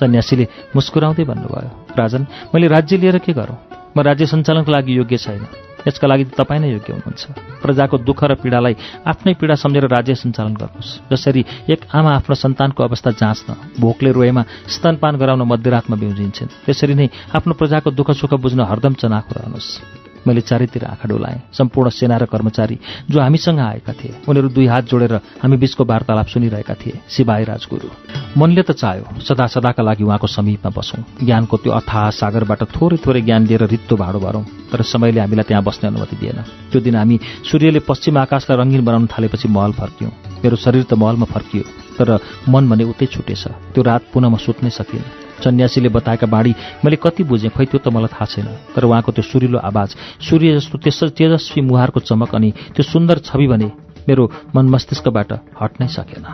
[0.00, 0.46] सन्यासीले
[0.76, 3.58] मुस्कुराउँदै भन्नुभयो राजन मैले राज्य लिएर के गरौँ?
[3.96, 5.44] म राज्य सञ्चालनको लागि योग्य छैन।
[5.80, 7.22] यसका लागि तपाईँ नै योग्य हुनुहुन्छ।
[7.64, 12.80] प्रजाको दुःख र पीडालाई आफ्नै पीडा सम्झेर राज्य सञ्चालन गर्नुहोस्। जसरी एक आमा आफ्नो सन्तानको
[12.84, 18.60] अवस्था जाँच्न भोकले रोएमा स्तनपान गराउन मध्यरातमा बिउजिन्छन् त्यसरी नै आफ्नो प्रजाको दुःख सुख बुझ्न
[18.60, 22.78] हरदम चनाखो रहनुहोस्। मैले चारैतिर आँखा डोलाएँ। सम्पूर्ण सेना र कर्मचारी
[23.10, 27.88] जो हामीसँग आएका थिए उनीहरू दुई हात जोडेर हामी बीचको वार्तालाप सुनिरहेका थिए शिवाय राजगुरु।
[28.36, 33.20] मनले त चाह्यो सदा सदाका लागि उहाँको समीपमा बसौँ। ज्ञानको त्यो अथाह सागरबाट थोरै थोरै
[33.20, 36.38] ज्ञान लिएर रित्तो भाडो भरौँ तर समयले हामीलाई त्यहाँ बस्ने अनुमति दिएन।
[36.70, 37.16] त्यो दिन हामी
[37.50, 40.12] सूर्यले पश्चिम आकाशलाई रङ्गीन बनाउन थालेपछि महल फर्क्यौँ।
[40.44, 41.64] मेरो शरीर त महलमा फर्कियो
[41.98, 42.18] तर
[42.48, 46.52] मन भने उतै छुटेछ। त्यो रात पुनः म सुत्नै सकिनँ। सन्यासीले बताएका बाढी
[46.84, 48.46] मैले कति बुझेँ खै त्यो त मलाई थाहा छैन।
[48.76, 53.46] तर उहाँको त्यो सुरिलो आवाज सूर्य जस्तो त्यस तेजस्वी मुहारको चमक अनि त्यो सुन्दर छवि
[53.48, 53.68] भने
[54.08, 56.24] मेरो मन मस्तिष्कबाट हट्नै सकेन।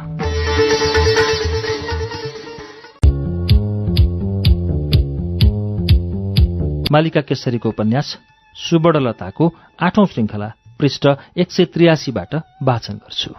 [6.86, 8.16] मालिका केसरीको उपन्यास
[8.56, 9.44] सुवर्णलताको
[9.82, 11.04] आठौं श्रृङ्खला पृष्ठ
[11.36, 13.30] एक सय त्रियासीबाट वाचन गर्छु।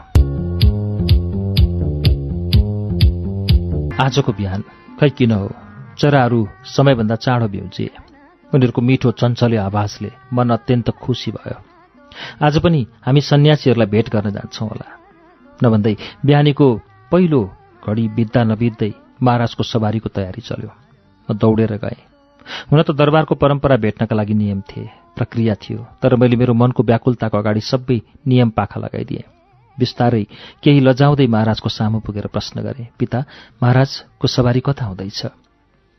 [3.97, 4.63] आजको बिहान
[4.98, 5.50] खै किन हो?
[5.98, 7.85] चराहरू समयभन्दा चाँडो भ्याउँछे।
[8.51, 11.58] उनीहरूको मिठो चञ्चले आवाजले मन अत्यन्त खुसी भयो।
[12.42, 14.88] आज पनि हामी सन्यासीहरूलाई भेट गर्न जान्छौँ होला।
[15.61, 15.93] नभन्दै
[16.26, 16.67] बिहानीको
[17.11, 17.42] पहिलो
[17.85, 20.72] घडी बित्दा नबित्दै महाराजको सवारीको तयारी चल्यो।
[21.30, 22.01] म दौडेर गएँ।
[22.72, 27.38] हुन त दरबारको परम्परा भेट्नका लागि नियम थिए प्रक्रिया थियो तर मैले मेरो मनको व्याकुलताको
[27.38, 29.36] अगाडि सबै नियम पाखा लगाइदिएँ।
[29.80, 30.23] बिस्तारै
[30.64, 33.19] केही लजाउँदै महाराजको सामु पुगेर प्रश्न गरे पिता
[33.64, 35.22] महाराजको सवारी कता हुँदैछ?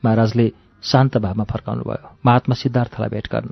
[0.02, 0.46] महाराजले
[0.82, 3.50] शान्त भावमा फर्काउनु भयो महात्मा सिद्धार्थलाई भेट गर्न।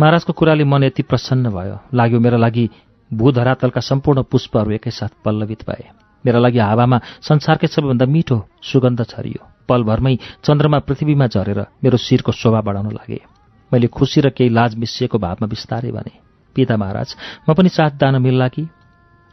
[0.00, 2.68] महाराजको कुराले मन यति प्रसन्न भयो लाग्यो मेरा लागि
[3.10, 5.84] भूधरातलका सम्पूर्ण पुष्पहरू एकैसाथ पल्लवित भए।
[6.24, 12.60] मेरा लागि हावामा संसारकै सबैभन्दा मिठो सुगन्ध छरियो। पलभरमै चन्द्रमा पृथ्वीमा झरेर मेरो शिरको शोभा
[12.60, 13.20] बढाउन लागे।
[13.72, 16.12] मैले खुसी र केही लाज मिसिएको भावमा बिस्तारै भने
[16.56, 17.16] पिता महाराज
[17.48, 18.68] म पनि साथ दान मिल्ला कि?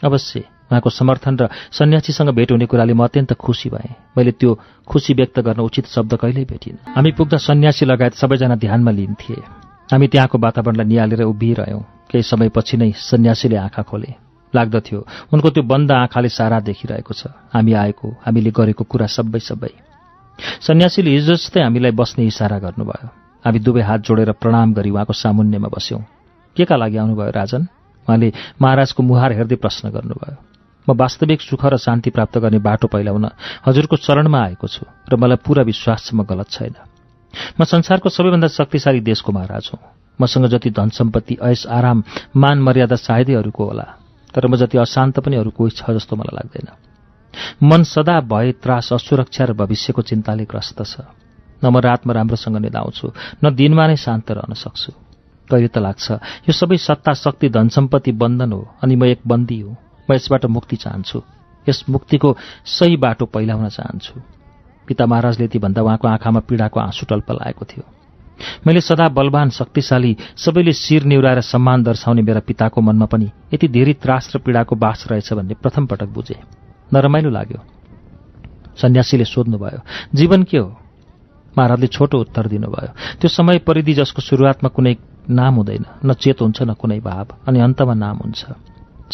[0.03, 5.13] अवश्य। उहाँको समर्थन र सन्यासीसँग भेट हुने कुराले म अत्यन्त खुसी भएँ। मैले त्यो खुसी
[5.13, 9.35] व्यक्त गर्न उचित शब्द कहिल्यै भेटिन। हामी पुग्दा सन्यासी लगायत सबैजना ध्यानमा लिन्थे।
[9.91, 14.13] हामी त्यहाँको वातावरणलाई निहालेर उभिरह्यौँ। केही समयपछि नै सन्यासीले आँखा खोले।
[14.55, 14.99] लाग्दथ्यो
[15.33, 19.73] उनको त्यो बन्द आँखाले सारा देखिरहेको छ। हामी आएको हामीले गरेको कुरा सबै सबै।
[20.61, 23.07] सन्यासीले हिजो जस्तै हामीलाई बस्ने इसारा गर्नुभयो।
[23.45, 26.03] हामी दुवै हात जोडेर प्रणाम गरी उहाँको सामुन्यमा बस्यौँ।
[26.55, 27.67] के का लागि आउनुभयो राजन?
[28.07, 28.31] उहाँले
[28.61, 30.37] महाराजको मुहार हेर्दै प्रश्न गर्नुभयो
[30.87, 33.29] म वास्तविक सुख र शान्ति प्राप्त गर्ने बाटो पहिलाउन
[33.65, 36.75] हजुरको चरणमा आएको छु र मलाई पूरा विश्वास छ म गलत छैन।
[37.59, 39.79] म संसारको सबैभन्दा शक्तिशाली देशको महाराज हुँ।
[40.19, 42.03] मसँग जति धन सम्पत्ति ऐस आराम
[42.35, 43.87] मान मर्यादा सायदै अरूको होला
[44.33, 46.67] तर म जति अशान्त पनि अरू कोही छ जस्तो मलाई लाग्दैन।
[47.63, 51.05] मन सदा भए त्रास असुरक्षा र भविष्यको चिन्ताले ग्रस्त छ।
[51.63, 53.07] न म रातमा राम्रोसँग निदाउँछु
[53.45, 54.91] न दिनमा नै शान्त रहन सक्छु।
[55.49, 56.11] कहिले त लाग्छ।
[56.47, 59.75] यो सबै सत्ता शक्ति धन सम्पत्ति बन्धन हो अनि म एक बन्दी हुँ।
[60.09, 61.21] म यसबाट मुक्ति चाहन्छु।
[61.69, 64.13] यस मुक्तिको सही बाटो पहिलाउन चाहन्छु।
[64.87, 67.83] पिता महाराजले ती भन्दा उहाँको आँखामा पीडाको आँसु टल्प लागेको थियो।
[68.67, 73.93] मैले सदा बलवान शक्तिशाली सबैले शिर निहुराएर सम्मान दर्शाउने मेरा पिताको मनमा पनि यति धेरै
[73.93, 76.35] त्रास र पीडाको बास रहेछ भन्ने प्रथम पटक बुझे।
[76.93, 77.59] नरमाइलो लाग्यो।
[78.81, 79.79] सन्यासीले सोध्नुभयो
[80.15, 80.77] जीवन के हो?
[81.57, 84.93] महाराजले छोटो उत्तर दिनुभयो त्यो समय परिधि जसको सुरुवातमा कुनै
[85.29, 88.45] नाम हुँदैन। न चेत हुन्छ न कुनै भाव। अनि अन्तमा नाम हुन्छ।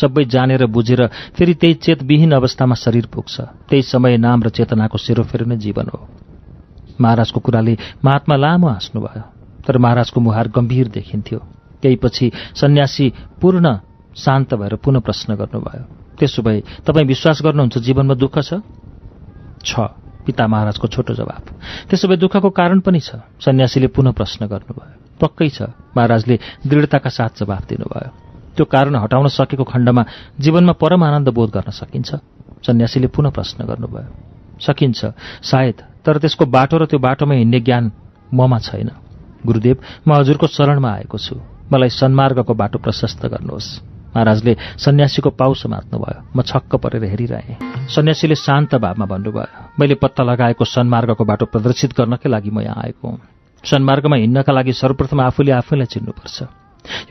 [0.02, 5.46] सबै जानेर बुझेर फेरि त्यही चेतविहीन अवस्थामा शरीर पुग्छ। त्यही समय नाम र चेतनाको सेरोफेरो
[5.46, 6.08] नै जीवन हो।
[7.02, 9.24] महाराजको कुराले महात्मा लामो हाँस्नुभयो।
[9.68, 11.40] तर महाराजको मुहार गम्भीर देखिन्थ्यो।
[11.84, 13.78] केही पछि सन्यासी पूर्ण
[14.18, 15.84] शान्त भएर पुनः प्रश्न गर्नुभयो।
[16.20, 18.54] त्यसो भए तपाईँ विश्वास गर्नुहुन्छ जीवनमा दुःख छ?
[19.66, 19.80] छ।
[20.26, 21.44] पिता महाराजको छोटो जवाब
[21.90, 25.60] त्यसो भए दुःखको कारण पनि छ। सन्यासीले पुनः प्रश्न गर्नुभयो। पक्कै छ।
[25.98, 26.36] महाराजले
[26.68, 28.10] दृढताका साथ जवाफ दिनुभयो।
[28.56, 30.04] त्यो कारण हटाउन सकेको खण्डमा
[30.40, 32.10] जीवनमा परम आनन्द बोध गर्न सकिन्छ।
[32.66, 34.10] सन्यासीले पुनः प्रश्न गर्नुभयो।
[34.58, 35.00] सकिन्छ।
[35.44, 37.92] सायद तर त्यसको बाटो र त्यो बाटोमा हिँड्ने ज्ञान
[38.34, 38.90] ममा छैन।
[39.46, 41.36] गुरुदेव म हजुरको शरणमा आएको छु।
[41.70, 43.70] मलाई सन्मार्गको बाटो प्रशस्त गर्नुहोस्।
[44.16, 47.56] महाराजले सन्यासीको पाउ समात्नुभयो। म छक्क परेर हेरिरहेँ।
[47.94, 53.06] सन्यासीले शान्त भावमा भन्नुभयो मैले पत्ता लगाएको सन्मार्गको बाटो प्रदर्शित गर्नकै लागि म यहाँ आएको
[53.06, 56.38] हुँ। सन्मार्गमा हिँड्नका लागि सर्वप्रथम आफूले आफैलाई चिन्नुपर्छ।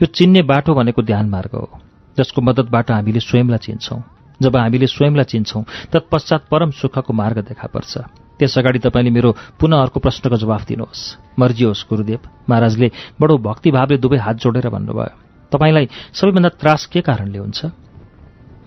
[0.01, 1.69] यो चिन्ने बाटो भनेको ध्यान मार्ग हो
[2.17, 4.01] जसको मद्दतबाट हामीले स्वयंलाई चिन्छौँ।
[4.41, 7.93] जब हामीले स्वयंलाई चिन्छौँ तत्पश्चात परम सुखको मार्ग देखा पर्छ।
[8.39, 11.01] त्यस अगाडि तपाईँले मेरो पुनः अर्को प्रश्नको जवाफ दिनुहोस्।
[11.39, 12.19] मर्जी होस् गुरुदेव।
[12.49, 15.13] महाराजले बडो भक्तिभावले दुवै हात जोडेर भन्नुभयो
[15.51, 17.65] तपाईँलाई सबैभन्दा त्रास के कारणले हुन्छ?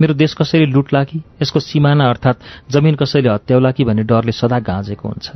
[0.00, 4.58] मेरो देश कसैले लुट्ला कि यसको सिमाना अर्थात् जमिन कसैले हत्याउला कि भन्ने डरले सदा
[4.58, 5.26] गाँजेको हुन्छ।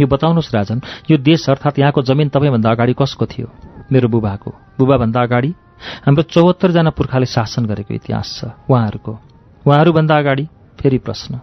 [0.00, 3.48] यो बताउनुहोस् राजन यो देश अर्थात् यहाँको जमिन तपाईँभन्दा अगाडि कसको थियो?
[3.92, 5.50] मेरो बुबाको। बुबाभन्दा अगाडि?
[6.06, 9.12] हाम्रो चौहत्तरजना पुर्खाले शासन गरेको इतिहास छ। उहाँहरूको।
[9.66, 10.44] उहाँहरूभन्दा अगाडि?
[10.80, 11.40] फेरि प्रश्न।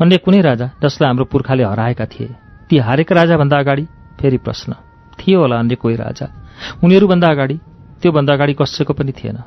[0.00, 2.28] अन्य कुनै राजा जसलाई हाम्रो पुर्खाले हराएका थिए
[2.70, 3.84] ती हारेका राजाभन्दा अगाडि?
[4.20, 4.74] फेरि प्रश्न।
[5.18, 6.26] थियो होला अन्य कोही राजा।
[6.84, 7.56] उनीहरूभन्दा अगाडि?
[8.02, 9.38] त्योभन्दा अगाडि कसैको पनि थिएन।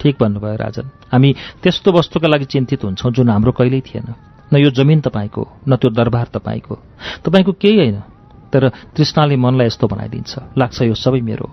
[0.00, 4.14] ठिक भन्नुभयो राजन। हामी त्यस्तो वस्तुका लागि चिन्तित हुन्छौँ जुन हाम्रो कहिल्यै थिएन।
[4.52, 6.74] न यो जमिन तपाईँको न त्यो दरबार तपाईँको।
[7.24, 8.00] तपाईँको केही होइन
[8.52, 11.46] तर तृष्णाले मनलाई यस्तो बनाइदिन्छ। लाग्छ यो सबै मेरो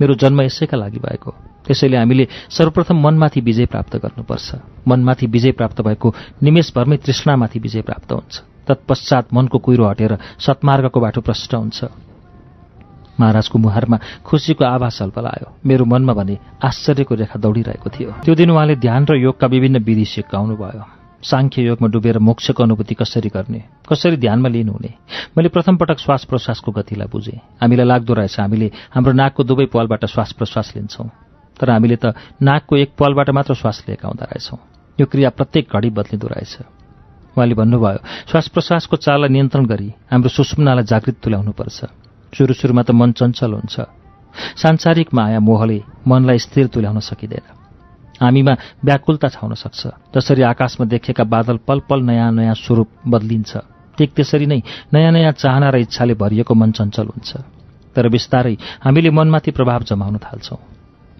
[0.00, 1.30] मेरो जन्म यसैका लागि भएको।
[1.64, 4.48] त्यसैले हामीले सर्वप्रथम मनमाथि विजय प्राप्त गर्नुपर्छ।
[4.88, 8.34] मनमाथि विजय प्राप्त भएको निमेषभरमै तृष्णामाथि विजय प्राप्त हुन्छ।
[8.68, 11.84] तत्पश्चात मनको कुहिरो हटेर सत्मार्गको बाटो प्रष्ट हुन्छ।
[13.20, 18.76] महाराजको मुहारमा खुसीको आभास आयो मेरो मनमा भने आश्चर्यको रेखा दौडिरहेको थियो। त्यो दिन उहाँले
[18.76, 20.95] ध्यान र योगका विभिन्न विधि सिकाउनु भयो
[21.26, 23.60] साङ्ख्य योगमा डुबेर मोक्षको अनुभूति कसरी गर्ने?
[23.88, 24.90] कसरी ध्यानमा लिनुहुने?
[25.36, 30.04] मैले प्रथम पटक श्वास प्रश्वासको गतिलाई बुझेँ। हामीलाई लाग्दो रहेछ हामीले हाम्रो नाकको दुवै पालबाट
[30.06, 31.08] श्वास प्रश्वास लिन्छौँ।
[31.58, 34.58] तर हामीले त नाकको एक पालबाट मात्र श्वास लिएका हुँदो रहेछौँ।
[35.00, 36.54] यो क्रिया प्रत्येक घडी बदलिँदो रहेछ।
[37.34, 37.98] उहाँले भन्नुभयो
[38.30, 41.78] श्वास प्रश्वासको चाललाई नियन्त्रण गरी हाम्रो सुषुम्नालाई जागृत तुल्याउनुपर्छ।
[42.32, 43.76] सुरु सुरुमा त मन चञ्चल हुन्छ।
[44.62, 47.55] सांसारिक माया मोहले मनलाई स्थिर तुल्याउन सकिँदैन।
[48.20, 48.52] हामीमा
[48.84, 49.82] व्याकुलता छाउन सक्छ।
[50.14, 53.52] जसरी आकाशमा देखेका बादल पल पल नयाँ नयाँ स्वरूप बदलिन्छ।
[53.98, 54.60] ठिक त्यसरी नै
[54.92, 57.30] नयाँ नयाँ चाहना र इच्छाले भरिएको मन चञ्चल हुन्छ।
[57.96, 60.60] तर बिस्तारै हामीले मनमाथि प्रभाव जमाउन थाल्छौँ।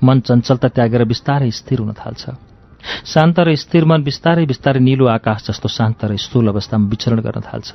[0.05, 2.25] मन चञ्चलता त्यागेर बिस्तारै स्थिर हुन थाल्छ।
[3.05, 7.41] शान्त र स्थिर मन बिस्तारै बिस्तारै निलो आकाश जस्तो शान्त र स्थूल अवस्थामा विचरण गर्न
[7.41, 7.70] थाल्छ।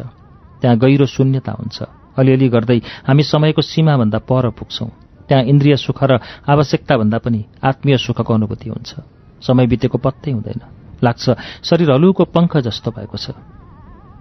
[0.61, 1.77] त्यहाँ गहिरो शून्यता हुन्छ।
[2.17, 4.89] अलिअलि गर्दै हामी समयको सीमाभन्दा पर पुग्छौँ।
[5.31, 8.91] त्यहाँ इन्द्रिय सुख र आवश्यकताभन्दा पनि आत्मीय सुखको अनुभूति हुन्छ।
[9.39, 10.59] समय बितेको पत्तै हुँदैन।
[10.99, 11.25] लाग्छ
[11.63, 13.31] शरीर हलुको पङ्ख जस्तो भएको छ।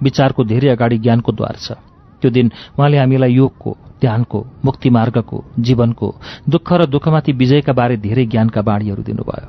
[0.03, 1.73] विचारको धेरै अगाडि ज्ञानको द्वार छ।
[2.23, 2.47] त्यो दिन
[2.79, 6.09] उहाँले हामीलाई योगको ध्यानको मुक्ति मार्गको जीवनको
[6.49, 9.49] दुःख र दुःखमाथि विजयका बारे धेरै ज्ञानका बाणीहरू दिनुभयो।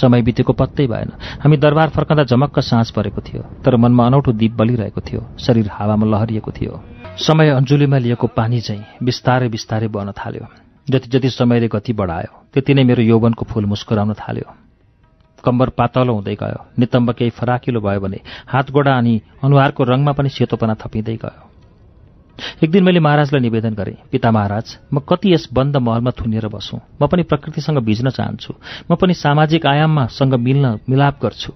[0.00, 1.10] समय बितेको पत्तै भएन।
[1.44, 6.06] हामी दरबार फर्कँदा झमक्क साँझ परेको थियो तर मनमा अनौठो दीप बलिरहेको थियो शरीर हावामा
[6.08, 6.80] लहरिएको थियो।
[7.20, 12.74] समय अञ्जुलीमा लिएको पानी चाहिँ बिस्तारै बिस्तारै बहन थाल्यो। जति जति समयले गति बढायो त्यति
[12.74, 14.48] नै मेरो यौवनको फूल मुस्कुराउन थाल्यो।
[15.44, 20.28] कम्बर पातलो हुँदै गयो। नितम्ब केही फराकिलो भयो भने हात गोडा अनि अनुहारको रङमा पनि
[20.28, 21.42] सेतोपना थपिँदै गयो।
[22.64, 26.80] एक दिन मैले महाराजलाई निवेदन गरेँ पिता महाराज म कति यस बन्द महलमा थुनिएर बसुँ।
[27.02, 28.54] म पनि प्रकृतिसँग भिज्न चाहन्छु।
[28.90, 31.52] म पनि सामाजिक आयाममा सँग मिल्न मिलाप गर्छु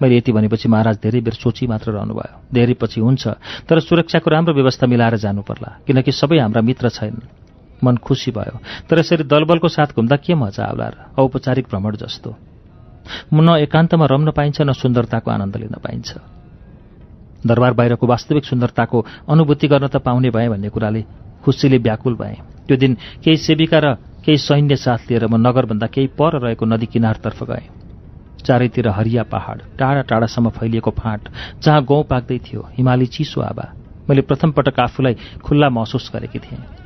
[0.00, 3.28] मैले यति भनेपछि महाराज धेरै बेर सोची मात्र रहनुभयो। धेरै पछि हुन्छ
[3.68, 7.41] तर सुरक्षाको राम्रो व्यवस्था मिलाएर जानु पर्ला किनकि सबै हाम्रा मित्र छैनन्।
[7.84, 10.96] मन खुसी भयो। तर यसरी दलबलको साथ घुम्दा के मजा आउला र?
[11.18, 12.34] औपचारिक भ्रमण जस्तो।
[13.34, 16.10] न एकान्तमा रम्न पाइन्छ न सुन्दरताको आनन्द लिन पाइन्छ।
[17.46, 21.02] दरबार बाहिरको वास्तविक सुन्दरताको अनुभूति गर्न त पाउने भए भन्ने कुराले
[21.42, 22.36] खुसीले व्याकुल भए।
[22.66, 22.94] त्यो दिन
[23.24, 27.66] केही सेविका र केही सैन्य साथ लिएर म नगरभन्दा केही पर रहेको नदी किनारतर्फ गएँ।
[28.46, 31.28] चारैतिर हरिया पहाड टाढा टाढासम्म फैलिएको फाँट
[31.62, 33.66] जहाँ गौँ पाक्दै थियो हिमाली चिसो आवा
[34.10, 36.81] मैले प्रथम पटक आफूलाई खुल्ला महसुस गरेकी थिएँ।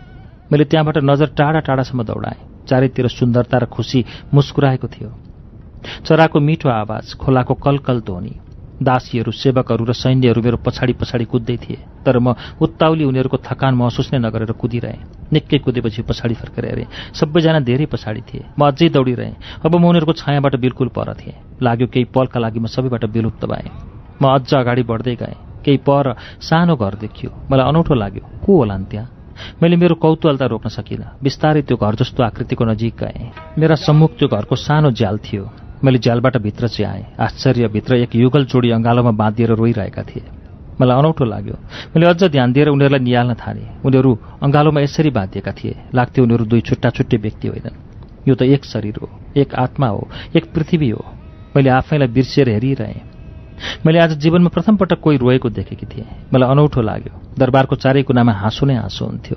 [0.51, 5.11] मैले त्यहाँबाट नजर टाढा टाढासम्म दौडाएँ। चारैतिर सुन्दरता र खुसी मुस्कुराएको थियो।
[6.07, 8.35] चराको मिठो आवाज खोलाको कलकल ध्वनि
[8.81, 14.13] दासीहरू सेवकहरू र सैन्यहरू मेरो पछाडि पछाडि कुद्दै थिए। तर म उत्ताउली उनीहरूको थकान महसुस
[14.13, 15.01] नै नगरेर कुदिरहेँ।
[15.33, 19.35] निकै कुदेपछि पछाडि फर्केर हेरेँ। सबैजना धेरै पछाडि थिए। म अझै दौडिरहेँ।
[19.65, 23.71] अब म उनीहरूको छायाबाट बिल्कुल पर थिएँ। लाग्यो केही पलका लागि म सबैबाट विलुप्त भएँ।
[24.21, 28.77] म अझ अगाडि बढ्दै गएँ। केही पर सानो घर देखियो। मलाई अनौठो लाग्यो। को होला
[28.79, 29.16] त्यहाँ?
[29.63, 34.29] मैले मेरो कौतूहलता रोक्न सकिनँ। बिस्तारै त्यो घर जस्तो आकृतिको नजिक गएँ। मेरा सम्मुख त्यो
[34.29, 35.45] घरको सानो ज्याल थियो।
[35.85, 40.25] मैले झ्यालबाट भित्र चाहिँ आएँ आश्चर्यभित्र एक युगल जोडी अँगालोमा बाँधिएर रोइरहेका थिए।
[40.81, 41.57] मलाई अनौठो लाग्यो।
[41.97, 46.61] मैले अझ ध्यान दिएर उनीहरूलाई निहाल्न थालेँ। उनीहरू अँगालोमा यसरी बाँधिएका थिए। लाग्थ्यो उनीहरू दुई
[46.61, 47.77] छुट्टा छुट्टै व्यक्ति होइनन्।
[48.29, 51.05] यो त एक शरीर हो एक आत्मा हो एक पृथ्वी हो।
[51.57, 53.16] मैले आफैलाई बिर्सिएर हेरिरहेँ।
[53.87, 58.67] मैले आज जीवनमा प्रथमपटक कोही रोएको देखेकी थिएँ। मलाई अनौठो लाग्यो। दरबारको चारै कुनामा हाँसो
[58.67, 59.37] नै हाँसो हुन्थ्यो।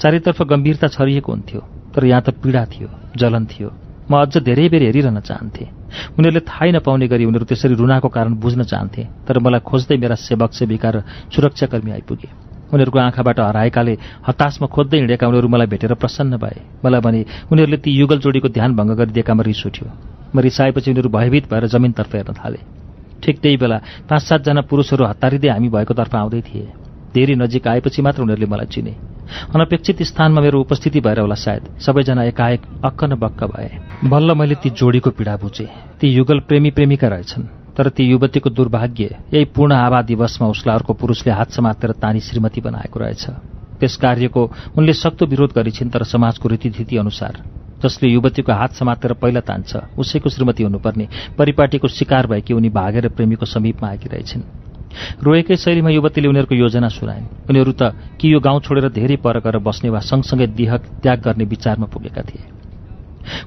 [0.00, 1.60] चारैतर्फ गम्भीरता छरिएको हुन्थ्यो
[1.94, 3.70] तर यहाँ त पीडा थियो जलन थियो।
[4.10, 5.68] म अझ धेरै बेर हेरिरहन चाहन्थेँ।
[6.18, 10.50] उनीहरूले थाहै नपाउने गरी उनीहरू त्यसरी रुनाको कारण बुझ्न चाहन्थे तर मलाई खोज्दै मेरा सेवक
[10.54, 10.96] सेविका र
[11.34, 12.28] सुरक्षाकर्मी आइपुगे।
[12.70, 13.94] उनीहरूको आँखाबाट हराएकाले
[14.26, 17.20] हताशमा खोज्दै हिँडेका उनीहरू मलाई भेटेर प्रसन्न भए। मलाई भने
[17.50, 19.86] उनीहरूले ती युगल जोडीको ध्यान भङ्ग गरिदिएकामा रिस उठ्यो।
[20.34, 22.58] म रिसाएपछि उनीहरू भयभीत भएर जमिनतर्फ हेर्न थाले।
[23.22, 23.78] ठिक त्यही बेला
[24.08, 26.66] पाँच सातजना पुरुषहरू हतारिँदै हामी भएको तर्फ आउँदै थिए।
[27.14, 28.94] धेरै नजिक आएपछि मात्र उनीहरूले मलाई चिने।
[29.54, 33.70] अनपेक्षित स्थानमा मेरो उपस्थिति भएर होला सायद। सबैजना एकाएक अक्क न बक्क भए।
[34.04, 35.66] बल्ल मैले ती जोडीको पीडा बुझेँ।
[36.00, 39.04] ती युगल प्रेमी प्रेमिका रहेछन्। तर ती युवतीको दुर्भाग्य
[39.34, 43.24] यही पूर्ण आभा दिवसमा उसलाई अर्को पुरुषले हात समातेर तानी श्रीमती बनाएको रहेछ।
[43.80, 47.42] त्यस कार्यको उनले सक्दो विरोध गरिछिन् तर समाजको रीतिथिति अनुसार।
[47.86, 51.08] जसले युवतीको हात समातेर पहिला तान्छ उसैको श्रीमती हुनुपर्ने।
[51.38, 54.42] परिपाटीको शिकार भएकी उनी भागेर प्रेमीको समीपमा आएकी रहेछन्
[55.22, 59.58] रोएकै शैलीमा युवतीले उनीहरूको योजना सुनाइन्। उनीहरू त कि यो गाउँ छोडेर धेरै पर गएर
[59.60, 62.44] बस्ने वा सँगसँगै देह त्याग गर्ने विचारमा पुगेका थिए।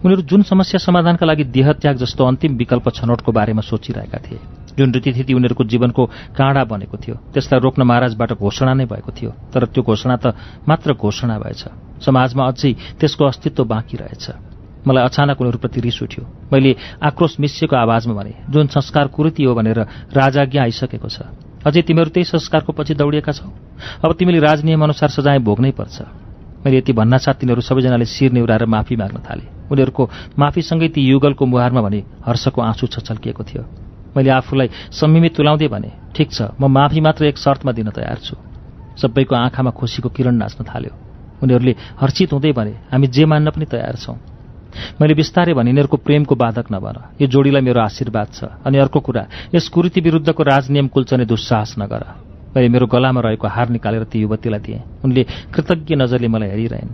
[0.05, 4.39] उनीहरू जुन समस्या समाधानका लागि देह त्याग जस्तो अन्तिम विकल्प छनौटको बारेमा सोचिरहेका थिए।
[4.79, 6.03] जुन रीतिथिति उनीहरूको जीवनको
[6.37, 10.25] काँडा बनेको थियो। त्यसलाई रोक्न महाराजबाट घोषणा नै भएको थियो। तर त्यो घोषणा त
[10.63, 11.63] मात्र घोषणा भएछ।
[11.99, 14.25] समाजमा अझै त्यसको अस्तित्व बाँकी रहेछ।
[14.87, 16.71] मलाई अचानक उनीहरूप्रति रिस उठ्यो। मैले
[17.03, 19.79] आक्रोश मिसिएको आवाजमा भने जुन संस्कार कुरीति हो भनेर
[20.15, 21.27] राजाज्ञा आइसकेको छ
[21.67, 23.51] अझै तिमीहरू त्यही संस्कारको पछि दौडिएका छौ?
[23.99, 25.97] अब तिमीले राजनियम अनुसार सजाय भोग्नै पर्छ
[26.63, 30.03] मैले यति भन्नासाथ तिनीहरू सबैजनाले शिर नेउराएर माफी माग्न थाले। उनीहरूको
[30.39, 33.63] माफीसँगै ती युगलको मुहारमा भने हर्षको आँसु छचल्किएको थियो।
[34.15, 38.35] मैले आफूलाई सम्मिमित तुलाउँदै भने ठिक छ म माफी मात्र एक शर्तमा दिन तयार छु।
[38.97, 40.93] सबैको आँखामा खुसीको किरण नाच्न थाल्यो।
[41.41, 44.17] उनीहरूले हर्षित हुँदै भने हामी जे मान्न पनि तयार छौँ।
[45.01, 49.23] मैले बिस्तारै भने यिनीहरूको प्रेमको बाधक नभन। यो जोडीलाई मेरो आशीर्वाद छ। अनि अर्को कुरा
[49.55, 52.03] यस कुरीति विरुद्धको राजनियम कुल्चने दुस्साहस नगर।
[52.53, 55.23] मैले मेरो गलामा रहेको हार निकालेर ती युवतीलाई दिएँ। उनले
[55.53, 56.91] कृतज्ञ नजरले मलाई हेरिरहेन्।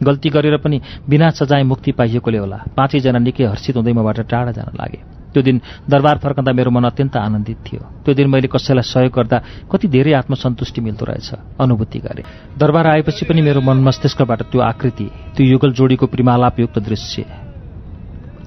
[0.00, 0.80] गल्ती गरेर पनि
[1.10, 5.60] बिना सजाय मुक्ति पाइएकोले होला। पाँचैजना निकै हर्षित हुँदै मबाट टाढा जान लागे। त्यो दिन
[5.86, 9.38] दरबार फर्कँदा मेरो मन अत्यन्त आनन्दित थियो। त्यो दिन मैले कसैलाई सहयोग गर्दा
[9.70, 11.30] कति धेरै आत्मसन्तुष्टि मिल्दो रहेछ
[11.62, 12.26] अनुभूति गरेँ।
[12.58, 15.06] दरबार आएपछि पनि मेरो मन मस्तिष्कबाट त्यो आकृति
[15.38, 17.24] त्यो युगल जोडीको प्रिमालापयुक्त दृश्य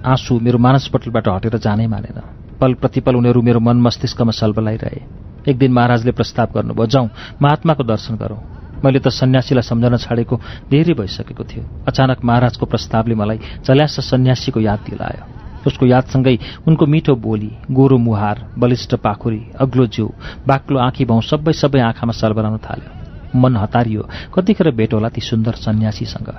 [0.04, 2.20] आँसु मेरो मानसपटलबाट हटेर जानै मानेन।
[2.60, 5.00] पल प्रतिपल उनीहरू मेरो मन मस्तिष्कमा सल्बलाइरहे।
[5.48, 7.10] एक दिन महाराजले प्रस्ताव गर्नुभयो जाउँ
[7.42, 8.42] महात्माको दर्शन गरौँ।
[8.84, 10.36] मैले त सन्यासीलाई सम्झन छाडेको
[10.68, 17.16] धेरै भइसकेको थियो। अचानक महाराजको प्रस्तावले मलाई चल्यास सन्यासीको याद दिलायो। उसको यादसँगै उनको मिठो
[17.16, 20.08] बोली गोरो मुहार बलिष्ठ पाखुरी अग्लो जिउ
[20.48, 22.92] बाक्लो आँखी भाउ सबै सबै आँखामा सर्बराउन थाल्यो।
[23.34, 24.02] मन हतारियो
[24.34, 26.30] कतिखेर भेट होला ती सुन्दर सन्यासीसँग।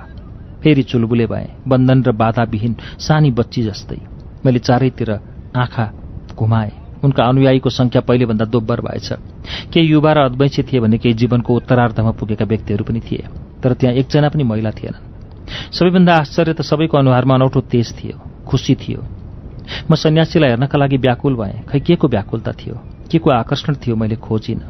[0.63, 3.99] फेरि चुलबुले भए बन्धन र बाधाविहीन सानी बच्ची जस्तै।
[4.45, 5.11] मैले चारैतिर
[5.55, 5.85] आँखा
[6.39, 6.71] घुमाएँ।
[7.03, 9.09] उनका अनुयायीको संख्या पहिलेभन्दा दोब्बर भएछ।
[9.73, 13.27] केही युवा र अद्वैंशी थिए भने केही जीवनको उत्तरार्धमा पुगेका व्यक्तिहरू पनि थिए।
[13.63, 15.03] तर त्यहाँ एकजना पनि महिला थिएनन्।
[15.75, 19.01] सबैभन्दा आश्चर्य त सबैको अनुहारमा अनौठो तेज थियो। खुसी थियो।
[19.91, 22.75] म सन्यासीलाई हेर्नका लागि व्याकुल भएँ। खै के को व्याकुलता थियो?
[23.09, 24.61] के को आकर्षण थियो मैले खोजिनँ?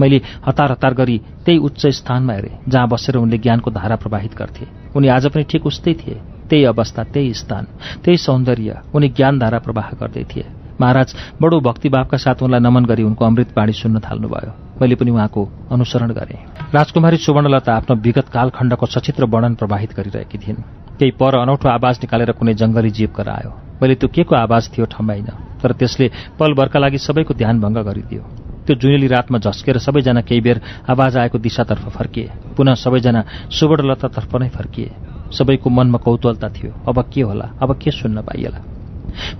[0.00, 4.66] मैले हतार हतार गरी त्यही उच्च स्थानमा हेरेँ जहाँ बसेर उनले ज्ञानको धारा प्रवाहित गर्थे।
[4.96, 6.20] उनी आज पनि ठिक उस्तै थिए।
[6.50, 7.64] त्यही अवस्था त्यही स्थान
[8.04, 10.44] त्यही सौन्दर्य उनी ज्ञानधारा प्रवाह गर्दै थिए।
[10.80, 15.48] महाराज बडो भक्तिभावका साथ उनलाई नमन गरी उनको अमृत बाणी सुन्न थाल्नुभयो। मैले पनि उहाँको
[15.72, 16.38] अनुसरण गरेँ।
[16.74, 22.32] राजकुमारी सुवर्णलता आफ्नो विगत कालखण्डको सचित्र वर्णन प्रवाहित गरिरहेकी थिइन्। केही पर अनौठो आवाज निकालेर
[22.32, 23.50] कुनै जङ्गली जीव करायो।
[23.82, 25.26] मैले त्यो के को आवाज थियो ठम्बाइन
[25.62, 28.22] तर त्यसले पलभरका लागि सबैको ध्यान भङ्ग गरिदियो।
[28.66, 34.48] त्यो जुनेली रातमा झस्केर सबैजना केही बेर आवाज आएको दिशातर्फ फर्किए। पुनः सबैजना सुवर्णलतातर्फ नै
[34.48, 34.90] फर्किए।
[35.32, 37.46] सबैको मनमा कौतूहलता थियो। अब के होला?
[37.62, 38.60] अब के सुन्न पाइएला?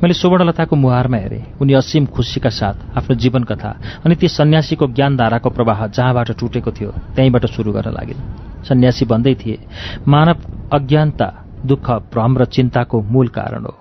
[0.02, 3.70] मैले सुवर्णलताको मुहारमा हेरेँ। उनी असीम खुसीका साथ आफ्नो जीवन कथा
[4.04, 8.20] अनि ती सन्यासीको ज्ञानधाराको प्रवाह जहाँबाट टुटेको थियो त्यहीँबाट सुरु गर्न लागिन्।
[8.68, 9.58] सन्यासी भन्दै थिए
[10.08, 10.36] मानव
[10.72, 11.26] अज्ञानता
[11.66, 13.74] दुःख भ्रम र चिन्ताको मूल कारण हो।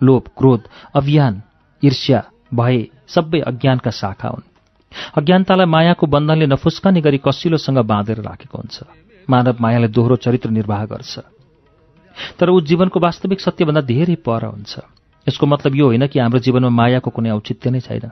[0.00, 0.62] लोभ क्रोध
[0.94, 1.42] अभियान
[1.82, 2.22] ईर्ष्या
[2.54, 4.48] भए सबै अज्ञानका शाखा हुन्।
[5.18, 8.76] अज्ञानतालाई मायाको बन्धनले नफुस्कने गरी कसिलोसँग बाँधेर राखेको हुन्छ।
[9.30, 11.18] मानव मायाले दोहोरो चरित्र निर्वाह गर्छ।
[12.38, 14.78] तर ऊ जीवनको वास्तविक सत्यभन्दा धेरै पर हुन्छ।
[15.28, 18.10] यसको मतलब यो होइन कि हाम्रो जीवनमा मायाको कुनै औचित्य नै छैन।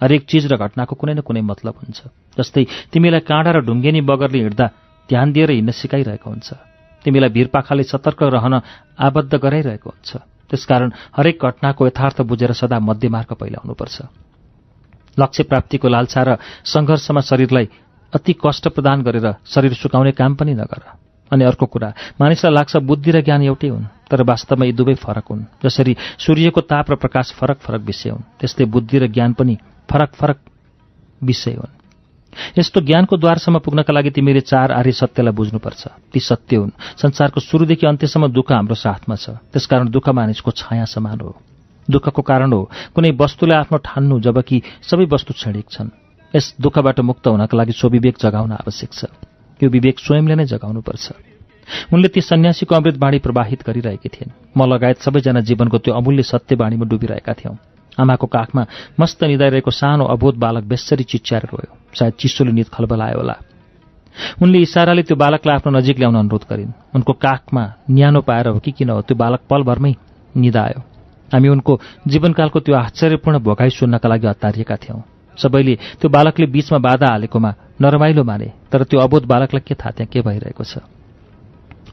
[0.00, 2.00] हरेक चिज र घटनाको कुनै न कुनै मतलब हुन्छ।
[2.38, 4.66] जस्तै तिमीलाई काँडा र ढुङ्गेनी बगरले हिँड्दा
[5.08, 6.73] ध्यान दिएर हिँड्न सिकाइरहेको हुन्छ।
[7.04, 8.54] तिमीलाई भिरपाखाले सतर्क रहन
[8.98, 10.10] आबद्ध गराइरहेको हुन्छ।
[10.50, 13.96] त्यसकारण हरेक घटनाको यथार्थ बुझेर सदा मध्यमार्ग पहिलाउनुपर्छ
[15.16, 16.30] लक्ष्य प्राप्तिको लालसा र
[16.64, 17.66] सङ्घर्षमा शरीरलाई
[18.12, 20.82] अति कष्ट प्रदान गरेर शरीर सुकाउने काम पनि नगर।
[21.30, 21.88] अनि अर्को कुरा
[22.20, 26.60] मानिसलाई लाग्छ बुद्धि र ज्ञान एउटै हुन् तर वास्तवमा यी दुवै फरक हुन्। जसरी सूर्यको
[26.60, 29.54] ताप र प्रकाश फरक फरक विषय हुन् त्यस्तै बुद्धि र ज्ञान पनि
[29.90, 30.38] फरक फरक
[31.22, 31.73] विषय हुन्।
[32.58, 35.82] यस्तो ज्ञानको द्वारसम्म पुग्नका लागि तिमीले चार आर्य सत्यलाई बुझ्नुपर्छ।
[36.12, 41.20] ती सत्य हुन्। संसारको सुरुदेखि अन्त्यसम्म दुःख हाम्रो साथमा छ। त्यसकारण दुःख मानिसको छाया समान
[41.20, 41.36] हो।
[41.90, 45.88] दुःखको कारण हो कुनै वस्तुलाई आफ्नो ठान्नु जबकि सबै वस्तु क्षणिक छन्।
[46.36, 49.04] यस दुःखबाट मुक्त हुनका लागि स्वविवेक जगाउन आवश्यक छ।
[49.62, 51.12] यो विवेक स्वयंले नै जगाउनुपर्छ।
[51.92, 56.56] उनले ती सन्यासीको अमृत बाणी प्रवाहित गरिरहेकी थिइन्। म लगायत सबैजना जीवनको त्यो अमूल्य सत्य
[56.56, 57.56] बाणीमा डुबिरहेका थियौँ।
[58.00, 58.66] आमाको काखमा
[59.00, 63.36] मस्त निदाइरहेको सानो अबोध बालक बेसरी चिच्याएर रोयो। सायद चिसोले निद खलबलायो होला।
[64.42, 68.70] उनले इसाराले त्यो बालकलाई आफ्नो नजिक ल्याउन अनुरोध गरिन्। उनको काखमा न्यानो पाएर हो कि
[68.72, 69.92] किन हो त्यो बालक पलभरमै
[70.34, 70.80] निदायो
[71.32, 71.72] हामी उनको
[72.06, 75.02] जीवनकालको त्यो आश्चर्यपूर्ण भोगाई सुन्नका लागि हतारिएका थियौँ।
[75.38, 77.50] सबैले त्यो बालकले बीचमा बाधा हालेकोमा
[77.82, 80.78] नरमाइलो माने तर त्यो अबोध बालकलाई के थाहा त्यहाँ के भइरहेको छ?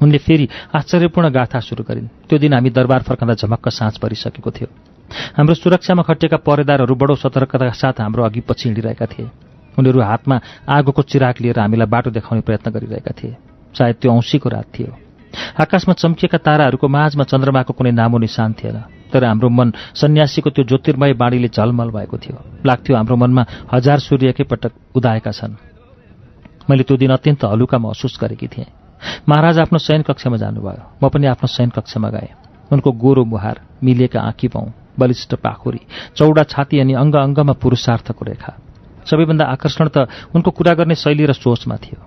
[0.02, 4.68] उनले फेरि आश्चर्यपूर्ण गाथा सुरु गरिन्। त्यो दिन हामी दरबार फर्कँदा झमक्क साँझ परिसकेको थियो।
[5.38, 9.30] हाम्रो सुरक्षामा खटिएका परेदारहरू बडो सतर्कताका साथ हाम्रो अघि पछि हिँडिरहेका थिए।
[9.82, 10.36] उनीहरू हातमा
[10.70, 13.36] आगोको चिराग लिएर हामीलाई बाटो देखाउने प्रयत्न गरिरहेका थिए।
[13.74, 14.92] सायद त्यो औँसीको रात थियो।
[15.58, 18.78] आकाशमा चम्किएका ताराहरूको माझमा चन्द्रमाको कुनै नामो निशान थिएन
[19.12, 23.44] तर हाम्रो मन सन्यासीको त्यो ज्योतिर्मय बाणीले झलमल भएको थियो। लाग्थ्यो हाम्रो मनमा
[23.74, 25.56] हजार सूर्य एकैपटक उदाएका छन्।
[26.70, 28.68] मैले त्यो दिन अत्यन्त हलुका महसुस गरेकी थिएँ।
[29.30, 32.32] महाराज आफ्नो शयन कक्षमा जानुभयो म पनि आफ्नो शयन कक्षमा गएँ।
[32.72, 34.68] उनको गोरो मुहार मिलिएका आँखी पाउँ
[35.00, 35.82] बलिष्ठ पाखुरी
[36.16, 38.52] चौडा छाती अनि अङ्ग अङ्गमा पुरुषार्थको रेखा।
[39.06, 42.00] सबैभन्दा आकर्षण त उनको कुरा गर्ने शैली र सोचमा थियो।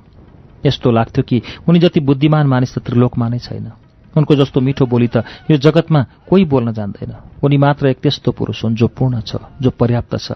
[0.66, 3.72] यस्तो लाग्थ्यो कि उनी जति बुद्धिमान मानिस त त्रिलोकमा नै छैन।
[4.16, 7.12] उनको जस्तो मिठो बोली त यो जगतमा कोही बोल्न जान्दैन।
[7.44, 10.32] उनी मात्र एक त्यस्तो पुरुष हुन् जो पूर्ण छ जो पर्याप्त छ।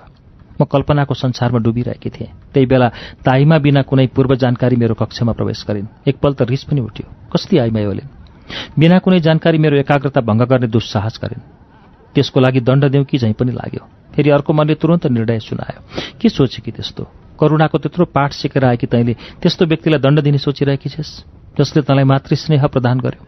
[0.61, 2.89] म कल्पनाको संसारमा डुबिरहेकी थिएँ। त्यही बेला
[3.23, 7.59] ताईमा बिना कुनै पूर्व जानकारी मेरो कक्षमा प्रवेश गरिन्। एकपल त रिस पनि उठ्यो। कस्ती
[7.59, 8.11] आइमा ओलिन्
[8.79, 11.58] बिना कुनै जानकारी मेरो एकाग्रता भङ्ग गर्ने दुस्साहस गरिन्।
[12.15, 15.81] त्यसको लागि दण्ड देऊ कि झैँ पनि लाग्यो। फेरि अर्को मनले तुरन्त निर्णय सुनायो।
[16.21, 17.07] के सोचे कि त्यस्तो?
[17.41, 21.25] करुणाको त्यत्रो पाठ सिकेर आएकी तैँले त्यस्तो व्यक्तिलाई दण्ड दिने सोचिरहेकी छेस्?
[21.59, 23.27] जसले तँलाई मातृस्नेह प्रदान गर्यो।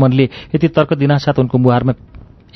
[0.00, 1.92] मनले यति तर्क दिनासाथ उनको मुहारमा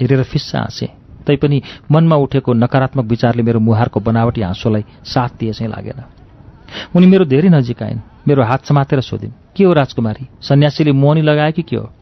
[0.01, 0.89] हेरेर फिस्सा हाँसे।
[1.27, 6.03] तैपनि मनमा उठेको नकारात्मक विचारले मेरो मुहारको बनावटी हाँसोलाई साथ दिए चाहिँ लागेन।
[6.97, 10.29] उनी मेरो धेरै नजिक आइन्। मेरो हात समातेर सोधिन् के हो राजकुमारी?
[10.43, 11.93] सन्यासीले मोहनी लगाए कि के हो?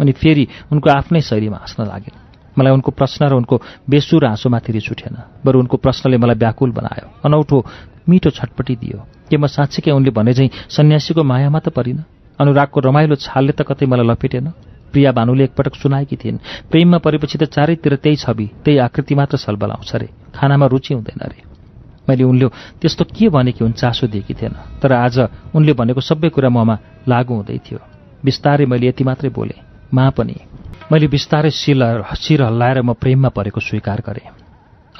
[0.00, 4.90] अनि फेरि उनको आफ्नै शैलीमा हाँस्न लागेन। मलाई उनको प्रश्न र उनको बेसुर हाँसोमाथि रिस
[4.90, 7.64] उठेन। बरु उनको प्रश्नले मलाई व्याकुल बनायो। अनौठो
[8.08, 8.98] मिठो छटपटी दियो।
[9.30, 12.04] के म साँच्चीकै उनले भने चाहिँ सन्यासीको मायामा त परिन?
[12.40, 14.52] अनुरागको रमाइलो छालले त कतै मलाई लपेटेन।
[14.92, 19.70] प्रिया भानुले एकपटक सुनाएकी थिइन् प्रेममा परेपछि त चारैतिर त्यही छवि त्यही आकृति मात्र सलबल
[19.70, 21.40] आउँछ अरे खानामा रुचि हुँदैन अरे
[22.08, 22.46] मैले उनले
[22.80, 25.18] त्यस्तो के भने कि हुन् चासो दिएकी थिएन। तर आज
[25.56, 26.76] उनले भनेको सबै कुरा ममा
[27.08, 27.78] लागु हुँदै थियो।
[28.24, 29.56] बिस्तारै मैले यति मात्रै बोले।
[29.94, 30.36] मा पनि
[30.92, 31.82] मैले बिस्तारै शिल
[32.20, 34.28] शिर हल्लाएर म प्रेममा परेको स्वीकार गरेँ।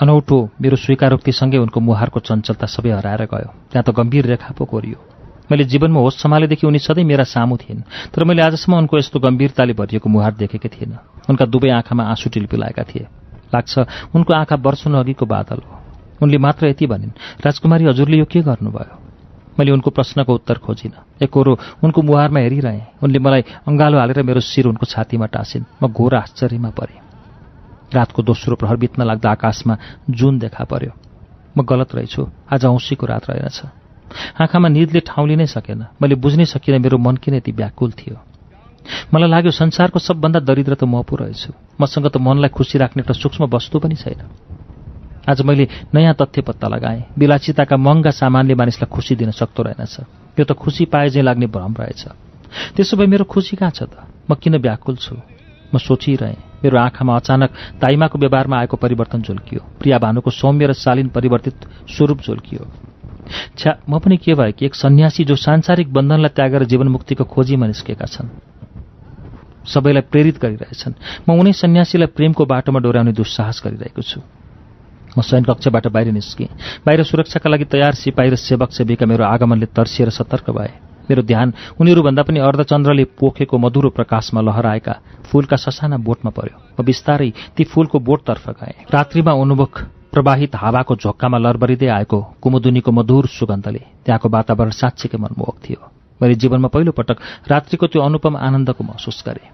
[0.01, 4.97] अनौठो मेरो स्वीकारोक्तिसँगै उनको मुहारको चञ्चलता सबै हराएर गयो। त्यहाँ त गम्भीर रेखा पो कोरियो।
[5.53, 9.73] मैले जीवनमा होस सम्हालेदेखि उनी सधैँ मेरा सामु थिइन् तर मैले आजसम्म उनको यस्तो गम्भीरताले
[9.77, 13.07] भरिएको मुहार देखेकै थिइनँ। उनका दुवै आँखामा आँसु टिल्पिलाएका थिए।
[13.53, 13.79] लाग्छ
[14.17, 15.73] उनको आँखा वर्षनु अघिको बादल हो।
[16.25, 17.13] उनले मात्र यति भनिन्
[17.45, 19.02] राजकुमारी हजुरले यो के गर्नुभयो?
[19.59, 24.67] मैले उनको प्रश्नको उत्तर खोजिनँ। एकरो उनको मुहारमा हेरिरहेँ। उनले मलाई अङ्गालो हालेर मेरो शिर
[24.67, 27.01] उनको छातीमा टाँसिन्। म घोर आश्चर्यमा परेँ।
[27.95, 29.77] रातको दोस्रो प्रहर बित्न लाग्दा आकाशमा
[30.11, 30.93] जुन देखा पर्यो।
[31.59, 32.23] म गलत रहेछु।
[32.53, 33.61] आज औँसीको रात रहेनछ।
[34.41, 38.17] आँखामा निदले ठाउँ लिनै सकेन। मैले बुझ्नै सकिनँ मेरो मन किन यति व्याकुल थियो।
[39.15, 43.15] मलाई लाग्यो संसारको सबभन्दा दरिद्र त म पो रहेछु। मसँग त मनलाई खुसी राख्ने एउटा
[43.15, 44.21] सूक्ष्म वस्तु पनि छैन।
[45.29, 50.01] आज मैले नयाँ तथ्य पत्ता लगाएँ। विलासिताका महँगा सामानले मानिसलाई खुसी दिन सक्दो रहेनछ।
[50.39, 52.03] यो त खुसी पाए चाहिँ लाग्ने भ्रम रहेछ।
[52.75, 54.03] त्यसो भए मेरो खुसी कहाँ छ त?
[54.31, 55.15] म किन व्याकुल छु?
[55.71, 61.09] म सोचिरहेँ। मेरो आँखामा अचानक ताइमाको व्यवहारमा आएको परिवर्तन झुल्कियो। प्रिया भानुको सौम्य र शालीन
[61.15, 62.67] परिवर्तित स्वरूप झुल्कियो।
[63.59, 68.07] छ्या म पनि के भयो कि एक सन्यासी जो सांसारिक बन्धनलाई त्यागेर जीवनमुक्तिको खोजीमा निस्केका
[68.11, 68.35] छन्।
[69.67, 70.95] सबैलाई प्रेरित गरिरहेछन्।
[71.31, 74.21] म उनै सन्यासीलाई प्रेमको बाटोमा डोर्याउने दुस्साहस गरिरहेको छु।
[75.13, 76.49] म शयन कक्षबाट बाहिर निस्केँ।
[76.87, 80.73] बाहिर सुरक्षाका लागि तयार सिपाही र सेवक सेविका मेरो आगमनले तर्सिएर सतर्क भए।
[81.11, 84.95] मेरो ध्यान उनीहरूभन्दा पनि अर्धचन्द्रले पोखेको मधुरो प्रकाशमा लहराएका
[85.29, 89.73] फूलका ससाना बोटमा पर्यो। म बिस्तारै ती फूलको बोटतर्फ गएँ। रात्रिमा उन्मुख
[90.13, 95.81] प्रवाहित हावाको झोक्कामा लरबरिँदै आएको कुमुदुनीको मधुर सुगन्धले त्यहाँको वातावरण साँच्चीकै मनमोहक थियो।
[96.21, 97.19] मैले जीवनमा पहिलोपटक
[97.51, 99.52] रात्रिको त्यो अनुपम आनन्दको महसुस गरेँ।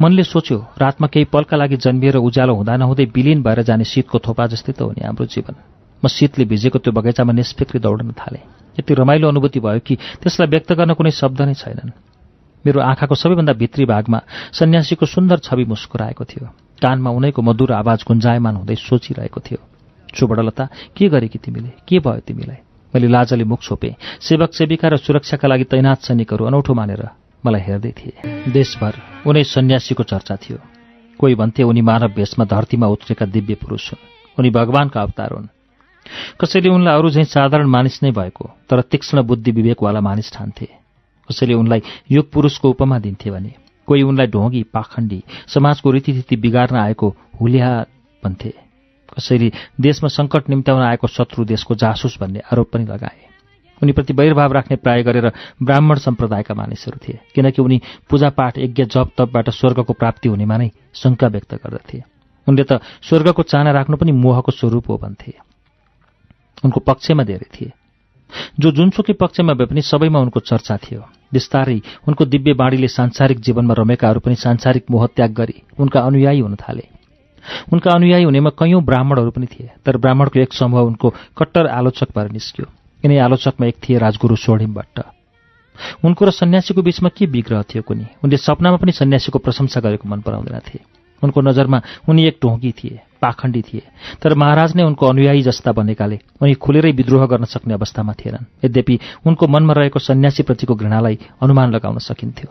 [0.00, 4.46] मनले सोच्यो रातमा केही पलका लागि जन्मिएर उज्यालो हुँदा नहुँदै विलिन भएर जाने शीतको थोपा
[4.46, 5.54] जस्तै त हो नि हाम्रो जीवन।
[6.02, 8.44] म शीतले भिजेको त्यो बगैँचामा निष्फिक्री दौडन थालेँ।
[8.78, 11.90] यति रमाइलो अनुभूति भयो कि त्यसलाई व्यक्त गर्न कुनै शब्द नै छैनन्।
[12.66, 14.18] मेरो आँखाको सबैभन्दा भित्री भागमा
[14.52, 16.46] सन्यासीको सुन्दर छवि मुस्कुराएको थियो।
[16.82, 19.60] कानमा उनैको मधुर आवाज गुन्जायमान हुँदै सोचिरहेको थियो।
[20.12, 20.64] सुबडलता
[20.96, 21.70] के गरेकी तिमीले?
[21.88, 22.60] के भयो तिमीलाई?
[22.94, 27.90] मैले लाजले मुख छोपेँ। सेवक सेविका र सुरक्षाका लागि तैनात सैनिकहरू अनौठो मानेर मलाई हेर्दै
[27.90, 28.12] थिए।
[28.52, 28.92] देशभर
[29.26, 30.58] उनै सन्यासीको चर्चा थियो।
[31.18, 34.04] कोही भन्थे उनी मानव भेषमा धरतीमा उत्रेका दिव्य पुरुष हुन्।
[34.38, 35.46] उनी भगवानका अवतार हुन्।
[36.40, 40.68] कसैले उनलाई अरू झैँ साधारण मानिस नै भएको तर तीक्ष्ण बुद्धि विवेकवाला मानिस ठान्थे।
[41.28, 43.54] कसैले उनलाई योग पुरुषको उपमा दिन्थे भने
[43.86, 47.08] कोही उनलाई ढोगी पाखण्डी समाजको रीतिथिति बिगार्न आएको
[47.40, 47.86] हुलिया
[48.24, 48.52] भन्थे।
[49.16, 53.33] कसैले देशमा सङ्कट निम्त्याउन आएको शत्रु देशको जासुस भन्ने आरोप पनि लगाए।
[53.82, 57.80] उनीप्रति वैरभाव राख्ने प्राय गरेर ब्राह्मण सम्प्रदायका मानिसहरू थिए किनकि उनी
[58.10, 62.02] पूजापाठ यज्ञ जप तपबाट स्वर्गको प्राप्ति हुनेमा नै शङ्का व्यक्त गर्दथे।
[62.48, 65.32] उनले त स्वर्गको चाना राख्नु पनि मोहको स्वरूप हो भन्थे।
[66.64, 67.72] उनको पक्षमा धेरै थिए।
[68.60, 71.00] जो जुनसुकै पक्षमा भए पनि सबैमा उनको चर्चा थियो।
[71.32, 76.54] बिस्तारै उनको दिव्य बाणीले सांसारिक जीवनमा रमेकाहरू पनि सांसारिक मोह त्याग गरी उनका अनुयायी हुन
[76.54, 76.86] थाले।
[77.72, 82.30] उनका अनुयायी हुनेमा कैयौँ ब्राह्मणहरू पनि थिए तर ब्राह्मणको एक समूह उनको कट्टर आलोचक भएर
[82.30, 82.66] निस्क्यो।
[83.04, 84.96] यिनै आलोचकमा एक थिए राजगुरु स्वर्णिम भट्ट
[86.04, 88.06] उनको र सन्यासीको बीचमा के विग्रह थियो कुनी?
[88.24, 90.78] उनले सपनामा पनि सन्यासीको प्रशंसा गरेको मन पराउँदैनथे
[91.22, 93.82] उनको नजरमा उनी एक ढोंगी थिए पाखण्डी थिए।
[94.22, 98.94] तर महाराज नै उनको अनुयायी जस्ता बनेकाले उनी खुलेरै विद्रोह गर्न सक्ने अवस्थामा थिएनन्। यद्यपि
[99.26, 102.48] उनको मनमा रहेको सन्यासीप्रतिको घृणालाई अनुमान लगाउन सकिन्थ्यो।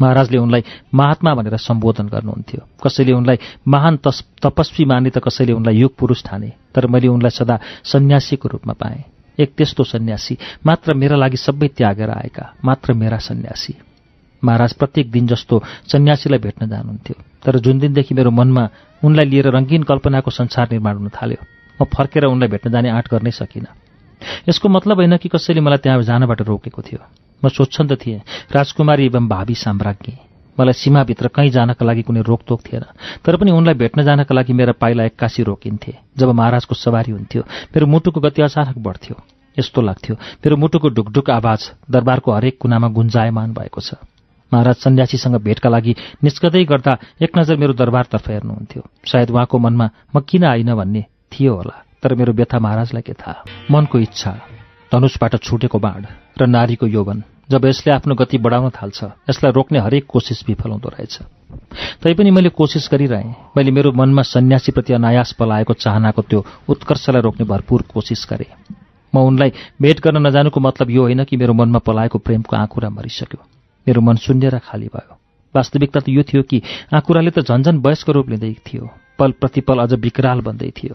[0.00, 0.62] महाराजले उनलाई
[0.94, 3.96] महात्मा भनेर सम्बोधन गर्नुहुन्थ्यो। कसैले उनलाई महान
[4.42, 9.15] तपस्वी माने त कसैले उनलाई युग पुरुष ठाने। तर मैले उनलाई सदा सन्यासीको रूपमा पाएँ।
[9.38, 13.74] एक त्यस्तो सन्यासी। मात्र मेरा लागि सबै त्यागेर आएका। मात्र मेरा सन्यासी।
[14.44, 18.68] महाराज प्रत्येक दिन जस्तो सन्यासीलाई भेट्न जानुहुन्थ्यो। तर जुन दिनदेखि मेरो मनमा
[19.04, 21.44] उनलाई लिएर रङ्गीन कल्पनाको संसार निर्माण हुन थाल्यो
[21.82, 23.72] म फर्केर उनलाई भेट्न जाने आँट गर्नै सकिनँ।
[24.48, 27.00] यसको मतलब होइन कि कसैले मलाई त्यहाँ जानबाट रोकेको थियो।
[27.44, 28.20] म सोध्छन् त थिएँ।
[28.52, 30.25] राजकुमारी एवं भावी साम्राज्ञी।
[30.58, 32.84] मलाई सीमाभित्र कहीँ जानका लागि कुनै रोकतोक थिएन।
[33.24, 37.42] तर पनि उनलाई भेट्न जानका लागि मेरा पाइला एक्कासी रोकिन्थे। जब महाराजको सवारी हुन्थ्यो
[37.74, 39.16] मेरो मुटुको गति अचानक बढ्थ्यो।
[39.56, 43.94] यस्तो लाग्थ्यो मेरो मुटुको ढुकढुक आवाज दरबारको हरेक कुनामा गुन्जायमान भएको छ।
[44.52, 45.94] महाराज सन्यासीसँग भेटका लागि
[46.24, 51.54] निस्कदै गर्दा एक नजर मेरो दरबारतर्फ हेर्नुहुन्थ्यो। सायद उहाँको मनमा म किन आइन भन्ने थियो
[51.54, 53.44] होला तर मेरो व्यथा महाराजलाई के थाहा?
[53.70, 54.30] मनको इच्छा
[54.92, 56.06] धनुषबाट छुटेको बाँड
[56.38, 60.88] र नारीको यौवन जब यसले आफ्नो गति बढाउन थाल्छ यसलाई रोक्ने हरेक कोसिस विफल हुँदो
[60.88, 61.18] रहेछ।
[62.02, 67.82] तैपनि मैले कोसिस गरिरहेँ। मैले मेरो मनमा सन्यासीप्रति अनायास पलाएको चाहनाको त्यो उत्कर्षलाई रोक्ने भरपूर
[67.82, 68.50] कोसिस गरेँ।
[69.14, 69.52] म उनलाई
[69.82, 73.42] भेट गर्न नजानुको मतलब यो होइन कि मेरो मनमा पलाएको प्रेमको आँकुरा मरिसक्यो।
[73.88, 75.18] मेरो मन शून्य र खाली भयो।
[75.54, 76.62] वास्तविकता त यो थियो कि
[76.94, 80.94] आँकुराले त झन्झन वयस्क रूप लिँदै थियो। पल प्रतिपल अझ विकराल बन्दै थियो।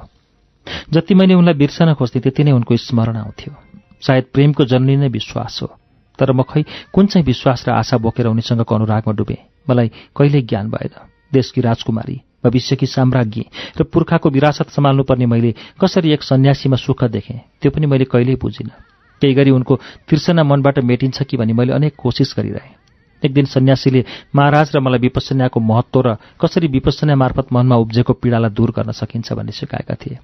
[0.93, 3.53] जति मैले उनलाई बिर्सन खोज्थेँ त्यति नै उनको स्मरण आउँथ्यो।
[4.01, 5.80] सायद प्रेमको जननी नै विश्वास हो।
[6.21, 6.61] तर म खै
[6.93, 9.65] कुन चाहिँ विश्वास र आशा बोकेर उनीसँगको अनुरागमा डुबेँ?
[9.65, 10.93] मलाई कहिल्यै ज्ञान भएन।
[11.33, 13.43] देशकी राजकुमारी भविष्यकी साम्राज्ञी
[13.79, 15.51] र पुर्खाको विरासत सम्हाल्नुपर्ने मैले
[15.81, 18.73] कसरी एक सन्यासीमा सुख देखेँ त्यो पनि मैले कहिल्यै बुझिनँ।
[19.21, 19.75] केही गरी उनको
[20.09, 22.73] तिर्सना मनबाट मेटिन्छ कि भने मैले अनेक कोसिस गरिरहेँ।
[23.23, 24.03] एक दिन सन्यासीले
[24.35, 29.33] महाराज र मलाई विपसनाको महत्व र कसरी विपसना मार्फत मनमा उब्जेको पीडालाई दूर गर्न सकिन्छ
[29.33, 30.17] भन्ने सिकाएका थिए।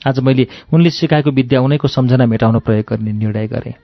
[0.00, 3.74] आज मैले उनले सिकाएको विद्या उनैको सम्झना मेटाउन प्रयोग गर्ने निर्णय गरेँ।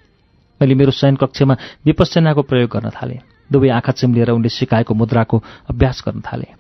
[0.61, 1.55] मैले मेरो शयन कक्षमा
[1.85, 3.21] विपसनाको प्रयोग गर्न थालेँ।
[3.53, 5.37] दुवै आँखा चिम्लिएर उनले सिकाएको मुद्राको
[5.71, 6.55] अभ्यास गर्न थालेँ।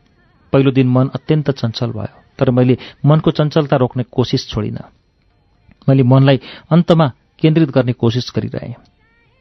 [0.52, 4.84] पहिलो दिन मन अत्यन्त चञ्चल भयो तर मैले मनको चञ्चलता रोक्ने कोसिस छोडिनँ।
[5.88, 7.06] मैले मनलाई अन्तमा
[7.38, 8.74] केन्द्रित गर्ने कोसिस गरिरहेँ।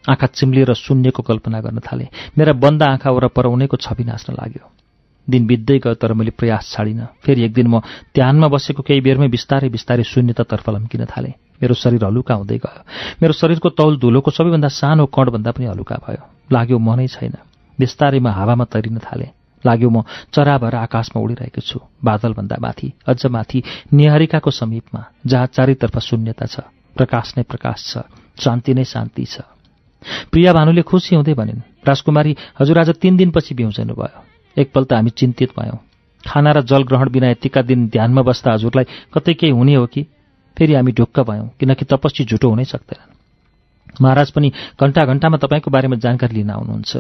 [0.10, 4.66] आँखा चिम्लिएर शून्यको कल्पना गर्न थालेँ। मेरा बन्द आँखा वरपर उनैको छवि नाच्न लाग्यो।
[5.30, 7.80] दिन बित्दै गयो तर मैले प्रयास छाडिनँ। फेरि एक दिन म
[8.14, 12.82] ध्यानमा बसेको केही बेरमै बिस्तारै बिस्तारै शून्यतातर्फ लम्किन थालेँ। मेरो शरीर हलुका हुँदै गयो।
[13.22, 16.22] मेरो शरीरको तौल धुलोको सबैभन्दा सानो कणभन्दा पनि हलुका भयो।
[16.52, 17.36] लाग्यो मनै छैन।
[17.80, 19.34] बिस्तारै म हावामा तैरिन थालेँ।
[19.66, 23.64] लाग्यो म चरा भएर आकाशमा उडिरहेको छु। बादलभन्दा माथि अझ माथि
[23.94, 26.56] निहारिकाको समीपमा जहाँ चारैतर्फ शून्यता छ।
[26.94, 27.94] प्रकाश नै प्रकाश छ।
[28.38, 29.42] शान्ति नै शान्ति छ।
[30.32, 35.10] प्रिया भानुले खुसी हुँदै भनिन् राजकुमारी हजुर आज तीन दिनपछि बिउजनु भयो एकपल त हामी
[35.10, 35.80] चिन्तित भयौँ।
[36.28, 40.04] खाना र जल ग्रहण बिना यतिका दिन ध्यानमा बस्दा हजुरलाई कतै केही हुने हो कि?
[40.58, 43.14] फेरि हामी ढुक्क भयौँ किनकि तपस्वी झुटो हुनै सक्दैनन्।
[44.02, 44.52] महाराज पनि
[44.82, 46.98] घन्टा घन्टामा तपाईँको बारेमा जानकारी लिन आउनुहुन्छ।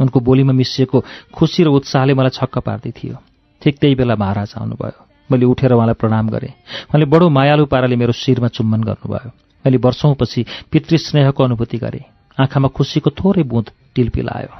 [0.00, 3.16] उनको बोलीमा मिसिएको खुसी र उत्साहले मलाई छक्क पार्दै थियो।
[3.62, 4.98] ठिक त्यही बेला महाराज आउनुभयो।
[5.30, 6.50] मैले उठेर उहाँलाई प्रणाम गरेँ।
[6.90, 9.30] उहाँले बडो मायालु पाराले मेरो शिरमा चुम्बन गर्नुभयो।
[9.64, 12.04] मैले वर्षौँपछि पितृस्नेहको अनुभूति गरेँ।
[12.40, 14.50] आँखामा खुसीको थोरै बुँद टिलपिलायो।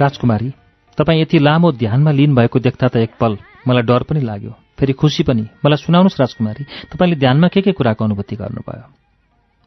[0.00, 0.52] राजकुमारी
[1.00, 5.22] तपाईँ यति लामो ध्यानमा लिन भएको देख्दा त एकपल मलाई डर पनि लाग्यो। फेरि खुसी
[5.24, 8.84] पनि। मलाई सुनाउनुहोस् राजकुमारी तपाईँले ध्यानमा के के कुराको अनुभूति गर्नुभयो?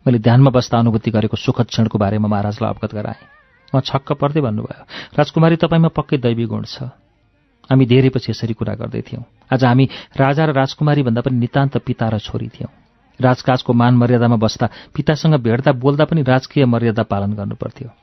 [0.06, 3.22] मैले ध्यानमा बस्दा अनुभूति गरेको सुखद क्षणको बारेमा महाराजलाई अवगत गराएँ।
[3.74, 4.86] उहाँ छक्क पर्दै भन्नुभयो
[5.18, 6.94] राजकुमारी तपाईँमा पक्कै दैवी गुण छ।
[7.66, 11.78] हामी धेरै पछि यसरी कुरा गर्दै थियौँ। आज हामी राजा र राजकुमारी भन्दा पनि नितान्त
[11.82, 12.70] पिता र छोरी थियौँ।
[13.18, 18.03] राजकाजको मान मर्यादामा बस्दा पितासँग भेट्दा बोल्दा पनि राजकीय मर्यादा पालन गर्नुपर्थ्यो।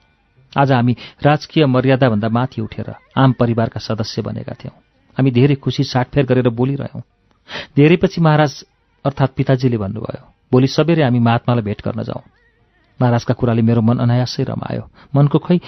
[0.59, 4.75] आज हामी राजकीय मर्यादाभन्दा माथि उठेर आम परिवारका सदस्य बनेका थियौँ।
[5.17, 7.03] हामी धेरै खुसी साटफेर गरेर बोलिरह्यौँ।
[7.77, 8.65] धेरैपछि महाराज
[9.05, 12.23] अर्थात् पिताजीले भन्नुभयो भोलि सबेरै हामी महात्मालाई भेट गर्न जाउँ।
[13.01, 14.83] महाराजका कुराले मेरो मन अनायासै रमायो।
[15.15, 15.59] मनको खै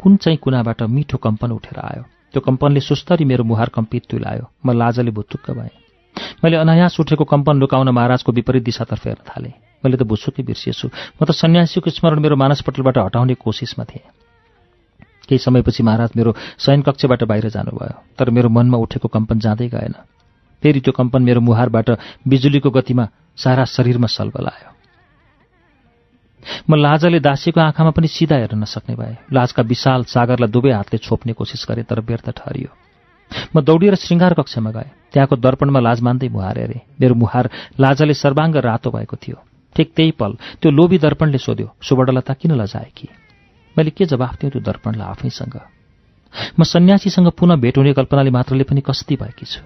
[0.00, 2.02] कुन चाहिँ कुनाबाट मिठो कम्पन उठेर आयो?
[2.32, 5.70] त्यो कम्पनले सुस्तरी मेरो मुहार कम्पित तुलायो। म लाजले भुत्तुक्क भएँ।
[6.44, 9.52] मैले अनायास उठेको कम्पन लुकाउन महाराजको विपरीत दिशातर्फ हेर्न थालेँ।
[9.84, 14.04] मैले त भुसुकै बिर्सिएछु। म त सन्यासीको स्मरण मेरो मानसपटलबाट हटाउने कोसिसमा थिएँ।
[15.28, 19.94] केही समयपछि महाराज मेरो शयन कक्षबाट बाहिर जानुभयो तर मेरो मनमा उठेको कम्पन जाँदै गएन।
[20.62, 21.90] फेरि त्यो कम्पन मेरो मुहारबाट
[22.28, 23.04] बिजुलीको गतिमा
[23.36, 24.70] सारा शरीरमा सल्बल आयो
[26.68, 31.32] म लाजले दासीको आँखामा पनि सिधा हेर्न नसक्ने भए लाजका विशाल सागरलाई दुवै हातले छोप्ने
[31.32, 32.70] कोसिस गरे तर व्यर्थ ठहरियो।
[33.56, 38.56] म दौडिएर श्रृङ्गार कक्षमा गएँ। त्यहाँको दर्पणमा लाज मान्दै मुहार हेरेँ। मेरो मुहार लाजले सर्वाङ्ग
[38.60, 39.36] रातो भएको थियो।
[39.76, 43.08] ठिक त्यही पल त्यो लोभी दर्पणले सोध्यो सुवर्णलता किन लजाए कि
[43.76, 45.56] मैले के जवाफ दिएँ त्यो दर्पणलाई आफैसँग?
[46.58, 49.62] म सन्यासीसँग पुनः भेट हुने कल्पनाले मात्रले पनि कस्ती भएकी छु।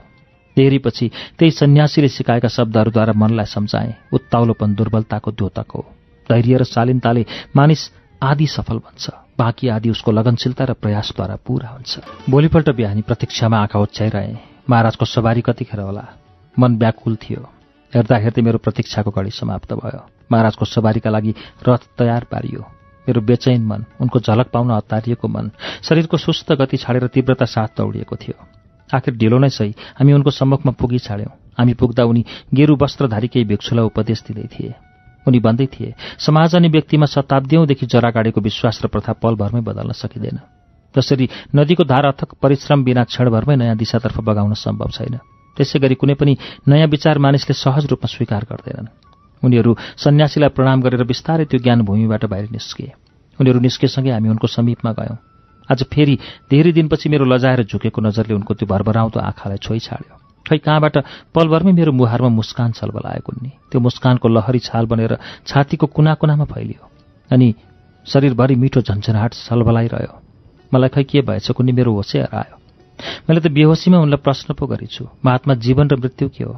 [0.57, 5.83] तेरीपछि त्यही सन्यासीले सिकाएका शब्दहरूद्वारा मनलाई सम्झाएँ उत्ताउलोपन दुर्बलताको द्योतक हो।
[6.29, 7.25] धैर्य र शालीनताले
[7.57, 7.91] मानिस
[8.23, 13.79] आदि सफल बन्छ बाँकी आदि उसको लगनशीलता र प्रयासद्वारा पूरा हुन्छ। भोलिपल्ट बिहानी प्रतीक्षामा आँखा
[13.79, 14.35] ओछ्याइरहे
[14.71, 16.05] महाराजको सवारी कतिखेर होला?
[16.59, 17.43] मन व्याकुल थियो।
[17.95, 21.35] हेर्दा हेर्दै मेरो प्रतीक्षाको घडी समाप्त भयो। महाराजको सवारीका लागि
[21.69, 22.78] रथ तयार पारियो।
[23.09, 25.51] मेरो बेचैन मन उनको झलक पाउन हतारिएको मन
[25.83, 28.37] शरीरको सुस्त गति छाडेर तीव्रता साथ दौडिएको थियो।
[28.89, 33.45] आखिर ढिलो नै सही हामी उनको सम्मुखमा पुगी छाड्यौँ। हामी पुग्दा उनी गेरु वस्त्रधारी केही
[33.45, 34.75] भिक्षुलाई उपदेश दिँदै थिए।
[35.27, 40.39] उनी भन्दै थिए समाज अनि व्यक्तिमा शताब्दीौँदेखि जरा गाडेको विश्वास र प्रथा पलभरमै बदल्न सकिँदैन।
[40.95, 45.19] जसरी नदीको धार अथक परिश्रम बिना क्षणभरमै नयाँ दिशातर्फ बगाउन सम्भव छैन।
[45.57, 46.37] त्यसै गरी कुनै पनि
[46.69, 49.08] नयाँ विचार मानिसले सहज रूपमा स्वीकार गर्दैनन्।
[49.45, 52.93] उनीहरू सन्यासीलाई प्रणाम गरेर बिस्तारै त्यो ज्ञान भूमिबाट बाहिर निस्किए
[53.39, 55.19] उनीहरू निस्केसँगै हामी उनको समीपमा गयौँ।
[55.69, 56.15] आज फेरि
[56.51, 60.15] धेरै दिनपछि मेरो लजाएर झुकेको नजरले उनको त्यो भरभराउँदो आँखालाई छोइ छाड्यो
[60.47, 60.97] खै कहाँबाट
[61.35, 65.13] पलभरमै मेरो मुहारमा मुस्कान छलबलाएको नि त्यो मुस्कानको लहरी छाल बनेर
[65.47, 66.83] छातीको कुना कुनामा फैलियो।
[67.31, 67.49] अनि
[68.07, 70.15] शरीरभरि मिठो झन्झनाहट छलबलाइरह्यो।
[70.73, 72.57] मलाई खै के भएछ कुनै मेरो होसै हरायो
[73.29, 76.55] मैले त बेहोसीमा उनलाई प्रश्न पो गरेछु महात्मा जीवन र मृत्यु के हो?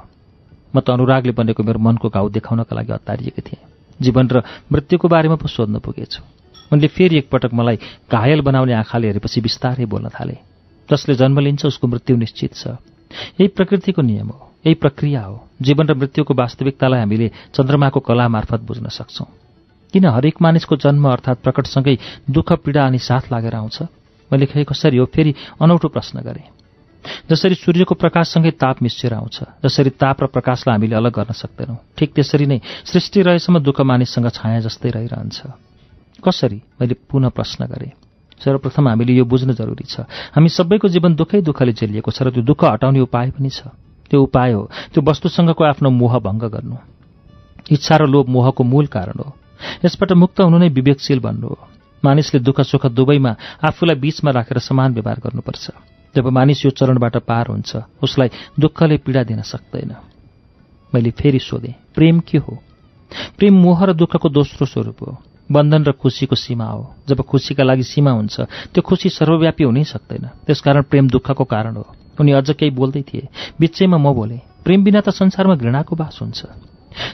[0.74, 3.62] म त अनुरागले बनेको मेरो मनको घाउ देखाउनका लागि हतारिएको थिएँ।
[4.02, 4.42] जीवन र
[4.73, 6.23] मृत्युको बारेमा पो सोध्न पुगेछु।
[6.73, 7.78] उनले फेरि एकपटक मलाई
[8.12, 10.36] घायल बनाउने आँखाले हेरेपछि बिस्तारै बोल्न थाले।
[10.89, 12.66] जसले जन्म लिन्छ उसको मृत्यु निश्चित छ।
[13.40, 18.60] यही प्रकृतिको नियम हो। यही प्रक्रिया हो। जीवन र मृत्युको वास्तविकतालाई हामीले चन्द्रमाको कला मार्फत
[18.60, 19.26] बुझ्न सक्छौँ।
[19.92, 21.99] किन हरेक मानिसको जन्म अर्थात् प्रकटसँगै
[22.31, 23.82] दुःख पीडा अनि साथ लागेर आउँछ?
[24.31, 25.07] मैले खै कसरी हो?
[25.07, 26.59] फेरि अनौठो प्रश्न गरेँ।
[27.31, 32.11] जसरी सूर्यको प्रकाशसँगै ताप मिसिएर आउँछ जसरी ताप र प्रकाशलाई हामीले अलग गर्न सक्दैनौँ। ठिक
[32.15, 35.39] त्यसरी नै सृष्टि रहेसम्म दुःख मानिससँग छाया जस्तै रहिरहन्छ।
[36.25, 36.59] कसरी?
[36.81, 37.93] मैले पुनः प्रश्न गरेँ।
[38.41, 42.43] सर्वप्रथम हामीले यो बुझ्न जरुरी छ। हामी सबैको जीवन दुःखै दुःखले झेलिएको छ र त्यो
[42.43, 43.69] दुःख हटाउने उपाय पनि छ।
[44.11, 44.62] त्यो उपाय हो
[44.93, 46.77] त्यो वस्तुसँगको आफ्नो मोह भङ्ग गर्नु।
[47.70, 49.29] इच्छा र लोभ मोहको मूल कारण हो।
[49.85, 51.59] यसबाट मुक्त हुनु नै विवेकशील भन्नु हो।
[52.05, 55.65] मानिसले दुःख सुख दुवैमा आफूलाई बीचमा राखेर समान व्यवहार गर्नुपर्छ।
[56.16, 58.28] जब मानिस यो चरणबाट पार हुन्छ उसलाई
[58.60, 59.94] दुःखले पीडा दिन सक्दैन।
[60.94, 62.58] मैले फेरि सोधेँ प्रेम के हो?
[63.39, 65.16] प्रेम मोह र दुःखको दोस्रो स्वरूप हो।
[65.52, 68.40] बन्धन र खुसीको सीमा हो। जब खुसीका लागि सीमा हुन्छ
[68.74, 71.86] त्यो खुसी सर्वव्यापी हुनै सक्दैन। त्यसकारण प्रेम दुःखको कारण हो।
[72.20, 73.28] उनी अझ केही बोल्दै थिए।
[73.60, 76.39] बिचैमा म बोले प्रेम बिना त संसारमा घृणाको बास हुन्छ।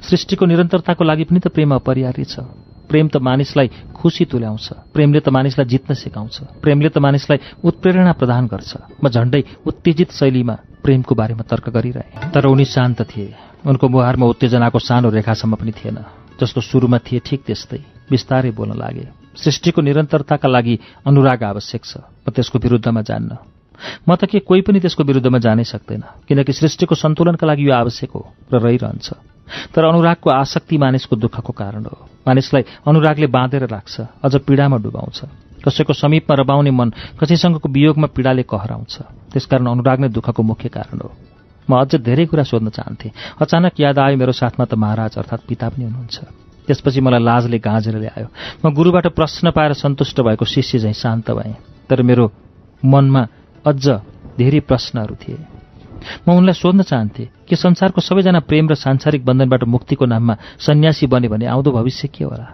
[0.08, 2.40] सृष्टिको निरन्तरताको लागि पनि त प्रेम अपरिहार्य छ।
[2.88, 8.46] प्रेम त मानिसलाई खुसी तुल्याउँछ प्रेमले त मानिसलाई जित्न सिकाउँछ प्रेमले त मानिसलाई उत्प्रेरणा प्रदान
[8.46, 13.34] गर्छ। म झण्डै उत्तेजित शैलीमा प्रेमको बारेमा तर्क गरिरहेँ। तर उनी शान्त थिए।
[13.66, 15.98] उनको मुहारमा उत्तेजनाको सानो रेखासम्म पनि थिएन
[16.38, 20.74] जस्तो सुरुमा थिए ठिक त्यस्तै। बिस्तारै बोल्न लागे सृष्टिको निरन्तरताका लागि
[21.06, 21.92] अनुराग आवश्यक छ
[22.22, 23.30] म त्यसको विरुद्धमा जान्न।
[24.08, 28.10] म त के कोही पनि त्यसको विरुद्धमा जानै सक्दैन किनकि सृष्टिको सन्तुलनका लागि यो आवश्यक
[28.14, 29.35] हो र रहिरहन्छ।
[29.74, 35.18] तर अनुरागको आसक्ति मानिसको दुःखको कारण हो। मानिसलाई अनुरागले बाँधेर राख्छ अझ पीडामा डुबाउँछ।
[35.64, 38.94] कसैको समीपमा रबाउने मन कसैसँगको वियोगमा पीडाले कहराउँछ।
[39.32, 41.10] त्यसकारण अनुराग नै दुःखको मुख्य कारण हो।
[41.70, 43.10] म अझ धेरै कुरा सोध्न चाहन्थेँ।
[43.40, 46.18] अचानक याद आयो मेरो साथमा त महाराज अर्थात् पिता पनि हुनुहुन्छ।
[46.66, 48.28] त्यसपछि मलाई लाजले गाँजेर ल्यायो।
[48.64, 51.54] म गुरुबाट प्रश्न पाएर सन्तुष्ट भएको शिष्य झैँ शान्त भएँ।
[51.90, 52.30] तर मेरो
[52.84, 53.26] मनमा
[53.66, 53.84] अझ
[54.38, 55.55] धेरै प्रश्नहरू थिए।
[56.28, 61.28] म उनलाई सोध्न चाहन्थे कि संसारको सबैजना प्रेम र सांसारिक बन्धनबाट मुक्तिको नाममा सन्यासी बने
[61.28, 62.46] भने आउँदो भविष्य के होला?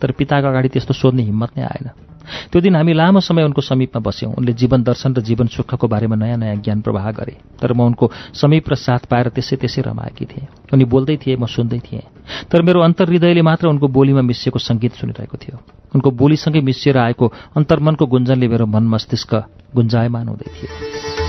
[0.00, 1.88] तर पिताको अगाडि त्यस्तो सोध्ने हिम्मत नै आएन।
[2.24, 6.16] त्यो दिन हामी लामो समय उनको समीपमा बस्यौँ। उनले जीवन दर्शन र जीवन सुखको बारेमा
[6.16, 10.24] नयाँ नयाँ ज्ञान प्रवाह गरे। तर म उनको समीप र साथ पाएर त्यसै त्यसै रमाएकी
[10.24, 14.58] थिएँ। उनी बोल्दै थिए म सुन्दै थिएँ। तर मेरो अन्तर हृदयले मात्र उनको बोलीमा मिसिएको
[14.58, 15.56] सङ्गीत सुनिरहेको थियो।
[15.94, 19.32] उनको बोलीसँगै मिसिएर आएको अन्तर्मनको गुन्जनले मेरो मन मस्तिष्क
[19.76, 21.23] गुन्जायमान हुँदै थियो।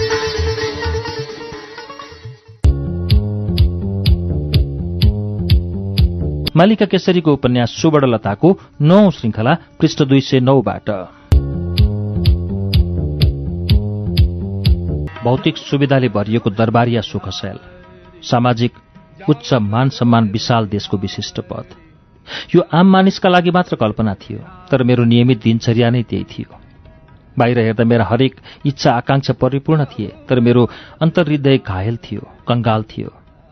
[6.56, 8.50] मालिका केसरीको उपन्यास सुवर्णलताको
[8.82, 10.90] नौ श्रृङ्खला पृष्ठ दुई सय नौबाट।
[15.24, 17.60] भौतिक सुविधाले भरिएको दरबारिया सुखशैल।
[18.24, 18.72] सामाजिक
[19.30, 21.76] उच्च मान सम्मान विशाल देशको विशिष्ट पद।
[22.56, 24.40] यो आम मानिसका लागि मात्र कल्पना थियो
[24.72, 26.50] तर मेरो नियमित दिनचर्या नै त्यही थियो।
[27.38, 28.36] बाहिर हेर्दा मेरा हरेक
[28.66, 30.70] इच्छा आकाङ्क्षा परिपूर्ण थिए तर मेरो
[31.02, 33.12] अन्तर्हृदय घायल थियो कङ्गाल थियो।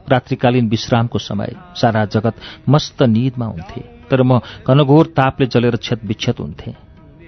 [0.10, 2.36] रात्रिकालीन विश्रामको समय सारा जगत
[2.70, 6.72] मस्त निदमा हुन्थे तर म घनघोर तापले जलेर क्षत विक्षत हुन्थे।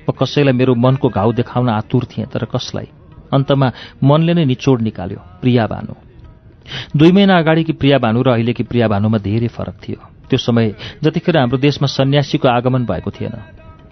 [0.07, 2.87] म कसैलाई मेरो मनको घाउ देखाउन आतुर थिएँ तर कसलाई?
[3.33, 3.71] अन्तमा
[4.03, 5.93] मनले नै निचोड निकाल्यो प्रिया भानु
[6.97, 10.73] दुई महिना अगाडिकी प्रिया भानु र अहिलेकी प्रिया भानुमा धेरै फरक थियो। त्यो समय
[11.03, 13.35] जतिखेर हाम्रो देशमा सन्यासीको आगमन भएको थिएन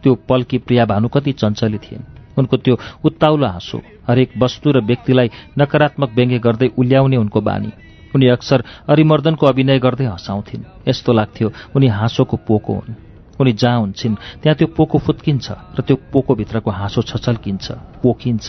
[0.04, 5.30] त्यो पलकी प्रिया भानु कति चञ्चली थिइन्। उनको त्यो उत्ताउलो हाँसो हरेक वस्तु र व्यक्तिलाई
[5.58, 7.72] नकारात्मक व्यङ्ग्य गर्दै उल्याउने उनको बानी।
[8.16, 12.96] उनी अक्सर अरिमर्दनको अभिनय गर्दै हँसाउँथिन्। यस्तो लाग्थ्यो उनी हाँसोको पोको हुन्।
[13.42, 17.72] उनी जहाँ हुन्छन् त्यहाँ त्यो पोको फुत्किन्छ र त्यो पोकोभित्रको हाँसो छचल्किन्छ
[18.04, 18.48] पोखिन्छ।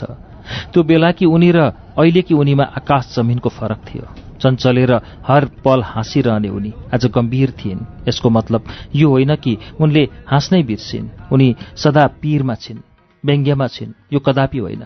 [0.73, 1.61] त्यो बेला कि उनी र
[1.97, 4.07] अहिले कि उनीमा आकाश जमिनको फरक थियो।
[4.41, 4.93] चञ्चलेर
[5.25, 11.33] हर पल हाँसिरहने उनी आज गम्भीर थिइन्। यसको मतलब यो होइन कि उनले हाँस्नै बिर्सिन्।
[11.33, 12.85] उनी सदा पीरमा छिन्
[13.25, 14.85] व्यङ्ग्यमा छिन्। यो कदापि होइन।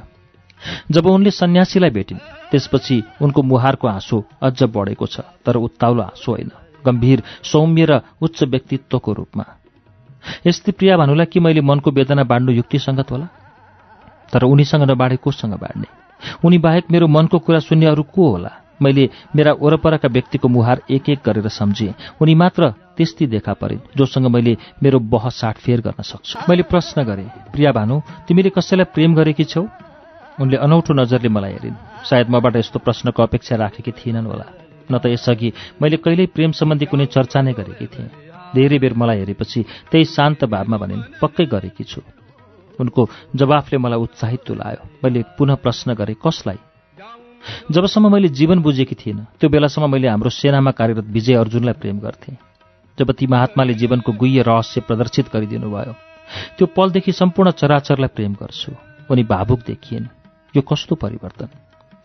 [0.91, 2.19] जब उनले सन्यासीलाई भेटिन्
[2.51, 6.51] त्यसपछि उनको मुहारको हाँसो अझ बढेको छ तर उत्ताउलो हाँसो होइन
[6.87, 9.45] गम्भीर सौम्य र उच्च व्यक्तित्वको रूपमा।
[10.47, 13.27] यस्तै प्रिया भानुलाई कि मैले मनको वेदना बाँड्नु युक्तिसङ्गत होला?
[14.33, 15.87] तर उनीसँग नबाँडे कोसँग बाँड्ने?
[16.45, 18.51] उनी बाहेक मेरो मनको कुरा सुन्ने अरू को होला?
[18.83, 24.27] मैले मेरा वरपरका व्यक्तिको मुहार एक एक गरेर सम्झेँ। उनी मात्र त्यस्तै देखा परिन् जोसँग
[24.27, 29.45] मैले मेरो बह साटफेर गर्न सक्छु। मैले प्रश्न गरेँ प्रिया भानु तिमीले कसैलाई प्रेम गरेकी
[29.45, 29.67] छौ?
[30.41, 31.77] उनले अनौठो नजरले मलाई हेरिन्।
[32.09, 34.47] सायद मबाट यस्तो प्रश्नको अपेक्षा राखेकी थिएनन् होला।
[34.91, 35.53] न त यसअघि
[35.83, 38.09] मैले कहिल्यै प्रेम सम्बन्धी कुनै चर्चा नै गरेकी थिएँ।
[38.55, 39.61] धेरै बेर मलाई हेरेपछि
[39.91, 42.01] त्यही शान्त भावमा भनिन् पक्कै गरेकी छु।
[42.81, 46.59] उनको जवाफले मलाई उत्साहित तुलायो। मैले पुनः प्रश्न गरेँ कसलाई?
[47.71, 52.37] जबसम्म मैले जीवन बुझेकी थिइनँ त्यो बेलासम्म मैले हाम्रो सेनामा कार्यरत विजय अर्जुनलाई प्रेम गर्थेँ।
[52.99, 55.93] जब ती महात्माले जीवनको गुह्य रहस्य प्रदर्शित गरिदिनु भयो
[56.59, 58.73] त्यो पलदेखि सम्पूर्ण चराचरलाई प्रेम गर्छु।
[59.11, 60.18] उनी भावुक देखिएन्।
[60.57, 61.49] यो कस्तो परिवर्तन?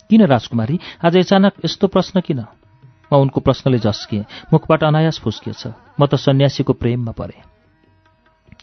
[0.09, 0.80] किन राजकुमारी?
[1.05, 2.45] आज अचानक यस्तो प्रश्न किन?
[3.13, 5.67] म उनको प्रश्नले झस्किएँ। मुखबाट अनायास फुस्किएछ।
[5.99, 7.41] म त सन्यासीको प्रेममा परेँ।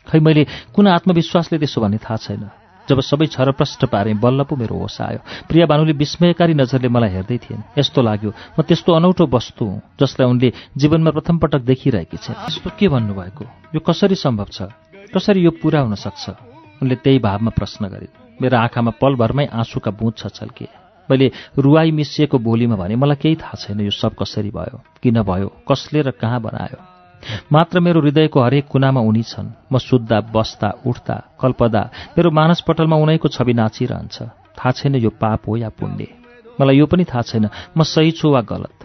[0.08, 2.50] खै मैले कुन आत्मविश्वासले त्यसो भन्ने थाहा छैन।
[2.88, 5.18] जब सबै छरप्रष्ट पारेँ बल्ल पो मेरो होस आयो।
[5.48, 10.26] प्रिया भानुले विस्मयकारी नजरले मलाई हेर्दै थिइन्। यस्तो लाग्यो। म त्यस्तो अनौठो वस्तु हुँ जसलाई
[10.26, 13.44] उनले जीवनमा प्रथम पटक देखिरहेकी छ यस्तो के भन्नुभएको?
[13.74, 14.62] यो कसरी सम्भव छ?
[15.14, 16.30] कसरी यो पुरा हुन सक्छ?
[16.82, 20.68] उनले त्यही भावमा प्रश्न गरिन्। मेरो आँखामा पलभरमै आँसुका बुँद छल्के।
[21.08, 24.80] मैले रुवाई मिसिएको बोलीमा भने मलाई केही थाहा छैन यो सब कसरी भयो?
[25.02, 25.48] किन भयो?
[25.68, 26.78] कसले र कहाँ बनायो?
[27.52, 31.82] मात्र मेरो हृदयको हरेक कुनामा उनी छन्। म सुत्दा बस्दा उठ्दा कल्पदा
[32.18, 34.16] मेरो मानसपटलमा उनैको छवि नाचिरहन्छ।
[34.56, 36.06] थाहा छैन यो पाप हो या पुण्य।
[36.60, 38.76] मलाई यो पनि थाहा छैन म सही छु वा गलत?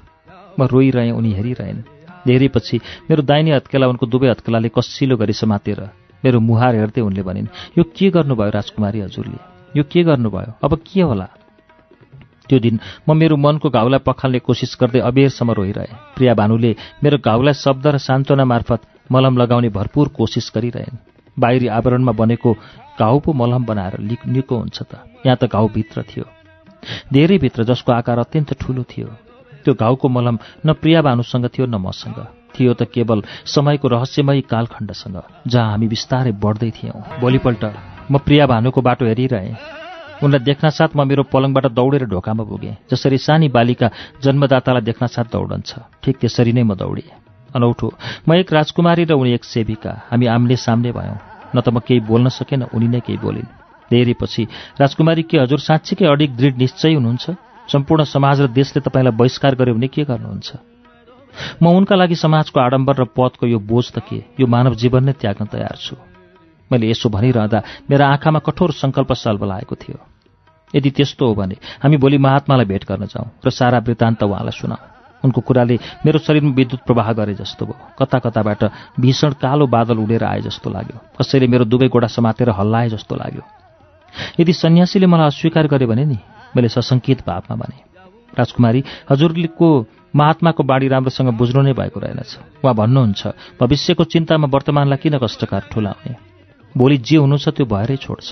[0.59, 1.82] म रोइरहेँ उनी हेरिरहेन्।
[2.27, 2.77] धेरैपछि
[3.09, 5.80] मेरो दाहिने हत्केला उनको दुवै हत्केलाले कसिलो गरी समातेर
[6.26, 7.48] मेरो मुहार हेर्दै उनले भनिन्
[7.78, 9.40] यो के गर्नुभयो राजकुमारी हजुरले?
[9.78, 10.52] यो के गर्नुभयो?
[10.66, 11.28] अब के होला?
[12.50, 12.80] त्यो दिन
[13.10, 16.72] म मेरो मनको घाउलाई पखाल्ने कोसिस गर्दै अबेरसम्म रोइरहेँ। प्रिया भानुले
[17.04, 18.82] मेरो घाउलाई शब्द र सान्त्वना मार्फत
[19.12, 20.98] मलम लगाउने भरपूर कोसिस गरिरहेन्।
[21.38, 22.52] बाहिरी आवरणमा बनेको
[23.02, 23.94] घाउ पो मलम बनाएर
[24.26, 24.94] निको हुन्छ त।
[25.26, 26.26] यहाँ त घाउ भित्र थियो।
[27.14, 29.10] धेरै भित्र जसको आकार अत्यन्त ठुलो थियो।
[29.66, 32.18] त्यो घाउको मलम न प्रिया भानुसँग थियो न मसँग।
[32.56, 35.17] थियो त केवल समयको रहस्यमय कालखण्डसँग
[35.48, 37.64] जहाँ हामी बिस्तारै बढ्दै थियौँ। भोलिपल्ट
[38.11, 39.56] म प्रिया भानुको बाटो हेरिरहेँ।
[40.24, 43.88] उनलाई देख्न साथ म मेरो पलङबाट दौडेर ढोकामा पुगेँ जसरी सानी बालिका
[44.24, 45.69] जन्मदातालाई देख्न साथ दौडन्छ।
[46.03, 47.11] ठिक त्यसरी नै म दौडेँ।
[47.56, 47.88] अनौठो
[48.27, 51.19] म एक राजकुमारी र उनी एक सेविका। हामी आम्ने सामने भयौँ।
[51.56, 53.48] न त म केही बोल्न सकेन उनी नै केही बोलिन्।
[53.92, 54.43] धेरै पछि
[54.80, 57.25] राजकुमारी के हजुर साँच्चीकै अडिक दृढ निश्चय हुनुहुन्छ?
[57.72, 60.75] सम्पूर्ण समाज र देशले तपाईँलाई बहिष्कार गर्यो भने के गर्नुहुन्छ?
[61.62, 64.24] म उनका लागि समाजको आडम्बर र पदको यो बोझ त के?
[64.40, 65.96] यो मानव जीवन नै त्याग्न तयार छु।
[66.72, 70.00] मैले यसो भनिरहँदा मेरा आँखामा कठोर सङ्कल्प सल्भ लागेको थियो।
[70.76, 74.84] यदि त्यस्तो हो भने हामी भोलि महात्मालाई भेट गर्न जाउँ र सारा वृत्तान्त उहाँलाई सुनाऊ
[75.24, 78.64] उनको कुराले मेरो शरीरमा विद्युत प्रवाह गरे जस्तो भयो। कता कताबाट
[79.00, 83.44] भीषण कालो बादल उडेर आए जस्तो लाग्यो। कसैले मेरो दुवै गोडा समातेर हल्लाए जस्तो लाग्यो।
[84.40, 86.18] यदि सन्यासीले मलाई अस्वीकार गर्यो भने नि
[86.56, 87.78] मैले सशङ्कित भावमा भने।
[88.38, 89.68] राजकुमारी हजुरको
[90.16, 93.22] महात्माको बाणी राम्रोसँग बुझ्नु नै भएको रहेनछ। उहाँ भन्नुहुन्छ
[93.60, 96.16] भविष्यको चिन्तामा वर्तमानलाई किन कष्टकार ठुलाउने?
[96.76, 98.30] भोलि जे हुनु छ त्यो भएरै छोड्छ।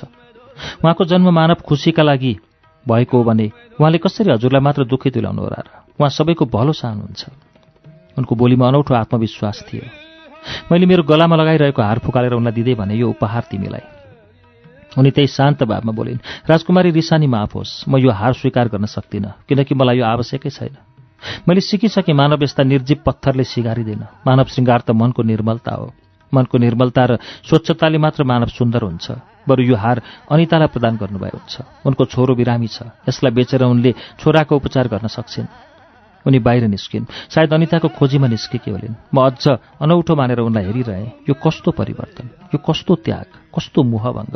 [0.84, 2.34] उहाँको जन्म मानव खुसीका लागि
[2.86, 3.48] भएको हो भने
[3.80, 5.70] उहाँले कसरी हजुरलाई मात्र दुःखी तुल्याउनु होला र?
[6.00, 7.24] उहाँ सबैको भलो चाहनुहुन्छ
[8.18, 9.84] उनको बोलीमा अनौठो आत्मविश्वास थियो।
[10.72, 13.86] मैले मेरो गलामा लगाइरहेको हार फुकालेर उनलाई दिँदै भने यो उपहार तिमीलाई
[15.00, 19.32] उनी त्यही शान्त भावमा बोलिन् राजकुमारी रिसानी माफ होस् म यो हार स्वीकार गर्न सक्दिनँ
[19.50, 20.93] किनकि मलाई यो आवश्यकै छैन।
[21.48, 25.93] मैले सिकिसकेँ मानव यस्ता निर्जीव पत्थरले सिगारिँदैन। मानव श्रृङ्गार त मनको निर्मलता हो।
[26.34, 27.11] मनको निर्मलता र
[27.50, 29.11] स्वच्छताले मात्र मानव सुन्दर हुन्छ।
[29.48, 34.56] बरु यो हार अनितालाई प्रदान गर्नुभएको हुन्छ उनको छोरो बिरामी छ। यसलाई बेचेर उनले छोराको
[34.56, 35.48] उपचार गर्न सक्छिन्।
[36.26, 41.34] उनी बाहिर निस्किन्। सायद अनिताको खोजीमा निस्केकी होलिन् म अझ अनौठो मानेर उनलाई हेरिरहेँ। यो
[41.35, 42.56] कस्तो परिवर्तन?
[42.56, 43.27] यो कस्तो त्याग?
[43.52, 44.35] कस्तो मोहभङ्ग?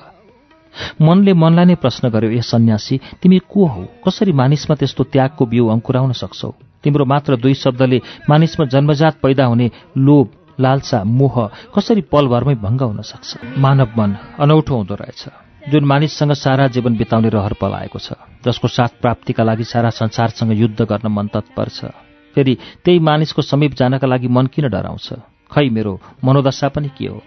[1.02, 3.84] मनले मनलाई नै प्रश्न गर्यो ए सन्यासी तिमी को हौ?
[4.06, 6.67] कसरी मानिसमा त्यस्तो त्यागको बिउ अङ्कुराउन सक्छौ?
[6.84, 10.28] तिम्रो मात्र दुई शब्दले मानिसमा जन्मजात पैदा हुने लोभ
[10.60, 11.36] लालसा मोह
[11.76, 13.38] कसरी पलभरमै भङ्ग हुन सक्छ?
[13.58, 15.24] मानव मन अनौठो हुँदो रहेछ।
[15.70, 18.14] जुन मानिससँग सारा जीवन बिताउने रहर पलाएको छ
[18.46, 21.92] जसको साथ प्राप्तिका लागि सारा संसारसँग युद्ध गर्न मन तत्पर छ
[22.36, 25.08] फेरि त्यही मानिसको समीप जानका लागि मन किन डराउँछ?
[25.52, 27.22] खै मेरो मनोदशा पनि के हो?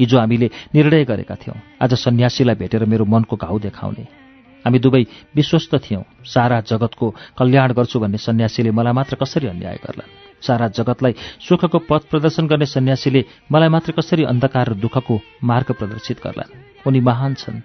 [0.00, 4.21] हिजो हामीले निर्णय गरेका थियौँ। आज सन्यासीलाई भेटेर मेरो मनको घाउ देखाउने।
[4.64, 5.02] हामी दुवै
[5.36, 7.06] विश्वस्त थियौँ। सारा जगतको
[7.38, 12.66] कल्याण गर्छु भन्ने सन्यासीले मलाई मात्र कसरी अन्याय गर्लान् सारा जगतलाई सुखको पथ प्रदर्शन गर्ने
[12.66, 17.62] सन्यासीले मलाई मात्र कसरी अन्धकार र दुःखको मार्ग प्रदर्शित गर्लान् उनी महान छन्।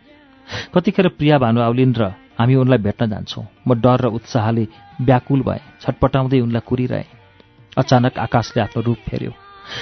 [0.74, 4.68] कतिखेर प्रिया भानु आउलिन् र हामी उनलाई भेट्न जान्छौँ। म डर र उत्साहले
[5.02, 7.10] व्याकुल भएँ। छटपटाउँदै उनलाई कुरिरहेँ।
[7.78, 9.32] अचानक आकाशले आफ्नो रूप फेर्यो।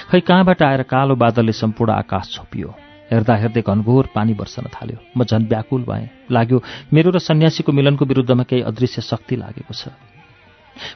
[0.10, 2.85] खै कहाँबाट आएर कालो बादलले सम्पूर्ण आकाश छोपियो?
[3.12, 6.58] हेर्दा हेर्दै घनघोर पानी बर्सन थाल्यो। म झन् व्याकुल भएँ। लाग्यो
[6.94, 9.94] मेरो र सन्यासीको मिलनको विरुद्धमा केही अदृश्य शक्ति लागेको छ।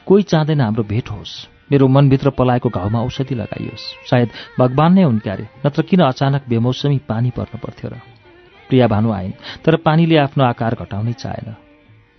[0.06, 5.46] कोही चाहँदैन हाम्रो भेट होस्। मेरो मनभित्र पलाएको घाउमा औषधि लगाइयोस्। सायद भगवान नै हुन्क्यारे
[5.66, 8.02] नत्र किन अचानक बेमौसमी पानी पर्नु पर्थ्यो र?
[8.68, 11.54] प्रिया भानु आइन् तर पानीले आफ्नो आकार घटाउनै चाहेन।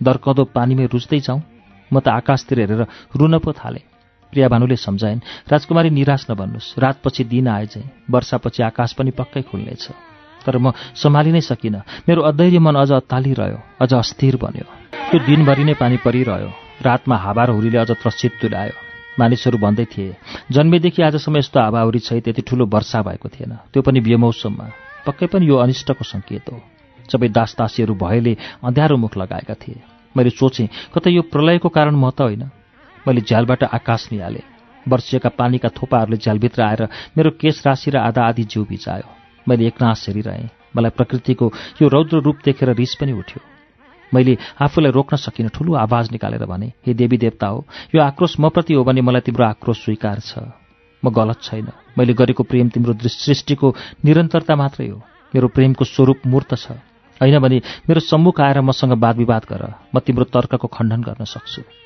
[0.00, 1.40] दर्कदो पानीमै रुच्दै जाउँ।
[1.92, 2.82] म त आकाशतिर हेरेर
[3.16, 3.91] रुन पो थालेँ।
[4.32, 5.20] प्रिया भानुले सम्झाइन्
[5.52, 9.84] राजकुमारी निराश नबन्नुहोस् रातपछि दिन आए चाहिँ वर्षापछि आकाश पनि पक्कै खुल्नेछ।
[10.44, 14.66] तर म सम्हालि नै सकिनँ। मेरो अधैर्य मन अझ अत्तालिरह्यो अझ अस्थिर बन्यो।
[15.10, 16.50] त्यो दिनभरि नै पानी परिरह्यो।
[16.82, 18.74] रातमा हावा अझ त्रसित तुल्यायो।
[19.18, 20.16] मानिसहरू भन्दै थिए
[20.50, 24.66] जन्मेदेखि आजसम्म यस्तो हावाहुरी छै त्यति ठुलो वर्षा भएको थिएन। त्यो पनि बेमौसममा।
[25.06, 26.56] पक्कै पनि यो अनिष्टको सङ्केत हो।
[27.12, 28.32] सबै दासदासीहरू भयले
[28.64, 29.84] अँध्यारो मुख लगाएका थिए।
[30.16, 32.42] मैले सोचेँ कतै यो प्रलयको कारण म त होइन।
[33.06, 34.42] मैले झ्यालबाट आकाश निहालेँ।
[34.86, 36.82] वर्षिएका पानीका थोपाहरूले झ्यालभित्र आएर
[37.16, 39.08] मेरो केश राशि र आधा आधी जिउ भिजायो
[39.46, 41.46] मैले एकनाश हेरिरहेँ। मलाई प्रकृतिको
[41.82, 43.40] यो रौद्र रूप देखेर रिस पनि उठ्यो।
[44.12, 47.64] मैले आफूलाई रोक्न सकिनँ ठुलो आवाज निकालेर भने हे देवी देवता हो
[47.94, 50.38] यो आक्रोश मप्रति हो भने मलाई तिम्रो आक्रोश स्वीकार छ।
[51.02, 53.74] म गलत छैन। मैले गरेको प्रेम तिम्रो सृष्टिको
[54.04, 54.98] निरन्तरता मात्रै हो।
[55.34, 56.78] मेरो प्रेमको स्वरूप मूर्त छ।
[57.20, 57.58] होइन भने
[57.88, 59.62] मेरो सम्मुख आएर मसँग वाद विवाद गर।
[59.94, 61.81] म तिम्रो तर्कको खण्डन गर्न सक्छु।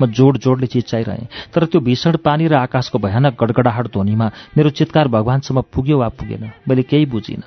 [0.00, 5.08] म जोड जोडले चिच्चाइरहेँ तर त्यो भीषण पानी र आकाशको भयानक गडगडाहट ध्वनिमा मेरो चित्कार
[5.08, 7.44] भगवान्सम्म पुग्यो वा पुगेन। मैले केही बुझिनँ।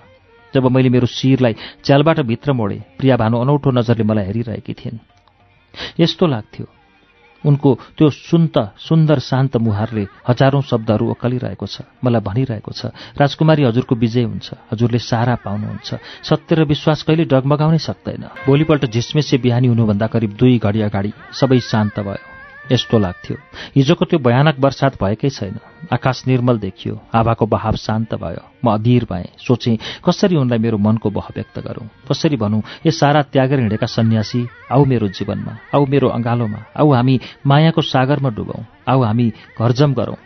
[0.53, 4.97] जब मैले मेरो शिरलाई च्यालबाट भित्र मोडेँ प्रिया भानु अनौठो नजरले मलाई हेरिरहेकी थिइन्।
[5.99, 6.65] यस्तो लाग्थ्यो।
[7.43, 13.95] उनको त्यो सुन्त सुन्दर शान्त मुहारले हजारौं शब्दहरू ओकलिरहेको छ मलाई भनिरहेको छ राजकुमारी हजुरको
[13.95, 15.89] विजय हुन्छ हजुरले सारा पाउनुहुन्छ।
[16.23, 21.59] सत्य र विश्वास कहिले डगमगाउनै सक्दैन। भोलिपल्ट झिसमेसे बिहानी हुनुभन्दा करिब दुई घडी अगाडि सबै
[21.59, 22.32] शान्त भयो।
[22.71, 23.35] यस्तो लाग्थ्यो।
[23.75, 25.59] हिजोको त्यो भयानक वर्षात भएकै छैन।
[25.91, 31.09] आकाश निर्मल देखियो। हावाको बहाव शान्त भयो। म अधीर भएँ। सोचेँ कसरी उनलाई मेरो मनको
[31.09, 31.87] बह व्यक्त गरौँ?
[32.07, 37.19] कसरी भनौँ ए सारा त्यागेर हिँडेका सन्यासी आऊ मेरो जीवनमा आऊ मेरो अँगालोमा आऊ हामी
[37.47, 39.27] मायाको सागरमा डुबौँ आऊ हामी
[39.59, 40.17] घरजम गरौँ।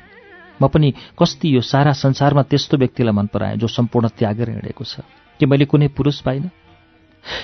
[0.62, 5.02] म पनि कस्ती यो सारा संसारमा त्यस्तो व्यक्तिलाई मन पराएँ जो सम्पूर्ण त्यागेर हिँडेको छ।
[5.40, 6.50] के मैले कुनै पुरुष पाइनँ?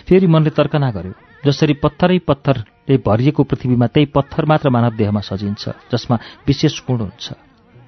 [0.10, 1.14] फेरि मनले तर्कना गर्यो
[1.46, 6.16] जसरी पत्थरै पत्थरले भरिएको पृथ्वीमा त्यही पत्थर मात्र मानव देहमा सजिन्छ जसमा
[6.48, 7.34] विशेष गुण हुन्छ।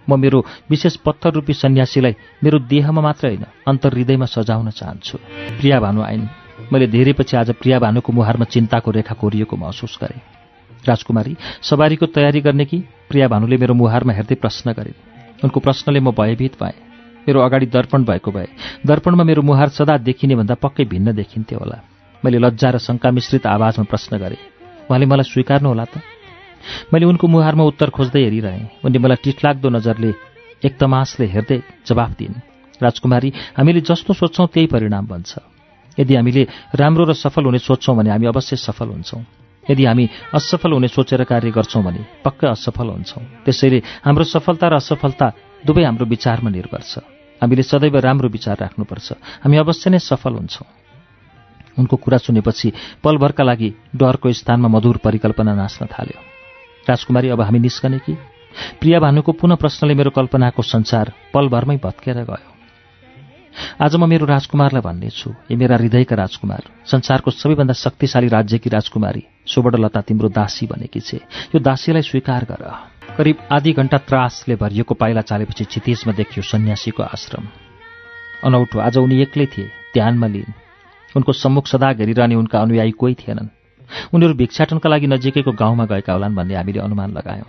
[0.10, 5.18] म मेरो विशेष पत्थर रूपी सन्यासीलाई मेरो देहमा मात्र होइन अन्तर हृदयमा सजाउन चाहन्छु।
[5.60, 6.28] प्रिया भानु आइन्।
[6.74, 10.22] मैले धेरैपछि आज प्रिया भानुको मुहारमा चिन्ताको रेखा कोरिएको महसुस गरेँ।
[10.88, 12.78] राजकुमारी सवारीको तयारी गर्ने कि?
[13.10, 14.94] प्रिया भानुले मेरो मुहारमा हेर्दै प्रश्न गरे।
[15.44, 16.95] उनको प्रश्नले म भयभीत पाएँ
[17.28, 18.48] मेरो अगाडि दर्पण भएको भए।
[18.86, 21.78] दर्पणमा मेरो मुहार सदा देखिने भन्दा पक्कै भिन्न देखिन्थ्यो होला।
[22.24, 24.42] मैले लज्जा र शङ्का मिश्रित आवाजमा प्रश्न गरेँ
[24.90, 26.02] उहाँले मलाई स्वीकार्नु होला त?
[26.94, 30.12] मैले उनको मुहारमा उत्तर खोज्दै हेरिरहेँ। उनले मलाई टिठलाग्दो नजरले
[30.66, 32.42] एक तमासले हेर्दै जवाफ दिइन्
[32.82, 35.32] राजकुमारी हामीले जस्तो सोध्छौँ त्यही परिणाम बन्छ।
[35.98, 36.44] यदि हामीले
[36.76, 39.22] राम्रो र सफल हुने सोध्छौँ भने हामी अवश्य सफल हुन्छौँ।
[39.64, 44.74] यदि हामी असफल हुने सोचेर कार्य गर्छौँ भने पक्कै असफल हुन्छौँ। त्यसैले हाम्रो सफलता र
[44.78, 45.28] असफलता
[45.66, 47.15] दुवै हाम्रो विचारमा निर्भर छ।
[47.46, 49.12] हामीले सदैव राम्रो विचार राख्नुपर्छ।
[49.46, 50.68] हामी अवश्य नै सफल हुन्छौँ।
[51.80, 52.72] उनको कुरा सुनेपछि
[53.04, 56.20] पलभरका लागि डरको स्थानमा मधुर परिकल्पना नाच्न थाल्यो।
[56.90, 58.14] राजकुमारी अब हामी निस्कने कि?
[58.80, 62.52] प्रिया भानुको पुनः प्रश्नले मेरो कल्पनाको संसार पलभरमै भत्केर गयो।
[63.82, 70.02] आज म मेरो राजकुमारलाई भन्नेछु ए मेरा हृदयका राजकुमार संसारको सबैभन्दा शक्तिशाली राज्यकी राजकुमारी सुवर्णलता
[70.02, 71.18] तिम्रो दासी बनेकी छे।
[71.56, 77.46] यो दासीलाई स्वीकार गर। करिब आधी घण्टा त्रासले भरिएको पाइला चालेपछि क्षितिजमा देखियो सन्यासीको आश्रम।
[78.44, 80.58] अनौठो आज उनी एक्लै थिए ध्यानमा लिइन्
[81.16, 83.48] उनको सम्मुख सदा घेरिरहने उनका अनुयायी कोही थिएनन्।
[84.14, 87.48] उनीहरू भिक्षाटनका लागि नजिकैको गाउँमा गएका होलान् भन्ने हामीले अनुमान लगायौँ।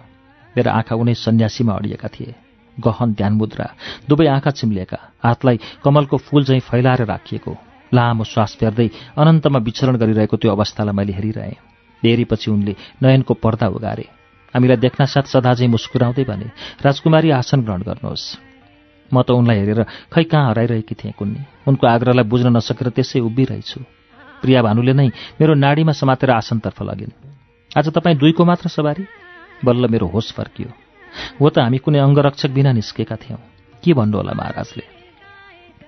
[0.54, 2.34] मेरा आँखा उनै सन्यासीमा अडिएका थिए।
[2.76, 3.66] गहन ध्यान मुद्रा
[4.08, 7.56] दुवै आँखा चिम्लिएका हातलाई कमलको फूल झैँ फैलाएर राखिएको।
[7.92, 8.88] लामो श्वास फेर्दै
[9.18, 11.58] अनन्तमा विचरण गरिरहेको त्यो अवस्थालाई मैले हेरिरहेँ।
[12.02, 14.06] धेरैपछि उनले नयनको पर्दा उगारे।
[14.56, 16.48] हामीलाई देख्नासाथ सदा चाहिँ मुस्कुराउँदै भने
[16.80, 18.24] राजकुमारी आसन ग्रहण गर्नुहोस्।
[19.12, 19.80] म त उनलाई हेरेर
[20.12, 23.80] खै कहाँ हराइरहेकी थिएँ कुन्नी। उनको आग्रहलाई बुझ्न नसकेर त्यसै उभिरहेछु।
[24.42, 25.08] प्रिया भानुले नै
[25.40, 27.12] मेरो नाडीमा समातेर आसनतर्फ लगिन्।
[27.76, 29.04] आज तपाईँ दुईको मात्र सवारी?
[29.64, 30.68] बल्ल मेरो होस फर्कियो।
[31.40, 33.40] हो त हामी कुनै अङ्गरक्षक बिना निस्केका थियौँ।
[33.84, 34.95] के भन्नु होला महाराजले?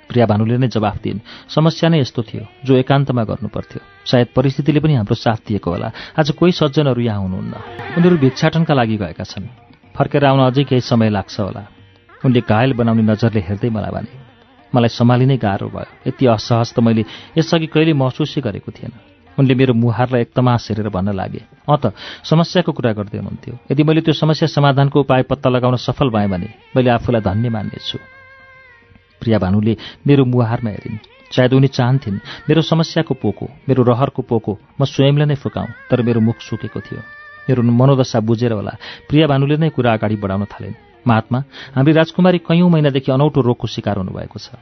[0.08, 4.94] प्रिया भानुले नै जवाफ दिइन्। समस्या नै यस्तो थियो जो एकान्तमा गर्नुपर्थ्यो। सायद परिस्थितिले पनि
[4.94, 5.88] हाम्रो साथ दिएको होला।
[6.18, 7.54] आज कोही सज्जनहरू यहाँ हुनुहुन्न।
[7.96, 9.46] उनीहरू भिक्षाटनका लागि गएका छन्।
[9.96, 11.62] फर्केर आउन अझै केही समय लाग्छ होला।
[12.24, 14.10] उनले घायल बनाउने नजरले हेर्दै मलाई भने
[14.74, 17.04] मलाई सम्हालिनै गाह्रो भयो। यति असहज त मैले
[17.38, 18.92] यसअघि कहिले महसुसै गरेको थिएन।
[19.38, 23.82] उनले मेरो मुहारलाई एक तमास हेरेर भन्न लागे। अँ त समस्याको कुरा गर्दै हुनुहुन्थ्यो। यदि
[23.82, 28.17] मैले त्यो समस्या समाधानको उपाय पत्ता लगाउन सफल भएँ भने मैले आफूलाई धन्य मान्नेछु।
[29.20, 30.98] प्रिया भानुले मेरो मुहारमा हेरिन्।
[31.28, 36.20] सायद उनी चाहन्थिन् मेरो समस्याको पोको मेरो रहरको पोको म स्वयंले नै फुकाउँ तर मेरो
[36.20, 37.00] मुख सुकेको थियो।
[37.48, 38.72] मेरो मनोदशा बुझेर होला
[39.08, 41.38] प्रिया भानुले नै कुरा अगाडि बढाउन थालिन्। महात्मा
[41.76, 44.56] हाम्री राजकुमारी कैयौँ महिनादेखि अनौठो रोगको शिकार हुनुभएको छ।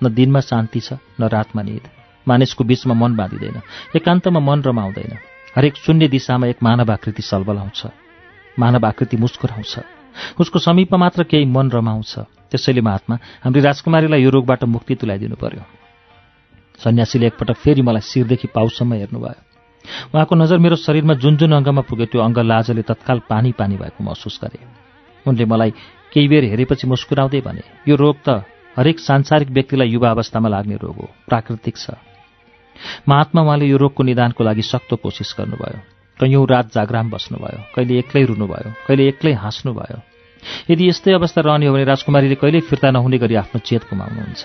[0.00, 1.84] न दिनमा शान्ति छ न रातमा निद।
[2.26, 3.60] मानिसको बीचमा मन बाँधिँदैन
[3.96, 5.12] एकान्तमा मन रमाउँदैन।
[5.56, 7.80] हरेक शून्य दिशामा एक मानव आकृति सलबलाउँछ।
[8.58, 9.74] मानव आकृति मुस्कुराउँछ।
[10.40, 13.14] उसको समीपमा मात्र केही मन रमाउँछ। त्यसैले महात्मा
[13.44, 15.62] हाम्री राजकुमारीलाई यो रोगबाट मुक्ति तुलाइदिनु पर्यो।
[16.78, 19.40] सन्यासीले एकपटक फेरि मलाई शिरदेखि पाउसम्म हेर्नुभयो।
[20.14, 24.00] उहाँको नजर मेरो शरीरमा जुन जुन अङ्गमा पुग्यो त्यो अङ्ग लाजले तत्काल पानी पानी भएको
[24.04, 24.58] महसुस गरे।
[25.26, 25.70] उनले मलाई
[26.12, 28.44] केही बेर हेरेपछि मुस्कुराउँदै भने यो रोग त
[28.76, 31.96] हरेक सांसारिक व्यक्तिलाई युवा अवस्थामा लाग्ने रोग हो प्राकृतिक छ।
[33.08, 35.80] महात्मा उहाँले यो रोगको निदानको लागि सक्दो कोसिस गर्नुभयो।
[36.20, 40.09] कैयौँ रात जागराम बस्नुभयो कहिले एक्लै रुनुभयो कहिले एक्लै हाँस्नुभयो।
[40.70, 44.44] यदि यस्तै अवस्था रहने हो भने राजकुमारीले कहिल्यै फिर्ता नहुने गरी आफ्नो चेत गुमाउनुहुन्छ।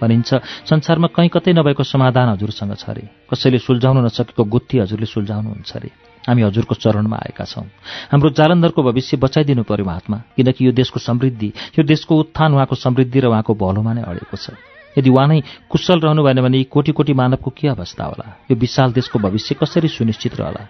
[0.00, 0.30] भनिन्छ
[0.64, 5.90] संसारमा कहीँ कतै नभएको समाधान हजुरसँग छ अरे कसैले सुल्झाउन नसकेको गुत्ती हजुरले सुल्झाउनुहुन्छ अरे
[6.24, 7.68] हामी हजुरको चरणमा आएका छौँ।
[8.12, 13.20] हाम्रो जालन्धरको भविष्य बचाइदिनु पर्यो महात्मा किनकि यो देशको समृद्धि यो देशको उत्थान उहाँको समृद्धि
[13.20, 14.56] र उहाँको भलोमा नै अडेको छ।
[14.96, 18.26] यदि उहाँ नै कुशल रहनु भएन भने यी कोटी कोटी मानवको के अवस्था होला?
[18.50, 20.64] यो विशाल देशको भविष्य कसरी सुनिश्चित रहला?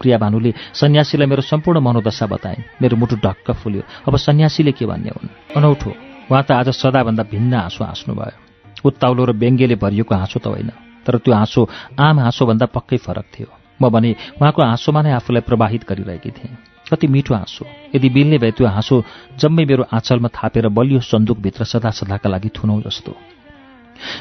[0.00, 5.10] प्रिया भानुले सन्यासीलाई मेरो सम्पूर्ण मनोदशा बताए। मेरो मुटु ढक्क फुल्यो। अब सन्यासीले के भन्ने
[5.10, 5.28] हुन्?
[5.56, 5.90] अनौठो।
[6.30, 8.36] उहाँ त आज सदाभन्दा भिन्न हाँसो हाँस्नुभयो।
[8.84, 10.70] उत्ताउलो र व्यङ्ग्यले भरिएको हाँसो त होइन
[11.06, 11.68] तर त्यो हाँसो
[11.98, 13.48] आम हाँसोभन्दा पक्कै फरक थियो।
[13.82, 16.56] म भने उहाँको हाँसोमा नै आफूलाई प्रवाहित गरिरहेकी थिएँ।
[16.90, 19.04] कति मिठो हाँसो। यदि मिल्ने भए त्यो हाँसो
[19.38, 23.16] जम्मै मेरो आँचलमा थापेर बलियो सन्दुकभित्र सदा सदाका लागि थुनौ जस्तो।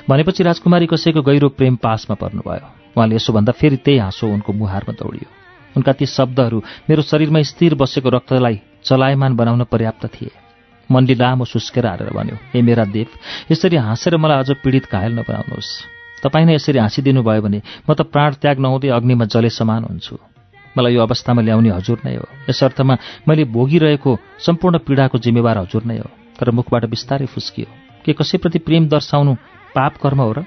[0.10, 4.94] भनेपछि राजकुमारी कसैको गहिरो प्रेम पासमा पर्नुभयो। उहाँले यसो भन्दा फेरि त्यही हाँसो उनको मुहारमा
[4.94, 5.36] दौडियो।
[5.78, 6.58] उनका ती शब्दहरू
[6.90, 10.32] मेरो शरीरमा स्थिर बसेको रक्तलाई चलायमान बनाउन पर्याप्त थिए।
[10.90, 13.10] मनले लामो सुस्केर हारेर भन्यो हे मेरा देव
[13.52, 15.70] यसरी हाँसेर मलाई अझ पीडित घायल नबनाउनुहोस्।
[16.24, 20.16] तपाईँ नै यसरी हाँसिदिनु भयो भने म त प्राण त्याग नहुँदै अग्निमा जले समान हुन्छु।
[20.76, 22.96] मलाई यो अवस्थामा ल्याउने हजुर नै हो। यस अर्थमा
[23.28, 27.68] मैले भोगिरहेको सम्पूर्ण पीडाको जिम्मेवार हजुर नै हो। तर मुखबाट बिस्तारै फुस्कियो।
[28.06, 29.34] के कसैप्रति प्रेम दर्शाउनु
[29.76, 30.40] पाप कर्म हो र?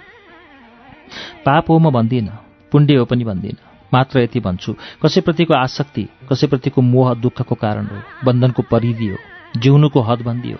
[1.44, 2.38] पाप हो म भन्दिनँ
[2.72, 8.62] पुण्य हो पनि भन्दिनँ। मात्र यति भन्छु कसैप्रतिको आसक्ति कसैप्रतिको मोह दुःखको कारण हो बन्धनको
[8.70, 9.16] परिधि हो
[9.56, 10.58] जिउनुको हदबन्दी हो।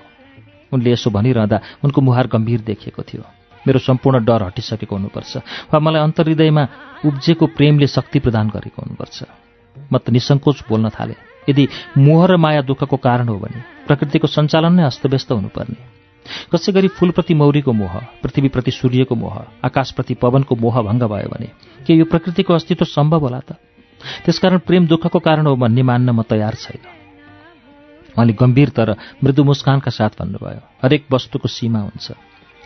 [0.72, 3.22] उनले यसो भनिरहँदा उनको मुहार गम्भीर देखिएको थियो।
[3.66, 5.36] मेरो सम्पूर्ण डर हटिसकेको हुनुपर्छ
[5.72, 6.64] वा मलाई अन्तर्हृदयमा
[7.06, 9.18] उब्जेको प्रेमले शक्ति प्रदान गरेको हुनुपर्छ।
[9.92, 11.18] म त निसङ्कोच बोल्न थालेँ।
[11.48, 11.68] यदि
[11.98, 17.34] मोह र माया दुःखको कारण हो भने प्रकृतिको सञ्चालन नै अस्तव्यस्त हुनुपर्ने। कसै गरी फूलप्रति
[17.34, 21.48] मौरीको मोह पृथ्वीप्रति सूर्यको मोह आकाशप्रति पवनको मोह भङ्ग भयो भने
[21.86, 23.52] के यो प्रकृतिको अस्तित्व सम्भव होला त?
[24.24, 26.82] त्यसकारण प्रेम दुःखको कारण हो भन्ने मान्न म तयार छैन।
[28.16, 32.12] उहाँले गम्भीर तर मृदु मुस्कानका साथ भन्नुभयो हरेक वस्तुको सीमा हुन्छ।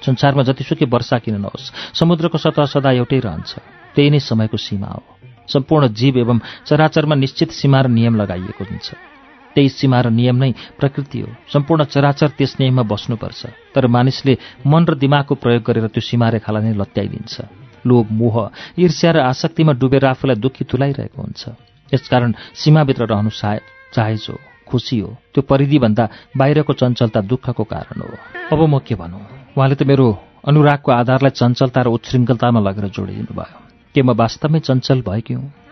[0.02, 3.52] संसारमा जतिसुकै वर्षा किन नहोस् समुद्रको सतह सदा एउटै रहन्छ।
[3.94, 5.02] त्यही नै समयको सीमा हो।
[5.48, 9.13] सम्पूर्ण जीव एवं चराचरमा निश्चित सीमा र नियम लगाइएको हुन्छ।
[9.54, 13.40] त्यही सीमा र नियम नै प्रकृति हो। सम्पूर्ण चराचर त्यस नियममा बस्नुपर्छ।
[13.74, 14.34] तर मानिसले
[14.66, 17.34] मन र दिमागको प्रयोग गरेर त्यो सीमा रेखालाई नै लत्याइदिन्छ।
[17.86, 18.36] लोभ मोह
[18.78, 21.42] ईर्ष्या र आसक्तिमा डुबेर आफूलाई दुःखी तुलाइरहेको हुन्छ।
[21.94, 23.30] यसकारण सीमाभित्र रहनु
[23.94, 24.34] चाहे जो
[24.66, 26.04] खुसी हो। त्यो परिधिभन्दा
[26.36, 28.10] बाहिरको चञ्चलता दुःखको कारण हो।
[28.52, 29.22] अब म के भनौँ?
[29.56, 30.06] उहाँले त मेरो
[30.48, 33.58] अनुरागको आधारलाई चञ्चलता र उच्छृङ्खलतामा लगेर जोडिदिनु भयो
[33.94, 35.63] के म वास्तवमै चञ्चल भएकी हुँ?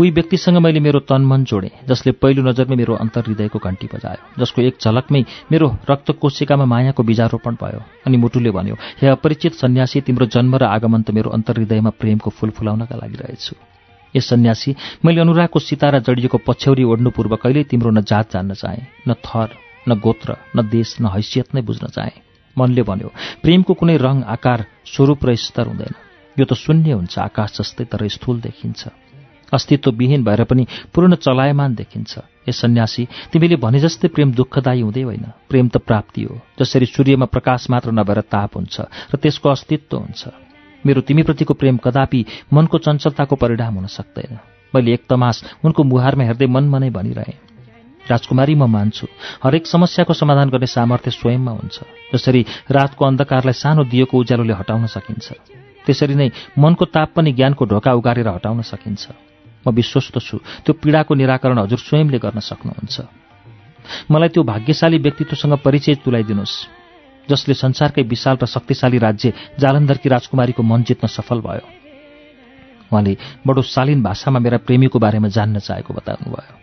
[0.00, 4.76] उही व्यक्तिसँग मैले मेरो तनमन जोडेँ जसले पहिलो नजरमै मेरो अन्तर्हृदयको घन्टी बजायो जसको एक
[4.80, 5.22] झलकमै
[5.52, 10.64] मेरो रक्त कोशिकामा मायाको बिजारोपण भयो अनि मुटुले भन्यो हे अपरिचित सन्यासी तिम्रो जन्म र
[10.76, 13.54] आगमन त मेरो अन्तर्हृदयमा प्रेमको फुल फुलाउनका लागि रहेछु।
[14.14, 14.70] ए सन्यासी
[15.04, 19.48] मैले अनुरागको सितारा जडिएको पछ्यौरी ओढ्नु पूर्व कहिल्यै तिम्रो न जात जान्न चाहेँ न थर
[19.88, 22.22] न गोत्र न देश न हैसियत नै बुझ्न चाहेँ।
[22.56, 23.08] मनले भन्यो
[23.44, 25.94] प्रेमको कुनै रङ आकार स्वरूप र स्तर हुँदैन।
[26.36, 28.80] यो त शून्य हुन्छ आकाश जस्तै तर स्थूल देखिन्छ।
[29.52, 32.18] अस्तित्वविहीन भएर पनि पूर्ण चलायमान देखिन्छ।
[32.48, 37.26] ए सन्यासी तिमीले भने जस्तै प्रेम दुःखदायी हुँदै होइन। प्रेम त प्राप्ति हो जसरी सूर्यमा
[37.26, 38.80] प्रकाश मात्र नभएर ताप हुन्छ
[39.12, 40.22] र त्यसको अस्तित्व हुन्छ।
[40.84, 42.20] मेरो तिमीप्रतिको प्रेम कदापि
[42.52, 44.38] मनको चञ्चलताको परिणाम हुन सक्दैन।
[44.74, 47.34] मैले एक तमास उनको मुहारमा हेर्दै मन मनै भनिरहेँ
[48.06, 49.06] राजकुमारी म मान्छु।
[49.42, 51.76] हरेक समस्याको समाधान गर्ने सामर्थ्य स्वयंमा हुन्छ
[52.14, 55.26] जसरी रातको अन्धकारलाई सानो दिएको उज्यालोले हटाउन सकिन्छ।
[55.86, 59.02] त्यसरी नै मनको ताप पनि ज्ञानको ढोका उगारेर हटाउन सकिन्छ।
[59.66, 62.96] म विश्वस्त छु। त्यो पीडाको निराकरण हजुर स्वयंले गर्न सक्नुहुन्छ।
[64.10, 66.56] मलाई त्यो भाग्यशाली व्यक्तित्वसँग परिचय तुलाइदिनुहोस्
[67.28, 71.66] जसले संसारकै विशाल र शक्तिशाली राज्य जालन्धरकी राजकुमारीको मन जित्न सफल भयो।
[72.92, 76.54] उहाँले बडो शालीन भाषामा मेरा प्रेमीको बारेमा जान्न चाहेको बताउनुभयो।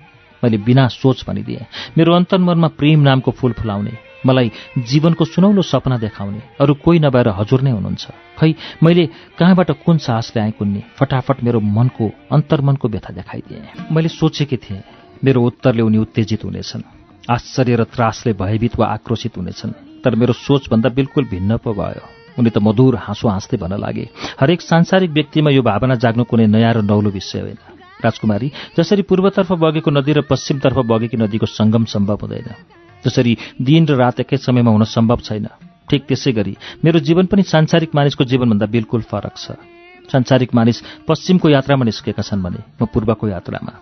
[0.43, 1.67] मैले बिना सोच भनिदिएँ
[1.98, 4.51] मेरो अन्तर्मनमा प्रेम नामको फूल फुलाउने मलाई
[4.89, 8.03] जीवनको सुनौलो सपना देखाउने अरू कोही नभएर हजुर नै हुनुहुन्छ।
[8.39, 8.53] खै
[8.83, 9.03] मैले
[9.39, 10.81] कहाँबाट कुन साहसले आएँ कुन्ने?
[10.97, 14.83] फटाफट मेरो मनको अन्तर्मनको व्यथा देखाइदिएँ। मैले सोचेकी थिएँ
[15.23, 16.83] मेरो उत्तरले उनी उत्तेजित हुनेछन्
[17.31, 22.03] आश्चर्य र त्रासले भयभीत वा आक्रोशित हुनेछन् तर मेरो सोचभन्दा बिल्कुल भिन्न पो भयो।
[22.39, 24.09] उनी त मधुर हाँसो हाँस्दै भन्न लागे
[24.41, 27.59] हरेक सांसारिक व्यक्तिमा यो भावना जाग्नु कुनै नयाँ र नौलो विषय होइन।
[28.03, 33.95] राजकुमारी जसरी पूर्वतर्फ बगेको नदी र पश्चिमतर्फ बगेकी नदीको सङ्गम सम्भव हुँदैन। जसरी दिन र
[33.95, 35.48] रात एकै समयमा हुन सम्भव छैन।
[35.90, 39.56] ठिक त्यसै गरी मेरो जीवन पनि सांसारिक मानिसको जीवनभन्दा बिल्कुल फरक छ।
[40.11, 43.73] सांसारिक मानिस पश्चिमको यात्रामा निस्केका छन् भने म पूर्वको यात्रामा।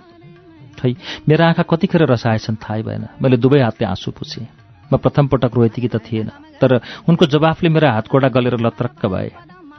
[0.80, 0.93] खै
[1.30, 4.45] मेरा आँखा कतिखेर रसाएछन् थाहै भएन। मैले दुवै हातले आँसु पुछेँ।
[4.91, 6.30] म प्रथम पटक रोएकी त थिएन
[6.61, 9.30] तर उनको जवाफले मेरा हातकोडा गलेर लत्रक्क भए।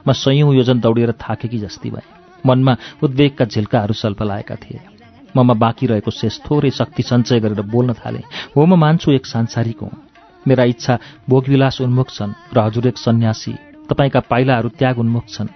[0.06, 2.06] म सयौँ योजन दौडिएर थाकेकी जस्ती भए।
[2.46, 4.91] मनमा उद्वेगका झिल्काहरू सल्पलाएका थिए।
[5.36, 8.22] ममा बाँकी रहेको शेष थोरै शक्ति सञ्चय गरेर बोल्न थाले।
[8.56, 9.90] हो म मान्छु एक सांसारिक हुँ।
[10.46, 13.54] मेरा इच्छा भोगविलास उन्मुख छन् र हजुर एक सन्यासी।
[13.88, 15.48] तपाईँका पाइलाहरू त्याग उन्मुख छन्।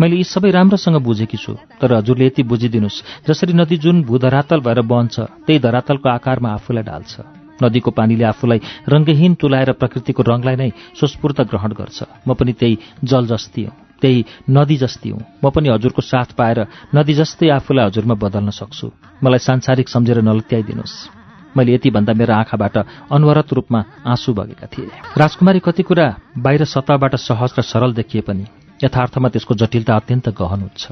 [0.00, 4.80] मैले यी सबै राम्रोसँग बुझेकी छु तर हजुरले यति बुझिदिनुहोस् जसरी नदी जुन भूधरातल भएर
[4.84, 5.16] बन्छ
[5.46, 7.14] त्यही धरातलको आकारमा आफूलाई ढाल्छ।
[7.62, 11.98] नदीको पानीले आफूलाई रङ्गहीन तुलाएर प्रकृतिको रङलाई नै सुस्फूर्त ग्रहण गर्छ।
[12.28, 16.66] म पनि त्यही जल जस्ती हुँ। त्यही नदी जस्ती हुँ। म पनि हजुरको साथ पाएर
[16.90, 18.90] नदी जस्तै आफूलाई हजुरमा बदल्न सक्छु।
[19.22, 22.76] मलाई सांसारिक सम्झेर नलत्याइदिनुहोस्। मैले यति भन्दा मेरो आँखाबाट
[23.12, 28.44] अनवरत रूपमा आँसु बगेका थिए। राजकुमारी कति कुरा बाहिर सतहबाट सहज र सरल देखिए पनि
[28.80, 30.84] यथार्थमा त्यसको जटिलता अत्यन्त गहन हुन्छ।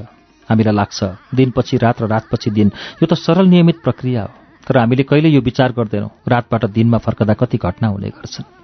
[0.47, 0.99] हामीलाई लाग्छ
[1.35, 5.41] दिनपछि रात र रातपछि दिन यो त सरल नियमित प्रक्रिया हो। तर हामीले कहिले यो
[5.41, 8.60] विचार गर्दैनौँ रातबाट दिनमा फर्कदा कति घटना हुने गर्छन्।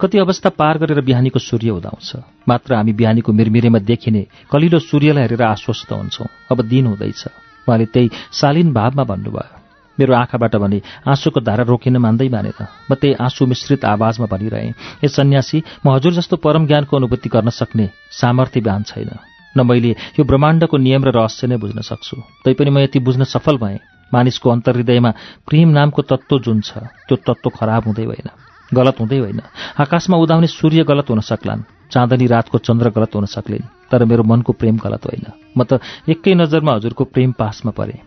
[0.00, 2.10] कति अवस्था पार गरेर बिहानीको सूर्य उदाउँछ।
[2.48, 7.22] मात्र हामी बिहानीको मिरमिरेमा देखिने कलिलो सूर्यलाई हेरेर आश्वस्त हुन्छौँ। अब दिन हुँदैछ।
[7.66, 9.54] उहाँले त्यही शालीन भावमा भन्नुभयो।
[9.98, 15.08] मेरो आँखाबाट भने आँसुको धारा रोकिन मान्दै मानेन म त्यही आँसु मिश्रित आवाजमा भनिरहेँ। ए
[15.08, 19.10] सन्यासी म हजुर जस्तो परम ज्ञानको अनुभूति गर्न सक्ने सामर्थ्य बिहान छैन।
[19.56, 23.56] न मैले यो ब्रह्माण्डको नियम र रहस्य नै बुझ्न सक्छु। तैपनि म यति बुझ्न सफल
[23.56, 23.80] भएँ।
[24.12, 25.10] मानिसको अन्तर्हृदयमा
[25.48, 28.28] प्रेम नामको तत्त्व जुन छ त्यो तत्त्व खराब हुँदै होइन
[28.74, 29.40] गलत हुँदै होइन।
[29.80, 34.52] आकाशमा उदाउने सूर्य गलत हुन सक्लान्। चाँदनी रातको चन्द्र गलत हुन सक्लिन्। तर मेरो मनको
[34.52, 35.24] प्रेम गलत होइन।
[35.58, 38.00] म त एकै नजरमा हजुरको प्रेम पासमा परेँ।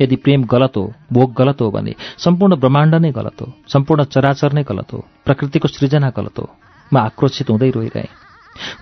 [0.00, 4.52] यदि प्रेम गलत हो भोग गलत हो भने सम्पूर्ण ब्रह्माण्ड नै गलत हो। सम्पूर्ण चराचर
[4.52, 6.50] नै गलत हो। प्रकृतिको सृजना गलत हो।
[6.92, 8.08] म आक्रोशित हुँदै रोइरहेँ।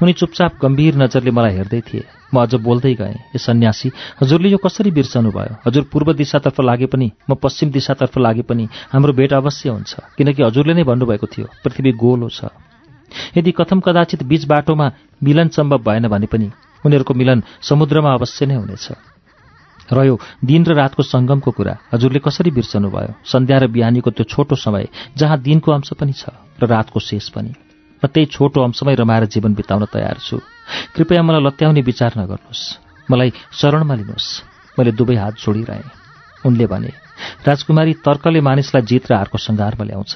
[0.02, 3.88] उनी चुपचाप गम्भीर नजरले मलाई हेर्दै थिए। म अझ बोल्दै गएँ ए सन्यासी
[4.20, 8.64] हजुरले यो कसरी बिर्सनु भयो हजुर पूर्व दिशातर्फ लागे पनि म पश्चिम दिशातर्फ लागे पनि
[8.92, 12.48] हाम्रो भेट अवश्य हुन्छ किनकि हजुरले नै भन्नुभएको थियो पृथ्वी गोलो छ।
[13.36, 14.86] यदि कथम कदाचित बीच बाटोमा
[15.22, 16.48] मिलन सम्भव भएन भने पनि
[16.84, 18.86] उनीहरूको मिलन समुद्रमा अवश्य नै हुनेछ।
[19.92, 24.56] रह्यो दिन र रातको सङ्गमको कुरा हजुरले कसरी बिर्सनु भयो सन्ध्या र बिहानीको त्यो छोटो
[24.56, 27.52] समय जहाँ दिनको अंश पनि छ र रातको शेष पनि।
[28.02, 30.36] म त्यही छोटो अंशमै रमाएर जीवन बिताउन तयार छु।
[30.94, 32.62] कृपया मलाई लत्याउने विचार नगर्नुहोस्।
[33.10, 34.28] मलाई शरणमा लिनुहोस्।
[34.78, 35.90] मैले दुवै हात जोडिरहेँ।
[36.46, 36.90] उनले भने
[37.46, 40.12] राजकुमारी तर्कले मानिसलाई जित र हारको सङ्घारमा ल्याउँछ।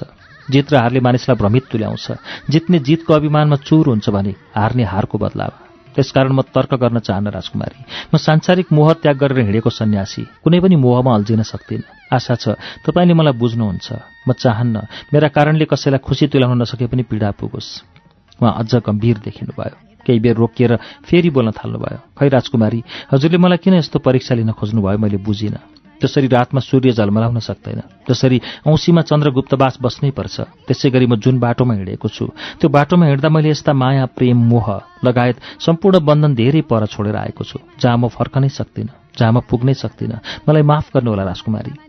[0.51, 2.05] जित र हारले मानिसलाई भ्रमित तुल्याउँछ।
[2.49, 5.51] जित्ने जितको अभिमानमा चुर हुन्छ भने हार्ने हारको बदलाव
[5.95, 7.79] त्यसकारण म तर्क गर्न चाहन्न राजकुमारी।
[8.13, 12.45] म सांसारिक मोह त्याग गरेर हिँडेको सन्यासी। कुनै पनि मोहमा अल्झिन सक्दिनँ। आशा छ।
[12.85, 13.87] तपाईँले मलाई बुझ्नुहुन्छ
[14.27, 14.75] म चाहन्न
[15.13, 17.69] मेरा कारणले कसैलाई खुसी तुल्याउन नसके पनि पीडा पुगोस्।
[18.39, 22.79] उहाँ अझ गम्भीर देखिनुभयो। केही बेर रोकिएर फेरि बोल्न थाल्नुभयो। खै राजकुमारी
[23.11, 25.59] हजुरले मलाई किन यस्तो परीक्षा लिन खोज्नुभयो मैले बुझिनँ।
[25.97, 28.37] जसरी रातमा सूर्य झलमलाउन सक्दैन जसरी
[28.69, 32.29] औँसीमा चन्द्रगुप्तवास बस्नै पर्छ त्यसै गरी म जुन बाटोमा हिँडेको छु
[32.61, 34.67] त्यो बाटोमा हिँड्दा मैले यस्ता माया प्रेम मोह
[35.01, 39.73] लगायत सम्पूर्ण बन्धन धेरै पर छोडेर आएको छु जहाँ म फर्कनै सक्दिनँ जहाँ म पुग्नै
[39.73, 41.86] सक्दिनँ। मलाई माफ गर्नुहोला राजकुमारी।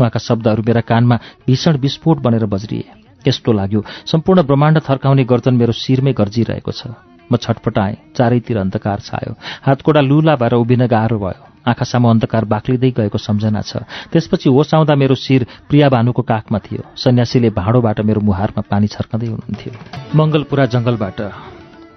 [0.00, 1.16] उहाँका शब्दहरू मेरा कानमा
[1.46, 2.84] भीषण विस्फोट बनेर बज्रिए।
[3.28, 6.92] यस्तो लाग्यो सम्पूर्ण ब्रह्माण्ड थर्काउने गर्दन मेरो शिरमै गर्जिरहेको छ।
[7.32, 9.32] म छटपटाएँ चारैतिर अन्धकार छायो।
[9.64, 14.94] हातकोडा लुला भएर उभिन गाह्रो भयो। आँखासामु अन्धकार बाक्लिँदै गएको सम्झना छ। त्यसपछि होस आउँदा
[14.94, 19.72] मेरो शिर प्रिया भानुको काखमा थियो। सन्यासीले भाँडोबाट मेरो मुहारमा पानी छर्कँदै हुनुहुन्थ्यो।
[20.12, 21.20] मङ्गलपुरा जङ्गलबाट।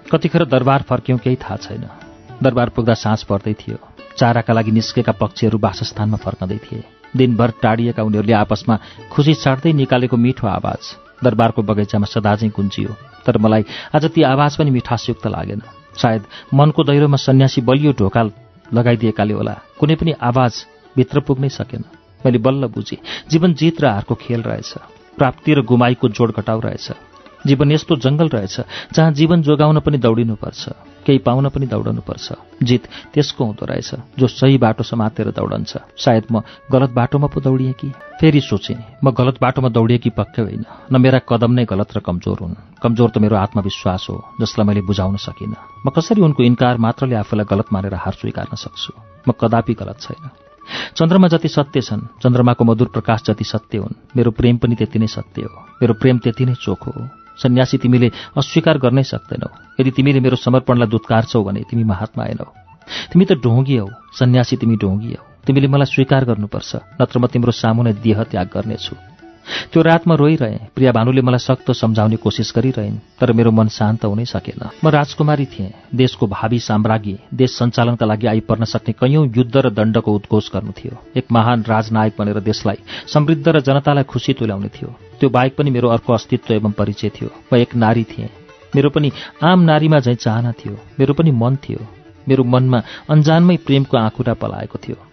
[0.08, 1.84] कतिखेर दरबार फर्क्यौँ केही थाहा छैन।
[2.42, 3.76] दरबार पुग्दा साँझ पर्दै थियो।
[4.16, 8.78] चाराका लागि निस्केका पक्षीहरू वासस्थानमा फर्कँदै थिए। दिनभर टाढिएका उनीहरूले आपसमा
[9.12, 10.82] खुसी साट्दै निकालेको मिठो आवाज
[11.24, 12.92] दरबारको बगैँचामा सदाझै गुन्जियो
[13.26, 13.64] तर मलाई
[13.94, 15.62] आज ती आवाज पनि मिठासयुक्त लागेन।
[15.96, 16.22] सायद
[16.54, 18.22] मनको दैरोमा सन्यासी बलियो ढोका
[18.74, 20.52] लगाइदिएकाले होला। कुनै पनि आवाज
[20.96, 21.84] भित्र पुग्नै सकेन।
[22.24, 22.98] मैले बल्ल बुझेँ
[23.30, 24.72] जीवन जित र हारको खेल रहेछ।
[25.18, 27.07] प्राप्ति र गुमाईको जोड घटाउ रहेछ।
[27.46, 28.56] जीवन यस्तो जङ्गल रहेछ
[28.94, 30.62] जहाँ जीवन जोगाउन पनि दौडिनुपर्छ
[31.06, 36.42] केही पाउन पनि दौडनुपर्छ। जित त्यसको हुँदो रहेछ जो सही बाटो समातेर दौडन्छ। सायद म
[36.72, 37.88] गलत बाटोमा पो दौडिएँ कि?
[38.20, 40.64] फेरि सोचेँ म गलत बाटोमा दौडिएँ कि पक्कै होइन?
[40.92, 44.82] न मेरा कदम नै गलत र कमजोर हुन्। कमजोर त मेरो आत्मविश्वास हो जसलाई मैले
[44.84, 48.92] बुझाउन सकिनँ। म कसरी उनको इन्कार मात्रले आफूलाई गलत मानेर हार स्वीकार्न सक्छु?
[49.28, 50.28] म कदापि गलत छैन।
[50.96, 55.06] चन्द्रमा जति सत्य छन् चन्द्रमाको मधुर प्रकाश जति सत्य हुन् मेरो प्रेम पनि त्यति नै
[55.06, 57.08] सत्य हो। मेरो प्रेम त्यति नै चोखो हो।
[57.42, 58.08] सन्यासी तिमीले
[58.40, 59.48] अस्वीकार गर्नै सक्दैनौ।
[59.80, 62.46] यदि तिमीले मेरो समर्पणलाई दुत्कारछौ भने तिमी महात्मा आएनौ
[63.10, 67.52] तिमी त ढोङ्गी हौ सन्यासी तिमी ढोङ्गी हौ। तिमीले मलाई स्वीकार गर्नुपर्छ नत्र म तिम्रो
[67.52, 68.94] सामुने देह त्याग गर्नेछु।
[69.72, 74.24] त्यो रातमा रोइरहेँ। प्रिया भानुले मलाई सख्त सम्झाउने कोसिस गरिरहेन् तर मेरो मन शान्त हुनै
[74.24, 79.70] सकेन। म राजकुमारी थिएँ देशको भावी साम्राज्ञी देश सञ्चालनका लागि आइपर्न सक्ने कैयौँ युद्ध र
[79.70, 84.94] दण्डको उद्घोष गर्नु थियो। एक महान राजनायक बनेर देशलाई समृद्ध र जनतालाई खुसी तुल्याउने थियो।
[85.20, 88.28] त्यो बाहेक पनि मेरो अर्को अस्तित्व एवं परिचय थियो। म एक नारी थिएँ।
[88.76, 89.12] मेरो पनि
[89.42, 91.80] आम नारीमा झैँ चाहना थियो। मेरो पनि मन थियो।
[92.28, 95.07] मेरो मनमा अन्जानमै प्रेमको आँकुरा पलाएको थियो।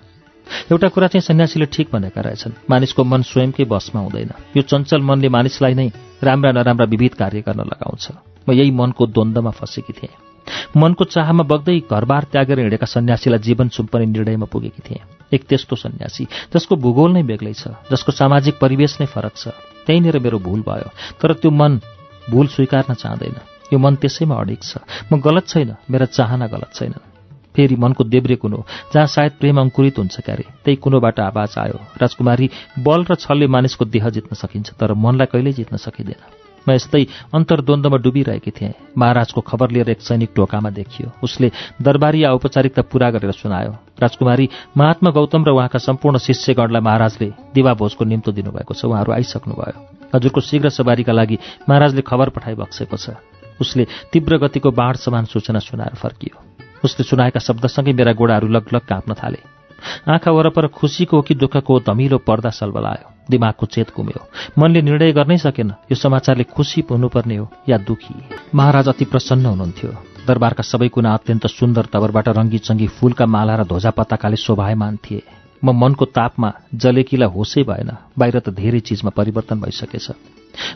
[0.72, 5.30] एउटा कुरा चाहिँ सन्यासीले ठिक भनेका रहेछन्। मानिसको मन स्वयंकै बसमा हुँदैन। यो चञ्चल मनले
[5.30, 5.88] मानिसलाई नै
[6.24, 8.06] राम्रा नराम्रा विविध कार्य गर्न लगाउँछ।
[8.48, 10.14] म यही मनको द्वन्द्वमा फँसेकी थिएँ।
[10.78, 15.02] मनको चाहमा बग्दै घरबार त्यागेर हिँडेका सन्यासीलाई जीवन सुम्पने निर्णयमा पुगेकी थिएँ।
[15.34, 19.48] एक त्यस्तो सन्यासी जसको भूगोल नै बेग्लै छ जसको सामाजिक परिवेश नै फरक छ।
[19.86, 20.90] त्यहीँनिर मेरो भूल भयो
[21.22, 21.82] तर त्यो मन
[22.30, 23.38] भूल स्वीकार्न चाहँदैन।
[23.74, 24.78] यो मन त्यसैमा अडिक छ।
[25.10, 27.15] म गलत छैन मेरा चाहना गलत छैनन्।
[27.56, 32.50] फेरि मनको देब्रे कुनो जहाँ सायद प्रेम अङ्कुरित हुन्छ क्यारे। त्यही कुनोबाट आवाज आयो। राजकुमारी
[32.80, 37.98] बल र छलले मानिसको देह जित्न सकिन्छ तर मनलाई कहिल्यै जित्न सकिँदैन। म यस्तै अन्तर्द्वन्द्वमा
[38.02, 43.72] डुबिरहेकी थिएँ। महाराजको खबर लिएर एक सैनिक ढोकामा देखियो। उसले दरबारी औपचारिकता पूरा गरेर सुनायो।
[44.02, 49.78] राजकुमारी महात्मा गौतम र उहाँका सम्पूर्ण शिष्यगणलाई महाराजले दिवाभोजको निम्तो दिनुभएको छ। उहाँहरू आइसक्नुभयो।
[50.10, 51.38] हजुरको शीघ्र सवारीका लागि
[51.70, 53.22] महाराजले खबर पठाइबक्सेको छ।
[53.62, 59.14] उसले तीव्र गतिको बाढ समान सूचना सुनाएर फर्कियो। उसले सुनाएका शब्दसँगै मेरा गोडाहरू लगलग काँप्न
[59.14, 59.40] थाले।
[60.08, 64.22] आँखा वरपर खुसीको कि दुःखको धमिलो पर्दा सल्बलायो। दिमागको चेत घुम्यो
[64.58, 68.16] मनले निर्णय गर्नै सकेन यो समाचारले खुसी हुनुपर्ने हो या दुखी?
[68.56, 69.90] महाराज अति प्रसन्न हुनुहुन्थ्यो।
[70.28, 75.22] दरबारका सबै कुना अत्यन्त सुन्दर तवरबाट रङ्गी चङ्गी फूलका माला र ध्वजा पताकाले शोभायमान थिए।
[75.64, 80.08] म मनको तापमा जलेकीलाई होसै भएन बाहिर त धेरै चिजमा परिवर्तन भइसकेछ।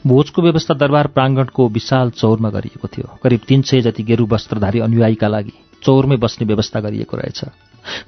[0.06, 5.28] भोजको व्यवस्था दरबार प्राङ्गणको विशाल चौरमा गरिएको थियो। करिब तीन सय जति गेरु वस्त्रधारी अनुयायीका
[5.28, 7.42] लागि चौरमै बस्ने व्यवस्था गरिएको रहेछ।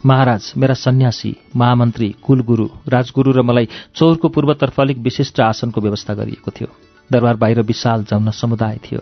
[0.06, 6.52] महाराज मेरा सन्यासी महामन्त्री कुलगुरु राजगुरु र मलाई चौरको पूर्वतर्फ अलिक विशिष्ट आसनको व्यवस्था गरिएको
[6.52, 6.68] थियो।
[7.12, 9.02] दरबार बाहिर विशाल जन समुदाय थियो।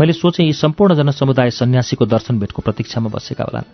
[0.00, 3.70] मैले सोचेँ यी सम्पूर्ण जनसमुदाय सन्यासीको दर्शन भेटको प्रतीक्षामा बसेका होलान्।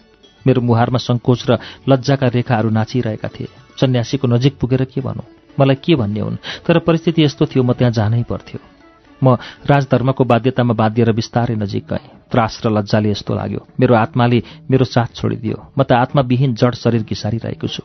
[0.47, 3.49] मेरो मुहारमा सङ्कोच र लज्जाका रेखाहरू नाचिरहेका थिए।
[3.81, 5.25] सन्यासीको नजिक पुगेर के भनौँ?
[5.61, 6.37] मलाई के भन्ने हुन्?
[6.67, 8.74] तर परिस्थिति यस्तो थियो म त्यहाँ जानै पर्थ्यो।
[9.23, 9.37] म
[9.67, 15.15] राजधर्मको बाध्यतामा बाँधिएर बिस्तारै नजिक गएँ। त्रास र लज्जाले यस्तो लाग्यो। मेरो आत्माले मेरो साथ
[15.15, 17.83] छोडिदियो। म त आत्माविहीन जड शरीर घिसारिरहेको छु।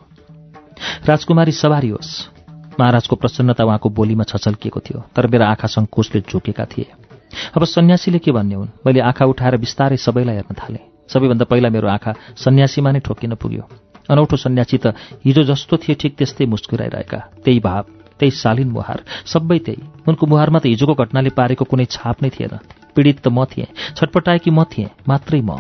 [1.06, 2.12] राजकुमारी सवारी होस्।
[2.80, 6.88] महाराजको प्रसन्नता उहाँको बोलीमा छचल्किएको थियो तर मेरा आँखा सङ्कोचले झुकेका थिए।
[7.56, 8.70] अब सन्यासीले के भन्ने हुन्?
[8.86, 10.84] मैले आँखा उठाएर बिस्तारै सबैलाई हेर्न थालेँ।
[11.14, 13.64] सबैभन्दा पहिला मेरो आँखा सन्यासीमा नै ठोकिन पुग्यो।
[14.10, 19.60] अनौठो सन्यासी त हिजो जस्तो थिए ठिक त्यस्तै मुस्कुराइरहेका। त्यही भाव। त्यही शालीन मुहार। सबै
[19.60, 22.54] त्यही। उनको मुहारमा त हिजोको घटनाले पारेको कुनै छाप नै थिएन।
[22.96, 25.56] पीडित त म थिएँ। छटपटाएकी म थिएँ। मात्रै म।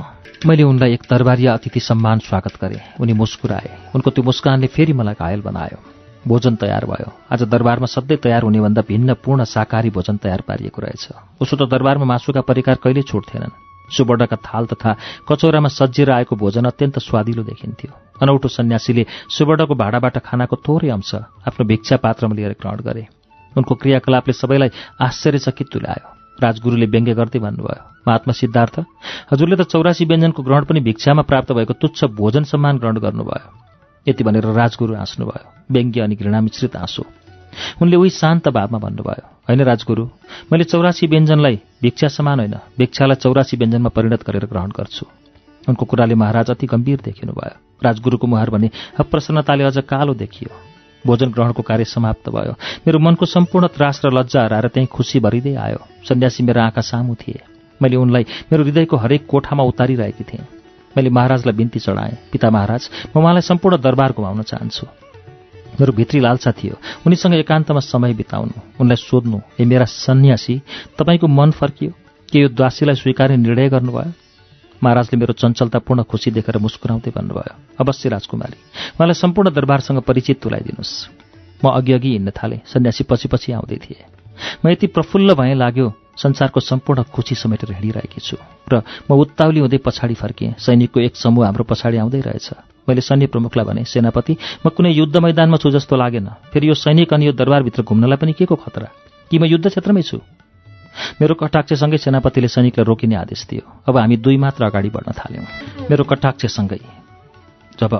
[0.45, 5.15] मैले उनलाई एक दरबारिया अतिथि सम्मान स्वागत गरेँ। उनी मुस्कुराए। उनको त्यो मुस्कानले फेरि मलाई
[5.15, 5.79] घायल बनायो।
[6.27, 11.07] भोजन तयार भयो। आज दरबारमा सधैँ तयार हुनेभन्दा भिन्न पूर्ण शाकाहारी भोजन तयार पारिएको रहेछ।
[11.41, 14.95] उसो त दरबारमा मासुका परिकार कहिल्यै छोड्थेनन् सुवर्णका थाल तथा
[15.29, 21.11] कचौरामा सजिएर आएको भोजन अत्यन्त स्वादिलो देखिन्थ्यो। अनौठो सन्यासीले सुवर्णको भाँडाबाट खानाको थोरै अंश
[21.47, 23.03] आफ्नो भिक्षा पात्रमा लिएर ग्रहण गरे।
[23.55, 24.69] उनको क्रियाकलापले सबैलाई
[25.01, 26.07] आश्चर्यचकित तुल्यायो।
[26.39, 28.75] राजगुरुले व्यङ्ग्य गर्दै भन्नुभयो महात्मा सिद्धार्थ
[29.31, 33.47] हजुरले त चौरासी व्यञ्जनको ग्रहण पनि भिक्षामा प्राप्त भएको तुच्छ भोजन सम्मान ग्रहण गर्नुभयो
[34.07, 37.03] यति भनेर राजगुरु हाँस्नुभयो। व्यङ्ग्य अनि घृणा मिश्रित आँसु
[37.81, 40.05] उनले उही शान्त भावमा भन्नुभयो होइन राजगुरु
[40.51, 45.05] मैले चौरासी व्यञ्जनलाई भिक्षा समान होइन भिक्षालाई चौरासी व्यञ्जनमा परिणत गरेर ग्रहण गर्छु।
[45.63, 48.69] उनको कुराले महाराज अति गम्भीर देखिनुभयो। राजगुरुको मुहार भने
[49.01, 50.51] प्रसन्नताले अझ कालो देखियो।
[51.05, 52.53] भोजन ग्रहणको कार्य समाप्त भयो।
[52.87, 57.15] मेरो मनको सम्पूर्ण त्रास र लज्जा हराएर त्यहीँ खुसी भरिँदै आयो। सन्यासी मेरा आँखा सामु
[57.15, 57.39] थिए।
[57.81, 60.45] मैले उनलाई मेरो हृदयको हरेक कोठामा उतारिरहेकी थिएँ।
[60.97, 65.08] मैले महाराजलाई बिन्ती चढाएँ। पिता महाराज म उहाँलाई सम्पूर्ण दरबार घुमाउन चाहन्छु।
[65.79, 66.75] मेरो भित्री लालसा थियो।
[67.07, 70.61] उनीसँग एकान्तमा समय बिताउनु उनलाई सोध्नु ए मेरा सन्यासी
[70.99, 71.91] तपाईँको मन फर्कियो?
[72.29, 74.11] के यो द्वासीलाई स्वीकार्ने निर्णय गर्नुभयो?
[74.83, 78.57] महाराजले मेरो चञ्चलतापूर्ण खुसी देखेर मुस्कुराउँदै भन्नुभयो अवश्य राजकुमारी
[78.95, 80.93] उहाँलाई सम्पूर्ण दरबारसँग परिचित तुलाइदिनुहोस्।
[81.59, 84.03] म अघि हिँड्न थालेँ सन्यासी पछि पछि आउँदै थिएँ।
[84.63, 88.37] म यति प्रफुल्ल भए लाग्यो संसारको सम्पूर्ण खुसी समेटेर हिँडिरहेकी छु
[88.71, 92.47] र म उत्ताउली हुँदै पछाडि फर्किएँ। सैनिकको एक समूह हाम्रो पछाडि आउँदै रहेछ।
[92.87, 97.13] मैले सैन्य प्रमुखलाई भने सेनापति म कुनै युद्ध मैदानमा छु जस्तो लागेन। फेरि यो सैनिक
[97.13, 98.87] अनि यो दरबारभित्र घुम्नलाई पनि के को खतरा?
[99.31, 100.19] कि म युद्ध क्षेत्रमै छु?
[101.21, 105.45] मेरो कटाक्षसँगै सेनापतिले सैनिकलाई रोकिने आदेश दियो। अब हामी दुई मात्र अगाडि बढ्न थाल्यौँ।
[105.89, 106.79] मेरो कटाक्षसँगै
[107.79, 107.93] जब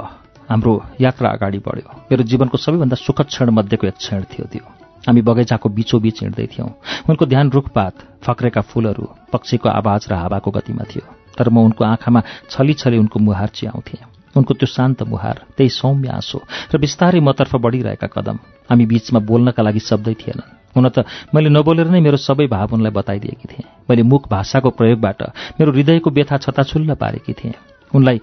[0.50, 4.66] हाम्रो यात्रा अगाडि बढ्यो मेरो जीवनको सबैभन्दा सुखद क्षण मध्येको एक क्षण थियो त्यो।
[5.08, 6.70] हामी बगैँचाको बिचोबिच हिँड्दै थियौँ।
[7.10, 7.94] उनको ध्यान रुखपात
[8.26, 11.06] फक्रेका फूलहरू पक्षीको आवाज र हावाको गतिमा थियो।
[11.38, 16.10] तर म उनको आँखामा छली छली उनको मुहार चियाउँथेँ। उनको त्यो शान्त मुहार त्यही सौम्य
[16.10, 16.40] आँसो
[16.72, 18.38] र बिस्तारै मतर्फ बढिरहेका कदम
[18.70, 21.04] हामी बीचमा बोल्नका लागि शब्दै थिएनन्। हुन त
[21.34, 25.22] मैले नबोलेर नै मेरो सबै भाव उनलाई बताइदिएकी थिएँ। मैले मुख भाषाको प्रयोगबाट
[25.60, 27.54] मेरो हृदयको व्यथा छताछुल्ल पारेकी थिएँ।
[27.92, 28.18] उनलाई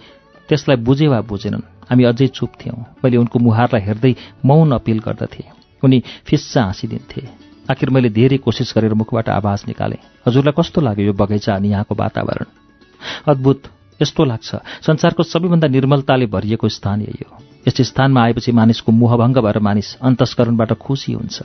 [0.48, 4.14] त्यसलाई बुझे वा बुझेनन्। हामी अझै चुप थियौँ। मैले उनको मुहारलाई हेर्दै
[4.46, 5.50] मौन अपिल गर्दथेँ।
[5.82, 7.22] उनी फिस्सा हाँसिदिन्थे।
[7.70, 11.94] आखिर मैले धेरै कोसिस गरेर मुखबाट आवाज निकालेँ। हजुरलाई कस्तो लाग्यो यो बगैँचा अनि यहाँको
[11.94, 12.46] वातावरण?
[13.26, 13.60] अद्भुत।
[14.02, 19.58] यस्तो लाग्छ। संसारको सबैभन्दा निर्मलताले भरिएको स्थान यही हो। यस स्थानमा आएपछि मानिसको मोहभङ्ग भएर
[19.58, 21.42] मानिस अन्तस्करणबाट खुसी हुन्छ।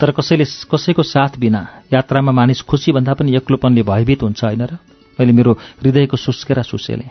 [0.00, 4.78] तर कसैले कसैको साथ बिना यात्रामा मानिस खुसीभन्दा पनि एक्लोपनले भयभीत हुन्छ होइन र?
[5.20, 7.10] मैले मेरो हृदयको सुस्केरा सुसेलेँ।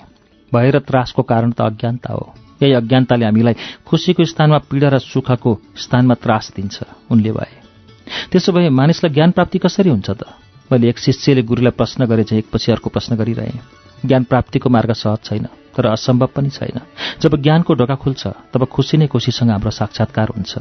[0.54, 2.34] भएर त्रासको कारण त अज्ञानता हो।
[2.64, 3.54] यही अज्ञानताले हामीलाई
[3.86, 7.54] खुसीको स्थानमा पीडा र सुखको स्थानमा त्रास दिन्छ उनले भए।
[8.32, 10.24] त्यसो भए मानिसलाई ज्ञान प्राप्ति कसरी हुन्छ त?
[10.72, 13.60] मैले एक शिष्यले गुरुलाई प्रश्न गरे चाहिँ एकपछि अर्को प्रश्न गरिरहेँ।
[14.06, 16.80] ज्ञान प्राप्तिको मार्ग सहज छैन तर असम्भव पनि छैन।
[17.22, 20.58] जब ज्ञानको ढोका खुल्छ तब खुसी नै खुसीसँग हाम्रो साक्षात्कार हुन्छ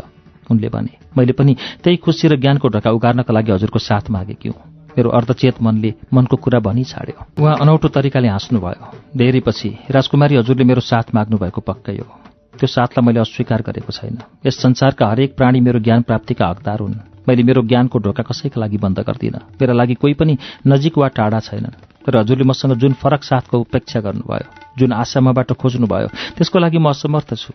[0.50, 4.62] उनले भने। मैले पनि त्यही खुसी र ज्ञानको ढोका उगार्नका लागि हजुरको साथ मागेकी हुँ।
[4.96, 10.64] मेरो अर्धचेत मनले मनको कुरा भनी छाड्यो। उहाँ अनौठो तरिकाले हाँस्नुभयो। धेरै पछि राजकुमारी हजुरले
[10.64, 12.08] मेरो साथ माग्नु भएको पक्कै हो।
[12.56, 17.15] त्यो साथलाई मैले अस्वीकार गरेको छैन। यस संसारका हरेक प्राणी मेरो ज्ञान प्राप्तिका हकदार हुन्।
[17.28, 21.40] मैले मेरो ज्ञानको ढोका कसैका लागि बन्द गर्दिनँ। मेरा लागि कोही पनि नजिक वा टाढा
[21.40, 21.74] छैनन्।
[22.06, 26.90] तर हजुरले मसँग जुन फरक साथको उपेक्षा गर्नुभयो जुन आशा मबाट खोज्नुभयो त्यसको लागि म
[26.90, 27.52] असमर्थ छु।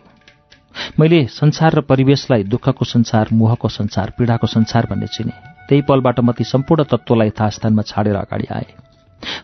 [0.98, 5.32] मैले संसार र परिवेशलाई दुःखको संसार मोहको संसार पीडाको संसार भन्ने चिने।
[5.68, 8.70] त्यही पलबाट म ती सम्पूर्ण तत्त्वलाई यथास्थानमा छाडेर अगाडि आएँ।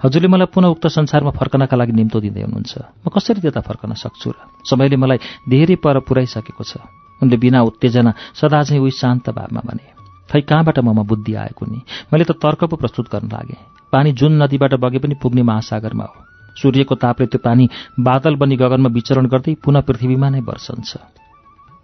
[0.05, 2.73] हजुरले मलाई पुनः उक्त संसारमा फर्कनका लागि निम्तो दिँदै हुनुहुन्छ।
[3.05, 4.37] म कसरी त्यता फर्कन सक्छु र?
[4.65, 6.85] समयले मलाई धेरै पर पुऱ्याइसकेको छ।
[7.23, 9.98] उनले बिना उत्तेजना सदा चाहिँ उही शान्त भावमा भने
[10.31, 11.79] खै कहाँबाट ममा बुद्धि आएको नि?
[12.13, 13.61] मैले त तर्क पो प्रस्तुत गर्न लागेँ।
[13.93, 16.17] पानी जुन नदीबाट बगे पनि पुग्ने महासागरमा हो।
[16.57, 17.69] सूर्यको तापले त्यो पानी
[18.01, 20.93] बादल बनी गगनमा विचरण गर्दै पुनः पृथ्वीमा नै वर्षन्छ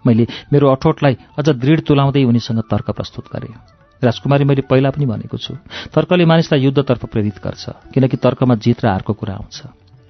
[0.05, 3.55] मैले मेरो अठोटलाई अझ दृढ तुलाउँदै उनीसँग तर्क प्रस्तुत गरेँ।
[4.03, 5.55] राजकुमारी मैले पहिला पनि भनेको छु
[5.95, 7.65] तर्कले मानिसलाई युद्धतर्फ प्रेरित गर्छ
[7.95, 9.57] किनकि तर्कमा जित र हारको कुरा आउँछ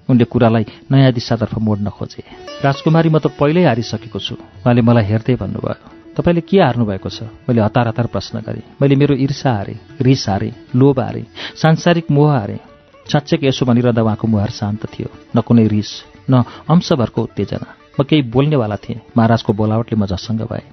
[0.08, 2.22] उनले कुरालाई नयाँ दिशातर्फ मोड्न खोजे।
[2.64, 7.22] राजकुमारी म त पहिल्यै हारिसकेको छु। उहाँले मलाई हेर्दै भन्नुभयो तपाईँले के हार्नुभएको छ?
[7.46, 11.26] मैले हतार हतार प्रश्न गरेँ। मैले मेरो ईर्षा हारेँ रिस हारेँ लोभ हारेँ
[11.58, 12.58] सांसारिक मोह हारेँ।
[13.06, 15.90] साँच्चैको यसो भनिरहँदा उहाँको मुहार शान्त थियो न कुनै रिस
[16.30, 20.64] न अंशभरको उत्तेजना। म केही बोल्नेवाला थिएँ महाराजको बोलावटले म जससँग भए।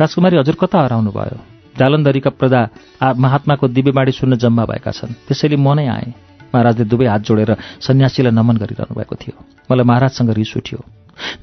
[0.00, 1.38] राजकुमारी हजुर कता हराउनु भयो
[1.76, 2.60] जालन्धरीका प्रजा
[3.14, 6.14] महात्माको दिव्यबाडी सुन्न जम्मा भएका छन्। त्यसैले म नै आएँ।
[6.54, 7.50] महाराजले दुवै हात जोडेर
[7.84, 9.36] सन्यासीलाई नमन गरिरहनु भएको थियो।
[9.68, 10.78] मलाई महाराजसँग रिस उठ्यो।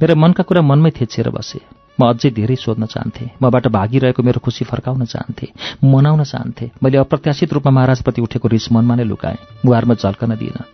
[0.01, 4.65] मेरो मनका कुरा मनमै थेचेर बसे। म अझै धेरै सोध्न चाहन्थेँ। मबाट भागिरहेको मेरो खुसी
[4.65, 10.35] फर्काउन चाहन्थेँ। मनाउन चाहन्थेँ। मैले अप्रत्याशित रूपमा महाराजप्रति उठेको रिस मनमा नै लुकाएँ। मुहारमा झल्कन
[10.35, 10.65] दिइनँ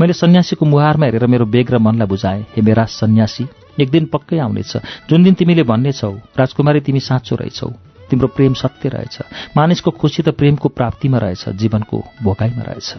[0.00, 3.46] मैले सन्यासीको मुहारमा हेरेर मेरो बेग र मनलाई बुझाएँ हे मेरा सन्यासी
[3.82, 4.72] एक दिन पक्कै आउनेछ।
[5.10, 7.68] जुन दिन तिमीले भन्नेछौ राजकुमारी तिमी साँचो रहेछौ।
[8.10, 9.16] तिम्रो प्रेम सत्य रहेछ।
[9.56, 12.94] मानिसको खुसी त प्रेमको प्राप्तिमा रहेछ जीवनको भोगाइमा रहेछ।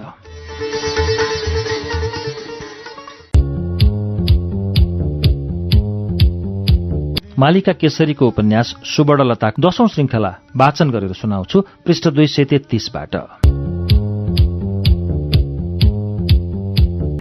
[7.39, 13.15] मालिका केसरीको उपन्यास सुवर्णलता दशौं श्रृङ्खला वाचन गरेर सुनाउँछु पृष्ठ दुई सय तेत्तीसबाट।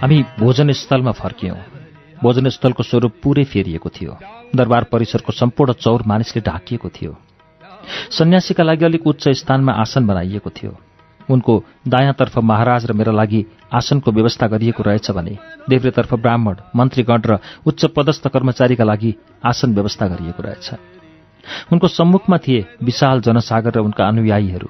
[0.02, 1.56] हामी भोजनस्थलमा फर्कियौं।
[2.22, 4.16] भोजनस्थलको स्वरूप पूरै फेरिएको थियो।
[4.56, 7.16] दरबार परिसरको सम्पूर्ण चौर मानिसले ढाकिएको थियो।
[8.10, 10.72] सन्यासीका लागि अलिक उच्च स्थानमा आसन बनाइएको थियो।
[11.30, 15.36] उनको दायाँतर्फ महाराज र मेरा लागि आसनको व्यवस्था गरिएको रहेछ भने
[15.68, 20.74] देव्रेतर्फ ब्राह्मण मन्त्रीगण र उच्च पदस्थ कर्मचारीका लागि आसन व्यवस्था गरिएको रहेछ।
[21.72, 24.68] उनको सम्मुखमा थिए विशाल जनसागर र उनका अनुयायीहरू।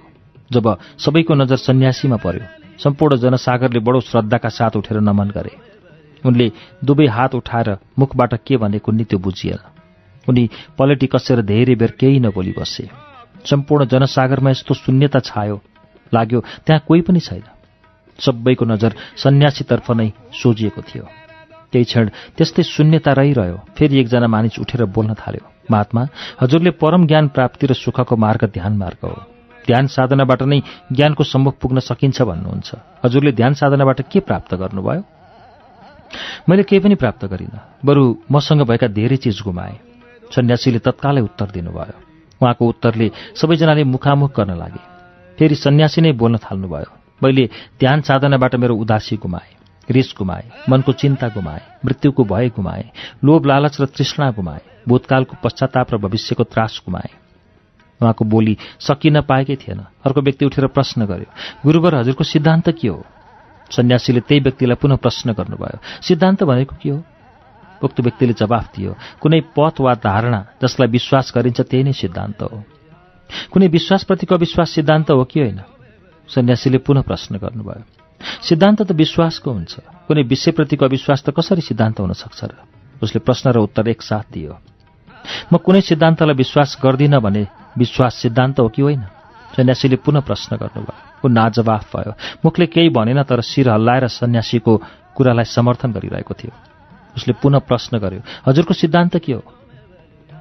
[0.51, 0.67] जब
[0.99, 2.47] सबैको नजर सन्यासीमा पर्यो
[2.79, 5.53] सम्पूर्ण जनसागरले बडो श्रद्धाका साथ उठेर नमन गरे।
[6.25, 6.51] उनले
[6.85, 9.59] दुवै हात उठाएर मुखबाट के भनेको नि त्यो बुझिएन।
[10.29, 12.89] उनी पलेटी कसेर धेरै बेर केही नबोली बसे।
[13.45, 15.61] सम्पूर्ण जनसागरमा यस्तो शून्यता छायो
[16.15, 17.43] लाग्यो त्यहाँ कोही पनि छैन।
[18.19, 21.05] सबैको नजर सन्यासीतर्फ नै सोझिएको थियो।
[21.73, 22.07] त्यही क्षण
[22.37, 26.03] त्यस्तै शून्यता रहिरह्यो फेरि एकजना मानिस उठेर बोल्न थाल्यो। महात्मा
[26.41, 29.19] हजुरले परम ज्ञान प्राप्ति र सुखको मार्ग ध्यान मार्ग हो।
[29.67, 30.61] ध्यान साधनाबाट नै
[30.93, 32.71] ज्ञानको सम्मुख पुग्न सकिन्छ भन्नुहुन्छ।
[33.05, 35.03] हजुरले ध्यान साधनाबाट के प्राप्त गर्नुभयो?
[36.49, 39.79] मैले केही पनि प्राप्त गरिनँ। बरु मसँग भएका धेरै चिज गुमाएँ।
[40.31, 41.97] सन्यासीले तत्कालै उत्तर दिनुभयो।
[42.39, 44.94] उहाँको उत्तरले सबैजनाले मुखामुख गर्न लागे।
[45.39, 46.91] फेरि सन्यासी नै बोल्न थाल्नुभयो।
[47.23, 47.45] मैले
[47.81, 49.53] ध्यान साधनाबाट मेरो उदासी गुमाएँ
[49.89, 52.91] रिस गुमाएँ मनको चिन्ता गुमाएँ मृत्युको भय गुमाएँ
[53.25, 57.13] लोभ लालच र तृष्णा गुमाएँ भूतकालको पश्चाताप र भविष्यको त्रास गुमाएँ।
[58.01, 61.31] उहाँको बोली सकिन पाएकै थिएन। अर्को व्यक्ति उठेर प्रश्न गर्यो
[61.65, 63.05] गुरुवर हजुरको सिद्धान्त के हो?
[63.71, 67.03] सन्यासीले त्यही व्यक्तिलाई पुनः प्रश्न गर्नुभयो सिद्धान्त भनेको के हो?
[67.83, 72.63] उक्त व्यक्तिले जवाफ दियो कुनै पथ वा धारणा जसलाई विश्वास गरिन्छ त्यही नै सिद्धान्त हो।
[73.51, 75.61] कुनै विश्वासप्रतिको अविश्वास सिद्धान्त हो कि होइन?
[76.29, 77.83] सन्यासीले पुनः प्रश्न गर्नुभयो।
[78.43, 79.77] सिद्धान्त त विश्वासको हुन्छ।
[80.09, 82.51] कुनै विषयप्रतिको अविश्वास त कसरी सिद्धान्त हुन सक्छ र?
[83.03, 84.59] उसले प्रश्न र उत्तर एकसाथ दियो।
[85.53, 87.47] म कुनै सिद्धान्तलाई विश्वास गर्दिनँ भने
[87.79, 89.03] विश्वास सिद्धान्त हो कि होइन?
[89.57, 92.13] सन्यासीले पुनः प्रश्न गर्नुभयो। ऊ नाजवाफ भयो।
[92.45, 94.83] मुखले केही भनेन तर शिर हल्लाएर सन्यासीको
[95.15, 96.53] कुरालाई समर्थन गरिरहेको थियो।
[97.17, 99.45] उसले पुनः प्रश्न गर्यो हजुरको सिद्धान्त के हो?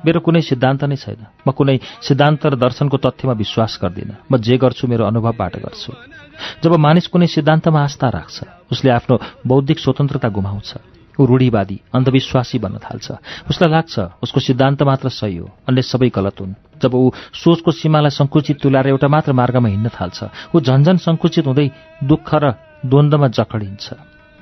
[0.06, 4.58] मेरो कुनै सिद्धान्त नै छैन। म कुनै सिद्धान्त र दर्शनको तथ्यमा विश्वास गर्दिनँ। म जे
[4.58, 5.92] गर्छु मेरो अनुभवबाट गर्छु।
[6.64, 8.38] जब मानिस कुनै सिद्धान्तमा आस्था राख्छ
[8.72, 9.16] उसले आफ्नो
[9.48, 10.70] बौद्धिक स्वतन्त्रता गुमाउँछ।
[11.14, 13.08] ऊ रूढीवादी अन्धविश्वासी बन्न थाल्छ।
[13.50, 18.10] उसलाई लाग्छ उसको सिद्धान्त मात्र सही हो अन्य सबै गलत हुन्। जब ऊ सोचको सीमालाई
[18.10, 20.20] सङ्कुचित तुलाएर एउटा मात्र मार्गमा हिँड्न थाल्छ
[20.56, 21.70] ऊ झन्झन सङ्कुचित हुँदै
[22.04, 22.46] दुःख र
[22.82, 23.86] द्वन्द्वमा जखडिन्छ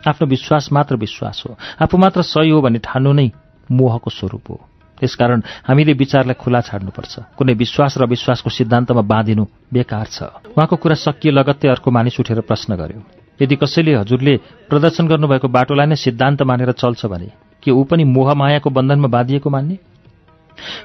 [0.08, 3.28] आफ्नो विश्वास मात्र विश्वास हो। आफू मात्र सही हो भन्ने ठान्नु नै
[3.68, 4.71] मोहको स्वरूप हो।
[5.02, 10.18] त्यसकारण हामीले विचारलाई खुला छाड्नुपर्छ। कुनै विश्वास र विश्वासको सिद्धान्तमा बाँधिनु बेकार छ।
[10.54, 13.02] उहाँको कुरा सकिए लगत्तै अर्को मानिस उठेर प्रश्न गर्यो
[13.42, 14.34] यदि कसैले हजुरले
[14.70, 17.30] प्रदर्शन गर्नुभएको बाटोलाई नै सिद्धान्त मानेर चल्छ भने
[17.64, 19.76] के ऊ पनि मोह मायाको बन्धनमा बाँधिएको मान्ने?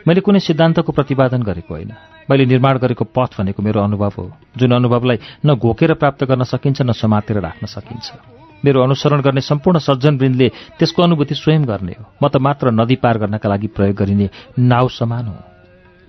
[0.08, 1.92] मैले कुनै सिद्धान्तको प्रतिपादन गरेको होइन।
[2.30, 4.24] मैले निर्माण गरेको पथ भनेको मेरो अनुभव हो
[4.56, 9.78] जुन अनुभवलाई न घोकेर प्राप्त गर्न सकिन्छ न समातेर राख्न सकिन्छ। मेरो अनुसरण गर्ने सम्पूर्ण
[9.78, 14.30] सज्जनवृन्दले त्यसको अनुभूति स्वयं गर्ने हो। म त मात्र नदी पार गर्नका लागि प्रयोग गरिने
[14.58, 15.36] नाउ समान हो।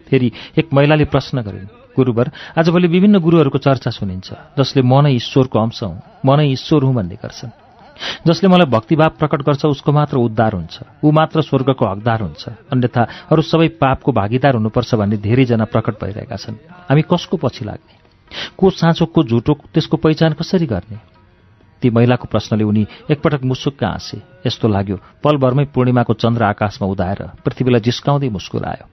[0.07, 5.59] फेरि एक महिलाले प्रश्न गरिन् गुरुवर आजभोलि विभिन्न गुरुहरूको चर्चा सुनिन्छ जसले म नै ईश्वरको
[5.59, 7.51] अंश हुँ म नै ईश्वर हुँ भन्ने गर्छन्।
[8.27, 13.01] जसले मलाई भक्तिभाव प्रकट गर्छ उसको मात्र उद्धार हुन्छ ऊ मात्र स्वर्गको हकदार हुन्छ अन्यथा
[13.33, 16.55] अरू सबै पापको भागीदार हुनुपर्छ भन्ने धेरैजना प्रकट भइरहेका छन्।
[16.89, 17.93] हामी कसको पछि लाग्ने?
[18.57, 21.16] को साँचो को झुटो त्यसको पहिचान कसरी गर्ने?
[21.81, 27.81] ती महिलाको प्रश्नले उनी एकपटक मुसुक्क हाँसे। यस्तो लाग्यो पलभरमै पूर्णिमाको चन्द्र आकाशमा उदाएर पृथ्वीलाई
[27.81, 28.85] जिस्काउँदै मुस्कुरायो।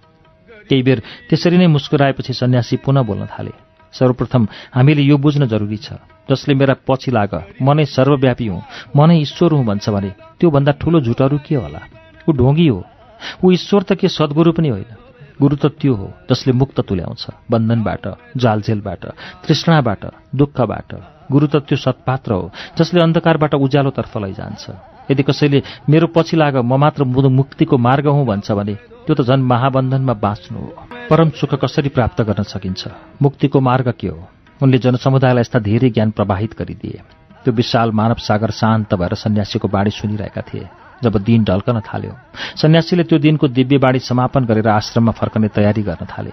[0.69, 0.99] केही बेर
[1.31, 3.53] त्यसरी नै मुस्कुराएपछि सन्यासी पुनः बोल्न थाले।
[3.93, 5.93] सर्वप्रथम हामीले यो बुझ्न जरुरी छ।
[6.31, 8.63] जसले मेरा पछि लाग म नै सर्वव्यापी हुँ
[8.97, 11.81] म नै ईश्वर हुँ भन्छ भने त्योभन्दा ठूलो झुटहरू के होला?
[12.29, 12.83] ऊ ढोङ्गी हो।
[13.45, 14.91] ऊ ईश्वर त के सद्गुरु पनि होइन।
[15.41, 18.05] गुरु त त्यो हो जसले मुक्त तुल्याउँछ बन्धनबाट
[18.37, 19.03] जालझेलबाट
[19.47, 20.03] तृष्णाबाट
[20.35, 24.65] दुःखबाट। गुरु त त्यो सत्पात्र हो जसले अन्धकारबाट उज्यालोतर्फ लैजान्छ।
[25.11, 28.75] यदि कसैले मेरो पछि लाग म मात्र मुक्तिको मार्ग हुँ भन्छ भने
[29.07, 30.71] त्यो त झन् महाबन्धनमा बाँच्नु हो।
[31.11, 32.83] परम सुख कसरी प्राप्त गर्न सकिन्छ?
[33.23, 34.21] मुक्तिको मार्ग के हो?
[34.63, 37.01] उनले जनसमुदायलाई यस्ता धेरै ज्ञान प्रवाहित गरिदिए।
[37.45, 40.69] त्यो विशाल मानव सागर शान्त भएर सन्यासीको बाणी सुनिरहेका थिए
[41.05, 42.13] जब दिन ढल्कन थाल्यो।
[42.57, 46.33] सन्यासीले त्यो दिनको दिव्य बाणी समापन गरेर आश्रममा फर्कने तयारी गर्न थाले।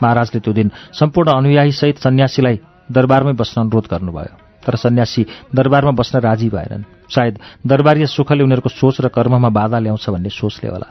[0.00, 2.56] महाराजले त्यो दिन सम्पूर्ण अनुयायीसहित सन्यासीलाई
[2.92, 4.34] दरबारमै बस्न अनुरोध गर्नुभयो।
[4.66, 10.10] तर सन्यासी दरबारमा बस्न राजी भएनन्। सायद दरबारीय सुखले उनीहरूको सोच र कर्ममा बाधा ल्याउँछ
[10.10, 10.90] भन्ने सोचले होला।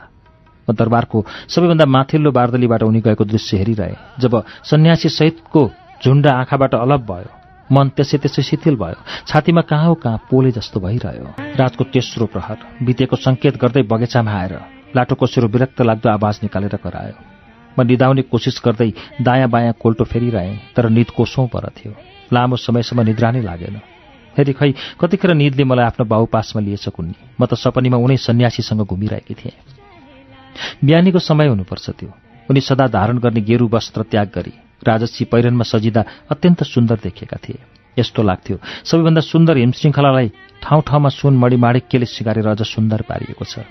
[0.68, 5.70] म दरबारको सबैभन्दा माथिल्लो बार्दलीबाट उनी गएको दृश्य हेरिरहे जब सन्यासी सहितको
[6.04, 7.30] झुण्ड आँखाबाट अलग भयो।
[7.72, 8.98] मन त्यसै त्यसै शिथिल भयो।
[9.28, 14.54] छातीमा कहाँ हो कहाँ पोले जस्तो भइरह्यो। रातको तेस्रो प्रहर बितेको सङ्केत गर्दै बगैँचामा आएर
[14.96, 17.27] लाटो कोसेरो विरक्त लाग्दो आवाज निकालेर करायो।
[17.78, 18.90] म निदाउने कोसिस गर्दै
[19.22, 21.94] दायाँ बायाँ कोल्टो फेरिरहेँ तर निद कोसौँ पर थियो।
[22.32, 23.78] लामो समयसम्म निद्रा नै लागेन।
[24.36, 29.34] फेरि खै कतिखेर निदले मलाई आफ्नो बाहुपासमा लिएछ कुन्नी। म त सपनीमा उनै सन्यासीसँग घुमिरहेकी
[29.34, 29.56] थिएँ।
[30.84, 32.10] बिहानीको समय हुनुपर्छ त्यो।
[32.50, 37.58] उनी सदा धारण गर्ने गेरु वस्त्र त्याग गरी राजसी पहिरनमा सजिँदा अत्यन्त सुन्दर देखिएका थिए।
[37.98, 40.28] यस्तो लाग्थ्यो सबैभन्दा सुन्दर हिमश्रृङ्खलालाई
[40.62, 43.66] ठाउँ ठाउँमा सुन मणिमाणिक्यले सिगारेर अझ सुन्दर पारिएको छ।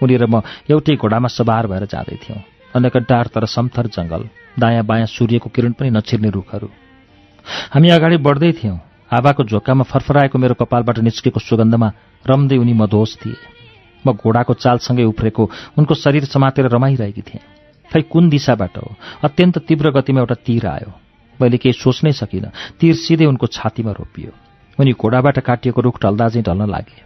[0.00, 2.40] उनी र म एउटै घोडामा सवार भएर जाँदै थियौँ
[2.74, 6.68] अनेक डार तर समथर जङ्गल दायाँ बायाँ सूर्यको किरण पनि नछिर्ने रुखहरू।
[7.74, 8.78] हामी अगाडि बढ्दै थियौँ।
[9.10, 11.88] हावाको झोक्कामा फरफराएको मेरो कपालबाट निस्केको सुगन्धमा
[12.26, 13.36] रम्दै उनी मधोस थिए।
[14.06, 17.42] म घोडाको चालसँगै उफ्रेको उनको शरीर समातेर रमाइरहेकी थिएँ।
[17.92, 18.94] खै कुन दिशाबाट हो?
[19.22, 20.90] अत्यन्त तीव्र गतिमा एउटा तीर आयो।
[21.40, 22.50] मैले केही सोच्नै सकिनँ।
[22.80, 24.30] तीर सिधै उनको छातीमा रोपियो।
[24.80, 26.98] उनी घोडाबाट काटिएको रुख ढल्दा चाहिँ ढल्न लागे।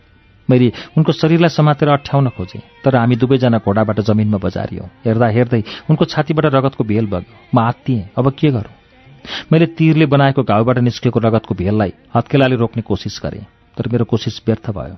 [0.51, 6.05] मैले उनको शरीरलाई समातेर अठ्याउन खोजेँ तर हामी दुवैजना घोडाबाट जमिनमा बजारियौँ। हेर्दा हेर्दै उनको
[6.05, 8.75] छातीबाट रगतको भेल बग्यो। म आत्तिएँ अब के गरौँ?
[9.53, 13.45] मैले तीरले बनाएको घाउबाट निस्केको रगतको भेललाई हत्केलाले रोक्ने कोसिस गरेँ
[13.77, 14.97] तर मेरो कोसिस व्यर्थ भयो।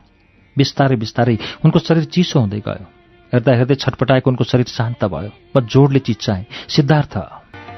[0.57, 2.87] बिस्तारै बिस्तारै उनको शरीर चिसो हुँदै गयो।
[3.33, 7.15] हेर्दा हेर्दै छटपटाएको उनको शरीर शान्त भयो। म जोडले चिच्चाएँ सिद्धार्थ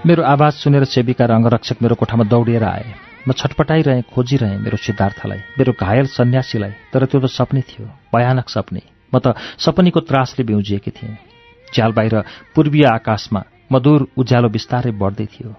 [0.07, 1.33] मेरो आवाज सुनेर सेविका र
[1.81, 7.26] मेरो कोठामा दौडिएर आए। म छटपटाइरहेँ खोजिरहेँ मेरो सिद्धार्थलाई मेरो घायल सन्यासीलाई तर त्यो त
[7.33, 11.17] सपनी थियो भयानक सपनी। म त सपनीको त्रासले बिउजिएकी थिएँ।
[11.73, 12.15] झ्याल बाहिर
[12.55, 13.42] पूर्वीय आकाशमा
[13.73, 15.51] मधुर उज्यालो बिस्तारै बढ्दै थियो।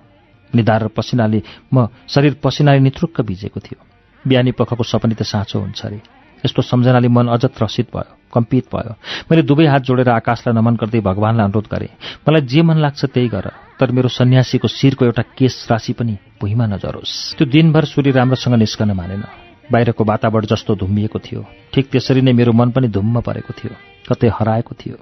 [0.54, 1.42] निधार र पसिनाले
[1.74, 3.80] म शरीर पसिनाले नित्रुक्क भिजेको थियो।
[4.26, 6.00] बिहानी पखको सपनी त साँचो हुन्छ अरे।
[6.44, 8.94] यस्तो सम्झनाले मन अझ त्रसित भयो कम्पित भयो।
[9.32, 11.90] मैले दुवै हात जोडेर आकाशलाई नमन गर्दै भगवान्लाई अनुरोध गरेँ।
[12.30, 13.48] मलाई जे मन लाग्छ त्यही गर
[13.80, 18.92] तर मेरो सन्यासीको शिरको एउटा केस राशि पनि भुइँमा नजरोस्। त्यो दिनभर सूर्य राम्रोसँग निस्कन
[18.92, 19.24] मानेन।
[19.72, 23.76] बाहिरको वातावरण जस्तो धुम्मिएको थियो। ठिक त्यसरी नै मेरो मन पनि धुम्म परेको थियो।
[24.10, 24.98] कतै हराएको थियो।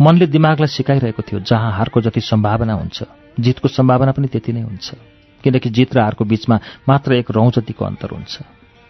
[0.00, 3.02] मनले दिमागलाई सिकाइरहेको थियो जहाँ हारको जति सम्भावना हुन्छ।
[3.40, 4.94] जितको सम्भावना पनि त्यति नै हुन्छ।
[5.44, 8.38] किनकि जित र हारको बीचमा मात्र एक रौँ जतिको अन्तर हुन्छ।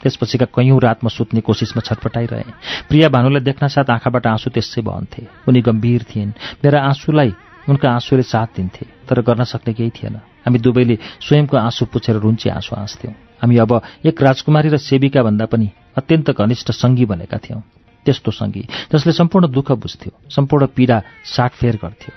[0.02, 2.42] त्यसपछिका कैयौँ रातमा सुत्ने कोसिसमा छटपटाइरहे।
[2.88, 6.32] प्रिया भानुलाई देख्न साथ आँखाबाट आँसु त्यसै बहन्थे उनी गम्भीर थिइन्।
[6.64, 7.34] मेरा आँसुलाई
[7.68, 12.48] उनका आँसुले साथ दिन्थे तर गर्न सक्ने केही थिएन। हामी दुवैले स्वयंको आँसु पुछेर रुन्ची
[12.50, 17.62] आँसु हाँस्थ्यौँ हामी अब एक राजकुमारी र सेविका भन्दा पनि अत्यन्त घनिष्ठ सङ्गी बनेका थियौँ।
[18.06, 22.12] त्यस्तो सङ्गी जसले सम्पूर्ण दुःख बुझ्थ्यो सम्पूर्ण पीडा साटफेर गर्थ्यो।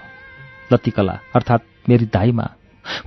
[0.72, 2.48] लतिकला अर्थात् मेरी दाईमा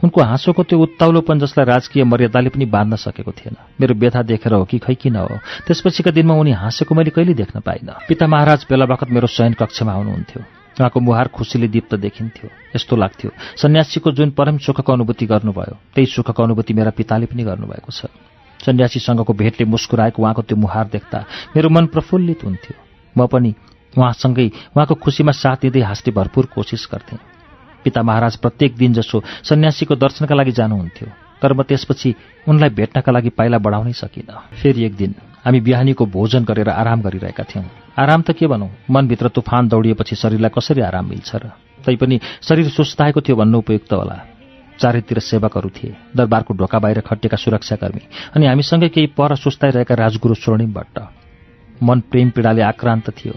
[0.05, 4.65] उनको हाँसोको त्यो उत्ताउलोपन जसलाई राजकीय मर्यादाले पनि बाँध्न सकेको थिएन। मेरो व्यथा देखेर हो
[4.65, 8.85] कि खै किन हो त्यसपछिका दिनमा उनी हाँसेको मैले कहिले देख्न पाइनँ। पिता महाराज बेला
[8.85, 10.43] बखत मेरो शयन कक्षमा आउनुहुन्थ्यो
[10.77, 16.43] उहाँको मुहार खुसीले दीप्त देखिन्थ्यो। यस्तो लाग्थ्यो। सन्यासीको जुन परम सुखको अनुभूति गर्नुभयो त्यही सुखको
[16.43, 18.13] अनुभूति मेरा पिताले पनि गर्नुभएको छ।
[18.61, 21.19] सन्यासीसँगको भेटले मुस्कुराएको उहाँको त्यो मुहार देख्दा
[21.57, 22.75] मेरो मन प्रफुल्लित हुन्थ्यो।
[23.17, 23.55] म पनि
[23.97, 27.19] उहाँसँगै उहाँको खुसीमा साथ दिँदै हाँस्ने भरपूर कोसिस गर्थेँ।
[27.85, 31.09] पिता महाराज प्रत्येक दिन जसो सन्यासीको दर्शनका लागि जानुहुन्थ्यो
[31.41, 32.15] तर म त्यसपछि
[32.49, 37.45] उनलाई भेट्नका लागि पाइला बढाउनै सकिनँ। फेरि एक दिन हामी बिहानीको भोजन गरेर आराम गरिरहेका
[37.45, 38.69] थियौँ। आराम त के भनौँ?
[38.91, 41.51] मनभित्र तुफान दौडिएपछि शरीरलाई कसरी आराम मिल्छ र?
[41.85, 44.17] तैपनि शरीर सुस्ताएको थियो भन्नु उपयुक्त होला।
[44.81, 48.03] चारैतिर सेवकहरू थिए दरबारको ढोका बाहिर खटिएका सुरक्षाकर्मी
[48.37, 50.97] अनि हामीसँगै केही पर सुस्ताइरहेका राजगुरु स्वर्णिम भट्ट।
[51.83, 53.33] मन प्रेम पीडाले आक्रान्त थियो।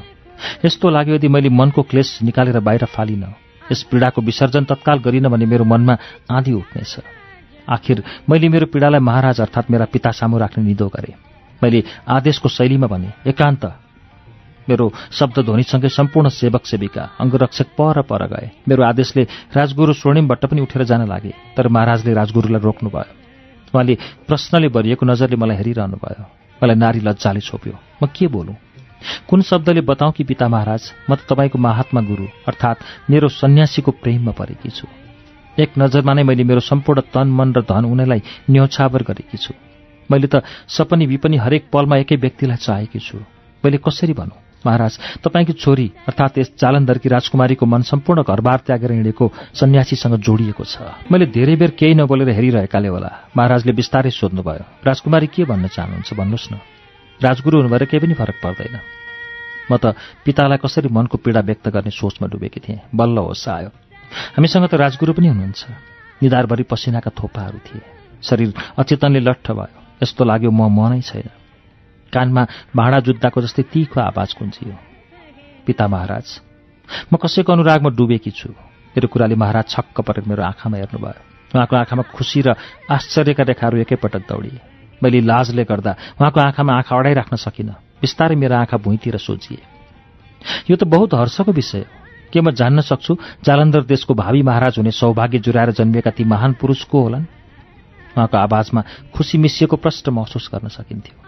[0.66, 3.34] यस्तो लाग्यो यदि मैले मनको क्लेश निकालेर बाहिर फालिनँ।
[3.72, 7.00] यस पीडाको विसर्जन तत्काल गरिन भने मेरो मनमा आँधी उठ्नेछ।
[7.70, 11.16] आखिर मैले मेरो पीडालाई महाराज अर्थात् मेरा पिता सामु राख्ने निदो गरेँ।
[11.64, 13.64] मैले आदेशको शैलीमा भने एकान्त
[14.70, 19.24] मेरो शब्द ध्वनिसँगै सम्पूर्ण सेवक सेविका अङ्गरक्षक पर पर गए। मेरो आदेशले
[19.58, 23.14] राजगुरु स्वर्णिमबाट पनि उठेर जान लागे तर महाराजले राजगुरुलाई रोक्नुभयो।
[23.74, 23.94] उहाँले
[24.28, 26.24] प्रश्नले भरिएको नजरले मलाई हेरिरहनु भयो।
[26.62, 28.56] मलाई नारी लज्जाले छोप्यो। म के बोलुँ?
[29.30, 30.84] कुन शब्दले बताउँ कि पिता महाराज?
[31.10, 34.88] म त तपाईँको महात्मा गुरु अर्थात् मेरो सन्यासीको प्रेममा परेकी छु।
[35.60, 39.54] एक नजरमा नै मैले मेरो सम्पूर्ण तन मन र धन उनीलाई न्यौछावर गरेकी छु।
[40.12, 43.18] मैले त सपनी विपनी हरेक पलमा एकै व्यक्तिलाई चाहेकी छु।
[43.64, 44.49] मैले कसरी भनौँ?
[44.66, 44.94] महाराज
[45.24, 51.26] तपाईँकी छोरी अर्थात् यस जालन्धरकी राजकुमारीको मन सम्पूर्ण घरबार त्यागेर हिँडेको सन्यासीसँग जोडिएको छ। मैले
[51.32, 56.60] धेरै बेर केही नबोलेर हेरिरहेकाले होला। महाराजले बिस्तारै सोध्नुभयो राजकुमारी के भन्न चाहनुहुन्छ भन्नुहोस् न।
[57.24, 58.76] राजगुरु हुनुभएर केही पनि फरक पर्दैन।
[59.72, 63.70] म त पितालाई कसरी मनको पीडा व्यक्त गर्ने सोचमा डुबेकी थिएँ। बल्ल होस् आयो।
[64.36, 65.62] हामीसँग त राजगुरु पनि हुनुहुन्छ।
[66.24, 67.84] निधारभरि पसिनाका थोपाहरू थिए।
[68.24, 71.39] शरीर अचेतनले लट्ठ भयो। यस्तो लाग्यो म मनै छैन।
[72.10, 72.44] कानमा
[72.76, 74.76] भाँडा जुत्ताको जस्तै तिखो आवाज कुन्चियो
[75.66, 76.28] पिता महाराज
[77.12, 78.50] म कसैको अनुरागमा डुबेकी छु।
[78.96, 81.22] मेरो कुराले महाराज छक्क परेर मेरो आँखामा हेर्नुभयो।
[81.54, 82.54] उहाँको आँखामा खुसी र
[82.90, 84.60] आश्चर्यका रेखाहरू एकैपटक दौडिए।
[85.02, 89.62] मैले लाजले गर्दा उहाँको आँखामा आँखा अडाइराख्न सकिनँ। बिस्तारै मेरो आँखा भुइँतिर सोचिए
[90.70, 91.86] यो त बहुत हर्षको विषय
[92.34, 96.84] के म जान्न सक्छु जालन्धर देशको भावी महाराज हुने सौभाग्य जुराएर जन्मिएका ती महान पुरुष
[96.86, 97.26] को होलान्?
[98.16, 98.82] उहाँको आवाजमा
[99.14, 101.19] खुसी मिसिएको प्रष्ट महसुस गर्न सकिन्थ्यो।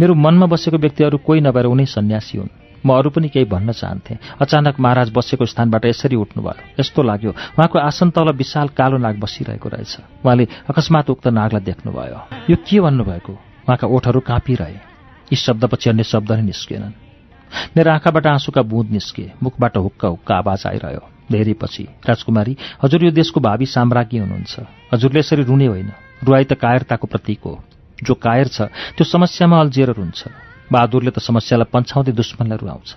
[0.00, 2.48] मेरो मनमा बसेको व्यक्तिहरू कोही नभएर उनै सन्यासी हुन्।
[2.86, 7.78] म अरू पनि केही भन्न चाहन्थेँ। अचानक महाराज बसेको स्थानबाट यसरी उठ्नुभयो। यस्तो लाग्यो उहाँको
[7.78, 12.18] आसन तल विशाल कालो नाग बसिरहेको रहेछ। उहाँले अकस्मात उक्त नागलाई देख्नुभयो।
[12.50, 13.32] यो के भन्नुभएको?
[13.32, 14.72] उहाँका ओठहरू काँपिरहे।
[15.32, 16.96] यी शब्दपछि अन्य शब्द नै निस्किएनन्
[17.76, 21.02] मेरो आँखाबाट आँसुका बुँद निस्के। मुखबाट हुक्का हुक्का आवाज आइरह्यो।
[21.32, 24.60] धेरै पछि राजकुमारी हजुर यो देशको भावी साम्राज्ञी हुनुहुन्छ।
[24.94, 25.92] हजुरले यसरी रुने होइन।
[26.24, 27.52] रुवाई त कायरताको प्रतीक हो।
[28.02, 28.58] जो कायर छ
[28.96, 30.20] त्यो समस्यामा अल्झिएर रुन्छ
[30.72, 32.88] बहादुरले त समस्यालाई पन्छाउँदै दुश्मनलाई रुवाउँछ।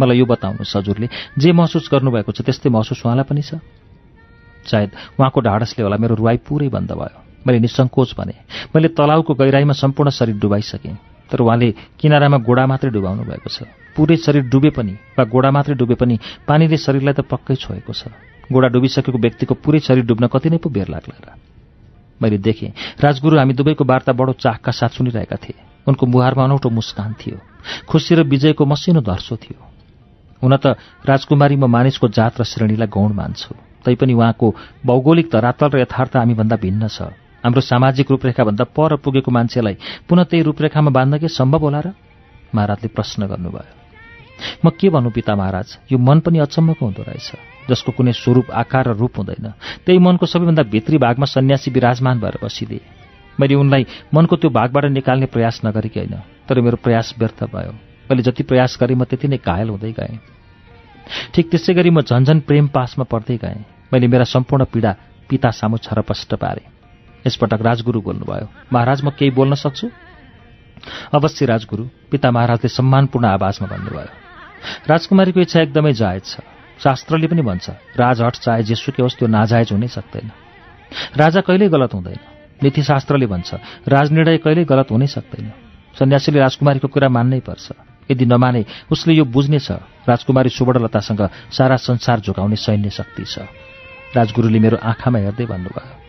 [0.00, 1.08] मलाई यो बताउनुहोस् हजुरले
[1.38, 3.60] जे महसुस गर्नुभएको छ त्यस्तै महसुस उहाँलाई पनि छ?
[4.64, 8.34] सायद उहाँको ढाडसले होला मेरो रुवाई पुरै बन्द भयो। मैले निसङ्कोच भने
[8.72, 10.96] मैले तलाउको गहिराईमा सम्पूर्ण शरीर डुबाइसकेँ।
[11.28, 11.68] तर उहाँले
[12.00, 16.16] किनारामा गोडा मात्रै डुबाउनु भएको छ। पुरै शरीर डुबे पनि वा गोडा मात्रै डुबे पनि
[16.48, 18.08] पानीले शरीरलाई त पक्कै छोएको छ।
[18.48, 21.51] गोडा डुबिसकेको व्यक्तिको पुरै शरीर डुब्न कति नै पो बेर लाग्ला र।
[22.22, 22.70] मैले देखेँ।
[23.02, 27.38] राजगुरु हामी दुवैको वार्ता बडो चाखका साथ सुनिरहेका थिए। उनको मुहारमा अनौठो मुस्कान थियो।
[27.90, 29.58] खुसी र विजयको मसिनो धर्सो थियो।
[30.42, 34.46] हुन त राजकुमारी म मानिसको जात र श्रेणीलाई गौण मान्छु। तैपनि उहाँको
[34.86, 37.10] भौगोलिक धरातल र यथार्थ हामीभन्दा भिन्न छ।
[37.42, 39.76] हाम्रो सामाजिक रूपरेखाभन्दा पर पुगेको मान्छेलाई
[40.08, 41.92] पुनः त्यही रूपरेखामा बाँध्न के सम्भव होला र?
[42.54, 43.66] महाराजले प्रश्न गर्नुभयो।
[44.66, 45.78] म के भन्नु पिता महाराज?
[45.92, 49.46] यो मन पनि अचम्मको हुँदो रहेछ। जसको कुनै स्वरूप आकार र रूप हुँदैन।
[49.86, 52.80] त्यही मनको सबैभन्दा भित्री भागमा सन्यासी विराजमान भएर बसिदिए।
[53.40, 56.14] मैले उनलाई मनको त्यो भागबाट निकाल्ने प्रयास नगरेकी होइन
[56.48, 57.72] तर मेरो प्रयास व्यर्थ भयो।
[58.10, 60.18] मैले जति प्रयास गरेँ म त्यति नै घायल हुँदै गएँ।
[61.34, 64.92] ठिक त्यसै गरी म झन्झन प्रेम पासमा पर्दै गएँ। मैले मेरा सम्पूर्ण पीडा
[65.28, 66.66] पिता सामु छरपष्ट पारेँ।
[67.26, 69.86] यसपटक राजगुरु बोल्नुभयो महाराज म केही बोल्न सक्छु?
[71.14, 74.10] अवश्य राजगुरु पिता महाराजले सम्मानपूर्ण आवाजमा भन्नुभयो।
[74.90, 76.51] राजकुमारीको इच्छा एकदमै जायज छ।
[76.82, 77.66] शास्त्रले पनि भन्छ
[77.96, 80.28] राजहट चाहे जेसुकै होस् त्यो नाजायज हुनै सक्दैन।
[81.16, 82.20] राजा कहिल्यै गलत हुँदैन।
[82.62, 83.50] नीतिशास्त्रले भन्छ
[83.86, 85.46] राजनिर्णय कहिल्यै गलत हुनै सक्दैन।
[85.94, 87.66] सन्यासीले राजकुमारीको कुरा मान्नै पर्छ।
[88.10, 89.68] यदि नमाने उसले यो बुझ्नेछ
[90.10, 91.22] राजकुमारी सुवर्णलतासँग
[91.54, 93.46] सारा संसार झुकाउने सैन्य शक्ति छ।
[94.12, 96.02] राजगुरुले मेरो आँखामा हेर्दै भन्नुभयो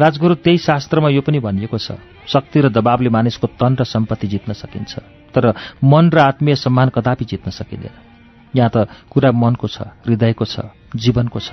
[0.00, 4.52] राजगुरु त्यही शास्त्रमा यो पनि भनिएको छ शक्ति र दबावले मानिसको तन र सम्पत्ति जित्न
[4.52, 4.92] सकिन्छ
[5.34, 5.52] तर
[5.84, 8.05] मन र आत्मीय सम्मान कदापि जित्न सकिँदैन।
[8.54, 11.50] यहाँ त कुरा मनको छ हृदयको छ जीवनको छ।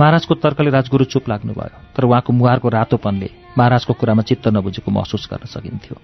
[0.00, 5.46] महाराजको तर्कले राजगुरु चुप लाग्नुभयो तर उहाँको मुहारको रातोपनले महाराजको कुरामा चित्त नबुझेको महसुस गर्न
[5.46, 5.96] सकिन्थ्यो।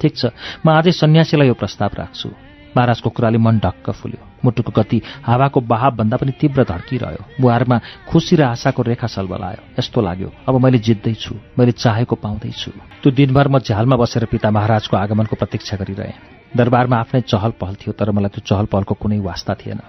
[0.00, 0.22] ठिक छ
[0.64, 2.28] म आजै सन्यासीलाई यो प्रस्ताव राख्छु।
[2.70, 8.42] महाराजको कुराले मन ढक्क फुल्यो। मुटुको गति हावाको बहावभन्दा पनि तीव्र धड्किरह्यो। मुहारमा खुसी र
[8.54, 12.70] आशाको रेखा सलबलायो। यस्तो लाग्यो अब मैले जित्दैछु मैले चाहेको पाउँदैछु।
[13.02, 17.92] त्यो दिनभर म झ्यालमा बसेर पिता महाराजको आगमनको प्रतीक्षा गरिरहेँ। दरबारमा आफ्नै चहल पहल थियो
[17.92, 19.80] तर मलाई त्यो चहल पहलको कुनै वास्ता थिएन।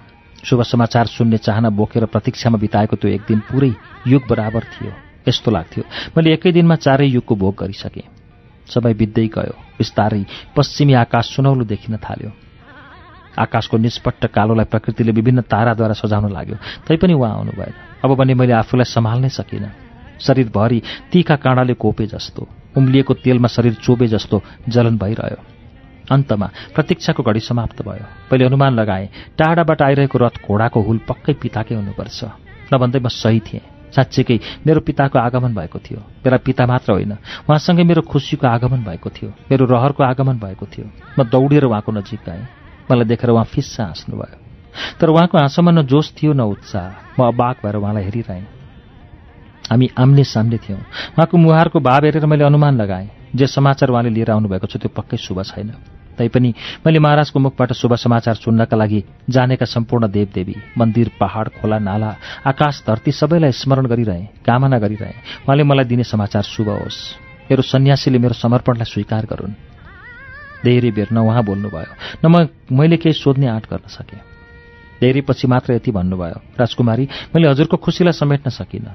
[0.44, 3.72] शुभ समाचार सुन्ने चाहना बोकेर प्रतीक्षामा बिताएको त्यो एक दिन पुरै
[4.06, 4.92] युग बराबर थियो
[5.28, 5.82] यस्तो लाग्थ्यो।
[6.16, 8.06] मैले एकै दिनमा चारै युगको भोग गरिसकेँ।
[8.66, 10.22] समय बित्दै गयो बिस्तारै
[10.56, 12.30] पश्चिमी आकाश सुनौलो देखिन थाल्यो।
[13.38, 18.52] आकाशको निष्पट्ट कालोलाई प्रकृतिले विभिन्न ताराद्वारा सजाउन लाग्यो तैपनि उहाँ आउनु भएन। अब भने मैले
[18.52, 19.70] आफूलाई सम्हाल्नै सकिनँ।
[20.20, 25.51] शरीरभरि तिखा काँडाले कोपे जस्तो उम्लिएको तेलमा शरीर चोबे जस्तो जलन भइरह्यो।
[26.12, 31.74] अन्तमा प्रतीक्षाको घडी समाप्त भयो। पहिले अनुमान लगाएँ टाढाबाट आइरहेको रथ घोडाको हुल पक्कै पिताकै
[31.74, 32.18] हुनुपर्छ।
[32.72, 37.12] नभन्दै म सही थिएँ। साँच्चीकै मेरो पिताको आगमन भएको थियो। मेरा पिता मात्र होइन
[37.44, 40.86] उहाँसँगै मेरो खुसीको आगमन भएको थियो। मेरो रहरको आगमन भएको थियो।
[41.18, 42.46] म दौडेर उहाँको नजिक गएँ
[42.88, 44.36] मलाई देखेर उहाँ फिस्सा हाँस्नुभयो।
[45.00, 48.46] तर उहाँको हाँसोमा न जोस थियो न उत्साह। म अबाक भएर उहाँलाई हेरिरहेँ।
[49.70, 54.30] हामी आम्ने सामने थियौँ। उहाँको मुहारको भाव हेरेर मैले अनुमान लगाएँ। जे समाचार उहाँले लिएर
[54.30, 56.54] आउनुभएको छ त्यो पक्कै शुभ छैन। तैपनि
[56.86, 62.10] मैले महाराजको मुखबाट शुभ समाचार सुन्नका लागि जानेका सम्पूर्ण देवदेवी मन्दिर पहाड खोला नाला
[62.46, 66.98] आकाश धरती सबैलाई स्मरण गरिरहेँ कामना गरिरहेँ। उहाँले मलाई दिने समाचार शुभ होस्।
[67.50, 69.54] मेरो सन्यासीले मेरो समर्पणलाई स्वीकार गरून्।
[70.64, 74.20] धेरै बेर न उहाँ बोल्नुभयो न म मैले केही सोध्ने आँट गर्न सकेँ।
[75.00, 78.94] धेरै पछि मात्र यति भन्नुभयो राजकुमारी मैले हजुरको खुसीलाई समेट्न सकिनँ।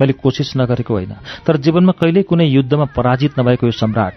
[0.00, 1.14] मैले कोसिस नगरेको होइन
[1.46, 4.16] तर जीवनमा कहिल्यै कुनै युद्धमा पराजित नभएको यो सम्राट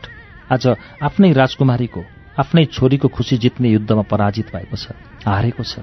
[0.50, 0.68] आज
[1.04, 2.02] आफ्नै राजकुमारीको
[2.40, 4.92] आफ्नै छोरीको खुसी जित्ने युद्धमा पराजित भएको छ
[5.26, 5.80] हारेको छ।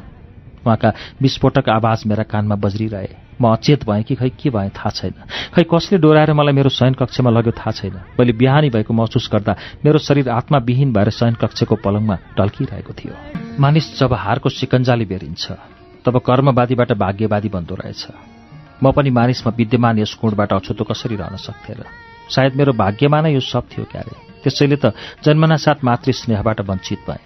[0.62, 0.88] उहाँका
[1.22, 3.08] विस्फोटक आवाज मेरा कानमा बज्रिरहे।
[3.40, 5.14] म अचेत भएँ कि खै के भएँ थाहा छैन।
[5.54, 9.56] खै कसले डोराएर मलाई मेरो शयन कक्षमा लग्यो थाहा छैन। मैले बिहानी भएको महसुस गर्दा
[9.84, 13.14] मेरो शरीर आत्माविहीन भएर शयन कक्षको पलङमा ढल्किरहेको थियो।
[13.58, 15.44] मानिस जब हारको सिकन्जाले बेरिन्छ
[16.04, 18.06] तब कर्मवादीबाट भाग्यवादी बन्दो रहेछ।
[18.82, 21.82] म पनि मानिसमा विद्यमान यस गुणबाट अछुतो कसरी रहन सक्थेँ र
[22.30, 24.92] सायद मेरो भाग्यमा नै यो सब थियो क्यारे। त्यसैले त
[25.24, 27.24] जन्मना साथ मातृ स्नेहबाट वञ्चित भएँ।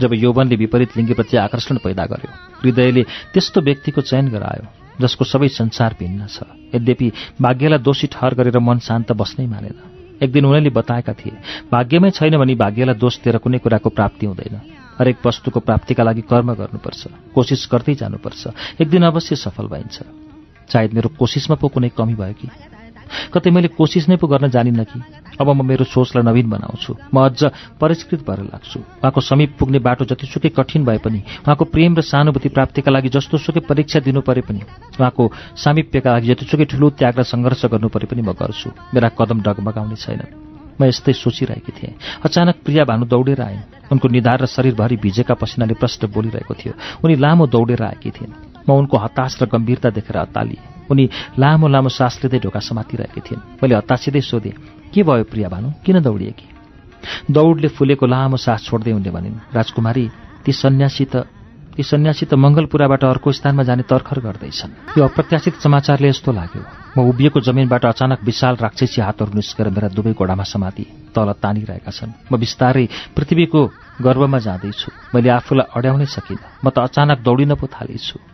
[0.00, 2.30] जब यौवनले विपरीत लिङ्गप्रति आकर्षण पैदा गर्यो
[2.62, 4.66] हृदयले त्यस्तो व्यक्तिको चयन गरायो
[5.00, 6.42] जसको सबै संसार भिन्न छ।
[6.74, 7.06] यद्यपि
[7.40, 9.76] भाग्यलाई दोषी ठहर गरेर मन शान्त बस्नै मानेन।
[10.22, 11.36] एक दिन उनीहरूले बताएका थिए
[11.72, 14.54] भाग्यमै छैन भने भाग्यलाई दोष दिएर कुनै कुराको प्राप्ति हुँदैन।
[14.98, 17.02] हरेक वस्तुको प्राप्तिका लागि कर्म गर्नुपर्छ
[17.34, 18.42] कोसिस गर्दै जानुपर्छ।
[18.80, 19.96] एक दिन अवश्य सफल भइन्छ।
[20.72, 22.48] सायद मेरो कोसिसमा पो कुनै कमी भयो कि?
[23.32, 24.98] कतै मैले कोसिस नै पो गर्न जानिनँ कि?
[25.40, 27.40] अब म मेरो सोचलाई नवीन बनाउँछु। म अझ
[27.80, 32.48] परिष्कृत भएर लाग्छु। उहाँको समीप पुग्ने बाटो जतिसुकै कठिन भए पनि उहाँको प्रेम र सहानुभूति
[32.48, 34.60] प्राप्तिका लागि जस्तोसुकै परीक्षा दिनु परे पनि
[35.00, 35.22] उहाँको
[35.56, 39.96] सामिप्यका लागि जतिसुकै ठुलो त्याग र सङ्घर्ष गर्नु परे पनि म गर्छु। मेरा कदम डगमगाउने
[39.96, 40.22] छैन
[40.80, 45.74] म यस्तै सोचिरहेकी थिएँ। अचानक प्रिया भानु दौडेर आइन्। उनको निधार र शरीरभरि भिजेका पसिनाले
[45.74, 46.72] प्रश्न बोलिरहेको थियो।
[47.04, 48.32] उनी लामो दौडेर आएकी थिइन्।
[48.66, 51.04] म उनको हताश र गम्भीरता देखेर अत्तालिएँ उनी
[51.38, 54.54] लामो लामो सास लिँदै ढोका समातिरहेकी थिइन्। मैले हतासिँदै सोधेँ
[54.92, 55.68] के भयो प्रिया भानु?
[55.84, 56.46] किन दौडिए कि
[57.30, 60.04] दौडले फुलेको लामो सास छोड्दै उनले भनिन् राजकुमारी
[60.44, 61.26] ती सन्यासी त
[61.72, 66.62] ती सन्यासी त मङ्गलपुराबाट अर्को स्थानमा जाने तर्खर गर्दैछन्। यो अप्रत्याशित समाचारले यस्तो लाग्यो
[66.96, 70.84] म उभिएको जमिनबाट अचानक विशाल राक्षसी हातहरू निस्केर मेरा दुवै घोडामा समाति
[71.16, 73.60] तल तानिरहेका छन्। म बिस्तारै पृथ्वीको
[74.04, 78.31] गर्वमा जाँदैछु। मैले आफूलाई अड्याउनै सकिनँ। म त अचानक दौडिन पो थालेछु।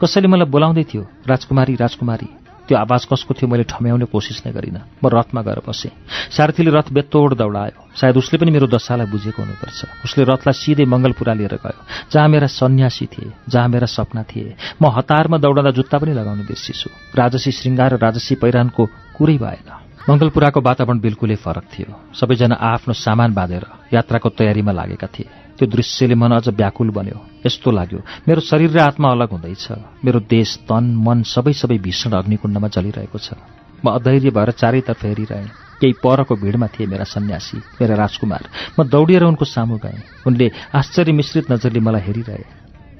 [0.00, 2.28] कसैले मलाई बोलाउँदै थियो राजकुमारी राजकुमारी
[2.70, 5.90] त्यो आवाज कसको थियो मैले ठम्याउने कोसिस नै गरिनँ। म रथमा गएर बसेँ।
[6.30, 11.34] सारथीले रथ बेतोड दौडायो। सायद उसले पनि मेरो दशालाई बुझेको हुनुपर्छ। उसले रथलाई सिधै मङ्गलपुरा
[11.34, 11.82] लिएर गयो
[12.14, 16.88] जहाँ मेरा सन्यासी थिए जहाँ मेरा सपना थिए। म हतारमा दौडँदा जुत्ता पनि लगाउनु बिर्सिछु।
[17.18, 18.82] राजसी श्रृङ्गार र राजसी पहिरानको
[19.18, 25.28] कुरै भएन। मङ्गलपुराको वातावरण बिल्कुलै फरक थियो। सबैजना आफ्नो सामान बाँधेर यात्राको तयारीमा लागेका थिए।
[25.60, 29.66] त्यो दृश्यले मन अझ व्याकुल बन्यो। यस्तो लाग्यो मेरो शरीर र आत्मा अलग हुँदैछ।
[30.04, 33.36] मेरो देश तन मन सबै सबै भीषण अग्निकुण्डमा जलिरहेको छ।
[33.84, 35.48] म अधैर्य भएर चारैतर्फ हेरिरहेँ।
[35.80, 38.42] केही परको भिडमा थिए मेरा सन्यासी मेरा राजकुमार।
[38.80, 42.44] म दौडिएर उनको सामु गएँ। उनले आश्चर्य मिश्रित नजरले मलाई हेरिरहे।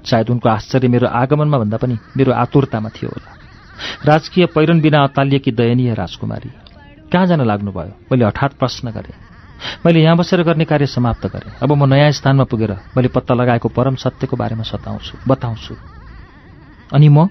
[0.04, 3.30] सायद उनको आश्चर्य मेरो आगमनमा भन्दा पनि मेरो आतुरतामा थियो होला।
[4.04, 6.50] राजकीय पहिरन बिना अतालिएकी दयनीय राजकुमारी।
[7.12, 7.92] कहाँ जान लाग्नुभयो?
[8.12, 9.14] मैले हठात प्रश्न गरेँ।
[9.86, 13.68] मैले यहाँ बसेर गर्ने कार्य समाप्त गरेँ। अब म नयाँ स्थानमा पुगेर मैले पत्ता लगाएको
[13.68, 15.74] परम सत्यको बारेमा सताउँछु बताउँछु।
[16.92, 17.28] अनि म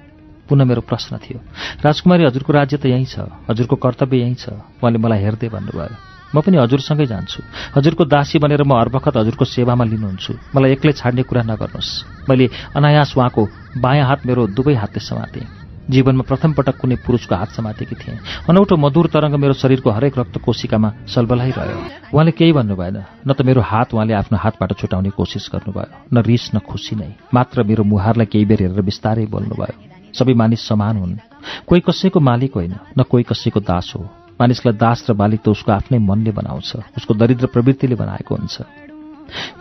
[0.50, 1.40] पुनः मेरो प्रश्न थियो
[1.86, 5.96] राजकुमारी हजुरको राज्य त यहीँ छ हजुरको कर्तव्य यहीँ छ उहाँले मलाई हेर्दै भन्नुभयो।
[6.36, 7.40] म पनि हजुरसँगै जान्छु।
[7.78, 12.46] हजुरको दासी बनेर म हरबखत हजुरको सेवामा लिनुहुन्छु। मलाई एक्लै छाड्ने कुरा नगर्नुहोस्। मैले
[12.76, 13.42] अनायास उहाँको
[13.78, 15.59] बायाँ हात मेरो दुवै हातले समातेँ।
[15.90, 20.38] जीवनमा प्रथम पटक कुनै पुरुषको हात समातेकी थिएँ। अनौठो मधुर तरङ्ग मेरो शरीरको हरेक रक्त
[20.38, 21.78] कोशिकामा सलबलाइरह्यो।
[22.14, 26.18] उहाँले केही भन्नु भएन न त मेरो हात उहाँले आफ्नो हातबाट छुटाउने कोसिस गर्नुभयो न
[26.22, 30.96] रिस न खुसी नै। मात्र मेरो मुहारलाई केही बेर हेरेर बिस्तारै बोल्नुभयो सबै मानिस समान
[30.98, 31.18] हुन्।
[31.66, 34.06] कोही कसैको मालिक होइन न कोही कसैको दास हो।
[34.38, 38.56] मानिसलाई दास र मालिक त उसको आफ्नै मनले बनाउँछ उसको दरिद्र प्रवृत्तिले बनाएको हुन्छ।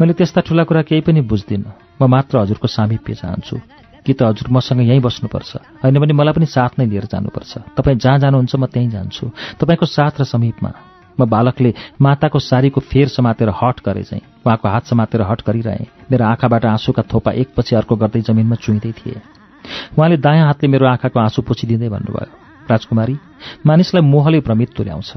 [0.01, 3.57] मैले त्यस्ता ठुला कुरा केही पनि बुझ्दिनँ। म मात्र हजुरको सामिप्य चाहन्छु।
[4.09, 8.01] कि त हजुर मसँग यहीँ बस्नुपर्छ। होइन भने मलाई पनि साथ नै लिएर जानुपर्छ। तपाईँ
[8.01, 9.25] जहाँ जानुहुन्छ म त्यहीँ जान्छु।
[9.61, 10.73] तपाईँको साथ र समीपमा
[11.21, 16.25] म बालकले माताको सारीको फेर समातेर हट गरे चाहिँ उहाँको हात समातेर हट गरिरहेँ। मेरो
[16.25, 19.21] आँखाबाट आँसुका थोपा एकपछि अर्को गर्दै जमिनमा चुइँदै थिए।
[19.99, 22.27] उहाँले दायाँ हातले मेरो आँखाको आँसु पोछिदिँदै भन्नुभयो
[22.71, 23.17] राजकुमारी
[23.67, 25.13] मानिसलाई मोहले भ्रमित तुल्याउँछ।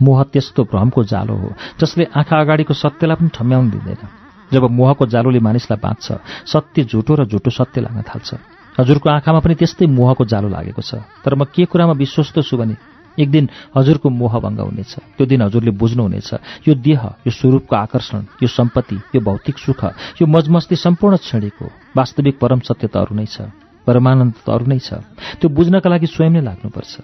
[0.00, 1.48] मोह त्यस्तो भ्रमको जालो हो
[1.80, 4.21] जसले आँखा अगाडिको सत्यलाई पनि ठम्याउनु दिँदैन।
[4.52, 6.06] जब मोहको जालोले मानिसलाई बाँच्छ
[6.52, 8.30] सत्य झुटो र झुटो सत्य लाग्न थाल्छ।
[8.78, 12.76] हजुरको आँखामा पनि त्यस्तै मोहको जालो लागेको छ। तर म के कुरामा विश्वस्त छु भने
[13.20, 16.30] एक दिन हजुरको मोहभङ्ग हुनेछ। त्यो दिन हजुरले बुझ्नुहुनेछ
[16.68, 19.80] यो देह यो स्वरूपको आकर्षण यो सम्पत्ति यो भौतिक सुख
[20.20, 21.58] यो मजमस्ती सम्पूर्ण क्षणिक
[21.96, 23.52] वास्तविक परम सत्य त अरू नै छ
[23.84, 25.04] परमानन्द त अरू नै छ।
[25.40, 26.94] त्यो बुझ्नका लागि स्वयं नै लाग्नुपर्छ।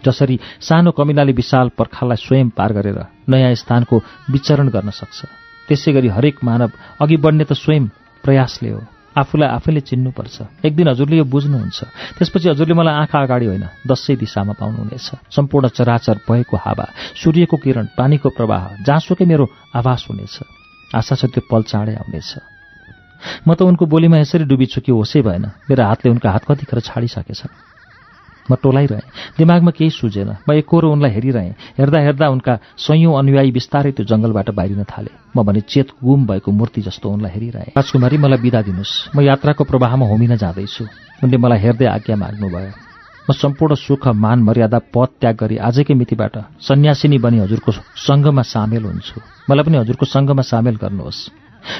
[0.00, 3.96] जसरी सानो कमिलाले विशाल पर्खाललाई स्वयं पार गरेर नयाँ स्थानको
[4.32, 5.18] विचरण गर्न सक्छ।
[5.70, 7.84] त्यसै गरी हरेक मानव अघि बढ्ने त स्वयं
[8.26, 11.78] प्रयासले हो। आफूलाई आफैले चिन्नुपर्छ। एक दिन हजुरले यो बुझ्नुहुन्छ।
[12.18, 16.86] त्यसपछि हजुरले मलाई आँखा अगाडि होइन दसैँ दिशामा पाउनुहुनेछ। सम्पूर्ण चराचर भएको हावा
[17.18, 20.36] सूर्यको किरण पानीको प्रवाह जहाँसुकै मेरो आभास हुनेछ।
[20.94, 22.30] आशा छ त्यो पल चाँडै आउनेछ।
[23.46, 27.69] म त उनको बोलीमा यसरी डुबिछु कि होसै भएन। मेरो हातले उनका हात कतिखेर छाडिसकेछन्
[28.50, 33.92] म टोलाइरहेँ। दिमागमा केही सुझेन। म एकहोरो उनलाई हेरिरहेँ। हेर्दा हेर्दा उनका सयौँ अनुयायी बिस्तारै
[33.94, 38.40] त्यो जङ्गलबाट बाहिरिन थाले। म भने चेत गुम भएको मूर्ति जस्तो उनलाई हेरिरहेँ। राजकुमारी मलाई
[38.42, 40.84] बिदा दिनुहोस्। म यात्राको प्रवाहमा होमिन जाँदैछु।
[41.22, 42.72] उनले मलाई हेर्दै आज्ञा माग्नुभयो।
[43.30, 46.34] म सम्पूर्ण सुख मान मर्यादा पद त्याग गरी आजकै मितिबाट
[46.66, 49.16] सन्यासिनी बनी हजुरको सङ्घमा सामेल हुन्छु।
[49.46, 51.20] मलाई पनि हजुरको सङ्घमा सामेल गर्नुहोस्।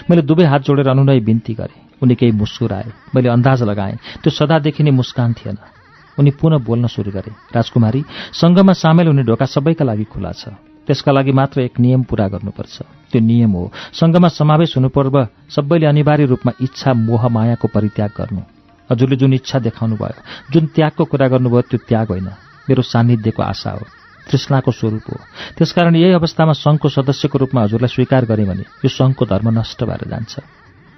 [0.06, 4.82] मैले दुवै हात जोडेर अनुनय बिन्ती गरेँ। उनी केही मुस्कुराए। मैले अन्दाज लगाएँ। त्यो सदादेखि
[4.82, 5.56] नै मुस्कान थिएन।
[6.18, 10.48] उनी पुनः बोल्न सुरु गरे। राजकुमारी सङ्घमा सामेल हुने ढोका सबैका लागि खुला छ।
[10.86, 12.76] त्यसका लागि मात्र एक नियम पूरा गर्नुपर्छ।
[13.12, 15.14] त्यो नियम हो सङ्घमा समावेश हुनुपर्व
[15.50, 18.42] सबैले अनिवार्य रूपमा इच्छा मोह मायाको परित्याग गर्नु।
[18.90, 22.28] हजुरले जुन इच्छा देखाउनु भयो जुन त्यागको कुरा गर्नुभयो त्यो त्याग होइन।
[22.68, 23.84] मेरो सान्निध्यको आशा हो।
[24.30, 25.16] तृष्णाको स्वरूप हो।
[25.58, 30.06] त्यसकारण यही अवस्थामा सङ्घको सदस्यको रूपमा हजुरलाई स्वीकार गरेँ भने यो सङ्घको धर्म नष्ट भएर
[30.10, 30.34] जान्छ।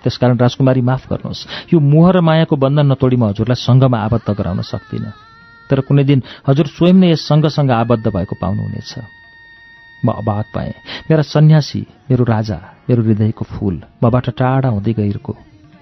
[0.03, 4.61] त्यसकारण राजकुमारी माफ गर्नुहोस्। यो मोह र मायाको बन्धन नतोडी म हजुरलाई सङ्घमा आबद्ध गराउन
[4.63, 5.13] सक्दिनँ।
[5.71, 8.93] तर कुनै दिन हजुर स्वयं नै यस सङ्घसँग आबद्ध भएको पाउनुहुनेछ।
[10.03, 10.75] म अबाक पाएँ
[11.09, 12.59] मेरा सन्यासी मेरो राजा
[12.91, 15.33] मेरो हृदयको फूल मबाट टाढा हुँदै गइरहेको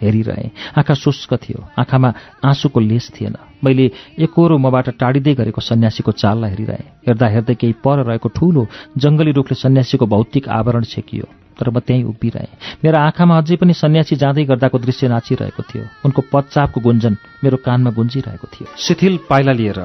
[0.00, 2.08] हेरिरहेँ। आँखा शुष्क थियो। आँखामा
[2.44, 8.04] आँसुको लेस थिएन। मैले एकहोरो मबाट टाढिँदै गरेको सन्यासीको चाललाई हेरिरहेँ। हेर्दा हेर्दै केही पर
[8.08, 11.26] रहेको ठूलो जङ्गली रुखले सन्यासीको भौतिक आवरण छेकियो।
[11.60, 16.20] तर म त्यहीँ उभिरहेँ। मेरो आँखामा अझै पनि सन्यासी जाँदै गर्दाको दृश्य नाचिरहेको थियो। उनको
[16.32, 19.80] पच्चापको गुन्जन मेरो कानमा गुन्जिरहेको थियो। शिथिल पाइला लिएर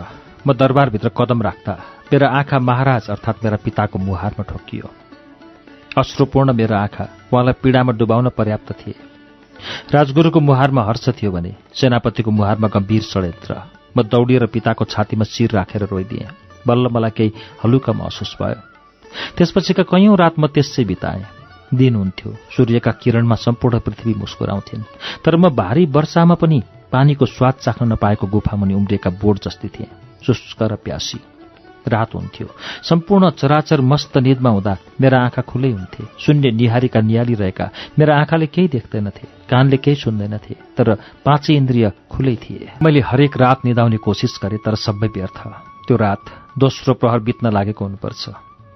[0.48, 1.74] म दरबारभित्र कदम राख्दा
[2.14, 4.88] मेरा आँखा महाराज अर्थात् मेरा पिताको मुहारमा ठोकियो।
[5.98, 8.96] अश्रुपूर्ण मेरो आँखा उहाँलाई पीडामा डुबाउन पर्याप्त थिए।
[9.92, 13.54] राजगुरुको मुहारमा हर्ष थियो भने सेनापतिको मुहारमा गम्भीर षड्यन्त्र।
[13.98, 16.28] म दौडिएर पिताको छातीमा शिर राखेर रोइदिएँ।
[16.68, 17.32] बल्ल मलाई केही
[17.64, 18.60] हलुका महसुस भयो।
[19.38, 21.24] त्यसपछिका कैयौं रात म त्यसै बिताएँ।
[21.76, 24.88] दिन हुन्थ्यो सूर्यका किरणमा सम्पूर्ण पृथ्वी मुस्कुराउँथिन्।
[25.26, 29.90] तर म भारी वर्षामा पनि पानीको स्वाद चाख्न नपाएको गुफा मुनि उम्रिएका बोर्ड जस्तै थिएँ।
[30.26, 31.20] शुष्क र प्यासी।
[31.88, 32.48] रात हुन्थ्यो।
[32.84, 38.68] सम्पूर्ण चराचर मस्त निदमा हुँदा मेरा आँखा खुलै हुन्थे। शून्य निहारीका निहालिरहेका मेरा आँखाले केही
[38.68, 44.60] देख्दैनथे। कानले केही सुन्दैनथे। तर पाँचै इन्द्रिय खुलै थिए। मैले हरेक रात निदाउने कोसिस गरेँ
[44.66, 45.38] तर सबै व्यर्थ।
[45.88, 46.22] त्यो रात
[46.58, 48.30] दोस्रो प्रहर बित्न लागेको हुनुपर्छ।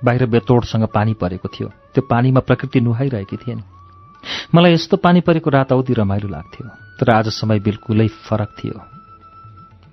[0.04, 3.64] बाहिर बेतोडसँग पानी परेको थियो। त्यो पानीमा प्रकृति नुहाइरहेकी थिएन
[4.56, 6.68] मलाई यस्तो पानी परेको रात औधी रमाइलो लाग्थ्यो
[7.00, 8.82] तर आज समय बिल्कुलै फरक थियो।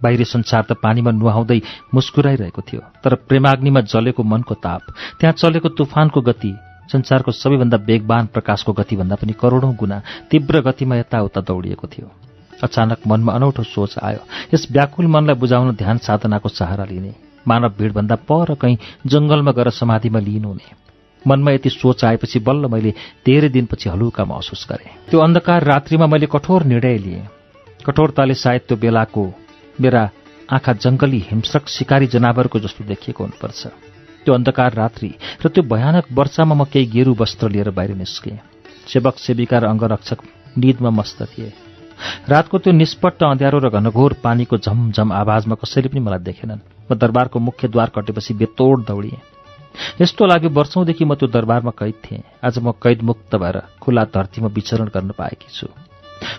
[0.03, 1.61] बाहिरी संसार त पानीमा नुहाउँदै
[1.95, 4.83] मुस्कुराइरहेको थियो तर प्रेमाग्निमा जलेको मनको ताप
[5.21, 6.53] त्यहाँ चलेको तुफानको गति
[6.93, 12.11] संसारको सबैभन्दा वेगवान प्रकाशको गतिभन्दा पनि करोडौं गुणा तीव्र गतिमा यताउता दौडिएको थियो।
[12.63, 14.21] अचानक मनमा अनौठो सोच आयो।
[14.55, 17.13] यस व्याकुल मनलाई बुझाउन ध्यान साधनाको सहारा लिने
[17.49, 20.86] मानव भिडभन्दा पर कहीँ जङ्गलमा गएर समाधिमा लिनुहुने
[21.27, 22.91] मनमा यति सोच आएपछि बल्ल मैले
[23.27, 27.27] धेरै दिनपछि हलुका महसुस गरेँ। त्यो अन्धकार रात्रिमा मैले कठोर निर्णय लिएँ।
[27.87, 29.25] कठोरताले सायद त्यो बेलाको
[29.81, 30.11] मेरा
[30.53, 33.67] आँखा जङ्गली हिंस्रक शिकारी जनावरको जस्तो देखिएको हुनुपर्छ।
[34.25, 35.11] त्यो अन्धकार रात्रि
[35.45, 38.39] र त्यो भयानक वर्षामा म केही गेरु वस्त्र लिएर बाहिर निस्केँ।
[38.87, 40.19] सेवक सेविका र अङ्गरक्षक
[40.59, 41.53] निदमा मस्त थिए।
[42.29, 46.61] रातको त्यो निष्पट्ट अँध्यारो र घनघोर पानीको झमझम आवाजमा कसैले पनि मलाई देखेनन्।
[46.91, 49.36] म दरबारको मुख्य द्वार कटेपछि बेतोड दौडिएँ।
[50.01, 54.49] यस्तो लाग्यो वर्षौंदेखि म त्यो दरबारमा कैद थिएँ। आज म कैद मुक्त भएर खुला धरतीमा
[54.49, 55.69] विचरण गर्न पाएकी छु।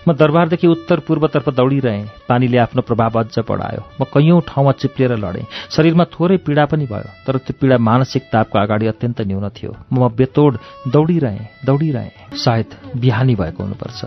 [0.07, 5.45] म दरबारदेखि उत्तर पूर्वतर्फ दौडिरहेँ। पानीले आफ्नो प्रभाव अझ बढायो। म कैयौं ठाउँमा चिप्लिएर लडेँ।
[5.69, 10.09] शरीरमा थोरै पीडा पनि भयो तर त्यो पीडा मानसिक तापको अगाडि अत्यन्त न्यून थियो। म
[10.09, 10.57] बेतोड
[10.89, 14.01] दौडिरहेँ दौडिरहेँ। सायद बिहानी भएको हुनुपर्छ।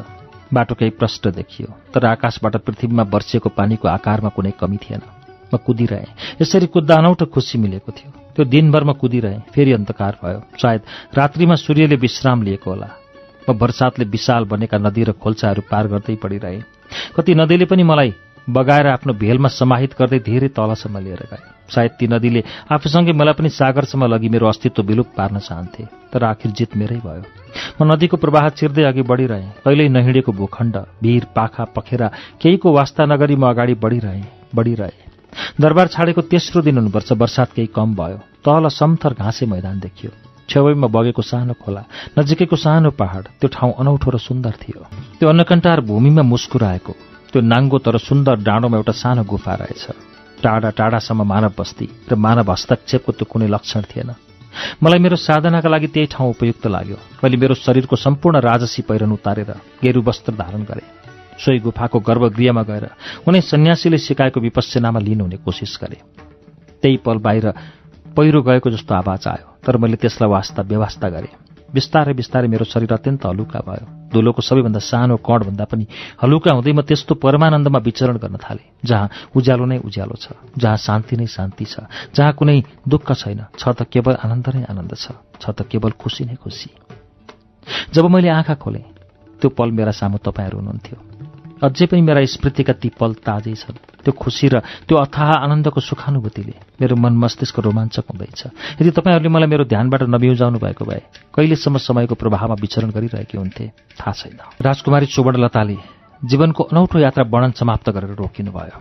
[0.51, 5.03] बाटो केही प्रष्ट देखियो तर आकाशबाट पृथ्वीमा वर्षिएको पानीको आकारमा कुनै कमी थिएन।
[5.55, 10.81] म कुदिरहेँ। यसरी कुद्दा अनौठो खुसी मिलेको थियो। त्यो दिनभरमा कुदिरहेँ फेरि अन्धकार भयो। सायद
[11.13, 12.89] रात्रिमा सूर्यले विश्राम लिएको होला।
[13.45, 16.65] म बर्सातले विशाल बनेका नदी र खोल्साहरू पार गर्दै पढिरहेँ
[17.17, 18.13] कति नदीले पनि मलाई
[18.49, 22.41] बगाएर आफ्नो भेलमा समाहित गर्दै धेरै तलसम्म लिएर गए। सायद ती नदीले
[22.73, 27.23] आफूसँगै मलाई पनि सागरसम्म लगी मेरो अस्तित्व विलुप पार्न चाहन्थे तर आखिर जित मेरै भयो।
[27.77, 32.09] म नदीको प्रवाह चिर्दै अघि बढिरहेँ। कहिल्यै नहिँडेको भूखण्ड भिर पाखा पखेरा
[32.41, 34.25] केहीको वास्ता नगरी म अगाडि बढिरहेँ
[34.57, 35.10] बढिरहेँ।
[35.61, 40.11] दरबार छाडेको तेस्रो दिन हुनुपर्छ। वर्षात केही कम भयो। तल समथर घाँसे मैदान देखियो।
[40.49, 41.83] छेउमा बगेको सानो खोला
[42.19, 44.81] नजिकैको सानो पहाड त्यो ठाउँ अनौठो र सुन्दर थियो।
[45.19, 46.93] त्यो अन्नकन्टार भूमिमा मुस्कुराएको।
[47.31, 49.85] त्यो नाङ्गो तर सुन्दर डाँडोमा एउटा सानो गुफा रहेछ।
[50.43, 54.11] टाढा टाढासम्म मानव बस्ती र मानव हस्तक्षेपको त्यो कुनै लक्षण थिएन।
[54.83, 59.51] मलाई मेरो साधनाका लागि त्यही ठाउँ उपयुक्त लाग्यो। मैले मेरो शरीरको सम्पूर्ण राजसी पहिरन उतारेर
[59.85, 61.00] गेरु वस्त्र धारण गरेँ।
[61.41, 62.85] सोही गुफाको गर्भगृहमा गएर
[63.29, 65.99] उनै सन्यासीले सिकाएको विपස්සनामा लिनुहुने कोसिस गरे।
[66.83, 67.47] त्यही पल बाहिर
[68.17, 71.35] पहिरो गएको जस्तो आवाज आयो तर मैले त्यसलाई वास्ता व्यवस्था गरेँ।
[71.71, 75.87] बिस्तारै बिस्तारै मेरो शरीर अत्यन्त हलुका भयो। धुलोको सबैभन्दा सानो कणभन्दा पनि
[76.19, 81.15] हलुका हुँदै म त्यस्तो परमानन्दमा विचरण गर्न थालेँ जहाँ उज्यालो नै उज्यालो छ जहाँ शान्ति
[81.17, 82.59] नै शान्ति छ जहाँ कुनै
[82.91, 86.71] दुःख छैन छ त केवल आनन्द नै आनन्द छ छ त केवल खुसी नै खुसी।
[87.95, 88.85] जब मैले आँखा खोलेँ
[89.39, 91.10] त्यो पल मेरा सामु तपाईँहरू हुनुहुन्थ्यो।
[91.61, 96.81] अझै पनि मेरा स्मृतिका ती पल ताजै छन् त्यो खुसी र त्यो अथाह आनन्दको सुखानुभूतिले
[96.81, 98.41] मेरो मन मस्तिष्क रोमाञ्चक हुँदैछ।
[98.81, 101.03] यदि तपाईँहरूले मलाई मेरो ध्यानबाट नबिउजाउनु भएको भए
[101.37, 103.65] कहिलेसम्म समयको प्रभावमा विचरण गरिरहेकी हुन्थे
[104.01, 105.77] थाहा छैन। राजकुमारी सुवर्णलताले
[106.25, 108.77] जीवनको अनौठो यात्रा वर्णन समाप्त गरेर रोकिनुभयो।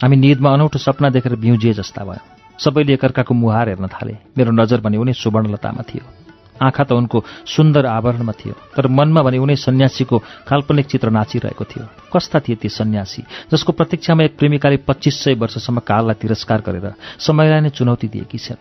[0.00, 2.20] हामी निदमा अनौठो सपना देखेर बिउजिए जस्ता भयो।
[2.60, 6.19] सबैले एकअर्काको मुहार हेर्न थाले। मेरो नजर भने उनी सुवर्णलतामा थियो।
[6.60, 11.84] आँखा त उनको सुन्दर आवरणमा थियो तर मनमा भने उनी सन्यासीको काल्पनिक चित्र नाचिरहेको थियो।
[12.12, 16.86] कस्ता थिए ती सन्यासी जसको प्रतीक्षामा एक प्रेमिकाले पच्चिस सय वर्षसम्म काललाई तिरस्कार गरेर
[17.18, 18.60] समयलाई नै चुनौती दिएकी छन्।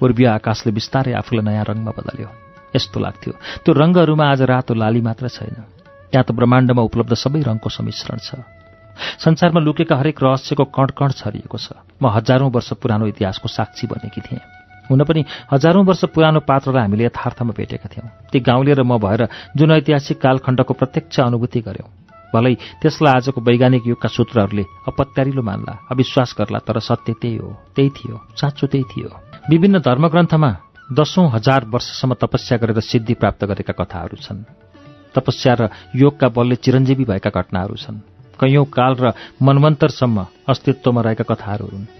[0.00, 2.28] पूर्वीय आकाशले बिस्तारै आफूलाई नयाँ रङमा बदल्यो।
[2.72, 3.32] यस्तो लाग्थ्यो
[3.64, 5.56] त्यो रङ्गहरूमा आज रातो लाली मात्र छैन।
[6.08, 8.40] त्यहाँ त ब्रह्माण्डमा उपलब्ध सबै रङको सम्मिश्रण छ।
[9.18, 11.66] संसारमा लुकेका हरेक रहस्यको कण कण छरिएको छ।
[12.02, 14.57] म हजारौं वर्ष पुरानो इतिहासको साक्षी बनेकी थिएँ।
[14.90, 19.28] हुन पनि हजारौं वर्ष पुरानो पात्रलाई हामीले यथार्थमा भेटेका थियौँ। ती गाउँले र म भएर
[19.56, 21.88] जुन ऐतिहासिक कालखण्डको प्रत्यक्ष अनुभूति गर्यौं।
[22.28, 27.90] भलै त्यसलाई आजको वैज्ञानिक युगका सूत्रहरूले अपत्यारिलो मान्ला अविश्वास गर्ला तर सत्य त्यही हो त्यही
[27.90, 29.08] थियो साँचो त्यही थियो।
[29.48, 30.50] विभिन्न धर्मग्रन्थमा
[30.92, 34.44] दशौं हजार वर्षसम्म तपस्या गरेर सिद्धि प्राप्त गरेका कथाहरू छन्।
[35.16, 38.04] तपस्या र योगका बलले चिरञ्जीवी भएका घटनाहरू छन्।
[38.40, 41.97] कैयौं काल र मनमन्तरसम्म अस्तित्वमा रहेका कथाहरू हुन्।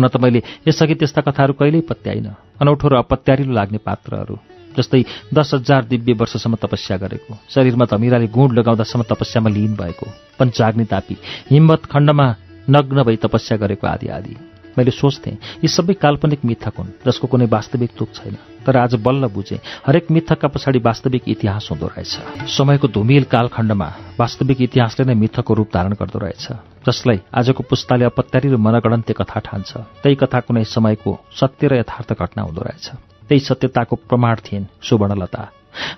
[0.00, 4.36] हुन त मैले यसअघि त्यस्ता कथाहरू कहिल्यै पत्याइन। अनौठो र अपत्यारिलो लाग्ने पात्रहरू
[4.70, 5.02] जस्तै
[5.34, 10.06] दस हजार दिव्य वर्षसम्म तपस्या गरेको शरीरमा धमिराले गुण लगाउँदासम्म तपस्यामा लिन भएको
[10.38, 11.16] पञ्चाग्नि तापी
[11.50, 12.26] हिम्मत खण्डमा
[12.70, 14.34] नग्न भई तपस्या गरेको आदि आदि।
[14.78, 19.26] मैले सोच्थेँ यी सबै काल्पनिक मिथक हुन् जसको कुनै वास्तविक तुक छैन। तर आज बल्ल
[19.26, 23.88] बुझेँ हरेक मिथकका पछाडि वास्तविक इतिहास हुँदो रहेछ। समयको धुमिल कालखण्डमा
[24.20, 26.46] वास्तविक इतिहासले नै मिथकको रूप धारण गर्दो रहेछ।
[26.86, 29.70] जसलाई आजको पुस्ताले अपत्यारी र मनगणन्त्य कथा ठान्छ।
[30.02, 32.86] त्यही कथा कुनै समयको सत्य र यथार्थ घटना हुँदो रहेछ।
[33.28, 35.42] त्यही सत्यताको प्रमाण थिइन् सुवर्णलता।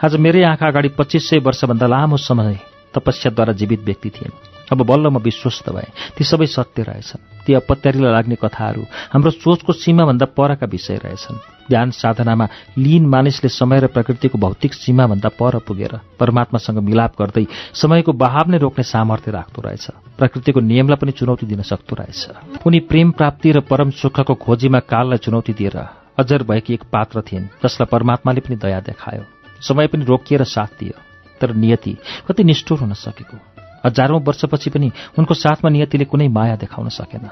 [0.05, 2.59] आज मेरै आँखा अगाडि पच्चिस सय वर्षभन्दा लामो समय
[2.95, 4.39] तपस्याद्वारा जीवित व्यक्ति थिइन्
[4.73, 9.73] अब बल्ल म विश्वस्त भए। ती सबै सत्य रहेछन्। ती अपत्यारीलाई लाग्ने कथाहरू हाम्रो सोचको
[9.73, 11.37] सीमाभन्दा परका विषय रहेछन्।
[11.69, 12.47] ध्यान साधनामा
[12.79, 18.59] लीन मानिसले समय र प्रकृतिको भौतिक सीमाभन्दा पर पुगेर परमात्मासँग मिलाप गर्दै समयको बहाव नै
[18.59, 19.87] रोक्ने सामर्थ्य राख्दो रहेछ।
[20.19, 25.19] प्रकृतिको नियमलाई पनि चुनौती दिन सक्दो रहेछ। उनी प्रेम प्राप्ति र परम सुखको खोजीमा काललाई
[25.19, 25.77] चुनौती दिएर
[26.19, 29.25] अजर भएकी एक पात्र थिइन् जसलाई परमात्माले पनि दया देखायो।
[29.61, 31.12] समय पनि रोकिएर साथ दियो।
[31.43, 31.97] तर नियति
[32.29, 33.37] कति निष्ठुर हुन सकेको
[33.85, 37.27] हजारौं वर्षपछि पनि उनको साथमा नियतिले कुनै माया देखाउन सकेन।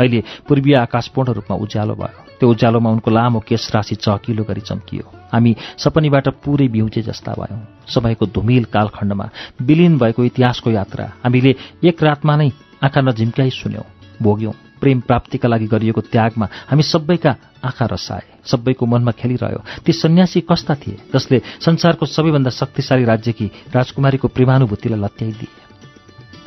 [0.00, 4.60] अहिले पूर्वीय आकाश पूर्ण रूपमा उज्यालो भयो। त्यो उज्यालोमा उनको लामो केश राशि चहकिलो गरी
[4.60, 9.28] चम्कियो। हामी सपनीबाट पुरै बिउजे जस्ता भयौं। समयको धुमिल कालखण्डमा
[9.60, 12.48] विलिन भएको इतिहासको यात्रा हामीले एक रातमा नै
[12.80, 13.84] आँखा नझिम्काइ सुन्यौं
[14.22, 20.40] भोग्यौं। प्रेम प्राप्तिका लागि गरिएको त्यागमा हामी सबैका आँखा रसाए सबैको मनमा खेलिरह्यो। ती सन्यासी
[20.40, 25.52] कस्ता थिए जसले संसारको सबैभन्दा शक्तिशाली राज्यकी राजकुमारीको प्रेमानुभूतिलाई लत्याइदिए।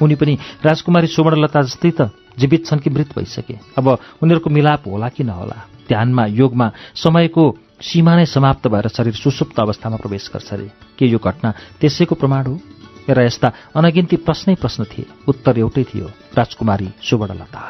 [0.02, 0.34] उनी पनि
[0.66, 3.88] राजकुमारी सुवर्णलता जस्तै त जीवित छन् कि मृत भइसके। अब
[4.22, 7.44] उनीहरूको मिलाप होला कि नहोला ध्यानमा योगमा समयको
[7.82, 12.44] सीमा नै समाप्त भएर शरीर सुसुप्त अवस्थामा प्रवेश गर्छ अरे के यो घटना त्यसैको प्रमाण
[12.48, 12.56] हो?
[13.10, 17.62] मेरा यस्ता अनगिन्ती प्रश्नै प्रश्न थिए। उत्तर एउटै थियो राजकुमारी सुवर्णलता।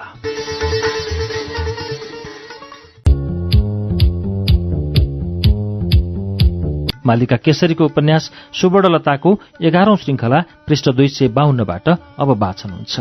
[7.06, 12.96] मालिका केसरीको उपन्यास सुवर्णलताको एघारौं श्रृङ्खला पृष्ठ दुई सय बाहन्नबाट अब वाचन हुन्छ।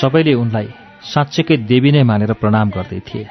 [0.00, 0.68] सबैले उनलाई
[1.04, 3.28] साँच्चैकै देवी नै मानेर प्रणाम गर्दै थिए।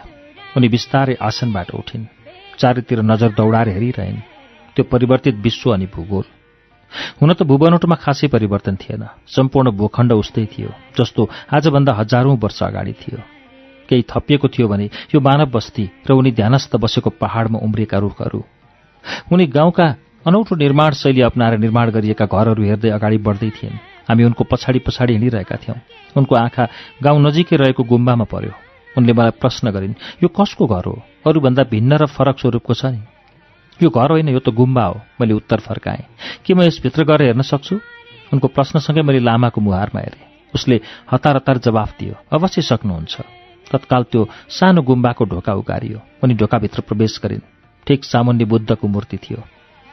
[0.58, 2.06] उनी बिस्तारै आसनबाट उठिन्।
[2.60, 4.39] चारैतिर नजर दौडाएर हेरिरहेन्।
[4.80, 6.24] त्यो परिवर्तित विश्व अनि भूगोल।
[7.20, 12.94] हुन त भूबनोटमा खासै परिवर्तन थिएन। सम्पूर्ण भूखण्ड उस्तै थियो जस्तो आजभन्दा हजारौं वर्ष अगाडि
[12.96, 13.20] थियो।
[13.90, 18.40] केही थपिएको थियो भने यो मानव बस्ती र उनी ध्यानस्थ बसेको पहाडमा उम्रिएका रुखहरू।
[19.28, 19.86] उनी गाउँका
[20.24, 23.76] अनौठो निर्माण शैली अप्नाएर निर्माण गरिएका घरहरू हेर्दै अगाडि बढ्दै थिएन
[24.08, 25.78] हामी उनको पछाडि पछाडि हिँडिरहेका थियौँ।
[26.16, 26.64] उनको आँखा
[27.04, 28.54] गाउँ नजिकै रहेको गुम्बामा पर्यो।
[28.96, 30.96] उनले मलाई प्रश्न गरिन् यो कसको घर हो?
[31.28, 33.19] अरूभन्दा भिन्न र फरक स्वरूपको छ नि?
[33.82, 36.06] यो घर होइन यो त गुम्बा हो। मैले उत्तर फर्काएँ।
[36.46, 37.80] के म यसभित्र गएर हेर्न सक्छु?
[38.34, 40.82] उनको प्रश्नसँगै मैले लामाको मुहारमा हेरेँ। उसले
[41.12, 43.22] हतार हतार जवाफ दियो अवश्य सक्नुहुन्छ।
[43.72, 47.46] तत्काल त्यो सानो गुम्बाको ढोका उगारियो। उनी ढोकाभित्र प्रवेश गरिन्।
[47.88, 49.44] ठिक सामान्य बुद्धको मूर्ति थियो।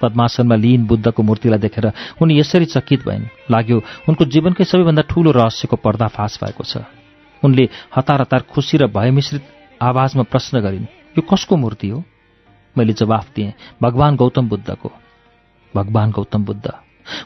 [0.00, 3.76] पद्मासनमा लिन बुद्धको मूर्तिलाई देखेर उनी यसरी चकित भइन्। लाग्यो
[4.08, 6.84] उनको जीवनकै सबैभन्दा ठूलो रहस्यको पर्दाफास भएको छ।
[7.44, 9.44] उनले हतार हतार खुसी र भयमिश्रित
[9.82, 12.04] आवाजमा प्रश्न गरिन् यो कसको मूर्ति हो?
[12.76, 14.90] मैले जवाफ दिएँ भगवान गौतम बुद्धको
[15.74, 16.66] भगवान गौतम बुद्ध।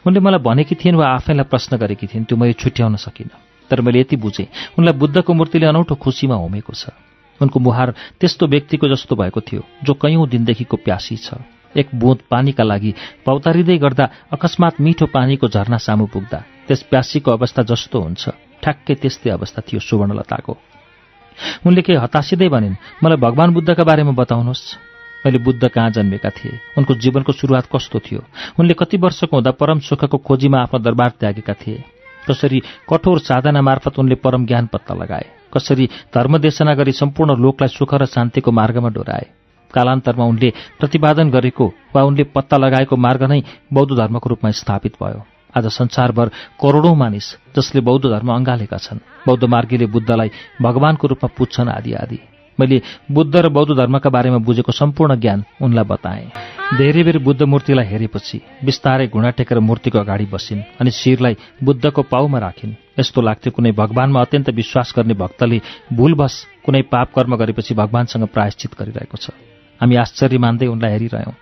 [0.05, 3.37] उनले मलाई भनेकी थिइन् वा आफैलाई प्रश्न गरेकी थिइन् त्यो मैले छुट्याउन सकिनँ।
[3.69, 6.91] तर मैले यति बुझेँ उनलाई बुद्धको मूर्तिले अनौठो खुसीमा होमेको छ।
[7.39, 11.39] उनको मुहार त्यस्तो व्यक्तिको जस्तो भएको थियो जो कैयौँ दिनदेखिको प्यासी छ।
[11.71, 12.91] एक बुँद पानीका लागि
[13.25, 18.23] पौतारिँदै गर्दा अकस्मात मिठो पानीको झरना सामु पुग्दा त्यस प्यासीको अवस्था जस्तो हुन्छ।
[18.61, 20.53] ठ्याक्कै त्यस्तै अवस्था थियो सुवर्णलताको।
[21.65, 24.90] उनले केही हतासिँदै भनिन् मलाई भगवान् बुद्धका बारेमा बताउनुहोस्।
[25.25, 26.59] मैले बुद्ध कहाँ जन्मेका थिए?
[26.77, 28.23] उनको जीवनको सुरुवात कस्तो थियो?
[28.59, 31.83] उनले कति वर्षको हुँदा परम सुखको खोजीमा आफ्नो दरबार त्यागेका थिए।
[32.29, 35.25] कसरी कठोर साधना मार्फत उनले परम ज्ञान पत्ता लगाए?
[35.53, 39.25] कसरी धर्मदेशना गरी सम्पूर्ण लोकलाई सुख र शान्तिको मार्गमा डोराए?
[39.73, 45.23] कालान्तरमा उनले प्रतिपादन गरेको वा उनले पत्ता लगाएको मार्ग नै बौद्ध धर्मको रूपमा स्थापित भयो।
[45.57, 46.27] आज संसारभर
[46.61, 50.29] करोडौं मानिस जसले बौद्ध धर्म अँगालेका छन् बौद्ध मार्गीले बुद्धलाई
[50.61, 52.19] भगवानको रूपमा पुज्छन् आदि आदि।
[52.61, 56.25] मैले बुद्ध र बौद्ध धर्मका बारेमा बुझेको सम्पूर्ण ज्ञान उनलाई बताएँ।
[56.77, 62.39] धेरै बेर बुद्ध मूर्तिलाई हेरेपछि बिस्तारै घुँडा टेकेर मूर्तिको अगाडि बसिन् अनि शिरलाई बुद्धको पाउमा
[62.39, 65.61] राखिन्। यस्तो लाग्थ्यो कुनै भगवानमा अत्यन्त विश्वास गर्ने भक्तले
[65.91, 69.35] भूलवश कुनै पाप कर्म गरेपछि भगवानसँग प्रायश्चित गरिरहेको छ।
[69.81, 71.35] हामी आश्चर्य मान्दै उनलाई हेरिरह्यौँ।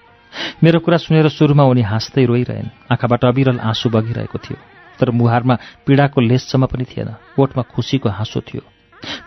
[0.64, 4.58] मेरो कुरा सुनेर सुरुमा उनी हाँस्दै रोइरहेन्। आँखाबाट अविरल आँसु बगिरहेको थियो।
[5.00, 8.79] तर मुहारमा पीडाको लेससम्म पनि थिएन। ओठमा खुसीको हाँसो थियो।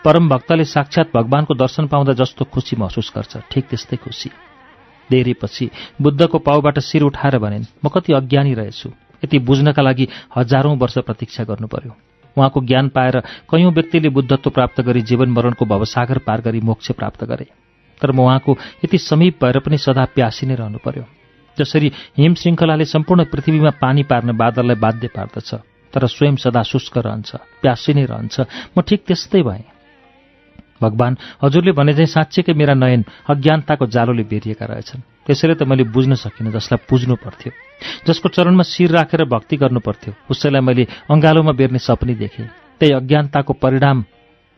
[0.05, 4.29] परम भक्तले साक्षात भगवानको दर्शन पाउँदा जस्तो खुसी महसुस गर्छ। ठिक त्यस्तै खुसी।
[5.11, 5.69] धेरै पछि
[6.01, 8.89] बुद्धको पाउबाट शिर उठाएर भनेन् म कति अज्ञानी रहेछु।
[9.23, 11.91] यति बुझ्नका लागि हजारौं वर्ष प्रतीक्षा गर्नु पर्यो
[12.37, 17.23] उहाँको ज्ञान पाएर कैयौं व्यक्तिले बुद्धत्व प्राप्त गरी जीवन मरणको भवसागर पार गरी मोक्ष प्राप्त
[17.23, 17.45] गरे।
[18.01, 21.05] तर म उहाँको यति समीप भएर पनि सदा प्यासी नै रहनु पर्यो
[21.57, 27.61] जसरी हिम श्रृङ्खलाले सम्पूर्ण पृथ्वीमा पानी पार्न बादललाई बाध्य पार्दछ। तर स्वयं सदा शुष्क रहन्छ
[27.61, 28.35] प्यासी नै रहन्छ।
[28.73, 29.63] म ठिक त्यस्तै भएँ।
[30.81, 36.19] भगवान हजुरले भने चाहिँ साँच्चैकै मेरा नयन अज्ञानताको जालोले बेरिएका रहेछन्। त्यसैले त मैले बुझ्न
[36.19, 37.51] सकिनँ जसलाई पुज्नु पर्थ्यो।
[38.03, 42.47] जसको चरणमा शिर राखेर भक्ति गर्नु पर्थ्यो उसैलाई मैले अङ्गालोमा बेर्ने सपनी देखेँ।
[42.79, 44.03] त्यही अज्ञानताको परिणाम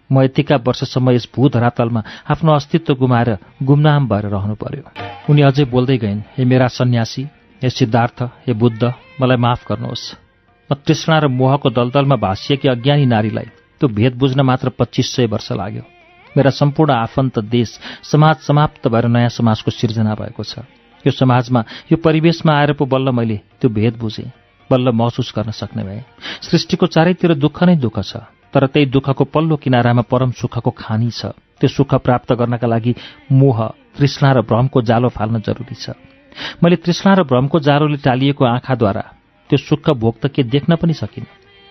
[0.10, 3.30] म यतिका वर्षसम्म यस भूधरातलमा आफ्नो अस्तित्व गुमाएर
[3.62, 4.84] गुमनाम भएर रहनु पर्यो।
[5.30, 7.24] उनी अझै बोल्दै गइन् हे मेरा सन्यासी
[7.62, 8.82] हे सिद्धार्थ हे बुद्ध
[9.22, 10.25] मलाई माफ गर्नुहोस्।
[10.70, 13.50] म तृष्णा र मोहको दलदलमा भाँसिएकी अज्ञानी नारीलाई
[13.82, 15.84] त्यो भेद बुझ्न मात्र पच्चिस सय वर्ष लाग्यो।
[16.36, 20.66] मेरा सम्पूर्ण आफन्त देश समाज समाप्त भएर नयाँ समाजको सिर्जना भएको छ।
[21.06, 24.32] यो समाजमा यो परिवेशमा आएर पो बल्ल मैले त्यो भेद बुझेँ
[24.70, 26.02] बल्ल महसुस गर्न सक्ने भए।
[26.42, 31.38] सृष्टिको चारैतिर दुःख नै दुःख छ तर त्यही दुःखको पल्लो किनारामा परम सुखको खानी छ।
[31.62, 32.96] त्यो सुख प्राप्त गर्नका लागि
[33.32, 33.60] मोह
[33.96, 35.94] तृष्णा र भ्रमको जालो फाल्न जरुरी छ।
[36.64, 39.04] मैले तृष्णा र भ्रमको जालोले टालिएको आँखाद्वारा
[39.50, 41.28] त्यो सुख भोग त के देख्न पनि सकिनँ।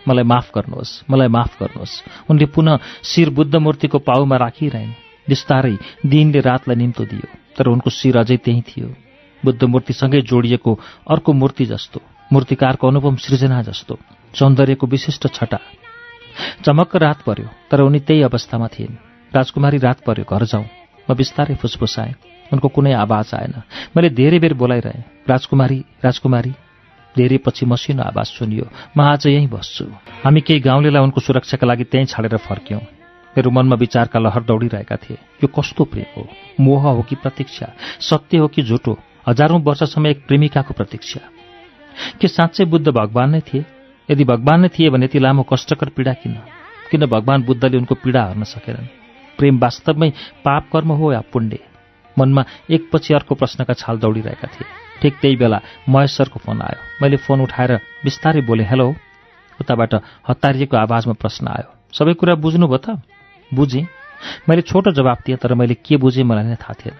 [0.07, 1.95] मलाई माफ गर्नुहोस् मलाई माफ गर्नुहोस्।
[2.31, 4.93] उनले पुनः शिर बुद्ध मूर्तिको पाउमा राखिरहन्।
[5.29, 8.89] बिस्तारै दिनले रातलाई निम्तो दियो तर उनको शिर अझै त्यही थियो।
[9.43, 10.73] बुद्ध मूर्तिसँगै जोडिएको
[11.09, 12.01] अर्को मूर्ति जस्तो
[12.33, 13.99] मूर्तिकारको अनुपम सृजना जस्तो
[14.35, 15.61] सौन्दर्यको विशिष्ट छटा।
[16.65, 19.01] चमक्क रात पर्यो तर उनी त्यही अवस्थामा थिइन्।
[19.33, 20.67] राजकुमारी रात पर्यो घर जाउँ।
[21.09, 22.15] म बिस्तारै फुसफुसाएँ।
[22.53, 23.55] उनको कुनै आवाज आएन।
[23.97, 26.53] मैले धेरै बेर बोलाइरहेँ राजकुमारी राजकुमारी।
[27.17, 28.67] धेरै पछि मसिनो आवाज सुनियो।
[28.97, 29.85] म आज यहीँ बस्छु।
[30.25, 32.81] हामी केही गाउँलेलाई उनको सुरक्षाका लागि त्यहीँ छाडेर फर्क्यौँ।
[33.39, 36.29] मेरो मनमा विचारका लहर दौडिरहेका थिए। यो कस्तो प्रेम हो?
[36.61, 37.73] मोह हो कि प्रतीक्षा?
[38.01, 38.99] सत्य हो कि झुटो?
[39.29, 41.21] हजारौं वर्षसम्म एक प्रेमिकाको प्रतीक्षा।
[42.21, 43.65] के साँच्चै बुद्ध भगवान नै थिए?
[44.11, 46.33] यदि भगवान नै थिए भने यति लामो कष्टकर पीडा किन?
[46.91, 48.87] किन भगवान बुद्धले उनको पीडा हर्न सकेनन्?
[49.39, 50.11] प्रेम वास्तवमै
[50.45, 51.59] पाप कर्म हो या पुण्य?
[52.19, 54.67] मनमा एकपछि अर्को प्रश्नका छाल दौडिरहेका थिए।
[55.03, 57.73] ठिक त्यही बेला महेश सरको फोन आयो। मैले फोन उठाएर
[58.05, 58.89] बिस्तारै बोलेँ हेलो।
[59.61, 59.95] उताबाट
[60.29, 63.03] हतारिएको आवाजमा प्रश्न आयो सबै कुरा बुझ्नुभयो त?
[63.55, 63.87] बुझेँ।
[64.49, 66.97] मैले छोटो जवाब दिएँ तर मैले के बुझेँ मलाई नै थाहा थिएन।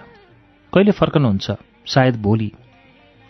[0.73, 1.47] कहिले फर्कनुहुन्छ?
[1.87, 2.51] सायद भोलि।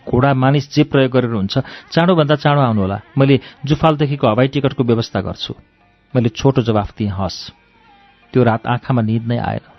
[0.07, 1.57] घोडा मानिस जे प्रयोग गरेर हुन्छ
[1.91, 5.53] चाँडोभन्दा चाँडो आउनुहोला। मैले जुफालदेखिको हवाई टिकटको व्यवस्था गर्छु।
[6.13, 7.37] मैले छोटो जवाफ दिएँ हस्।
[8.33, 9.74] त्यो रात आँखामा निद नै आएन।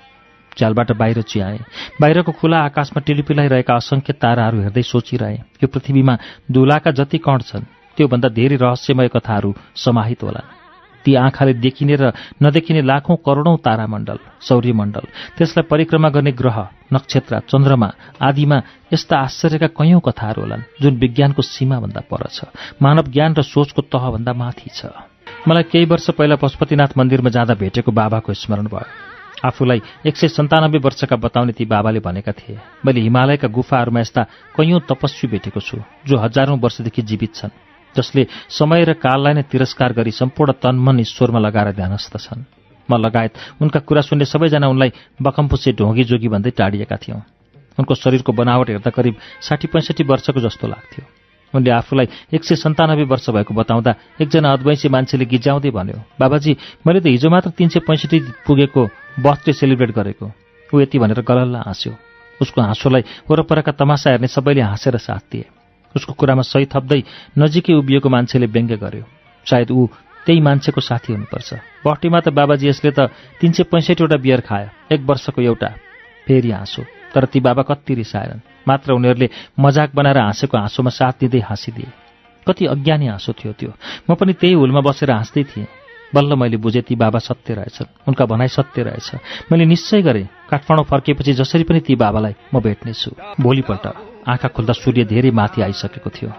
[0.58, 1.58] झ्यालबाट बाहिर चियाएँ।
[2.00, 6.14] बाहिरको खुला आकाशमा टिलिपिलाइरहेका असङ्ख्य ताराहरू हेर्दै सोचिरहेँ यो पृथ्वीमा
[6.50, 10.54] दुलाका जति कण छन् त्योभन्दा धेरै रहस्यमय कथाहरू समाहित होलान्
[11.04, 12.04] ती आँखाले देखिने र
[12.42, 15.04] नदेखिने लाखौं करोडौं तारामण्डल सौर्यमण्डल
[15.38, 16.58] त्यसलाई परिक्रमा गर्ने ग्रह
[16.92, 17.88] नक्षत्र चन्द्रमा
[18.20, 18.58] आदिमा
[18.92, 22.50] यस्ता आश्चर्यका कैयौं कथाहरू होलान् जुन विज्ञानको सीमाभन्दा पर छ
[22.82, 24.90] मानव ज्ञान र सोचको तहभन्दा माथि छ।
[25.46, 30.78] मलाई केही वर्ष पहिला पशुपतिनाथ मन्दिरमा जाँदा भेटेको बाबाको स्मरण भयो। आफूलाई एक सय सन्तानब्बे
[30.78, 34.22] वर्षका बताउने ती बाबाले भनेका थिए। मैले हिमालयका गुफाहरूमा यस्ता
[34.56, 37.56] कैयौं तपस्वी भेटेको छु जो हजारौं वर्षदेखि जीवित छन्
[37.94, 42.44] जसले समय र काललाई नै तिरस्कार गरी सम्पूर्ण तनमन ईश्वरमा लगाएर ध्यानस्थ छन्।
[42.88, 47.20] म लगायत उनका कुरा सुन्ने सबैजना उनलाई बकमपुसे ढोगी जोगी भन्दै टाढिएका थियौँ।
[47.78, 51.04] उनको शरीरको बनावट हेर्दा करिब साठी पैँसठी वर्षको जस्तो लाग्थ्यो।
[51.54, 56.52] उनले आफूलाई एक सय सन्तानब्बे वर्ष भएको बताउँदा एकजना अद्वैंसी मान्छेले गिजाउँदै भन्यो बाबाजी
[56.86, 58.82] मैले त हिजो मात्र तिन सय पैँसठी पुगेको
[59.20, 60.32] बर्थडे सेलिब्रेट गरेको।
[60.74, 61.92] ऊ यति भनेर गलल्ल हाँस्यो।
[62.42, 65.44] उसको हाँसोलाई वरपरका तमासा हेर्ने सबैले हाँसेर साथ दिए।
[65.96, 67.02] उसको कुरामा सही थप्दै
[67.38, 69.04] नजिकै उभिएको मान्छेले व्यङ्ग्य गर्यो।
[69.46, 69.86] सायद ऊ
[70.26, 71.54] त्यही मान्छेको साथी हुनुपर्छ।
[71.86, 73.08] बस्टीमा त बाबाजी यसले त
[73.40, 75.70] तिन सय पैँसठीवटा बियर खायो। एक वर्षको एउटा।
[76.26, 76.82] फेरि हाँसो
[77.14, 79.28] तर ती बाबा कति रिसाएनन्। मात्र उनीहरूले
[79.60, 81.88] मजाक बनाएर हाँसेको हाँसोमा साथ दिँदै हाँसिदिए।
[82.46, 83.72] कति अज्ञानी हाँसो थियो त्यो।
[84.10, 88.24] म पनि त्यही हुलमा बसेर हाँस्दै थिएँ। बल्ल मैले बुझेँ ती बाबा सत्य रहेछन्। उनका
[88.26, 89.10] भनाइ सत्य रहेछ।
[89.52, 93.86] मैले निश्चय गरेँ काठमाडौँ फर्किएपछि जसरी पनि ती बाबालाई म भेट्नेछु। भोलिपल्ट
[94.28, 96.32] आँखा खुल्दा सूर्य धेरै माथि आइसकेको थियो।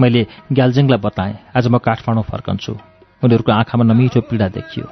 [0.00, 2.72] मैले ग्यालजिङलाई बताएँ आज म काठमाडौँ फर्कन्छु।
[3.24, 4.86] उनीहरूको आँखामा नमिठो पीडा देखियो।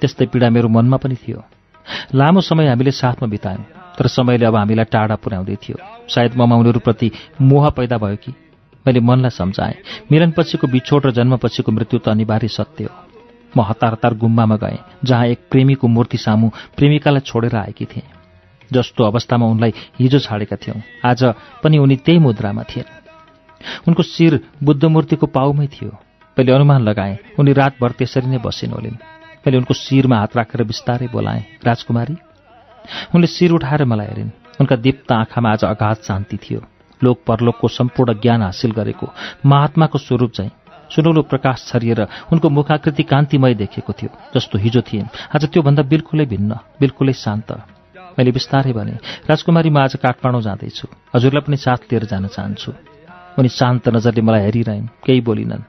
[0.00, 1.44] त्यस्तै पीडा मेरो मनमा पनि थियो।
[2.14, 3.64] लामो समय हामीले साथमा बितायौँ
[3.98, 5.76] तर समयले अब हामीलाई टाढा पुर्याउँदै थियो।
[6.08, 8.32] सायद ममा उनीहरूप्रति मोह पैदा भयो कि?
[8.86, 9.76] मैले मनलाई सम्झाएँ
[10.12, 13.11] मिलनपछिको बिछोड र जन्मपछिको मृत्यु त अनिवार्य सत्य हो।
[13.56, 18.08] म हतार हतार गुम्बामा गएँ जहाँ एक प्रेमीको मूर्ति सामु प्रेमिकालाई छोडेर आएकी थिएँ।
[18.70, 21.24] जस्तो अवस्थामा उनलाई हिजो छाडेका थियौँ आज
[21.62, 22.86] पनि उनी त्यही मुद्रामा थिएन
[23.88, 25.90] उनको शिर बुद्धमूर्तिको पाउमै थियो।
[26.36, 28.96] मैले अनुमान लगाएँ उनी रातभर त्यसरी नै बसिन् होलिन्
[29.44, 32.16] मैले उनको शिरमा हात राखेर बिस्तारै बोलाएँ राजकुमारी
[33.14, 36.60] उनले शिर उठाएर मलाई हेरिन्। उनका दीप्त आँखामा आज अगाध शान्ति थियो।
[37.00, 39.06] लोक परलोकको सम्पूर्ण ज्ञान हासिल गरेको
[39.46, 40.50] महात्माको स्वरूप चाहिँ
[40.92, 42.00] सुनौलो प्रकाश छरिएर
[42.32, 45.02] उनको मुखाकृति कान्तिमय देखेको थियो जस्तो हिजो थिए
[45.34, 47.50] आज त्योभन्दा बिल्कुलै भिन्न बिल्कुलै शान्त।
[48.18, 48.94] मैले बिस्तारै भने
[49.24, 50.84] राजकुमारी म आज काठमाडौँ जाँदैछु।
[51.16, 52.70] हजुरलाई पनि साथ लिएर जान चाहन्छु।
[53.38, 55.64] उनी शान्त नजरले मलाई हेरिरहन् केही बोलिनन्।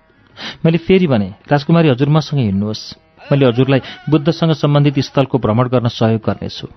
[0.66, 2.84] मैले फेरि भने राजकुमारी हजुर मसँग हिँड्नुहोस्।
[3.32, 6.68] मैले हजुरलाई बुद्धसँग सम्बन्धित स्थलको भ्रमण गर्न सहयोग गर्नेछु।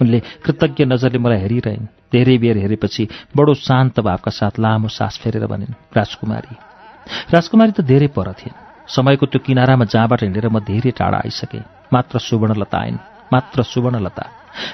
[0.00, 5.46] उनले कृतज्ञ नजरले मलाई हेरिरहन्। धेरै बेर हेरेपछि बडो शान्त भावका साथ लामो सास फेरेर
[5.46, 6.73] भनिन् राजकुमारी।
[7.32, 8.56] राजकुमारी त धेरै पर थिइन्।
[8.88, 12.98] समयको त्यो किनारामा जहाँबाट हिँडेर म धेरै टाढा आइसकेँ। मात्र सुवर्णलता आइन्
[13.32, 14.24] मात्र सुवर्णलता।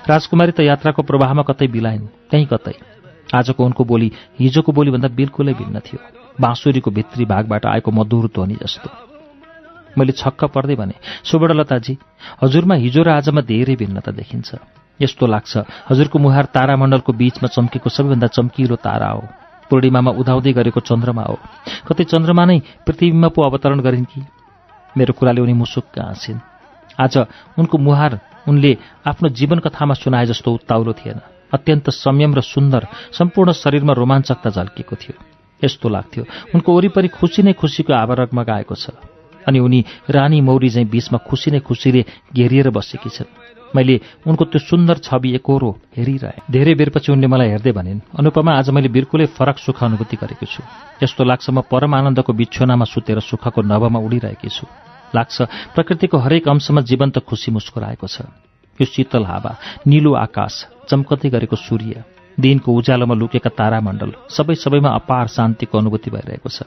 [0.08, 2.74] राजकुमारी त यात्राको प्रवाहमा कतै बिलाइन् त्यहीँ कतै।
[3.34, 6.00] आजको उनको बोली हिजोको बोलीभन्दा बिल्कुलै भिन्न थियो।
[6.40, 8.90] बाँसुरीको भित्री भागबाट आएको मधुर ध्वनि जस्तो।
[9.98, 11.98] मैले छक्क पर्दै भने सुवर्णलताजी
[12.42, 14.54] हजुरमा हिजो र आजमा धेरै भिन्नता देखिन्छ।
[15.00, 15.52] यस्तो लाग्छ
[15.90, 19.39] हजुरको मुहार तारामण्डलको बीचमा चम्केको सबैभन्दा चम्किलो तारा हो।
[19.70, 21.38] पूर्णिमामा उदाउँदै गरेको चन्द्रमा हो।
[21.86, 24.20] कतै चन्द्रमा नै पृथ्वीमा पो अवतरण गरिन् कि?
[24.98, 26.42] मेरो कुराले उनी मुसुक्क हाँसिन्।
[26.98, 27.14] आज
[27.58, 31.20] उनको मुहार उनले आफ्नो जीवन कथामा सुनाए जस्तो उत्ताउलो थिएन।
[31.54, 35.16] अत्यन्त संयम र सुन्दर सम्पूर्ण शरीरमा रोमाञ्चकता झल्किएको थियो।
[35.64, 38.90] यस्तो लाग्थ्यो उनको वरिपरि खुसी नै खुसीको आवरगमा गएको छ।
[39.48, 42.04] अनि उनी रानी मौरी चाहिँ बीचमा खुसी नै खुसीले
[42.34, 43.94] घेरिएर बसेकी छन्। मैले
[44.26, 48.88] उनको त्यो सुन्दर छवि एकरो हेरिरहेँ। धेरै बेरपछि उनले मलाई हेर्दै भनिन् अनुपमा आज मैले
[48.88, 50.62] बिल्कुलै फरक सुख अनुभूति गरेको छु।
[51.02, 54.66] यस्तो लाग्छ म परम आनन्दको बिछोनामा सुतेर सुखको नभमा उडिरहेकी छु।
[55.14, 55.36] लाग्छ
[55.74, 58.26] प्रकृतिको हरेक अंशमा जीवन्त खुसी मुस्कुराएको छ।
[58.78, 59.52] यो शीतल हावा
[59.86, 60.54] निलो आकाश
[60.88, 62.02] चम्कदै गरेको सूर्य
[62.38, 66.66] दिनको उज्यालोमा लुकेका तारामण्डल सबै सबैमा अपार शान्तिको अनुभूति भइरहेको छ।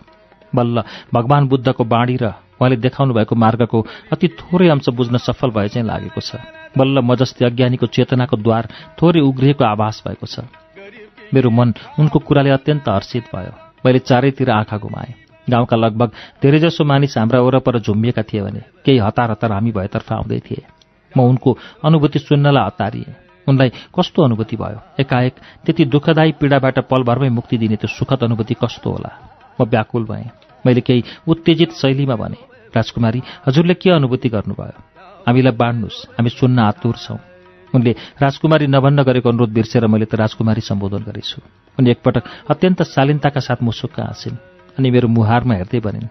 [0.54, 2.26] बल्ल भगवान बुद्धको बाणी र
[2.62, 3.80] उहाँले देखाउनु भएको मार्गको
[4.14, 8.68] अति थोरै अंश बुझ्न सफल भए चाहिँ लागेको छ। बल्ल म अज्ञानीको चेतनाको द्वार
[9.02, 10.46] थोरै उग्रिएको आभास भएको छ।
[11.34, 13.54] मेरो मन उनको कुराले अत्यन्त हर्षित भयो।
[13.86, 15.14] मैले चारैतिर आँखा घुमाएँ।
[15.50, 20.40] गाउँका लगभग धेरैजसो मानिस हाम्रा वरपर झुम्बिएका थिए भने केही हतार हतार हामी भएतर्फ आउँदै
[20.40, 20.64] थिए।
[21.18, 23.16] म उनको अनुभूति सुन्नलाई हतारिएँ।
[23.48, 24.80] उनलाई कस्तो अनुभूति भयो?
[25.00, 29.12] एकाएक त्यति दुःखदायी पीडाबाट पलभरमै मुक्ति दिने त्यो सुखद अनुभूति कस्तो होला?
[29.62, 30.30] म व्याकुल भएँ।
[30.66, 32.40] मैले केही उत्तेजित शैलीमा भने
[32.76, 34.93] राजकुमारी हजुरले के अनुभूति गर्नुभयो?
[35.28, 37.20] हामीलाई बाँड्नुहोस् हामी सुन्न आतुर छौँ।
[37.74, 37.92] उनले
[38.22, 41.42] राजकुमारी नभन्न गरेको अनुरोध बिर्सेर मैले त राजकुमारी सम्बोधन गरेछु।
[41.78, 44.38] उनी एकपटक अत्यन्त शालीनताका साथ मुसुक्क हाँसिन्
[44.78, 46.10] अनि मेरो मुहारमा हेर्दै भनिन्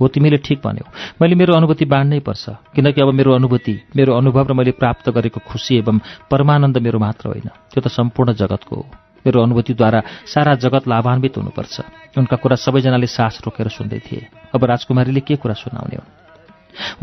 [0.00, 0.90] हो तिमीले ठिक भन्यौ।
[1.22, 5.40] मैले मेरो अनुभूति बाँड्नै पर्छ किनकि अब मेरो अनुभूति मेरो अनुभव र मैले प्राप्त गरेको
[5.46, 8.84] खुसी एवं परमानन्द मेरो मात्र होइन। त्यो त सम्पूर्ण जगतको हो।
[9.22, 11.74] मेरो अनुभूतिद्वारा सारा जगत लाभान्वित हुनुपर्छ।
[12.18, 16.23] उनका कुरा सबैजनाले सास रोकेर सुन्दै थिए। अब राजकुमारीले के कुरा सुनाउने हुन्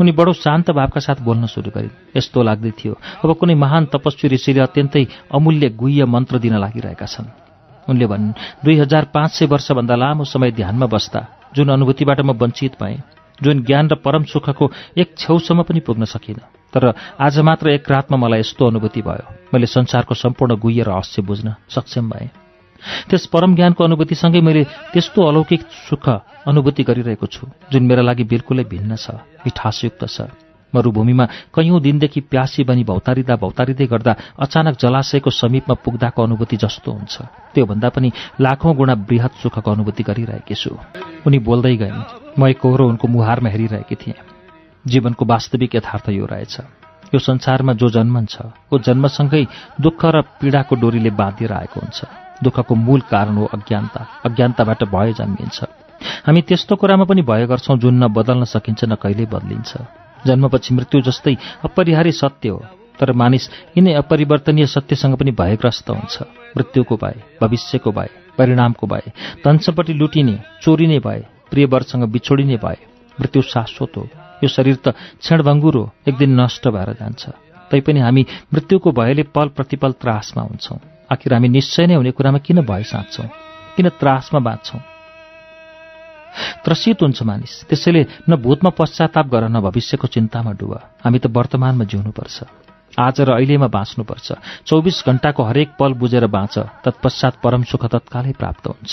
[0.00, 2.92] उनी बडो शान्त भावका साथ बोल्न सुरु गरिन् यस्तो लाग्दै थियो।
[3.24, 7.28] अब कुनै महान तपस्वी ऋषिले अत्यन्तै अमूल्य गुह्य मन्त्र दिन लागिरहेका छन्।
[7.88, 8.32] उनले भन्
[8.64, 11.20] दुई हजार पाँच सय वर्षभन्दा लामो समय ध्यानमा बस्दा
[11.54, 13.02] जुन अनुभूतिबाट म वञ्चित भएँ
[13.42, 18.16] जुन ज्ञान र परम सुखको एक छेउसम्म पनि पुग्न सकिनँ। तर आज मात्र एक रातमा
[18.16, 22.30] मलाई यस्तो अनुभूति भयो। मैले संसारको सम्पूर्ण गुह्य रहस्य बुझ्न सक्षम भएँ।
[23.08, 26.04] त्यस परम ज्ञानको अनुभूतिसँगै मैले त्यस्तो अलौकिक सुख
[26.50, 30.30] अनुभूति गरिरहेको छु जुन मेरा लागि बिल्कुलै भिन्न छ मिठासयुक्त छ।
[30.72, 37.14] मरूभूमिमा कैयौँ दिनदेखि प्यासी बनी भौतारिँदा भौतारिँदै गर्दा अचानक जलाशयको समीपमा पुग्दाको अनुभूति जस्तो हुन्छ।
[37.52, 38.08] त्योभन्दा पनि
[38.40, 40.72] लाखौँ गुणा वृहत सुखको अनुभूति गरिरहेकी छु।
[41.28, 42.00] उनी बोल्दै गइन्
[42.40, 44.16] म एकहोरो उनको मुहारमा हेरिरहेकी थिएँ।
[44.88, 46.56] जीवनको वास्तविक यथार्थ यो रहेछ
[47.12, 48.34] यो संसारमा जो जन्मन्छ
[48.72, 49.44] ऊ जन्मसँगै
[49.76, 52.00] दुःख र पीडाको डोरीले बाँधिएर आएको हुन्छ।
[52.42, 55.64] दुःखको मूल कारण हो अज्ञानता। अज्ञानताबाट भय जन्मिन्छ।
[56.26, 59.72] हामी त्यस्तो कुरामा पनि भय गर्छौँ जुन न बदल्न सकिन्छ न कहिल्यै बदलिन्छ।
[60.26, 62.58] जन्मपछि मृत्यु जस्तै अपरिहार्य सत्य हो
[63.00, 66.22] तर मानिस यिनै अपरिवर्तनीय सत्यसँग पनि भयग्रस्त हुन्छ।
[66.56, 69.12] मृत्युको भए भविष्यको भए परिणामको भए
[69.44, 72.78] धनसम्पट्टि लुटिने चोरिने भए प्रियवरसँग बिछोडिने भए
[73.18, 74.08] मृत्यु शाश्वत हो।
[74.44, 77.28] यो शरीर त क्षणभङ्गुर हो एक दिन नष्ट भएर जान्छ।
[77.70, 80.78] तैपनि हामी मृत्युको भयले पल प्रतिपल त्रासमा हुन्छौँ।
[81.12, 83.28] आखिर हामी निश्चय नै हुने कुरामा किन भय साँच्छौँ?
[83.76, 84.80] किन त्रासमा बाँच्छौँ?
[86.64, 90.72] त्रसित हुन्छ मानिस। त्यसैले न भूतमा पश्चाताप गर न भविष्यको चिन्तामा डुब।
[91.04, 92.36] हामी त वर्तमानमा जिउनुपर्छ।
[92.98, 94.32] आज र अहिलेमा बाँच्नुपर्छ।
[94.66, 98.92] चौबिस घण्टाको हरेक पल बुझेर बाँच। तत्पश्चात परम सुख तत्कालै प्राप्त हुन्छ।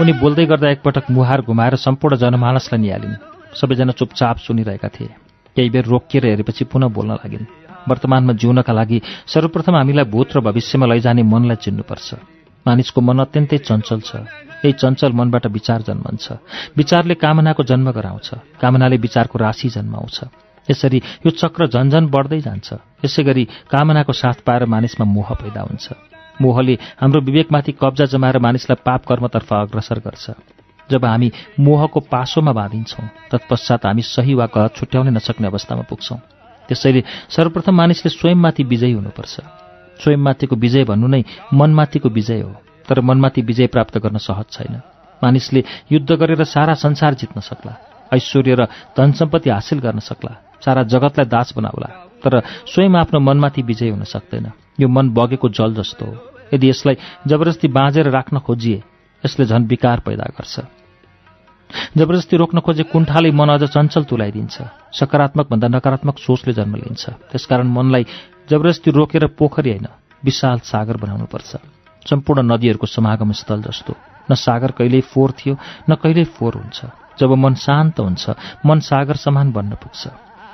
[0.00, 3.16] उनी बोल्दै गर्दा एकपटक मुहार घुमाएर सम्पूर्ण जनमानसलाई निहालिन्।
[3.56, 5.14] सबैजना चुपचाप सुनिरहेका थिए।
[5.56, 10.86] केही बेर रोकिएर हेरेपछि पुनः बोल्न लागिन्। वर्तमानमा जिउनका लागि सर्वप्रथम हामीलाई भूत र भविष्यमा
[10.86, 12.08] लैजाने मनलाई चिन्नुपर्छ।
[12.66, 14.10] मानिसको मन अत्यन्तै चञ्चल छ।
[14.64, 16.26] यही चञ्चल मनबाट विचार जन्मन्छ।
[16.76, 20.18] विचारले कामनाको जन्म गराउँछ। कामनाले विचारको राशि जन्माउँछ।
[20.70, 22.68] यसरी यो चक्र झन्झन बढ्दै जान्छ।
[23.04, 25.86] यसै गरी कामनाको साथ पाएर मानिसमा मोह पैदा हुन्छ।
[26.42, 30.24] मोहले हाम्रो विवेकमाथि कब्जा जमाएर मानिसलाई पाप कर्मतर्फ अग्रसर गर्छ।
[30.90, 31.28] जब हामी
[31.60, 36.35] मोहको पासोमा बाँधिन्छौँ तत्पश्चात हामी सही वा गलत छुट्याउनै नसक्ने अवस्थामा पुग्छौँ।
[36.68, 39.34] त्यसैले सर्वप्रथम मानिसले स्वयंमाथि विजयी हुनुपर्छ।
[40.00, 41.22] स्वयंमाथिको विजय भन्नु नै
[41.54, 42.52] मनमाथिको विजय हो
[42.88, 44.74] तर मनमाथि विजय प्राप्त गर्न सहज छैन।
[45.22, 47.74] मानिसले युद्ध गरेर सारा संसार जित्न सक्ला
[48.14, 48.64] ऐश्वर्य र
[48.96, 50.32] धन सम्पत्ति हासिल गर्न सक्ला
[50.64, 51.88] सारा जगतलाई दास बनाउला
[52.22, 56.14] तर स्वयं आफ्नो मनमाथि विजय हुन सक्दैन। यो मन बगेको जल जस्तो हो।
[56.54, 58.82] यदि यसलाई जबरजस्ती बाँझेर राख्न खोजिए
[59.24, 60.54] यसले झन् विकार पैदा गर्छ।
[61.96, 64.56] जबरजस्ती रोक्न खोजे कुण्ठाले मन अझ चञ्चल तुलाइदिन्छ।
[64.92, 68.04] सकारात्मक भन्दा नकारात्मक सोचले जन्म लिन्छ। त्यसकारण मनलाई
[68.50, 69.86] जबरजस्ती रोकेर पोखरी होइन
[70.24, 71.50] विशाल सागर बनाउनुपर्छ।
[72.06, 73.92] सम्पूर्ण नदीहरूको समागम स्थल जस्तो।
[74.30, 75.54] न सागर कहिल्यै फोहोर थियो
[75.90, 76.78] न कहिल्यै फोहोर हुन्छ।
[77.18, 78.24] जब मन शान्त हुन्छ
[78.66, 80.02] मन सागर समान बन्न पुग्छ।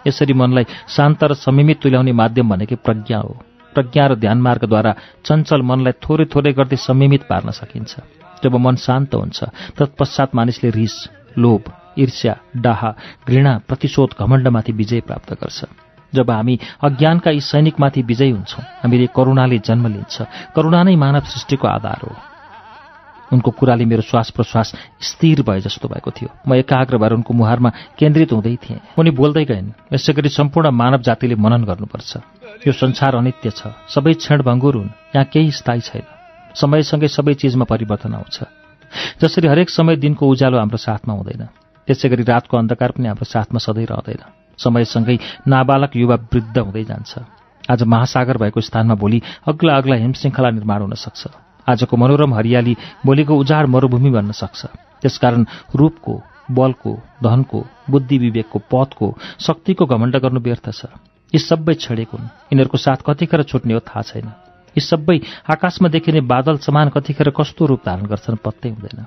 [0.06, 3.32] यसरी मनलाई शान्त र संयमित तुल्याउने माध्यम भनेकै प्रज्ञा हो।
[3.74, 4.92] प्रज्ञा र ध्यान मार्गद्वारा
[5.24, 9.44] चञ्चल मनलाई थोरै थोरै गर्दै संयमित पार्न सकिन्छ। जब मन शान्त हुन्छ
[9.78, 11.08] तत्पश्चात मानिसले रिस
[11.38, 11.62] लोभ
[11.98, 12.94] ईर्ष्या डाहा
[13.28, 15.64] घृणा प्रतिशोध घमण्डमाथि विजय प्राप्त गर्छ।
[16.14, 20.22] जब हामी अज्ञानका यी सैनिकमाथि विजयी हुन्छौँ हामीले करुणाले जन्म लिन्छ।
[20.56, 22.16] करुणा नै मानव सृष्टिको आधार हो।
[23.32, 27.72] उनको कुराले मेरो श्वास प्रश्वास स्थिर भए जस्तो भएको थियो। म एकाग्र भएर उनको मुहारमा
[27.98, 32.16] केन्द्रित हुँदै थिएँ। उनी बोल्दै गइन् यसै गरी सम्पूर्ण मानव जातिले मनन गर्नुपर्छ।
[32.66, 36.11] यो संसार अनित्य छ। सबै क्षणभङ्गुर हुन्। यहाँ केही स्थायी छैन।
[36.54, 38.36] समयसँगै सबै चिजमा परिवर्तन आउँछ।
[39.22, 41.42] जसरी हरेक समय दिनको उज्यालो हाम्रो साथमा हुँदैन।
[41.88, 44.22] त्यसै गरी रातको अन्धकार पनि हाम्रो साथमा सधैँ रहँदैन।
[44.58, 45.16] समयसँगै
[45.48, 47.12] नाबालक युवा वृद्ध हुँदै जान्छ।
[47.70, 51.22] आज महासागर भएको स्थानमा भोलि अग्ला अग्ला हिमशृङ्खला निर्माण हुन सक्छ
[51.68, 54.66] आजको मनोरम हरियाली भोलिको उजाड मरुभूमि बन्न सक्छ।
[55.02, 56.14] त्यसकारण रूपको
[56.50, 57.58] बलको धनको
[57.90, 59.06] बुद्धि विवेकको पथको
[59.40, 60.90] शक्तिको घमण्ड गर्नु व्यर्थ छ।
[61.32, 64.26] यी सबै छेडेको हुन्। यिनीहरूको साथ कतिखेर छुट्ने हो थाहा छैन।
[64.74, 69.04] यी सबै आकाशमा देखिने बादल समान कतिखेर कस्तो रूप धारण गर्छन् पत्तै हुँदैन।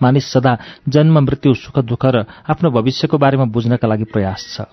[0.00, 0.52] मानिस सदा
[0.88, 4.66] जन्म मृत्यु सुख दुःख र आफ्नो भविष्यको बारेमा बुझ्नका लागि प्रयास छ।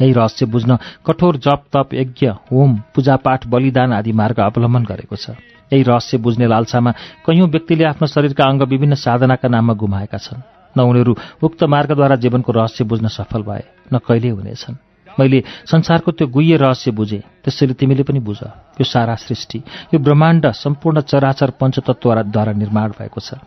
[0.00, 5.38] यही रहस्य बुझ्न कठोर जप तप यज्ञ होम पूजापाठ बलिदान आदि मार्ग अवलम्बन गरेको छ।
[5.70, 6.90] यही रहस्य बुझ्ने लालसामा
[7.26, 10.42] कैयौँ व्यक्तिले आफ्नो शरीरका अङ्ग विभिन्न साधनाका नाममा गुमाएका छन्।
[10.74, 11.12] न उनीहरू
[11.42, 14.87] उक्त मार्गद्वारा जीवनको रहस्य बुझ्न सफल भए न कहिल्यै हुनेछन्।
[15.18, 18.38] मैले संसारको त्यो गुह्य रहस्य बुझेँ। त्यसैले तिमीले पनि बुझ।
[18.78, 19.58] यो सारा सृष्टि
[19.92, 23.42] यो ब्रह्माण्ड सम्पूर्ण चराचर पञ्चतत्वद्वारा निर्माण भएको छ।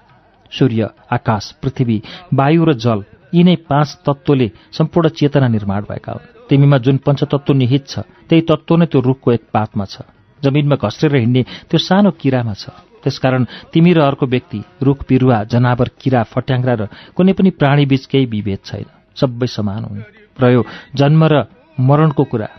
[0.51, 1.97] सूर्य आकाश पृथ्वी
[2.33, 7.53] वायु र जल यी नै पाँच तत्त्वले सम्पूर्ण चेतना निर्माण भएका हुन्। तिमीमा जुन पञ्चतत्व
[7.53, 10.03] निहित छ त्यही तत्त्व नै त्यो रुखको एक पातमा छ।
[10.43, 15.89] जमिनमा घस्रेर हिँड्ने त्यो सानो किरामा छ। त्यसकारण तिमी र अर्को व्यक्ति रुख बिरुवा जनावर
[15.95, 16.83] किरा फट्याङ्ग्रा र
[17.15, 20.03] कुनै पनि प्राणीबीच केही विभेद छैन। सबै समान हुन्।
[20.37, 20.61] र यो
[20.93, 21.35] जन्म र
[21.81, 22.49] मरणको कुरा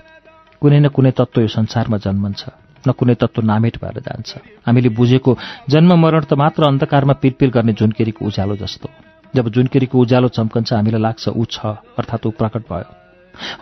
[0.63, 2.43] कुनै न कुनै तत्त्व यो संसारमा जन्मन्छ
[2.87, 4.31] न कुनै तत्त्व नामेट भएर जान्छ।
[4.67, 5.31] हामीले बुझेको
[5.71, 8.89] जन्म मरण त मात्र अन्धकारमा पिरपिर गर्ने जुनकेरीको उज्यालो जस्तो।
[9.35, 11.59] जब जुनकेरीको उज्यालो चम्कन्छ हामीलाई लाग्छ ऊ छ
[11.99, 12.89] अर्थात् ऊ प्रकट भयो।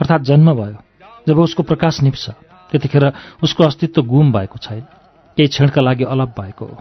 [0.00, 0.78] अर्थात् जन्म भयो।
[1.28, 2.24] जब उसको प्रकाश निप्छ
[2.72, 3.04] त्यतिखेर
[3.42, 4.84] उसको अस्तित्व गुम भएको छैन।
[5.36, 6.76] केही क्षणका लागि अलग भएको हो।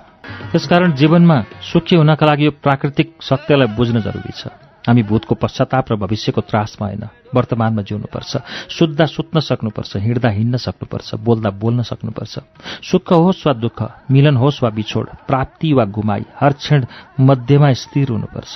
[0.51, 5.95] त्यसकारण जीवनमा सुखी हुनका लागि यो प्राकृतिक सत्यलाई बुझ्न जरुरी छ। हामी भूतको पश्चाताप र
[5.95, 7.03] भविष्यको त्रासमा होइन
[7.35, 8.31] वर्तमानमा जिउनुपर्छ।
[8.69, 12.35] सुत्दा सुत्न सक्नुपर्छ हिँड्दा हिँड्न सक्नुपर्छ बोल्दा बोल्न सक्नुपर्छ।
[12.81, 13.79] सुख होस् वा दुःख
[14.11, 16.85] मिलन होस् वा बिछोड प्राप्ति वा गुमाई हर क्षण
[17.19, 18.55] मध्यमा स्थिर हुनुपर्छ।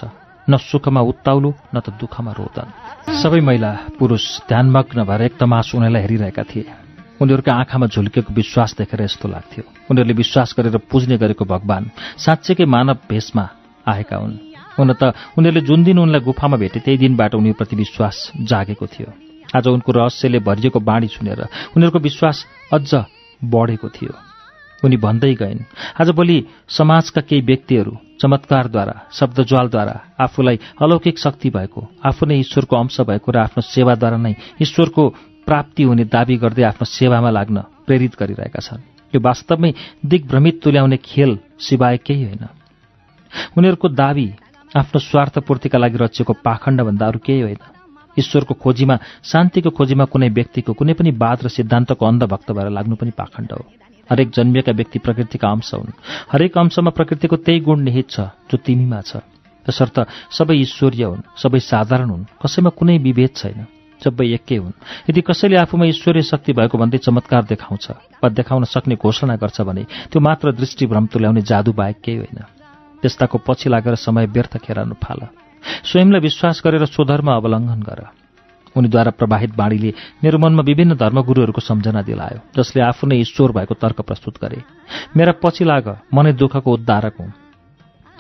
[0.50, 2.68] न सुखमा उत्ताउलो न त दुःखमा रोदन।
[3.16, 6.66] सबै महिला पुरुष ध्यानमग्न भएर एक तमास उनीलाई हेरिरहेका थिए।
[7.22, 13.08] उनीहरूका आँखामा झुल्केको विश्वास देखेर यस्तो लाग्थ्यो। उनीहरूले विश्वास गरेर पुज्ने गरेको भगवान साँच्चैकै मानव
[13.08, 13.48] भेषमा
[13.88, 18.86] आएका हुन्। हुन त उनीहरूले जुन दिन उनलाई गुफामा भेटे त्यही दिनबाट उनीप्रति विश्वास जागेको
[18.88, 19.10] थियो।
[19.54, 21.42] आज उनको रहस्यले भरिएको बाणी सुनेर
[21.76, 22.38] उनीहरूको विश्वास
[22.74, 22.92] अझ
[23.42, 24.14] बढेको थियो।
[24.84, 25.60] उनी भन्दै गइन्
[26.02, 33.32] आजभोलि समाजका केही व्यक्तिहरू चमत्कारद्वारा शब्दज्वालद्वारा आफूलाई अलौकिक शक्ति भएको आफू नै ईश्वरको अंश भएको
[33.32, 35.04] र आफ्नो सेवाद्वारा नै ईश्वरको
[35.48, 38.82] प्राप्ति हुने दावी गर्दै आफ्नो सेवामा लाग्न प्रेरित गरिरहेका छन्।
[39.14, 39.72] यो वास्तवमै
[40.04, 42.44] दिग्भ्रमित तुल्याउने खेल सिवाय केही होइन।
[43.58, 44.28] उनीहरूको दावी
[44.76, 47.62] आफ्नो स्वार्थपूर्तिका लागि रचिएको पाखण्डभन्दा अरू केही होइन।
[48.20, 53.12] ईश्वरको खोजीमा शान्तिको खोजीमा कुनै व्यक्तिको कुनै पनि वाद र सिद्धान्तको अन्धभक्त भएर लाग्नु पनि
[53.14, 53.66] पाखण्ड हो।
[54.10, 55.94] हरेक जन्मिएका व्यक्ति प्रकृतिका अंश हुन्।
[56.32, 59.22] हरेक अंशमा प्रकृतिको त्यही गुण निहित छ जो तिमीमा छ।
[59.66, 59.98] तसर्थ
[60.34, 63.66] सबै ईश्वरीय हुन् सबै साधारण हुन् कसैमा कुनै विभेद छैन।
[64.02, 64.74] सबै एकै हुन्।
[65.10, 67.86] यदि कसैले आफूमा ईश्वरीय शक्ति भएको भन्दै चमत्कार देखाउँछ
[68.22, 72.42] वा देखाउन सक्ने घोषणा गर्छ भने त्यो मात्र दृष्टिभ्रम तुल्याउने जादु बाहेक केही होइन।
[73.04, 75.20] त्यस्ताको पछि लागेर समय व्यर्थ खेराउनु फाल।
[75.84, 78.00] स्वयंलाई विश्वास गरेर स्वधर्म अवलम्बन गर।
[78.76, 79.92] उनीद्वारा प्रवाहित बाणीले
[80.24, 84.64] मेरो मनमा विभिन्न धर्मगुरूहरूको सम्झना दिलायो जसले आफू नै ईश्वर भएको तर्क प्रस्तुत गरे।
[85.18, 87.32] मेरा पछि लाग मनै दुःखको उद्धारक हुँ।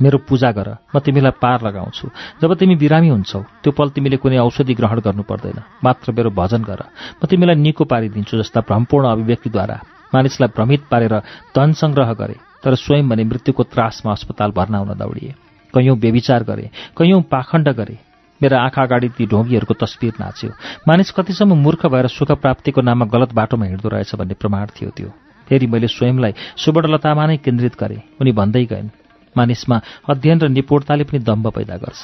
[0.01, 2.05] मेरो पूजा गर म तिमीलाई पार लगाउँछु।
[2.41, 6.61] जब तिमी बिरामी हुन्छौ त्यो पल तिमीले कुनै औषधि ग्रहण गर्नु पर्दैन। मात्र मेरो भजन
[6.63, 6.81] गर।
[7.17, 9.77] म तिमीलाई निको पारिदिन्छु जस्ता भ्रमपूर्ण अभिव्यक्तिद्वारा।
[10.13, 11.13] मानिसलाई भ्रमित पारेर
[11.55, 15.33] धन सङ्ग्रह गरे। तर स्वयं भने मृत्युको त्रासमा अस्पताल भर्ना हुन दौडिए।
[15.73, 17.97] कैयौँ बेविचार गरे कैयौँ पाखण्ड गरे।
[18.41, 20.49] मेरा आँखा अगाडि ती ढोगीहरूको तस्विर नाच्यो।
[20.87, 25.09] मानिस कतिसम्म मूर्ख भएर सुख प्राप्तिको नाममा गलत बाटोमा हिँड्दो रहेछ भन्ने प्रमाण थियो त्यो।
[25.47, 28.89] फेरि मैले स्वयंलाई सुवर्णलतामा नै केन्द्रित गरेँ। उनी भन्दै गइन्
[29.35, 29.77] मानिसमा
[30.09, 32.03] अध्ययन र निपुणताले पनि दम्ब पैदा गर्छ।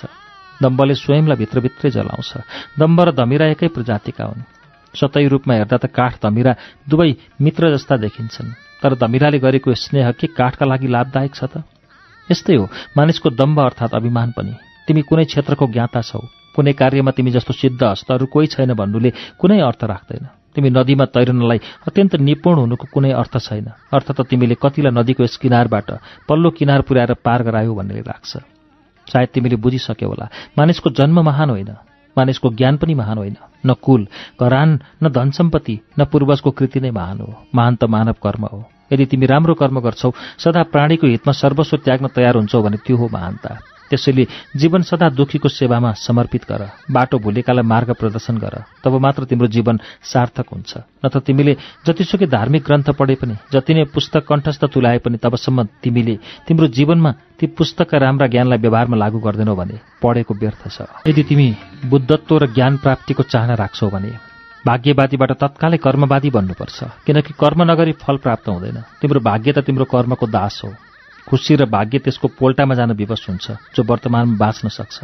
[0.64, 2.32] दम्बले स्वयंलाई भित्रभित्रै जलाउँछ।
[2.80, 4.48] दम्ब र धमिरा एकै प्रजातिका हुन्।
[4.94, 6.56] सतै रूपमा हेर्दा त काठ धमिरा
[6.90, 7.12] दुवै
[7.42, 11.64] मित्र जस्ता देखिन्छन्। तर धमिराले गरेको स्नेह के काठका लागि लाभदायक छ त?
[12.32, 12.66] यस्तै हो
[12.98, 14.54] मानिसको दम्ब अर्थात् अभिमान पनि।
[14.88, 16.22] तिमी कुनै क्षेत्रको ज्ञाता छौ।
[16.56, 21.06] कुनै कार्यमा तिमी जस्तो सिद्ध हस्त अरू कोही छैन भन्नुले कुनै अर्थ राख्दैन। तिमी नदीमा
[21.14, 25.90] तैरनलाई अत्यन्त निपुण हुनुको कुनै अर्थ छैन। अर्थ त तिमीले कतिलाई नदीको यस किनारबाट
[26.26, 28.32] पल्लो किनार पुर्याएर पार गरायो भन्ने लाग्छ
[29.08, 30.26] सायद तिमीले बुझिसक्यो होला
[30.58, 31.72] मानिसको जन्म महान होइन।
[32.20, 33.36] मानिसको ज्ञान पनि महान होइन।
[33.66, 34.08] न कुल
[34.42, 38.64] घरान न धन सम्पत्ति न पूर्वजको कृति नै महान हो। महान त मानव कर्म हो।
[38.94, 43.10] यदि तिमी राम्रो कर्म गर्छौ सदा प्राणीको हितमा सर्वस्व त्याग्न तयार हुन्छौ भने त्यो हो
[43.14, 43.58] महानता।
[43.90, 49.48] त्यसैले जीवन सदा दुखीको सेवामा समर्पित गर बाटो भुलेकालाई मार्ग प्रदर्शन गर तब मात्र तिम्रो
[49.48, 50.72] जीवन सार्थक हुन्छ।
[51.04, 51.54] न त तिमीले
[51.86, 56.16] जतिसुकै धार्मिक ग्रन्थ पढे पनि जति नै पुस्तक कण्ठस्थ तुलाए पनि तबसम्म तिमीले
[56.48, 61.48] तिम्रो जीवनमा ती पुस्तकका राम्रा ज्ञानलाई व्यवहारमा लागू गर्दैनौ भने पढेको व्यर्थ छ। यदि तिमी
[61.86, 64.12] बुद्धत्व र ज्ञान प्राप्तिको चाहना राख्छौ भने
[64.60, 70.28] भाग्यवादीबाट तत्कालै कर्मवादी बन्नुपर्छ किनकि कर्म नगरी फल प्राप्त हुँदैन। तिम्रो भाग्य त तिम्रो कर्मको
[70.28, 70.70] दास हो।
[71.30, 74.98] खुसी र भाग्य त्यसको पोल्टामा जान विवश हुन्छ जो वर्तमानमा बाँच्न सक्छ।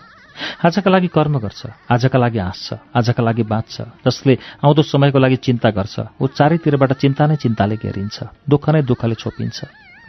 [0.65, 4.33] आजका लागि कर्म गर्छ आजका लागि हाँस्छ आजका लागि बाँच्छ जसले
[4.65, 8.17] आउँदो समयको लागि चिन्ता गर्छ ऊ चारैतिरबाट चिन्ता नै चिन्ताले घेरिन्छ
[8.49, 9.57] दुःख नै दुःखले छोपिन्छ।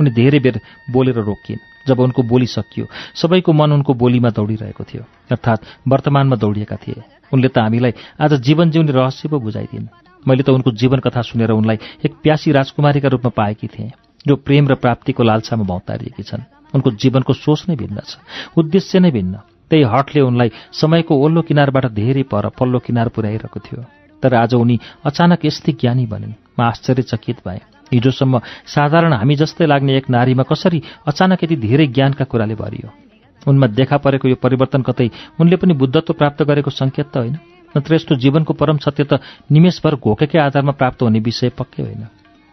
[0.00, 0.56] उनी धेरै बेर
[0.90, 6.76] बोलेर रोकिन् जब उनको बोली सकियो सबैको मन उनको बोलीमा दौडिरहेको थियो अर्थात् वर्तमानमा दौडिएका
[6.76, 9.86] थिए। उनले त हामीलाई आज जीवन जिउने रहस्य पो बुझाइदिन्
[10.26, 13.90] मैले त उनको जीवन कथा सुनेर उनलाई एक प्यासी राजकुमारीका रूपमा पाएकी थिएँ।
[14.26, 18.18] जो प्रेम र प्राप्तिको लालसामा भौतारिएकी छन् उनको जीवनको सोच नै भिन्न छ
[18.58, 19.34] उद्देश्य नै भिन्न।
[19.70, 23.82] त्यही हटले उनलाई समयको ओल्लो किनारबाट धेरै पर पल्लो किनार पुर्याइरहेको थियो।
[24.22, 27.60] तर आज उनी अचानक यस्तै ज्ञानी बनिन् म आश्चर्यचकित भएँ।
[27.92, 28.34] हिजोसम्म
[28.66, 32.88] साधारण हामी जस्तै लाग्ने एक नारीमा कसरी अचानक यति धेरै ज्ञानका कुराले भरियो?
[33.47, 37.38] उनमा देखा परेको यो परिवर्तन कतै उनले पनि बुद्धत्व प्राप्त गरेको सङ्केत त होइन।
[37.74, 39.12] नत्र यस्तो जीवनको परम सत्य त
[39.50, 42.02] निमेषभर घोकेकै आधारमा प्राप्त हुने विषय पक्कै होइन।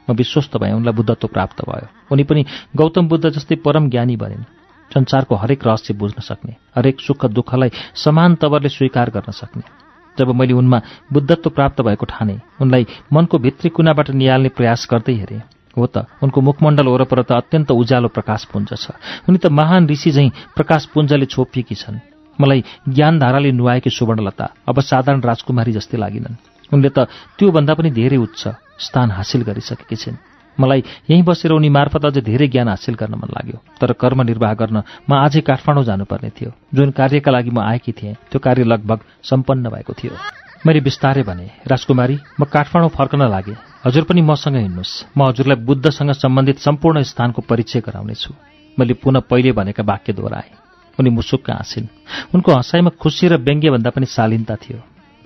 [0.10, 4.44] म विश्वस्त भएँ उनलाई बुद्धत्व प्राप्त भयो। उनी पनि गौतम बुद्ध जस्तै परम ज्ञानी बनिन्।
[4.92, 9.64] संसारको हरेक रहस्य बुझ्न सक्ने हरेक सुख दुःखलाई समान तवरले स्वीकार गर्न सक्ने।
[10.18, 10.82] जब मैले उनमा
[11.14, 15.42] बुद्धत्व प्राप्त भएको ठाने उनलाई मनको भित्री कुनाबाट निहाल्ने प्रयास गर्दै हेरेँ।
[15.78, 18.94] हो त उनको मुखमण्डल वरपर त अत्यन्त उज्यालो प्रकाश पुञ्ज छ।
[19.26, 21.98] उनी त महान ऋषि झैँ प्रकाश पुञ्जले छोपिएकी छन्।
[22.38, 27.00] मलाई ज्ञानधाराले नुहाएकी सुवर्णलता अब साधारण राजकुमारी जस्तै लागिनन्। उनले त
[27.40, 28.42] त्योभन्दा पनि धेरै उच्च
[28.80, 30.18] स्थान हासिल गरिसकेकी छिन्।
[30.60, 34.54] मलाई यहीँ बसेर उनी मार्फत अझ धेरै ज्ञान हासिल गर्न मन लाग्यो। तर कर्म निर्वाह
[34.54, 39.00] गर्न म आजै काठमाडौँ जानुपर्ने थियो। जुन कार्यका लागि म आएकी थिएँ त्यो कार्य लगभग
[39.24, 40.14] सम्पन्न भएको थियो।
[40.66, 46.12] मैले बिस्तारै भने राजकुमारी म काठमाडौँ फर्कन लागेँ। हजुर पनि मसँग हिँड्नुहोस्। म हजुरलाई बुद्धसँग
[46.12, 48.34] सम्बन्धित सम्पूर्ण स्थानको परिचय गराउनेछु।
[48.80, 50.52] मैले पुनः पहिले भनेका वाक्य दोहोऱ्याएँ।
[51.00, 51.88] उनी मुसुक्क हाँसिन्।
[52.36, 54.80] उनको हँसाइमा खुसी र व्यङ्ग्यभन्दा पनि शालीनता थियो।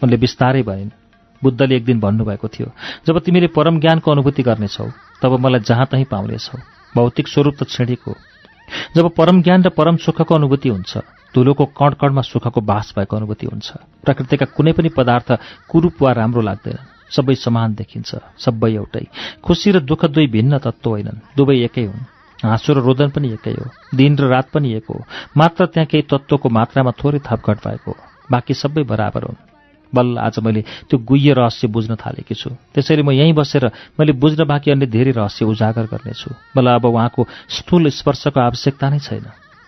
[0.03, 1.06] उनले बिस्तारै भनिन्
[1.43, 2.71] बुद्धले एक दिन भन्नुभएको थियो
[3.07, 4.89] जब तिमीले परम ज्ञानको अनुभूति गर्नेछौ
[5.21, 6.57] तब मलाई जहाँ तहीँ पाउनेछौ
[6.95, 8.15] भौतिक स्वरूप त छेडेको
[8.95, 10.97] जब परम ज्ञान र परम सुखको अनुभूति हुन्छ
[11.35, 13.71] धुलोको कणकणमा सुखको बास भएको अनुभूति हुन्छ।
[14.03, 15.29] प्रकृतिका कुनै पनि पदार्थ
[15.69, 16.77] कुरूप वा राम्रो लाग्दैन।
[17.11, 19.05] सबै समान देखिन्छ सबै एउटै।
[19.43, 22.05] खुसी र दुःख दुई भिन्न तत्त्व होइनन्। दुवै एकै हुन्।
[22.43, 25.03] हाँसो र रोदन पनि एकै हो। दिन र रात पनि एक हो।
[25.37, 27.91] मात्र त्यहाँ केही तत्त्वको मात्रामा थोरै थपघट भएको।
[28.31, 29.56] बाँकी सबै बराबर हुन्।
[29.93, 34.45] बल्ल आज मैले त्यो गुह्य रहस्य बुझ्न थालेकी छु। त्यसैले म यहीँ बसेर मैले बुझ्न
[34.45, 39.25] बाँकी अन्य धेरै रहस्य उजागर गर्नेछु। मलाई अब उहाँको स्थूल स्पर्शको आवश्यकता नै छैन।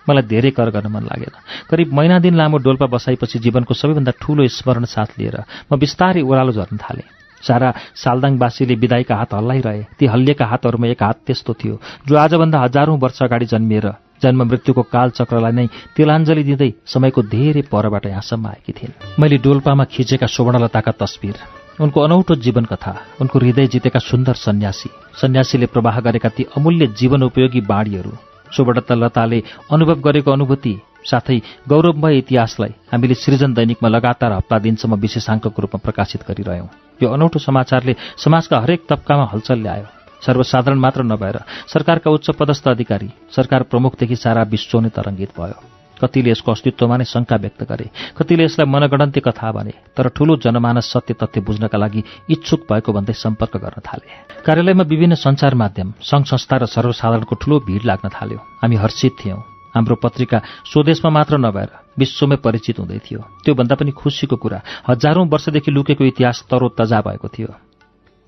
[0.09, 1.35] मलाई धेरै कर गर्न मन लागेन।
[1.69, 5.37] करिब महिना दिन लामो डोल्पा बसाएपछि जीवनको सबैभन्दा ठूलो स्मरण साथ लिएर
[5.71, 11.17] म बिस्तारै ओह्रालो झर्न थालेँ। सारा सालदाङवासीले विदाईका हात हल्लाइरहे। ती हल्लिएका हातहरूमा एक हात
[11.27, 11.75] त्यस्तो थियो
[12.07, 13.87] जो आजभन्दा हजारौं वर्ष अगाडि जन्मिएर
[14.23, 20.27] जन्म मृत्युको कालचक्रलाई नै तिलाञ्जली दिँदै समयको धेरै परबाट यहाँसम्म आएकी थिइन्। मैले डोल्पामा खिचेका
[20.27, 21.37] सुवर्णलताका तस्विर
[21.79, 24.89] उनको अनौठो जीवन कथा उनको हृदय जितेका सुन्दर सन्यासी
[25.21, 28.11] सन्यासीले प्रवाह गरेका ती अमूल्य जीवन उपयोगी बाढीहरू
[28.51, 29.39] सुवर्णता लताले
[29.71, 30.73] अनुभव गरेको अनुभूति
[31.05, 36.67] साथै गौरवमय इतिहासलाई हामीले सृजन दैनिकमा लगातार हप्ता दिनसम्म विशेषाङ्कको रूपमा प्रकाशित गरिरह्यौं।
[37.03, 39.87] यो अनौठो समाचारले समाजका हरेक तब्कामा हलचल ल्यायो।
[40.19, 41.37] सर्वसाधारण मात्र नभएर
[41.71, 45.59] सरकारका उच्च पदस्थ अधिकारी सरकार प्रमुखदेखि सारा विश्व नै तरङ्गित भयो।
[46.01, 50.91] कतिले यसको अस्तित्वमा नै शङ्का व्यक्त गरे कतिले यसलाई मनगणन्ती कथा भने तर ठूलो जनमानस
[50.91, 54.07] सत्य तथ्य बुझ्नका लागि इच्छुक भएको भन्दै सम्पर्क गर्न थाले।
[54.47, 59.58] कार्यालयमा विभिन्न सञ्चार माध्यम सङ्घ संस्था र सर्वसाधारणको ठूलो भिड लाग्न थाल्यो। हामी हर्षित थियौं।
[59.79, 65.71] हाम्रो पत्रिका स्वदेशमा मात्र नभएर विश्वमै परिचित हुँदै थियो। त्योभन्दा पनि खुसीको कुरा हजारौं वर्षदेखि
[65.71, 67.51] लुकेको इतिहास तरोतजा भएको थियो।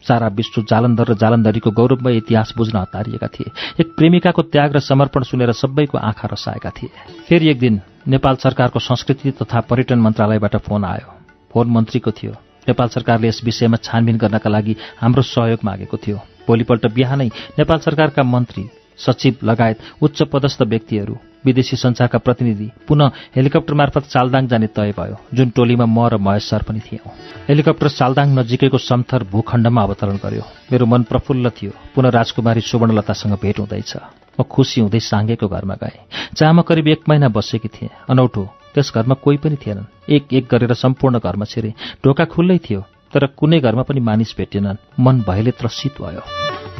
[0.04, 5.24] सारा विश्व जालन्धर र जालन्धरीको गौरवमय इतिहास बुझ्न हतारिएका थिए। एक प्रेमिकाको त्याग र समर्पण
[5.24, 6.90] सुनेर सबैको आँखा रसाएका थिए।
[7.30, 11.10] फेरि एक दिन नेपाल सरकारको संस्कृति तथा पर्यटन मन्त्रालयबाट फोन आयो।
[11.54, 12.34] फोन मन्त्रीको थियो।
[12.68, 16.18] नेपाल सरकारले यस विषयमा छानबिन गर्नका लागि हाम्रो सहयोग मागेको थियो।
[16.48, 18.64] भोलिपल्ट बिहानै नेपाल सरकारका मन्त्री
[18.98, 25.18] सचिव लगायत उच्च पदस्थ व्यक्तिहरू विदेशी संचारका प्रतिनिधि पुनः हेलिकप्टर मार्फत सालदाङ जाने तय भयो
[25.34, 27.12] जुन टोलीमा म र महेश सर पनि थियौं।
[27.50, 33.60] हेलिकप्टर सालदाङ नजिकैको समथर भूखण्डमा अवतरण गर्यो। मेरो मन प्रफुल्ल थियो पुनः राजकुमारी सुवर्णलतासँग भेट
[33.60, 33.92] हुँदैछ।
[34.40, 36.00] म खुसी हुँदै साङ्गेको घरमा गएँ।
[36.38, 38.44] जहाँ म करिब एक महिना बसेकी थिएँ। अनौठो
[38.74, 41.74] त्यस घरमा कोही पनि थिएनन्। एक एक गरेर सम्पूर्ण घरमा छिरे।
[42.06, 42.82] ढोका खुल्लै थियो
[43.14, 46.24] तर कुनै घरमा पनि मानिस भेटेनन् मन भएले त्रसित भयो।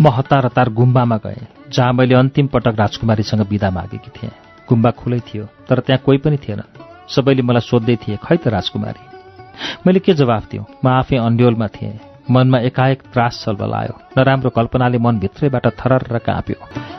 [0.02, 5.20] म हतार हतार गुम्बामा गएँ जहाँ मैले अन्तिम पटक राजकुमारीसँग विदा मागेकी थिएँ। गुम्बा खुलै
[5.28, 6.62] थियो तर त्यहाँ कोही पनि थिएन।
[7.12, 9.04] सबैले मलाई सोध्दै थिए खै त राजकुमारी?
[9.86, 12.00] मैले के जवाफ दिउँ म आफै अन्ड्योलमा थिएँ।
[12.32, 16.58] मनमा एकाएक त्रास सल्बल आयो नराम्रो कल्पनाले मनभित्रैबाट थरर काँप्यो।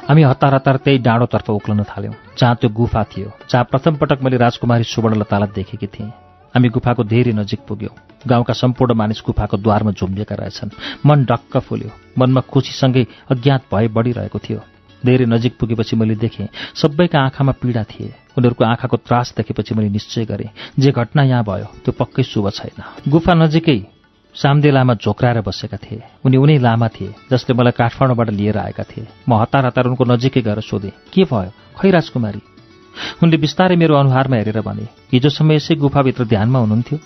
[0.08, 4.36] हामी हतार हतार त्यही डाँडोतर्फ उक्लन थाल्यौँ जहाँ त्यो गुफा थियो जहाँ प्रथम पटक मैले
[4.36, 6.10] राजकुमारी सुवर्णलतालाई देखेकी थिएँ।
[6.54, 7.94] हामी गुफाको धेरै नजिक पुग्यौँ।
[8.28, 14.38] गाउँका सम्पूर्ण मानिस गुफाको द्वारमा झुम्बिएका रहेछन्। मन डक्क फुल्यो। मनमा खुसीसँगै अज्ञात भए बढिरहेको
[14.38, 14.60] थियो।
[15.06, 20.24] धेरै नजिक पुगेपछि मैले देखेँ। सबैका आँखामा पीडा थिए। उनीहरूको आँखाको त्रास देखेपछि मैले निश्चय
[20.24, 23.78] गरेँ जे घटना यहाँ भयो त्यो पक्कै शुभ छैन। गुफा नजिकै
[24.34, 29.06] सामदे लामा झोक्राएर बसेका थिए। उनी उनी लामा थिए जसले मलाई काठमाडौँबाट लिएर आएका थिए।
[29.28, 31.52] म हतार हतार उनको नजिकै गएर सोधेँ के भयो?
[31.76, 32.40] खै राजकुमारी?
[33.22, 36.98] उनले बिस्तारै मेरो अनुहारमा हेरेर भने हिजोसम्म यसै गुफाभित्र ध्यानमा हुनुहुन्थ्यो।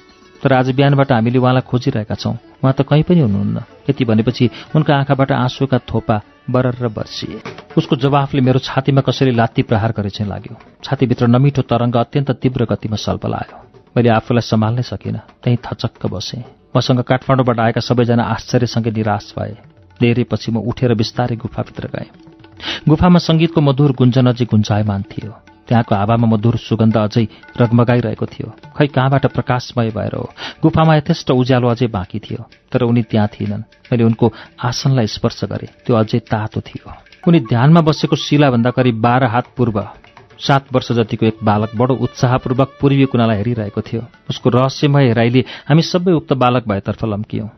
[0.42, 3.58] तर आज बिहानबाट हामीले उहाँलाई खोजिरहेका छौँ। उहाँ त कहीँ पनि हुनुहुन्न।
[3.90, 6.16] यति भनेपछि उनका आँखाबाट आँसुका थोपा
[6.50, 7.40] बरर बर्सिए
[7.78, 12.64] उसको जवाफले मेरो छातीमा कसरी लात्ती प्रहार गरे चाहिँ लाग्यो। छातीभित्र नमिठो तरङ्ग अत्यन्त तीव्र
[12.70, 13.56] गतिमा सल्पल आयो
[13.96, 16.44] मैले आफूलाई सम्हाल्नै सकिनँ। त्यहीँ थचक्क बसेँ।
[16.76, 19.54] मसँग काठमाडौँबाट आएका सबैजना आश्चर्यसँगै निराश भए।
[20.00, 22.10] धेरै पछि म उठेर बिस्तारै गुफाभित्र गएँ।
[22.88, 25.32] गुफामा सङ्गीतको मधुर गुन्जन अझै गुन्जायमान थियो।
[25.68, 27.26] त्यहाँको हावामा मधुर सुगन्ध अझै
[27.60, 30.30] रगमगाइरहेको थियो। खै कहाँबाट प्रकाशमय भएर हो?
[30.62, 32.40] गुफामा यथेष्ट उज्यालो अझै बाँकी थियो
[32.72, 34.32] तर उनी त्यहाँ थिएनन्। मैले उनको
[34.62, 36.92] आसनलाई स्पर्श गरेँ। त्यो अझै तातो थियो।
[37.28, 39.78] उनी ध्यानमा बसेको शिलाभन्दा करिब बाह्र हात पूर्व
[40.38, 45.82] सात वर्ष जतिको एक बालक बडो उत्साहपूर्वक पूर्वीय कुनालाई हेरिरहेको थियो। उसको रहस्यमय हेराइले हामी
[45.82, 47.48] सबै उक्त बालक भएतर्फ लम्कियौँ।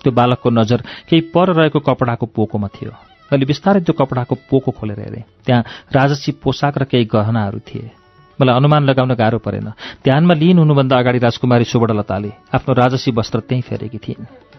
[0.00, 5.00] त्यो बालकको नजर केही पर रहेको कपडाको पोकोमा थियो। मैले बिस्तारै त्यो कपडाको पोको खोलेर
[5.00, 7.90] हेरेँ। त्यहाँ राजसी पोसाक र केही गहनाहरू थिए।
[8.38, 9.68] मलाई अनुमान लगाउन गाह्रो परेन।
[10.04, 14.49] ध्यानमा लिन हुनुभन्दा अगाडि राजकुमारी सुवर्णलताले आफ्नो राजसी वस्त्र त्यहीँ फेरेकी थिइन्।